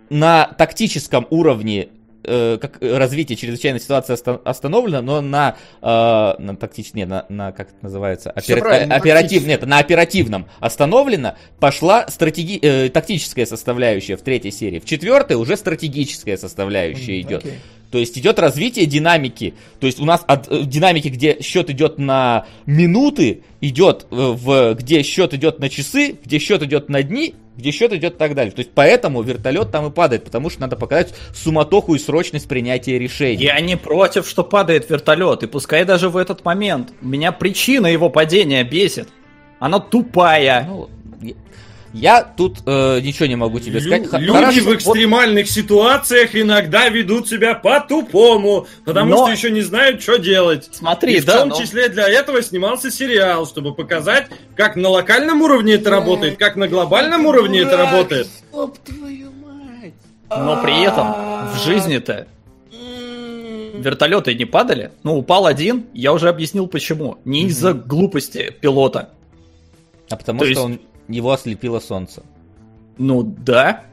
на 0.10 0.46
тактическом 0.46 1.28
уровне 1.30 1.90
э, 2.26 2.58
как 2.60 2.78
развитие 2.82 3.36
чрезвычайной 3.36 3.80
ситуации 3.80 4.14
остановлено, 4.48 5.02
но 5.02 5.22
на, 5.22 5.56
э, 5.82 5.86
на 5.86 6.56
тактическом, 6.56 7.00
нет, 7.00 7.10
на, 7.10 7.26
на, 7.30 7.52
как 7.52 7.70
это 7.70 7.78
называется, 7.82 8.32
Опера, 8.32 8.88
оператив, 8.90 9.46
нет, 9.46 9.66
на 9.66 9.80
оперативном 9.80 10.48
остановлено, 10.60 11.36
пошла 11.60 12.08
стратеги, 12.08 12.60
э, 12.62 12.90
тактическая 12.90 13.46
составляющая 13.46 14.18
в 14.18 14.22
третьей 14.22 14.52
серии. 14.52 14.80
В 14.80 14.86
четвертой 14.86 15.38
уже 15.38 15.58
стратегическая 15.58 16.38
составляющая 16.38 17.20
mm, 17.20 17.22
идет. 17.22 17.46
Okay. 17.46 17.54
То 17.96 18.00
есть 18.00 18.18
идет 18.18 18.40
развитие 18.40 18.88
динамики. 18.88 19.54
То 19.80 19.88
есть 19.88 20.02
у 20.02 20.04
нас 20.04 20.22
от 20.28 20.52
э, 20.52 20.64
динамики, 20.64 21.08
где 21.08 21.42
счет 21.42 21.70
идет 21.70 21.98
на 21.98 22.46
минуты, 22.66 23.44
идет 23.62 24.06
э, 24.12 24.16
в 24.16 24.74
где 24.74 25.02
счет 25.02 25.34
идет 25.34 25.60
на 25.60 25.70
часы, 25.70 26.18
где 26.22 26.38
счет 26.38 26.62
идет 26.62 26.90
на 26.90 27.04
дни, 27.04 27.36
где 27.56 27.72
счет 27.72 27.94
идет 27.94 28.16
и 28.16 28.18
так 28.18 28.36
далее. 28.36 28.52
То 28.52 28.60
есть 28.60 28.72
поэтому 28.76 29.22
вертолет 29.22 29.72
там 29.72 29.88
и 29.88 29.92
падает, 29.92 30.26
потому 30.26 30.50
что 30.50 30.60
надо 30.60 30.76
показать 30.76 31.14
суматоху 31.34 31.96
и 31.96 31.98
срочность 31.98 32.50
принятия 32.50 33.00
решений. 33.00 33.46
Я 33.46 33.62
не 33.62 33.78
против, 33.78 34.28
что 34.28 34.44
падает 34.44 34.90
вертолет, 34.90 35.44
и 35.44 35.48
пускай 35.48 35.86
даже 35.86 36.10
в 36.10 36.18
этот 36.18 36.44
момент. 36.44 36.92
Меня 37.00 37.32
причина 37.32 37.88
его 37.88 38.10
падения 38.10 38.66
бесит. 38.66 39.08
Она 39.60 39.80
тупая. 39.80 40.66
Ну, 40.68 40.90
я 41.96 42.24
тут 42.24 42.58
э, 42.66 43.00
ничего 43.00 43.26
не 43.26 43.38
могу 43.38 43.62
тебе 43.62 43.80
сказать. 43.80 44.12
Лю- 44.12 44.20
люди 44.20 44.34
Хорошо, 44.34 44.62
в 44.62 44.76
экстремальных 44.76 45.46
вот... 45.46 45.54
ситуациях 45.54 46.36
иногда 46.36 46.90
ведут 46.90 47.30
себя 47.30 47.56
по-тупому, 47.56 48.68
потому 48.84 49.12
но... 49.12 49.18
что 49.18 49.32
еще 49.32 49.50
не 49.50 49.62
знают, 49.62 50.02
что 50.02 50.18
делать. 50.18 50.68
Смотри, 50.74 51.16
И 51.16 51.22
да. 51.22 51.38
В 51.38 51.40
том 51.40 51.50
но... 51.50 51.56
числе 51.56 51.88
для 51.88 52.10
этого 52.10 52.42
снимался 52.42 52.92
сериал, 52.92 53.48
чтобы 53.48 53.74
показать, 53.74 54.28
как 54.56 54.76
на 54.76 54.90
локальном 54.90 55.42
уровне 55.42 55.76
это 55.76 55.90
работает, 55.90 56.38
как 56.38 56.58
на 56.58 56.68
глобальном 56.68 57.26
уровне 57.26 57.62
это 57.62 57.78
работает. 57.78 58.28
Но 58.52 58.74
при 60.62 60.84
этом 60.84 61.14
в 61.54 61.64
жизни-то 61.64 62.28
вертолеты 63.74 64.34
не 64.34 64.46
падали. 64.46 64.92
Ну, 65.04 65.18
упал 65.18 65.46
один, 65.46 65.86
я 65.94 66.12
уже 66.12 66.28
объяснил 66.28 66.68
почему. 66.68 67.20
Не 67.24 67.46
из-за 67.46 67.74
глупости 67.74 68.54
пилота. 68.60 69.12
А 70.10 70.18
потому 70.18 70.40
То 70.40 70.46
что 70.46 70.50
есть... 70.50 70.62
он 70.62 70.80
его 71.08 71.32
ослепило 71.32 71.80
солнце. 71.80 72.24
Ну 72.98 73.24
да. 73.24 73.84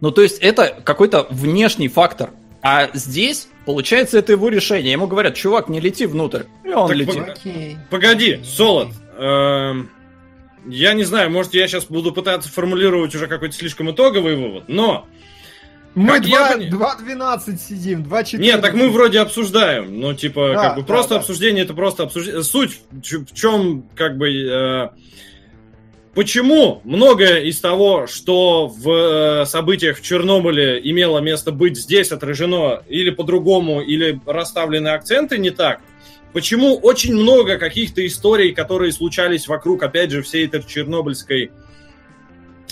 Ну 0.00 0.10
то 0.10 0.22
есть 0.22 0.38
это 0.38 0.76
какой-то 0.84 1.26
внешний 1.30 1.88
фактор. 1.88 2.30
А 2.62 2.90
здесь, 2.94 3.48
получается, 3.64 4.18
это 4.18 4.32
его 4.32 4.48
решение. 4.48 4.92
Ему 4.92 5.06
говорят, 5.06 5.34
чувак, 5.34 5.68
не 5.68 5.80
лети 5.80 6.06
внутрь. 6.06 6.42
И 6.64 6.68
он 6.68 6.88
так 6.88 6.96
летит. 6.96 7.14
Погоди, 7.14 7.76
погоди 7.90 8.40
Солод. 8.44 8.88
Эм, 9.16 9.90
я 10.66 10.94
не 10.94 11.04
знаю, 11.04 11.30
может, 11.30 11.54
я 11.54 11.68
сейчас 11.68 11.84
буду 11.84 12.12
пытаться 12.12 12.48
формулировать 12.48 13.14
уже 13.14 13.28
какой-то 13.28 13.54
слишком 13.54 13.90
итоговый 13.90 14.36
вывод, 14.36 14.64
но... 14.68 15.06
Мы 15.94 16.18
2.12 16.18 17.56
сидим, 17.56 18.02
2.4. 18.02 18.36
Нет, 18.36 18.60
так 18.60 18.74
мы 18.74 18.90
вроде 18.90 19.20
обсуждаем. 19.20 19.98
Ну, 19.98 20.12
типа, 20.12 20.52
да, 20.54 20.62
как 20.62 20.74
бы 20.74 20.80
да, 20.82 20.86
просто 20.86 21.14
да. 21.14 21.20
обсуждение 21.20 21.64
это 21.64 21.72
просто 21.72 22.02
обсуждение. 22.02 22.42
Суть 22.42 22.80
в 22.90 23.32
чем, 23.32 23.88
как 23.94 24.18
бы, 24.18 24.28
э, 24.28 24.88
Почему 26.16 26.80
многое 26.84 27.42
из 27.42 27.60
того, 27.60 28.06
что 28.06 28.68
в 28.68 29.42
э, 29.42 29.44
событиях 29.44 29.98
в 29.98 30.02
Чернобыле 30.02 30.80
имело 30.82 31.18
место 31.18 31.52
быть 31.52 31.76
здесь 31.76 32.10
отражено 32.10 32.82
или 32.88 33.10
по-другому, 33.10 33.82
или 33.82 34.18
расставлены 34.24 34.88
акценты 34.88 35.36
не 35.36 35.50
так? 35.50 35.82
Почему 36.32 36.74
очень 36.76 37.14
много 37.14 37.58
каких-то 37.58 38.04
историй, 38.06 38.52
которые 38.52 38.92
случались 38.92 39.46
вокруг, 39.46 39.82
опять 39.82 40.10
же, 40.10 40.22
всей 40.22 40.46
этой 40.46 40.64
чернобыльской 40.66 41.50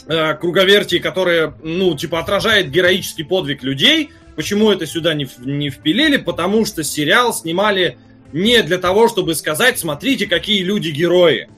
э, 0.07 0.35
круговертии, 0.37 0.97
которая, 0.97 1.55
ну, 1.62 1.95
типа, 1.95 2.21
отражает 2.21 2.71
героический 2.71 3.25
подвиг 3.25 3.62
людей, 3.62 4.11
почему 4.37 4.73
это 4.73 4.87
сюда 4.87 5.12
не, 5.12 5.29
не 5.41 5.69
впилили? 5.69 6.16
Потому 6.16 6.65
что 6.65 6.83
сериал 6.83 7.35
снимали 7.35 7.99
не 8.33 8.62
для 8.62 8.79
того, 8.79 9.07
чтобы 9.07 9.35
сказать, 9.35 9.79
смотрите, 9.79 10.27
какие 10.27 10.62
люди 10.62 10.89
герои 10.89 11.51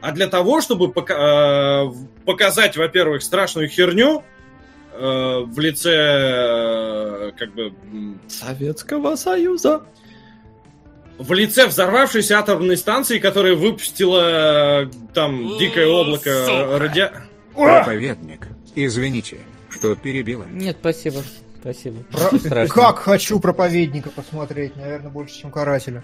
а 0.00 0.12
для 0.12 0.28
того, 0.28 0.60
чтобы 0.60 0.90
пока, 0.92 1.84
э, 1.84 1.92
показать, 2.24 2.76
во-первых, 2.76 3.22
страшную 3.22 3.68
херню 3.68 4.22
э, 4.92 5.40
в 5.44 5.58
лице 5.58 5.92
э, 5.92 7.32
как 7.36 7.54
бы 7.54 7.72
Советского 8.28 9.16
Союза. 9.16 9.82
В 11.18 11.32
лице 11.34 11.66
взорвавшейся 11.66 12.38
атомной 12.38 12.78
станции, 12.78 13.18
которая 13.18 13.54
выпустила 13.54 14.84
э, 14.84 14.90
там 15.12 15.58
дикое 15.58 15.86
облако 15.86 16.78
радиа... 16.78 17.12
Проповедник, 17.54 18.48
извините, 18.74 19.38
что 19.68 19.94
перебила. 19.96 20.44
Нет, 20.44 20.78
спасибо. 20.80 21.22
Спасибо. 21.60 22.02
Про... 22.48 22.66
Как 22.68 22.98
хочу 23.00 23.38
проповедника 23.38 24.08
посмотреть, 24.10 24.76
наверное, 24.76 25.10
больше, 25.10 25.40
чем 25.40 25.50
карателя. 25.50 26.02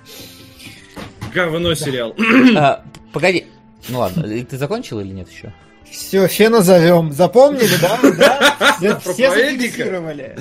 Говно 1.32 1.74
сериал. 1.74 2.14
А, 2.56 2.84
погоди, 3.12 3.46
ну 3.88 3.98
ладно, 4.00 4.22
ты 4.22 4.58
закончил 4.58 5.00
или 5.00 5.12
нет 5.12 5.30
еще? 5.30 5.52
Все, 5.90 6.26
все 6.26 6.48
назовем. 6.48 7.12
Запомнили, 7.12 7.76
да? 7.80 7.98
Да? 8.80 8.98
Все 9.00 9.30
зафиксировали. 9.30 10.36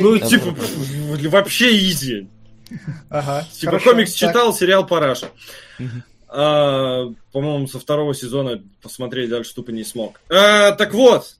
Ну, 0.00 0.18
типа, 0.18 0.54
вообще 1.30 1.76
изи. 1.78 2.28
Ага. 3.10 3.46
Типа 3.52 3.78
комикс 3.80 4.12
читал, 4.12 4.54
сериал 4.54 4.86
Параша. 4.86 5.28
А, 6.28 7.06
по-моему, 7.32 7.66
со 7.66 7.78
второго 7.78 8.14
сезона 8.14 8.62
посмотреть 8.80 9.28
дальше 9.28 9.54
тупо 9.54 9.70
не 9.70 9.84
смог. 9.84 10.20
А, 10.30 10.72
так 10.72 10.94
вот, 10.94 11.36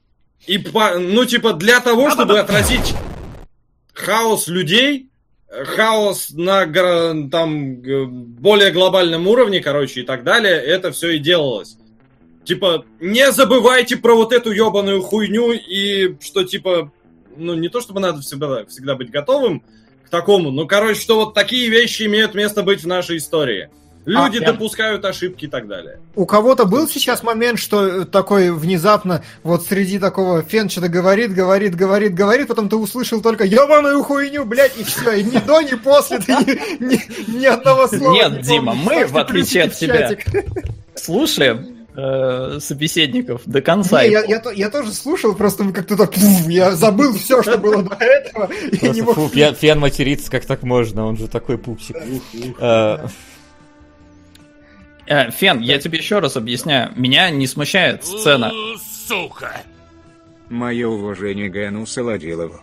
и 0.46 0.58
по, 0.58 0.98
ну, 0.98 1.24
типа, 1.24 1.54
для 1.54 1.80
того, 1.80 2.10
чтобы 2.10 2.38
отразить 2.38 2.94
хаос 3.94 4.48
людей, 4.48 5.08
хаос 5.52 6.30
на 6.30 6.66
там 7.28 7.76
более 7.76 8.70
глобальном 8.70 9.28
уровне, 9.28 9.60
короче, 9.60 10.00
и 10.00 10.04
так 10.04 10.24
далее, 10.24 10.54
это 10.54 10.92
все 10.92 11.10
и 11.10 11.18
делалось. 11.18 11.76
Типа, 12.44 12.84
не 13.00 13.30
забывайте 13.30 13.96
про 13.96 14.14
вот 14.14 14.32
эту 14.32 14.50
ебаную 14.50 15.02
хуйню, 15.02 15.52
и 15.52 16.16
что, 16.20 16.42
типа, 16.42 16.90
ну, 17.36 17.54
не 17.54 17.68
то 17.68 17.80
чтобы 17.80 18.00
надо 18.00 18.20
всегда, 18.20 18.64
всегда 18.66 18.96
быть 18.96 19.10
готовым 19.10 19.62
к 20.04 20.08
такому, 20.08 20.50
но, 20.50 20.66
короче, 20.66 21.00
что 21.00 21.16
вот 21.16 21.34
такие 21.34 21.68
вещи 21.68 22.04
имеют 22.04 22.34
место 22.34 22.62
быть 22.62 22.82
в 22.82 22.86
нашей 22.86 23.18
истории. 23.18 23.70
Люди 24.04 24.38
а, 24.38 24.52
допускают 24.52 25.04
ошибки 25.04 25.44
и 25.44 25.48
так 25.48 25.68
далее. 25.68 26.00
У 26.16 26.26
кого-то 26.26 26.64
был 26.64 26.88
сейчас 26.88 27.22
момент, 27.22 27.58
что 27.58 28.04
такой 28.04 28.50
внезапно 28.50 29.22
вот 29.44 29.64
среди 29.64 29.98
такого 30.00 30.42
фен 30.42 30.68
что-то 30.68 30.88
говорит, 30.88 31.32
говорит, 31.32 31.76
говорит, 31.76 32.12
говорит, 32.12 32.48
потом 32.48 32.68
ты 32.68 32.76
услышал 32.76 33.20
только 33.20 33.44
ебаную 33.44 34.02
хуйню, 34.02 34.44
блядь, 34.44 34.76
и 34.76 34.82
все, 34.82 35.12
и 35.12 35.22
ни 35.22 35.38
до, 35.38 35.60
ни 35.62 35.74
после 35.74 36.18
ты 36.18 36.32
ни, 36.32 36.84
ни, 36.84 37.38
ни 37.38 37.46
одного 37.46 37.86
слова 37.86 38.12
Нет, 38.12 38.32
не 38.32 38.42
Дима, 38.42 38.74
мы, 38.74 39.06
в 39.06 39.16
отличие 39.16 39.64
от 39.64 39.74
тебя, 39.74 40.16
слушаем 40.96 41.86
э, 41.96 42.58
собеседников 42.60 43.42
до 43.46 43.60
конца. 43.62 44.02
Не, 44.02 44.10
я, 44.10 44.24
я, 44.24 44.42
я 44.52 44.70
тоже 44.70 44.92
слушал, 44.92 45.34
просто 45.34 45.70
как-то 45.72 45.96
так, 45.96 46.16
я 46.48 46.72
забыл 46.72 47.14
все, 47.14 47.40
что 47.42 47.56
было 47.56 47.84
до 47.84 47.94
этого. 47.94 48.48
Фу, 49.14 49.28
фен 49.28 49.78
матерится, 49.78 50.28
как 50.28 50.44
так 50.44 50.64
можно, 50.64 51.06
он 51.06 51.16
же 51.16 51.28
такой 51.28 51.56
пупсик. 51.56 51.96
Э, 55.06 55.30
Фен, 55.30 55.60
я 55.60 55.78
тебе 55.78 55.98
еще 55.98 56.18
раз 56.18 56.36
объясняю. 56.36 56.92
Меня 56.96 57.30
не 57.30 57.46
смущает 57.46 58.04
сцена. 58.04 58.52
Сука! 59.06 59.62
Мое 60.48 60.88
уважение 60.88 61.48
Гану 61.48 61.86
Солодилову. 61.86 62.60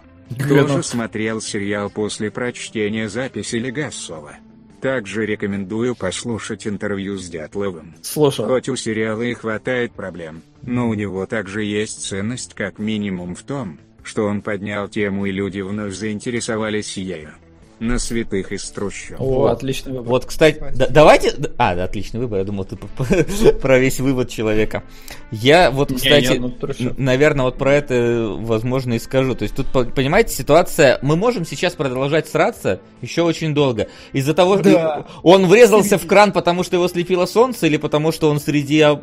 Тоже 0.48 0.84
смотрел 0.84 1.42
сериал 1.42 1.90
после 1.90 2.30
прочтения 2.30 3.10
записи 3.10 3.56
Легасова. 3.56 4.36
Также 4.80 5.26
рекомендую 5.26 5.96
послушать 5.96 6.68
интервью 6.68 7.18
с 7.18 7.28
Дятловым. 7.28 7.96
Слушай. 8.02 8.46
Хоть 8.46 8.70
у 8.70 8.76
сериала 8.76 9.24
и 9.24 9.34
хватает 9.34 9.92
проблем, 9.92 10.42
но 10.62 10.88
у 10.88 10.94
него 10.94 11.26
также 11.26 11.64
есть 11.64 12.06
ценность 12.06 12.54
как 12.54 12.80
минимум 12.80 13.36
в 13.36 13.44
том, 13.44 13.80
что 14.04 14.26
он 14.26 14.42
поднял 14.42 14.88
тему 14.88 15.26
и 15.26 15.32
люди 15.32 15.60
вновь 15.60 15.94
заинтересовались 15.96 16.96
ею 16.96 17.34
на 17.80 17.98
святых 17.98 18.52
из 18.52 18.70
трущоб. 18.70 19.20
О, 19.20 19.46
отличный 19.48 19.94
выбор. 19.94 20.10
Вот, 20.10 20.26
кстати, 20.26 20.62
да, 20.76 20.88
давайте... 20.88 21.34
А, 21.58 21.76
да, 21.76 21.86
отличный 21.86 22.20
выбор, 22.20 22.40
я 22.40 22.46
думал, 22.46 22.66
ты 22.66 22.76
про 23.62 23.80
весь 23.80 24.00
вывод 24.00 24.30
человека. 24.30 24.84
Я 25.32 25.72
вот, 25.72 25.94
кстати, 25.94 26.38
не, 26.38 26.86
не, 26.86 26.94
наверное, 26.98 27.46
вот 27.46 27.58
про 27.58 27.74
это, 27.74 28.36
возможно, 28.38 28.94
и 28.94 29.00
скажу. 29.00 29.36
То 29.36 29.44
есть 29.44 29.56
тут, 29.56 29.68
понимаете, 29.72 30.34
ситуация... 30.34 31.00
Мы 31.02 31.16
можем 31.16 31.46
сейчас 31.46 31.74
продолжать 31.74 32.28
сраться 32.28 32.82
еще 33.02 33.22
очень 33.22 33.54
долго. 33.54 33.88
Из-за 34.12 34.34
того, 34.34 34.60
что 34.60 35.08
он 35.24 35.48
врезался 35.48 35.98
в 35.98 36.06
кран, 36.06 36.34
потому 36.34 36.64
что 36.64 36.76
его 36.76 36.88
слепило 36.88 37.26
солнце, 37.26 37.68
или 37.68 37.78
потому 37.78 38.12
что 38.12 38.30
он 38.30 38.40
среди 38.40 38.82
а, 38.82 39.00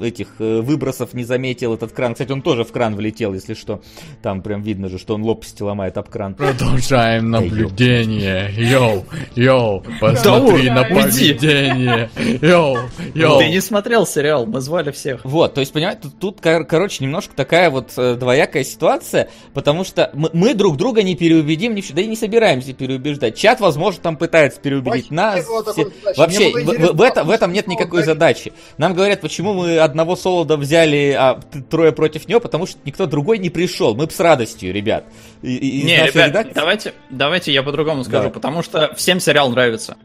этих 0.00 0.28
э, 0.40 0.60
выбросов 0.60 1.14
не 1.14 1.24
заметил 1.24 1.74
этот 1.74 1.92
кран. 1.92 2.14
Кстати, 2.14 2.32
он 2.32 2.42
тоже 2.42 2.64
в 2.64 2.72
кран 2.72 2.96
влетел, 2.96 3.34
если 3.34 3.54
что. 3.54 3.82
Там 4.22 4.42
прям 4.42 4.62
видно 4.62 4.88
же, 4.88 4.98
что 4.98 5.14
он 5.14 5.22
лопасти 5.22 5.62
ломает 5.62 5.96
об 5.96 6.08
кран. 6.08 6.34
Продолжаем 6.34 7.30
наблюдать 7.30 7.67
поведение, 7.68 8.52
yo, 8.56 9.04
yo, 9.36 9.82
посмотри 10.00 10.70
на 10.70 10.84
поведение, 10.84 12.10
yo, 12.42 12.78
yo. 13.14 13.38
Ты 13.38 13.48
не 13.50 13.60
смотрел 13.60 14.06
сериал, 14.06 14.46
мы 14.46 14.60
звали 14.60 14.90
всех. 14.90 15.24
Вот, 15.24 15.54
то 15.54 15.60
есть, 15.60 15.72
понимаете, 15.72 16.02
тут, 16.02 16.18
тут 16.18 16.40
короче, 16.40 17.04
немножко 17.04 17.34
такая 17.34 17.70
вот 17.70 17.92
э, 17.96 18.14
двоякая 18.14 18.64
ситуация, 18.64 19.28
потому 19.54 19.84
что 19.84 20.10
мы, 20.14 20.30
мы 20.32 20.54
друг 20.54 20.76
друга 20.76 21.02
не 21.02 21.14
переубедим, 21.14 21.74
не, 21.74 21.82
да 21.92 22.02
и 22.02 22.06
не 22.06 22.16
собираемся 22.16 22.72
переубеждать. 22.72 23.36
Чат, 23.36 23.60
возможно, 23.60 24.02
там 24.02 24.16
пытается 24.16 24.60
переубедить 24.60 25.10
нас. 25.10 25.44
Все... 25.44 25.90
Вообще, 26.16 26.50
в, 26.50 26.64
в, 26.64 26.96
в, 26.96 27.02
это, 27.02 27.24
в 27.24 27.30
этом 27.30 27.52
нет 27.52 27.66
никакой 27.66 28.02
задачи. 28.02 28.52
Нам 28.78 28.94
говорят, 28.94 29.20
почему 29.20 29.54
мы 29.54 29.78
одного 29.78 30.16
солода 30.16 30.56
взяли, 30.56 31.16
а 31.18 31.40
трое 31.70 31.92
против 31.92 32.28
него, 32.28 32.40
потому 32.40 32.66
что 32.66 32.78
никто 32.84 33.06
другой 33.06 33.38
не 33.38 33.50
пришел. 33.50 33.94
Мы 33.94 34.06
бы 34.06 34.12
с 34.12 34.20
радостью, 34.20 34.72
ребят. 34.72 35.04
И, 35.42 35.56
и, 35.56 35.82
не, 35.82 35.96
ребят, 35.96 36.14
редакции... 36.14 36.52
давайте, 36.54 36.94
давайте 37.10 37.52
я 37.52 37.57
по-другому 37.62 38.04
скажу, 38.04 38.28
да. 38.28 38.30
потому 38.30 38.62
что 38.62 38.94
всем 38.94 39.20
сериал 39.20 39.50
нравится. 39.50 39.96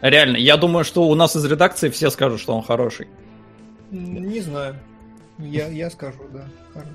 Реально, 0.00 0.36
я 0.36 0.56
думаю, 0.56 0.84
что 0.84 1.04
у 1.04 1.14
нас 1.14 1.36
из 1.36 1.44
редакции 1.44 1.88
все 1.88 2.10
скажут, 2.10 2.40
что 2.40 2.54
он 2.54 2.62
хороший. 2.62 3.08
Не 3.90 4.40
знаю. 4.40 4.76
Я, 5.38 5.68
я 5.68 5.90
скажу, 5.90 6.18
да. 6.32 6.44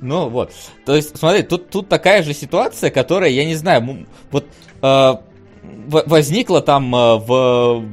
Ну 0.01 0.29
вот. 0.29 0.51
То 0.85 0.95
есть, 0.95 1.17
смотри, 1.17 1.43
тут, 1.43 1.69
тут 1.69 1.87
такая 1.87 2.23
же 2.23 2.33
ситуация, 2.33 2.89
которая, 2.89 3.29
я 3.29 3.45
не 3.45 3.55
знаю, 3.55 4.05
вот 4.31 4.45
э, 4.81 5.13
возникла 5.87 6.61
там 6.61 6.93
э, 6.95 7.17
в... 7.17 7.83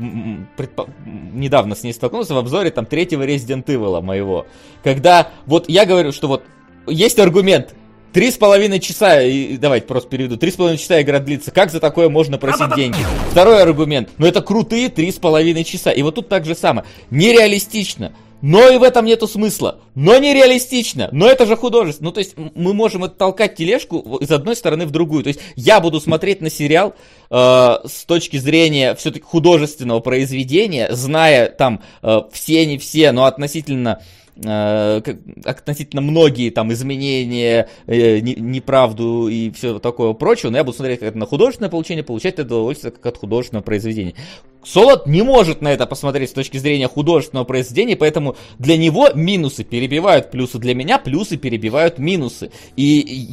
Предпо... 0.56 0.88
Недавно 1.04 1.74
с 1.74 1.82
ней 1.82 1.92
столкнулся 1.92 2.34
в 2.34 2.38
обзоре 2.38 2.70
там 2.70 2.86
третьего 2.86 3.24
Resident 3.26 3.64
Evil 3.66 4.00
моего. 4.00 4.46
Когда 4.82 5.30
вот 5.46 5.68
я 5.68 5.86
говорю, 5.86 6.12
что 6.12 6.28
вот 6.28 6.44
есть 6.86 7.18
аргумент, 7.18 7.74
Три 8.14 8.30
с 8.30 8.36
половиной 8.36 8.78
часа, 8.78 9.20
и, 9.22 9.56
давайте 9.56 9.88
просто 9.88 10.08
переведу, 10.08 10.36
три 10.36 10.52
с 10.52 10.54
половиной 10.54 10.78
часа 10.78 11.02
игра 11.02 11.18
длится, 11.18 11.50
как 11.50 11.72
за 11.72 11.80
такое 11.80 12.08
можно 12.08 12.38
просить 12.38 12.72
деньги? 12.76 12.98
Второй 13.32 13.60
аргумент, 13.60 14.08
ну 14.18 14.26
это 14.28 14.40
крутые 14.40 14.88
три 14.88 15.10
с 15.10 15.16
половиной 15.16 15.64
часа, 15.64 15.90
и 15.90 16.00
вот 16.02 16.14
тут 16.14 16.28
так 16.28 16.44
же 16.44 16.54
самое, 16.54 16.86
нереалистично, 17.10 18.12
но 18.40 18.68
и 18.68 18.78
в 18.78 18.84
этом 18.84 19.04
нету 19.04 19.26
смысла. 19.26 19.80
Но 19.94 20.16
нереалистично. 20.18 21.08
Но 21.12 21.26
это 21.26 21.46
же 21.46 21.56
художество. 21.56 22.04
Ну, 22.04 22.12
то 22.12 22.18
есть 22.18 22.34
мы 22.36 22.74
можем 22.74 23.02
оттолкать 23.02 23.56
тележку 23.56 24.18
из 24.20 24.30
одной 24.30 24.54
стороны 24.54 24.84
в 24.84 24.90
другую. 24.90 25.22
То 25.22 25.28
есть 25.28 25.40
я 25.56 25.80
буду 25.80 25.98
смотреть 25.98 26.42
на 26.42 26.50
сериал 26.50 26.94
э, 27.30 27.34
с 27.86 28.04
точки 28.04 28.36
зрения 28.36 28.94
все-таки 28.96 29.24
художественного 29.24 30.00
произведения, 30.00 30.88
зная 30.90 31.48
там 31.48 31.82
э, 32.02 32.20
все, 32.32 32.66
не 32.66 32.76
все, 32.76 33.12
но 33.12 33.24
относительно 33.24 34.02
относительно 34.36 36.02
многие 36.02 36.50
там 36.50 36.72
изменения, 36.72 37.68
э, 37.86 38.20
неправду 38.20 39.28
и 39.28 39.50
все 39.50 39.78
такое 39.78 40.12
прочее, 40.12 40.50
но 40.50 40.58
я 40.58 40.64
буду 40.64 40.76
смотреть 40.76 41.00
как 41.00 41.10
это 41.10 41.18
на 41.18 41.26
художественное 41.26 41.70
получение, 41.70 42.04
получать 42.04 42.34
это 42.34 42.44
удовольствие 42.44 42.92
как 42.92 43.06
от 43.06 43.18
художественного 43.18 43.62
произведения. 43.62 44.14
Солод 44.64 45.06
не 45.06 45.22
может 45.22 45.60
на 45.60 45.72
это 45.72 45.86
посмотреть 45.86 46.30
с 46.30 46.32
точки 46.32 46.56
зрения 46.56 46.88
художественного 46.88 47.44
произведения, 47.44 47.96
поэтому 47.96 48.36
для 48.58 48.76
него 48.76 49.10
минусы 49.14 49.64
перебивают 49.64 50.30
плюсы, 50.30 50.58
для 50.58 50.74
меня 50.74 50.98
плюсы 50.98 51.36
перебивают 51.36 51.98
минусы. 51.98 52.50
И 52.76 52.82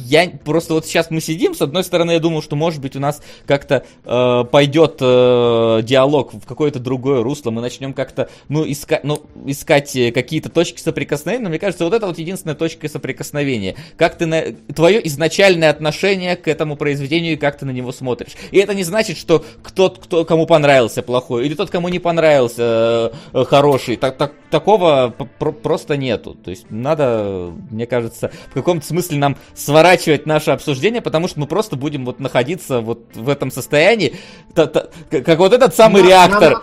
я 0.06 0.30
просто 0.44 0.74
вот 0.74 0.86
сейчас 0.86 1.10
мы 1.10 1.20
сидим, 1.20 1.54
с 1.54 1.62
одной 1.62 1.84
стороны, 1.84 2.12
я 2.12 2.20
думаю, 2.20 2.42
что 2.42 2.56
может 2.56 2.80
быть 2.80 2.96
у 2.96 3.00
нас 3.00 3.22
как-то 3.46 3.84
э, 4.04 4.44
пойдет 4.50 4.98
э, 5.00 5.80
диалог 5.82 6.34
в 6.34 6.46
какое-то 6.46 6.78
другое 6.78 7.22
русло, 7.22 7.50
мы 7.50 7.60
начнем 7.60 7.92
как-то, 7.94 8.28
ну, 8.48 8.70
искать, 8.70 9.04
ну, 9.04 9.22
искать 9.46 9.92
какие-то 10.14 10.48
точки 10.48 10.80
соприкосновения, 10.80 11.44
но 11.44 11.48
мне 11.48 11.58
кажется, 11.58 11.84
вот 11.84 11.94
это 11.94 12.06
вот 12.06 12.18
единственная 12.18 12.56
точка 12.56 12.88
соприкосновения. 12.88 13.76
Как 13.96 14.16
ты 14.16 14.26
на... 14.26 14.42
Твое 14.74 15.06
изначальное 15.06 15.70
отношение 15.70 16.36
к 16.36 16.48
этому 16.48 16.76
произведению 16.76 17.34
и 17.34 17.36
как 17.36 17.58
ты 17.58 17.66
на 17.66 17.70
него 17.70 17.92
смотришь. 17.92 18.32
И 18.50 18.58
это 18.58 18.74
не 18.74 18.84
значит, 18.84 19.16
что 19.16 19.44
кто-то, 19.62 20.00
кто, 20.00 20.24
кому 20.24 20.46
понравился 20.46 21.02
плохой, 21.02 21.21
или 21.30 21.54
тот, 21.54 21.70
кому 21.70 21.88
не 21.88 21.98
понравился 21.98 23.12
э, 23.32 23.44
хороший. 23.44 23.96
Так, 23.96 24.16
так, 24.16 24.32
такого 24.50 25.14
просто 25.62 25.96
нету. 25.96 26.34
То 26.34 26.50
есть 26.50 26.66
надо, 26.70 27.52
мне 27.70 27.86
кажется, 27.86 28.30
в 28.50 28.54
каком-то 28.54 28.86
смысле 28.86 29.18
нам 29.18 29.36
сворачивать 29.54 30.26
наше 30.26 30.50
обсуждение, 30.50 31.02
потому 31.02 31.28
что 31.28 31.40
мы 31.40 31.46
просто 31.46 31.76
будем 31.76 32.04
вот 32.04 32.20
находиться 32.20 32.80
вот 32.80 33.00
в 33.14 33.28
этом 33.28 33.50
состоянии, 33.50 34.16
как 34.54 35.38
вот 35.38 35.52
этот 35.52 35.74
самый 35.74 36.02
реактор. 36.02 36.62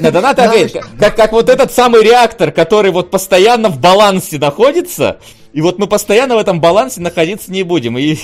На 0.00 0.10
донат 0.10 0.38
ответь, 0.38 0.76
как, 0.98 1.16
как 1.16 1.32
вот 1.32 1.48
этот 1.48 1.72
самый 1.72 2.02
реактор, 2.02 2.50
который 2.50 2.90
вот 2.90 3.10
постоянно 3.10 3.68
в 3.68 3.78
балансе 3.78 4.38
находится, 4.38 5.20
и 5.52 5.60
вот 5.60 5.78
мы 5.78 5.86
постоянно 5.86 6.36
в 6.36 6.38
этом 6.38 6.60
балансе 6.60 7.00
находиться 7.00 7.50
не 7.50 7.62
будем. 7.62 7.98
И, 7.98 8.14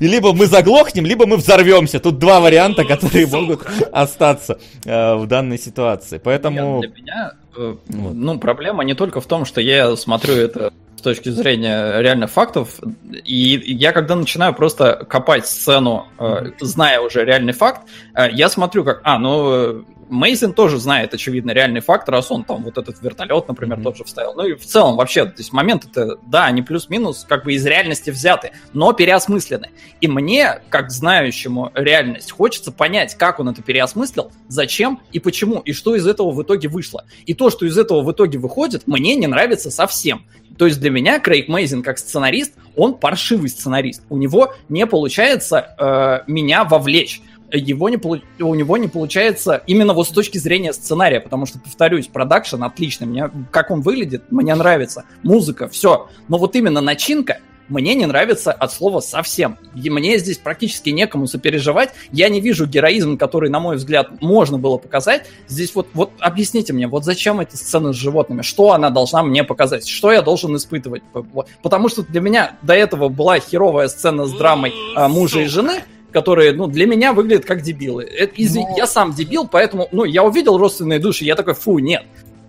и 0.00 0.06
либо 0.06 0.32
мы 0.32 0.46
заглохнем, 0.46 1.06
либо 1.06 1.26
мы 1.26 1.36
взорвемся. 1.36 2.00
Тут 2.00 2.18
два 2.18 2.40
варианта, 2.40 2.84
которые 2.84 3.26
могут 3.26 3.66
остаться 3.92 4.58
э, 4.84 5.14
в 5.14 5.26
данной 5.26 5.58
ситуации. 5.58 6.20
Поэтому... 6.22 6.80
Для 6.80 6.90
меня 6.90 7.32
э, 7.56 7.74
вот. 7.88 8.14
ну, 8.14 8.38
проблема 8.38 8.84
не 8.84 8.94
только 8.94 9.20
в 9.20 9.26
том, 9.26 9.44
что 9.44 9.60
я 9.60 9.96
смотрю 9.96 10.34
это 10.34 10.72
с 10.96 11.02
точки 11.02 11.28
зрения 11.28 12.00
реальных 12.00 12.30
фактов, 12.30 12.80
и 13.12 13.62
я 13.66 13.92
когда 13.92 14.16
начинаю 14.16 14.54
просто 14.54 15.06
копать 15.08 15.46
сцену, 15.46 16.06
э, 16.18 16.52
зная 16.60 17.00
уже 17.00 17.24
реальный 17.24 17.52
факт, 17.52 17.82
э, 18.14 18.30
я 18.32 18.48
смотрю 18.48 18.84
как, 18.84 19.00
а, 19.04 19.18
ну, 19.18 19.84
Мейзен 20.14 20.52
тоже 20.52 20.78
знает, 20.78 21.14
очевидно, 21.14 21.50
реальный 21.50 21.80
факт, 21.80 22.08
раз 22.08 22.30
он 22.30 22.44
там 22.44 22.62
вот 22.64 22.78
этот 22.78 23.00
вертолет, 23.02 23.48
например, 23.48 23.78
mm-hmm. 23.78 23.82
тот 23.82 23.96
же 23.96 24.04
вставил. 24.04 24.34
Ну 24.34 24.46
и 24.46 24.54
в 24.54 24.64
целом 24.64 24.96
вообще, 24.96 25.24
то 25.26 25.34
есть 25.38 25.52
моменты 25.52 25.88
это, 25.90 26.18
да, 26.26 26.46
они 26.46 26.62
плюс-минус 26.62 27.26
как 27.28 27.44
бы 27.44 27.54
из 27.54 27.64
реальности 27.66 28.10
взяты, 28.10 28.52
но 28.72 28.92
переосмыслены. 28.92 29.70
И 30.00 30.08
мне, 30.08 30.60
как 30.68 30.90
знающему 30.90 31.72
реальность, 31.74 32.30
хочется 32.30 32.72
понять, 32.72 33.14
как 33.16 33.40
он 33.40 33.48
это 33.48 33.62
переосмыслил, 33.62 34.32
зачем 34.48 35.00
и 35.12 35.18
почему, 35.18 35.60
и 35.60 35.72
что 35.72 35.94
из 35.94 36.06
этого 36.06 36.30
в 36.30 36.42
итоге 36.42 36.68
вышло. 36.68 37.04
И 37.26 37.34
то, 37.34 37.50
что 37.50 37.66
из 37.66 37.76
этого 37.76 38.02
в 38.02 38.12
итоге 38.12 38.38
выходит, 38.38 38.86
мне 38.86 39.16
не 39.16 39.26
нравится 39.26 39.70
совсем. 39.70 40.24
То 40.58 40.66
есть 40.66 40.80
для 40.80 40.90
меня 40.90 41.18
Крейг 41.18 41.48
Мейзин 41.48 41.82
как 41.82 41.98
сценарист, 41.98 42.54
он 42.76 42.94
паршивый 42.94 43.48
сценарист. 43.48 44.02
У 44.08 44.16
него 44.16 44.54
не 44.68 44.86
получается 44.86 45.74
э, 45.78 46.30
меня 46.30 46.64
вовлечь 46.64 47.20
его 47.52 47.88
не, 47.88 47.98
у 48.42 48.54
него 48.54 48.76
не 48.76 48.88
получается 48.88 49.62
именно 49.66 49.92
вот 49.92 50.08
с 50.08 50.10
точки 50.10 50.38
зрения 50.38 50.72
сценария, 50.72 51.20
потому 51.20 51.46
что, 51.46 51.58
повторюсь, 51.58 52.06
продакшн 52.06 52.62
отличный, 52.62 53.06
мне, 53.06 53.30
как 53.50 53.70
он 53.70 53.80
выглядит, 53.80 54.30
мне 54.30 54.54
нравится, 54.54 55.04
музыка, 55.22 55.68
все, 55.68 56.08
но 56.28 56.38
вот 56.38 56.56
именно 56.56 56.80
начинка 56.80 57.38
мне 57.68 57.94
не 57.94 58.06
нравится 58.06 58.52
от 58.52 58.72
слова 58.72 59.00
совсем. 59.00 59.56
И 59.74 59.88
мне 59.88 60.18
здесь 60.18 60.38
практически 60.38 60.90
некому 60.90 61.26
сопереживать. 61.26 61.90
Я 62.12 62.28
не 62.28 62.40
вижу 62.40 62.66
героизм, 62.66 63.16
который, 63.16 63.48
на 63.50 63.60
мой 63.60 63.76
взгляд, 63.76 64.20
можно 64.20 64.58
было 64.58 64.76
показать. 64.76 65.26
Здесь 65.48 65.74
вот, 65.74 65.88
вот 65.94 66.10
объясните 66.18 66.72
мне, 66.72 66.86
вот 66.88 67.04
зачем 67.04 67.40
эти 67.40 67.56
сцены 67.56 67.92
с 67.92 67.96
животными? 67.96 68.42
Что 68.42 68.72
она 68.72 68.90
должна 68.90 69.22
мне 69.22 69.44
показать? 69.44 69.88
Что 69.88 70.12
я 70.12 70.22
должен 70.22 70.54
испытывать? 70.56 71.02
Потому 71.62 71.88
что 71.88 72.02
для 72.02 72.20
меня 72.20 72.56
до 72.62 72.74
этого 72.74 73.08
была 73.08 73.38
херовая 73.38 73.88
сцена 73.88 74.26
с 74.26 74.32
драмой 74.32 74.74
а, 74.94 75.08
мужа 75.08 75.40
и 75.40 75.46
жены, 75.46 75.84
которые, 76.14 76.52
ну, 76.52 76.68
для 76.68 76.86
меня 76.86 77.12
выглядят 77.12 77.44
как 77.44 77.60
дебилы. 77.60 78.04
Это, 78.04 78.32
из, 78.36 78.54
Но... 78.54 78.72
Я 78.76 78.86
сам 78.86 79.12
дебил, 79.12 79.48
поэтому, 79.48 79.88
ну, 79.90 80.04
я 80.04 80.22
увидел 80.22 80.56
родственные 80.56 81.00
души, 81.00 81.24
я 81.24 81.34
такой, 81.34 81.54
фу, 81.54 81.80
нет. 81.80 82.04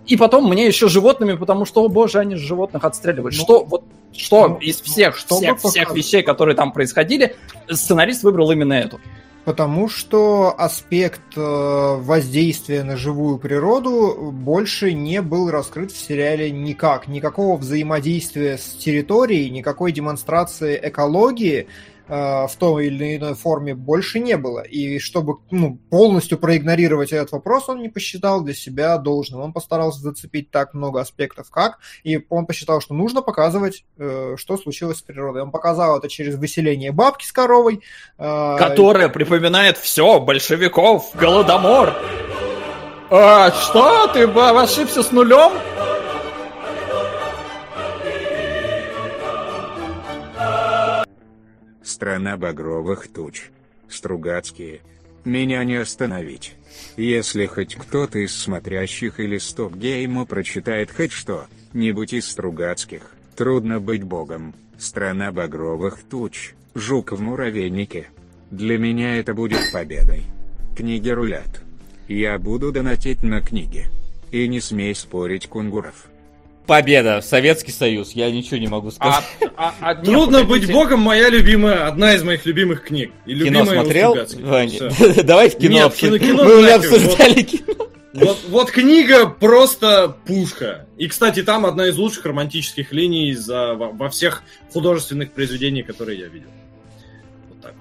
И 0.06 0.16
потом 0.16 0.48
мне 0.48 0.66
еще 0.66 0.88
животными, 0.88 1.34
потому 1.34 1.64
что, 1.64 1.82
о 1.82 1.88
боже, 1.88 2.20
они 2.20 2.36
животных 2.36 2.84
отстреливают. 2.84 3.34
Ну, 3.36 3.42
что, 3.42 3.64
вот, 3.64 3.82
что 4.12 4.48
ну, 4.48 4.56
из 4.58 4.80
всех, 4.80 5.16
всех, 5.16 5.58
всех 5.58 5.92
вещей, 5.94 6.22
которые 6.22 6.54
там 6.54 6.70
происходили, 6.72 7.34
сценарист 7.68 8.22
выбрал 8.22 8.52
именно 8.52 8.74
эту. 8.74 9.00
Потому 9.44 9.88
что 9.88 10.54
аспект 10.56 11.36
э, 11.36 11.40
воздействия 11.40 12.84
на 12.84 12.96
живую 12.96 13.38
природу 13.38 14.30
больше 14.32 14.92
не 14.92 15.22
был 15.22 15.50
раскрыт 15.50 15.90
в 15.90 15.98
сериале 15.98 16.52
никак. 16.52 17.08
Никакого 17.08 17.56
взаимодействия 17.56 18.58
с 18.58 18.76
территорией, 18.76 19.50
никакой 19.50 19.90
демонстрации 19.90 20.78
экологии 20.80 21.66
в 22.08 22.50
той 22.58 22.86
или 22.86 23.16
иной 23.16 23.34
форме 23.34 23.74
больше 23.74 24.20
не 24.20 24.36
было. 24.36 24.60
И 24.60 24.98
чтобы 24.98 25.38
ну, 25.50 25.78
полностью 25.90 26.38
проигнорировать 26.38 27.12
этот 27.12 27.32
вопрос, 27.32 27.68
он 27.68 27.82
не 27.82 27.88
посчитал 27.88 28.42
для 28.42 28.54
себя 28.54 28.96
должным. 28.98 29.40
Он 29.40 29.52
постарался 29.52 30.00
зацепить 30.00 30.50
так 30.50 30.74
много 30.74 31.00
аспектов, 31.00 31.50
как, 31.50 31.78
и 32.04 32.24
он 32.28 32.46
посчитал, 32.46 32.80
что 32.80 32.94
нужно 32.94 33.22
показывать, 33.22 33.84
э, 33.98 34.34
что 34.36 34.56
случилось 34.56 34.98
с 34.98 35.02
природой. 35.02 35.42
Он 35.42 35.50
показал 35.50 35.98
это 35.98 36.08
через 36.08 36.36
выселение 36.36 36.92
бабки 36.92 37.24
с 37.24 37.32
коровой. 37.32 37.82
Э, 38.18 38.56
Которая 38.58 39.08
припоминает 39.08 39.78
все, 39.78 40.20
большевиков, 40.20 41.10
голодомор. 41.14 41.94
А, 43.10 43.52
что, 43.52 44.08
ты 44.08 44.24
ошибся 44.26 45.02
с 45.02 45.12
нулем? 45.12 45.52
Страна 51.86 52.36
багровых 52.36 53.06
туч. 53.06 53.50
Стругацкие. 53.88 54.80
Меня 55.24 55.62
не 55.62 55.76
остановить. 55.76 56.56
Если 56.96 57.46
хоть 57.46 57.76
кто-то 57.76 58.18
из 58.18 58.36
смотрящих 58.36 59.20
или 59.20 59.38
стоп-гейму 59.38 60.26
прочитает 60.26 60.90
хоть 60.90 61.12
что-нибудь 61.12 62.12
из 62.12 62.28
Стругацких, 62.28 63.14
трудно 63.36 63.78
быть 63.78 64.02
богом. 64.02 64.52
Страна 64.76 65.30
багровых 65.30 66.02
туч. 66.02 66.54
Жук 66.74 67.12
в 67.12 67.20
муравейнике. 67.20 68.08
Для 68.50 68.78
меня 68.78 69.16
это 69.18 69.32
будет 69.32 69.70
победой. 69.72 70.24
Книги 70.76 71.10
рулят. 71.10 71.62
Я 72.08 72.36
буду 72.40 72.72
донатить 72.72 73.22
на 73.22 73.40
книги. 73.40 73.84
И 74.32 74.48
не 74.48 74.58
смей 74.58 74.92
спорить, 74.92 75.46
Кунгуров. 75.46 76.08
Победа, 76.66 77.20
Советский 77.20 77.72
Союз, 77.72 78.12
я 78.12 78.30
ничего 78.30 78.56
не 78.56 78.66
могу 78.66 78.90
сказать. 78.90 79.24
А, 79.56 79.74
а, 79.80 79.90
а, 79.90 79.94
Трудно 79.94 80.42
быть 80.44 80.70
богом, 80.70 81.00
моя 81.00 81.28
любимая, 81.28 81.86
одна 81.86 82.14
из 82.14 82.22
моих 82.22 82.44
любимых 82.44 82.82
книг. 82.82 83.12
И 83.24 83.38
кино 83.38 83.64
смотрел? 83.64 84.14
Давай 85.24 85.50
в 85.50 85.56
кино. 85.56 85.74
Нет, 85.74 85.94
кино, 85.94 86.18
кино 86.18 86.44
Мы 86.44 86.58
уже 86.58 86.72
обсуждали 86.72 87.42
кино. 87.42 87.88
Вот, 88.14 88.38
вот 88.48 88.70
книга 88.70 89.26
просто 89.26 90.16
пушка. 90.26 90.86
И, 90.96 91.06
кстати, 91.06 91.42
там 91.42 91.66
одна 91.66 91.88
из 91.88 91.98
лучших 91.98 92.24
романтических 92.24 92.92
линий 92.92 93.34
за, 93.34 93.74
во, 93.74 93.90
во 93.90 94.08
всех 94.08 94.42
художественных 94.72 95.32
произведениях, 95.32 95.86
которые 95.86 96.18
я 96.20 96.28
видел. 96.28 96.48
Вот 97.50 97.60
так 97.60 97.74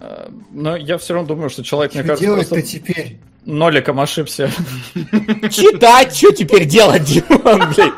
вот. 0.00 0.32
Но 0.50 0.76
я 0.76 0.96
все 0.96 1.14
равно 1.14 1.28
думаю, 1.28 1.50
что 1.50 1.62
человек, 1.62 1.92
что 1.92 2.00
мне 2.00 2.08
кажется, 2.08 2.24
делать-то 2.24 2.54
просто... 2.54 2.70
теперь? 2.70 3.18
Ноликом 3.48 3.98
ошибся. 3.98 4.50
Читать, 4.94 6.14
что 6.14 6.32
теперь 6.32 6.66
делать, 6.66 7.04
Димон, 7.04 7.72
блядь? 7.74 7.94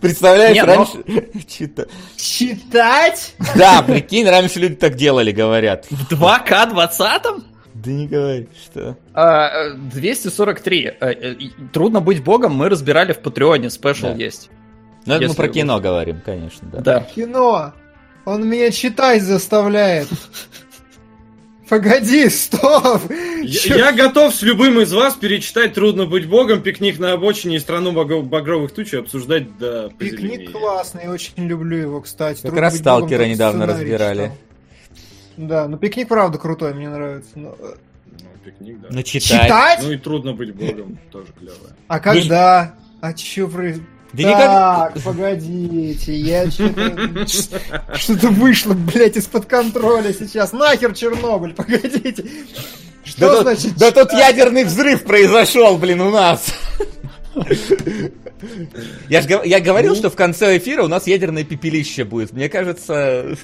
Представляешь, 0.00 0.56
Нет, 0.56 0.66
раньше... 0.66 0.92
Но... 1.06 1.40
Чита... 1.46 1.86
Читать? 2.16 3.34
Да, 3.56 3.82
прикинь, 3.82 4.28
раньше 4.28 4.58
люди 4.58 4.74
так 4.74 4.96
делали, 4.96 5.30
говорят. 5.30 5.86
В 5.90 6.12
2К 6.12 6.72
20-м? 6.72 7.44
Да 7.74 7.90
не 7.90 8.08
говори, 8.08 8.48
что. 8.64 8.96
А, 9.14 9.74
243. 9.74 10.86
А, 11.00 11.06
э, 11.08 11.34
Трудно 11.72 12.00
быть 12.00 12.24
богом, 12.24 12.54
мы 12.54 12.68
разбирали 12.68 13.12
в 13.12 13.20
Патреоне, 13.20 13.70
спешл 13.70 14.08
да. 14.08 14.14
есть. 14.14 14.50
Ну, 15.06 15.14
это 15.14 15.28
мы 15.28 15.34
про 15.34 15.48
кино 15.48 15.74
его... 15.74 15.82
говорим, 15.82 16.20
конечно, 16.24 16.68
да. 16.72 16.80
Да. 16.80 17.00
Кино! 17.00 17.72
Он 18.24 18.48
меня 18.48 18.72
читать 18.72 19.22
заставляет. 19.22 20.08
Погоди, 21.68 22.28
стоп! 22.30 23.02
Я, 23.42 23.76
я 23.76 23.92
готов 23.92 24.34
с 24.34 24.42
любым 24.42 24.80
из 24.80 24.92
вас 24.92 25.14
перечитать 25.14 25.74
«Трудно 25.74 26.06
быть 26.06 26.26
богом», 26.28 26.62
«Пикник 26.62 26.98
на 26.98 27.12
обочине» 27.12 27.56
и 27.56 27.58
«Страну 27.58 27.92
багровых 27.92 28.72
туч» 28.72 28.94
и 28.94 28.96
обсуждать 28.96 29.58
до 29.58 29.90
Пикник 29.98 30.52
классный, 30.52 31.08
очень 31.08 31.46
люблю 31.46 31.76
его, 31.76 32.00
кстати. 32.00 32.42
Как 32.42 32.56
раз 32.56 32.78
«Сталкера» 32.78 33.24
недавно 33.24 33.66
разбирали. 33.66 34.22
Читал. 34.22 34.38
Да, 35.38 35.68
ну 35.68 35.76
пикник 35.76 36.08
правда 36.08 36.36
крутой, 36.36 36.74
мне 36.74 36.88
нравится. 36.88 37.30
Но... 37.36 37.56
Ну, 37.60 37.68
пикник, 38.44 38.80
да. 38.80 38.88
Ну, 38.90 39.02
читать. 39.02 39.44
читать? 39.44 39.80
Ну 39.82 39.92
и 39.92 39.96
трудно 39.96 40.32
быть 40.32 40.52
богом, 40.52 40.98
тоже 41.12 41.28
клево. 41.38 41.54
А 41.86 42.00
когда? 42.00 42.74
А 43.00 43.12
чё 43.12 43.46
про... 43.46 43.74
Да 44.18 44.32
так, 44.32 44.96
никак... 44.96 45.04
погодите, 45.04 46.16
я 46.16 46.50
что-то... 46.50 47.26
Что-то 47.94 48.28
вышло, 48.28 48.74
блядь, 48.74 49.16
из-под 49.16 49.46
контроля 49.46 50.12
сейчас. 50.12 50.52
Нахер 50.52 50.92
Чернобыль, 50.94 51.54
погодите. 51.54 52.24
Что 53.04 53.32
да 53.32 53.42
значит? 53.42 53.70
Тут, 53.70 53.78
да 53.78 53.90
тут 53.92 54.12
ядерный 54.12 54.64
взрыв 54.64 55.04
произошел, 55.04 55.78
блин, 55.78 56.00
у 56.00 56.10
нас. 56.10 56.46
Я, 59.08 59.22
ж, 59.22 59.40
я 59.44 59.60
говорил, 59.60 59.92
ну? 59.92 59.96
что 59.96 60.10
в 60.10 60.16
конце 60.16 60.58
эфира 60.58 60.82
у 60.82 60.88
нас 60.88 61.06
ядерное 61.06 61.44
пепелище 61.44 62.04
будет. 62.04 62.32
Мне 62.32 62.48
кажется, 62.48 63.36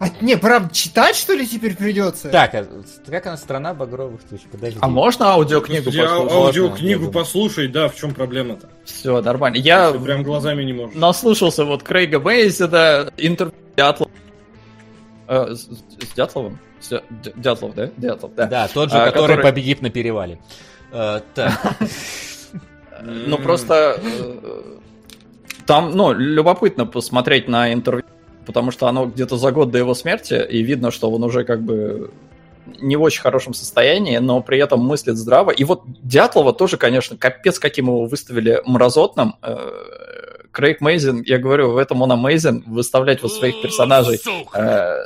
а, 0.00 0.06
не, 0.20 0.36
правда, 0.36 0.72
читать, 0.72 1.16
что 1.16 1.34
ли, 1.34 1.46
теперь 1.46 1.76
придется? 1.76 2.28
Так, 2.28 2.54
а 2.54 2.66
как 3.06 3.26
она 3.26 3.36
страна 3.36 3.74
багровых 3.74 4.22
туч? 4.22 4.42
Подожди. 4.50 4.78
А 4.80 4.88
можно 4.88 5.32
аудиокнигу 5.32 5.90
Я 5.90 6.04
послушать? 6.04 6.32
аудиокнигу 6.32 7.04
можно, 7.06 7.20
послушай, 7.20 7.68
да, 7.68 7.88
в 7.88 7.96
чем 7.96 8.14
проблема-то? 8.14 8.68
Все, 8.84 9.20
нормально. 9.20 9.56
Я 9.56 9.90
Ты 9.90 9.98
прям 9.98 10.22
глазами 10.22 10.62
не 10.62 10.72
можешь. 10.72 10.94
Наслушался 10.94 11.64
вот 11.64 11.82
Крейга 11.82 12.20
Мейзена, 12.20 13.10
интервью 13.16 13.58
Дятлова. 13.76 14.10
Э, 15.26 15.54
с, 15.54 15.62
с 15.62 16.14
Дятловым? 16.14 16.60
С, 16.80 17.02
Дятлов, 17.34 17.74
да? 17.74 17.90
Дятлов, 17.96 18.34
да. 18.36 18.46
Да, 18.46 18.68
тот 18.68 18.90
же, 18.90 18.96
а, 18.96 19.06
который, 19.06 19.36
который 19.36 19.42
победит 19.42 19.82
на 19.82 19.90
перевале. 19.90 20.38
Э, 20.92 21.20
так. 21.34 21.76
Ну, 23.02 23.36
просто... 23.38 24.00
Э, 24.02 24.78
там, 25.66 25.90
ну, 25.90 26.12
любопытно 26.12 26.86
посмотреть 26.86 27.48
на 27.48 27.72
интервью 27.72 28.04
потому 28.48 28.70
что 28.70 28.86
оно 28.86 29.04
где-то 29.04 29.36
за 29.36 29.52
год 29.52 29.70
до 29.70 29.76
его 29.76 29.92
смерти, 29.92 30.42
и 30.48 30.62
видно, 30.62 30.90
что 30.90 31.10
он 31.10 31.22
уже 31.22 31.44
как 31.44 31.60
бы 31.60 32.10
не 32.80 32.96
в 32.96 33.02
очень 33.02 33.20
хорошем 33.20 33.52
состоянии, 33.52 34.16
но 34.16 34.40
при 34.40 34.58
этом 34.58 34.80
мыслит 34.80 35.18
здраво. 35.18 35.50
И 35.50 35.64
вот 35.64 35.82
Дятлова 36.02 36.54
тоже, 36.54 36.78
конечно, 36.78 37.18
капец, 37.18 37.58
каким 37.58 37.88
его 37.88 38.06
выставили 38.06 38.62
мразотным. 38.64 39.36
Э, 39.42 39.58
Крейг 40.50 40.80
Мейзин, 40.80 41.22
я 41.26 41.36
говорю, 41.36 41.72
в 41.72 41.76
этом 41.76 42.00
он 42.00 42.10
амейзин, 42.10 42.64
выставлять 42.66 43.22
вот 43.22 43.34
своих 43.34 43.60
персонажей 43.60 44.18
э, 44.54 44.96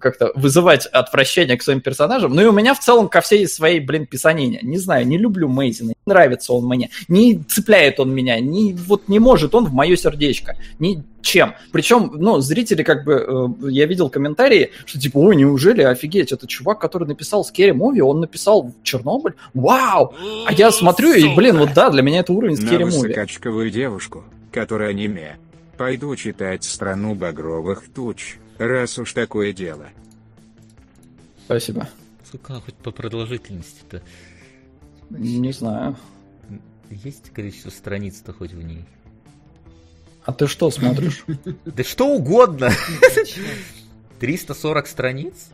как-то 0.00 0.32
вызывать 0.34 0.86
отвращение 0.86 1.56
к 1.56 1.62
своим 1.62 1.80
персонажам. 1.80 2.32
Ну 2.34 2.42
и 2.42 2.46
у 2.46 2.52
меня 2.52 2.74
в 2.74 2.80
целом 2.80 3.08
ко 3.08 3.20
всей 3.20 3.48
своей, 3.48 3.80
блин, 3.80 4.06
писанине. 4.06 4.60
Не 4.62 4.78
знаю, 4.78 5.06
не 5.06 5.18
люблю 5.18 5.48
Мейзина, 5.48 5.88
не 5.88 5.94
нравится 6.06 6.52
он 6.52 6.66
мне, 6.66 6.90
не 7.08 7.42
цепляет 7.48 7.98
он 7.98 8.14
меня, 8.14 8.38
не, 8.40 8.72
вот 8.72 9.08
не 9.08 9.18
может 9.18 9.54
он 9.54 9.66
в 9.66 9.72
мое 9.72 9.96
сердечко. 9.96 10.56
Ничем. 10.78 11.54
Причем, 11.72 12.12
ну, 12.14 12.40
зрители 12.40 12.82
как 12.82 13.04
бы, 13.04 13.56
э, 13.66 13.70
я 13.70 13.86
видел 13.86 14.10
комментарии, 14.10 14.70
что 14.86 15.00
типа, 15.00 15.18
ой, 15.18 15.36
неужели, 15.36 15.82
офигеть, 15.82 16.32
это 16.32 16.46
чувак, 16.46 16.78
который 16.78 17.08
написал 17.08 17.42
Scary 17.42 17.72
Movie, 17.72 18.00
он 18.00 18.20
написал 18.20 18.72
Чернобыль? 18.82 19.34
Вау! 19.54 20.14
А 20.46 20.52
я 20.52 20.70
смотрю 20.70 21.12
и, 21.12 21.34
блин, 21.34 21.58
вот 21.58 21.70
да, 21.74 21.90
для 21.90 22.02
меня 22.02 22.20
это 22.20 22.32
уровень 22.32 22.54
Scary 22.54 22.80
На 22.80 22.84
высокачковую 22.86 23.70
девушку, 23.70 24.24
которая 24.52 24.90
аниме. 24.90 25.36
Пойду 25.76 26.14
читать 26.14 26.62
«Страну 26.62 27.16
багровых 27.16 27.82
туч». 27.92 28.36
Раз 28.58 28.98
уж 28.98 29.12
такое 29.12 29.52
дело. 29.52 29.88
Спасибо. 31.44 31.88
Сколько 32.24 32.60
хоть 32.60 32.74
по 32.74 32.90
продолжительности-то? 32.90 34.02
Не 35.10 35.52
знаю. 35.52 35.96
Есть 36.90 37.30
количество 37.30 37.70
страниц-то 37.70 38.32
хоть 38.32 38.52
в 38.52 38.62
ней? 38.62 38.84
А 40.24 40.32
ты 40.32 40.46
что 40.46 40.70
смотришь? 40.70 41.24
Да 41.64 41.84
что 41.84 42.06
угодно. 42.08 42.70
340 44.20 44.86
страниц? 44.86 45.50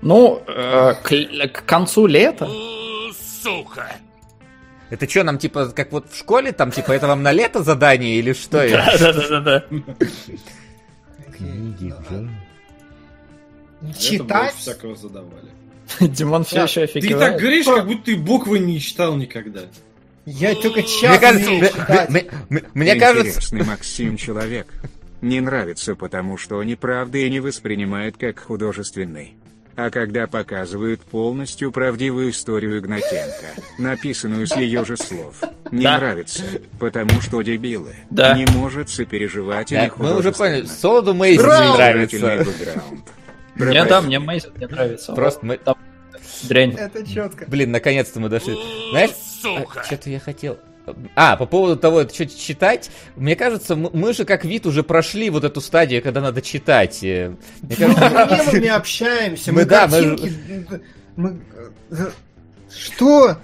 Ну, 0.00 0.40
э, 0.46 0.94
к 1.48 1.64
концу 1.66 2.06
лета. 2.06 2.48
Сука! 3.42 3.90
Это 4.90 5.08
что, 5.08 5.24
нам 5.24 5.38
типа, 5.38 5.66
как 5.68 5.92
вот 5.92 6.10
в 6.10 6.16
школе, 6.16 6.52
там, 6.52 6.70
типа, 6.70 6.92
это 6.92 7.08
вам 7.08 7.22
на 7.22 7.32
лето 7.32 7.62
задание 7.62 8.16
или 8.16 8.32
что? 8.32 8.66
Да, 8.98 9.12
да, 9.12 9.28
да, 9.28 9.40
да 9.40 9.64
книги, 11.38 11.94
да. 12.10 13.92
Читать? 13.98 14.54
всякого 14.54 14.96
задавали. 14.96 15.48
Димон 16.00 16.44
все 16.44 16.64
еще 16.64 16.82
офигевает. 16.82 17.18
Ты 17.18 17.32
так 17.32 17.40
говоришь, 17.40 17.66
как 17.66 17.86
будто 17.86 18.04
ты 18.04 18.16
буквы 18.16 18.58
не 18.58 18.80
читал 18.80 19.16
никогда. 19.16 19.62
Я 20.26 20.54
только 20.54 20.82
час 20.82 21.10
мне 21.10 21.18
кажется, 21.18 21.50
мне, 22.74 22.96
кажется... 22.96 23.28
Интересный 23.28 23.64
Максим 23.64 24.16
человек. 24.16 24.66
Не 25.22 25.40
нравится, 25.40 25.96
потому 25.96 26.36
что 26.36 26.62
неправды 26.62 27.26
и 27.26 27.30
не 27.30 27.40
воспринимает 27.40 28.16
как 28.18 28.38
художественный. 28.38 29.34
А 29.78 29.90
когда 29.90 30.26
показывают 30.26 31.02
полностью 31.02 31.70
правдивую 31.70 32.30
историю 32.30 32.80
Игнатенко, 32.80 33.62
написанную 33.78 34.44
с 34.48 34.56
ее 34.56 34.84
же 34.84 34.96
слов, 34.96 35.40
не 35.70 35.84
да. 35.84 35.98
нравится, 35.98 36.42
потому 36.80 37.20
что 37.20 37.42
дебилы 37.42 37.94
да. 38.10 38.36
не 38.36 38.44
может 38.46 38.90
сопереживать 38.90 39.70
да, 39.70 39.88
Мы 39.96 40.16
уже 40.16 40.32
поняли, 40.32 40.66
Солоду 40.66 41.14
Мейсон 41.14 41.46
не 41.46 41.76
нравится. 41.76 42.44
Мне 43.54 43.84
да, 43.84 44.00
мне 44.00 44.18
Мейсон 44.18 44.50
не 44.56 44.66
нравится. 44.66 45.12
Просто 45.12 45.46
мы... 45.46 45.60
Дрянь. 46.42 46.74
Это 46.74 47.06
четко. 47.06 47.44
Блин, 47.46 47.70
наконец-то 47.70 48.18
мы 48.18 48.28
дошли. 48.28 48.56
Знаешь, 48.90 49.10
а, 49.44 49.84
что-то 49.84 50.10
я 50.10 50.18
хотел... 50.18 50.58
А, 51.14 51.36
по 51.36 51.46
поводу 51.46 51.76
того, 51.76 52.00
это 52.00 52.14
что 52.14 52.26
читать, 52.26 52.90
мне 53.16 53.36
кажется, 53.36 53.76
мы 53.76 54.12
же 54.12 54.24
как 54.24 54.44
вид 54.44 54.66
уже 54.66 54.82
прошли 54.82 55.30
вот 55.30 55.44
эту 55.44 55.60
стадию, 55.60 56.02
когда 56.02 56.20
надо 56.20 56.42
читать. 56.42 57.00
Мне 57.02 57.36
кажется, 57.76 58.50
мы 58.52 58.52
мемами 58.58 58.68
общаемся, 58.68 59.52
мы, 59.52 59.64
да, 59.64 59.88
мы... 61.16 61.40
Что? 62.70 63.38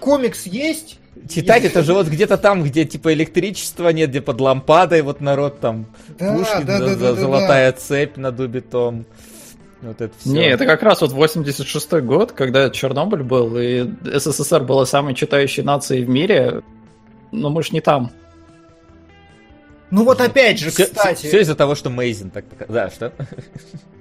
Комикс 0.00 0.46
есть? 0.46 0.98
Читать 1.28 1.64
это 1.64 1.82
же 1.82 1.92
вот 1.92 2.06
где-то 2.06 2.38
там, 2.38 2.62
где 2.62 2.84
типа 2.84 3.12
электричества 3.12 3.90
нет, 3.90 4.10
где 4.10 4.20
под 4.20 4.40
лампадой 4.40 5.02
вот 5.02 5.20
народ 5.20 5.60
там 5.60 5.86
Пушкин, 6.18 7.16
золотая 7.16 7.72
цепь 7.72 8.16
на 8.16 8.32
дубе 8.32 8.60
том. 8.60 9.04
Вот 9.82 10.00
это 10.00 10.12
все. 10.18 10.30
Не, 10.30 10.48
это 10.48 10.66
как 10.66 10.82
раз 10.82 11.00
вот 11.00 11.12
86-й 11.12 12.02
год, 12.02 12.32
когда 12.32 12.68
Чернобыль 12.70 13.22
был, 13.22 13.56
и 13.58 13.90
СССР 14.04 14.62
была 14.64 14.84
самой 14.84 15.14
читающей 15.14 15.62
нацией 15.62 16.04
в 16.04 16.08
мире, 16.08 16.62
но 17.32 17.48
мы 17.48 17.62
ж 17.62 17.72
не 17.72 17.80
там. 17.80 18.12
Ну 19.90 20.04
вот 20.04 20.20
опять 20.20 20.58
же, 20.58 20.70
все, 20.70 20.86
кстати... 20.86 21.26
Все, 21.26 21.40
из-за 21.40 21.54
того, 21.56 21.74
что 21.74 21.90
Мейзин 21.90 22.30
так... 22.30 22.44
Да, 22.68 22.90
что? 22.90 23.12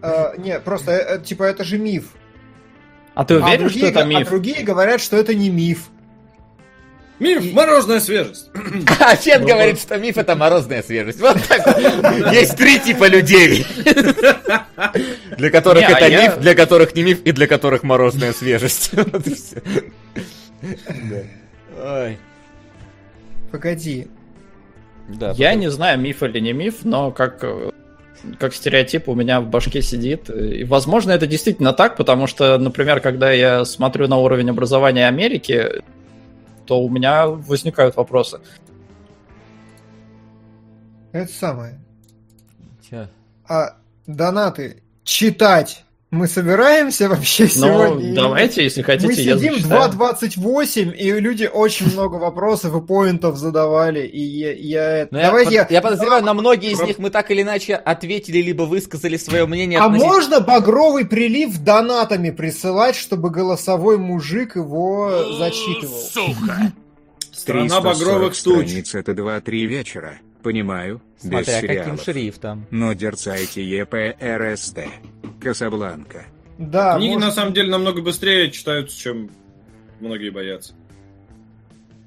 А, 0.01 0.35
не, 0.38 0.59
просто, 0.59 0.91
э, 0.91 1.19
типа, 1.22 1.43
это 1.43 1.64
же 1.64 1.77
миф. 1.77 2.14
А 3.16 3.25
ты 3.25 3.35
уверен, 3.35 3.66
а 3.66 3.69
другие, 3.69 3.88
что 3.88 3.99
это 3.99 4.08
миф? 4.08 4.27
А 4.27 4.30
другие 4.30 4.64
говорят, 4.64 5.01
что 5.01 5.17
это 5.17 5.33
не 5.33 5.49
миф. 5.49 5.90
Миф– 7.19 7.51
морозная 7.53 7.99
свежесть. 7.99 8.49
А 8.99 9.15
Чет 9.17 9.43
говорит, 9.43 9.80
что 9.80 9.98
миф– 9.98 10.17
это 10.19 10.35
морозная 10.35 10.81
свежесть. 10.81 11.19
Вот 11.19 11.38
так 11.48 11.77
Есть 12.33 12.56
три 12.57 12.80
типа 12.80 13.07
людей. 13.07 13.65
Для 15.38 15.49
которых 15.51 15.83
это 15.83 16.06
а 16.06 16.09
миф, 16.09 16.39
для 16.39 16.56
которых 16.56 16.95
не 16.95 17.03
миф 17.03 17.22
и 17.23 17.31
для 17.31 17.48
которых 17.48 17.83
морозная 17.83 18.33
свежесть. 18.33 18.91
И. 20.61 22.17
Погоди. 23.51 24.07
Да, 25.07 25.33
я 25.38 25.56
не 25.56 25.72
знаю, 25.72 25.99
миф 25.99 26.22
или 26.23 26.39
не 26.39 26.53
миф, 26.53 26.83
но 26.83 27.11
как 27.11 27.45
как 28.38 28.53
стереотип 28.53 29.07
у 29.07 29.15
меня 29.15 29.39
в 29.39 29.48
башке 29.48 29.81
сидит. 29.81 30.30
И, 30.30 30.65
возможно, 30.65 31.11
это 31.11 31.25
действительно 31.25 31.72
так, 31.72 31.95
потому 31.95 32.27
что, 32.27 32.57
например, 32.57 32.99
когда 32.99 33.31
я 33.31 33.64
смотрю 33.64 34.07
на 34.07 34.17
уровень 34.17 34.49
образования 34.49 35.07
Америки, 35.07 35.81
то 36.69 36.80
у 36.80 36.88
меня 36.88 37.25
возникают 37.25 37.95
вопросы. 37.95 38.39
Это 41.11 41.33
самое. 41.33 41.80
Че? 42.88 43.09
А 43.48 43.77
донаты 44.06 44.83
читать 45.03 45.83
мы 46.12 46.28
собираемся 46.28 47.08
вообще 47.08 47.44
ну, 47.44 47.50
сегодня? 47.50 48.16
давайте, 48.16 48.64
если 48.64 48.82
хотите, 48.82 49.08
Мы 49.08 49.14
сидим 49.14 49.54
2.28, 49.54 50.96
и 50.96 51.12
люди 51.20 51.48
очень 51.52 51.92
много 51.92 52.16
вопросов 52.16 52.76
и 52.76 52.86
поинтов 52.86 53.38
задавали, 53.38 54.08
и 54.08 54.20
я... 54.20 54.54
я 54.54 55.08
Но 55.12 55.22
давайте 55.22 55.54
я, 55.54 55.62
я... 55.62 55.68
я 55.70 55.82
подозреваю, 55.82 56.24
на 56.24 56.34
многие 56.34 56.72
из 56.72 56.82
них 56.82 56.98
мы 56.98 57.12
так 57.12 57.30
или 57.30 57.44
иначе 57.44 57.76
ответили, 57.76 58.40
либо 58.42 58.64
высказали 58.64 59.18
свое 59.18 59.46
мнение. 59.46 59.80
А 59.80 59.86
относительно... 59.86 60.14
можно 60.14 60.40
багровый 60.40 61.06
прилив 61.06 61.60
донатами 61.60 62.32
присылать, 62.32 62.96
чтобы 62.96 63.30
голосовой 63.30 64.00
мужик 64.00 64.56
его 64.56 65.36
зачитывал? 65.38 66.00
Сука! 66.00 66.74
Страна 67.32 67.82
багровых 67.82 68.36
туч. 68.42 68.96
это 68.96 69.12
2-3 69.12 69.66
вечера. 69.66 70.18
Понимаю, 70.42 71.02
Смотря 71.20 71.40
без 71.40 71.48
сериалов. 71.48 71.84
каким 71.84 72.04
шрифтом. 72.04 72.66
Но 72.72 72.94
дерцайте 72.94 73.64
ЕПРСТ. 73.64 74.80
Касабланка. 75.40 76.26
Да, 76.58 76.98
Книги 76.98 77.14
может... 77.14 77.30
на 77.30 77.32
самом 77.34 77.53
деле 77.53 77.69
намного 77.69 78.01
быстрее 78.01 78.51
читаются, 78.51 78.98
чем 78.98 79.32
многие 80.00 80.30
боятся. 80.30 80.74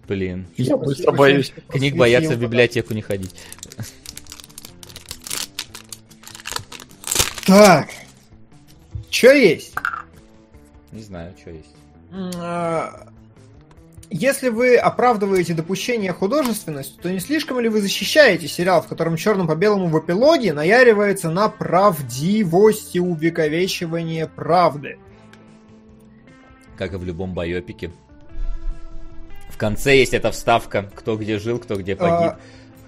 Блин. 0.07 0.47
Я 0.57 0.77
быстро 0.77 1.13
боюсь. 1.13 1.53
Книг 1.69 1.97
боятся 1.97 2.35
в 2.35 2.41
библиотеку 2.41 2.93
не 2.93 3.01
ходить. 3.03 3.35
Так. 7.47 7.89
Что 9.11 9.33
есть? 9.33 9.75
Не 10.91 11.03
знаю, 11.03 11.35
что 11.41 11.51
есть. 11.51 11.75
Если 14.15 14.51
вы 14.51 14.77
оправдываете 14.77 15.55
допущение 15.55 16.13
художественности, 16.13 16.99
то 17.01 17.11
не 17.11 17.19
слишком 17.19 17.59
ли 17.61 17.71
вы 17.71 17.81
защищаете 17.81 18.47
сериал, 18.47 18.83
в 18.83 18.87
котором 18.87 19.17
черным 19.17 19.47
по 19.47 19.57
белому 19.57 19.89
в 19.89 19.99
эпилоге 19.99 20.53
наяривается 20.53 21.31
на 21.31 21.49
правдивости 21.49 22.99
увековечивания 22.99 24.27
правды? 24.27 24.99
Как 26.77 26.93
и 26.93 26.97
в 26.97 27.05
любом 27.07 27.33
байопике. 27.33 27.91
В 29.49 29.57
конце 29.57 29.97
есть 29.97 30.13
эта 30.13 30.31
вставка, 30.31 30.91
кто 30.95 31.17
где 31.17 31.39
жил, 31.39 31.59
кто 31.59 31.77
где 31.77 31.97
погиб. 31.97 32.33
А, 32.33 32.39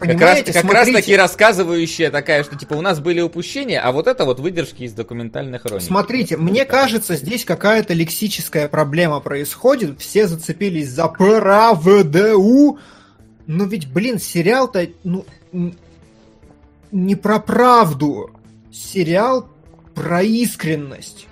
как 0.06 0.20
раз, 0.20 0.42
как 0.42 0.72
раз 0.72 0.88
таки 0.90 1.16
рассказывающая 1.16 2.10
такая, 2.10 2.44
что 2.44 2.56
типа 2.56 2.74
у 2.74 2.80
нас 2.80 3.00
были 3.00 3.20
упущения, 3.20 3.80
а 3.80 3.92
вот 3.92 4.06
это 4.06 4.24
вот 4.24 4.40
выдержки 4.40 4.82
из 4.82 4.92
документальных 4.92 5.62
хроник. 5.62 5.82
Смотрите, 5.82 6.36
мне 6.36 6.64
кажется, 6.64 7.16
здесь 7.16 7.44
какая-то 7.44 7.94
лексическая 7.94 8.68
проблема 8.68 9.20
происходит. 9.20 10.00
Все 10.00 10.26
зацепились 10.26 10.90
за 10.90 11.08
правду. 11.08 12.78
Но 13.46 13.64
ведь, 13.64 13.90
блин, 13.92 14.18
сериал-то 14.18 14.88
ну, 15.02 15.26
не 16.90 17.14
про 17.14 17.38
правду. 17.38 18.30
Сериал 18.72 19.48
про 19.94 20.22
искренность. 20.22 21.26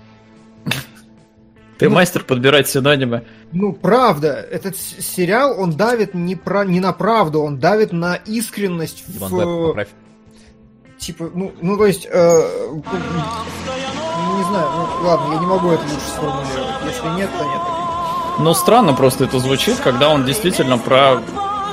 Ты 1.83 1.89
ну, 1.89 1.95
мастер 1.95 2.23
подбирать 2.23 2.69
синонимы. 2.69 3.25
Ну, 3.51 3.73
правда, 3.73 4.29
этот 4.29 4.77
сериал, 4.77 5.59
он 5.59 5.71
давит 5.73 6.13
не, 6.13 6.37
про, 6.37 6.63
не 6.63 6.79
на 6.79 6.93
правду, 6.93 7.41
он 7.41 7.59
давит 7.59 7.91
на 7.91 8.15
искренность 8.15 9.03
Димон, 9.05 9.29
в... 9.31 9.73
Веб, 9.73 9.89
типа, 10.97 11.29
ну, 11.33 11.51
ну, 11.61 11.75
то 11.75 11.85
есть, 11.85 12.07
э, 12.09 12.41
не 14.37 14.43
знаю, 14.45 14.69
ну, 14.77 15.05
ладно, 15.05 15.33
я 15.33 15.39
не 15.41 15.45
могу 15.45 15.71
это 15.71 15.83
лучше 15.83 16.07
сформулировать. 16.07 16.75
Если 16.85 17.07
нет, 17.17 17.29
то 17.37 17.43
нет. 17.43 17.61
Но 18.39 18.53
странно 18.53 18.93
просто 18.93 19.25
это 19.25 19.39
звучит, 19.39 19.77
когда 19.79 20.07
он 20.07 20.23
действительно 20.23 20.77
про 20.77 21.19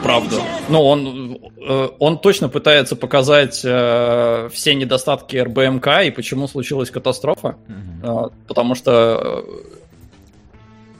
правду. 0.02 0.40
Ну, 0.68 0.82
он, 0.82 1.38
э, 1.56 1.88
он 2.00 2.18
точно 2.18 2.48
пытается 2.48 2.96
показать 2.96 3.60
э, 3.64 4.48
все 4.52 4.74
недостатки 4.74 5.36
РБМК 5.36 5.86
и 6.06 6.10
почему 6.10 6.48
случилась 6.48 6.90
катастрофа. 6.90 7.58
Mm-hmm. 7.68 8.26
Э, 8.26 8.30
потому 8.48 8.74
что 8.74 9.44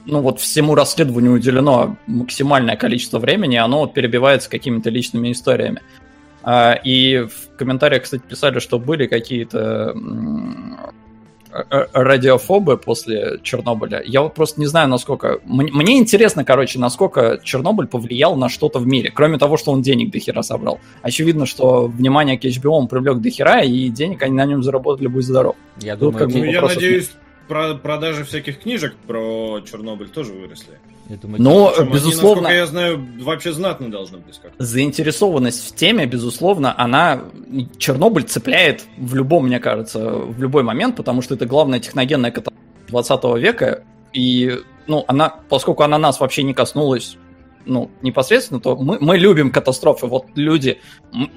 ну 0.05 0.21
вот 0.21 0.39
всему 0.39 0.75
расследованию 0.75 1.33
уделено 1.33 1.97
максимальное 2.07 2.75
количество 2.75 3.19
времени, 3.19 3.55
оно 3.55 3.79
вот 3.79 3.93
перебивается 3.93 4.49
какими-то 4.49 4.89
личными 4.89 5.31
историями. 5.31 5.81
А, 6.43 6.73
и 6.73 7.19
в 7.19 7.55
комментариях, 7.57 8.03
кстати, 8.03 8.23
писали, 8.27 8.59
что 8.59 8.79
были 8.79 9.07
какие-то 9.07 9.95
радиофобы 11.51 12.77
после 12.77 13.39
Чернобыля. 13.43 14.01
Я 14.05 14.21
вот 14.21 14.33
просто 14.33 14.59
не 14.59 14.67
знаю, 14.67 14.87
насколько... 14.87 15.39
Мне 15.43 15.97
интересно, 15.97 16.45
короче, 16.45 16.79
насколько 16.79 17.39
Чернобыль 17.43 17.87
повлиял 17.87 18.35
на 18.35 18.49
что-то 18.49 18.79
в 18.79 18.87
мире, 18.87 19.11
кроме 19.13 19.37
того, 19.37 19.57
что 19.57 19.71
он 19.71 19.81
денег 19.81 20.11
до 20.11 20.19
хера 20.19 20.43
собрал. 20.43 20.79
Очевидно, 21.01 21.45
что 21.45 21.87
внимание 21.87 22.37
к 22.37 22.45
HBO 22.45 22.69
он 22.69 22.87
привлек 22.87 23.19
до 23.19 23.29
хера, 23.29 23.61
и 23.61 23.89
денег 23.89 24.23
они 24.23 24.33
на 24.33 24.45
нем 24.45 24.63
заработали, 24.63 25.07
будь 25.07 25.25
здоров. 25.25 25.55
Я 25.79 25.95
Тут 25.95 26.13
думаю, 26.13 26.25
как 26.25 26.35
ну, 26.35 26.43
я 26.45 26.61
надеюсь, 26.61 27.11
про 27.51 27.75
продажи 27.75 28.23
всяких 28.23 28.61
книжек 28.61 28.95
про 29.07 29.59
Чернобыль 29.69 30.07
тоже 30.07 30.31
выросли. 30.31 30.79
Я 31.09 31.17
думаю, 31.17 31.41
Но, 31.41 31.73
Причем 31.75 31.91
безусловно... 31.91 32.47
Они, 32.47 32.57
я 32.57 32.65
знаю, 32.65 33.05
вообще 33.19 33.51
знатно 33.51 33.91
должны 33.91 34.19
быть. 34.19 34.39
Как 34.39 34.53
заинтересованность 34.57 35.67
в 35.67 35.75
теме, 35.75 36.05
безусловно, 36.05 36.73
она... 36.79 37.23
Чернобыль 37.77 38.23
цепляет 38.23 38.85
в 38.95 39.15
любом, 39.15 39.47
мне 39.47 39.59
кажется, 39.59 40.11
в 40.11 40.39
любой 40.39 40.63
момент, 40.63 40.95
потому 40.95 41.21
что 41.21 41.35
это 41.35 41.45
главная 41.45 41.81
техногенная 41.81 42.31
катастрофа 42.31 42.57
20 42.87 43.23
века, 43.43 43.83
и, 44.13 44.61
ну, 44.87 45.03
она, 45.09 45.35
поскольку 45.49 45.83
она 45.83 45.97
нас 45.97 46.21
вообще 46.21 46.43
не 46.43 46.53
коснулась 46.53 47.17
ну, 47.65 47.91
непосредственно, 48.01 48.61
то 48.61 48.77
мы, 48.77 48.97
мы 49.01 49.17
любим 49.17 49.51
катастрофы. 49.51 50.07
Вот 50.07 50.27
люди, 50.35 50.79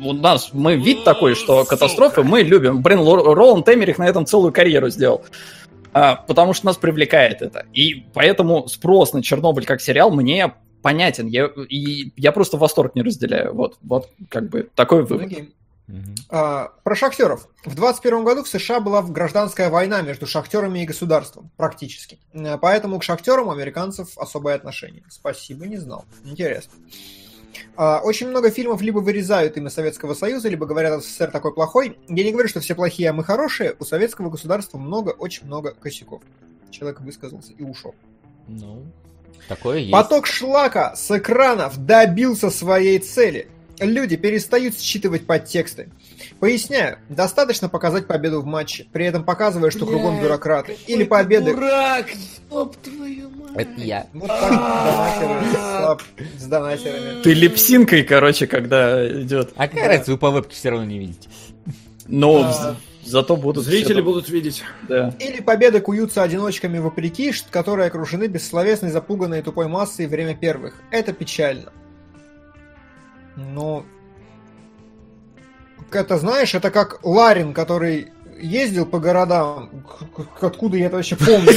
у 0.00 0.12
нас, 0.12 0.50
мы 0.52 0.76
вид 0.76 1.02
такой, 1.02 1.34
что 1.34 1.64
катастрофы 1.64 2.22
мы 2.22 2.42
любим. 2.42 2.82
Блин, 2.82 3.00
Роланд 3.00 3.68
Эмерих 3.68 3.98
на 3.98 4.06
этом 4.06 4.24
целую 4.26 4.52
карьеру 4.52 4.90
сделал. 4.90 5.24
А, 5.94 6.16
потому 6.16 6.52
что 6.52 6.66
нас 6.66 6.76
привлекает 6.76 7.40
это. 7.40 7.66
И 7.72 8.04
поэтому 8.12 8.66
спрос 8.68 9.12
на 9.12 9.22
Чернобыль 9.22 9.64
как 9.64 9.80
сериал 9.80 10.10
мне 10.10 10.52
понятен. 10.82 11.28
Я, 11.28 11.46
и 11.68 12.12
я 12.16 12.32
просто 12.32 12.56
восторг 12.56 12.94
не 12.96 13.02
разделяю. 13.02 13.54
Вот, 13.54 13.78
вот 13.80 14.10
как 14.28 14.48
бы 14.48 14.68
такой 14.74 15.04
вывод. 15.04 15.30
Okay. 15.30 15.52
Uh-huh. 15.88 16.14
А, 16.30 16.72
про 16.82 16.96
шахтеров. 16.96 17.46
В 17.64 17.74
21 17.74 18.24
году 18.24 18.42
в 18.42 18.48
США 18.48 18.80
была 18.80 19.02
гражданская 19.02 19.70
война 19.70 20.02
между 20.02 20.26
шахтерами 20.26 20.82
и 20.82 20.86
государством, 20.86 21.50
практически. 21.56 22.18
Поэтому 22.60 22.98
к 22.98 23.04
шахтерам 23.04 23.48
у 23.48 23.50
американцев 23.52 24.16
особое 24.16 24.54
отношение. 24.54 25.04
Спасибо, 25.10 25.66
не 25.66 25.76
знал. 25.76 26.06
Интересно. 26.24 26.72
Очень 27.76 28.28
много 28.28 28.50
фильмов 28.50 28.80
либо 28.80 28.98
вырезают 28.98 29.56
имя 29.56 29.70
Советского 29.70 30.14
Союза, 30.14 30.48
либо 30.48 30.66
говорят, 30.66 31.02
СССР 31.02 31.30
такой 31.30 31.52
плохой. 31.52 31.98
Я 32.08 32.24
не 32.24 32.32
говорю, 32.32 32.48
что 32.48 32.60
все 32.60 32.74
плохие, 32.74 33.10
а 33.10 33.12
мы 33.12 33.24
хорошие. 33.24 33.74
У 33.78 33.84
советского 33.84 34.30
государства 34.30 34.78
много, 34.78 35.10
очень 35.10 35.46
много 35.46 35.72
косяков. 35.72 36.22
Человек 36.70 37.00
высказался 37.00 37.52
и 37.52 37.62
ушел. 37.62 37.94
Ну, 38.46 38.84
такое 39.48 39.78
есть. 39.78 39.92
Поток 39.92 40.26
шлака 40.26 40.94
с 40.96 41.10
экранов 41.16 41.84
добился 41.84 42.50
своей 42.50 42.98
цели. 42.98 43.48
Люди 43.80 44.16
перестают 44.16 44.78
считывать 44.78 45.26
подтексты. 45.26 45.88
Поясняю, 46.38 46.98
достаточно 47.08 47.68
показать 47.68 48.06
победу 48.06 48.40
в 48.40 48.46
матче, 48.46 48.86
при 48.92 49.06
этом 49.06 49.24
показывая, 49.24 49.70
что 49.70 49.86
кругом 49.86 50.20
бюрократы. 50.20 50.76
Или 50.86 51.04
победы... 51.04 51.54
Дурак! 51.54 52.06
Стоп, 52.10 52.76
твою 52.76 53.30
мать! 53.30 53.33
Это 53.54 53.80
я. 53.80 54.06
Вот 54.12 54.28
так, 54.28 56.02
с 56.38 56.44
донатерами. 56.46 57.22
Ты 57.22 57.34
липсинкой, 57.34 58.02
короче, 58.02 58.46
когда 58.46 59.06
идет. 59.22 59.52
А 59.56 59.68
какая 59.68 59.88
разница, 59.88 60.12
вы 60.12 60.18
по 60.18 60.30
вебке 60.30 60.54
все 60.54 60.70
равно 60.70 60.84
не 60.86 60.98
видите. 60.98 61.28
Но 62.08 62.42
а. 62.44 62.76
зато 63.04 63.36
будут... 63.36 63.64
Зрители 63.64 64.00
будут 64.00 64.28
видеть. 64.28 64.62
Да. 64.88 65.14
Или 65.20 65.40
победы 65.40 65.80
куются 65.80 66.22
одиночками 66.22 66.78
вопреки, 66.78 67.32
которые 67.50 67.86
окружены 67.86 68.26
бессловесной, 68.26 68.90
запуганной 68.90 69.42
тупой 69.42 69.68
массой 69.68 70.06
время 70.06 70.34
первых. 70.34 70.74
Это 70.90 71.12
печально. 71.12 71.72
Но 73.36 73.84
это, 75.92 76.18
знаешь, 76.18 76.54
это 76.54 76.70
как 76.70 77.00
Ларин, 77.04 77.52
который 77.52 78.08
ездил 78.40 78.86
по 78.86 78.98
городам, 78.98 79.70
откуда 80.40 80.76
я 80.76 80.86
это 80.86 80.96
вообще 80.96 81.16
помню. 81.16 81.52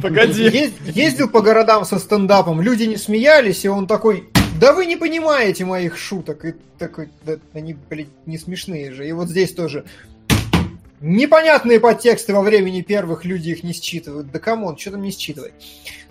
Погоди. 0.00 0.72
Ездил 0.86 1.28
по 1.28 1.40
городам 1.40 1.84
со 1.84 1.98
стендапом, 1.98 2.60
люди 2.60 2.84
не 2.84 2.96
смеялись, 2.96 3.64
и 3.64 3.68
он 3.68 3.86
такой, 3.86 4.28
да 4.60 4.72
вы 4.72 4.86
не 4.86 4.96
понимаете 4.96 5.64
моих 5.64 5.96
шуток. 5.96 6.44
И 6.44 6.54
такой, 6.78 7.08
да 7.24 7.36
они, 7.52 7.76
блядь, 7.88 8.08
не 8.26 8.38
смешные 8.38 8.92
же. 8.92 9.08
И 9.08 9.12
вот 9.12 9.28
здесь 9.28 9.52
тоже 9.52 9.84
непонятные 11.00 11.80
подтексты 11.80 12.32
во 12.32 12.42
времени 12.42 12.80
первых 12.80 13.24
люди 13.24 13.50
их 13.50 13.64
не 13.64 13.72
считывают. 13.72 14.30
Да 14.30 14.38
come 14.38 14.61
on, 14.61 14.78
что 14.78 14.92
там 14.92 15.02
не 15.02 15.10
считывать? 15.10 15.52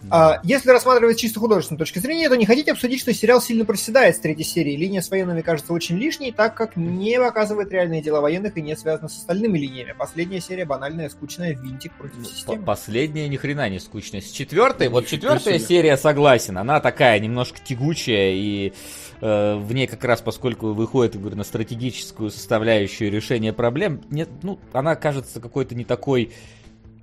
А, 0.09 0.39
если 0.43 0.69
рассматривать 0.69 1.19
чисто 1.19 1.39
художественной 1.39 1.77
точки 1.77 1.99
зрения, 1.99 2.27
то 2.29 2.35
не 2.35 2.45
хотите 2.45 2.71
обсудить, 2.71 2.99
что 2.99 3.13
сериал 3.13 3.41
сильно 3.41 3.65
проседает 3.65 4.15
с 4.15 4.19
третьей 4.19 4.45
серии. 4.45 4.75
Линия 4.75 5.01
с 5.01 5.09
военными 5.09 5.41
кажется 5.41 5.73
очень 5.73 5.97
лишней, 5.97 6.31
так 6.31 6.55
как 6.55 6.75
не 6.75 7.19
показывает 7.19 7.71
реальные 7.71 8.01
дела 8.01 8.21
военных 8.21 8.57
и 8.57 8.61
не 8.61 8.75
связана 8.75 9.09
с 9.09 9.17
остальными 9.17 9.57
линиями. 9.57 9.93
Последняя 9.97 10.41
серия 10.41 10.65
банальная, 10.65 11.09
скучная, 11.09 11.55
винтик 11.55 11.93
против 11.93 12.17
ну, 12.17 12.25
системы. 12.25 12.63
Последняя 12.63 13.27
ни 13.27 13.37
хрена 13.37 13.69
не 13.69 13.79
скучная. 13.79 14.21
С 14.21 14.31
четвертой, 14.31 14.89
вот 14.89 15.07
четвертая 15.07 15.59
серия, 15.59 15.97
согласен, 15.97 16.57
она 16.57 16.79
такая 16.79 17.19
немножко 17.19 17.59
тягучая 17.63 18.33
и 18.33 18.73
э, 19.21 19.55
в 19.55 19.73
ней 19.73 19.87
как 19.87 20.03
раз, 20.03 20.21
поскольку 20.21 20.73
выходит, 20.73 21.19
говорю, 21.19 21.37
на 21.37 21.43
стратегическую 21.43 22.31
составляющую 22.31 23.11
решения 23.11 23.53
проблем, 23.53 24.01
нет, 24.09 24.29
ну, 24.41 24.59
она 24.73 24.95
кажется 24.95 25.39
какой-то 25.39 25.75
не 25.75 25.85
такой 25.85 26.31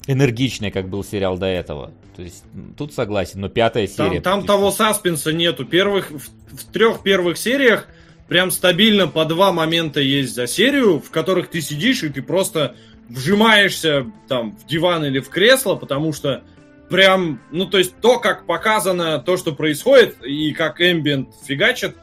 энергичной, 0.07 0.70
как 0.70 0.89
был 0.89 1.05
сериал 1.05 1.39
до 1.39 1.47
этого. 1.47 1.93
То 2.17 2.23
есть 2.23 2.44
тут 2.77 2.93
согласен, 2.94 3.41
но 3.41 3.49
пятая 3.49 3.86
серия. 3.86 4.20
Там, 4.20 4.41
там 4.41 4.47
того 4.47 4.70
саспенса 4.70 5.33
нету. 5.33 5.65
Первых, 5.65 6.10
в, 6.10 6.28
в 6.57 6.65
трех 6.73 7.02
первых 7.02 7.39
сериях 7.39 7.86
прям 8.27 8.51
стабильно 8.51 9.07
по 9.07 9.25
два 9.25 9.52
момента 9.52 10.01
есть 10.01 10.35
за 10.35 10.47
серию, 10.47 11.01
в 11.01 11.10
которых 11.10 11.49
ты 11.49 11.60
сидишь 11.60 12.02
и 12.02 12.09
ты 12.09 12.23
просто 12.23 12.75
вжимаешься 13.09 14.07
там 14.28 14.57
в 14.57 14.67
диван 14.67 15.05
или 15.05 15.20
в 15.20 15.28
кресло, 15.28 15.77
потому 15.77 16.12
что 16.12 16.43
прям, 16.89 17.41
ну 17.51 17.67
то 17.67 17.78
есть 17.78 17.94
то, 18.01 18.18
как 18.18 18.47
показано, 18.47 19.18
то, 19.18 19.36
что 19.36 19.52
происходит, 19.52 20.23
и 20.25 20.52
как 20.52 20.81
эмбиент 20.81 21.31
фигачит, 21.47 21.97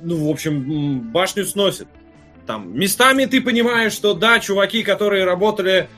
ну, 0.00 0.28
в 0.28 0.30
общем, 0.30 1.10
башню 1.12 1.44
сносит. 1.44 1.88
Там 2.46 2.78
местами 2.78 3.26
ты 3.26 3.40
понимаешь, 3.40 3.92
что 3.92 4.14
да, 4.14 4.38
чуваки, 4.38 4.82
которые 4.82 5.24
работали 5.24 5.88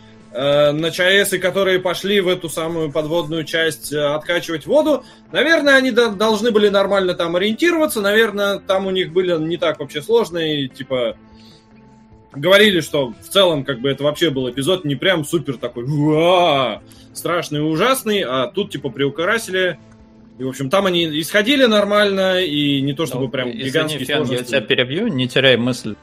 на 0.73 0.91
ЧАЭС 0.91 1.33
и 1.33 1.39
которые 1.39 1.81
пошли 1.81 2.20
в 2.20 2.28
эту 2.28 2.49
самую 2.49 2.92
подводную 2.92 3.44
часть 3.44 3.92
э, 3.92 4.00
откачивать 4.00 4.67
воду, 4.67 5.05
наверное, 5.33 5.76
они 5.76 5.91
до- 5.91 6.10
должны 6.10 6.52
были 6.52 6.68
нормально 6.68 7.15
там 7.15 7.34
ориентироваться, 7.34 8.00
наверное, 8.00 8.59
там 8.60 8.86
у 8.86 8.91
них 8.91 9.12
были 9.12 9.36
не 9.39 9.57
так 9.57 9.81
вообще 9.81 10.02
сложные, 10.02 10.68
типа 10.68 11.17
говорили, 12.33 12.81
что 12.81 13.12
в 13.20 13.28
целом 13.28 13.65
как 13.65 13.81
бы 13.81 13.91
это 13.91 14.05
вообще 14.05 14.31
был 14.31 14.49
эпизод 14.49 14.84
не 14.84 14.94
прям 14.94 15.25
супер 15.25 15.57
такой 15.57 15.84
страшный 17.12 17.59
и 17.59 17.62
ужасный, 17.62 18.20
а 18.20 18.47
тут 18.47 18.70
типа 18.70 18.91
приукрасили. 18.91 19.78
И, 20.39 20.44
в 20.44 20.49
общем, 20.49 20.70
там 20.70 20.86
они 20.86 21.20
исходили 21.20 21.67
нормально, 21.67 22.41
и 22.41 22.81
не 22.81 22.94
то 22.94 23.05
чтобы 23.05 23.25
ну, 23.25 23.31
прям 23.31 23.50
гигантские 23.50 24.07
Фен, 24.07 24.25
Я 24.25 24.42
тебя 24.42 24.60
перебью, 24.60 25.09
не 25.09 25.28
теряй 25.28 25.57
мысль. 25.57 25.97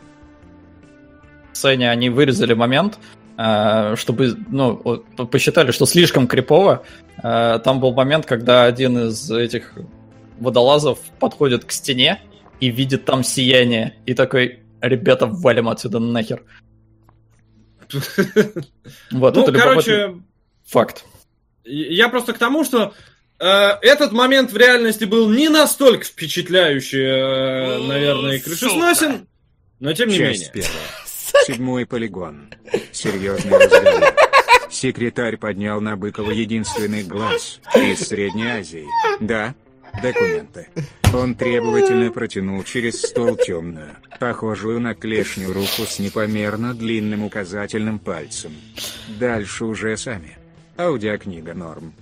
В 1.54 1.58
сцене 1.58 1.90
они 1.90 2.12
вырезали 2.12 2.54
момент, 2.54 3.00
э, 3.00 3.17
чтобы, 3.38 4.36
ну, 4.50 5.04
посчитали, 5.32 5.72
что 5.72 5.86
слишком 5.86 6.28
крипово. 6.28 6.84
Э, 7.22 7.60
там 7.64 7.80
был 7.80 7.94
момент, 7.94 8.26
когда 8.26 8.64
один 8.64 9.10
из 9.10 9.30
этих 9.30 9.74
водолазов 10.40 11.00
подходит 11.20 11.64
к 11.64 11.72
стене 11.72 12.20
и 12.60 12.70
видит 12.70 13.06
там 13.06 13.24
сияние, 13.24 13.96
и 14.08 14.16
такой, 14.16 14.62
ребята, 14.82 15.28
валим 15.28 15.70
отсюда 15.70 16.00
нахер. 16.00 16.44
Вот, 19.12 19.36
ну, 19.36 19.44
это 19.44 19.52
короче, 19.54 20.16
факт. 20.66 21.06
Я 21.64 22.10
просто 22.10 22.34
к 22.34 22.38
тому, 22.38 22.64
что 22.64 22.94
Э, 23.40 23.78
этот 23.82 24.14
момент 24.14 24.52
в 24.52 24.58
реальности 24.58 25.06
был 25.06 25.30
не 25.30 25.50
настолько 25.50 26.06
впечатляющий, 26.06 27.04
э, 27.04 27.88
наверное, 27.88 28.38
и 28.38 28.40
крышесносен, 28.40 29.28
но 29.80 29.94
тем 29.94 30.10
не 30.10 30.18
Часть 30.18 30.56
менее. 30.56 30.70
Седьмой 31.46 31.86
полигон. 31.86 32.50
Серьезный 32.92 33.58
разговор. 33.58 34.14
Секретарь 34.70 35.38
поднял 35.38 35.82
на 35.82 35.96
Быкова 35.96 36.32
единственный 36.32 37.04
глаз 37.04 37.62
из 37.76 38.00
Средней 38.00 38.48
Азии. 38.48 38.86
Да, 39.20 39.56
документы. 40.02 40.68
Он 41.14 41.36
требовательно 41.36 42.12
протянул 42.12 42.64
через 42.64 43.02
стол 43.02 43.38
темную, 43.38 43.96
похожую 44.20 44.80
на 44.80 44.94
клешню 44.94 45.54
руку 45.54 45.86
с 45.88 46.00
непомерно 46.00 46.74
длинным 46.74 47.24
указательным 47.24 47.98
пальцем. 48.00 48.52
Дальше 49.20 49.66
уже 49.66 49.96
сами. 49.98 50.38
Аудиокнига 50.78 51.54
норм. 51.54 51.94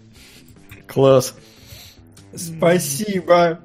Класс. 0.88 1.36
Спасибо. 2.36 3.62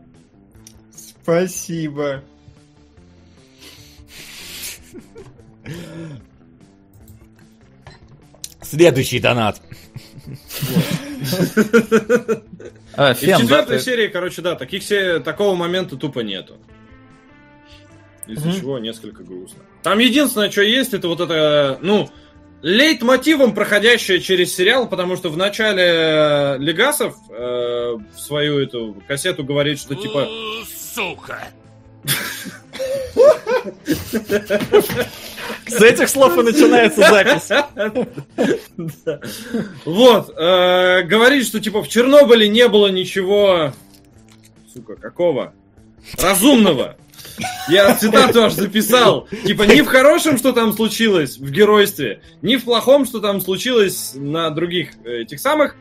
Спасибо. 0.94 2.22
Следующий 8.62 9.20
донат. 9.20 9.60
А, 12.94 13.14
фен, 13.14 13.38
в 13.38 13.40
четвертой 13.40 13.76
да, 13.76 13.82
серии, 13.82 14.08
короче, 14.08 14.42
да, 14.42 14.54
таких 14.54 14.84
такого 15.24 15.54
момента 15.54 15.96
тупо 15.96 16.20
нету. 16.20 16.58
Из-за 18.26 18.52
чего 18.52 18.78
несколько 18.78 19.24
грустно. 19.24 19.60
Там 19.82 19.98
единственное, 19.98 20.50
что 20.50 20.62
есть, 20.62 20.94
это 20.94 21.08
вот 21.08 21.20
это, 21.20 21.78
ну, 21.82 22.08
лейтмотивом, 22.62 23.54
проходящее 23.54 24.20
через 24.20 24.54
сериал, 24.54 24.88
потому 24.88 25.16
что 25.16 25.30
в 25.30 25.36
начале 25.36 25.84
э, 25.84 26.58
Легасов 26.58 27.16
э, 27.30 27.96
в 28.14 28.18
свою 28.18 28.58
эту 28.58 29.02
кассету 29.08 29.44
говорит, 29.44 29.80
что 29.80 29.94
типа... 29.94 30.28
Сука! 30.94 31.48
С 35.70 35.82
этих 35.82 36.08
слов 36.08 36.36
и 36.38 36.42
начинается 36.42 37.00
запись. 37.00 37.48
Вот, 39.84 40.34
э, 40.36 41.02
говорит, 41.02 41.46
что 41.46 41.60
типа 41.60 41.82
в 41.82 41.88
Чернобыле 41.88 42.48
не 42.48 42.68
было 42.68 42.88
ничего, 42.88 43.72
сука, 44.72 44.96
какого? 44.96 45.52
Разумного. 46.18 46.96
Я 47.68 47.94
цитату 47.94 48.44
аж 48.44 48.52
записал. 48.54 49.28
Типа, 49.44 49.62
не 49.62 49.82
в 49.82 49.86
хорошем, 49.86 50.36
что 50.36 50.52
там 50.52 50.72
случилось 50.72 51.38
в 51.38 51.50
геройстве, 51.50 52.20
не 52.42 52.56
в 52.56 52.64
плохом, 52.64 53.06
что 53.06 53.20
там 53.20 53.40
случилось 53.40 54.12
на 54.14 54.50
других 54.50 54.90
э, 55.04 55.22
этих 55.22 55.40
самых. 55.40 55.76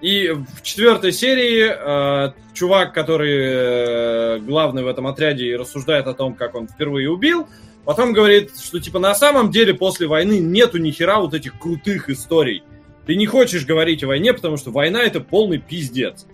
И 0.00 0.28
в 0.30 0.62
четвертой 0.62 1.12
серии 1.12 1.66
э, 1.68 2.32
чувак, 2.54 2.94
который 2.94 3.36
э, 3.36 4.38
главный 4.38 4.84
в 4.84 4.86
этом 4.86 5.06
отряде 5.06 5.46
и 5.46 5.56
рассуждает 5.56 6.06
о 6.06 6.14
том, 6.14 6.34
как 6.34 6.54
он 6.54 6.68
впервые 6.68 7.10
убил, 7.10 7.48
потом 7.88 8.12
говорит, 8.12 8.50
что 8.60 8.80
типа 8.80 8.98
на 8.98 9.14
самом 9.14 9.50
деле 9.50 9.72
после 9.72 10.06
войны 10.06 10.40
нету 10.40 10.76
ни 10.76 10.90
хера 10.90 11.20
вот 11.20 11.32
этих 11.32 11.58
крутых 11.58 12.10
историй. 12.10 12.62
Ты 13.06 13.16
не 13.16 13.24
хочешь 13.24 13.64
говорить 13.64 14.04
о 14.04 14.08
войне, 14.08 14.34
потому 14.34 14.58
что 14.58 14.70
война 14.70 15.02
это 15.02 15.20
полный 15.20 15.56
пиздец. 15.56 16.26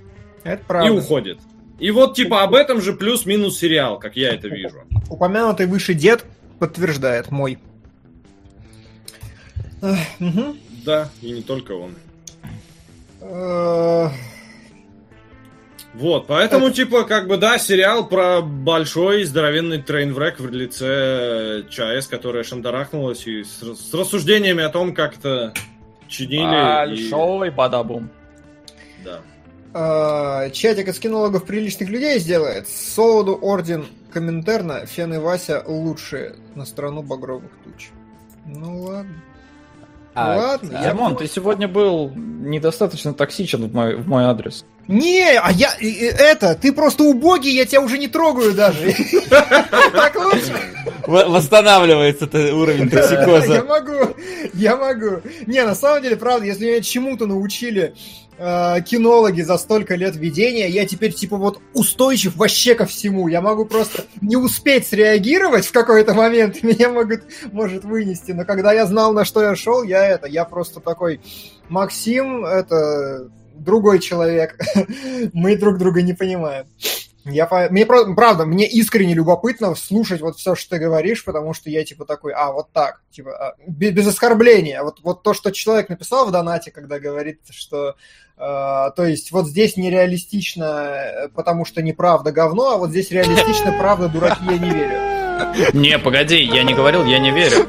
Это 0.42 0.65
правда. 0.66 0.89
И 0.89 0.99
уходит. 0.99 1.39
И 1.78 1.92
вот 1.92 2.16
типа 2.16 2.42
об 2.42 2.55
этом 2.55 2.81
же 2.83 2.92
плюс-минус 2.92 3.57
сериал, 3.57 4.00
как 4.00 4.16
я 4.16 4.34
это 4.34 4.49
вижу. 4.49 4.83
Упомянутый 5.08 5.68
выше 5.68 5.94
дед 5.94 6.24
подтверждает 6.58 7.31
мой. 7.31 7.60
Да, 9.81 11.08
и 11.23 11.31
не 11.31 11.42
только 11.42 11.70
он. 11.70 11.94
Вот, 15.94 16.26
поэтому, 16.26 16.66
Это... 16.66 16.76
типа, 16.76 17.05
как 17.05 17.28
бы, 17.28 17.36
да, 17.36 17.56
сериал 17.58 18.08
про 18.08 18.42
большой 18.42 19.24
здоровенный 19.24 19.81
трейнврек 19.81 20.40
в 20.40 20.50
лице 20.50 21.64
ЧАЭС, 21.70 22.08
которая 22.08 22.42
шандарахнулась 22.42 23.26
и 23.26 23.44
с, 23.44 23.60
с 23.60 23.94
рассуждениями 23.94 24.64
о 24.64 24.70
том, 24.70 24.92
как 24.92 25.16
это 25.18 25.55
чинили. 26.08 26.86
Большой 26.86 27.48
и... 27.48 27.50
бадабум. 27.50 28.10
Да. 29.05 29.20
А, 29.73 30.50
чатик 30.50 30.89
из 30.89 30.98
кинологов 30.98 31.44
приличных 31.44 31.89
людей 31.89 32.18
сделает. 32.18 32.68
Солоду, 32.68 33.39
Орден, 33.40 33.86
Коминтерна, 34.12 34.86
Фен 34.86 35.14
и 35.14 35.18
Вася 35.18 35.62
лучшие 35.64 36.34
на 36.56 36.64
страну 36.64 37.02
багровых 37.02 37.50
туч. 37.64 37.90
Ну 38.47 38.82
ладно. 38.82 39.14
А, 40.15 40.36
ладно. 40.36 40.81
Димон, 40.83 41.17
ты 41.17 41.26
сегодня 41.26 41.67
был 41.67 42.10
недостаточно 42.15 43.12
токсичен 43.12 43.67
в 43.68 43.75
мой, 43.75 43.97
в 43.97 44.09
мой 44.09 44.25
адрес. 44.25 44.65
Не, 44.86 45.39
а 45.39 45.51
я... 45.51 45.75
Это, 45.81 46.55
ты 46.55 46.73
просто 46.73 47.05
убогий, 47.05 47.52
я 47.55 47.65
тебя 47.65 47.81
уже 47.81 47.99
не 47.99 48.09
трогаю 48.09 48.52
даже. 48.55 48.94
Так 49.28 50.17
лучше. 50.17 50.52
Восстанавливается 51.07 52.28
уровень 52.55 52.89
токсикоза. 52.91 53.55
Я 53.55 53.65
могу, 53.65 54.15
я 54.52 54.76
могу. 54.76 55.20
Не, 55.47 55.65
на 55.65 55.75
самом 55.75 56.02
деле, 56.02 56.17
правда, 56.17 56.47
если 56.47 56.67
меня 56.67 56.81
чему-то 56.81 57.26
научили 57.26 57.94
э, 58.38 58.82
кинологи 58.82 59.42
за 59.42 59.58
столько 59.58 59.94
лет 59.94 60.16
ведения, 60.16 60.68
я 60.68 60.86
теперь 60.86 61.12
типа 61.12 61.36
вот 61.36 61.60
устойчив 61.72 62.36
вообще 62.36 62.74
ко 62.74 62.86
всему. 62.86 63.28
Я 63.28 63.40
могу 63.40 63.64
просто 63.64 64.04
не 64.20 64.36
успеть 64.36 64.86
среагировать 64.86 65.66
в 65.66 65.72
какой-то 65.72 66.14
момент, 66.14 66.62
меня 66.62 66.90
могут, 66.90 67.22
может 67.52 67.84
вынести. 67.84 68.32
Но 68.32 68.44
когда 68.44 68.72
я 68.72 68.86
знал, 68.86 69.12
на 69.12 69.24
что 69.24 69.42
я 69.42 69.56
шел, 69.56 69.82
я 69.82 70.06
это, 70.06 70.26
я 70.26 70.44
просто 70.44 70.80
такой, 70.80 71.20
Максим, 71.68 72.44
это 72.44 73.30
другой 73.54 73.98
человек. 73.98 74.58
Мы 75.32 75.56
друг 75.56 75.78
друга 75.78 76.02
не 76.02 76.12
понимаем. 76.12 76.66
Я, 77.26 77.48
мне, 77.70 77.86
правда, 77.86 78.44
мне 78.44 78.68
искренне 78.68 79.14
любопытно 79.14 79.74
слушать 79.74 80.20
вот 80.20 80.36
все, 80.36 80.54
что 80.54 80.70
ты 80.70 80.78
говоришь, 80.78 81.24
потому 81.24 81.54
что 81.54 81.70
я 81.70 81.82
типа 81.82 82.04
такой, 82.04 82.34
а, 82.34 82.52
вот 82.52 82.70
так, 82.72 83.00
типа, 83.10 83.30
а, 83.32 83.54
без, 83.66 84.06
оскорбления. 84.06 84.82
Вот, 84.82 85.00
вот 85.02 85.22
то, 85.22 85.32
что 85.32 85.50
человек 85.50 85.88
написал 85.88 86.26
в 86.26 86.32
донате, 86.32 86.70
когда 86.70 86.98
говорит, 86.98 87.40
что, 87.48 87.96
то 88.36 88.94
есть, 88.98 89.30
вот 89.30 89.46
здесь 89.46 89.76
нереалистично, 89.76 90.64
э, 90.64 91.28
потому 91.28 91.64
что 91.64 91.82
неправда 91.82 92.32
говно, 92.32 92.70
а 92.70 92.76
вот 92.78 92.90
здесь 92.90 93.10
реалистично, 93.10 93.72
правда, 93.78 94.08
дураки, 94.08 94.42
я 94.44 94.58
не 94.58 94.70
верю. 94.70 95.14
Не, 95.72 95.98
погоди, 95.98 96.42
я 96.42 96.62
не 96.62 96.74
говорил, 96.74 97.04
я 97.04 97.18
не 97.18 97.30
верю. 97.30 97.66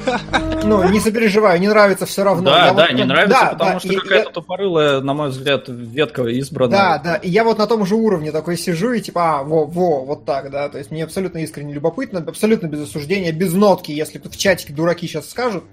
Ну, 0.64 0.88
не 0.90 1.00
сопереживаю, 1.00 1.60
не 1.60 1.68
нравится 1.68 2.06
все 2.06 2.24
равно. 2.24 2.50
Да, 2.50 2.68
я 2.68 2.74
да, 2.74 2.88
вот, 2.88 2.94
не 2.94 3.04
нравится, 3.04 3.40
да, 3.42 3.50
потому 3.52 3.74
да, 3.74 3.80
что 3.80 3.94
какая-то 3.94 4.30
я... 4.30 4.34
тупорылая, 4.34 5.02
на 5.02 5.14
мой 5.14 5.30
взгляд, 5.30 5.66
ветка 5.68 6.24
избрана. 6.24 6.72
Да, 6.72 6.98
да, 6.98 7.16
и 7.16 7.30
я 7.30 7.44
вот 7.44 7.60
на 7.60 7.68
том 7.68 7.86
же 7.86 7.96
уровне 7.96 8.32
такой 8.32 8.58
сижу 8.58 8.94
и 8.94 9.02
типа, 9.02 9.40
а, 9.40 9.44
во, 9.44 9.66
во, 9.66 10.04
вот 10.04 10.26
так, 10.26 10.50
да, 10.50 10.70
то 10.70 10.78
есть 10.78 10.90
мне 10.90 11.04
абсолютно 11.04 11.40
искренне 11.40 11.74
любопытно, 11.74 12.24
абсолютно 12.26 12.68
без 12.68 12.82
осуждения, 12.82 13.32
без 13.32 13.54
нотки, 13.54 13.92
если 13.92 14.18
в 14.18 14.38
чатике 14.38 14.74
дураки 14.74 15.08
сейчас 15.08 15.30
скажут, 15.30 15.64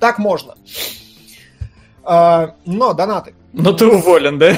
так 0.00 0.18
можно. 0.18 0.54
А, 2.02 2.54
но 2.64 2.94
донаты. 2.94 3.34
Но 3.56 3.72
ты 3.72 3.86
уволен, 3.86 4.38
да? 4.38 4.50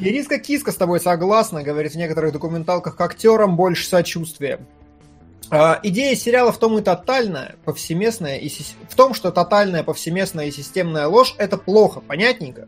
Ириска 0.00 0.38
Киска 0.38 0.72
с 0.72 0.76
тобой 0.76 1.00
согласна, 1.00 1.62
говорит 1.62 1.92
в 1.92 1.96
некоторых 1.96 2.32
документалках 2.32 2.96
к 2.96 3.00
актерам 3.00 3.56
больше 3.56 3.86
сочувствия. 3.86 4.58
А, 5.50 5.78
идея 5.82 6.14
сериала 6.16 6.50
в 6.50 6.58
том 6.58 6.78
и 6.78 6.82
тотальная, 6.82 7.56
повсеместная, 7.66 8.36
и 8.38 8.48
в 8.88 8.94
том, 8.94 9.12
что 9.12 9.30
тотальная, 9.30 9.82
повсеместная 9.82 10.46
и 10.46 10.50
системная 10.50 11.08
ложь– 11.08 11.34
это 11.38 11.58
плохо, 11.58 12.00
понятненько? 12.00 12.66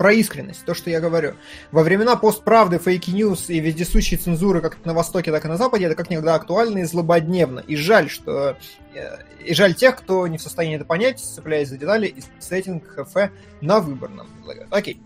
Про 0.00 0.14
искренность, 0.14 0.64
то, 0.64 0.72
что 0.72 0.88
я 0.88 0.98
говорю. 0.98 1.34
Во 1.72 1.82
времена 1.82 2.16
постправды, 2.16 2.78
fake 2.78 3.14
news 3.14 3.50
и 3.50 3.60
вездесущей 3.60 4.16
цензуры 4.16 4.62
как 4.62 4.82
на 4.86 4.94
Востоке, 4.94 5.30
так 5.30 5.44
и 5.44 5.48
на 5.48 5.58
Западе, 5.58 5.84
это 5.84 5.94
как 5.94 6.08
никогда 6.08 6.36
актуально 6.36 6.78
и 6.78 6.84
злободневно. 6.84 7.60
И 7.60 7.76
жаль, 7.76 8.08
что... 8.08 8.56
Э, 8.94 9.18
и 9.44 9.52
жаль 9.52 9.74
тех, 9.74 9.98
кто 9.98 10.26
не 10.26 10.38
в 10.38 10.40
состоянии 10.40 10.76
это 10.76 10.86
понять, 10.86 11.20
цепляясь 11.20 11.68
за 11.68 11.76
детали 11.76 12.06
и 12.06 12.22
сеттинг 12.38 12.86
ХФ 12.86 13.30
на 13.60 13.80
выборном. 13.80 14.26
Окей. 14.70 15.02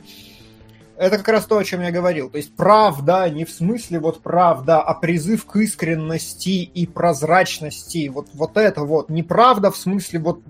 Это 0.97 1.19
как 1.19 1.27
раз 1.27 1.47
то, 1.47 1.59
о 1.59 1.65
чем 1.65 1.81
я 1.81 1.91
говорил. 1.91 2.31
То 2.31 2.37
есть 2.37 2.55
правда, 2.55 3.29
не 3.29 3.45
в 3.45 3.51
смысле 3.51 3.99
вот 3.99 4.23
правда, 4.23 4.81
а 4.81 4.95
призыв 4.95 5.45
к 5.45 5.57
искренности 5.57 6.63
и 6.63 6.87
прозрачности. 6.87 8.07
Вот, 8.07 8.29
вот 8.33 8.57
это 8.57 8.83
вот. 8.83 9.09
Неправда 9.09 9.73
в 9.73 9.77
смысле 9.77 10.21
вот... 10.21 10.41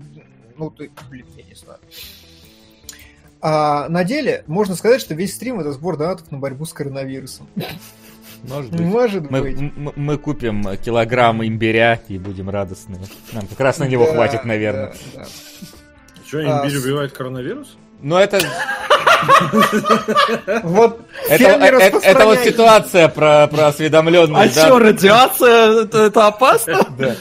Ну, 0.55 0.69
ты, 0.69 0.91
блин, 1.09 1.25
я 1.35 1.43
не 1.45 1.55
знаю. 1.55 1.79
А 3.47 3.87
на 3.89 4.03
деле 4.03 4.43
можно 4.47 4.73
сказать, 4.75 4.99
что 4.99 5.13
весь 5.13 5.35
стрим 5.35 5.59
это 5.59 5.71
сбор 5.71 5.97
донатов 5.97 6.31
на 6.31 6.39
борьбу 6.39 6.65
с 6.65 6.73
коронавирусом. 6.73 7.47
Может 8.41 8.71
быть. 8.71 8.81
Может 8.81 9.29
мы, 9.29 9.41
быть. 9.41 9.59
Мы, 9.59 9.93
мы 9.95 10.17
купим 10.17 10.75
килограмм 10.77 11.45
имбиря 11.45 12.01
и 12.07 12.17
будем 12.17 12.49
радостны. 12.49 12.97
Нам 13.33 13.45
как 13.45 13.59
раз 13.59 13.77
на 13.77 13.83
него 13.83 14.07
да, 14.07 14.13
хватит, 14.13 14.45
наверное. 14.45 14.95
Да, 15.13 15.21
да. 15.21 15.25
Что, 16.25 16.39
имбирь 16.39 16.75
а, 16.75 16.81
убивает 16.81 17.11
коронавирус? 17.11 17.77
Ну 18.01 18.17
это... 18.17 18.39
Вот 20.63 21.01
это, 21.29 21.43
это, 21.43 21.97
это 21.97 22.25
вот 22.25 22.39
ситуация 22.39 23.09
про, 23.09 23.45
про 23.45 23.67
осведомленность. 23.67 24.57
А 24.57 24.61
да? 24.61 24.65
что, 24.67 24.79
радиация 24.79 25.83
это, 25.83 25.99
это 25.99 26.27
опасно? 26.27 26.83
Да. 26.97 27.15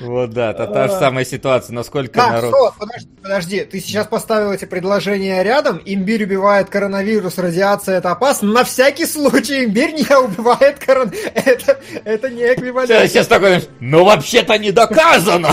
Вот 0.00 0.30
да, 0.30 0.50
это 0.50 0.66
та 0.66 0.88
же 0.88 0.94
самая 0.94 1.24
ситуация, 1.24 1.74
насколько 1.74 2.14
так, 2.14 2.30
народ... 2.30 2.54
Стоп, 2.54 2.74
подожди, 2.78 3.08
подожди, 3.22 3.64
ты 3.64 3.80
сейчас 3.80 4.06
поставил 4.06 4.52
эти 4.52 4.64
предложения 4.64 5.42
рядом, 5.42 5.80
имбирь 5.84 6.24
убивает 6.24 6.68
коронавирус, 6.68 7.38
радиация 7.38 7.98
это 7.98 8.10
опасно, 8.10 8.52
на 8.52 8.64
всякий 8.64 9.06
случай 9.06 9.64
имбирь 9.64 9.92
не 9.94 10.16
убивает 10.16 10.78
коронавирус, 10.78 11.32
это, 11.34 11.80
это 12.04 12.30
не 12.30 12.42
эквивалент. 12.42 13.10
Сейчас 13.10 13.26
такой, 13.26 13.64
ну 13.80 14.04
вообще-то 14.04 14.58
не 14.58 14.72
доказано! 14.72 15.50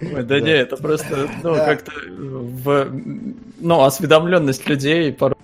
Ой, 0.00 0.22
да, 0.22 0.40
не, 0.40 0.50
это 0.50 0.76
просто, 0.76 1.28
ну, 1.42 1.54
как-то 1.54 1.92
в, 2.08 2.90
ну, 3.60 3.82
осведомленность 3.82 4.68
людей 4.68 5.12
порой 5.12 5.36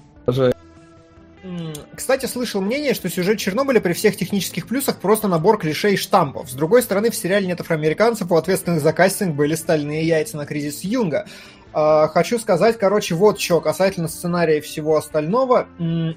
кстати, 1.94 2.26
слышал 2.26 2.60
мнение, 2.60 2.92
что 2.92 3.08
сюжет 3.08 3.38
Чернобыля 3.38 3.80
при 3.80 3.94
всех 3.94 4.16
технических 4.16 4.66
плюсах 4.66 4.98
просто 4.98 5.26
набор 5.26 5.58
клишей 5.58 5.94
и 5.94 5.96
штампов. 5.96 6.50
С 6.50 6.54
другой 6.54 6.82
стороны, 6.82 7.10
в 7.10 7.16
сериале 7.16 7.46
нет 7.46 7.60
афроамериканцев, 7.60 8.30
у 8.30 8.36
ответственных 8.36 8.82
за 8.82 8.92
кастинг 8.92 9.34
были 9.34 9.54
стальные 9.54 10.06
яйца 10.06 10.36
на 10.36 10.44
кризис 10.44 10.84
Юнга. 10.84 11.26
Uh, 11.72 12.08
хочу 12.08 12.38
сказать, 12.38 12.78
короче, 12.78 13.14
вот 13.14 13.40
что 13.40 13.60
касательно 13.60 14.08
сценария 14.08 14.58
и 14.58 14.60
всего 14.60 14.96
остального. 14.96 15.68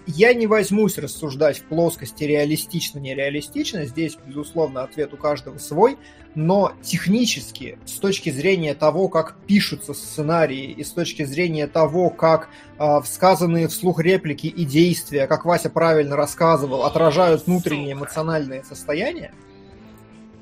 Я 0.08 0.34
не 0.34 0.48
возьмусь 0.48 0.98
рассуждать 0.98 1.60
в 1.60 1.64
плоскости 1.64 2.24
реалистично-нереалистично. 2.24 3.86
Здесь, 3.86 4.18
безусловно, 4.26 4.84
ответ 4.84 5.14
у 5.14 5.18
каждого 5.18 5.58
свой 5.58 5.98
но 6.36 6.74
технически, 6.82 7.78
с 7.86 7.94
точки 7.94 8.30
зрения 8.30 8.74
того, 8.74 9.08
как 9.08 9.36
пишутся 9.48 9.94
сценарии, 9.94 10.72
и 10.72 10.84
с 10.84 10.92
точки 10.92 11.24
зрения 11.24 11.68
того, 11.68 12.10
как 12.10 12.50
э, 12.80 13.02
сказанные 13.06 13.68
вслух 13.68 14.00
реплики 14.00 14.48
и 14.48 14.66
действия, 14.66 15.28
как 15.28 15.46
Вася 15.46 15.70
правильно 15.70 16.16
рассказывал, 16.16 16.84
отражают 16.84 17.46
внутреннее 17.46 17.94
эмоциональное 17.94 18.64
состояние, 18.64 19.34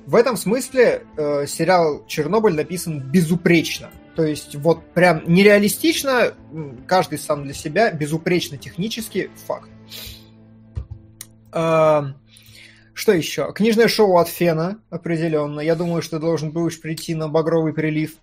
в 0.05 0.15
этом 0.15 0.37
смысле 0.37 1.03
э, 1.17 1.45
сериал 1.45 2.03
«Чернобыль» 2.07 2.55
написан 2.55 2.99
безупречно. 2.99 3.89
То 4.15 4.23
есть 4.23 4.55
вот 4.55 4.85
прям 4.93 5.23
нереалистично, 5.25 6.33
каждый 6.87 7.17
сам 7.17 7.43
для 7.43 7.53
себя, 7.53 7.91
безупречно 7.91 8.57
технически 8.57 9.29
факт. 9.47 9.69
Э, 11.53 12.03
что 12.93 13.13
еще? 13.13 13.51
Книжное 13.53 13.87
шоу 13.87 14.17
от 14.17 14.27
Фена, 14.27 14.79
определенно. 14.89 15.61
Я 15.61 15.75
думаю, 15.75 16.01
что 16.01 16.19
должен 16.19 16.51
будешь 16.51 16.79
прийти 16.81 17.15
на 17.15 17.29
багровый 17.29 17.73
прилив. 17.73 18.15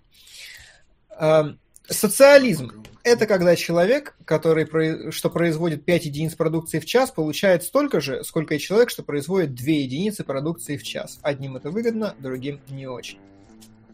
Эм, 1.19 1.59
социализм. 1.87 2.71
Это 3.03 3.25
когда 3.25 3.55
человек, 3.55 4.15
который 4.25 5.11
что 5.11 5.29
производит 5.29 5.85
5 5.85 6.05
единиц 6.05 6.35
продукции 6.35 6.79
в 6.79 6.85
час, 6.85 7.11
получает 7.11 7.63
столько 7.63 7.99
же, 8.01 8.23
сколько 8.23 8.55
и 8.55 8.59
человек, 8.59 8.89
что 8.89 9.03
производит 9.03 9.55
2 9.55 9.65
единицы 9.65 10.23
продукции 10.23 10.77
в 10.77 10.83
час. 10.83 11.19
Одним 11.23 11.57
это 11.57 11.71
выгодно, 11.71 12.13
другим 12.19 12.61
не 12.69 12.87
очень. 12.87 13.19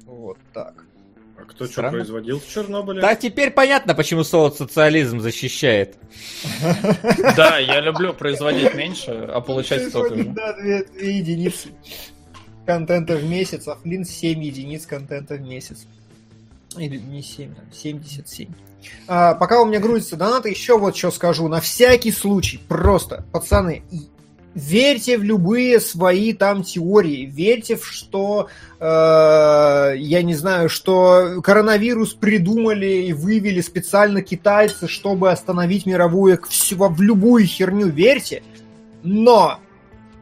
Вот 0.05 0.37
так. 0.53 0.85
А 1.45 1.51
кто 1.51 1.67
Странно. 1.67 1.89
что 1.89 1.97
производил 1.97 2.39
в 2.39 2.47
Чернобыле? 2.47 3.01
Да, 3.01 3.15
теперь 3.15 3.51
понятно, 3.51 3.93
почему 3.93 4.23
социализм 4.23 5.19
защищает. 5.19 5.97
Да, 7.35 7.57
я 7.57 7.81
люблю 7.81 8.13
производить 8.13 8.73
меньше, 8.73 9.11
а 9.11 9.41
получать 9.41 9.89
столько 9.89 10.15
же. 10.15 10.23
Да, 10.25 10.53
две 10.53 10.85
единицы 11.17 11.69
контента 12.65 13.15
в 13.15 13.23
месяц, 13.23 13.67
а 13.67 13.75
Флин 13.75 14.05
7 14.05 14.43
единиц 14.43 14.85
контента 14.85 15.35
в 15.35 15.41
месяц. 15.41 15.85
Или 16.77 16.97
не 16.97 17.21
7, 17.21 17.53
77. 17.71 18.49
А, 19.07 19.35
пока 19.35 19.61
у 19.61 19.65
меня 19.65 19.79
грузится 19.79 20.17
донаты, 20.17 20.49
еще 20.49 20.77
вот 20.77 20.95
что 20.95 21.11
скажу. 21.11 21.47
На 21.47 21.61
всякий 21.61 22.11
случай, 22.11 22.59
просто, 22.67 23.23
пацаны, 23.31 23.83
верьте 24.55 25.17
в 25.17 25.23
любые 25.23 25.79
свои 25.79 26.33
там 26.33 26.63
теории, 26.63 27.25
верьте 27.25 27.75
в 27.75 27.85
что, 27.85 28.47
э, 28.79 29.93
я 29.97 30.23
не 30.23 30.33
знаю, 30.33 30.69
что 30.69 31.41
коронавирус 31.43 32.13
придумали 32.13 33.03
и 33.07 33.13
вывели 33.13 33.61
специально 33.61 34.21
китайцы, 34.21 34.87
чтобы 34.87 35.29
остановить 35.29 35.85
мировую, 35.85 36.41
всего, 36.49 36.87
в 36.87 37.01
любую 37.01 37.45
херню 37.45 37.87
верьте, 37.87 38.41
но 39.03 39.59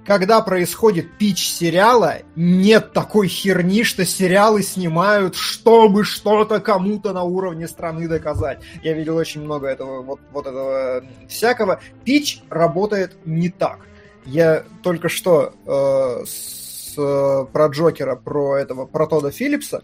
когда 0.05 0.41
происходит 0.41 1.17
пич 1.17 1.47
сериала, 1.47 2.15
нет 2.35 2.91
такой 2.91 3.27
херни, 3.27 3.83
что 3.83 4.03
сериалы 4.03 4.61
снимают, 4.61 5.35
чтобы 5.35 6.03
что-то 6.03 6.59
кому-то 6.59 7.13
на 7.13 7.23
уровне 7.23 7.67
страны 7.67 8.09
доказать. 8.09 8.59
Я 8.83 8.93
видел 8.93 9.15
очень 9.15 9.41
много 9.41 9.67
этого, 9.67 10.01
вот, 10.01 10.19
вот 10.33 10.45
этого 10.45 11.03
всякого. 11.29 11.79
Пич 12.03 12.41
работает 12.49 13.15
не 13.23 13.49
так. 13.49 13.79
Я 14.25 14.63
только 14.81 15.09
что 15.09 15.53
э, 15.65 16.25
с, 16.25 16.95
э, 16.97 17.45
про 17.51 17.67
Джокера, 17.67 18.15
про 18.15 18.57
этого, 18.57 18.85
про 18.85 19.07
Тода 19.07 19.31
Филлипса. 19.31 19.83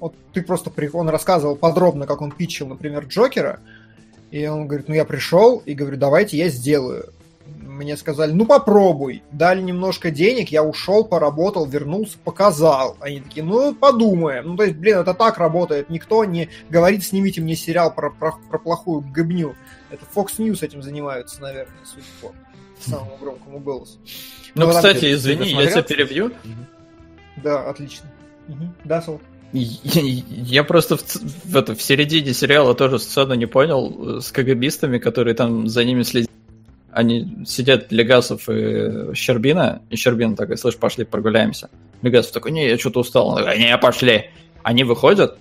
Вот 0.00 0.14
ты 0.32 0.42
просто, 0.42 0.72
он 0.92 1.08
рассказывал 1.08 1.56
подробно, 1.56 2.06
как 2.06 2.20
он 2.20 2.30
питчил, 2.30 2.66
например, 2.66 3.04
Джокера, 3.06 3.60
и 4.30 4.46
он 4.46 4.66
говорит, 4.66 4.88
ну 4.88 4.94
я 4.94 5.04
пришел 5.04 5.62
и 5.64 5.74
говорю, 5.74 5.96
давайте 5.96 6.36
я 6.36 6.48
сделаю. 6.48 7.12
Мне 7.46 7.96
сказали, 7.96 8.32
ну 8.32 8.46
попробуй. 8.46 9.22
Дали 9.30 9.62
немножко 9.62 10.10
денег, 10.10 10.48
я 10.48 10.64
ушел, 10.64 11.04
поработал, 11.04 11.66
вернулся, 11.66 12.18
показал. 12.24 12.96
Они 13.00 13.20
такие, 13.20 13.44
ну 13.44 13.74
подумаем. 13.74 14.48
Ну 14.48 14.56
то 14.56 14.64
есть, 14.64 14.76
блин, 14.76 14.98
это 14.98 15.14
так 15.14 15.38
работает. 15.38 15.90
Никто 15.90 16.24
не 16.24 16.48
говорит, 16.70 17.04
снимите 17.04 17.40
мне 17.40 17.54
сериал 17.54 17.94
про, 17.94 18.10
про, 18.10 18.32
про 18.50 18.58
плохую 18.58 19.02
гыбню. 19.02 19.54
Это 19.90 20.04
Fox 20.14 20.38
News 20.38 20.64
этим 20.64 20.82
занимаются, 20.82 21.40
наверное, 21.40 21.76
судя 21.84 22.06
по 22.20 22.34
самому 22.80 23.16
громкому 23.20 23.60
голосу. 23.60 23.98
Ну, 24.54 24.66
ну 24.66 24.72
кстати, 24.72 25.12
извини, 25.12 25.48
я 25.50 25.66
тебя 25.66 25.82
перебью. 25.82 26.32
Да, 27.42 27.68
отлично. 27.70 28.10
Угу. 28.48 28.72
Да, 28.84 29.02
Сол. 29.02 29.20
Я 29.52 30.64
просто 30.64 30.96
в, 30.96 31.02
в, 31.02 31.56
это, 31.56 31.74
в 31.74 31.82
середине 31.82 32.34
сериала 32.34 32.74
тоже 32.74 32.98
сцену 32.98 33.34
не 33.34 33.46
понял 33.46 34.20
с 34.20 34.30
КГБистами, 34.32 34.98
которые 34.98 35.34
там 35.34 35.68
за 35.68 35.84
ними 35.84 36.02
следят. 36.02 36.30
Они 36.90 37.44
сидят, 37.46 37.92
Легасов 37.92 38.48
и 38.48 39.14
Щербина, 39.14 39.82
и 39.90 39.96
Щербина 39.96 40.34
такой, 40.34 40.56
слышь, 40.56 40.76
пошли 40.76 41.04
прогуляемся. 41.04 41.68
Легасов 42.02 42.32
такой, 42.32 42.52
не, 42.52 42.68
я 42.68 42.78
что-то 42.78 43.00
устал. 43.00 43.28
Он 43.28 43.36
такой, 43.36 43.58
не, 43.58 43.76
пошли. 43.78 44.30
Они 44.62 44.82
выходят, 44.82 45.38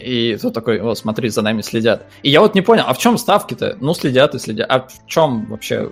и 0.00 0.36
тот 0.40 0.54
такой, 0.54 0.80
о, 0.80 0.94
смотри, 0.94 1.28
за 1.28 1.42
нами 1.42 1.62
следят. 1.62 2.06
И 2.22 2.30
я 2.30 2.40
вот 2.40 2.54
не 2.54 2.62
понял, 2.62 2.84
а 2.86 2.94
в 2.94 2.98
чем 2.98 3.18
ставки-то? 3.18 3.76
Ну, 3.80 3.94
следят 3.94 4.34
и 4.34 4.38
следят. 4.38 4.66
А 4.70 4.80
в 4.80 5.06
чем 5.06 5.46
вообще? 5.46 5.90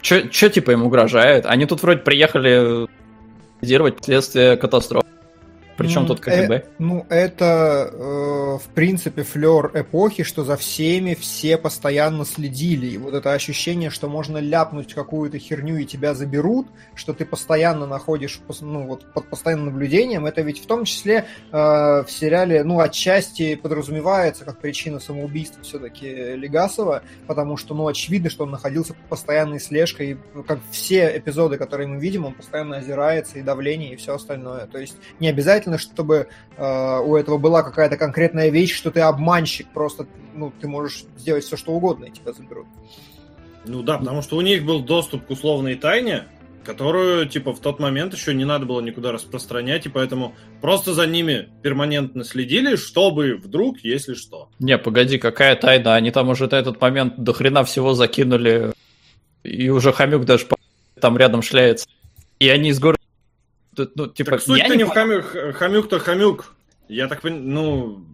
Че 0.00 0.50
типа 0.50 0.72
им 0.72 0.84
угрожает? 0.84 1.46
Они 1.46 1.66
тут 1.66 1.82
вроде 1.82 2.00
приехали 2.00 2.86
ликвидировать 3.60 3.96
последствия 3.96 4.56
катастрофы. 4.56 5.06
Причем 5.78 6.06
тут 6.06 6.20
КГБ? 6.20 6.54
Э, 6.54 6.62
ну, 6.78 7.06
это, 7.08 7.88
э, 7.92 8.58
в 8.58 8.74
принципе, 8.74 9.22
флер 9.22 9.70
эпохи, 9.74 10.24
что 10.24 10.44
за 10.44 10.56
всеми 10.56 11.14
все 11.14 11.56
постоянно 11.56 12.24
следили. 12.24 12.88
И 12.88 12.98
вот 12.98 13.14
это 13.14 13.32
ощущение, 13.32 13.88
что 13.88 14.08
можно 14.08 14.38
ляпнуть 14.38 14.92
какую-то 14.92 15.38
херню 15.38 15.76
и 15.76 15.84
тебя 15.84 16.14
заберут, 16.14 16.66
что 16.96 17.12
ты 17.12 17.24
постоянно 17.24 17.86
находишь 17.86 18.40
ну, 18.60 18.86
вот, 18.86 19.12
под 19.12 19.30
постоянным 19.30 19.66
наблюдением, 19.66 20.26
это 20.26 20.42
ведь 20.42 20.60
в 20.60 20.66
том 20.66 20.84
числе 20.84 21.26
э, 21.52 21.56
в 21.56 22.06
сериале, 22.08 22.64
ну, 22.64 22.80
отчасти 22.80 23.54
подразумевается 23.54 24.44
как 24.44 24.58
причина 24.58 24.98
самоубийства 24.98 25.62
все-таки 25.62 26.08
Легасова, 26.08 27.02
потому 27.28 27.56
что, 27.56 27.74
ну, 27.74 27.86
очевидно, 27.86 28.30
что 28.30 28.44
он 28.44 28.50
находился 28.50 28.94
под 28.94 29.04
постоянной 29.04 29.60
слежкой, 29.60 30.10
и, 30.10 30.16
ну, 30.34 30.42
как 30.42 30.58
все 30.72 31.16
эпизоды, 31.16 31.56
которые 31.56 31.86
мы 31.86 32.00
видим, 32.00 32.24
он 32.24 32.34
постоянно 32.34 32.78
озирается, 32.78 33.38
и 33.38 33.42
давление, 33.42 33.92
и 33.92 33.96
все 33.96 34.16
остальное. 34.16 34.66
То 34.66 34.78
есть 34.78 34.96
не 35.20 35.28
обязательно 35.28 35.67
обязательно, 35.68 35.78
чтобы 35.78 36.28
э, 36.56 36.98
у 37.00 37.16
этого 37.16 37.38
была 37.38 37.62
какая-то 37.62 37.96
конкретная 37.96 38.50
вещь, 38.50 38.74
что 38.74 38.90
ты 38.90 39.00
обманщик, 39.00 39.68
просто 39.72 40.06
ну, 40.34 40.52
ты 40.60 40.68
можешь 40.68 41.04
сделать 41.16 41.44
все, 41.44 41.56
что 41.56 41.72
угодно, 41.72 42.06
и 42.06 42.10
тебя 42.10 42.32
заберут. 42.32 42.66
Ну 43.64 43.82
да, 43.82 43.98
потому 43.98 44.22
что 44.22 44.36
у 44.36 44.40
них 44.40 44.64
был 44.64 44.80
доступ 44.80 45.26
к 45.26 45.30
условной 45.30 45.74
тайне, 45.74 46.24
которую, 46.64 47.26
типа, 47.28 47.52
в 47.52 47.60
тот 47.60 47.80
момент 47.80 48.14
еще 48.14 48.34
не 48.34 48.44
надо 48.44 48.66
было 48.66 48.80
никуда 48.80 49.12
распространять, 49.12 49.86
и 49.86 49.88
поэтому 49.88 50.34
просто 50.60 50.94
за 50.94 51.06
ними 51.06 51.48
перманентно 51.62 52.24
следили, 52.24 52.76
чтобы 52.76 53.34
вдруг, 53.34 53.78
если 53.82 54.14
что. 54.14 54.48
Не, 54.58 54.78
погоди, 54.78 55.18
какая 55.18 55.56
тайна? 55.56 55.94
Они 55.94 56.10
там 56.10 56.28
уже 56.28 56.46
на 56.46 56.56
этот 56.56 56.80
момент 56.80 57.18
до 57.18 57.32
хрена 57.32 57.64
всего 57.64 57.94
закинули, 57.94 58.72
и 59.42 59.70
уже 59.70 59.92
Хомюк 59.92 60.24
даже 60.24 60.46
там 61.00 61.16
рядом 61.16 61.42
шляется. 61.42 61.86
И 62.38 62.48
они 62.48 62.70
из 62.70 62.78
города 62.78 62.97
ну, 63.94 64.06
типа, 64.06 64.32
так 64.32 64.42
суть-то 64.42 64.76
не 64.76 64.84
в 64.84 64.88
хомюк, 64.88 65.24
хомюк-то 65.54 65.98
хомюк. 65.98 66.54
Я 66.88 67.08
так 67.08 67.20
понимаю, 67.20 67.44
ну... 67.44 68.04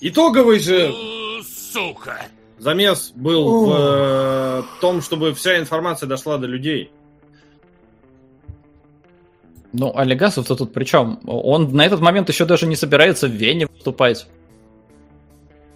Итоговый 0.00 0.60
же... 0.60 0.92
Сука! 1.72 2.26
Замес 2.58 3.12
был 3.14 3.66
в 3.66 3.72
э, 3.72 4.62
том, 4.80 5.00
чтобы 5.00 5.32
вся 5.34 5.58
информация 5.58 6.06
дошла 6.08 6.38
до 6.38 6.46
людей. 6.46 6.90
Ну, 9.72 9.92
Олегасов-то 9.94 10.56
тут 10.56 10.72
при 10.72 10.84
чем? 10.84 11.20
Он 11.26 11.72
на 11.72 11.84
этот 11.84 12.00
момент 12.00 12.28
еще 12.28 12.44
даже 12.46 12.66
не 12.66 12.74
собирается 12.74 13.28
в 13.28 13.32
Вене 13.32 13.66
выступать. 13.66 14.26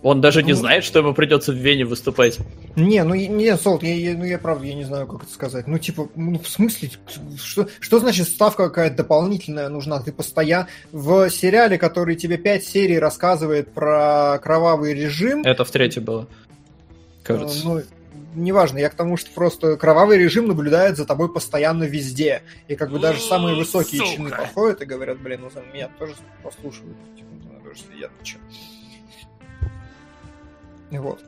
Он 0.03 0.21
даже 0.21 0.43
не 0.43 0.53
ну, 0.53 0.59
знает, 0.59 0.83
что 0.83 0.99
ему 0.99 1.15
придется 1.15 1.53
в 1.53 1.55
Вене 1.55 1.85
выступать. 1.85 2.39
Не, 2.75 3.05
ну 3.05 3.15
не, 3.15 3.57
Солт, 3.57 3.85
я, 3.85 3.95
я, 3.95 4.17
ну 4.17 4.25
я 4.25 4.37
правда, 4.37 4.67
я 4.67 4.75
не 4.75 4.85
знаю, 4.85 5.07
как 5.07 5.23
это 5.23 5.33
сказать. 5.33 5.69
Ну, 5.69 5.79
типа, 5.79 6.09
ну, 6.17 6.41
в 6.41 6.49
смысле, 6.49 6.91
что, 7.41 7.69
что 7.79 8.01
значит 8.01 8.27
ставка 8.27 8.69
какая-то 8.69 8.97
дополнительная 8.97 9.69
нужна? 9.69 10.01
Ты 10.01 10.11
постоянно 10.13 10.67
в 10.91 11.31
сериале, 11.31 11.79
который 11.79 12.17
тебе 12.17 12.37
пять 12.37 12.65
серий 12.65 12.99
рассказывает 12.99 13.73
про 13.73 14.41
кровавый 14.43 14.93
режим. 14.93 15.43
Это 15.45 15.65
в 15.65 15.71
третьей 15.71 16.03
было. 16.03 16.27
Кажется. 17.23 17.65
Ну, 17.65 17.83
неважно, 18.35 18.79
я 18.79 18.91
к 18.91 18.95
тому, 18.95 19.17
что 19.17 19.31
просто 19.31 19.77
кровавый 19.77 20.19
режим 20.19 20.49
наблюдает 20.49 20.97
за 20.97 21.05
тобой 21.05 21.33
постоянно 21.33 21.85
везде. 21.85 22.43
И 22.67 22.75
как 22.75 22.91
бы 22.91 22.99
даже 22.99 23.21
самые 23.21 23.55
высокие 23.55 24.01
Сука. 24.01 24.13
чины 24.13 24.31
подходят 24.31 24.83
и 24.83 24.85
говорят, 24.85 25.21
блин, 25.21 25.43
ну 25.43 25.51
за 25.51 25.63
меня 25.73 25.89
тоже 25.99 26.15
послушают. 26.43 26.97
Типа, 27.17 27.29
ну, 27.45 27.69
тоже 27.69 27.83
сидят, 27.95 28.11
что. 28.25 28.39
Вот. 30.99 31.21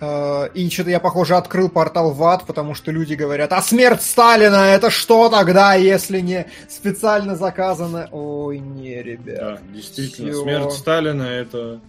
Э, 0.00 0.48
и 0.54 0.68
что-то 0.70 0.90
я, 0.90 1.00
похоже, 1.00 1.36
открыл 1.36 1.68
портал 1.68 2.12
в 2.12 2.22
ад, 2.24 2.44
потому 2.46 2.74
что 2.74 2.90
люди 2.90 3.14
говорят, 3.14 3.52
а 3.52 3.60
смерть 3.60 4.02
Сталина, 4.02 4.56
это 4.56 4.90
что 4.90 5.28
тогда, 5.28 5.74
если 5.74 6.20
не 6.20 6.46
специально 6.68 7.36
заказано? 7.36 8.08
Ой, 8.10 8.58
не, 8.58 9.02
ребят. 9.02 9.38
Да, 9.38 9.58
действительно, 9.74 10.32
Всё. 10.32 10.42
смерть 10.42 10.72
Сталина 10.72 11.22
это... 11.22 11.80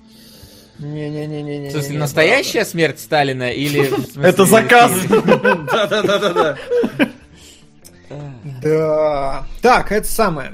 Не-не-не-не-не. 0.79 1.69
В 1.69 1.71
смысле, 1.73 1.99
настоящая 1.99 2.65
смерть 2.65 2.99
Сталина 2.99 3.51
или... 3.51 3.91
Это 4.25 4.45
заказ! 4.45 4.91
Да-да-да-да-да. 5.09 6.57
Да. 8.61 9.45
Так, 9.61 9.91
это 9.91 10.07
самое. 10.07 10.51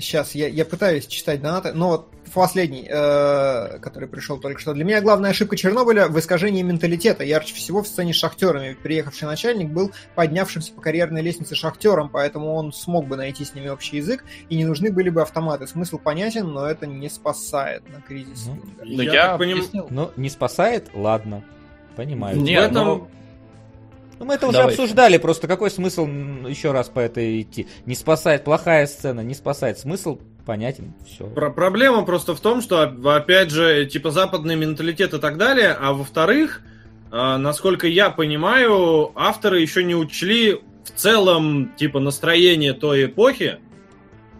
Сейчас 0.00 0.34
я, 0.34 0.48
я 0.48 0.64
пытаюсь 0.64 1.06
читать 1.06 1.40
донаты, 1.42 1.72
но 1.72 1.88
вот 1.88 2.08
последний, 2.34 2.86
э, 2.88 3.78
который 3.80 4.08
пришел 4.08 4.38
только 4.38 4.60
что. 4.60 4.74
Для 4.74 4.84
меня 4.84 5.00
главная 5.00 5.30
ошибка 5.30 5.56
Чернобыля 5.56 6.08
в 6.08 6.18
искажении 6.18 6.62
менталитета. 6.62 7.24
Ярче 7.24 7.54
всего 7.54 7.82
в 7.82 7.88
сцене 7.88 8.12
с 8.12 8.16
шахтерами. 8.16 8.76
Приехавший 8.82 9.26
начальник 9.26 9.70
был 9.70 9.92
поднявшимся 10.14 10.72
по 10.72 10.80
карьерной 10.80 11.22
лестнице 11.22 11.54
шахтером, 11.54 12.08
поэтому 12.10 12.54
он 12.54 12.72
смог 12.72 13.06
бы 13.06 13.16
найти 13.16 13.44
с 13.44 13.54
ними 13.54 13.68
общий 13.68 13.96
язык, 13.96 14.24
и 14.48 14.56
не 14.56 14.64
нужны 14.64 14.92
были 14.92 15.08
бы 15.08 15.22
автоматы. 15.22 15.66
Смысл 15.66 15.98
понятен, 15.98 16.46
но 16.48 16.66
это 16.66 16.86
не 16.86 17.08
спасает 17.08 17.82
на 17.88 18.00
кризис. 18.00 18.46
Ну, 18.46 18.58
ну 18.84 19.02
я, 19.02 19.12
я 19.12 19.38
поним... 19.38 19.64
Ну, 19.90 20.10
не 20.16 20.28
спасает? 20.28 20.90
Ладно. 20.94 21.42
Понимаю. 21.96 22.36
Нет, 22.36 22.72
но... 22.72 23.08
Ну, 24.18 24.24
мы 24.24 24.34
это 24.34 24.46
уже 24.46 24.58
Давай. 24.58 24.72
обсуждали, 24.72 25.18
просто 25.18 25.46
какой 25.46 25.70
смысл 25.70 26.06
еще 26.06 26.72
раз 26.72 26.88
по 26.88 27.00
этой 27.00 27.42
идти? 27.42 27.66
Не 27.84 27.94
спасает 27.94 28.44
плохая 28.44 28.86
сцена, 28.86 29.20
не 29.20 29.34
спасает 29.34 29.78
смысл 29.78 30.18
понятен, 30.46 30.94
все. 31.04 31.26
Про 31.26 31.50
проблема 31.50 32.04
просто 32.04 32.34
в 32.34 32.40
том, 32.40 32.62
что, 32.62 32.82
опять 32.82 33.50
же, 33.50 33.84
типа 33.86 34.12
западный 34.12 34.56
менталитет 34.56 35.12
и 35.12 35.18
так 35.18 35.36
далее, 35.36 35.76
а 35.78 35.92
во-вторых, 35.92 36.62
э, 37.10 37.36
насколько 37.36 37.86
я 37.88 38.10
понимаю, 38.10 39.10
авторы 39.16 39.60
еще 39.60 39.84
не 39.84 39.94
учли 39.94 40.60
в 40.84 40.90
целом, 40.94 41.72
типа, 41.76 41.98
настроение 41.98 42.72
той 42.72 43.06
эпохи, 43.06 43.58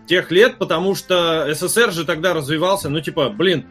тех 0.07 0.31
лет, 0.31 0.59
потому 0.59 0.95
что 0.95 1.53
СССР 1.53 1.91
же 1.93 2.05
тогда 2.05 2.33
развивался, 2.33 2.89
ну, 2.89 3.01
типа, 3.01 3.29
блин, 3.31 3.67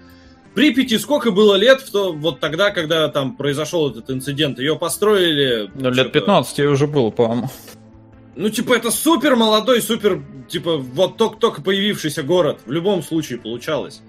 Припяти 0.55 0.97
сколько 0.97 1.29
было 1.31 1.55
лет 1.55 1.81
в 1.81 1.91
то, 1.91 2.13
вот 2.13 2.39
тогда, 2.39 2.71
когда 2.71 3.09
там 3.09 3.35
произошел 3.35 3.91
этот 3.91 4.09
инцидент? 4.09 4.57
Ее 4.57 4.77
построили... 4.77 5.69
Ну, 5.75 5.91
лет 5.91 6.13
15 6.13 6.57
ей 6.59 6.67
уже 6.67 6.87
было, 6.87 7.11
по-моему. 7.11 7.49
Ну, 8.37 8.49
типа, 8.49 8.73
это 8.73 8.89
супер 8.89 9.35
молодой, 9.35 9.81
супер, 9.81 10.21
типа, 10.47 10.77
вот 10.77 11.17
только-только 11.17 11.61
появившийся 11.61 12.23
город. 12.23 12.61
В 12.65 12.71
любом 12.71 13.03
случае 13.03 13.37
получалось. 13.37 14.01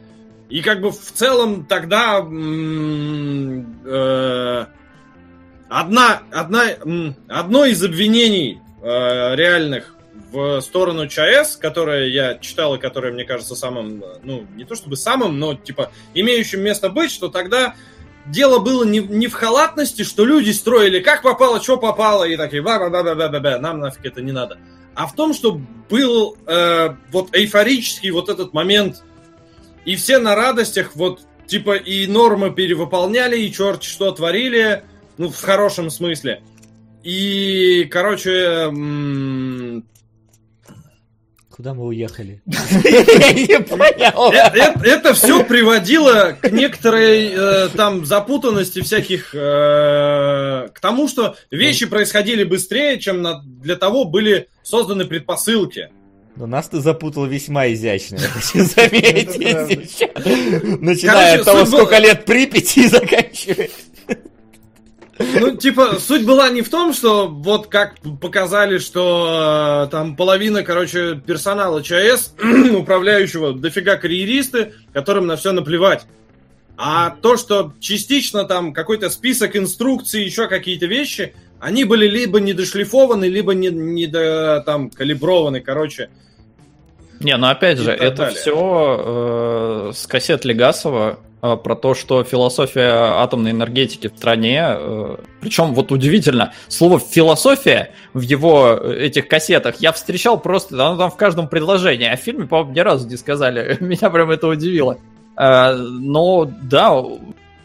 И 0.49 0.63
как 0.63 0.81
бы 0.81 0.93
в 0.93 1.13
целом 1.13 1.67
тогда 1.67 2.21
э, 2.21 2.25
одна, 5.69 6.23
одна, 6.33 6.63
одно 7.29 7.65
из 7.65 7.83
обвинений 7.83 8.61
э, 8.83 9.35
реальных 9.35 9.96
в 10.37 10.61
сторону 10.61 11.09
ЧАЭС, 11.09 11.57
которое 11.57 12.09
я 12.09 12.37
читал 12.37 12.75
и 12.75 12.79
которое 12.79 13.11
мне 13.11 13.25
кажется 13.25 13.55
самым, 13.55 14.05
ну, 14.23 14.47
не 14.55 14.65
то 14.65 14.75
чтобы 14.75 14.97
самым, 14.97 15.39
но, 15.39 15.55
типа, 15.55 15.91
имеющим 16.13 16.61
место 16.61 16.91
быть, 16.91 17.11
что 17.11 17.29
тогда 17.29 17.75
дело 18.27 18.59
было 18.59 18.85
не, 18.85 18.99
не 18.99 19.29
в 19.29 19.33
халатности, 19.33 20.03
что 20.03 20.27
люди 20.27 20.51
строили 20.51 21.01
как 21.01 21.23
попало, 21.23 21.63
что 21.63 21.79
попало, 21.79 22.25
и 22.25 22.37
такие, 22.37 22.61
ба 22.61 22.79
ба 22.79 22.91
ба 22.91 23.03
ба 23.03 23.15
ба 23.15 23.29
ба 23.29 23.41
ба 23.41 23.59
нам 23.59 23.81
нафиг 23.81 24.05
это 24.05 24.21
не 24.21 24.33
надо. 24.33 24.59
А 24.95 25.07
в 25.07 25.15
том, 25.15 25.33
что 25.33 25.59
был 25.89 26.37
э, 26.47 26.97
вот 27.13 27.35
эйфорический 27.35 28.11
вот 28.11 28.29
этот 28.29 28.53
момент, 28.53 29.05
и 29.87 29.97
все 29.97 30.19
на 30.19 30.35
радостях, 30.35 30.97
вот, 30.97 31.21
типа, 31.47 31.77
и 31.77 32.07
нормы 32.07 32.51
перевыполняли, 32.51 33.39
и 33.39 33.53
черт 33.53 33.83
что 33.85 34.11
творили, 34.13 34.85
ну, 35.17 35.31
в 35.31 35.41
хорошем 35.41 35.89
смысле. 35.89 36.43
И, 37.05 37.89
короче, 37.91 38.69
Куда 41.57 41.73
мы 41.73 41.87
уехали? 41.87 42.43
Понял. 42.47 44.31
Э, 44.31 44.75
это 44.85 45.15
все 45.15 45.43
приводило 45.43 46.37
к 46.39 46.51
некоторой 46.51 47.33
э, 47.33 47.69
там 47.75 48.05
запутанности 48.05 48.83
всяких, 48.83 49.35
э, 49.35 50.69
к 50.75 50.79
тому, 50.81 51.09
что 51.09 51.35
вещи 51.51 51.87
происходили 51.87 52.45
быстрее, 52.45 52.99
чем 53.01 53.27
для 53.63 53.77
того 53.77 54.05
были 54.05 54.49
созданы 54.63 55.07
предпосылки. 55.07 55.89
Но 56.37 56.47
нас 56.47 56.69
ты 56.69 56.81
запутал 56.81 57.25
весьма 57.25 57.73
изящно, 57.73 58.17
я 58.17 58.29
хочу 58.29 58.59
заметить. 58.77 59.43
Начиная 60.83 61.39
от 61.39 61.47
того, 61.47 61.65
сколько 61.65 61.97
лет 61.97 62.27
Припяти 62.27 62.81
и 62.81 62.89
заканчивая. 62.89 63.71
Ну, 65.19 65.57
типа, 65.57 65.99
суть 65.99 66.27
была 66.27 66.51
не 66.51 66.63
в 66.63 66.69
том, 66.69 66.93
что 66.93 67.29
вот 67.29 67.69
как 67.69 67.95
показали, 68.21 68.79
что 68.79 69.85
э, 69.87 69.91
там 69.91 70.15
половина, 70.15 70.63
короче, 70.63 71.17
персонала 71.17 71.83
ЧАЭС, 71.83 72.35
управляющего, 72.77 73.55
дофига 73.55 73.97
карьеристы, 73.97 74.75
которым 74.93 75.27
на 75.27 75.37
все 75.37 75.53
наплевать. 75.53 76.07
А 76.77 77.11
то, 77.11 77.39
что 77.39 77.73
частично 77.81 78.45
там 78.45 78.75
какой-то 78.75 79.09
список 79.09 79.57
инструкций, 79.57 80.25
еще 80.25 80.47
какие-то 80.49 80.85
вещи, 80.87 81.35
они 81.59 81.85
были 81.85 82.07
либо 82.07 82.39
недошлифованы, 82.39 83.25
либо 83.25 83.55
не, 83.55 83.69
не 83.69 84.07
до, 84.07 84.63
там, 84.67 84.91
калиброваны, 84.91 85.61
короче. 85.61 86.11
Не, 87.21 87.37
ну 87.39 87.47
опять 87.47 87.79
же, 87.79 87.93
это 87.93 88.17
далее. 88.17 88.37
все 88.37 89.89
э, 89.89 89.93
с 89.95 90.07
кассет 90.07 90.45
Легасова 90.45 91.19
про 91.41 91.77
то, 91.77 91.95
что 91.95 92.25
философия 92.25 93.21
атомной 93.21 93.51
энергетики 93.51 94.09
в 94.09 94.17
стране, 94.17 94.65
э, 94.67 95.17
причем 95.41 95.75
вот 95.75 95.93
удивительно, 95.93 96.53
слово 96.69 96.99
философия 96.99 97.93
в 98.15 98.21
его 98.21 98.79
э, 98.81 99.07
этих 99.07 99.29
кассетах 99.29 99.77
я 99.77 99.93
встречал 99.93 100.41
просто, 100.41 100.75
оно 100.85 100.97
там 100.97 101.11
в 101.11 101.17
каждом 101.17 101.49
предложении, 101.49 102.09
а 102.09 102.17
в 102.17 102.21
фильме, 102.21 102.47
по-моему, 102.47 102.73
ни 102.73 102.81
разу 102.81 103.09
не 103.09 103.17
сказали, 103.17 103.77
меня 103.81 104.11
прям 104.11 104.31
это 104.31 104.49
удивило. 104.49 104.99
Но 105.39 106.51
да, 106.63 106.95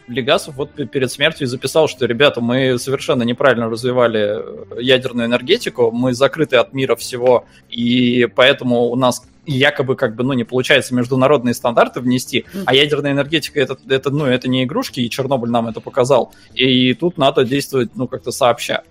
Легасов 0.08 0.56
вот 0.56 0.72
перед 0.72 1.10
смертью 1.10 1.46
записал, 1.46 1.88
что, 1.88 2.06
ребята, 2.06 2.40
мы 2.40 2.78
совершенно 2.78 3.22
неправильно 3.22 3.68
развивали 3.68 4.42
ядерную 4.80 5.26
энергетику, 5.26 5.90
мы 5.90 6.12
закрыты 6.14 6.56
от 6.56 6.72
мира 6.72 6.96
всего, 6.96 7.46
и 7.70 8.28
поэтому 8.34 8.84
у 8.86 8.96
нас 8.96 9.26
якобы 9.46 9.96
как 9.96 10.14
бы, 10.14 10.24
ну, 10.24 10.32
не 10.32 10.44
получается 10.44 10.94
международные 10.94 11.54
стандарты 11.54 12.00
внести, 12.00 12.44
а 12.64 12.74
ядерная 12.74 13.12
энергетика 13.12 13.60
это, 13.60 13.76
это, 13.88 14.10
ну, 14.10 14.26
это 14.26 14.48
не 14.48 14.64
игрушки, 14.64 15.00
и 15.00 15.10
Чернобыль 15.10 15.50
нам 15.50 15.68
это 15.68 15.80
показал. 15.80 16.32
И 16.54 16.94
тут 16.94 17.18
надо 17.18 17.44
действовать, 17.44 17.90
ну, 17.94 18.06
как-то 18.06 18.30
сообща. 18.30 18.84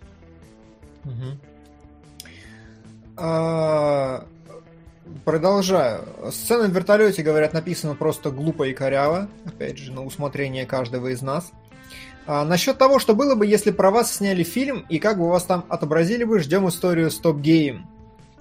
А, 3.17 4.25
продолжаю. 5.25 6.03
Сцена 6.31 6.67
в 6.67 6.71
вертолете, 6.71 7.23
говорят, 7.23 7.53
написана 7.53 7.95
просто 7.95 8.31
глупо 8.31 8.63
и 8.63 8.73
коряво. 8.73 9.27
Опять 9.45 9.77
же, 9.77 9.91
на 9.91 10.03
усмотрение 10.03 10.65
каждого 10.65 11.07
из 11.07 11.21
нас. 11.21 11.51
А, 12.27 12.45
насчет 12.45 12.77
того, 12.77 12.99
что 12.99 13.15
было 13.15 13.35
бы, 13.35 13.45
если 13.45 13.71
про 13.71 13.91
вас 13.91 14.15
сняли 14.15 14.43
фильм, 14.43 14.85
и 14.89 14.99
как 14.99 15.17
бы 15.17 15.29
вас 15.29 15.43
там 15.43 15.65
отобразили 15.69 16.23
бы, 16.23 16.39
ждем 16.39 16.67
историю 16.67 17.07
Stop 17.07 17.41
Game. 17.41 17.81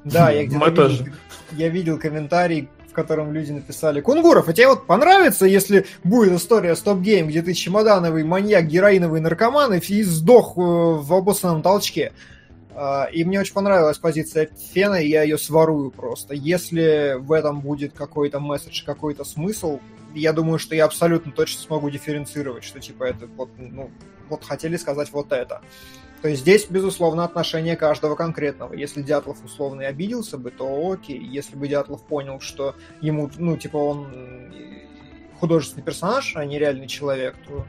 Да, 0.05 0.31
я 0.31 0.45
где-то 0.47 0.87
видел, 0.87 1.13
я 1.53 1.69
видел 1.69 1.99
комментарий, 1.99 2.69
в 2.91 2.93
котором 2.93 3.33
люди 3.33 3.53
написали 3.53 4.01
«Кунгуров, 4.01 4.49
а 4.49 4.53
тебе 4.53 4.69
вот 4.69 4.87
понравится, 4.87 5.47
если 5.47 5.87
будет 6.05 6.33
история 6.33 6.75
Стоп 6.75 7.01
Гейм, 7.01 7.29
где 7.29 7.41
ты 7.41 7.55
чемодановый 7.55 8.25
маньяк, 8.25 8.67
героиновый 8.67 9.21
наркоман 9.21 9.75
и 9.75 10.03
сдох 10.03 10.57
э, 10.57 10.61
в 10.61 11.13
обоссанном 11.15 11.63
толчке?» 11.63 12.13
А, 12.83 13.05
И 13.13 13.25
мне 13.25 13.39
очень 13.39 13.53
понравилась 13.53 13.99
позиция 13.99 14.49
Фена, 14.73 14.95
и 14.95 15.09
я 15.09 15.23
ее 15.23 15.37
сворую 15.37 15.91
просто. 15.91 16.33
Если 16.33 17.17
в 17.19 17.31
этом 17.33 17.61
будет 17.61 17.93
какой-то 17.93 18.41
месседж, 18.41 18.83
какой-то 18.87 19.23
смысл, 19.25 19.81
я 20.15 20.33
думаю, 20.33 20.59
что 20.59 20.75
я 20.75 20.87
абсолютно 20.87 21.31
точно 21.31 21.61
смогу 21.61 21.91
дифференцировать, 21.91 22.65
что 22.65 22.81
типа 22.81 23.05
это 23.05 23.27
вот, 23.27 23.51
ну, 23.59 23.91
вот 24.31 24.45
хотели 24.45 24.79
сказать 24.79 25.13
вот 25.13 25.31
это. 25.33 25.61
То 26.23 26.29
есть 26.29 26.41
здесь, 26.41 26.69
безусловно, 26.71 27.25
отношение 27.25 27.77
каждого 27.77 28.15
конкретного. 28.15 28.73
Если 28.73 29.03
Дятлов 29.03 29.45
условно 29.45 29.83
и 29.83 29.85
обиделся 29.85 30.39
бы, 30.39 30.51
то 30.51 30.91
окей. 30.91 31.23
Если 31.23 31.57
бы 31.57 31.69
Дятлов 31.69 32.03
понял, 32.07 32.41
что 32.41 32.77
ему, 33.03 33.31
ну, 33.37 33.59
типа, 33.59 33.77
он 33.77 34.09
художественный 35.39 35.85
персонаж, 35.85 36.33
а 36.35 36.47
не 36.47 36.59
реальный 36.59 36.87
человек, 36.87 37.37
то... 37.47 37.67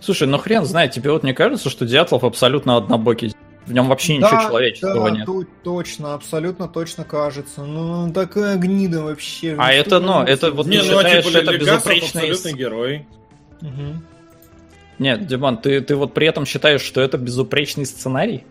Слушай, 0.00 0.26
ну 0.26 0.38
хрен 0.38 0.64
знает, 0.64 0.92
тебе 0.92 1.10
вот 1.10 1.22
не 1.22 1.34
кажется, 1.34 1.68
что 1.68 1.84
Дятлов 1.84 2.24
абсолютно 2.24 2.78
однобокий? 2.78 3.34
В 3.66 3.72
нем 3.72 3.88
вообще 3.88 4.20
да, 4.20 4.26
ничего 4.26 4.42
человеческого 4.42 5.10
да, 5.10 5.16
нет. 5.16 5.26
Да, 5.26 5.32
точно, 5.62 6.14
абсолютно 6.14 6.68
точно 6.68 7.04
кажется. 7.04 7.64
Ну, 7.64 8.12
такая 8.12 8.56
гнида 8.56 9.02
вообще. 9.02 9.56
А 9.58 9.72
это, 9.72 10.00
ну, 10.00 10.22
это 10.22 10.50
вот 10.50 10.66
не, 10.66 10.78
ну, 10.78 10.84
считаешь, 10.84 11.24
типа, 11.24 11.38
это 11.38 11.58
безупречный... 11.58 12.20
абсолютный 12.20 12.52
герой. 12.52 13.06
Угу. 13.62 14.02
Нет, 14.98 15.26
Диман, 15.26 15.58
ты, 15.58 15.80
ты 15.80 15.96
вот 15.96 16.12
при 16.12 16.26
этом 16.26 16.44
считаешь, 16.44 16.82
что 16.82 17.00
это 17.00 17.16
безупречный 17.16 17.86
сценарий? 17.86 18.44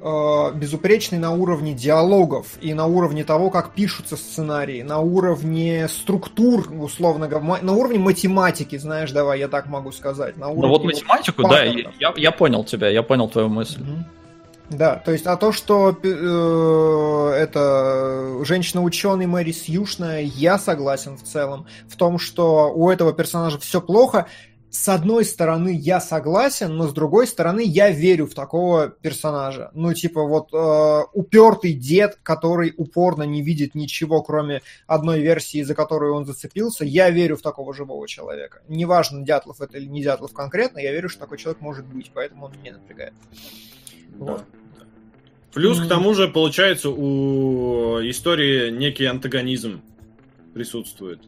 Э, 0.00 0.52
безупречный 0.54 1.18
на 1.18 1.32
уровне 1.32 1.74
диалогов 1.74 2.46
и 2.60 2.72
на 2.72 2.86
уровне 2.86 3.24
того, 3.24 3.50
как 3.50 3.74
пишутся 3.74 4.16
сценарии, 4.16 4.82
на 4.82 5.00
уровне 5.00 5.88
структур, 5.88 6.72
условно 6.72 7.26
говоря, 7.26 7.60
на 7.62 7.72
уровне 7.72 7.98
математики, 7.98 8.78
знаешь, 8.78 9.10
давай, 9.10 9.40
я 9.40 9.48
так 9.48 9.66
могу 9.66 9.90
сказать. 9.90 10.36
На 10.36 10.48
уровне 10.48 10.62
ну 10.62 10.68
вот 10.68 10.84
математику, 10.84 11.42
вот 11.42 11.50
да, 11.50 11.64
я, 11.64 12.14
я 12.16 12.30
понял 12.30 12.62
тебя, 12.62 12.88
я 12.88 13.02
понял 13.02 13.28
твою 13.28 13.48
мысль. 13.48 13.80
Угу. 13.82 14.04
Да, 14.70 14.96
то 14.96 15.12
есть, 15.12 15.26
а 15.26 15.36
то, 15.36 15.50
что 15.50 15.90
э, 16.02 17.34
это 17.36 18.44
женщина-ученый 18.44 19.26
Мэри 19.26 19.52
Сьюшная, 19.52 20.22
я 20.22 20.58
согласен 20.58 21.16
в 21.16 21.22
целом. 21.22 21.66
В 21.88 21.96
том, 21.96 22.18
что 22.18 22.70
у 22.74 22.90
этого 22.90 23.14
персонажа 23.14 23.58
все 23.58 23.80
плохо, 23.80 24.26
с 24.70 24.88
одной 24.90 25.24
стороны, 25.24 25.74
я 25.74 25.98
согласен, 26.00 26.76
но 26.76 26.86
с 26.86 26.92
другой 26.92 27.26
стороны, 27.26 27.62
я 27.64 27.90
верю 27.90 28.26
в 28.26 28.34
такого 28.34 28.88
персонажа. 28.88 29.70
Ну, 29.72 29.94
типа, 29.94 30.22
вот 30.22 30.52
э, 30.52 31.04
упертый 31.14 31.72
дед, 31.72 32.18
который 32.22 32.74
упорно 32.76 33.22
не 33.22 33.40
видит 33.40 33.74
ничего, 33.74 34.22
кроме 34.22 34.60
одной 34.86 35.20
версии, 35.20 35.62
за 35.62 35.74
которую 35.74 36.14
он 36.14 36.26
зацепился, 36.26 36.84
я 36.84 37.08
верю 37.08 37.38
в 37.38 37.42
такого 37.42 37.72
живого 37.72 38.06
человека. 38.06 38.60
Неважно, 38.68 39.24
Дятлов 39.24 39.62
это 39.62 39.78
или 39.78 39.86
не 39.86 40.02
Дятлов 40.02 40.34
конкретно, 40.34 40.78
я 40.78 40.92
верю, 40.92 41.08
что 41.08 41.20
такой 41.20 41.38
человек 41.38 41.62
может 41.62 41.86
быть, 41.86 42.10
поэтому 42.12 42.46
он 42.46 42.52
меня 42.60 42.74
напрягает. 42.74 43.14
Вот. 44.18 44.44
Плюс, 45.52 45.78
mm-hmm. 45.78 45.86
к 45.86 45.88
тому 45.88 46.14
же, 46.14 46.28
получается, 46.28 46.90
у 46.90 47.98
истории 48.00 48.70
некий 48.70 49.06
антагонизм 49.06 49.80
присутствует. 50.54 51.20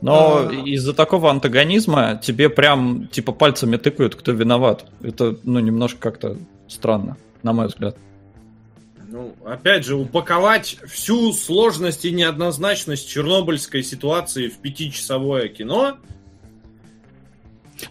Но 0.00 0.48
а... 0.48 0.52
из-за 0.52 0.92
такого 0.92 1.30
антагонизма 1.30 2.20
тебе 2.22 2.50
прям 2.50 3.08
типа 3.08 3.32
пальцами 3.32 3.76
тыкают, 3.76 4.14
кто 4.14 4.32
виноват. 4.32 4.86
Это, 5.02 5.38
ну, 5.44 5.60
немножко 5.60 5.98
как-то 5.98 6.36
странно, 6.68 7.16
на 7.42 7.52
мой 7.52 7.68
взгляд. 7.68 7.96
Ну, 9.08 9.34
опять 9.44 9.84
же, 9.84 9.94
упаковать 9.94 10.76
всю 10.86 11.32
сложность 11.32 12.04
и 12.04 12.10
неоднозначность 12.10 13.08
чернобыльской 13.08 13.84
ситуации 13.84 14.48
в 14.48 14.58
пятичасовое 14.58 15.48
кино. 15.48 15.98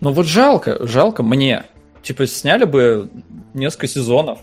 Ну 0.02 0.12
вот 0.12 0.26
жалко, 0.28 0.86
жалко 0.86 1.24
мне. 1.24 1.64
Типа 2.04 2.28
сняли 2.28 2.66
бы 2.66 3.10
несколько 3.54 3.88
сезонов, 3.88 4.40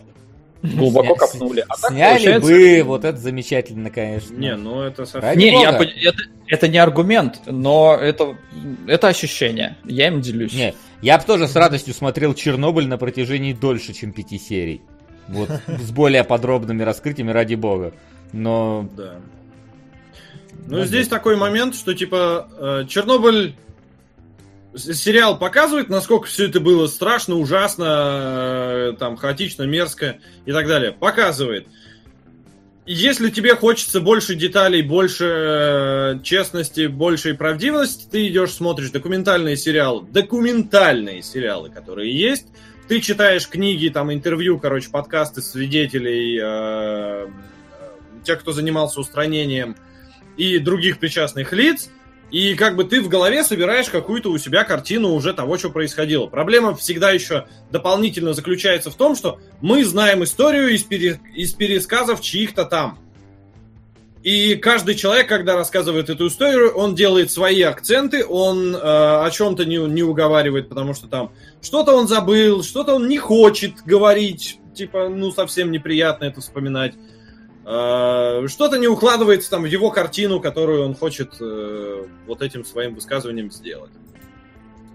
Глубоко 0.62 1.14
копнули. 1.14 1.64
А 1.68 1.88
Сняли 1.88 2.38
бы, 2.38 2.82
вот 2.84 3.04
это 3.04 3.16
замечательно, 3.16 3.90
конечно. 3.90 4.34
Не, 4.34 4.56
ну 4.56 4.82
это 4.82 5.06
совсем... 5.06 5.38
Не, 5.38 5.52
я, 5.62 5.70
это, 5.70 6.22
это 6.46 6.68
не 6.68 6.76
аргумент, 6.76 7.40
но 7.46 7.96
это, 7.98 8.36
это 8.86 9.08
ощущение. 9.08 9.78
Я 9.84 10.08
им 10.08 10.20
делюсь. 10.20 10.52
Не, 10.52 10.74
я 11.00 11.16
бы 11.16 11.24
тоже 11.24 11.48
с 11.48 11.56
радостью 11.56 11.94
смотрел 11.94 12.34
Чернобыль 12.34 12.86
на 12.86 12.98
протяжении 12.98 13.54
дольше, 13.54 13.94
чем 13.94 14.12
пяти 14.12 14.38
серий. 14.38 14.82
Вот, 15.28 15.48
с 15.66 15.90
более 15.92 16.24
подробными 16.24 16.82
раскрытиями, 16.82 17.30
ради 17.30 17.54
бога. 17.54 17.94
Но... 18.32 18.86
Да. 18.96 19.14
Ну, 20.66 20.84
здесь 20.84 21.08
такой 21.08 21.36
момент, 21.36 21.74
что, 21.74 21.94
типа, 21.94 22.48
э, 22.58 22.86
Чернобыль 22.86 23.56
сериал 24.76 25.38
показывает, 25.38 25.88
насколько 25.88 26.26
все 26.26 26.46
это 26.46 26.60
было 26.60 26.86
страшно, 26.86 27.36
ужасно, 27.36 28.92
э, 28.92 28.96
там, 28.98 29.16
хаотично, 29.16 29.64
мерзко 29.64 30.18
и 30.46 30.52
так 30.52 30.66
далее. 30.66 30.92
Показывает. 30.92 31.66
Если 32.86 33.30
тебе 33.30 33.54
хочется 33.54 34.00
больше 34.00 34.34
деталей, 34.34 34.82
больше 34.82 35.24
э, 35.26 36.18
честности, 36.22 36.86
больше 36.86 37.34
правдивости, 37.34 38.08
ты 38.10 38.26
идешь, 38.28 38.52
смотришь 38.52 38.90
документальные 38.90 39.56
сериалы, 39.56 40.06
документальные 40.10 41.22
сериалы, 41.22 41.70
которые 41.70 42.12
есть, 42.12 42.46
ты 42.88 43.00
читаешь 43.00 43.48
книги, 43.48 43.88
там, 43.88 44.12
интервью, 44.12 44.58
короче, 44.58 44.90
подкасты 44.90 45.42
свидетелей, 45.42 46.40
э, 46.42 47.28
тех, 48.24 48.40
кто 48.40 48.52
занимался 48.52 49.00
устранением 49.00 49.76
и 50.36 50.58
других 50.58 50.98
причастных 50.98 51.52
лиц, 51.52 51.90
И 52.30 52.54
как 52.54 52.76
бы 52.76 52.84
ты 52.84 53.02
в 53.02 53.08
голове 53.08 53.42
собираешь 53.42 53.88
какую-то 53.88 54.30
у 54.30 54.38
себя 54.38 54.64
картину 54.64 55.14
уже 55.14 55.32
того, 55.34 55.58
что 55.58 55.70
происходило. 55.70 56.26
Проблема 56.26 56.76
всегда 56.76 57.10
еще 57.10 57.46
дополнительно 57.70 58.34
заключается 58.34 58.90
в 58.90 58.94
том, 58.94 59.16
что 59.16 59.40
мы 59.60 59.84
знаем 59.84 60.22
историю 60.22 60.68
из, 60.68 60.84
пере... 60.84 61.20
из 61.34 61.52
пересказов 61.54 62.20
чьих-то 62.20 62.64
там. 62.64 62.98
И 64.22 64.56
каждый 64.56 64.96
человек, 64.96 65.28
когда 65.28 65.56
рассказывает 65.56 66.10
эту 66.10 66.28
историю, 66.28 66.72
он 66.74 66.94
делает 66.94 67.32
свои 67.32 67.62
акценты, 67.62 68.24
он 68.26 68.76
э, 68.76 68.78
о 68.78 69.28
чем-то 69.30 69.64
не, 69.64 69.78
не 69.78 70.02
уговаривает, 70.02 70.68
потому 70.68 70.92
что 70.92 71.08
там 71.08 71.32
что-то 71.62 71.94
он 71.94 72.06
забыл, 72.06 72.62
что-то 72.62 72.94
он 72.96 73.08
не 73.08 73.16
хочет 73.16 73.82
говорить, 73.86 74.58
типа, 74.74 75.08
ну, 75.08 75.32
совсем 75.32 75.72
неприятно 75.72 76.26
это 76.26 76.42
вспоминать. 76.42 76.92
Э, 77.64 78.46
что-то 78.48 78.78
не 78.78 78.88
укладывается 78.88 79.50
там 79.50 79.62
в 79.62 79.66
его 79.66 79.90
картину, 79.90 80.40
которую 80.40 80.84
он 80.84 80.94
хочет 80.94 81.34
э, 81.40 82.06
вот 82.26 82.42
этим 82.42 82.64
своим 82.64 82.94
высказыванием 82.94 83.50
сделать. 83.50 83.92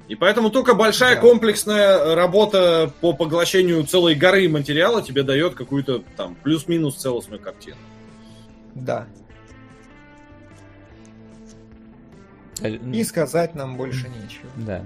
И 0.08 0.16
поэтому 0.16 0.50
только 0.52 0.76
большая 0.76 1.16
да. 1.16 1.22
комплексная 1.22 2.16
работа 2.16 2.92
по 3.02 3.14
поглощению 3.14 3.84
целой 3.86 4.14
горы 4.14 4.48
материала 4.48 5.02
тебе 5.02 5.24
дает 5.24 5.56
какую-то 5.56 6.04
там 6.16 6.36
плюс-минус 6.36 6.96
целостную 6.96 7.42
картину. 7.42 7.78
Да. 8.76 9.08
И 12.62 13.04
сказать 13.04 13.56
нам 13.56 13.78
больше 13.78 14.08
нечего. 14.10 14.50
Да. 14.58 14.86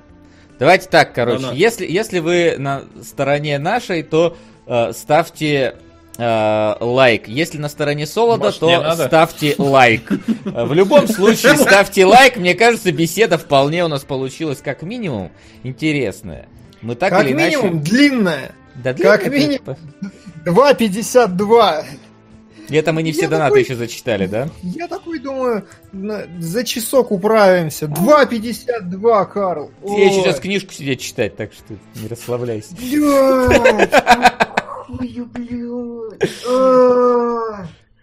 Давайте 0.58 0.90
так, 0.90 1.14
короче, 1.14 1.43
да, 1.43 1.51
если, 1.53 1.85
если 1.85 2.19
вы 2.19 2.56
на 2.58 2.83
стороне 3.01 3.58
нашей, 3.59 4.03
то 4.03 4.35
э, 4.66 4.91
ставьте 4.91 5.56
э, 5.56 5.89
лайк. 6.19 7.27
Если 7.27 7.57
на 7.57 7.69
стороне 7.69 8.06
Солода, 8.06 8.45
Может, 8.45 8.59
то 8.59 8.95
ставьте 8.95 9.56
лайк. 9.57 10.11
В 10.43 10.73
любом 10.73 11.07
случае, 11.07 11.56
ставьте 11.56 12.06
лайк. 12.06 12.35
Мне 12.38 12.56
кажется, 12.56 12.91
беседа 12.91 13.38
вполне 13.38 13.85
у 13.85 13.88
нас 13.88 14.03
получилась 14.03 14.59
как 14.61 14.81
минимум 14.83 15.31
интересная. 15.64 16.48
Мы 16.81 16.95
так 16.95 17.11
как 17.11 17.25
или 17.25 17.33
минимум 17.33 17.77
иначе... 17.77 17.89
длинная. 17.89 18.51
Да, 18.75 18.93
длинная. 18.93 19.17
Как 19.17 19.31
минимум 19.31 19.77
2.52. 20.45 21.85
И 22.69 22.75
это 22.75 22.93
мы 22.93 23.01
не 23.01 23.11
все 23.11 23.23
я 23.23 23.30
донаты 23.30 23.49
такой, 23.49 23.64
еще 23.64 23.75
зачитали, 23.75 24.27
да? 24.27 24.48
Я 24.61 24.88
такой 24.88 25.19
думаю, 25.19 25.65
за 25.91 26.64
часок 26.64 27.11
управимся. 27.11 27.88
2.52, 27.88 29.25
Карл. 29.31 29.72
Я 29.83 30.11
сейчас 30.11 30.39
книжку 30.39 30.72
сидеть 30.72 31.01
читать, 31.01 31.35
так 31.35 31.51
что 31.51 31.73
не 31.95 32.07
расслабляйся. 32.07 32.75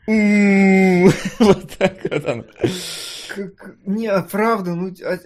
Вот 1.38 1.68
так 1.78 1.98
вот 2.04 2.24
оно. 2.26 2.44
Не, 3.84 4.06
а 4.06 4.22
правда, 4.22 4.74
ну... 4.74 4.94
А, 5.04 5.18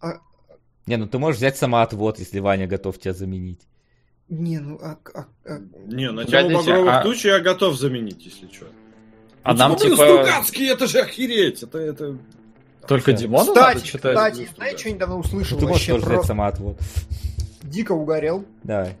а, 0.00 0.20
не, 0.86 0.96
ну 0.96 1.08
ты 1.08 1.18
можешь 1.18 1.38
взять 1.38 1.56
самоотвод, 1.56 2.20
если 2.20 2.38
Ваня 2.38 2.68
готов 2.68 2.98
тебя 2.98 3.14
заменить. 3.14 3.60
Не, 4.28 4.60
ну 4.60 4.78
а... 4.80 4.96
а, 5.14 5.26
а... 5.44 5.58
Не, 5.86 6.10
на 6.12 6.24
тему 6.24 6.56
багровых 6.56 6.94
а... 6.94 7.02
туч 7.02 7.24
я 7.24 7.40
готов 7.40 7.76
заменить, 7.76 8.24
если 8.24 8.46
что. 8.52 8.66
А 9.42 9.52
ну, 9.52 9.58
нам 9.58 9.76
типа... 9.76 9.96
Стругацкий, 9.96 10.70
это 10.70 10.86
же 10.86 11.00
охереть! 11.00 11.64
Это, 11.64 11.78
это... 11.78 12.18
Только 12.86 13.12
Димон 13.12 13.46
надо 13.48 13.80
читать? 13.80 14.14
Кстати, 14.14 14.48
знаете, 14.54 14.78
что 14.78 14.90
недавно 14.90 15.18
услышал? 15.18 15.58
Ты 15.58 15.66
можешь 15.66 15.86
тоже 15.86 16.06
взять 16.06 16.24
самоотвод. 16.24 16.78
Дико 17.62 17.92
угорел. 17.92 18.44
Давай. 18.62 18.96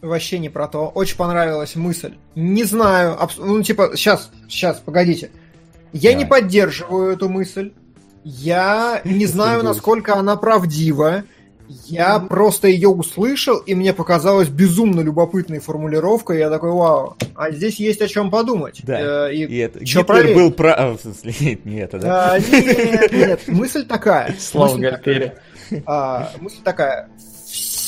Вообще 0.00 0.38
не 0.38 0.48
про 0.48 0.68
то. 0.68 0.88
Очень 0.88 1.16
понравилась 1.16 1.74
мысль. 1.74 2.14
Не 2.34 2.64
знаю, 2.64 3.20
абс... 3.20 3.36
ну 3.36 3.62
типа, 3.62 3.92
сейчас, 3.96 4.30
сейчас, 4.48 4.78
погодите. 4.78 5.30
Я 5.92 6.10
Давай. 6.10 6.24
не 6.24 6.28
поддерживаю 6.28 7.12
эту 7.12 7.28
мысль. 7.28 7.72
Я 8.24 9.00
не 9.04 9.26
знаю, 9.26 9.62
насколько 9.64 10.14
она 10.16 10.36
правдива. 10.36 11.24
Я 11.86 12.18
просто 12.18 12.68
ее 12.68 12.88
услышал, 12.88 13.58
и 13.58 13.74
мне 13.74 13.92
показалась 13.92 14.48
безумно 14.48 15.00
любопытной 15.00 15.58
формулировка, 15.58 16.32
и 16.32 16.38
я 16.38 16.48
такой, 16.48 16.70
вау, 16.70 17.16
а 17.34 17.50
здесь 17.50 17.78
есть 17.78 18.00
о 18.00 18.08
чем 18.08 18.30
подумать. 18.30 18.80
Да, 18.84 19.28
э, 19.28 19.34
и, 19.34 19.44
и 19.44 19.56
это, 19.58 19.80
Гитлер 19.80 20.04
проверить? 20.04 20.36
был 20.36 20.50
прав... 20.50 20.98
В 20.98 21.02
смысле, 21.02 21.58
не 21.64 21.80
это, 21.80 21.98
да? 21.98 22.32
А, 22.32 22.38
нет, 22.38 23.12
нет, 23.12 23.48
мысль 23.48 23.84
такая. 23.84 24.34
Слава 24.38 24.78
Гальпере. 24.78 25.38
А, 25.84 26.32
мысль 26.40 26.62
такая. 26.64 27.10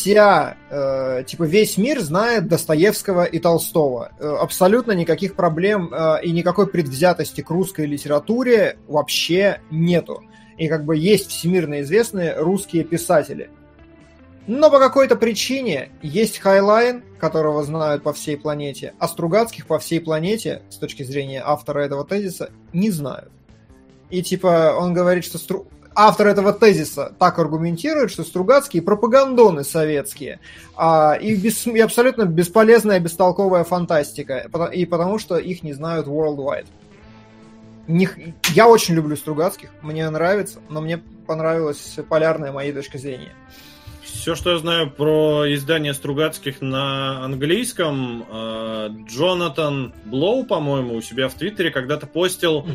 Вся, 0.01 0.57
э, 0.70 1.25
типа, 1.27 1.43
весь 1.43 1.77
мир 1.77 2.01
знает 2.01 2.49
Достоевского 2.49 3.25
и 3.25 3.39
Толстого. 3.39 4.12
Э, 4.19 4.37
абсолютно 4.41 4.93
никаких 4.93 5.35
проблем 5.35 5.93
э, 5.93 6.23
и 6.23 6.31
никакой 6.31 6.69
предвзятости 6.69 7.43
к 7.43 7.51
русской 7.51 7.85
литературе 7.85 8.79
вообще 8.89 9.61
нету. 9.70 10.23
И 10.57 10.69
как 10.69 10.87
бы 10.87 10.97
есть 10.97 11.29
всемирно 11.29 11.83
известные 11.83 12.35
русские 12.39 12.85
писатели– 12.85 13.51
но 14.47 14.70
по 14.70 14.79
какой-то 14.79 15.17
причине 15.17 15.91
есть 16.03 16.39
Хайнлайн, 16.39 17.05
которого 17.19 17.62
знают 17.62 18.03
по 18.03 18.12
всей 18.15 18.39
планете, 18.39 18.95
а 18.99 19.07
Стругацких 19.07 19.67
по 19.67 19.79
всей 19.79 20.01
планете, 20.01 20.62
с 20.70 20.77
точки 20.77 21.03
зрения 21.03 21.43
автора 21.45 21.81
этого 21.81 22.05
тезиса, 22.05 22.51
не 22.73 22.91
знают. 22.91 23.31
И 24.09 24.23
типа 24.23 24.75
он 24.77 24.95
говорит, 24.95 25.25
что 25.25 25.39
Стру... 25.39 25.67
автор 25.94 26.28
этого 26.28 26.52
тезиса 26.52 27.12
так 27.19 27.39
аргументирует, 27.39 28.10
что 28.10 28.25
Стругацкие 28.25 28.83
пропагандоны 28.83 29.65
советские, 29.65 30.41
а, 30.77 31.15
и, 31.20 31.35
бес... 31.35 31.67
и 31.67 31.81
абсолютно 31.81 32.25
бесполезная, 32.25 33.01
бестолковая 33.01 33.65
фантастика, 33.65 34.49
и 34.73 34.85
потому 34.86 35.19
что 35.19 35.36
их 35.36 35.62
не 35.62 35.73
знают 35.73 36.07
worldwide. 36.07 36.67
Не... 37.86 38.09
Я 38.55 38.69
очень 38.69 38.94
люблю 38.94 39.17
Стругацких, 39.17 39.70
мне 39.83 40.09
нравится, 40.09 40.60
но 40.69 40.81
мне 40.81 40.99
понравилась 41.27 41.97
полярная 42.09 42.52
моей 42.52 42.73
точка 42.73 42.99
зрения. 42.99 43.33
Все, 44.02 44.35
что 44.35 44.51
я 44.51 44.59
знаю 44.59 44.91
про 44.91 45.44
издание 45.55 45.94
Стругацких 45.94 46.60
на 46.60 47.25
английском, 47.25 48.27
э, 48.28 48.89
Джонатан 49.09 49.94
Блоу, 50.05 50.44
по-моему, 50.44 50.97
у 50.97 51.01
себя 51.01 51.28
в 51.28 51.35
Твиттере 51.35 51.70
когда-то 51.70 52.07
постил. 52.07 52.59
Угу. 52.59 52.70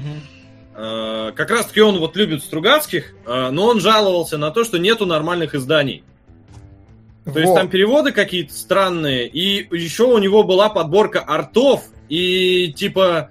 Как 0.76 1.50
раз-таки 1.50 1.80
он 1.80 2.00
вот 2.00 2.18
любит 2.18 2.44
Стругацких, 2.44 3.14
э, 3.26 3.50
но 3.50 3.68
он 3.68 3.80
жаловался 3.80 4.38
на 4.38 4.52
то, 4.52 4.66
что 4.66 4.78
нету 4.78 5.06
нормальных 5.06 5.56
изданий. 5.56 6.04
То 7.24 7.32
вот. 7.32 7.40
есть 7.40 7.56
там 7.56 7.70
переводы 7.70 8.12
какие-то 8.12 8.54
странные, 8.54 9.28
и 9.28 9.68
еще 9.76 10.04
у 10.04 10.18
него 10.18 10.44
была 10.44 10.70
подборка 10.70 11.22
артов, 11.22 11.86
и 12.10 12.74
типа 12.76 13.30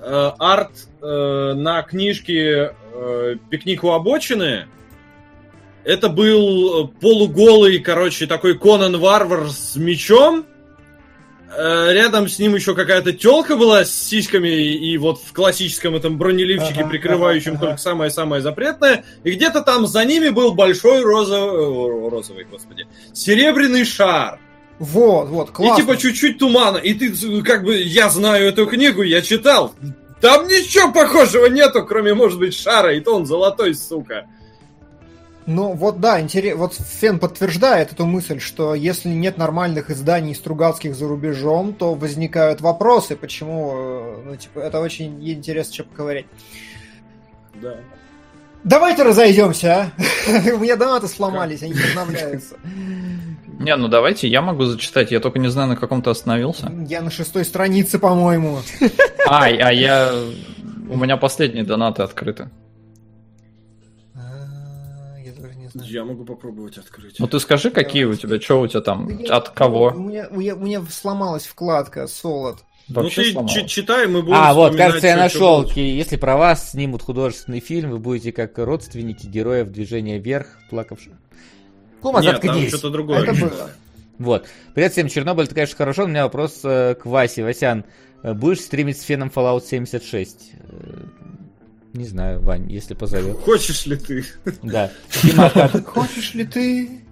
арт 0.00 0.70
на 1.00 1.82
книжке 1.82 2.74
«Пикник 3.50 3.84
у 3.84 3.90
обочины», 3.90 4.66
это 5.88 6.10
был 6.10 6.84
э, 6.84 6.88
полуголый, 7.00 7.78
короче, 7.78 8.26
такой 8.26 8.58
Конан 8.58 8.98
Варвар 8.98 9.48
с 9.48 9.74
мечом. 9.76 10.44
Э, 11.56 11.92
рядом 11.92 12.28
с 12.28 12.38
ним 12.38 12.54
еще 12.54 12.74
какая-то 12.74 13.12
телка 13.12 13.56
была 13.56 13.84
с 13.84 13.92
сиськами 13.92 14.48
и 14.48 14.98
вот 14.98 15.20
в 15.24 15.32
классическом 15.32 15.96
этом 15.96 16.18
бронеливчике, 16.18 16.80
ага, 16.80 16.90
прикрывающем 16.90 17.52
ага, 17.52 17.60
только 17.60 17.76
самое-самое 17.78 18.42
запретное. 18.42 19.04
И 19.24 19.30
где-то 19.30 19.62
там 19.62 19.86
за 19.86 20.04
ними 20.04 20.28
был 20.28 20.52
большой 20.52 21.02
розовый, 21.02 22.10
розовый, 22.10 22.44
господи, 22.44 22.86
серебряный 23.14 23.84
шар. 23.84 24.38
Вот, 24.78 25.28
вот, 25.28 25.50
классно. 25.50 25.80
И 25.80 25.84
типа 25.84 25.96
чуть-чуть 25.96 26.38
тумана. 26.38 26.76
И 26.76 26.92
ты, 26.94 27.42
как 27.42 27.64
бы, 27.64 27.76
я 27.76 28.10
знаю 28.10 28.48
эту 28.48 28.66
книгу, 28.66 29.02
я 29.02 29.22
читал. 29.22 29.74
Там 30.20 30.46
ничего 30.46 30.92
похожего 30.92 31.46
нету, 31.46 31.84
кроме, 31.84 32.12
может 32.12 32.38
быть, 32.38 32.54
шара, 32.54 32.94
и 32.94 33.00
то 33.00 33.14
он 33.14 33.24
золотой, 33.24 33.74
сука. 33.74 34.26
Ну 35.50 35.72
вот 35.72 35.98
да, 35.98 36.20
интерес... 36.20 36.56
вот 36.56 36.74
Фен 36.74 37.18
подтверждает 37.18 37.90
эту 37.90 38.04
мысль, 38.04 38.38
что 38.38 38.74
если 38.74 39.08
нет 39.08 39.38
нормальных 39.38 39.88
изданий 39.88 40.34
Стругацких 40.34 40.94
за 40.94 41.08
рубежом, 41.08 41.72
то 41.72 41.94
возникают 41.94 42.60
вопросы, 42.60 43.16
почему, 43.16 43.72
э, 43.74 44.22
ну 44.26 44.36
типа, 44.36 44.58
это 44.58 44.78
очень 44.78 45.26
интересно, 45.26 45.72
что 45.72 45.84
поговорить. 45.84 46.26
Да. 47.54 47.76
Давайте 48.62 49.04
разойдемся, 49.04 49.90
а? 49.96 50.52
У 50.54 50.58
меня 50.58 50.76
донаты 50.76 51.08
сломались, 51.08 51.62
они 51.62 51.72
обновляются. 51.92 52.56
Не, 53.58 53.74
ну 53.76 53.88
давайте, 53.88 54.28
я 54.28 54.42
могу 54.42 54.64
зачитать, 54.64 55.12
я 55.12 55.18
только 55.18 55.38
не 55.38 55.48
знаю, 55.48 55.70
на 55.70 55.76
каком 55.76 56.02
то 56.02 56.10
остановился. 56.10 56.70
Я 56.86 57.00
на 57.00 57.10
шестой 57.10 57.46
странице, 57.46 57.98
по-моему. 57.98 58.58
А, 59.26 59.44
а 59.44 59.72
я... 59.72 60.12
У 60.90 60.96
меня 60.96 61.16
последние 61.18 61.64
донаты 61.64 62.02
открыты. 62.02 62.50
Я 65.84 66.04
могу 66.04 66.24
попробовать 66.24 66.78
открыть. 66.78 67.18
Ну 67.18 67.26
ты 67.26 67.40
скажи, 67.40 67.70
какие 67.70 68.04
у 68.04 68.14
тебя, 68.14 68.40
что 68.40 68.60
у 68.60 68.66
тебя 68.66 68.80
там, 68.80 69.08
я, 69.18 69.36
от 69.36 69.50
кого? 69.50 69.92
У 69.94 70.00
меня, 70.00 70.28
у, 70.30 70.36
меня, 70.36 70.54
у 70.54 70.60
меня 70.60 70.82
сломалась 70.90 71.46
вкладка 71.46 72.06
солод. 72.06 72.64
Вообще 72.88 73.32
ну 73.34 73.46
ты 73.46 73.66
читай, 73.66 74.06
мы 74.06 74.22
будем 74.22 74.36
А, 74.36 74.54
вот, 74.54 74.74
кажется, 74.74 75.08
я 75.08 75.16
нашел. 75.16 75.64
Если 75.74 76.16
про 76.16 76.36
вас 76.36 76.70
снимут 76.70 77.02
художественный 77.02 77.60
фильм, 77.60 77.90
вы 77.90 77.98
будете 77.98 78.32
как 78.32 78.56
родственники 78.58 79.26
героев 79.26 79.68
движения 79.68 80.18
вверх, 80.18 80.46
плакавших. 80.70 81.12
Кума, 82.00 82.22
Нет, 82.22 82.32
заткнись. 82.32 82.70
там 82.70 82.78
что-то 82.78 82.90
другое. 82.90 83.22
Это 83.22 83.32
было. 83.34 83.70
Вот. 84.18 84.46
Привет 84.74 84.90
всем, 84.90 85.06
Чернобыль, 85.06 85.44
это, 85.44 85.54
конечно, 85.54 85.76
хорошо. 85.76 86.02
У 86.02 86.08
меня 86.08 86.24
вопрос 86.24 86.60
э, 86.64 86.96
к 86.96 87.06
Васе. 87.06 87.44
Васян, 87.44 87.84
э, 88.24 88.34
будешь 88.34 88.62
стримить 88.62 88.98
с 89.00 89.02
феном 89.02 89.30
Fallout 89.32 89.64
76? 89.64 90.54
Не 91.94 92.04
знаю, 92.04 92.40
Вань, 92.40 92.70
если 92.70 92.94
позовет. 92.94 93.38
Хочешь 93.40 93.86
ли 93.86 93.96
ты? 93.96 94.24
Да. 94.62 94.90
Хочешь 95.86 96.34
ли 96.34 96.44
ты 96.44 97.02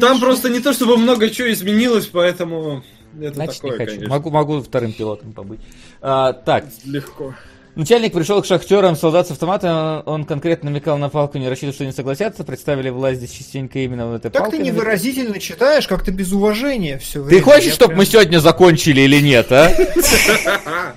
Там 0.00 0.20
просто 0.20 0.48
не 0.48 0.60
то, 0.60 0.72
чтобы 0.72 0.96
много 0.96 1.28
чего 1.28 1.52
изменилось, 1.52 2.06
поэтому 2.06 2.82
это 3.20 3.34
Значит, 3.34 3.56
такое, 3.56 3.72
не 3.72 3.76
хочу. 3.78 3.90
конечно. 3.94 4.08
Могу, 4.14 4.30
могу 4.30 4.60
вторым 4.62 4.92
пилотом 4.92 5.32
побыть. 5.32 5.60
А, 6.00 6.32
так, 6.32 6.66
Легко. 6.84 7.34
Начальник 7.74 8.12
пришел 8.12 8.42
к 8.42 8.46
шахтерам, 8.46 8.96
солдат 8.96 9.28
с 9.28 9.30
автоматом, 9.30 10.02
он 10.04 10.24
конкретно 10.24 10.68
намекал 10.70 10.98
на 10.98 11.08
палку, 11.10 11.38
не 11.38 11.48
рассчитывал, 11.48 11.74
что 11.74 11.84
они 11.84 11.92
согласятся, 11.92 12.42
представили 12.42 12.90
власть 12.90 13.18
здесь 13.18 13.30
частенько 13.30 13.78
именно 13.78 14.06
вот 14.08 14.16
этой 14.16 14.30
Так 14.32 14.42
палкой. 14.44 14.58
ты 14.58 14.64
невыразительно 14.64 15.38
читаешь, 15.38 15.86
как 15.86 16.02
ты 16.02 16.10
без 16.10 16.32
уважения 16.32 16.98
все 16.98 17.24
Ты 17.24 17.40
хочешь, 17.40 17.72
чтобы 17.74 17.94
мы 17.94 18.04
сегодня 18.04 18.38
закончили 18.38 19.02
или 19.02 19.20
нет, 19.20 19.52
а? 19.52 19.70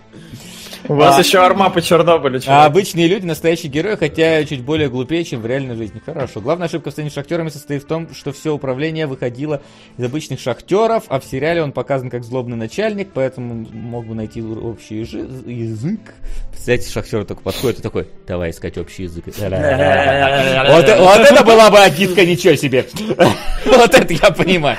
У 0.92 0.96
вас 0.96 1.18
А. 1.18 1.22
еще 1.22 1.40
арма 1.40 1.70
по 1.70 1.82
Чернобылю, 1.82 2.42
А 2.48 2.66
обычные 2.66 3.08
люди 3.08 3.26
настоящие 3.26 3.72
герои, 3.72 3.96
хотя 3.96 4.44
чуть 4.44 4.62
более 4.62 4.90
глупее, 4.90 5.24
чем 5.24 5.40
в 5.42 5.46
реальной 5.46 5.76
жизни. 5.76 6.02
Хорошо. 6.06 6.42
Главная 6.42 6.68
ошибка 6.68 6.90
в 6.90 6.92
сцене 6.94 7.10
с 7.10 7.14
шахтерами 7.14 7.48
состоит 7.48 7.84
в 7.84 7.88
том, 7.88 8.14
что 8.14 8.34
все 8.34 8.54
управление 8.54 9.08
выходило 9.08 9.62
из 9.98 10.04
обычных 10.04 10.40
шахтеров, 10.42 11.06
а 11.08 11.20
в 11.22 11.24
сериале 11.26 11.64
он 11.64 11.72
показан 11.72 12.10
как 12.10 12.26
злобный 12.26 12.58
начальник, 12.58 13.10
поэтому 13.14 13.66
мог 13.72 14.06
бы 14.06 14.16
найти 14.16 14.42
общий 14.42 15.02
язы- 15.04 15.50
язык. 15.50 16.02
Представляете, 16.50 16.90
шахтер 16.92 17.24
только 17.24 17.42
подходит 17.42 17.80
и 17.80 17.82
такой, 17.82 18.08
давай 18.28 18.50
искать 18.50 18.78
общий 18.78 19.04
язык. 19.04 19.24
Вот 19.38 21.20
это 21.22 21.44
была 21.44 21.70
бы 21.72 21.80
агитка, 21.80 22.26
ничего 22.26 22.56
себе. 22.56 22.86
Вот 23.66 23.94
это 23.94 24.14
я 24.14 24.32
понимаю. 24.32 24.78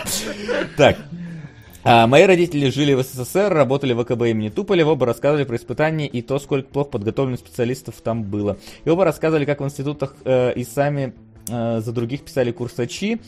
Так, 0.76 0.96
а, 1.84 2.06
мои 2.06 2.22
родители 2.24 2.70
жили 2.70 2.94
в 2.94 3.02
СССР, 3.02 3.52
работали 3.52 3.92
в 3.92 4.04
ВКБ 4.04 4.22
имени 4.22 4.48
Туполева, 4.50 4.90
оба 4.90 5.06
рассказывали 5.06 5.44
про 5.44 5.56
испытания 5.56 6.06
и 6.06 6.22
то, 6.22 6.38
сколько 6.38 6.68
плохо 6.68 6.90
подготовленных 6.90 7.40
специалистов 7.40 7.96
там 8.02 8.22
было. 8.22 8.56
И 8.84 8.90
оба 8.90 9.04
рассказывали, 9.04 9.44
как 9.44 9.60
в 9.60 9.64
институтах 9.64 10.14
э, 10.24 10.52
и 10.54 10.62
сами 10.62 11.12
э, 11.48 11.80
за 11.80 11.92
других 11.92 12.22
писали 12.22 12.52
курсачи, 12.52 13.20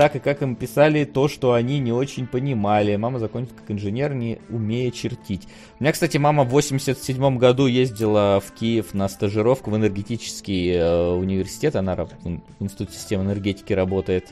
так 0.00 0.16
и 0.16 0.18
как 0.18 0.40
им 0.40 0.56
писали 0.56 1.04
то, 1.04 1.28
что 1.28 1.52
они 1.52 1.78
не 1.78 1.92
очень 1.92 2.26
понимали. 2.26 2.96
Мама 2.96 3.18
закончила 3.18 3.58
как 3.58 3.70
инженер, 3.70 4.14
не 4.14 4.38
умея 4.48 4.90
чертить. 4.90 5.46
У 5.78 5.82
меня, 5.82 5.92
кстати, 5.92 6.16
мама 6.16 6.44
в 6.44 6.48
87 6.48 7.36
году 7.36 7.66
ездила 7.66 8.42
в 8.42 8.50
Киев 8.52 8.94
на 8.94 9.10
стажировку 9.10 9.70
в 9.70 9.76
энергетический 9.76 10.72
э, 10.72 11.10
университет. 11.10 11.76
Она 11.76 11.96
в 11.96 12.08
институте 12.60 12.94
системы 12.94 13.24
энергетики 13.24 13.74
работает. 13.74 14.28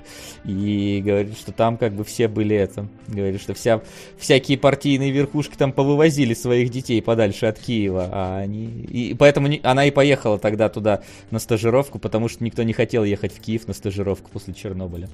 И 0.46 1.02
говорит, 1.04 1.36
что 1.36 1.52
там 1.52 1.76
как 1.76 1.92
бы 1.92 2.02
все 2.02 2.28
были 2.28 2.56
это. 2.56 2.88
Говорит, 3.06 3.38
что 3.42 3.52
вся, 3.52 3.82
всякие 4.16 4.56
партийные 4.56 5.10
верхушки 5.10 5.54
там 5.54 5.72
повывозили 5.72 6.32
своих 6.32 6.70
детей 6.70 7.02
подальше 7.02 7.44
от 7.44 7.58
Киева. 7.58 8.08
А 8.10 8.38
они... 8.38 8.64
И 8.64 9.12
поэтому 9.12 9.48
не- 9.48 9.60
она 9.62 9.84
и 9.84 9.90
поехала 9.90 10.38
тогда 10.38 10.70
туда 10.70 11.02
на 11.30 11.38
стажировку, 11.38 11.98
потому 11.98 12.30
что 12.30 12.42
никто 12.42 12.62
не 12.62 12.72
хотел 12.72 13.04
ехать 13.04 13.34
в 13.34 13.40
Киев 13.40 13.68
на 13.68 13.74
стажировку 13.74 14.30
после 14.30 14.54
Чернобыля. 14.54 15.10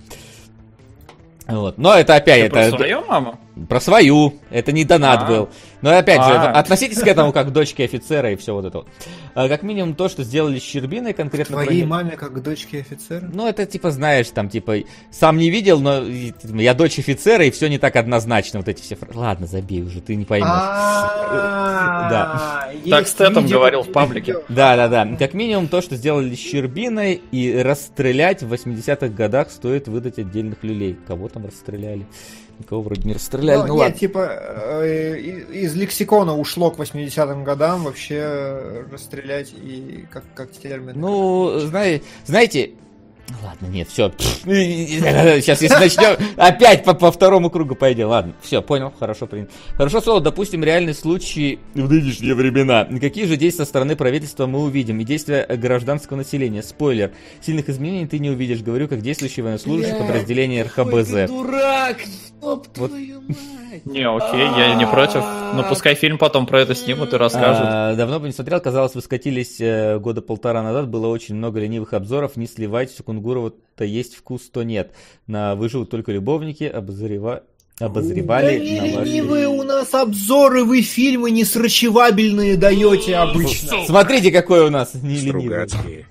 Вот. 1.47 1.79
Но 1.79 1.95
это 1.95 2.17
опять 2.17 2.41
Ты 2.41 2.47
это 2.47 2.71
про 2.71 2.77
свою 2.79 3.05
маму? 3.05 3.39
Про 3.69 3.81
свою. 3.81 4.35
Это 4.51 4.73
не 4.73 4.85
донат 4.85 5.23
А. 5.23 5.27
был. 5.27 5.49
Но 5.83 5.97
опять 5.97 6.23
же, 6.25 6.33
А. 6.33 6.53
относитесь 6.53 6.99
к 7.01 7.07
этому 7.07 7.33
как 7.33 7.49
к 7.49 7.51
дочке 7.51 7.85
офицера 7.85 8.33
и 8.33 8.37
все 8.37 8.55
вот 8.55 8.65
это 8.65 8.79
вот. 8.79 8.89
А, 9.35 9.49
как 9.49 9.63
минимум 9.63 9.95
то, 9.95 10.09
что 10.09 10.25
сделали 10.25 10.59
с 10.59 10.63
Щербиной 10.63 11.13
конкретно. 11.13 11.57
про 11.57 11.65
Твоей 11.65 11.83
не- 11.83 11.87
маме 11.87 12.13
как 12.17 12.43
дочке 12.43 12.81
офицера? 12.81 13.29
Ну, 13.33 13.47
это 13.47 13.67
типа, 13.67 13.91
знаешь, 13.91 14.29
там, 14.31 14.49
типа, 14.49 14.79
сам 15.11 15.37
не 15.37 15.51
видел, 15.51 15.81
но 15.81 16.05
типа, 16.05 16.57
я 16.57 16.75
дочь 16.75 16.99
офицера, 16.99 17.45
и 17.45 17.51
все 17.51 17.69
не 17.69 17.79
так 17.79 17.97
однозначно, 17.97 18.61
вот 18.61 18.69
эти 18.69 18.83
все 18.83 18.97
фразы. 18.97 19.19
Ладно, 19.19 19.47
забей 19.47 19.83
уже, 19.83 20.01
ты 20.01 20.15
не 20.17 20.25
поймешь. 20.25 20.49
Да. 22.05 22.69
Так 22.89 23.07
Стэтом 23.09 23.47
говорил 23.47 23.83
в 23.83 23.91
паблике. 23.93 24.37
Да, 24.49 24.77
да, 24.77 24.89
да. 24.89 25.17
Как 25.17 25.35
минимум 25.35 25.69
то, 25.69 25.81
что 25.81 25.97
сделали 25.97 26.35
с 26.35 26.39
Щербиной, 26.39 27.21
и 27.31 27.57
расстрелять 27.63 28.43
в 28.43 28.53
80-х 28.53 29.09
годах 29.09 29.51
стоит 29.51 29.89
выдать 29.89 30.19
отдельных 30.19 30.63
люлей. 30.63 30.97
Кого 31.07 31.29
там 31.29 31.47
расстреляли? 31.47 32.07
Никого 32.59 32.83
вроде 32.83 33.03
не 33.09 33.15
расстреляли, 33.15 33.59
ну, 33.63 33.67
Ну, 33.67 33.75
ладно. 33.77 33.91
нет, 33.91 33.99
типа, 34.01 34.29
э, 34.83 35.19
из 35.19 35.75
лексикона 35.75 36.37
ушло 36.37 36.71
к 36.71 36.79
80-м 36.79 37.43
годам 37.45 37.85
вообще 37.85 38.85
расстрелять 38.93 39.53
и 39.53 40.07
как, 40.11 40.25
как 40.35 40.51
термин. 40.53 40.93
Ну, 40.97 41.59
знае- 41.61 42.03
знаете, 42.27 42.71
ну 43.29 43.37
ладно, 43.43 43.67
нет, 43.67 43.89
все. 43.89 44.13
Сейчас, 44.45 45.63
если 45.63 45.75
начнем, 45.77 46.17
опять 46.37 46.85
по, 46.85 46.93
по 46.95 47.11
второму 47.11 47.49
кругу 47.51 47.75
пойдем. 47.75 48.09
Ладно, 48.09 48.35
все, 48.43 48.61
понял, 48.63 48.93
хорошо 48.99 49.27
принято. 49.27 49.51
Хорошо, 49.77 50.01
Соло, 50.03 50.21
допустим, 50.21 50.63
реальный 50.63 50.93
случай 50.95 51.59
в 51.75 51.91
нынешние 51.91 52.35
времена. 52.35 52.85
Какие 53.01 53.25
же 53.25 53.37
действия 53.37 53.65
со 53.65 53.69
стороны 53.69 53.97
правительства 53.97 54.47
мы 54.47 54.61
увидим? 54.61 55.01
И 55.01 55.05
действия 55.05 55.47
гражданского 55.57 56.19
населения? 56.19 56.63
Спойлер. 56.63 57.13
Сильных 57.41 57.69
изменений 57.71 58.07
ты 58.07 58.19
не 58.19 58.29
увидишь, 58.31 58.61
говорю, 58.63 58.89
как 58.89 59.01
действующий 59.01 59.41
военнослужащий 59.43 59.95
подразделения 59.95 60.63
РХБЗ. 60.65 61.27
дурак! 61.29 61.97
Стоп, 62.45 62.67
Вот. 62.77 62.89
твою 62.91 63.21
мать! 63.23 63.87
Не, 63.87 64.07
окей, 64.09 64.41
я 64.41 64.75
не 64.77 64.87
против. 64.87 65.23
Но 65.55 65.65
пускай 65.69 65.95
фильм 65.95 66.19
потом 66.19 66.47
про 66.47 66.61
это 66.61 66.75
снимут 66.75 67.13
и 67.13 67.17
расскажут. 67.17 67.67
А, 67.67 67.95
давно 67.97 68.21
бы 68.21 68.27
не 68.27 68.33
смотрел, 68.33 68.61
казалось, 68.61 68.95
вы 68.95 69.01
скатились 69.01 69.61
э, 69.61 69.99
года 69.99 70.21
полтора 70.23 70.63
назад, 70.63 70.89
было 70.89 71.09
очень 71.09 71.35
много 71.35 71.59
ленивых 71.61 71.93
обзоров, 71.93 72.37
не 72.37 72.47
сливайтесь, 72.47 73.01
у 73.01 73.03
Кунгурова-то 73.03 73.85
есть 73.85 74.15
вкус, 74.17 74.43
то 74.51 74.63
нет. 74.63 74.93
На 75.27 75.55
«Выживут 75.57 75.91
только 75.91 76.13
любовники» 76.13 76.65
обозрева... 76.65 77.43
обозревали 77.81 78.59
Да 78.59 78.65
не 78.65 78.95
ваши- 78.97 79.09
ленивые 79.11 79.49
у 79.49 79.63
нас 79.65 79.93
обзоры, 79.95 80.63
вы 80.65 80.83
фильмы 80.83 81.31
несрачевабельные 81.33 82.57
даете 82.57 83.17
обычно. 83.17 83.85
Смотрите, 83.87 84.31
какой 84.31 84.61
у 84.67 84.71
нас 84.71 84.95
не 84.95 85.17
ленивый. 85.17 85.67
Стругацкие. 85.69 86.07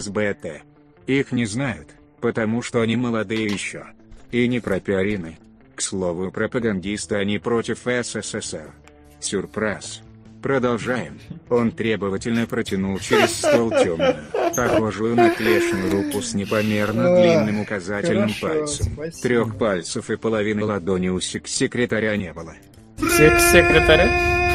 СБТ. 0.00 0.62
Их 1.06 1.32
не 1.32 1.46
знают, 1.46 1.88
потому 2.20 2.60
что 2.62 2.80
они 2.82 2.96
молодые 2.96 3.46
еще. 3.46 3.84
И 4.30 4.46
не 4.46 4.60
пропиарены. 4.60 5.38
К 5.78 5.80
слову, 5.80 6.32
пропагандисты 6.32 7.14
они 7.14 7.38
против 7.38 7.82
СССР. 7.84 8.72
Сюрприз. 9.20 10.00
Продолжаем. 10.42 11.20
Он 11.48 11.70
требовательно 11.70 12.46
протянул 12.48 12.98
через 12.98 13.36
стол 13.36 13.70
темную, 13.70 14.16
похожую 14.56 15.14
на 15.14 15.30
клешную 15.30 15.88
руку 15.92 16.20
с 16.20 16.34
непомерно 16.34 17.14
длинным 17.14 17.60
указательным 17.60 18.28
хорошо, 18.28 18.48
пальцем. 18.58 18.86
спасибо. 18.92 19.22
Трех 19.22 19.56
пальцев 19.56 20.10
и 20.10 20.16
половины 20.16 20.64
ладони 20.64 21.10
у 21.10 21.20
сек- 21.20 21.46
секретаря 21.46 22.16
не 22.16 22.32
было. 22.32 22.54
Сек- 22.98 23.38
Секретаря? 23.38 24.47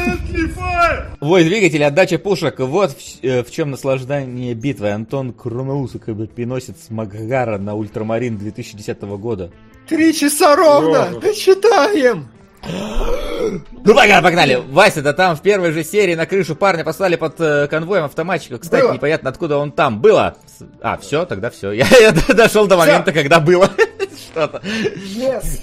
Вой 1.20 1.44
двигатель, 1.46 1.84
отдача 1.84 2.18
пушек. 2.20 2.60
Вот 2.60 2.92
в, 2.92 3.24
э, 3.24 3.44
в 3.44 3.52
чем 3.52 3.72
наслаждение 3.72 4.54
битвы. 4.54 4.92
Антон 4.92 5.32
Курноусов, 5.34 6.02
как 6.04 6.16
бы 6.16 6.28
пеносец 6.28 6.90
Макгара 6.90 7.58
на 7.58 7.76
Ультрамарин 7.76 8.38
2010 8.38 9.02
года. 9.18 9.52
Три 9.88 10.14
часа 10.14 10.56
ровно! 10.56 11.20
Дочитаем! 11.22 12.28
Ну 13.86 13.94
погнали, 13.94 14.24
погнали. 14.24 14.64
Вася, 14.70 15.02
да 15.02 15.12
там 15.12 15.36
в 15.36 15.42
первой 15.42 15.72
же 15.72 15.84
серии 15.84 16.16
на 16.16 16.26
крышу 16.26 16.56
парня 16.56 16.86
послали 16.86 17.18
под 17.18 17.36
э, 17.40 17.68
конвоем 17.68 18.06
автоматчика. 18.06 18.58
Кстати, 18.58 18.84
Было. 18.84 18.94
непонятно, 18.94 19.30
откуда 19.30 19.58
он 19.58 19.72
там. 19.74 20.00
Было. 20.00 20.38
С- 20.46 20.64
А, 20.82 20.98
все, 20.98 21.26
тогда 21.26 21.50
все. 21.50 21.72
Я, 21.74 21.86
я 22.00 22.12
дошел 22.14 22.66
до 22.68 22.78
момента, 22.78 23.12
когда 23.12 23.42
было. 23.42 23.70
Что-то. 24.34 24.62
Yes. 25.16 25.62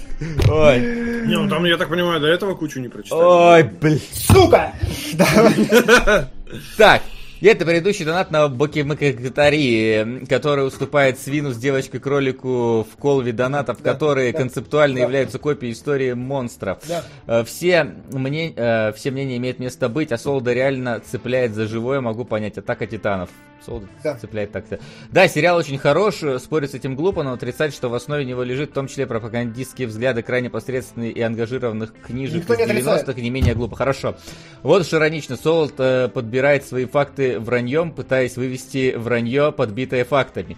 Ой. 0.49 0.79
Не, 1.27 1.37
ну 1.37 1.49
там, 1.49 1.65
я 1.65 1.77
так 1.77 1.89
понимаю, 1.89 2.21
до 2.21 2.27
этого 2.27 2.55
кучу 2.55 2.79
не 2.79 2.87
прочитали. 2.87 3.21
Ой, 3.21 3.63
блин. 3.63 3.99
Сука! 4.13 4.71
Так, 6.77 7.01
и 7.39 7.47
это 7.47 7.65
предыдущий 7.65 8.03
донат 8.05 8.29
на 8.29 8.47
Бокимакатари, 8.49 10.25
который 10.27 10.67
уступает 10.67 11.17
свину 11.17 11.51
с 11.51 11.57
девочкой-кролику 11.57 12.83
в 12.91 12.97
колве 12.97 13.31
донатов, 13.31 13.81
Да, 13.81 13.91
которые 13.93 14.31
да, 14.33 14.39
концептуально 14.39 14.97
да. 14.97 15.01
являются 15.03 15.39
копией 15.39 15.73
истории 15.73 16.13
монстров. 16.13 16.79
Да. 16.87 17.03
Э, 17.27 17.43
Все, 17.45 17.95
мне, 18.11 18.53
э, 18.55 18.91
все 18.93 19.11
мнения 19.11 19.37
имеют 19.37 19.59
место 19.59 19.87
быть, 19.89 20.11
а 20.11 20.17
Солда 20.17 20.53
реально 20.53 20.99
цепляет 20.99 21.55
за 21.55 21.67
живое, 21.67 22.01
могу 22.01 22.25
понять. 22.25 22.57
Атака 22.57 22.85
титанов. 22.85 23.29
Солда 23.65 23.87
Да. 24.03 24.15
цепляет 24.15 24.51
так-то. 24.51 24.79
Да, 25.11 25.27
сериал 25.27 25.57
очень 25.57 25.77
хорош, 25.77 26.21
спорить 26.39 26.71
с 26.71 26.73
этим 26.73 26.95
глупо, 26.95 27.23
но 27.23 27.33
отрицать, 27.33 27.73
что 27.73 27.89
в 27.89 27.93
основе 27.93 28.25
него 28.25 28.43
лежит 28.43 28.71
в 28.71 28.73
том 28.73 28.87
числе 28.87 29.05
пропагандистские 29.07 29.87
взгляды 29.87 30.21
крайне 30.23 30.49
посредственных 30.49 31.15
и 31.15 31.21
ангажированных 31.21 31.93
книжек 32.05 32.37
Никто 32.37 32.55
не 32.55 32.63
из 32.63 32.69
отрицает. 32.69 33.07
90-х, 33.07 33.21
не 33.21 33.29
менее 33.29 33.53
глупо. 33.55 33.75
Хорошо. 33.75 34.15
Вот 34.63 34.81
уж 34.81 34.93
иронично, 34.93 35.37
Солд 35.37 35.73
э, 35.77 36.09
подбирает 36.09 36.65
свои 36.65 36.85
факты 36.85 37.39
враньем, 37.39 37.91
пытаясь 37.91 38.35
вывести 38.37 38.95
вранье, 38.97 39.51
подбитое 39.51 40.05
фактами. 40.05 40.57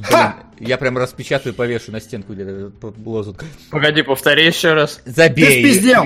Ха! 0.00 0.36
Блин, 0.56 0.68
Я 0.68 0.78
прям 0.78 0.96
распечатаю, 0.96 1.54
повешу 1.54 1.90
на 1.92 2.00
стенку 2.00 2.32
где-то 2.32 2.50
этот 2.78 2.98
лозунг. 3.04 3.44
Погоди, 3.70 4.02
повтори 4.02 4.46
еще 4.46 4.72
раз. 4.74 5.00
Забей. 5.04 5.62
Ты 5.62 5.72
спиздел! 5.72 6.04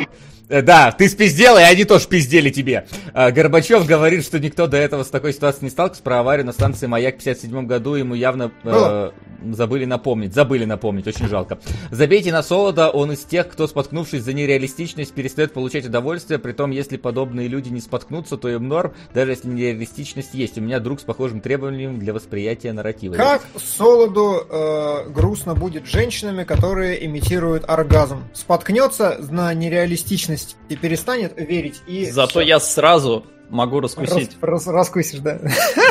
Э, 0.49 0.63
Да, 0.63 0.93
ты 0.93 1.09
спиздел, 1.09 1.57
и 1.59 1.63
они 1.63 1.85
тоже 1.85 2.09
пиздели 2.09 2.51
тебе. 2.51 2.87
А, 3.15 3.31
Горбачев 3.31 3.87
говорит, 3.87 4.25
что 4.25 4.39
никто 4.39 4.67
до 4.67 4.77
этого 4.77 5.03
с 5.05 5.09
такой 5.09 5.33
ситуацией 5.33 5.65
не 5.67 5.71
сталкивался. 5.71 6.03
Про 6.03 6.21
аварию 6.21 6.47
на 6.47 6.53
станции 6.53 6.87
«Маяк» 6.87 7.17
в 7.17 7.19
57 7.19 7.67
году 7.67 7.95
ему 7.95 8.15
явно... 8.15 8.51
э, 8.65 9.11
забыли 9.53 9.85
напомнить. 9.85 10.35
Забыли 10.35 10.65
напомнить, 10.65 11.07
очень 11.07 11.29
жалко. 11.29 11.59
Забейте 11.91 12.33
на 12.33 12.43
Солода, 12.43 12.91
он 12.91 13.13
из 13.13 13.21
тех, 13.21 13.49
кто, 13.49 13.67
споткнувшись 13.67 14.23
за 14.23 14.33
нереалистичность, 14.33 15.13
перестает 15.13 15.53
получать 15.53 15.85
удовольствие. 15.87 16.39
Притом, 16.39 16.71
если 16.71 16.97
подобные 16.97 17.49
люди 17.49 17.69
не 17.69 17.81
споткнутся, 17.81 18.37
то 18.37 18.49
им 18.49 18.69
норм, 18.69 18.93
даже 19.15 19.33
если 19.33 19.49
нереалистичность 19.49 20.35
есть. 20.35 20.59
У 20.59 20.61
меня 20.61 20.81
друг 20.81 21.01
с 21.01 21.03
похожим 21.03 21.41
требованием 21.41 21.99
для 21.99 22.13
восприятия 22.13 22.73
нарратива. 22.73 23.15
Как 23.15 23.43
Солоду 23.57 24.47
э, 24.49 25.09
грустно 25.11 25.55
будет 25.55 25.87
женщинами, 25.87 26.45
которые 26.45 27.05
имитируют 27.07 27.65
оргазм? 27.69 28.25
Споткнется 28.35 29.19
на 29.31 29.53
нереалистичность 29.55 30.32
и 30.69 30.77
перестанет 30.77 31.35
верить. 31.37 31.83
И 31.87 32.11
Зато 32.11 32.31
все. 32.31 32.41
я 32.41 32.61
сразу 32.61 33.25
могу 33.51 33.81
раскусить. 33.81 34.37
Рас, 34.41 34.67
рас, 34.67 34.75
раскусишь, 34.75 35.21
да. 35.21 35.39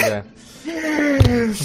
да. 0.01 0.25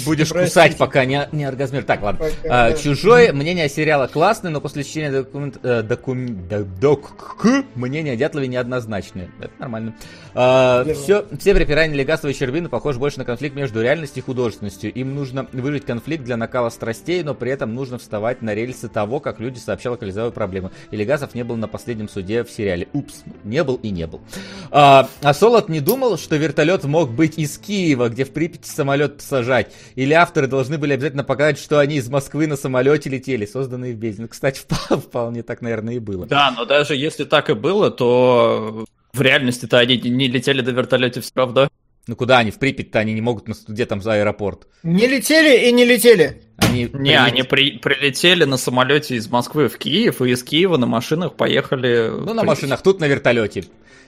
Будешь 0.05 0.29
Простите. 0.29 0.43
кусать, 0.43 0.77
пока 0.77 1.05
не, 1.05 1.27
не 1.31 1.43
оргазмир. 1.45 1.83
Так, 1.83 2.01
ладно. 2.01 2.25
Пока, 2.25 2.65
а, 2.67 2.69
да. 2.71 2.77
Чужое 2.77 3.33
мнение 3.33 3.69
сериала 3.69 4.07
классное, 4.07 4.51
но 4.51 4.61
после 4.61 4.83
чтения 4.83 5.11
документ, 5.11 5.59
э, 5.63 5.83
докум, 5.83 6.47
док, 6.79 7.37
мнение 7.75 8.13
о 8.13 8.15
Дятлове 8.15 8.47
неоднозначное. 8.47 9.29
Это 9.39 9.51
нормально. 9.59 9.95
А, 10.39 10.85
все, 10.93 11.25
все 11.39 11.55
припирания 11.55 11.95
Легасова 11.95 12.29
и 12.29 12.33
Щербина 12.33 12.69
похожи 12.69 12.99
больше 12.99 13.17
на 13.17 13.25
конфликт 13.25 13.55
между 13.55 13.81
реальностью 13.81 14.21
и 14.21 14.25
художественностью. 14.25 14.93
Им 14.93 15.15
нужно 15.15 15.47
выжить 15.51 15.83
конфликт 15.83 16.23
для 16.23 16.37
накала 16.37 16.69
страстей, 16.69 17.23
но 17.23 17.33
при 17.33 17.49
этом 17.49 17.73
нужно 17.73 17.97
вставать 17.97 18.43
на 18.43 18.53
рельсы 18.53 18.87
того, 18.87 19.19
как 19.19 19.39
люди 19.39 19.57
сообщали 19.57 19.93
локализовые 19.93 20.31
проблемы. 20.31 20.69
И 20.91 20.95
Легасов 20.95 21.33
не 21.33 21.43
был 21.43 21.55
на 21.55 21.67
последнем 21.67 22.07
суде 22.07 22.43
в 22.43 22.51
сериале. 22.51 22.87
Упс, 22.93 23.23
не 23.43 23.63
был 23.63 23.79
и 23.81 23.89
не 23.89 24.05
был. 24.05 24.21
А, 24.69 25.09
а 25.23 25.33
Солод 25.33 25.69
не 25.69 25.79
думал, 25.79 26.19
что 26.19 26.35
вертолет 26.35 26.83
мог 26.83 27.09
быть 27.09 27.39
из 27.39 27.57
Киева, 27.57 28.09
где 28.09 28.23
в 28.23 28.29
Припяти 28.29 28.69
самолет 28.69 29.23
сажать. 29.23 29.73
Или 29.95 30.13
авторы 30.13 30.45
должны 30.45 30.77
были 30.77 30.93
обязательно 30.93 31.23
показать, 31.23 31.57
что 31.57 31.79
они 31.79 31.95
из 31.95 32.09
Москвы 32.09 32.45
на 32.45 32.57
самолете 32.57 33.09
летели, 33.09 33.47
созданные 33.47 33.95
в 33.95 33.97
Бездне. 33.97 34.25
Ну, 34.25 34.27
кстати, 34.27 34.61
вполне 34.89 35.41
так, 35.41 35.61
наверное, 35.61 35.95
и 35.95 35.99
было. 35.99 36.27
Да, 36.27 36.53
но 36.55 36.65
даже 36.65 36.95
если 36.95 37.23
так 37.23 37.49
и 37.49 37.55
было, 37.55 37.89
то 37.89 38.85
в 39.17 39.21
реальности-то 39.21 39.79
они 39.79 39.97
не 39.97 40.27
летели 40.27 40.61
до 40.61 40.71
вертолета, 40.71 41.21
все 41.21 41.31
правда. 41.33 41.69
Ну 42.07 42.15
куда 42.15 42.37
они? 42.37 42.51
В 42.51 42.59
Припять-то 42.59 42.99
они 42.99 43.13
не 43.13 43.21
могут, 43.21 43.47
где 43.67 43.85
там 43.85 44.01
за 44.01 44.13
аэропорт? 44.13 44.67
Не 44.83 45.07
летели 45.07 45.67
и 45.67 45.71
не 45.73 45.83
летели. 45.83 46.41
Они 46.55 46.83
не, 46.83 46.87
при... 46.87 47.11
они 47.11 47.43
при... 47.43 47.77
прилетели 47.77 48.45
на 48.45 48.57
самолете 48.57 49.15
из 49.15 49.29
Москвы 49.29 49.67
в 49.67 49.77
Киев, 49.77 50.21
и 50.21 50.31
из 50.31 50.43
Киева 50.43 50.77
на 50.77 50.87
машинах 50.87 51.35
поехали. 51.35 52.09
Ну, 52.09 52.33
на 52.33 52.43
машинах, 52.43 52.81
тут 52.81 53.01
на 53.01 53.07
вертолете. 53.07 53.65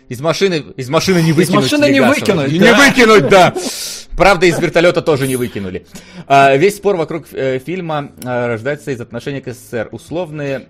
Из 0.07 0.21
машины, 0.21 0.63
из 0.75 0.89
машины 0.89 1.21
не 1.21 1.33
выкинуть. 1.33 1.65
Из 1.65 1.71
машины 1.71 1.91
не 1.91 2.01
выкинуть. 2.01 2.51
Не 2.51 2.73
выкинуть, 2.73 3.27
да. 3.29 3.53
Правда, 4.17 4.47
из 4.47 4.59
вертолета 4.59 5.01
тоже 5.01 5.27
не 5.27 5.35
выкинули. 5.35 5.85
А, 6.25 6.55
весь 6.55 6.77
спор 6.77 6.95
вокруг 6.95 7.27
э, 7.31 7.59
фильма 7.59 8.11
а, 8.23 8.47
рождается 8.47 8.91
из 8.91 8.99
отношения 8.99 9.39
к 9.39 9.53
СССР. 9.53 9.89
Условные 9.91 10.67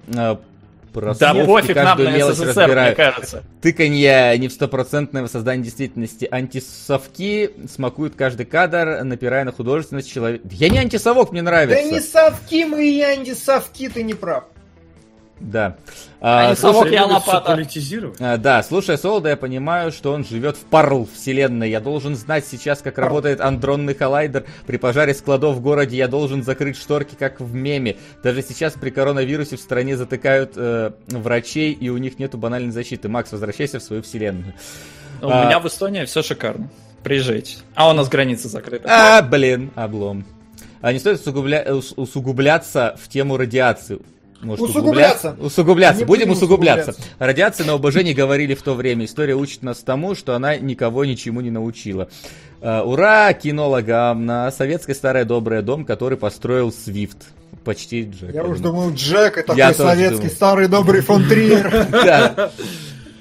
да 0.94 1.34
пофиг 1.46 1.76
нам 1.76 2.04
на 2.04 2.34
СССР, 2.34 2.48
разбираю. 2.48 2.88
мне 2.88 2.96
кажется. 2.96 3.44
Тыканье 3.62 4.38
не 4.38 4.48
в 4.48 4.52
стопроцентное 4.52 5.22
воссоздание 5.22 5.64
действительности. 5.64 6.28
Антисовки 6.30 7.52
смакуют 7.72 8.16
каждый 8.16 8.46
кадр, 8.46 9.04
напирая 9.04 9.44
на 9.44 9.52
художественность 9.52 10.12
человека. 10.12 10.48
Я 10.52 10.70
не 10.70 10.78
антисовок, 10.78 11.32
мне 11.32 11.42
нравится. 11.42 11.84
Да 11.84 11.92
не 11.92 12.00
совки 12.00 12.66
мы 12.66 12.90
и 12.90 13.02
антисовки, 13.02 13.90
ты 13.90 14.04
не 14.04 14.14
прав. 14.14 14.46
Да. 15.40 15.78
А, 16.22 16.52
а 16.52 16.56
слушай, 16.56 16.92
я 16.92 17.06
лопата. 17.06 17.58
А, 18.20 18.38
да, 18.38 18.62
слушая 18.62 18.98
Солода, 18.98 19.30
я 19.30 19.38
понимаю, 19.38 19.92
что 19.92 20.12
он 20.12 20.26
живет 20.26 20.58
в 20.58 20.66
Парл 20.66 21.08
вселенной. 21.14 21.70
Я 21.70 21.80
должен 21.80 22.16
знать 22.16 22.46
сейчас, 22.46 22.82
как 22.82 22.98
работает 22.98 23.40
андронный 23.40 23.94
коллайдер. 23.94 24.46
При 24.68 24.78
пожаре 24.78 25.14
складов 25.14 25.56
в 25.56 25.62
городе 25.62 25.96
я 25.96 26.08
должен 26.08 26.44
закрыть 26.44 26.78
шторки, 26.78 27.16
как 27.16 27.40
в 27.40 27.54
меме. 27.54 27.96
Даже 28.22 28.42
сейчас 28.42 28.74
при 28.74 28.90
коронавирусе 28.90 29.56
в 29.56 29.62
стране 29.62 29.96
затыкают 29.96 30.54
э, 30.56 30.92
врачей, 31.08 31.72
и 31.72 31.90
у 31.90 31.98
них 31.98 32.20
нету 32.20 32.38
банальной 32.38 32.72
защиты. 32.72 33.08
Макс, 33.08 33.32
возвращайся 33.32 33.80
в 33.80 33.84
свою 33.84 34.02
вселенную. 34.02 34.54
У 35.22 35.30
а, 35.30 35.46
меня 35.46 35.60
в 35.60 35.68
Эстонии 35.68 36.04
все 36.04 36.22
шикарно. 36.22 36.70
Приезжайте. 37.04 37.58
А 37.76 37.90
у 37.90 37.94
нас 37.94 38.10
граница 38.10 38.50
закрыта. 38.50 38.90
А, 38.90 39.22
блин, 39.22 39.72
облом. 39.76 40.26
А 40.82 40.92
не 40.92 41.00
стоит 41.00 41.20
усугубля... 41.20 41.66
усугубляться 41.96 42.98
в 43.02 43.08
тему 43.08 43.38
радиации 43.38 44.00
может 44.42 44.70
усугубляться. 44.70 45.36
Усугубляться. 45.40 46.06
Будем 46.06 46.30
усугубляться. 46.32 46.92
усугубляться. 46.92 47.16
Радиация 47.20 47.66
на 47.66 47.74
ОБЖ 47.74 48.04
не 48.04 48.14
говорили 48.14 48.56
в 48.56 48.62
то 48.62 48.74
время. 48.74 49.06
История 49.06 49.36
учит 49.36 49.64
нас 49.64 49.80
тому, 49.80 50.16
что 50.16 50.36
она 50.36 50.58
никого 50.58 51.06
ничему 51.06 51.42
не 51.42 51.52
научила. 51.52 52.10
Uh, 52.62 52.84
ура 52.84 53.32
кинологам 53.34 54.26
на 54.26 54.52
советской 54.52 54.94
старая 54.94 55.24
добрая 55.24 55.62
дом, 55.62 55.86
который 55.86 56.18
построил 56.18 56.74
Свифт. 56.74 57.18
Почти 57.64 58.04
Джек. 58.04 58.34
Я, 58.34 58.42
я 58.42 58.48
уж 58.48 58.60
думал, 58.60 58.92
Джек 58.94 59.38
это 59.38 59.56
такой 59.56 59.74
советский 59.74 60.30
старый 60.30 60.68
добрый 60.68 61.02
фон 61.02 61.26
Триер. 61.26 61.88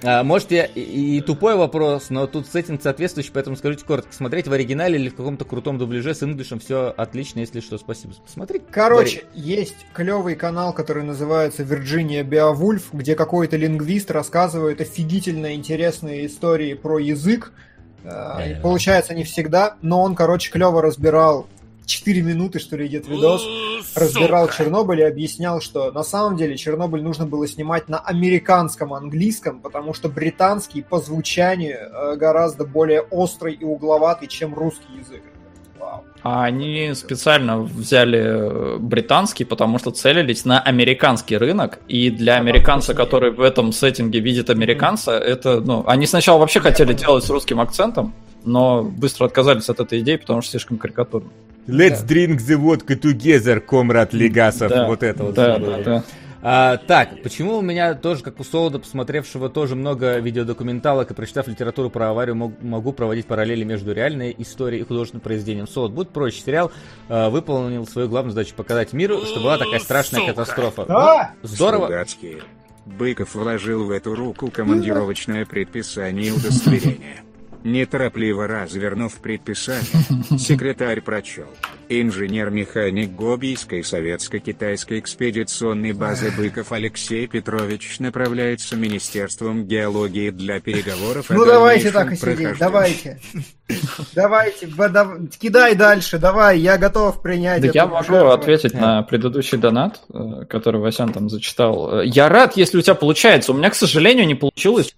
А, 0.02 0.23
может, 0.23 0.51
я 0.51 0.65
и, 0.65 1.17
и 1.17 1.20
тупой 1.20 1.57
вопрос, 1.57 2.10
но 2.10 2.27
тут 2.27 2.47
сеттинг 2.47 2.83
соответствующий, 2.83 3.33
поэтому 3.33 3.57
скажите 3.57 3.85
коротко. 3.85 4.12
Смотреть 4.12 4.49
в 4.49 4.52
оригинале 4.52 4.99
или 4.99 5.09
в 5.09 5.15
каком-то 5.15 5.44
крутом 5.44 5.78
дубляже 5.78 6.15
с 6.15 6.23
инглишем 6.23 6.60
все 6.60 6.94
отлично, 6.97 7.41
если 7.41 7.60
что, 7.60 7.78
спасибо. 7.78 8.15
Смотри. 8.27 8.60
Короче, 8.70 9.25
Вари... 9.35 9.47
есть 9.47 9.86
клевый 9.93 10.36
канал, 10.36 10.73
который 10.73 11.02
называется 11.02 11.62
Virginia 11.62 12.23
Beowulf, 12.23 12.85
где 12.93 13.15
какой-то 13.15 13.57
лингвист 13.57 14.10
рассказывает 14.10 14.81
офигительно 14.81 15.55
интересные 15.55 16.27
истории 16.27 16.75
про 16.75 16.99
язык. 16.99 17.52
Yeah. 18.05 18.60
Получается 18.60 19.12
не 19.12 19.25
всегда, 19.25 19.77
но 19.83 20.02
он, 20.02 20.15
короче, 20.15 20.51
клево 20.51 20.81
разбирал 20.81 21.49
4 21.89 22.20
минуты, 22.23 22.58
что 22.58 22.76
ли, 22.76 22.86
идет 22.86 23.08
видос, 23.08 23.42
разбирал 23.97 24.49
Чернобыль 24.50 25.00
и 25.00 25.05
объяснял, 25.05 25.60
что 25.60 25.91
на 25.91 26.05
самом 26.05 26.36
деле 26.36 26.57
Чернобыль 26.57 27.02
нужно 27.02 27.26
было 27.26 27.49
снимать 27.49 27.89
на 27.89 27.99
американском 27.99 28.92
английском, 28.92 29.60
потому 29.60 29.94
что 29.94 30.08
британский 30.08 30.83
по 30.83 30.99
звучанию 30.99 31.78
э, 31.78 32.17
гораздо 32.17 32.65
более 32.65 33.00
острый 33.00 33.55
и 33.55 33.65
угловатый, 33.65 34.28
чем 34.28 34.55
русский 34.55 34.99
язык. 34.99 35.23
А 36.23 36.44
они 36.44 36.92
специально 36.94 37.60
взяли 37.60 38.18
э, 38.18 38.76
британский, 38.78 39.44
потому 39.44 39.78
что 39.78 39.91
целились 39.91 40.44
на 40.44 40.60
американский 40.60 41.39
рынок, 41.39 41.78
и 41.89 42.10
для 42.10 42.36
американца, 42.36 42.92
который 42.92 43.31
в 43.31 43.41
этом 43.41 43.73
сеттинге 43.73 44.20
видит 44.20 44.50
американца, 44.50 45.12
это, 45.12 45.60
ну, 45.60 45.84
они 45.86 46.07
сначала 46.07 46.39
вообще 46.39 46.60
хотели 46.60 46.92
делать 46.92 47.25
с 47.25 47.31
русским 47.31 47.60
акцентом, 47.60 48.12
но 48.44 48.83
быстро 48.83 49.25
отказались 49.26 49.70
от 49.70 49.81
этой 49.81 50.00
идеи, 50.00 50.17
потому 50.17 50.42
что 50.42 50.50
слишком 50.50 50.76
карикатурно. 50.76 51.31
Let's 51.68 52.02
да. 52.02 52.14
drink 52.14 52.38
the 52.38 52.56
vodka 52.56 52.98
together, 52.98 53.60
комрад 53.60 54.14
Легасов. 54.14 54.70
Да, 54.70 54.86
вот 54.86 55.02
это 55.02 55.24
вот. 55.24 55.34
Да, 55.34 55.58
да, 55.58 55.82
да. 55.82 56.05
А, 56.40 56.76
так, 56.76 57.22
почему 57.22 57.58
у 57.58 57.62
меня 57.62 57.94
тоже, 57.94 58.22
как 58.22 58.38
у 58.40 58.44
Солода, 58.44 58.78
посмотревшего 58.78 59.50
тоже 59.50 59.74
много 59.74 60.18
видеодокументалок 60.18 61.10
и 61.10 61.14
прочитав 61.14 61.48
литературу 61.48 61.90
про 61.90 62.10
аварию, 62.10 62.36
мог, 62.36 62.62
могу 62.62 62.92
проводить 62.92 63.26
параллели 63.26 63.64
между 63.64 63.92
реальной 63.92 64.34
историей 64.38 64.82
и 64.82 64.84
художественным 64.84 65.20
произведением. 65.20 65.66
Солод, 65.66 65.92
будет 65.92 66.10
проще. 66.10 66.40
Сериал 66.40 66.70
э, 67.08 67.28
выполнил 67.28 67.86
свою 67.86 68.08
главную 68.08 68.32
задачу 68.32 68.55
показать 68.55 68.92
миру, 68.92 69.18
что 69.26 69.40
была 69.40 69.58
такая 69.58 69.80
страшная 69.80 70.20
Сука. 70.20 70.32
катастрофа. 70.32 70.86
А! 70.88 71.30
Ну, 71.42 71.48
здорово. 71.48 71.88
Солдатские. 71.88 72.38
Быков 72.86 73.34
вложил 73.34 73.84
в 73.84 73.90
эту 73.90 74.14
руку 74.14 74.50
командировочное 74.50 75.44
предписание 75.44 76.32
удостоверения. 76.32 77.27
Неторопливо 77.65 78.47
развернув 78.47 79.15
предписание, 79.17 79.83
секретарь 80.39 81.01
прочел. 81.01 81.47
Инженер-механик 81.89 83.11
Гобийской 83.17 83.83
советско-китайской 83.83 85.01
экспедиционной 85.01 85.93
базы 85.93 86.31
Быков 86.37 86.70
Алексей 86.73 87.27
Петрович 87.27 87.99
направляется 87.99 88.77
Министерством 88.77 89.65
геологии 89.67 90.31
для 90.31 90.61
переговоров 90.61 91.31
Ну 91.31 91.45
давайте 91.45 91.91
так 91.91 92.12
и 92.12 92.17
сидеть, 92.17 92.59
давайте. 92.59 93.19
Давайте, 94.15 94.69
кидай 95.39 95.75
дальше, 95.75 96.19
давай, 96.19 96.59
я 96.59 96.78
готов 96.78 97.20
принять. 97.23 97.62
Да 97.62 97.70
я 97.73 97.87
могу 97.87 98.15
ответить 98.15 98.75
на 98.75 99.03
предыдущий 99.03 99.59
донат, 99.59 100.01
э, 100.12 100.45
который 100.49 100.81
Васян 100.81 101.12
там 101.12 101.28
зачитал. 101.28 102.03
Я 102.03 102.28
рад, 102.28 102.57
если 102.57 102.78
у 102.78 102.83
тебя 102.83 102.95
получается. 102.95 103.53
У 103.53 103.57
меня, 103.57 103.70
к 103.70 103.75
сожалению, 103.75 104.27
не 104.27 104.35
получилось. 104.35 104.95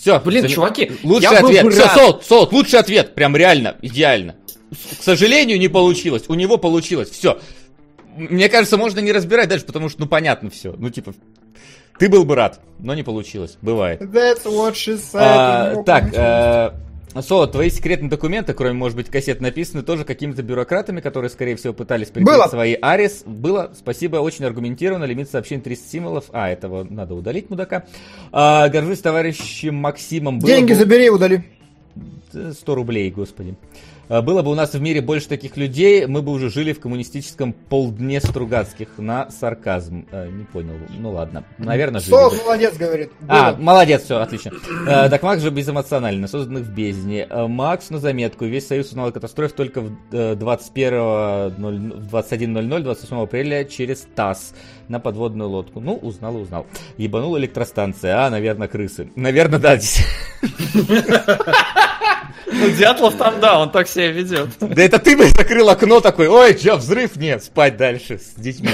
Все, 0.00 0.20
блин, 0.20 0.42
Зам... 0.42 0.50
чуваки, 0.50 0.92
лучший 1.02 1.36
ответ. 1.36 1.72
Все, 1.72 1.88
Солт, 1.88 2.24
Солт, 2.24 2.52
лучший 2.52 2.78
ответ. 2.78 3.14
Прям 3.14 3.34
реально, 3.36 3.76
идеально. 3.82 4.36
К 4.70 5.02
сожалению, 5.02 5.58
не 5.58 5.68
получилось. 5.68 6.24
У 6.28 6.34
него 6.34 6.58
получилось. 6.58 7.10
Все. 7.10 7.40
Мне 8.16 8.48
кажется, 8.48 8.76
можно 8.76 9.00
не 9.00 9.12
разбирать 9.12 9.48
дальше, 9.48 9.66
потому 9.66 9.88
что, 9.88 10.00
ну, 10.00 10.06
понятно 10.06 10.50
все. 10.50 10.74
Ну, 10.76 10.90
типа, 10.90 11.14
ты 11.98 12.08
был 12.08 12.24
бы 12.24 12.34
рад, 12.34 12.60
но 12.78 12.94
не 12.94 13.02
получилось. 13.02 13.56
Бывает. 13.62 14.00
That's 14.00 14.44
what 14.44 14.74
she 14.74 14.96
said. 14.96 15.20
А, 15.20 15.82
так, 15.84 16.82
Соло, 17.22 17.46
твои 17.46 17.70
секретные 17.70 18.10
документы, 18.10 18.54
кроме, 18.54 18.74
может 18.74 18.96
быть, 18.96 19.08
кассет, 19.08 19.40
написаны 19.40 19.82
тоже 19.82 20.04
какими-то 20.04 20.42
бюрократами, 20.42 21.00
которые, 21.00 21.30
скорее 21.30 21.56
всего, 21.56 21.72
пытались 21.72 22.08
прикрыть 22.08 22.50
свои 22.50 22.74
Арис. 22.74 23.22
Было, 23.24 23.72
спасибо, 23.76 24.16
очень 24.16 24.44
аргументированно, 24.44 25.04
лимит 25.04 25.30
сообщений 25.30 25.62
300 25.62 25.88
символов. 25.88 26.24
А, 26.32 26.48
этого 26.50 26.84
надо 26.84 27.14
удалить, 27.14 27.50
мудака. 27.50 27.84
А, 28.32 28.68
горжусь 28.68 29.00
товарищем 29.00 29.76
Максимом. 29.76 30.38
Было 30.38 30.48
Деньги 30.48 30.72
бы... 30.72 30.78
забери, 30.78 31.10
удали. 31.10 31.44
100 32.32 32.74
рублей, 32.74 33.10
господи. 33.10 33.56
Э, 34.08 34.20
было 34.20 34.42
бы 34.42 34.50
у 34.50 34.54
нас 34.54 34.72
в 34.72 34.80
мире 34.80 35.00
больше 35.00 35.28
таких 35.28 35.56
людей, 35.56 36.06
мы 36.06 36.22
бы 36.22 36.32
уже 36.32 36.50
жили 36.50 36.72
в 36.72 36.80
коммунистическом 36.80 37.52
полдне 37.52 38.20
Стругацких 38.20 38.88
на 38.98 39.30
сарказм. 39.30 40.06
Э, 40.10 40.28
не 40.28 40.44
понял. 40.44 40.74
Ну 40.98 41.12
ладно. 41.12 41.44
Наверное, 41.58 42.00
жили 42.00 42.10
Сос 42.10 42.42
молодец, 42.44 42.76
говорит. 42.76 43.10
А, 43.28 43.54
молодец, 43.58 44.04
все, 44.04 44.18
отлично. 44.18 44.52
Э, 44.86 45.08
так 45.08 45.22
Макс 45.22 45.42
же 45.42 45.50
безэмоционально, 45.50 46.28
созданных 46.28 46.64
в 46.64 46.74
бездне. 46.74 47.26
Макс 47.30 47.90
на 47.90 47.98
заметку. 47.98 48.44
Весь 48.44 48.66
союз 48.66 48.88
узнал 48.88 49.08
о 49.08 49.12
катастрофе 49.12 49.54
только 49.54 49.80
в 49.80 49.92
21.00, 50.10 52.10
21.00, 52.10 52.80
28 52.80 53.22
апреля 53.22 53.64
через 53.64 54.06
ТАСС 54.14 54.54
на 54.88 55.00
подводную 55.00 55.50
лодку. 55.50 55.80
Ну, 55.80 55.96
узнал 55.96 56.38
и 56.38 56.40
узнал. 56.40 56.66
Ебанула 56.96 57.38
электростанция. 57.38 58.26
А, 58.26 58.30
наверное, 58.30 58.68
крысы. 58.68 59.10
Наверное, 59.16 59.58
да. 59.58 59.76
Ну, 62.46 62.70
Дятлов 62.70 63.16
там, 63.16 63.40
да, 63.40 63.60
он 63.60 63.70
так 63.70 63.88
себя 63.88 64.10
ведет. 64.12 64.48
Да 64.60 64.82
это 64.82 64.98
ты 64.98 65.16
бы 65.16 65.26
закрыл 65.26 65.68
окно 65.68 66.00
такой, 66.00 66.28
ой, 66.28 66.56
что, 66.56 66.76
взрыв? 66.76 67.16
Нет, 67.16 67.42
спать 67.42 67.76
дальше 67.76 68.18
с 68.18 68.40
детьми. 68.40 68.70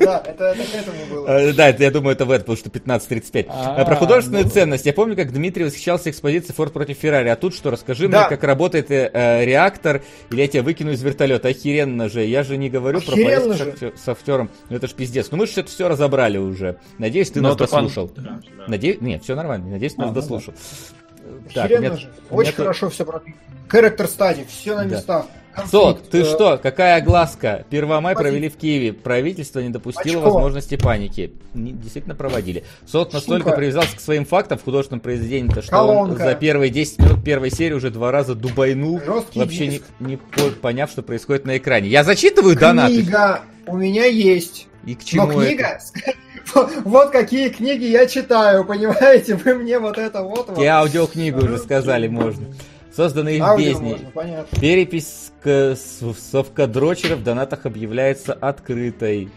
Да, 0.00 0.22
это 0.24 0.54
к 0.54 0.74
этому 0.74 1.06
было. 1.10 1.26
Э, 1.28 1.52
да, 1.52 1.68
я 1.68 1.90
думаю, 1.90 2.14
это 2.14 2.24
в 2.24 2.30
это, 2.30 2.44
потому 2.44 2.56
что 2.56 2.70
15.35. 2.70 3.46
А, 3.48 3.84
Про 3.84 3.96
художественную 3.96 4.44
ну. 4.44 4.50
ценность. 4.50 4.86
Я 4.86 4.92
помню, 4.94 5.14
как 5.14 5.32
Дмитрий 5.32 5.64
восхищался 5.64 6.10
экспозицией 6.10 6.54
Форд 6.54 6.72
против 6.72 6.96
Феррари. 6.96 7.28
А 7.28 7.36
тут 7.36 7.54
что, 7.54 7.70
расскажи 7.70 8.08
мне, 8.08 8.18
как 8.28 8.42
работает 8.44 8.90
э, 8.90 9.44
реактор, 9.44 10.02
или 10.30 10.40
я 10.40 10.48
тебя 10.48 10.62
выкину 10.62 10.92
из 10.92 11.02
вертолета. 11.02 11.48
Охеренно 11.48 12.08
же. 12.08 12.24
Я 12.24 12.42
же 12.42 12.56
не 12.56 12.70
говорю 12.70 13.00
про 13.00 13.12
поездку 13.12 13.92
с 13.96 14.08
актером. 14.08 14.50
Ну 14.70 14.76
это 14.76 14.86
ж 14.86 14.92
пиздец. 14.92 15.28
Ну 15.30 15.36
мы 15.36 15.46
же 15.46 15.60
это 15.60 15.68
все 15.68 15.88
разобрали 15.88 16.38
уже. 16.38 16.76
Надеюсь, 16.98 17.30
ты 17.30 17.40
нас 17.40 17.56
дослушал. 17.56 18.10
Надеюсь, 18.66 19.00
нет, 19.00 19.22
все 19.22 19.34
нормально. 19.34 19.68
Надеюсь, 19.68 19.94
ты 19.94 20.00
нас 20.00 20.10
а, 20.10 20.14
ну 20.14 20.20
дослушал. 20.20 20.54
Так, 21.54 21.70
меня... 21.70 21.96
же. 21.96 22.10
Очень 22.30 22.52
меня 22.52 22.56
хорошо 22.56 22.90
все 22.90 23.04
про 23.04 23.22
Character 23.68 24.08
Study, 24.08 24.46
все 24.48 24.76
на 24.76 24.84
местах. 24.84 25.26
Да. 25.26 25.40
Сот, 25.66 26.08
ты 26.08 26.20
э... 26.20 26.24
что? 26.24 26.58
Какая 26.58 26.96
огласка? 26.96 27.64
1 27.70 28.02
мая 28.02 28.14
провели 28.14 28.48
в 28.48 28.56
Киеве. 28.56 28.92
Правительство 28.92 29.60
не 29.60 29.68
допустило 29.68 30.18
Очко. 30.18 30.30
возможности 30.30 30.76
паники. 30.76 31.32
Не, 31.54 31.72
действительно 31.72 32.14
проводили. 32.14 32.64
Сот 32.86 33.12
настолько 33.12 33.48
Сука. 33.48 33.56
привязался 33.56 33.96
к 33.96 34.00
своим 34.00 34.24
фактам 34.24 34.58
в 34.58 34.64
художественном 34.64 35.00
произведении, 35.00 35.50
что 35.60 35.70
Колонка. 35.70 36.12
он 36.12 36.18
за 36.18 36.34
первые 36.34 36.70
10 36.70 36.98
минут 37.00 37.24
первой 37.24 37.50
серии 37.50 37.74
уже 37.74 37.90
два 37.90 38.12
раза 38.12 38.34
дубайнул, 38.34 39.00
Жесткий 39.04 39.40
вообще 39.40 39.66
не, 39.66 39.82
не 39.98 40.16
поняв, 40.16 40.90
что 40.90 41.02
происходит 41.02 41.44
на 41.44 41.56
экране. 41.58 41.88
Я 41.88 42.04
зачитываю 42.04 42.54
Книга 42.54 42.68
донаты. 42.68 43.02
Книга 43.02 43.40
у 43.66 43.76
меня 43.76 44.06
есть. 44.06 44.68
И 44.84 44.94
к 44.94 45.04
чему 45.04 45.26
Но 45.26 45.42
книга, 45.42 45.80
это? 46.04 46.16
вот 46.84 47.10
какие 47.10 47.48
книги 47.48 47.84
я 47.84 48.06
читаю, 48.06 48.64
понимаете? 48.64 49.34
Вы 49.36 49.54
мне 49.54 49.78
вот 49.78 49.98
это 49.98 50.22
вот... 50.22 50.58
И 50.58 50.64
аудиокнигу 50.64 51.44
уже 51.44 51.58
сказали 51.58 52.08
можно. 52.08 52.46
Созданные 52.94 53.42
в 53.42 53.58
бездне. 53.58 53.98
Перепись 54.60 55.32
совкадрочера 55.42 57.16
в 57.16 57.22
донатах 57.22 57.66
объявляется 57.66 58.32
открытой. 58.32 59.30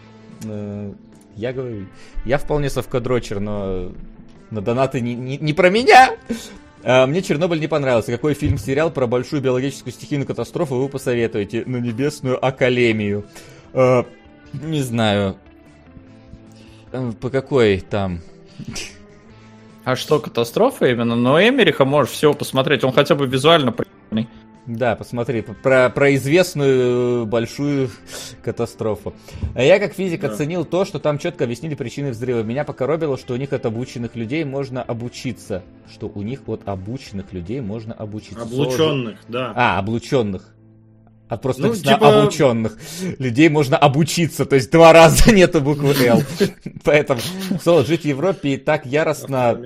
Э, 0.44 0.92
я 1.36 1.52
говорю, 1.52 1.86
я 2.24 2.38
вполне 2.38 2.68
совкадрочер, 2.68 3.40
но 3.40 3.92
на 4.50 4.60
донаты 4.60 5.00
не, 5.00 5.14
не, 5.14 5.38
не 5.38 5.52
про 5.52 5.70
меня. 5.70 6.16
А, 6.82 7.06
мне 7.06 7.22
Чернобыль 7.22 7.60
не 7.60 7.66
понравился. 7.66 8.12
Какой 8.12 8.34
фильм-сериал 8.34 8.90
про 8.90 9.06
большую 9.06 9.40
биологическую 9.40 9.92
стихийную 9.92 10.26
катастрофу 10.26 10.76
вы 10.76 10.88
посоветуете? 10.88 11.64
На 11.66 11.78
небесную 11.78 12.44
академию. 12.44 13.24
А, 13.72 14.04
не 14.52 14.82
знаю. 14.82 15.36
Э, 16.94 17.12
по 17.20 17.28
какой 17.28 17.80
там? 17.80 18.20
А 19.84 19.96
что, 19.96 20.20
катастрофа 20.20 20.86
именно? 20.86 21.16
Но 21.16 21.40
Эмериха 21.40 21.84
можешь 21.84 22.12
всего 22.12 22.34
посмотреть, 22.34 22.84
он 22.84 22.92
хотя 22.92 23.16
бы 23.16 23.26
визуально 23.26 23.72
прикольный. 23.72 24.28
Да, 24.66 24.96
посмотри, 24.96 25.42
про, 25.42 25.90
про 25.90 26.14
известную 26.14 27.26
большую 27.26 27.90
катастрофу. 28.42 29.12
Я 29.54 29.78
как 29.78 29.92
физик 29.92 30.22
да. 30.22 30.28
оценил 30.28 30.64
то, 30.64 30.86
что 30.86 30.98
там 31.00 31.18
четко 31.18 31.44
объяснили 31.44 31.74
причины 31.74 32.12
взрыва. 32.12 32.42
Меня 32.42 32.64
покоробило, 32.64 33.18
что 33.18 33.34
у 33.34 33.36
них 33.36 33.52
от 33.52 33.66
обученных 33.66 34.14
людей 34.14 34.44
можно 34.44 34.82
обучиться. 34.82 35.64
Что 35.92 36.10
у 36.14 36.22
них 36.22 36.42
от 36.46 36.66
обученных 36.66 37.34
людей 37.34 37.60
можно 37.60 37.92
обучиться. 37.92 38.40
Облученных, 38.40 39.18
да. 39.28 39.52
А, 39.54 39.78
облученных 39.78 40.53
от 41.34 41.42
просто 41.42 41.62
ну, 41.62 41.74
типа... 41.74 42.22
обученных 42.22 42.78
людей 43.18 43.48
можно 43.48 43.76
обучиться, 43.76 44.44
то 44.44 44.56
есть 44.56 44.70
два 44.70 44.92
раза 44.92 45.32
нету 45.32 45.60
буквы 45.60 45.94
Л. 46.06 46.22
Поэтому 46.84 47.20
соло 47.62 47.84
жить 47.84 48.02
в 48.02 48.06
Европе 48.06 48.54
и 48.54 48.56
так 48.56 48.86
яростно 48.86 49.58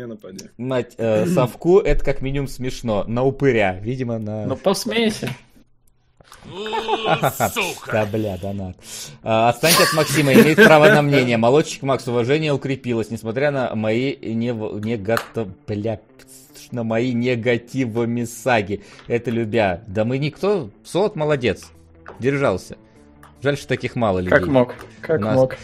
мать 0.56 0.94
э, 0.98 1.26
совку, 1.26 1.78
это 1.78 2.04
как 2.04 2.20
минимум 2.20 2.48
смешно. 2.48 3.04
На 3.06 3.24
упыря, 3.24 3.78
видимо, 3.80 4.18
на... 4.18 4.46
Ну 4.46 4.56
посмейся. 4.56 5.30
Сука. 7.52 7.92
Да, 7.92 8.06
бля, 8.06 8.38
донат. 8.38 8.76
А, 9.22 9.50
отстаньте 9.50 9.84
от 9.84 9.92
Максима, 9.94 10.32
имеет 10.32 10.56
право 10.56 10.88
на 10.88 11.02
мнение. 11.02 11.36
Молодчик 11.36 11.82
Макс, 11.82 12.06
уважение 12.08 12.52
укрепилось, 12.52 13.10
несмотря 13.10 13.50
на 13.50 13.74
мои 13.74 14.16
не, 14.16 14.52
не 14.52 14.96
готов... 14.96 15.48
Бля, 15.66 16.00
на 16.72 16.84
мои 16.84 17.12
негативами 17.12 18.24
саги. 18.24 18.82
Это 19.06 19.30
любя. 19.30 19.82
Да 19.86 20.04
мы 20.04 20.18
никто... 20.18 20.70
Сот 20.84 21.16
молодец. 21.16 21.70
Держался. 22.18 22.76
Жаль, 23.42 23.56
что 23.56 23.68
таких 23.68 23.96
мало 23.96 24.18
людей. 24.18 24.30
Как 24.30 24.46
мог. 24.48 24.74
Как 25.00 25.20
нас... 25.20 25.34
мог. 25.36 25.56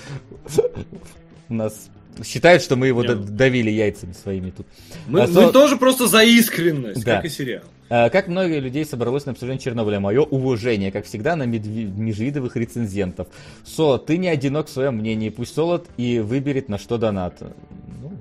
У 1.48 1.54
нас 1.54 1.90
считают, 2.24 2.62
что 2.62 2.76
мы 2.76 2.86
его 2.86 3.02
Нет. 3.02 3.36
давили 3.36 3.70
яйцами 3.70 4.12
своими 4.12 4.50
тут. 4.50 4.66
Мы, 5.06 5.22
а, 5.22 5.26
мы 5.26 5.52
тоже 5.52 5.76
просто 5.76 6.06
за 6.06 6.22
искренность, 6.22 7.04
да. 7.04 7.16
как 7.16 7.24
и 7.24 7.28
сериал. 7.28 7.64
А, 7.90 8.08
как 8.10 8.28
много 8.28 8.58
людей 8.58 8.84
собралось 8.84 9.26
на 9.26 9.32
обсуждение 9.32 9.60
Чернобыля? 9.60 10.00
Мое 10.00 10.22
уважение, 10.22 10.90
как 10.90 11.04
всегда, 11.04 11.36
на 11.36 11.44
межвидовых 11.44 12.56
рецензентов. 12.56 13.28
Со, 13.64 13.98
ты 13.98 14.16
не 14.18 14.28
одинок 14.28 14.68
в 14.68 14.70
своем 14.70 14.96
мнении. 14.96 15.28
Пусть 15.28 15.54
Солод 15.54 15.88
и 15.96 16.18
выберет, 16.18 16.68
на 16.68 16.78
что 16.78 16.98
донат 16.98 17.42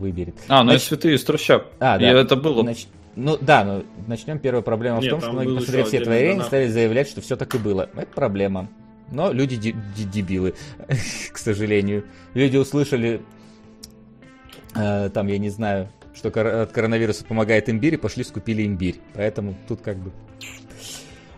выберет. 0.03 0.35
А, 0.47 0.63
ну 0.63 0.73
Нач... 0.73 0.83
святые 0.83 1.15
из 1.15 1.23
трущоб. 1.23 1.65
А, 1.79 1.97
да. 1.97 2.11
И 2.11 2.15
это 2.15 2.35
было. 2.35 2.63
Нач... 2.63 2.87
Ну 3.15 3.37
да, 3.39 3.63
но 3.63 3.83
начнем. 4.07 4.39
Первая 4.39 4.61
проблема 4.61 4.99
Нет, 4.99 5.07
в 5.07 5.09
том, 5.11 5.21
что 5.21 5.31
многие, 5.31 5.57
посмотрев 5.57 5.87
все 5.87 6.01
творения, 6.01 6.43
стали 6.43 6.67
заявлять, 6.67 7.07
что 7.07 7.21
все 7.21 7.35
так 7.35 7.53
и 7.55 7.57
было. 7.57 7.89
Это 7.95 8.11
проблема. 8.13 8.69
Но 9.11 9.31
люди 9.31 9.75
дебилы, 9.95 10.55
к 11.31 11.37
сожалению. 11.37 12.05
Люди 12.33 12.57
услышали, 12.57 13.21
э, 14.75 15.09
там, 15.13 15.27
я 15.27 15.37
не 15.37 15.49
знаю, 15.49 15.89
что 16.13 16.29
от 16.29 16.71
коронавируса 16.71 17.25
помогает 17.25 17.69
имбирь, 17.69 17.95
и 17.95 17.97
пошли 17.97 18.23
скупили 18.23 18.65
имбирь. 18.65 18.99
Поэтому 19.13 19.55
тут 19.67 19.81
как 19.81 19.97
бы 19.97 20.11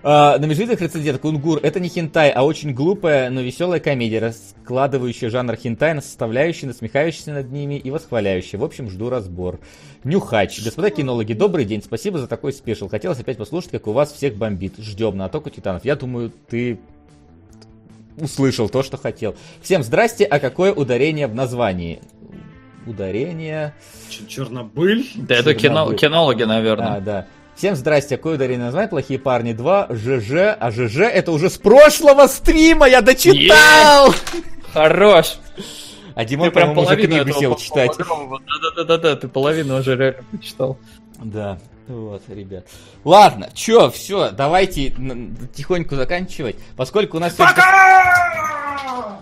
Uh, 0.06 0.38
на 0.38 0.46
межвидах 0.46 0.82
рецензент 0.82 1.20
Кунгур 1.20 1.60
это 1.64 1.80
не 1.80 1.90
хентай, 1.90 2.30
а 2.30 2.44
очень 2.44 2.76
глупая, 2.76 3.32
но 3.32 3.42
веселая 3.42 3.80
комедия, 3.80 4.20
раскладывающая 4.20 5.32
жанр 5.32 5.56
хентай 5.56 5.96
на 5.96 6.02
составляющие, 6.02 6.68
насмехающаяся 6.68 7.34
над 7.34 7.52
ними 7.52 7.74
и 7.74 7.90
восхваляющая. 7.90 8.60
В 8.60 8.64
общем, 8.64 8.88
жду 8.92 9.10
разбор. 9.10 9.60
Нюхач. 10.04 10.64
Господа 10.64 10.92
кинологи, 10.92 11.34
добрый 11.34 11.66
день, 11.66 11.82
спасибо 11.82 12.20
за 12.20 12.28
такой 12.28 12.54
спешл. 12.54 12.88
Хотелось 12.88 13.20
опять 13.20 13.40
послушать, 13.40 13.72
как 13.72 13.88
у 13.88 13.94
вас 13.94 14.14
всех 14.14 14.36
бомбит. 14.36 14.78
Ждем 14.78 15.18
на 15.18 15.26
атаку 15.26 15.50
титанов. 15.50 15.84
Я 15.84 15.96
думаю, 15.96 16.32
ты 16.50 16.78
услышал 18.20 18.70
то, 18.70 18.84
что 18.84 18.98
хотел. 18.98 19.36
Всем 19.60 19.82
здрасте, 19.82 20.26
а 20.26 20.40
какое 20.40 20.72
ударение 20.72 21.26
в 21.26 21.34
названии? 21.34 22.00
Ударение... 22.86 23.74
Чернобыль? 24.28 25.10
Да 25.16 25.36
это 25.36 25.54
кино, 25.54 25.94
кинологи, 25.94 26.44
наверное. 26.44 27.00
Да, 27.00 27.00
да. 27.00 27.28
Всем 27.56 27.76
здрасте, 27.76 28.18
какое 28.18 28.36
ударение 28.36 28.66
название? 28.66 28.90
Плохие 28.90 29.18
парни 29.18 29.54
2, 29.54 29.88
ЖЖ, 29.92 30.32
а 30.60 30.72
ЖЖ 30.72 30.98
это 31.00 31.32
уже 31.32 31.50
с 31.50 31.58
прошлого 31.58 32.28
стрима, 32.28 32.88
я 32.88 33.02
дочитал! 33.02 34.14
Хорош! 34.74 35.38
А 36.16 36.26
Димон, 36.26 36.52
по-моему, 36.52 36.82
уже 36.82 36.96
книгу 36.98 37.32
сел 37.32 37.56
читать. 37.56 37.92
Да-да-да, 38.76 39.16
ты 39.16 39.28
половину 39.28 39.80
уже 39.80 39.96
реально 39.96 40.24
почитал. 40.32 40.78
Да, 41.18 41.58
вот, 41.88 42.24
ребят. 42.28 42.68
Ладно, 43.04 43.50
чё, 43.54 43.90
все, 43.90 44.32
давайте 44.32 44.94
тихонько 45.54 45.96
заканчивать, 45.96 46.58
поскольку 46.76 47.18
у 47.18 47.20
нас... 47.20 47.34
Пока! 47.34 49.20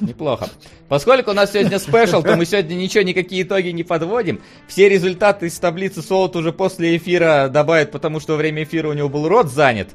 Неплохо. 0.00 0.48
Поскольку 0.88 1.30
у 1.30 1.34
нас 1.34 1.52
сегодня 1.52 1.78
спешл, 1.78 2.22
то 2.22 2.36
мы 2.36 2.44
сегодня 2.44 2.74
ничего, 2.74 3.02
никакие 3.02 3.42
итоги 3.42 3.68
не 3.68 3.82
подводим. 3.82 4.40
Все 4.68 4.88
результаты 4.88 5.46
из 5.46 5.58
таблицы 5.58 6.02
Солод 6.02 6.36
уже 6.36 6.52
после 6.52 6.96
эфира 6.96 7.48
добавят, 7.48 7.90
потому 7.90 8.20
что 8.20 8.32
во 8.32 8.38
время 8.38 8.64
эфира 8.64 8.88
у 8.88 8.92
него 8.92 9.08
был 9.08 9.28
рот 9.28 9.48
занят. 9.50 9.88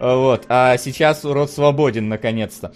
Вот, 0.00 0.46
а 0.48 0.78
сейчас 0.78 1.24
рот 1.24 1.50
свободен 1.50 2.08
наконец-то. 2.08 2.72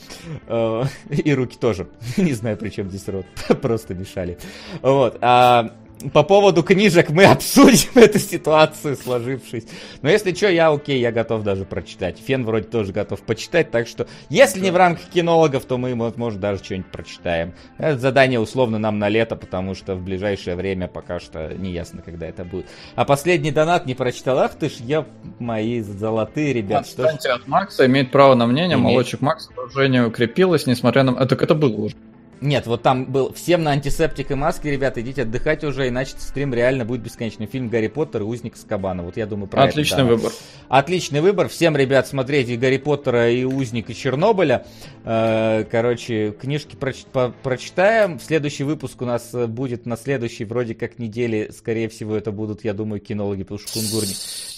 И 1.08 1.32
руки 1.32 1.56
тоже. 1.58 1.88
Не 2.18 2.34
знаю, 2.34 2.58
при 2.58 2.68
чем 2.68 2.90
здесь 2.90 3.08
рот. 3.08 3.24
Просто 3.62 3.94
мешали. 3.94 4.36
Вот. 4.82 5.16
А 5.22 5.70
по 6.12 6.22
поводу 6.22 6.62
книжек 6.62 7.10
мы 7.10 7.24
обсудим 7.34 7.90
эту 7.94 8.18
ситуацию 8.18 8.96
сложившись. 8.96 9.64
Но 10.02 10.10
если 10.10 10.34
что, 10.34 10.48
я 10.48 10.70
окей, 10.70 11.00
я 11.00 11.12
готов 11.12 11.42
даже 11.42 11.64
прочитать. 11.64 12.18
Фен 12.18 12.44
вроде 12.44 12.66
тоже 12.66 12.92
готов 12.92 13.20
почитать, 13.22 13.70
так 13.70 13.86
что 13.86 14.06
если 14.28 14.60
не 14.60 14.70
в 14.70 14.76
рамках 14.76 15.06
кинологов, 15.10 15.64
то 15.64 15.78
мы, 15.78 15.94
может, 15.94 16.40
даже 16.40 16.62
что-нибудь 16.62 16.90
прочитаем. 16.90 17.54
Это 17.78 17.98
задание 17.98 18.40
условно 18.40 18.78
нам 18.78 18.98
на 18.98 19.08
лето, 19.08 19.36
потому 19.36 19.74
что 19.74 19.94
в 19.94 20.02
ближайшее 20.02 20.56
время 20.56 20.88
пока 20.88 21.20
что 21.20 21.54
не 21.54 21.72
ясно, 21.72 22.02
когда 22.02 22.26
это 22.26 22.44
будет. 22.44 22.66
А 22.94 23.04
последний 23.04 23.50
донат 23.50 23.86
не 23.86 23.94
прочитал. 23.94 24.38
Ах 24.38 24.54
ты 24.54 24.68
ж, 24.68 24.74
я 24.80 25.06
мои 25.38 25.80
золотые, 25.80 26.52
ребят. 26.52 26.82
Отстаньте 26.82 27.28
что 27.28 27.34
от 27.34 27.48
Макса, 27.48 27.86
имеет 27.86 28.10
право 28.10 28.34
на 28.34 28.46
мнение. 28.46 28.76
Имеет. 28.76 28.92
Молочек 28.94 29.20
Макса 29.20 29.50
уже 29.66 29.88
не 29.88 30.00
укрепилась, 30.00 30.66
несмотря 30.66 31.02
на... 31.02 31.18
Это, 31.22 31.34
это 31.34 31.54
было 31.54 31.74
уже. 31.74 31.96
Нет, 32.40 32.66
вот 32.66 32.82
там 32.82 33.06
был 33.06 33.32
всем 33.32 33.62
на 33.62 33.70
антисептик 33.70 34.30
и 34.30 34.34
маски, 34.34 34.68
ребята, 34.68 35.00
идите 35.00 35.22
отдыхать 35.22 35.64
уже, 35.64 35.88
иначе 35.88 36.14
стрим 36.18 36.52
реально 36.52 36.84
будет 36.84 37.02
бесконечный. 37.02 37.46
Фильм 37.46 37.68
Гарри 37.68 37.88
Поттер 37.88 38.22
и 38.22 38.24
Узник 38.24 38.56
с 38.56 38.64
Кабана. 38.64 39.02
Вот 39.02 39.16
я 39.16 39.26
думаю 39.26 39.48
про 39.48 39.64
Отличный 39.64 39.98
это, 39.98 40.08
да. 40.08 40.14
выбор. 40.14 40.32
Отличный 40.68 41.20
выбор. 41.20 41.48
Всем, 41.48 41.76
ребят, 41.76 42.06
смотрите 42.06 42.56
Гарри 42.56 42.78
Поттера 42.78 43.30
и 43.30 43.44
Узник 43.44 43.90
и 43.90 43.94
Чернобыля. 43.94 44.66
Э, 45.04 45.64
короче, 45.70 46.32
книжки 46.32 46.76
прочитаем. 46.76 48.20
Следующий 48.20 48.64
выпуск 48.64 49.00
у 49.02 49.04
нас 49.04 49.32
будет 49.32 49.86
на 49.86 49.96
следующей, 49.96 50.44
вроде 50.44 50.74
как 50.74 50.98
недели. 50.98 51.50
Скорее 51.56 51.88
всего, 51.88 52.16
это 52.16 52.32
будут, 52.32 52.64
я 52.64 52.74
думаю, 52.74 53.00
кинологи, 53.00 53.42
потому 53.42 53.58
что 53.58 53.72
Кунгур 53.72 54.04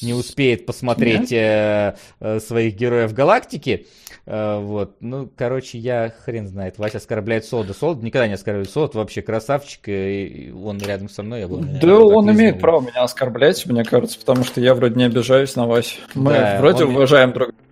не, 0.02 0.14
успеет 0.14 0.66
посмотреть 0.66 1.32
э, 1.32 1.96
э, 2.20 2.40
своих 2.40 2.74
героев 2.74 3.12
галактики. 3.12 3.86
Вот. 4.26 4.96
Ну, 5.00 5.30
короче, 5.36 5.78
я 5.78 6.10
хрен 6.10 6.48
знает. 6.48 6.78
Вася 6.78 6.98
оскорбляет 6.98 7.44
Солда. 7.44 7.74
Солд 7.74 8.02
никогда 8.02 8.26
не 8.26 8.34
оскорбляет. 8.34 8.70
Солд 8.70 8.94
вообще 8.96 9.22
красавчик, 9.22 9.88
и 9.88 10.52
он 10.52 10.78
рядом 10.78 11.08
со 11.08 11.22
мной. 11.22 11.40
Я 11.42 11.48
был, 11.48 11.60
да, 11.60 11.98
он 11.98 12.30
имеет 12.32 12.60
право 12.60 12.80
меня 12.80 13.02
оскорблять, 13.02 13.64
мне 13.66 13.84
кажется, 13.84 14.18
потому 14.18 14.44
что 14.44 14.60
я 14.60 14.74
вроде 14.74 14.96
не 14.96 15.04
обижаюсь 15.04 15.54
на 15.54 15.66
Васю. 15.66 16.00
Мы 16.14 16.32
да, 16.32 16.58
вроде 16.58 16.84
он... 16.84 16.96
уважаем 16.96 17.32
друг 17.32 17.48
друга. 17.50 17.65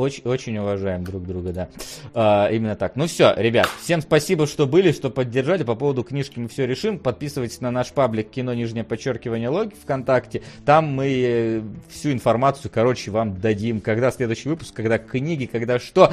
Очень, 0.00 0.22
очень 0.24 0.56
уважаем 0.56 1.04
друг 1.04 1.26
друга, 1.26 1.52
да. 1.52 1.68
А, 2.14 2.48
именно 2.50 2.74
так. 2.74 2.96
Ну 2.96 3.06
все, 3.06 3.34
ребят, 3.36 3.68
всем 3.82 4.00
спасибо, 4.00 4.46
что 4.46 4.66
были, 4.66 4.92
что 4.92 5.10
поддержали. 5.10 5.62
По 5.62 5.74
поводу 5.74 6.04
книжки 6.04 6.38
мы 6.38 6.48
все 6.48 6.66
решим. 6.66 6.98
Подписывайтесь 6.98 7.60
на 7.60 7.70
наш 7.70 7.92
паблик 7.92 8.30
кино 8.30 8.54
нижнее 8.54 8.82
подчеркивание 8.82 9.50
логи 9.50 9.74
ВКонтакте. 9.82 10.40
Там 10.64 10.86
мы 10.86 11.06
э, 11.06 11.62
всю 11.90 12.12
информацию, 12.12 12.70
короче, 12.72 13.10
вам 13.10 13.38
дадим. 13.38 13.82
Когда 13.82 14.10
следующий 14.10 14.48
выпуск, 14.48 14.74
когда 14.74 14.96
книги, 14.96 15.44
когда 15.44 15.78
что. 15.78 16.10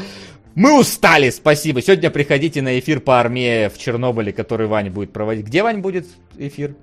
Мы 0.54 0.78
устали, 0.78 1.30
спасибо. 1.30 1.82
Сегодня 1.82 2.10
приходите 2.10 2.62
на 2.62 2.78
эфир 2.80 3.00
по 3.00 3.20
армии 3.20 3.70
в 3.70 3.78
Чернобыле, 3.78 4.34
который 4.34 4.68
Ваня 4.68 4.92
будет 4.92 5.14
проводить. 5.14 5.46
Где 5.46 5.64
Вань 5.64 5.80
будет 5.80 6.08
эфир? 6.38 6.76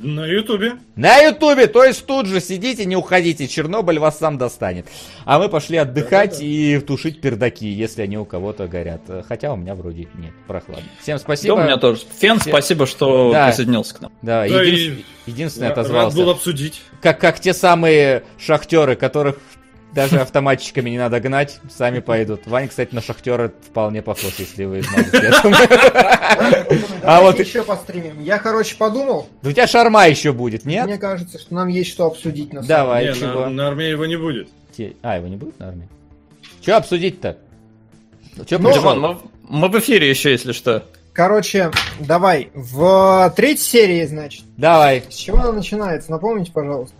На 0.00 0.24
Ютубе. 0.24 0.76
На 0.96 1.18
Ютубе, 1.18 1.66
то 1.66 1.84
есть 1.84 2.06
тут 2.06 2.24
же 2.24 2.40
сидите, 2.40 2.86
не 2.86 2.96
уходите, 2.96 3.46
Чернобыль 3.46 3.98
вас 3.98 4.18
сам 4.18 4.38
достанет. 4.38 4.86
А 5.26 5.38
мы 5.38 5.50
пошли 5.50 5.76
отдыхать 5.76 6.38
да, 6.38 6.44
и 6.44 6.80
тушить 6.80 7.20
пердаки, 7.20 7.68
если 7.68 8.00
они 8.00 8.16
у 8.16 8.24
кого-то 8.24 8.66
горят. 8.66 9.02
Хотя 9.28 9.52
у 9.52 9.56
меня 9.56 9.74
вроде 9.74 10.08
нет, 10.14 10.32
прохладно. 10.46 10.84
Всем 11.02 11.18
спасибо. 11.18 11.56
Да, 11.56 11.62
у 11.62 11.64
меня 11.66 11.76
тоже. 11.76 12.00
Фен, 12.18 12.38
Всем... 12.38 12.50
спасибо, 12.50 12.86
что 12.86 13.30
да. 13.30 13.48
присоединился 13.48 13.94
к 13.94 14.00
нам. 14.00 14.12
Да, 14.22 14.48
да 14.48 14.62
един... 14.62 14.94
и... 14.94 15.30
единственное 15.30 15.68
я 15.68 15.72
отозвался. 15.72 16.16
Рад 16.16 16.26
был 16.26 16.30
обсудить. 16.30 16.80
Как, 17.02 17.20
как 17.20 17.38
те 17.38 17.52
самые 17.52 18.24
шахтеры, 18.38 18.96
которых 18.96 19.36
даже 19.92 20.20
автоматчиками 20.20 20.90
не 20.90 20.98
надо 20.98 21.20
гнать, 21.20 21.60
сами 21.68 22.00
пойдут. 22.00 22.46
Ваня, 22.46 22.68
кстати, 22.68 22.94
на 22.94 23.00
шахтера 23.00 23.52
вполне 23.62 24.02
похож, 24.02 24.34
если 24.38 24.64
вы 24.64 24.82
знаете. 24.82 25.32
А 27.02 27.20
вот 27.20 27.38
еще 27.40 27.62
постримим. 27.62 28.22
Я, 28.22 28.38
короче, 28.38 28.76
подумал. 28.76 29.28
у 29.42 29.50
тебя 29.50 29.66
шарма 29.66 30.06
еще 30.06 30.32
будет, 30.32 30.64
нет? 30.64 30.86
Мне 30.86 30.98
кажется, 30.98 31.38
что 31.38 31.54
нам 31.54 31.68
есть 31.68 31.90
что 31.90 32.06
обсудить 32.06 32.52
на 32.52 32.62
Давай, 32.62 33.12
чего? 33.14 33.48
На 33.48 33.68
армии 33.68 33.86
его 33.86 34.06
не 34.06 34.16
будет. 34.16 34.48
А, 35.02 35.16
его 35.16 35.26
не 35.26 35.36
будет 35.36 35.58
на 35.58 35.68
армии? 35.68 35.88
Че 36.60 36.74
обсудить-то? 36.74 37.38
Ну, 38.36 39.20
мы 39.48 39.68
в 39.68 39.78
эфире 39.78 40.08
еще, 40.08 40.30
если 40.30 40.52
что. 40.52 40.84
Короче, 41.12 41.70
давай, 41.98 42.50
в 42.54 43.32
третьей 43.36 43.64
серии, 43.64 44.06
значит. 44.06 44.44
Давай. 44.56 45.02
С 45.10 45.14
чего 45.14 45.38
она 45.38 45.52
начинается? 45.52 46.10
Напомните, 46.10 46.52
пожалуйста. 46.52 46.96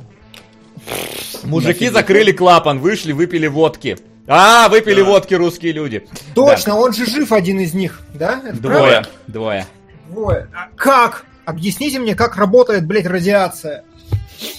Мужики 1.45 1.89
закрыли 1.89 2.33
клапан, 2.33 2.79
вышли, 2.79 3.13
выпили 3.13 3.47
водки. 3.47 3.99
А, 4.27 4.69
выпили 4.69 5.03
да. 5.03 5.09
водки 5.09 5.35
русские 5.35 5.73
люди. 5.73 6.07
Точно, 6.35 6.75
да. 6.75 6.79
он 6.79 6.93
же 6.93 7.07
жив 7.07 7.33
один 7.33 7.59
из 7.61 7.75
них, 7.75 8.01
да? 8.15 8.41
Это 8.45 8.61
двое, 8.61 8.91
правда? 8.91 9.09
двое. 9.27 9.67
Двое. 10.09 10.49
А 10.55 10.69
как? 10.77 11.25
Объясните 11.45 11.99
мне, 11.99 12.15
как 12.15 12.37
работает, 12.37 12.87
блядь, 12.87 13.07
радиация. 13.07 13.85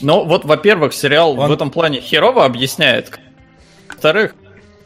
Ну, 0.01 0.25
вот, 0.25 0.45
во-первых, 0.45 0.93
сериал 0.93 1.39
он... 1.39 1.49
в 1.49 1.53
этом 1.53 1.71
плане 1.71 2.01
херово 2.01 2.45
объясняет. 2.45 3.19
Во-вторых, 3.87 4.35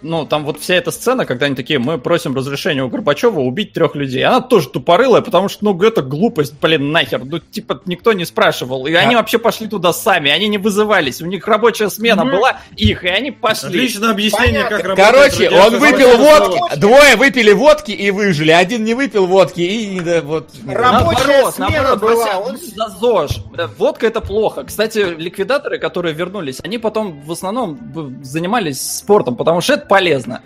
ну, 0.02 0.26
там 0.26 0.46
вот 0.46 0.60
вся 0.60 0.76
эта 0.76 0.92
сцена, 0.92 1.26
когда 1.26 1.46
они 1.48 1.56
такие, 1.56 1.80
мы 1.80 1.98
просим 1.98 2.36
разрешения 2.36 2.84
у 2.84 2.90
Горбачева 2.90 3.40
убить 3.40 3.74
трех 3.74 3.96
людей. 3.96 4.24
Она 4.24 4.42
тоже 4.42 4.70
тупорылая, 4.70 5.22
потому 5.22 5.50
что, 5.50 5.66
ну, 5.66 5.82
это 5.82 6.02
глупость, 6.02 6.54
блин, 6.62 6.92
нахер. 6.92 7.24
Ну, 7.24 7.40
типа, 7.40 7.82
никто 7.86 8.14
не 8.14 8.26
спрашивал. 8.26 8.86
И 8.88 8.94
а... 8.94 9.02
они 9.02 9.16
вообще 9.16 9.38
пошли 9.38 9.68
туда 9.68 9.94
сами, 9.94 10.32
они 10.32 10.48
не 10.48 10.58
вызывались. 10.58 11.22
У 11.22 11.26
них 11.26 11.48
рабочая 11.48 11.90
смена 11.90 12.22
mm-hmm. 12.22 12.32
была 12.32 12.60
их, 12.76 13.04
и 13.04 13.08
они 13.08 13.32
пошли. 13.32 13.70
Отлично 13.70 14.12
объяснение, 14.12 14.64
Понятно. 14.64 14.78
как 14.78 14.86
работает. 14.88 15.10
Короче, 15.12 15.50
он 15.50 15.80
выпил 15.80 16.18
водки, 16.18 16.80
двое 16.80 17.16
выпили 17.16 17.52
водки 17.52 17.92
и 17.92 18.12
выжили, 18.12 18.52
один 18.52 18.84
не 18.84 18.94
выпил 18.94 19.26
водки 19.26 19.62
и... 19.62 20.00
Да, 20.00 20.22
вот. 20.22 20.50
Рабочая 20.68 21.28
наоборот, 21.28 21.56
смена 21.56 21.82
наоборот, 21.82 22.00
была. 22.00 22.38
Он... 22.40 22.58
За 22.58 22.90
ЗОЖ. 22.90 23.38
Водка 23.78 24.08
это 24.08 24.22
плохо. 24.22 24.64
Кстати, 24.64 25.00
ликвидаторы, 25.00 25.80
которые 25.80 26.14
вернулись, 26.14 26.60
они 26.64 26.78
потом 26.78 27.22
в 27.22 27.32
основном 27.32 27.80
занимались 28.24 28.82
спортом, 28.82 29.36
потому 29.36 29.62
что 29.62 29.74
это 29.74 29.85
полезно. 29.88 30.42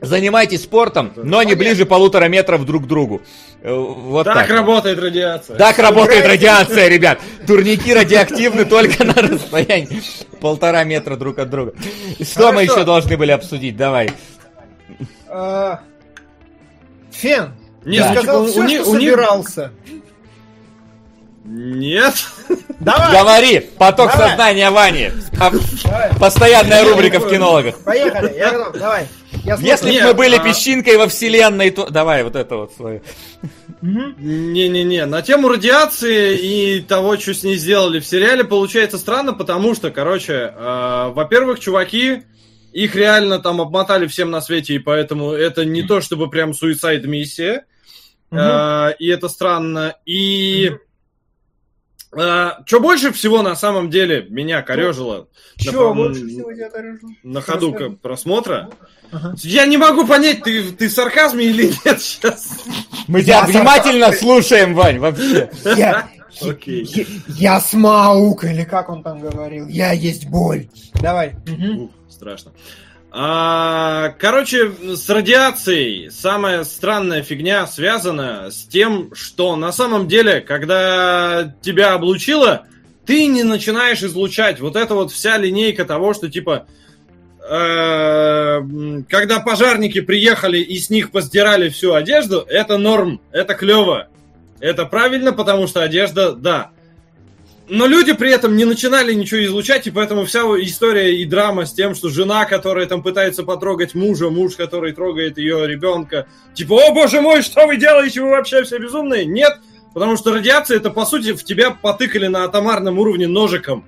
Занимайтесь 0.00 0.62
спортом, 0.62 1.12
но 1.16 1.42
не 1.42 1.54
ближе 1.54 1.86
полутора 1.86 2.26
метров 2.26 2.66
друг 2.66 2.84
к 2.84 2.86
другу. 2.86 3.22
Э, 3.62 3.72
вот 3.72 4.24
так, 4.24 4.34
так 4.34 4.50
работает 4.50 4.98
радиация. 4.98 5.56
Так 5.56 5.78
работает 5.78 6.26
радиация, 6.26 6.88
ребят. 6.88 7.18
Турники 7.46 7.92
радиоактивны 7.94 8.66
только 8.66 9.04
на 9.04 9.14
расстоянии 9.14 10.02
полтора 10.40 10.84
метра 10.84 11.16
друг 11.16 11.38
от 11.38 11.48
друга. 11.48 11.72
Что 12.20 12.52
мы 12.52 12.62
еще 12.62 12.84
должны 12.84 13.16
были 13.16 13.30
обсудить? 13.30 13.76
Давай. 13.76 14.10
А, 15.28 15.80
Фен, 17.10 17.54
не 17.84 18.02
сказал 18.02 18.46
все, 18.46 18.68
что 18.68 18.84
собирался. 18.84 19.72
Нет. 21.46 22.14
Давай. 22.80 23.12
Говори. 23.12 23.60
Поток 23.78 24.12
давай. 24.12 24.28
сознания 24.28 24.70
Вани. 24.70 25.10
Давай. 25.32 26.10
Постоянная 26.18 26.84
рубрика 26.84 27.20
в 27.20 27.30
кинологах. 27.30 27.82
Поехали. 27.84 28.34
Я 28.36 28.50
готов. 28.50 28.78
Давай. 28.78 29.08
Я 29.44 29.56
Если 29.56 29.92
бы 29.92 30.06
мы 30.06 30.14
были 30.14 30.36
а... 30.36 30.42
песчинкой 30.42 30.96
во 30.96 31.06
вселенной, 31.06 31.70
то... 31.70 31.88
Давай 31.88 32.24
вот 32.24 32.34
это 32.34 32.56
вот 32.56 32.72
свое. 32.74 33.02
Не-не-не, 33.80 35.06
на 35.06 35.22
тему 35.22 35.48
радиации 35.48 36.36
и 36.36 36.80
того, 36.80 37.16
что 37.16 37.34
с 37.34 37.44
ней 37.44 37.56
сделали 37.56 38.00
в 38.00 38.06
сериале, 38.06 38.42
получается 38.42 38.98
странно, 38.98 39.32
потому 39.32 39.74
что, 39.74 39.90
короче, 39.90 40.52
э, 40.56 41.10
во-первых, 41.14 41.60
чуваки, 41.60 42.22
их 42.72 42.96
реально 42.96 43.38
там 43.38 43.60
обмотали 43.60 44.06
всем 44.06 44.30
на 44.30 44.40
свете, 44.40 44.74
и 44.74 44.78
поэтому 44.78 45.30
это 45.30 45.64
не 45.64 45.82
то, 45.82 46.00
чтобы 46.00 46.28
прям 46.28 46.52
суицид-миссия. 46.52 47.66
Э, 48.32 48.92
и 48.98 49.06
это 49.06 49.28
странно. 49.28 49.94
И... 50.04 50.72
А, 52.18 52.62
что 52.64 52.80
больше 52.80 53.12
всего 53.12 53.42
на 53.42 53.54
самом 53.56 53.90
деле 53.90 54.26
меня 54.30 54.62
корежило 54.62 55.28
что 55.58 55.90
на, 55.90 55.94
больше 55.94 56.26
всего 56.26 56.52
тебя 56.52 56.70
корежило? 56.70 57.10
на 57.22 57.40
ходу 57.40 57.72
Расскажи. 57.72 57.90
просмотра? 58.02 58.70
Ага. 59.10 59.34
Я 59.38 59.66
не 59.66 59.76
могу 59.76 60.06
понять, 60.06 60.42
ты, 60.42 60.72
ты 60.72 60.88
в 60.88 60.92
сарказме 60.92 61.46
или 61.46 61.72
нет 61.84 62.00
сейчас? 62.00 62.58
Мы 63.06 63.22
тебя 63.22 63.44
внимательно 63.44 64.12
слушаем, 64.12 64.74
Вань, 64.74 64.98
вообще. 64.98 65.50
Я, 65.64 66.08
okay. 66.40 66.82
я, 66.82 67.04
я 67.28 67.60
смаук, 67.60 68.44
или 68.44 68.64
как 68.64 68.88
он 68.88 69.02
там 69.02 69.20
говорил, 69.20 69.66
я 69.68 69.92
есть 69.92 70.26
боль. 70.26 70.68
Давай. 70.94 71.36
Ух, 71.78 71.90
страшно. 72.08 72.52
А, 73.18 74.10
короче, 74.18 74.70
с 74.94 75.08
радиацией 75.08 76.10
самая 76.10 76.64
странная 76.64 77.22
фигня 77.22 77.66
связана 77.66 78.50
с 78.50 78.66
тем, 78.66 79.14
что 79.14 79.56
на 79.56 79.72
самом 79.72 80.06
деле, 80.06 80.42
когда 80.42 81.54
тебя 81.62 81.94
облучило, 81.94 82.66
ты 83.06 83.24
не 83.24 83.42
начинаешь 83.42 84.02
излучать. 84.02 84.60
Вот 84.60 84.76
это 84.76 84.94
вот 84.94 85.12
вся 85.12 85.38
линейка 85.38 85.86
того, 85.86 86.12
что 86.12 86.28
типа 86.28 86.66
э, 87.40 88.60
когда 89.08 89.40
пожарники 89.40 90.02
приехали 90.02 90.58
и 90.58 90.76
с 90.78 90.90
них 90.90 91.10
постирали 91.10 91.70
всю 91.70 91.94
одежду, 91.94 92.44
это 92.46 92.76
норм, 92.76 93.22
это 93.32 93.54
клево. 93.54 94.08
Это 94.60 94.84
правильно, 94.84 95.32
потому 95.32 95.66
что 95.68 95.82
одежда, 95.82 96.34
да, 96.34 96.72
но 97.68 97.86
люди 97.86 98.12
при 98.12 98.30
этом 98.30 98.56
не 98.56 98.64
начинали 98.64 99.12
ничего 99.12 99.44
излучать, 99.44 99.86
и 99.86 99.90
поэтому 99.90 100.24
вся 100.24 100.40
история 100.40 101.16
и 101.16 101.24
драма 101.24 101.66
с 101.66 101.72
тем, 101.72 101.94
что 101.94 102.08
жена, 102.08 102.44
которая 102.44 102.86
там 102.86 103.02
пытается 103.02 103.42
потрогать 103.42 103.94
мужа, 103.94 104.30
муж, 104.30 104.54
который 104.56 104.92
трогает 104.92 105.38
ее 105.38 105.66
ребенка, 105.66 106.26
типа, 106.54 106.74
о 106.86 106.92
боже 106.92 107.20
мой, 107.20 107.42
что 107.42 107.66
вы 107.66 107.76
делаете, 107.76 108.20
вы 108.20 108.30
вообще 108.30 108.62
все 108.62 108.78
безумные? 108.78 109.24
Нет, 109.24 109.58
Потому 109.96 110.18
что 110.18 110.34
радиация 110.34 110.76
это, 110.76 110.90
по 110.90 111.06
сути, 111.06 111.32
в 111.32 111.42
тебя 111.42 111.70
потыкали 111.70 112.26
на 112.26 112.44
атомарном 112.44 112.98
уровне 112.98 113.26
ножиком. 113.28 113.86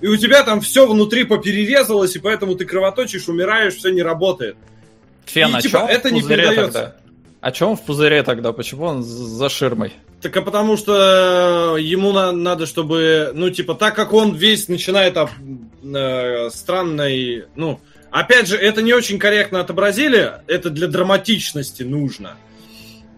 И 0.00 0.06
у 0.06 0.16
тебя 0.16 0.42
там 0.42 0.62
все 0.62 0.86
внутри 0.86 1.24
поперерезалось, 1.24 2.16
и 2.16 2.18
поэтому 2.18 2.54
ты 2.54 2.64
кровоточишь, 2.64 3.28
умираешь, 3.28 3.74
все 3.74 3.90
не 3.90 4.00
работает. 4.00 4.56
Фен, 5.26 5.50
и, 5.50 5.52
а 5.56 5.60
типа, 5.60 5.86
это 5.86 6.10
не 6.10 6.22
передается. 6.22 6.72
Тогда? 6.72 6.96
А 7.40 7.52
чем 7.52 7.76
в 7.76 7.82
пузыре 7.82 8.22
тогда? 8.22 8.52
Почему 8.52 8.84
он 8.84 9.02
за 9.02 9.48
ширмой? 9.48 9.94
Так 10.20 10.36
а 10.36 10.42
потому 10.42 10.76
что 10.76 11.76
ему 11.78 12.12
на, 12.12 12.32
надо, 12.32 12.66
чтобы, 12.66 13.30
ну, 13.34 13.48
типа, 13.48 13.74
так 13.74 13.94
как 13.94 14.12
он 14.12 14.34
весь 14.34 14.68
начинает 14.68 15.16
об, 15.16 15.30
э, 15.82 16.50
странной, 16.50 17.46
ну, 17.56 17.80
опять 18.10 18.46
же, 18.46 18.56
это 18.56 18.82
не 18.82 18.92
очень 18.92 19.18
корректно 19.18 19.60
отобразили, 19.60 20.32
это 20.46 20.68
для 20.68 20.88
драматичности 20.88 21.82
нужно. 21.82 22.36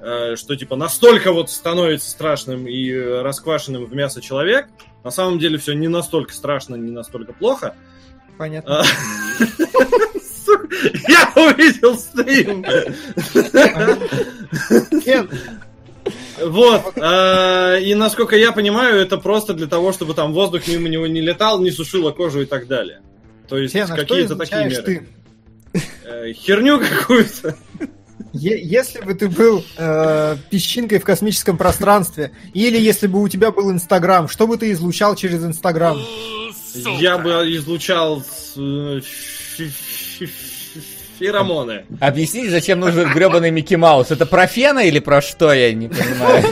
Э, 0.05 0.35
что 0.35 0.57
типа 0.57 0.75
настолько 0.75 1.33
вот 1.33 1.49
становится 1.49 2.11
страшным 2.11 2.67
и 2.67 2.93
расквашенным 2.93 3.85
в 3.87 3.95
мясо 3.95 4.21
человек. 4.21 4.67
На 5.05 5.13
самом 5.13 5.39
деле 5.39 5.59
все 5.59 5.75
не 5.75 5.87
настолько 5.87 6.35
страшно, 6.35 6.75
не 6.75 6.91
настолько 6.91 7.33
плохо. 7.33 7.77
Понятно. 8.37 8.83
А, 10.53 10.67
я 11.09 11.33
увидел 11.35 11.99
стрим. 11.99 12.65
Вот. 16.41 16.93
А, 17.01 17.77
и 17.77 17.95
насколько 17.95 18.37
я 18.37 18.53
понимаю, 18.53 19.01
это 19.01 19.19
просто 19.19 19.55
для 19.55 19.67
того, 19.67 19.93
чтобы 19.93 20.15
там 20.15 20.33
воздух 20.33 20.67
мимо 20.67 20.89
него 20.89 21.07
не 21.07 21.21
летал, 21.21 21.61
не 21.61 21.71
сушило 21.71 22.11
кожу 22.11 22.43
и 22.43 22.47
так 22.47 22.67
далее. 22.67 23.01
То 23.49 23.59
есть 23.59 23.75
какие-то 23.75 24.37
такие 24.37 24.65
меры. 24.65 25.07
Э, 26.05 26.33
херню 26.33 26.81
какую-то. 26.81 27.57
Если 28.33 29.01
бы 29.01 29.15
ты 29.15 29.29
был 29.29 29.65
э, 29.77 30.37
песчинкой 30.51 30.99
в 30.99 31.05
космическом 31.05 31.59
пространстве, 31.59 32.33
или 32.55 32.79
если 32.79 33.07
бы 33.07 33.21
у 33.21 33.29
тебя 33.29 33.51
был 33.51 33.71
Инстаграм, 33.71 34.27
что 34.29 34.47
бы 34.47 34.57
ты 34.57 34.73
излучал 34.73 35.17
через 35.17 35.45
Инстаграм? 35.45 35.99
Я 36.99 37.19
бы 37.19 37.31
излучал 37.57 38.25
э, 38.57 39.01
феромоны. 41.23 41.85
Объясните, 42.01 42.51
зачем 42.51 42.81
нужен 42.81 43.13
гребаный 43.13 43.51
Микки 43.51 43.75
Маус? 43.75 44.11
Это 44.11 44.27
про 44.27 44.47
фена 44.47 44.81
или 44.81 44.99
про 44.99 45.23
что, 45.23 45.53
я 45.53 45.73
не 45.73 45.89
понимаю. 45.89 46.45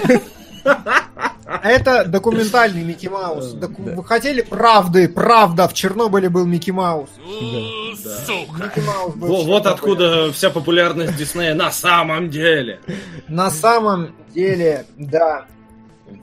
Это 1.62 2.04
документальный 2.04 2.82
Микки 2.84 3.08
Маус. 3.08 3.52
Доку... 3.52 3.82
Да. 3.82 3.94
Вы 3.96 4.04
хотели 4.04 4.40
правды? 4.40 5.08
Правда, 5.08 5.66
в 5.66 5.74
Чернобыле 5.74 6.28
был 6.28 6.46
Микки 6.46 6.70
Маус. 6.70 7.10
Да. 7.18 8.10
Сука. 8.24 8.64
Микки 8.64 8.80
Маус 8.80 9.14
был 9.14 9.28
вот, 9.28 9.46
вот 9.46 9.66
откуда 9.66 10.32
вся 10.32 10.50
популярность 10.50 11.16
Диснея 11.16 11.54
на 11.54 11.72
самом 11.72 12.30
деле. 12.30 12.80
На 13.28 13.50
самом 13.50 14.14
деле, 14.32 14.86
да. 14.96 15.46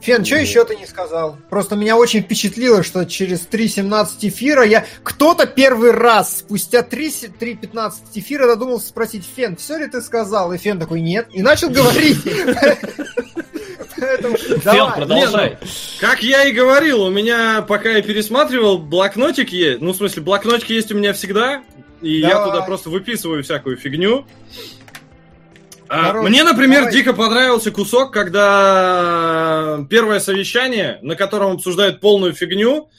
Фен, 0.00 0.24
что 0.24 0.36
еще 0.36 0.64
ты 0.64 0.76
не 0.76 0.86
сказал? 0.86 1.36
Просто 1.50 1.76
меня 1.76 1.96
очень 1.96 2.22
впечатлило, 2.22 2.82
что 2.82 3.04
через 3.04 3.46
3.17 3.50 4.28
эфира 4.28 4.64
я... 4.64 4.84
Кто-то 5.02 5.46
первый 5.46 5.90
раз 5.90 6.38
спустя 6.38 6.80
3.15 6.80 7.92
эфира 8.14 8.46
додумался 8.46 8.88
спросить, 8.88 9.24
Фен, 9.36 9.56
все 9.56 9.78
ли 9.78 9.86
ты 9.88 10.00
сказал? 10.00 10.52
И 10.52 10.58
Фен 10.58 10.78
такой, 10.78 11.00
нет. 11.00 11.28
И 11.32 11.42
начал 11.42 11.70
говорить. 11.70 12.22
Фен, 14.62 14.92
продолжай. 14.94 15.58
Ну, 15.60 15.68
как 16.00 16.22
я 16.22 16.44
и 16.44 16.52
говорил, 16.52 17.02
у 17.02 17.10
меня, 17.10 17.62
пока 17.62 17.90
я 17.90 18.02
пересматривал, 18.02 18.78
блокнотик 18.78 19.50
есть. 19.50 19.80
Ну, 19.80 19.92
в 19.92 19.96
смысле, 19.96 20.22
блокнотик 20.22 20.70
есть 20.70 20.92
у 20.92 20.96
меня 20.96 21.12
всегда. 21.12 21.62
И 22.00 22.20
я 22.20 22.44
туда 22.44 22.62
просто 22.62 22.90
выписываю 22.90 23.42
всякую 23.42 23.76
фигню. 23.76 24.24
А, 25.88 26.12
мне, 26.14 26.44
например, 26.44 26.80
давай. 26.80 26.92
дико 26.92 27.12
понравился 27.12 27.70
кусок, 27.70 28.12
когда 28.12 29.86
первое 29.88 30.20
совещание, 30.20 30.98
на 31.02 31.16
котором 31.16 31.52
обсуждают 31.52 32.00
полную 32.00 32.34
фигню, 32.34 32.90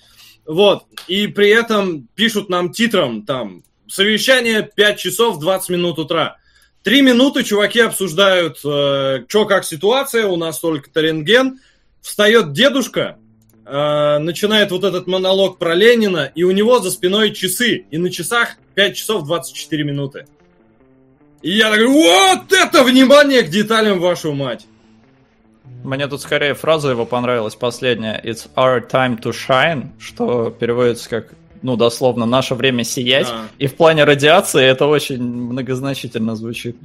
вот, 0.45 0.85
и 1.07 1.27
при 1.27 1.49
этом 1.49 2.07
пишут 2.15 2.49
нам 2.49 2.71
титром 2.71 3.23
там 3.25 3.63
совещание 3.87 4.67
5 4.75 4.97
часов 4.99 5.39
20 5.39 5.69
минут 5.69 5.99
утра. 5.99 6.37
Три 6.83 7.01
минуты 7.01 7.43
чуваки 7.43 7.81
обсуждают, 7.81 8.59
э, 8.63 9.25
что 9.27 9.45
как 9.45 9.65
ситуация, 9.65 10.27
у 10.27 10.37
нас 10.37 10.59
только-то 10.59 11.01
рентген. 11.01 11.59
Встает 12.01 12.53
дедушка, 12.53 13.17
э, 13.65 14.17
начинает 14.19 14.71
вот 14.71 14.83
этот 14.83 15.05
монолог 15.05 15.59
про 15.59 15.75
Ленина, 15.75 16.31
и 16.33 16.43
у 16.43 16.51
него 16.51 16.79
за 16.79 16.91
спиной 16.91 17.31
часы, 17.31 17.85
и 17.91 17.97
на 17.97 18.09
часах 18.09 18.55
5 18.75 18.95
часов 18.95 19.25
24 19.25 19.83
минуты. 19.83 20.25
И 21.41 21.51
я 21.51 21.71
такой, 21.71 21.87
вот 21.87 22.51
это 22.51 22.83
внимание 22.83 23.43
к 23.43 23.49
деталям, 23.49 23.99
вашу 23.99 24.33
мать! 24.33 24.65
Мне 25.83 26.07
тут 26.07 26.21
скорее 26.21 26.53
фраза 26.53 26.89
его 26.89 27.05
понравилась 27.05 27.55
последняя. 27.55 28.19
It's 28.21 28.49
our 28.55 28.85
time 28.85 29.21
to 29.21 29.31
shine, 29.31 29.91
что 29.97 30.49
переводится 30.49 31.09
как 31.09 31.33
ну, 31.61 31.75
дословно, 31.75 32.25
наше 32.25 32.55
время 32.55 32.83
сиять. 32.83 33.27
Да. 33.27 33.47
И 33.57 33.67
в 33.67 33.75
плане 33.75 34.03
радиации 34.03 34.63
это 34.63 34.85
очень 34.85 35.21
многозначительно 35.21 36.35
звучит. 36.35 36.77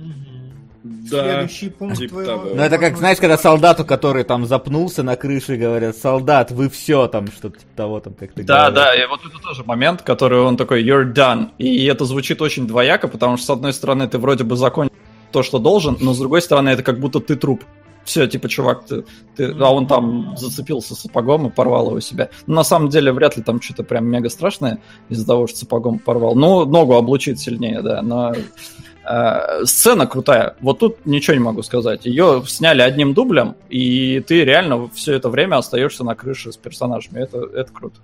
Да. 0.85 1.41
Следующий 1.41 1.71
пункт 1.71 1.97
типа 1.97 2.23
твоего... 2.25 2.45
Ну, 2.55 2.63
это 2.63 2.77
как, 2.77 2.99
знаешь, 2.99 3.17
когда 3.19 3.39
солдату, 3.39 3.87
который 3.87 4.23
там 4.23 4.45
запнулся 4.45 5.03
на 5.03 5.17
крыше, 5.17 5.57
говорят, 5.57 5.97
солдат, 5.97 6.51
вы 6.51 6.69
все, 6.69 7.07
там, 7.09 7.27
что-то 7.29 7.59
типа 7.59 7.71
того, 7.75 8.01
там, 8.01 8.13
как 8.13 8.33
то 8.33 8.43
Да, 8.45 8.71
говорят. 8.71 8.75
да, 8.75 8.95
и 9.03 9.07
вот 9.07 9.21
это 9.25 9.43
тоже 9.43 9.65
момент, 9.65 10.03
который 10.03 10.41
он 10.41 10.59
такой, 10.59 10.85
you're 10.85 11.11
done. 11.11 11.49
И 11.57 11.87
это 11.87 12.05
звучит 12.05 12.43
очень 12.43 12.67
двояко, 12.67 13.09
потому 13.09 13.39
что, 13.39 13.47
с 13.47 13.51
одной 13.51 13.73
стороны, 13.73 14.07
ты 14.09 14.19
вроде 14.19 14.45
бы 14.45 14.57
закончил 14.57 14.95
то, 15.33 15.43
что 15.43 15.59
должен, 15.59 15.97
но 16.01 16.13
с 16.13 16.19
другой 16.19 16.43
стороны, 16.43 16.69
это 16.69 16.83
как 16.83 17.01
будто 17.01 17.19
ты 17.19 17.37
труп 17.37 17.65
все, 18.05 18.27
типа, 18.27 18.49
чувак, 18.49 18.85
ты, 18.87 19.05
ты, 19.37 19.55
а 19.59 19.73
он 19.73 19.87
там 19.87 20.37
зацепился 20.37 20.95
сапогом 20.95 21.47
и 21.47 21.51
порвал 21.51 21.89
его 21.89 22.01
себя. 22.01 22.31
Но 22.47 22.57
на 22.57 22.65
самом 22.65 22.89
деле 22.89 23.13
вряд 23.13 23.37
ли 23.37 23.43
там 23.43 23.61
что-то 23.61 23.83
прям 23.83 24.07
мега 24.07 24.29
страшное 24.29 24.81
из-за 25.09 25.27
того, 25.27 25.47
что 25.47 25.59
сапогом 25.59 25.99
порвал. 25.99 26.35
Ну, 26.35 26.65
ногу 26.65 26.95
облучит 26.95 27.41
сильнее, 27.41 27.83
да, 27.83 28.03
но 28.03 28.35
э, 28.35 29.65
сцена 29.65 30.07
крутая. 30.07 30.57
Вот 30.61 30.79
тут 30.79 31.07
ничего 31.07 31.35
не 31.35 31.43
могу 31.43 31.63
сказать. 31.63 32.05
Ее 32.07 32.43
сняли 32.47 32.83
одним 32.83 33.15
дублем, 33.15 33.57
и 33.69 34.21
ты 34.21 34.45
реально 34.45 34.89
все 34.91 35.15
это 35.15 35.29
время 35.29 35.57
остаешься 35.57 36.05
на 36.05 36.15
крыше 36.15 36.53
с 36.53 36.57
персонажами. 36.57 37.21
Это, 37.21 37.39
это 37.39 37.73
круто. 37.73 38.01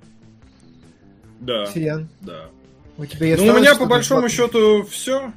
Да. 1.40 1.66
Фиан. 1.66 2.08
Да. 2.20 2.46
У 2.96 3.06
тебя 3.06 3.28
есть 3.28 3.42
ну, 3.42 3.54
у 3.54 3.56
меня 3.56 3.74
по 3.76 3.86
большому 3.86 4.28
счету 4.28 4.84
все. 4.84 5.32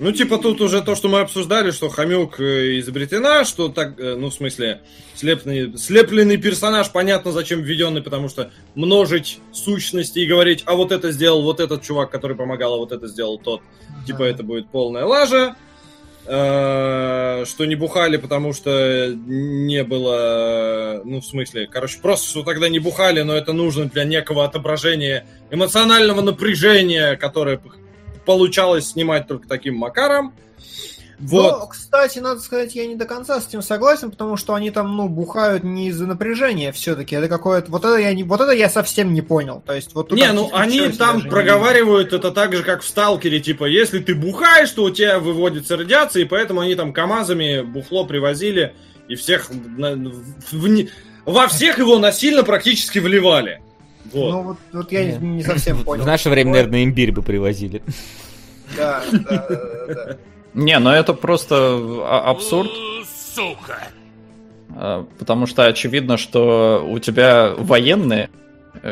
Ну, 0.00 0.12
типа, 0.12 0.38
тут 0.38 0.62
уже 0.62 0.80
то, 0.80 0.94
что 0.94 1.10
мы 1.10 1.20
обсуждали, 1.20 1.72
что 1.72 1.90
Хомюк 1.90 2.40
э, 2.40 2.78
изобретена, 2.78 3.44
что 3.44 3.68
так, 3.68 4.00
э, 4.00 4.14
ну, 4.14 4.30
в 4.30 4.34
смысле, 4.34 4.80
слепленный, 5.14 5.76
слепленный 5.76 6.38
персонаж, 6.38 6.90
понятно, 6.90 7.32
зачем 7.32 7.60
введенный, 7.60 8.00
потому 8.00 8.30
что 8.30 8.50
множить 8.74 9.40
сущности 9.52 10.20
и 10.20 10.26
говорить, 10.26 10.62
а 10.64 10.74
вот 10.74 10.90
это 10.90 11.12
сделал 11.12 11.42
вот 11.42 11.60
этот 11.60 11.82
чувак, 11.82 12.10
который 12.10 12.34
помогал, 12.34 12.74
а 12.74 12.78
вот 12.78 12.92
это 12.92 13.08
сделал 13.08 13.38
тот. 13.38 13.60
Ага. 13.90 14.06
Типа, 14.06 14.22
это 14.22 14.42
будет 14.42 14.70
полная 14.70 15.04
лажа. 15.04 15.54
Э, 16.24 17.44
что 17.46 17.66
не 17.66 17.74
бухали, 17.74 18.16
потому 18.16 18.54
что 18.54 19.14
не 19.14 19.84
было, 19.84 21.02
ну, 21.04 21.20
в 21.20 21.26
смысле, 21.26 21.66
короче, 21.66 21.98
просто, 22.00 22.26
что 22.26 22.42
тогда 22.42 22.70
не 22.70 22.78
бухали, 22.78 23.20
но 23.20 23.34
это 23.34 23.52
нужно 23.52 23.84
для 23.84 24.04
некого 24.04 24.46
отображения 24.46 25.26
эмоционального 25.50 26.22
напряжения, 26.22 27.16
которое 27.16 27.60
получалось 28.30 28.86
снимать 28.86 29.26
только 29.26 29.48
таким 29.48 29.74
макаром. 29.74 30.32
Вот. 31.18 31.58
Но, 31.58 31.66
кстати, 31.66 32.20
надо 32.20 32.40
сказать, 32.40 32.76
я 32.76 32.86
не 32.86 32.94
до 32.94 33.06
конца 33.06 33.40
с 33.40 33.48
этим 33.48 33.60
согласен, 33.60 34.12
потому 34.12 34.36
что 34.36 34.54
они 34.54 34.70
там, 34.70 34.96
ну, 34.96 35.08
бухают 35.08 35.64
не 35.64 35.88
из-за 35.88 36.06
напряжения 36.06 36.70
все-таки. 36.70 37.16
Это 37.16 37.26
какое-то. 37.26 37.72
Вот 37.72 37.84
это 37.84 37.96
я 37.96 38.14
не. 38.14 38.22
Вот 38.22 38.40
это 38.40 38.52
я 38.52 38.70
совсем 38.70 39.12
не 39.14 39.20
понял. 39.20 39.64
То 39.66 39.74
есть, 39.74 39.96
вот 39.96 40.12
Не, 40.12 40.30
ну 40.30 40.48
они 40.52 40.90
там 40.90 41.22
проговаривают 41.22 42.12
не... 42.12 42.18
это 42.18 42.30
так 42.30 42.54
же, 42.54 42.62
как 42.62 42.82
в 42.82 42.86
сталкере. 42.86 43.40
Типа, 43.40 43.64
если 43.64 43.98
ты 43.98 44.14
бухаешь, 44.14 44.70
то 44.70 44.84
у 44.84 44.90
тебя 44.90 45.18
выводится 45.18 45.76
радиация, 45.76 46.22
и 46.22 46.24
поэтому 46.24 46.60
они 46.60 46.76
там 46.76 46.92
КАМАЗами 46.92 47.62
бухло 47.62 48.04
привозили 48.04 48.76
и 49.08 49.16
всех 49.16 49.50
в, 49.50 50.12
в, 50.52 50.88
во 51.26 51.48
всех 51.48 51.78
его 51.78 51.98
насильно 51.98 52.44
практически 52.44 53.00
вливали. 53.00 53.60
Вот. 54.12 54.30
Ну, 54.30 54.42
вот, 54.42 54.56
вот 54.72 54.92
я 54.92 55.04
не, 55.04 55.36
не 55.36 55.42
совсем 55.42 55.82
понял. 55.84 56.04
В 56.04 56.06
наше 56.06 56.30
время, 56.30 56.52
наверное, 56.52 56.84
имбирь 56.84 57.12
бы 57.12 57.22
привозили. 57.22 57.82
Да, 58.76 59.02
да, 59.12 59.46
да. 59.88 60.16
Не, 60.54 60.78
ну 60.78 60.90
это 60.90 61.14
просто 61.14 61.54
а, 61.56 62.30
абсурд. 62.30 62.70
Сука! 63.34 63.88
А, 64.74 65.06
потому 65.18 65.46
что 65.46 65.66
очевидно, 65.66 66.16
что 66.16 66.84
у 66.88 66.98
тебя 66.98 67.52
военные, 67.56 68.30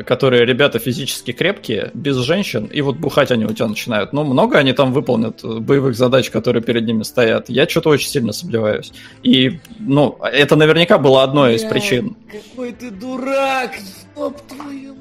которые 0.06 0.44
ребята 0.44 0.78
физически 0.78 1.32
крепкие, 1.32 1.90
без 1.94 2.16
женщин, 2.16 2.66
и 2.66 2.80
вот 2.80 2.96
бухать 2.96 3.30
они 3.30 3.44
у 3.44 3.52
тебя 3.52 3.68
начинают. 3.68 4.12
Ну, 4.12 4.24
много 4.24 4.58
они 4.58 4.72
там 4.72 4.92
выполнят 4.92 5.42
боевых 5.42 5.96
задач, 5.96 6.30
которые 6.30 6.62
перед 6.62 6.84
ними 6.84 7.02
стоят. 7.04 7.48
Я 7.48 7.68
что-то 7.68 7.90
очень 7.90 8.08
сильно 8.08 8.32
сомневаюсь. 8.32 8.92
И, 9.22 9.60
ну, 9.78 10.18
это 10.20 10.56
наверняка 10.56 10.98
было 10.98 11.22
одной 11.22 11.54
из 11.54 11.64
причин. 11.64 12.16
Какой 12.30 12.72
ты 12.72 12.90
дурак! 12.90 13.72
Стоп 14.12 14.40
твою 14.48 14.94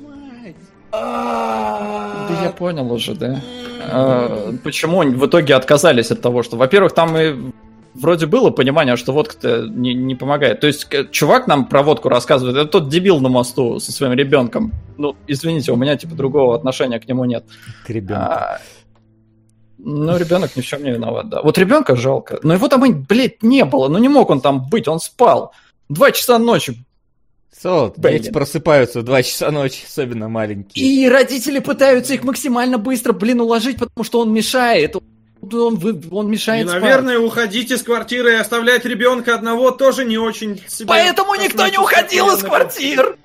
да 0.92 2.44
я 2.44 2.52
понял 2.52 2.92
уже, 2.92 3.16
да. 3.16 3.42
А, 3.90 4.54
почему 4.64 5.02
в 5.02 5.26
итоге 5.26 5.56
отказались 5.56 6.12
от 6.12 6.22
того, 6.22 6.44
что, 6.44 6.58
во-первых, 6.58 6.94
там 6.94 7.18
и 7.18 7.52
вроде 7.94 8.26
было 8.26 8.50
понимание, 8.52 8.96
что 8.96 9.14
водка-то 9.14 9.68
не, 9.68 9.94
не 9.94 10.16
помогает. 10.16 10.60
То 10.60 10.68
есть 10.68 10.88
чувак 11.12 11.48
нам 11.48 11.66
про 11.66 11.84
водку 11.84 12.10
рассказывает, 12.10 12.58
это 12.58 12.70
тот 12.70 12.90
дебил 12.90 13.20
на 13.20 13.30
мосту 13.30 13.80
со 13.80 13.92
своим 13.92 14.14
ребенком. 14.14 14.74
Ну, 14.98 15.16
извините, 15.28 15.72
у 15.72 15.76
меня 15.76 15.96
типа 15.96 16.16
другого 16.16 16.56
отношения 16.56 17.00
к 17.00 17.08
нему 17.08 17.26
нет. 17.26 17.46
К 17.86 17.90
ребенку. 17.90 18.24
А, 18.24 18.60
ну, 19.78 20.18
ребенок 20.18 20.56
ни 20.56 20.62
в 20.62 20.66
чем 20.66 20.84
не 20.84 20.92
виноват, 20.92 21.30
да. 21.30 21.42
Вот 21.42 21.58
ребенка 21.58 21.96
жалко. 21.96 22.40
Но 22.44 22.54
его 22.54 22.68
там, 22.68 22.84
блядь, 23.04 23.44
не 23.44 23.64
было. 23.66 23.88
Ну, 23.88 23.98
не 24.00 24.10
мог 24.10 24.30
он 24.30 24.42
там 24.42 24.68
быть, 24.70 24.88
он 24.88 25.00
спал. 25.00 25.54
Два 25.90 26.12
часа 26.12 26.40
ночи. 26.40 26.76
Солод, 27.62 27.96
дети 27.98 28.30
просыпаются 28.30 29.00
в 29.00 29.04
2 29.04 29.24
часа 29.24 29.50
ночи, 29.50 29.84
особенно 29.88 30.30
маленькие. 30.30 30.86
И 30.86 31.10
родители 31.10 31.60
пытаются 31.60 32.14
их 32.14 32.24
максимально 32.24 32.78
быстро, 32.78 33.14
блин, 33.14 33.42
уложить, 33.42 33.80
потому 33.80 34.04
что 34.04 34.20
он 34.20 34.32
мешает. 34.32 34.96
Он, 35.42 36.04
он 36.12 36.30
мешает 36.30 36.68
И, 36.68 36.70
наверное, 36.70 37.16
спать. 37.16 37.28
уходить 37.28 37.72
из 37.72 37.82
квартиры 37.82 38.34
и 38.34 38.36
оставлять 38.36 38.86
ребенка 38.86 39.34
одного 39.34 39.72
тоже 39.72 40.06
не 40.06 40.18
очень 40.18 40.62
себя... 40.68 40.88
Поэтому 40.88 41.36
никто 41.36 41.68
не 41.68 41.78
уходил 41.78 42.36
из 42.36 42.44
квартир! 42.44 43.18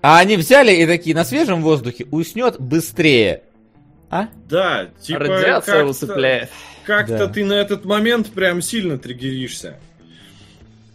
А 0.00 0.18
они 0.18 0.36
взяли 0.36 0.72
и 0.72 0.86
такие, 0.86 1.14
на 1.16 1.24
свежем 1.24 1.62
воздухе 1.62 2.06
уснет 2.10 2.60
быстрее. 2.60 3.42
А? 4.10 4.28
Да, 4.48 4.88
типа... 5.00 5.20
Радиация 5.20 5.84
усыпляет. 5.84 6.50
Как-то 6.84 7.18
да. 7.18 7.28
ты 7.28 7.44
на 7.44 7.54
этот 7.54 7.84
момент 7.84 8.28
прям 8.30 8.60
сильно 8.60 8.98
триггеришься. 8.98 9.78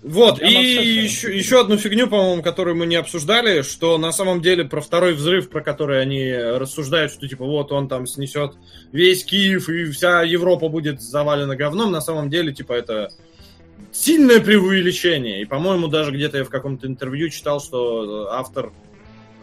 Вот, 0.02 0.42
и 0.42 0.48
еще, 0.48 1.36
еще 1.36 1.60
одну 1.60 1.76
фигню, 1.78 2.08
по-моему, 2.08 2.42
которую 2.42 2.78
мы 2.78 2.86
не 2.86 2.96
обсуждали, 2.96 3.64
что 3.64 3.98
на 3.98 4.14
самом 4.14 4.42
деле 4.42 4.64
про 4.64 4.80
второй 4.80 5.14
взрыв, 5.14 5.50
про 5.50 5.62
который 5.62 6.02
они 6.02 6.34
рассуждают, 6.34 7.12
что 7.12 7.28
типа 7.28 7.46
вот 7.46 7.74
он 7.74 7.90
там 7.90 8.08
снесет 8.08 8.54
весь 8.94 9.26
Киев 9.26 9.68
и 9.68 9.92
вся 9.92 10.24
Европа 10.24 10.70
будет 10.70 11.02
завалена 11.02 11.58
говном, 11.58 11.92
на 11.92 12.00
самом 12.00 12.30
деле, 12.30 12.54
типа, 12.54 12.74
это 12.74 13.10
сильное 13.92 14.40
преувеличение. 14.40 15.42
И, 15.42 15.46
по-моему, 15.46 15.88
даже 15.88 16.12
где-то 16.12 16.38
я 16.38 16.44
в 16.46 16.50
каком-то 16.50 16.88
интервью 16.88 17.30
читал, 17.30 17.60
что 17.60 18.30
автор 18.32 18.72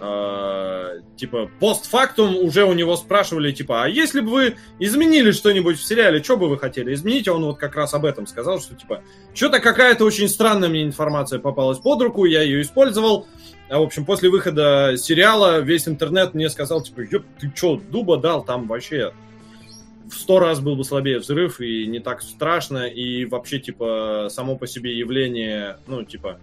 э, 0.01 1.01
типа, 1.17 1.51
постфактум 1.61 2.37
уже 2.37 2.65
у 2.65 2.73
него 2.73 2.97
спрашивали, 2.97 3.53
типа, 3.53 3.85
а 3.85 3.89
если 3.89 4.21
бы 4.21 4.31
вы 4.31 4.57
изменили 4.79 5.31
что-нибудь 5.31 5.79
в 5.79 5.85
сериале, 5.85 6.23
что 6.23 6.37
бы 6.37 6.49
вы 6.49 6.59
хотели 6.59 6.95
изменить? 6.95 7.29
А 7.29 7.35
он 7.35 7.45
вот 7.45 7.59
как 7.59 7.77
раз 7.77 7.95
об 7.95 8.05
этом 8.05 8.27
сказал, 8.27 8.61
что, 8.61 8.75
типа, 8.75 9.03
что-то 9.35 9.61
какая-то 9.61 10.05
очень 10.05 10.29
странная 10.29 10.69
мне 10.69 10.83
информация 10.83 11.39
попалась 11.39 11.79
под 11.79 12.03
руку, 12.03 12.25
я 12.25 12.43
ее 12.43 12.63
использовал. 12.63 13.27
А, 13.69 13.79
в 13.79 13.83
общем, 13.83 14.05
после 14.05 14.31
выхода 14.31 14.95
сериала 14.97 15.61
весь 15.61 15.89
интернет 15.89 16.35
мне 16.35 16.49
сказал, 16.51 16.83
типа, 16.83 17.01
ёп, 17.01 17.25
ты 17.41 17.53
что, 17.55 17.77
дуба 17.77 18.17
дал? 18.17 18.45
Там 18.45 18.67
вообще 18.67 19.13
в 20.11 20.15
сто 20.15 20.39
раз 20.39 20.61
был 20.61 20.77
бы 20.77 20.85
слабее 20.85 21.19
взрыв, 21.19 21.61
и 21.61 21.87
не 21.87 22.01
так 22.01 22.23
страшно, 22.23 22.87
и 22.87 23.25
вообще, 23.25 23.59
типа, 23.59 24.29
само 24.31 24.57
по 24.57 24.67
себе 24.67 24.97
явление, 24.97 25.79
ну, 25.87 26.05
типа, 26.05 26.39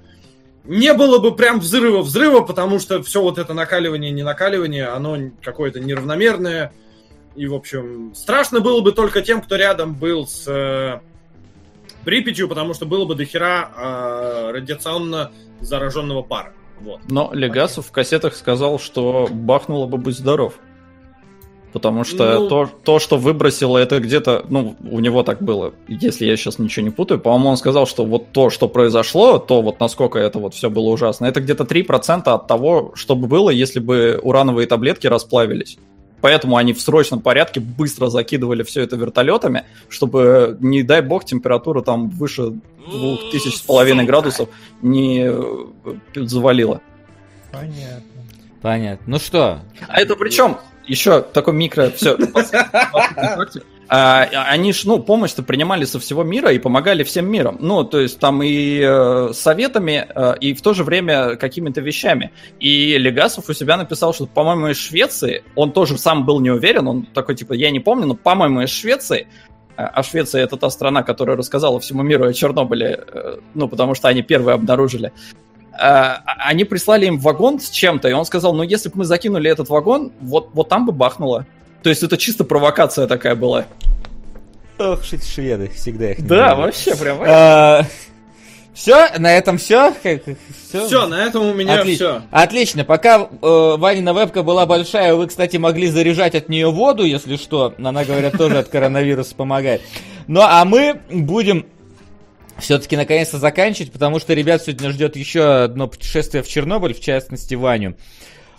не 0.64 0.94
было 0.94 1.20
бы 1.20 1.36
прям 1.36 1.60
взрыва-взрыва, 1.60 2.42
потому 2.42 2.80
что 2.80 3.04
все 3.04 3.22
вот 3.22 3.38
это 3.38 3.54
накаливание, 3.54 4.12
не 4.12 4.24
накаливание, 4.24 4.88
оно 4.88 5.18
какое-то 5.42 5.80
неравномерное. 5.80 6.74
И, 7.36 7.48
в 7.48 7.54
общем, 7.54 8.14
страшно 8.16 8.60
было 8.60 8.82
бы 8.82 8.92
только 8.92 9.22
тем, 9.22 9.42
кто 9.42 9.56
рядом 9.56 9.96
был 9.96 10.28
с 10.28 10.48
э, 10.48 11.00
Припятью, 12.06 12.48
потому 12.48 12.74
что 12.74 12.86
было 12.86 13.06
бы 13.06 13.16
дохера 13.16 13.72
э, 13.76 14.52
радиационно 14.52 15.32
зараженного 15.60 16.22
пара. 16.22 16.54
Вот. 16.80 17.02
Но 17.10 17.32
Легасов 17.34 17.88
в 17.88 17.92
кассетах 17.92 18.36
сказал, 18.36 18.78
что 18.80 19.28
бахнуло 19.32 19.88
бы 19.88 19.98
быть 19.98 20.18
здоров. 20.18 20.56
Потому 21.74 22.04
что 22.04 22.40
ну... 22.40 22.48
то, 22.48 22.70
то, 22.84 23.00
что 23.00 23.18
выбросило, 23.18 23.80
это 23.80 24.00
где-то, 24.00 24.46
ну, 24.48 24.76
у 24.90 25.00
него 25.00 25.24
так 25.24 25.42
было, 25.42 25.74
если 25.88 26.26
я 26.26 26.38
сейчас 26.38 26.60
ничего 26.60 26.86
не 26.86 26.92
путаю, 26.92 27.20
по-моему, 27.20 27.50
он 27.50 27.58
сказал, 27.58 27.88
что 27.88 28.06
вот 28.06 28.32
то, 28.32 28.52
что 28.52 28.68
произошло, 28.68 29.40
то 29.40 29.64
вот 29.64 29.80
насколько 29.80 30.20
это 30.20 30.38
вот 30.38 30.54
все 30.54 30.70
было 30.70 30.90
ужасно, 30.90 31.26
это 31.26 31.42
где-то 31.42 31.64
3% 31.64 32.30
от 32.30 32.48
того, 32.48 32.92
что 32.94 33.16
бы 33.16 33.28
было, 33.28 33.50
если 33.50 33.80
бы 33.80 34.20
урановые 34.22 34.68
таблетки 34.68 35.08
расплавились. 35.08 35.80
Поэтому 36.22 36.58
они 36.58 36.74
в 36.74 36.80
срочном 36.80 37.22
порядке 37.22 37.60
быстро 37.60 38.08
закидывали 38.08 38.62
все 38.62 38.82
это 38.82 38.96
вертолетами, 38.96 39.66
чтобы, 39.90 40.56
не 40.62 40.84
дай 40.84 41.02
бог, 41.02 41.26
температура 41.26 41.82
там 41.82 42.10
выше 42.10 42.54
двух 42.88 43.32
тысяч 43.32 43.58
с 43.58 43.62
половиной 43.62 44.06
градусов 44.06 44.48
не 44.84 45.26
э, 45.28 45.44
завалила. 46.16 46.82
Понятно. 47.52 48.04
Понятно. 48.62 49.04
Ну 49.06 49.20
что? 49.20 49.60
А 49.88 50.00
это 50.00 50.16
причем 50.16 50.58
еще 50.88 51.22
такой 51.22 51.54
микро, 51.54 51.90
все. 51.92 52.18
А, 53.90 54.24
они 54.50 54.74
ж, 54.74 54.86
ну, 54.86 54.98
помощь-то 55.00 55.44
принимали 55.44 55.86
со 55.86 56.00
всего 56.00 56.24
мира 56.24 56.52
и 56.52 56.58
помогали 56.58 57.04
всем 57.04 57.30
миром. 57.30 57.58
Ну, 57.60 57.84
то 57.84 58.00
есть 58.00 58.18
там 58.18 58.42
и 58.42 58.80
э, 58.82 59.32
советами, 59.34 60.08
э, 60.16 60.36
и 60.40 60.54
в 60.54 60.62
то 60.62 60.74
же 60.74 60.84
время 60.84 61.36
какими-то 61.36 61.82
вещами. 61.82 62.32
И 62.60 62.98
Легасов 62.98 63.50
у 63.50 63.54
себя 63.54 63.78
написал, 63.78 64.14
что, 64.14 64.26
по-моему, 64.26 64.70
из 64.70 64.78
Швеции, 64.78 65.44
он 65.56 65.74
тоже 65.74 65.98
сам 65.98 66.26
был 66.26 66.40
не 66.40 66.50
уверен, 66.50 66.88
он 66.88 67.06
такой, 67.06 67.36
типа, 67.36 67.54
я 67.54 67.70
не 67.72 67.80
помню, 67.80 68.08
но, 68.08 68.16
по-моему, 68.16 68.62
из 68.62 68.70
Швеции, 68.70 69.28
а, 69.76 69.88
а 69.88 70.04
Швеция 70.04 70.44
это 70.44 70.58
та 70.58 70.70
страна, 70.70 71.04
которая 71.04 71.36
рассказала 71.36 71.80
всему 71.80 72.04
миру 72.04 72.26
о 72.26 72.34
Чернобыле, 72.34 73.04
э, 73.08 73.38
ну, 73.54 73.68
потому 73.68 73.96
что 73.96 74.08
они 74.08 74.22
первые 74.22 74.56
обнаружили. 74.56 75.12
Э, 75.80 76.18
они 76.26 76.64
прислали 76.64 77.06
им 77.08 77.18
вагон 77.20 77.60
с 77.60 77.70
чем-то, 77.70 78.08
и 78.08 78.14
он 78.14 78.26
сказал, 78.26 78.54
ну 78.54 78.64
если 78.64 78.90
бы 78.90 79.00
мы 79.00 79.06
закинули 79.06 79.50
этот 79.50 79.70
вагон, 79.70 80.12
вот, 80.22 80.50
вот 80.54 80.70
там 80.70 80.86
бы 80.86 80.92
бахнуло. 80.92 81.46
То 81.82 81.90
есть 81.90 82.04
это 82.04 82.18
чисто 82.18 82.44
провокация 82.44 83.08
такая 83.08 83.36
была. 83.36 83.66
Ох, 84.80 85.04
шведы, 85.04 85.70
всегда 85.70 86.12
их 86.12 86.26
Да, 86.26 86.56
вообще 86.56 86.96
прям. 86.96 87.20
А, 87.22 87.86
все, 88.74 89.10
на 89.20 89.38
этом 89.38 89.58
все. 89.58 89.94
Все, 90.02 90.88
все 90.88 91.08
на 91.08 91.24
этом 91.24 91.46
у 91.46 91.54
меня 91.54 91.82
Отли... 91.82 91.96
все. 91.96 92.24
Отлично. 92.32 92.84
Пока 92.84 93.20
э, 93.20 93.76
Ванина 93.78 94.14
вебка 94.14 94.42
была 94.42 94.66
большая, 94.66 95.14
вы, 95.14 95.28
кстати, 95.28 95.58
могли 95.58 95.88
заряжать 95.88 96.34
от 96.34 96.50
нее 96.50 96.72
воду, 96.72 97.04
если 97.04 97.36
что. 97.36 97.76
Она, 97.78 98.04
говорят, 98.04 98.36
тоже 98.38 98.58
от 98.58 98.70
коронавируса 98.70 99.36
помогает. 99.36 99.82
Ну, 100.28 100.42
а 100.42 100.66
мы 100.66 101.00
будем 101.12 101.68
все-таки 102.58 102.98
наконец-то 102.98 103.38
заканчивать, 103.38 103.92
потому 103.92 104.20
что 104.20 104.34
ребят 104.34 104.64
сегодня 104.64 104.92
ждет 104.92 105.16
еще 105.16 105.64
одно 105.64 105.88
путешествие 105.88 106.44
в 106.44 106.48
Чернобыль, 106.48 106.94
в 106.94 107.00
частности 107.00 107.56
Ваню. 107.56 107.96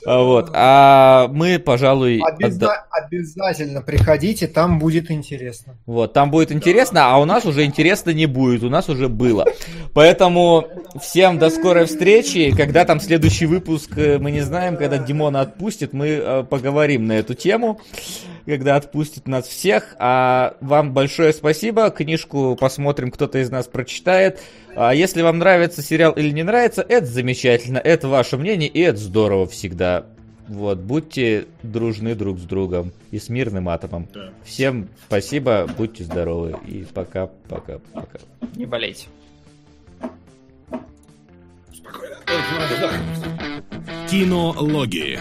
А, 0.07 0.23
вот. 0.23 0.51
А 0.53 1.29
мы, 1.29 1.59
пожалуй... 1.59 2.21
Обяза- 2.21 2.67
отда... 2.67 2.87
Обязательно 2.91 3.83
приходите, 3.83 4.47
там 4.47 4.79
будет 4.79 5.11
интересно. 5.11 5.77
Вот, 5.87 6.13
там 6.13 6.31
будет 6.31 6.53
интересно, 6.53 7.13
а 7.13 7.19
у 7.19 7.25
нас 7.25 7.45
уже 7.45 7.65
интересно 7.65 8.11
не 8.11 8.27
будет, 8.27 8.63
у 8.63 8.69
нас 8.69 8.89
уже 8.89 9.09
было. 9.09 9.47
Поэтому 9.95 10.67
всем 11.01 11.39
до 11.39 11.51
скорой 11.51 11.87
встречи. 11.87 12.53
Когда 12.57 12.85
там 12.85 13.01
следующий 13.01 13.47
выпуск, 13.47 13.97
э, 13.97 14.19
мы 14.19 14.31
не 14.31 14.41
знаем, 14.41 14.77
когда 14.77 14.99
Димона 14.99 15.41
отпустит, 15.41 15.93
мы 15.93 16.09
э, 16.09 16.45
поговорим 16.49 17.07
на 17.07 17.13
эту 17.13 17.35
тему, 17.35 17.81
когда 18.47 18.77
отпустит 18.77 19.27
нас 19.27 19.47
всех. 19.47 19.95
А 19.99 20.57
вам 20.61 20.93
большое 20.93 21.33
спасибо, 21.33 21.91
книжку 21.91 22.57
посмотрим, 22.59 23.11
кто-то 23.11 23.39
из 23.39 23.51
нас 23.51 23.67
прочитает. 23.67 24.41
А 24.77 24.95
если 24.95 25.23
вам 25.23 25.39
нравится 25.39 25.83
сериал 25.83 26.13
или 26.13 26.31
не 26.31 26.43
нравится, 26.43 26.85
это 26.87 27.07
замечательно, 27.07 27.79
это 27.79 28.09
ваше 28.09 28.37
мнение, 28.37 28.69
и 28.69 28.81
это 28.81 28.99
здорово 28.99 29.47
всегда. 29.47 30.07
Вот, 30.47 30.79
будьте 30.79 31.47
дружны 31.63 32.15
друг 32.15 32.39
с 32.39 32.43
другом 32.43 32.93
и 33.11 33.19
с 33.19 33.31
мирным 33.31 33.69
атомом. 33.69 34.09
Да. 34.13 34.31
Всем 34.45 34.89
спасибо, 35.07 35.67
будьте 35.79 36.05
здоровы 36.05 36.57
и 36.69 36.85
пока, 36.85 37.29
пока, 37.49 37.79
пока. 37.95 38.19
Не 38.55 38.67
болейте. 38.67 39.07
Спокойно. 41.73 42.17
Кинологии. 44.11 45.19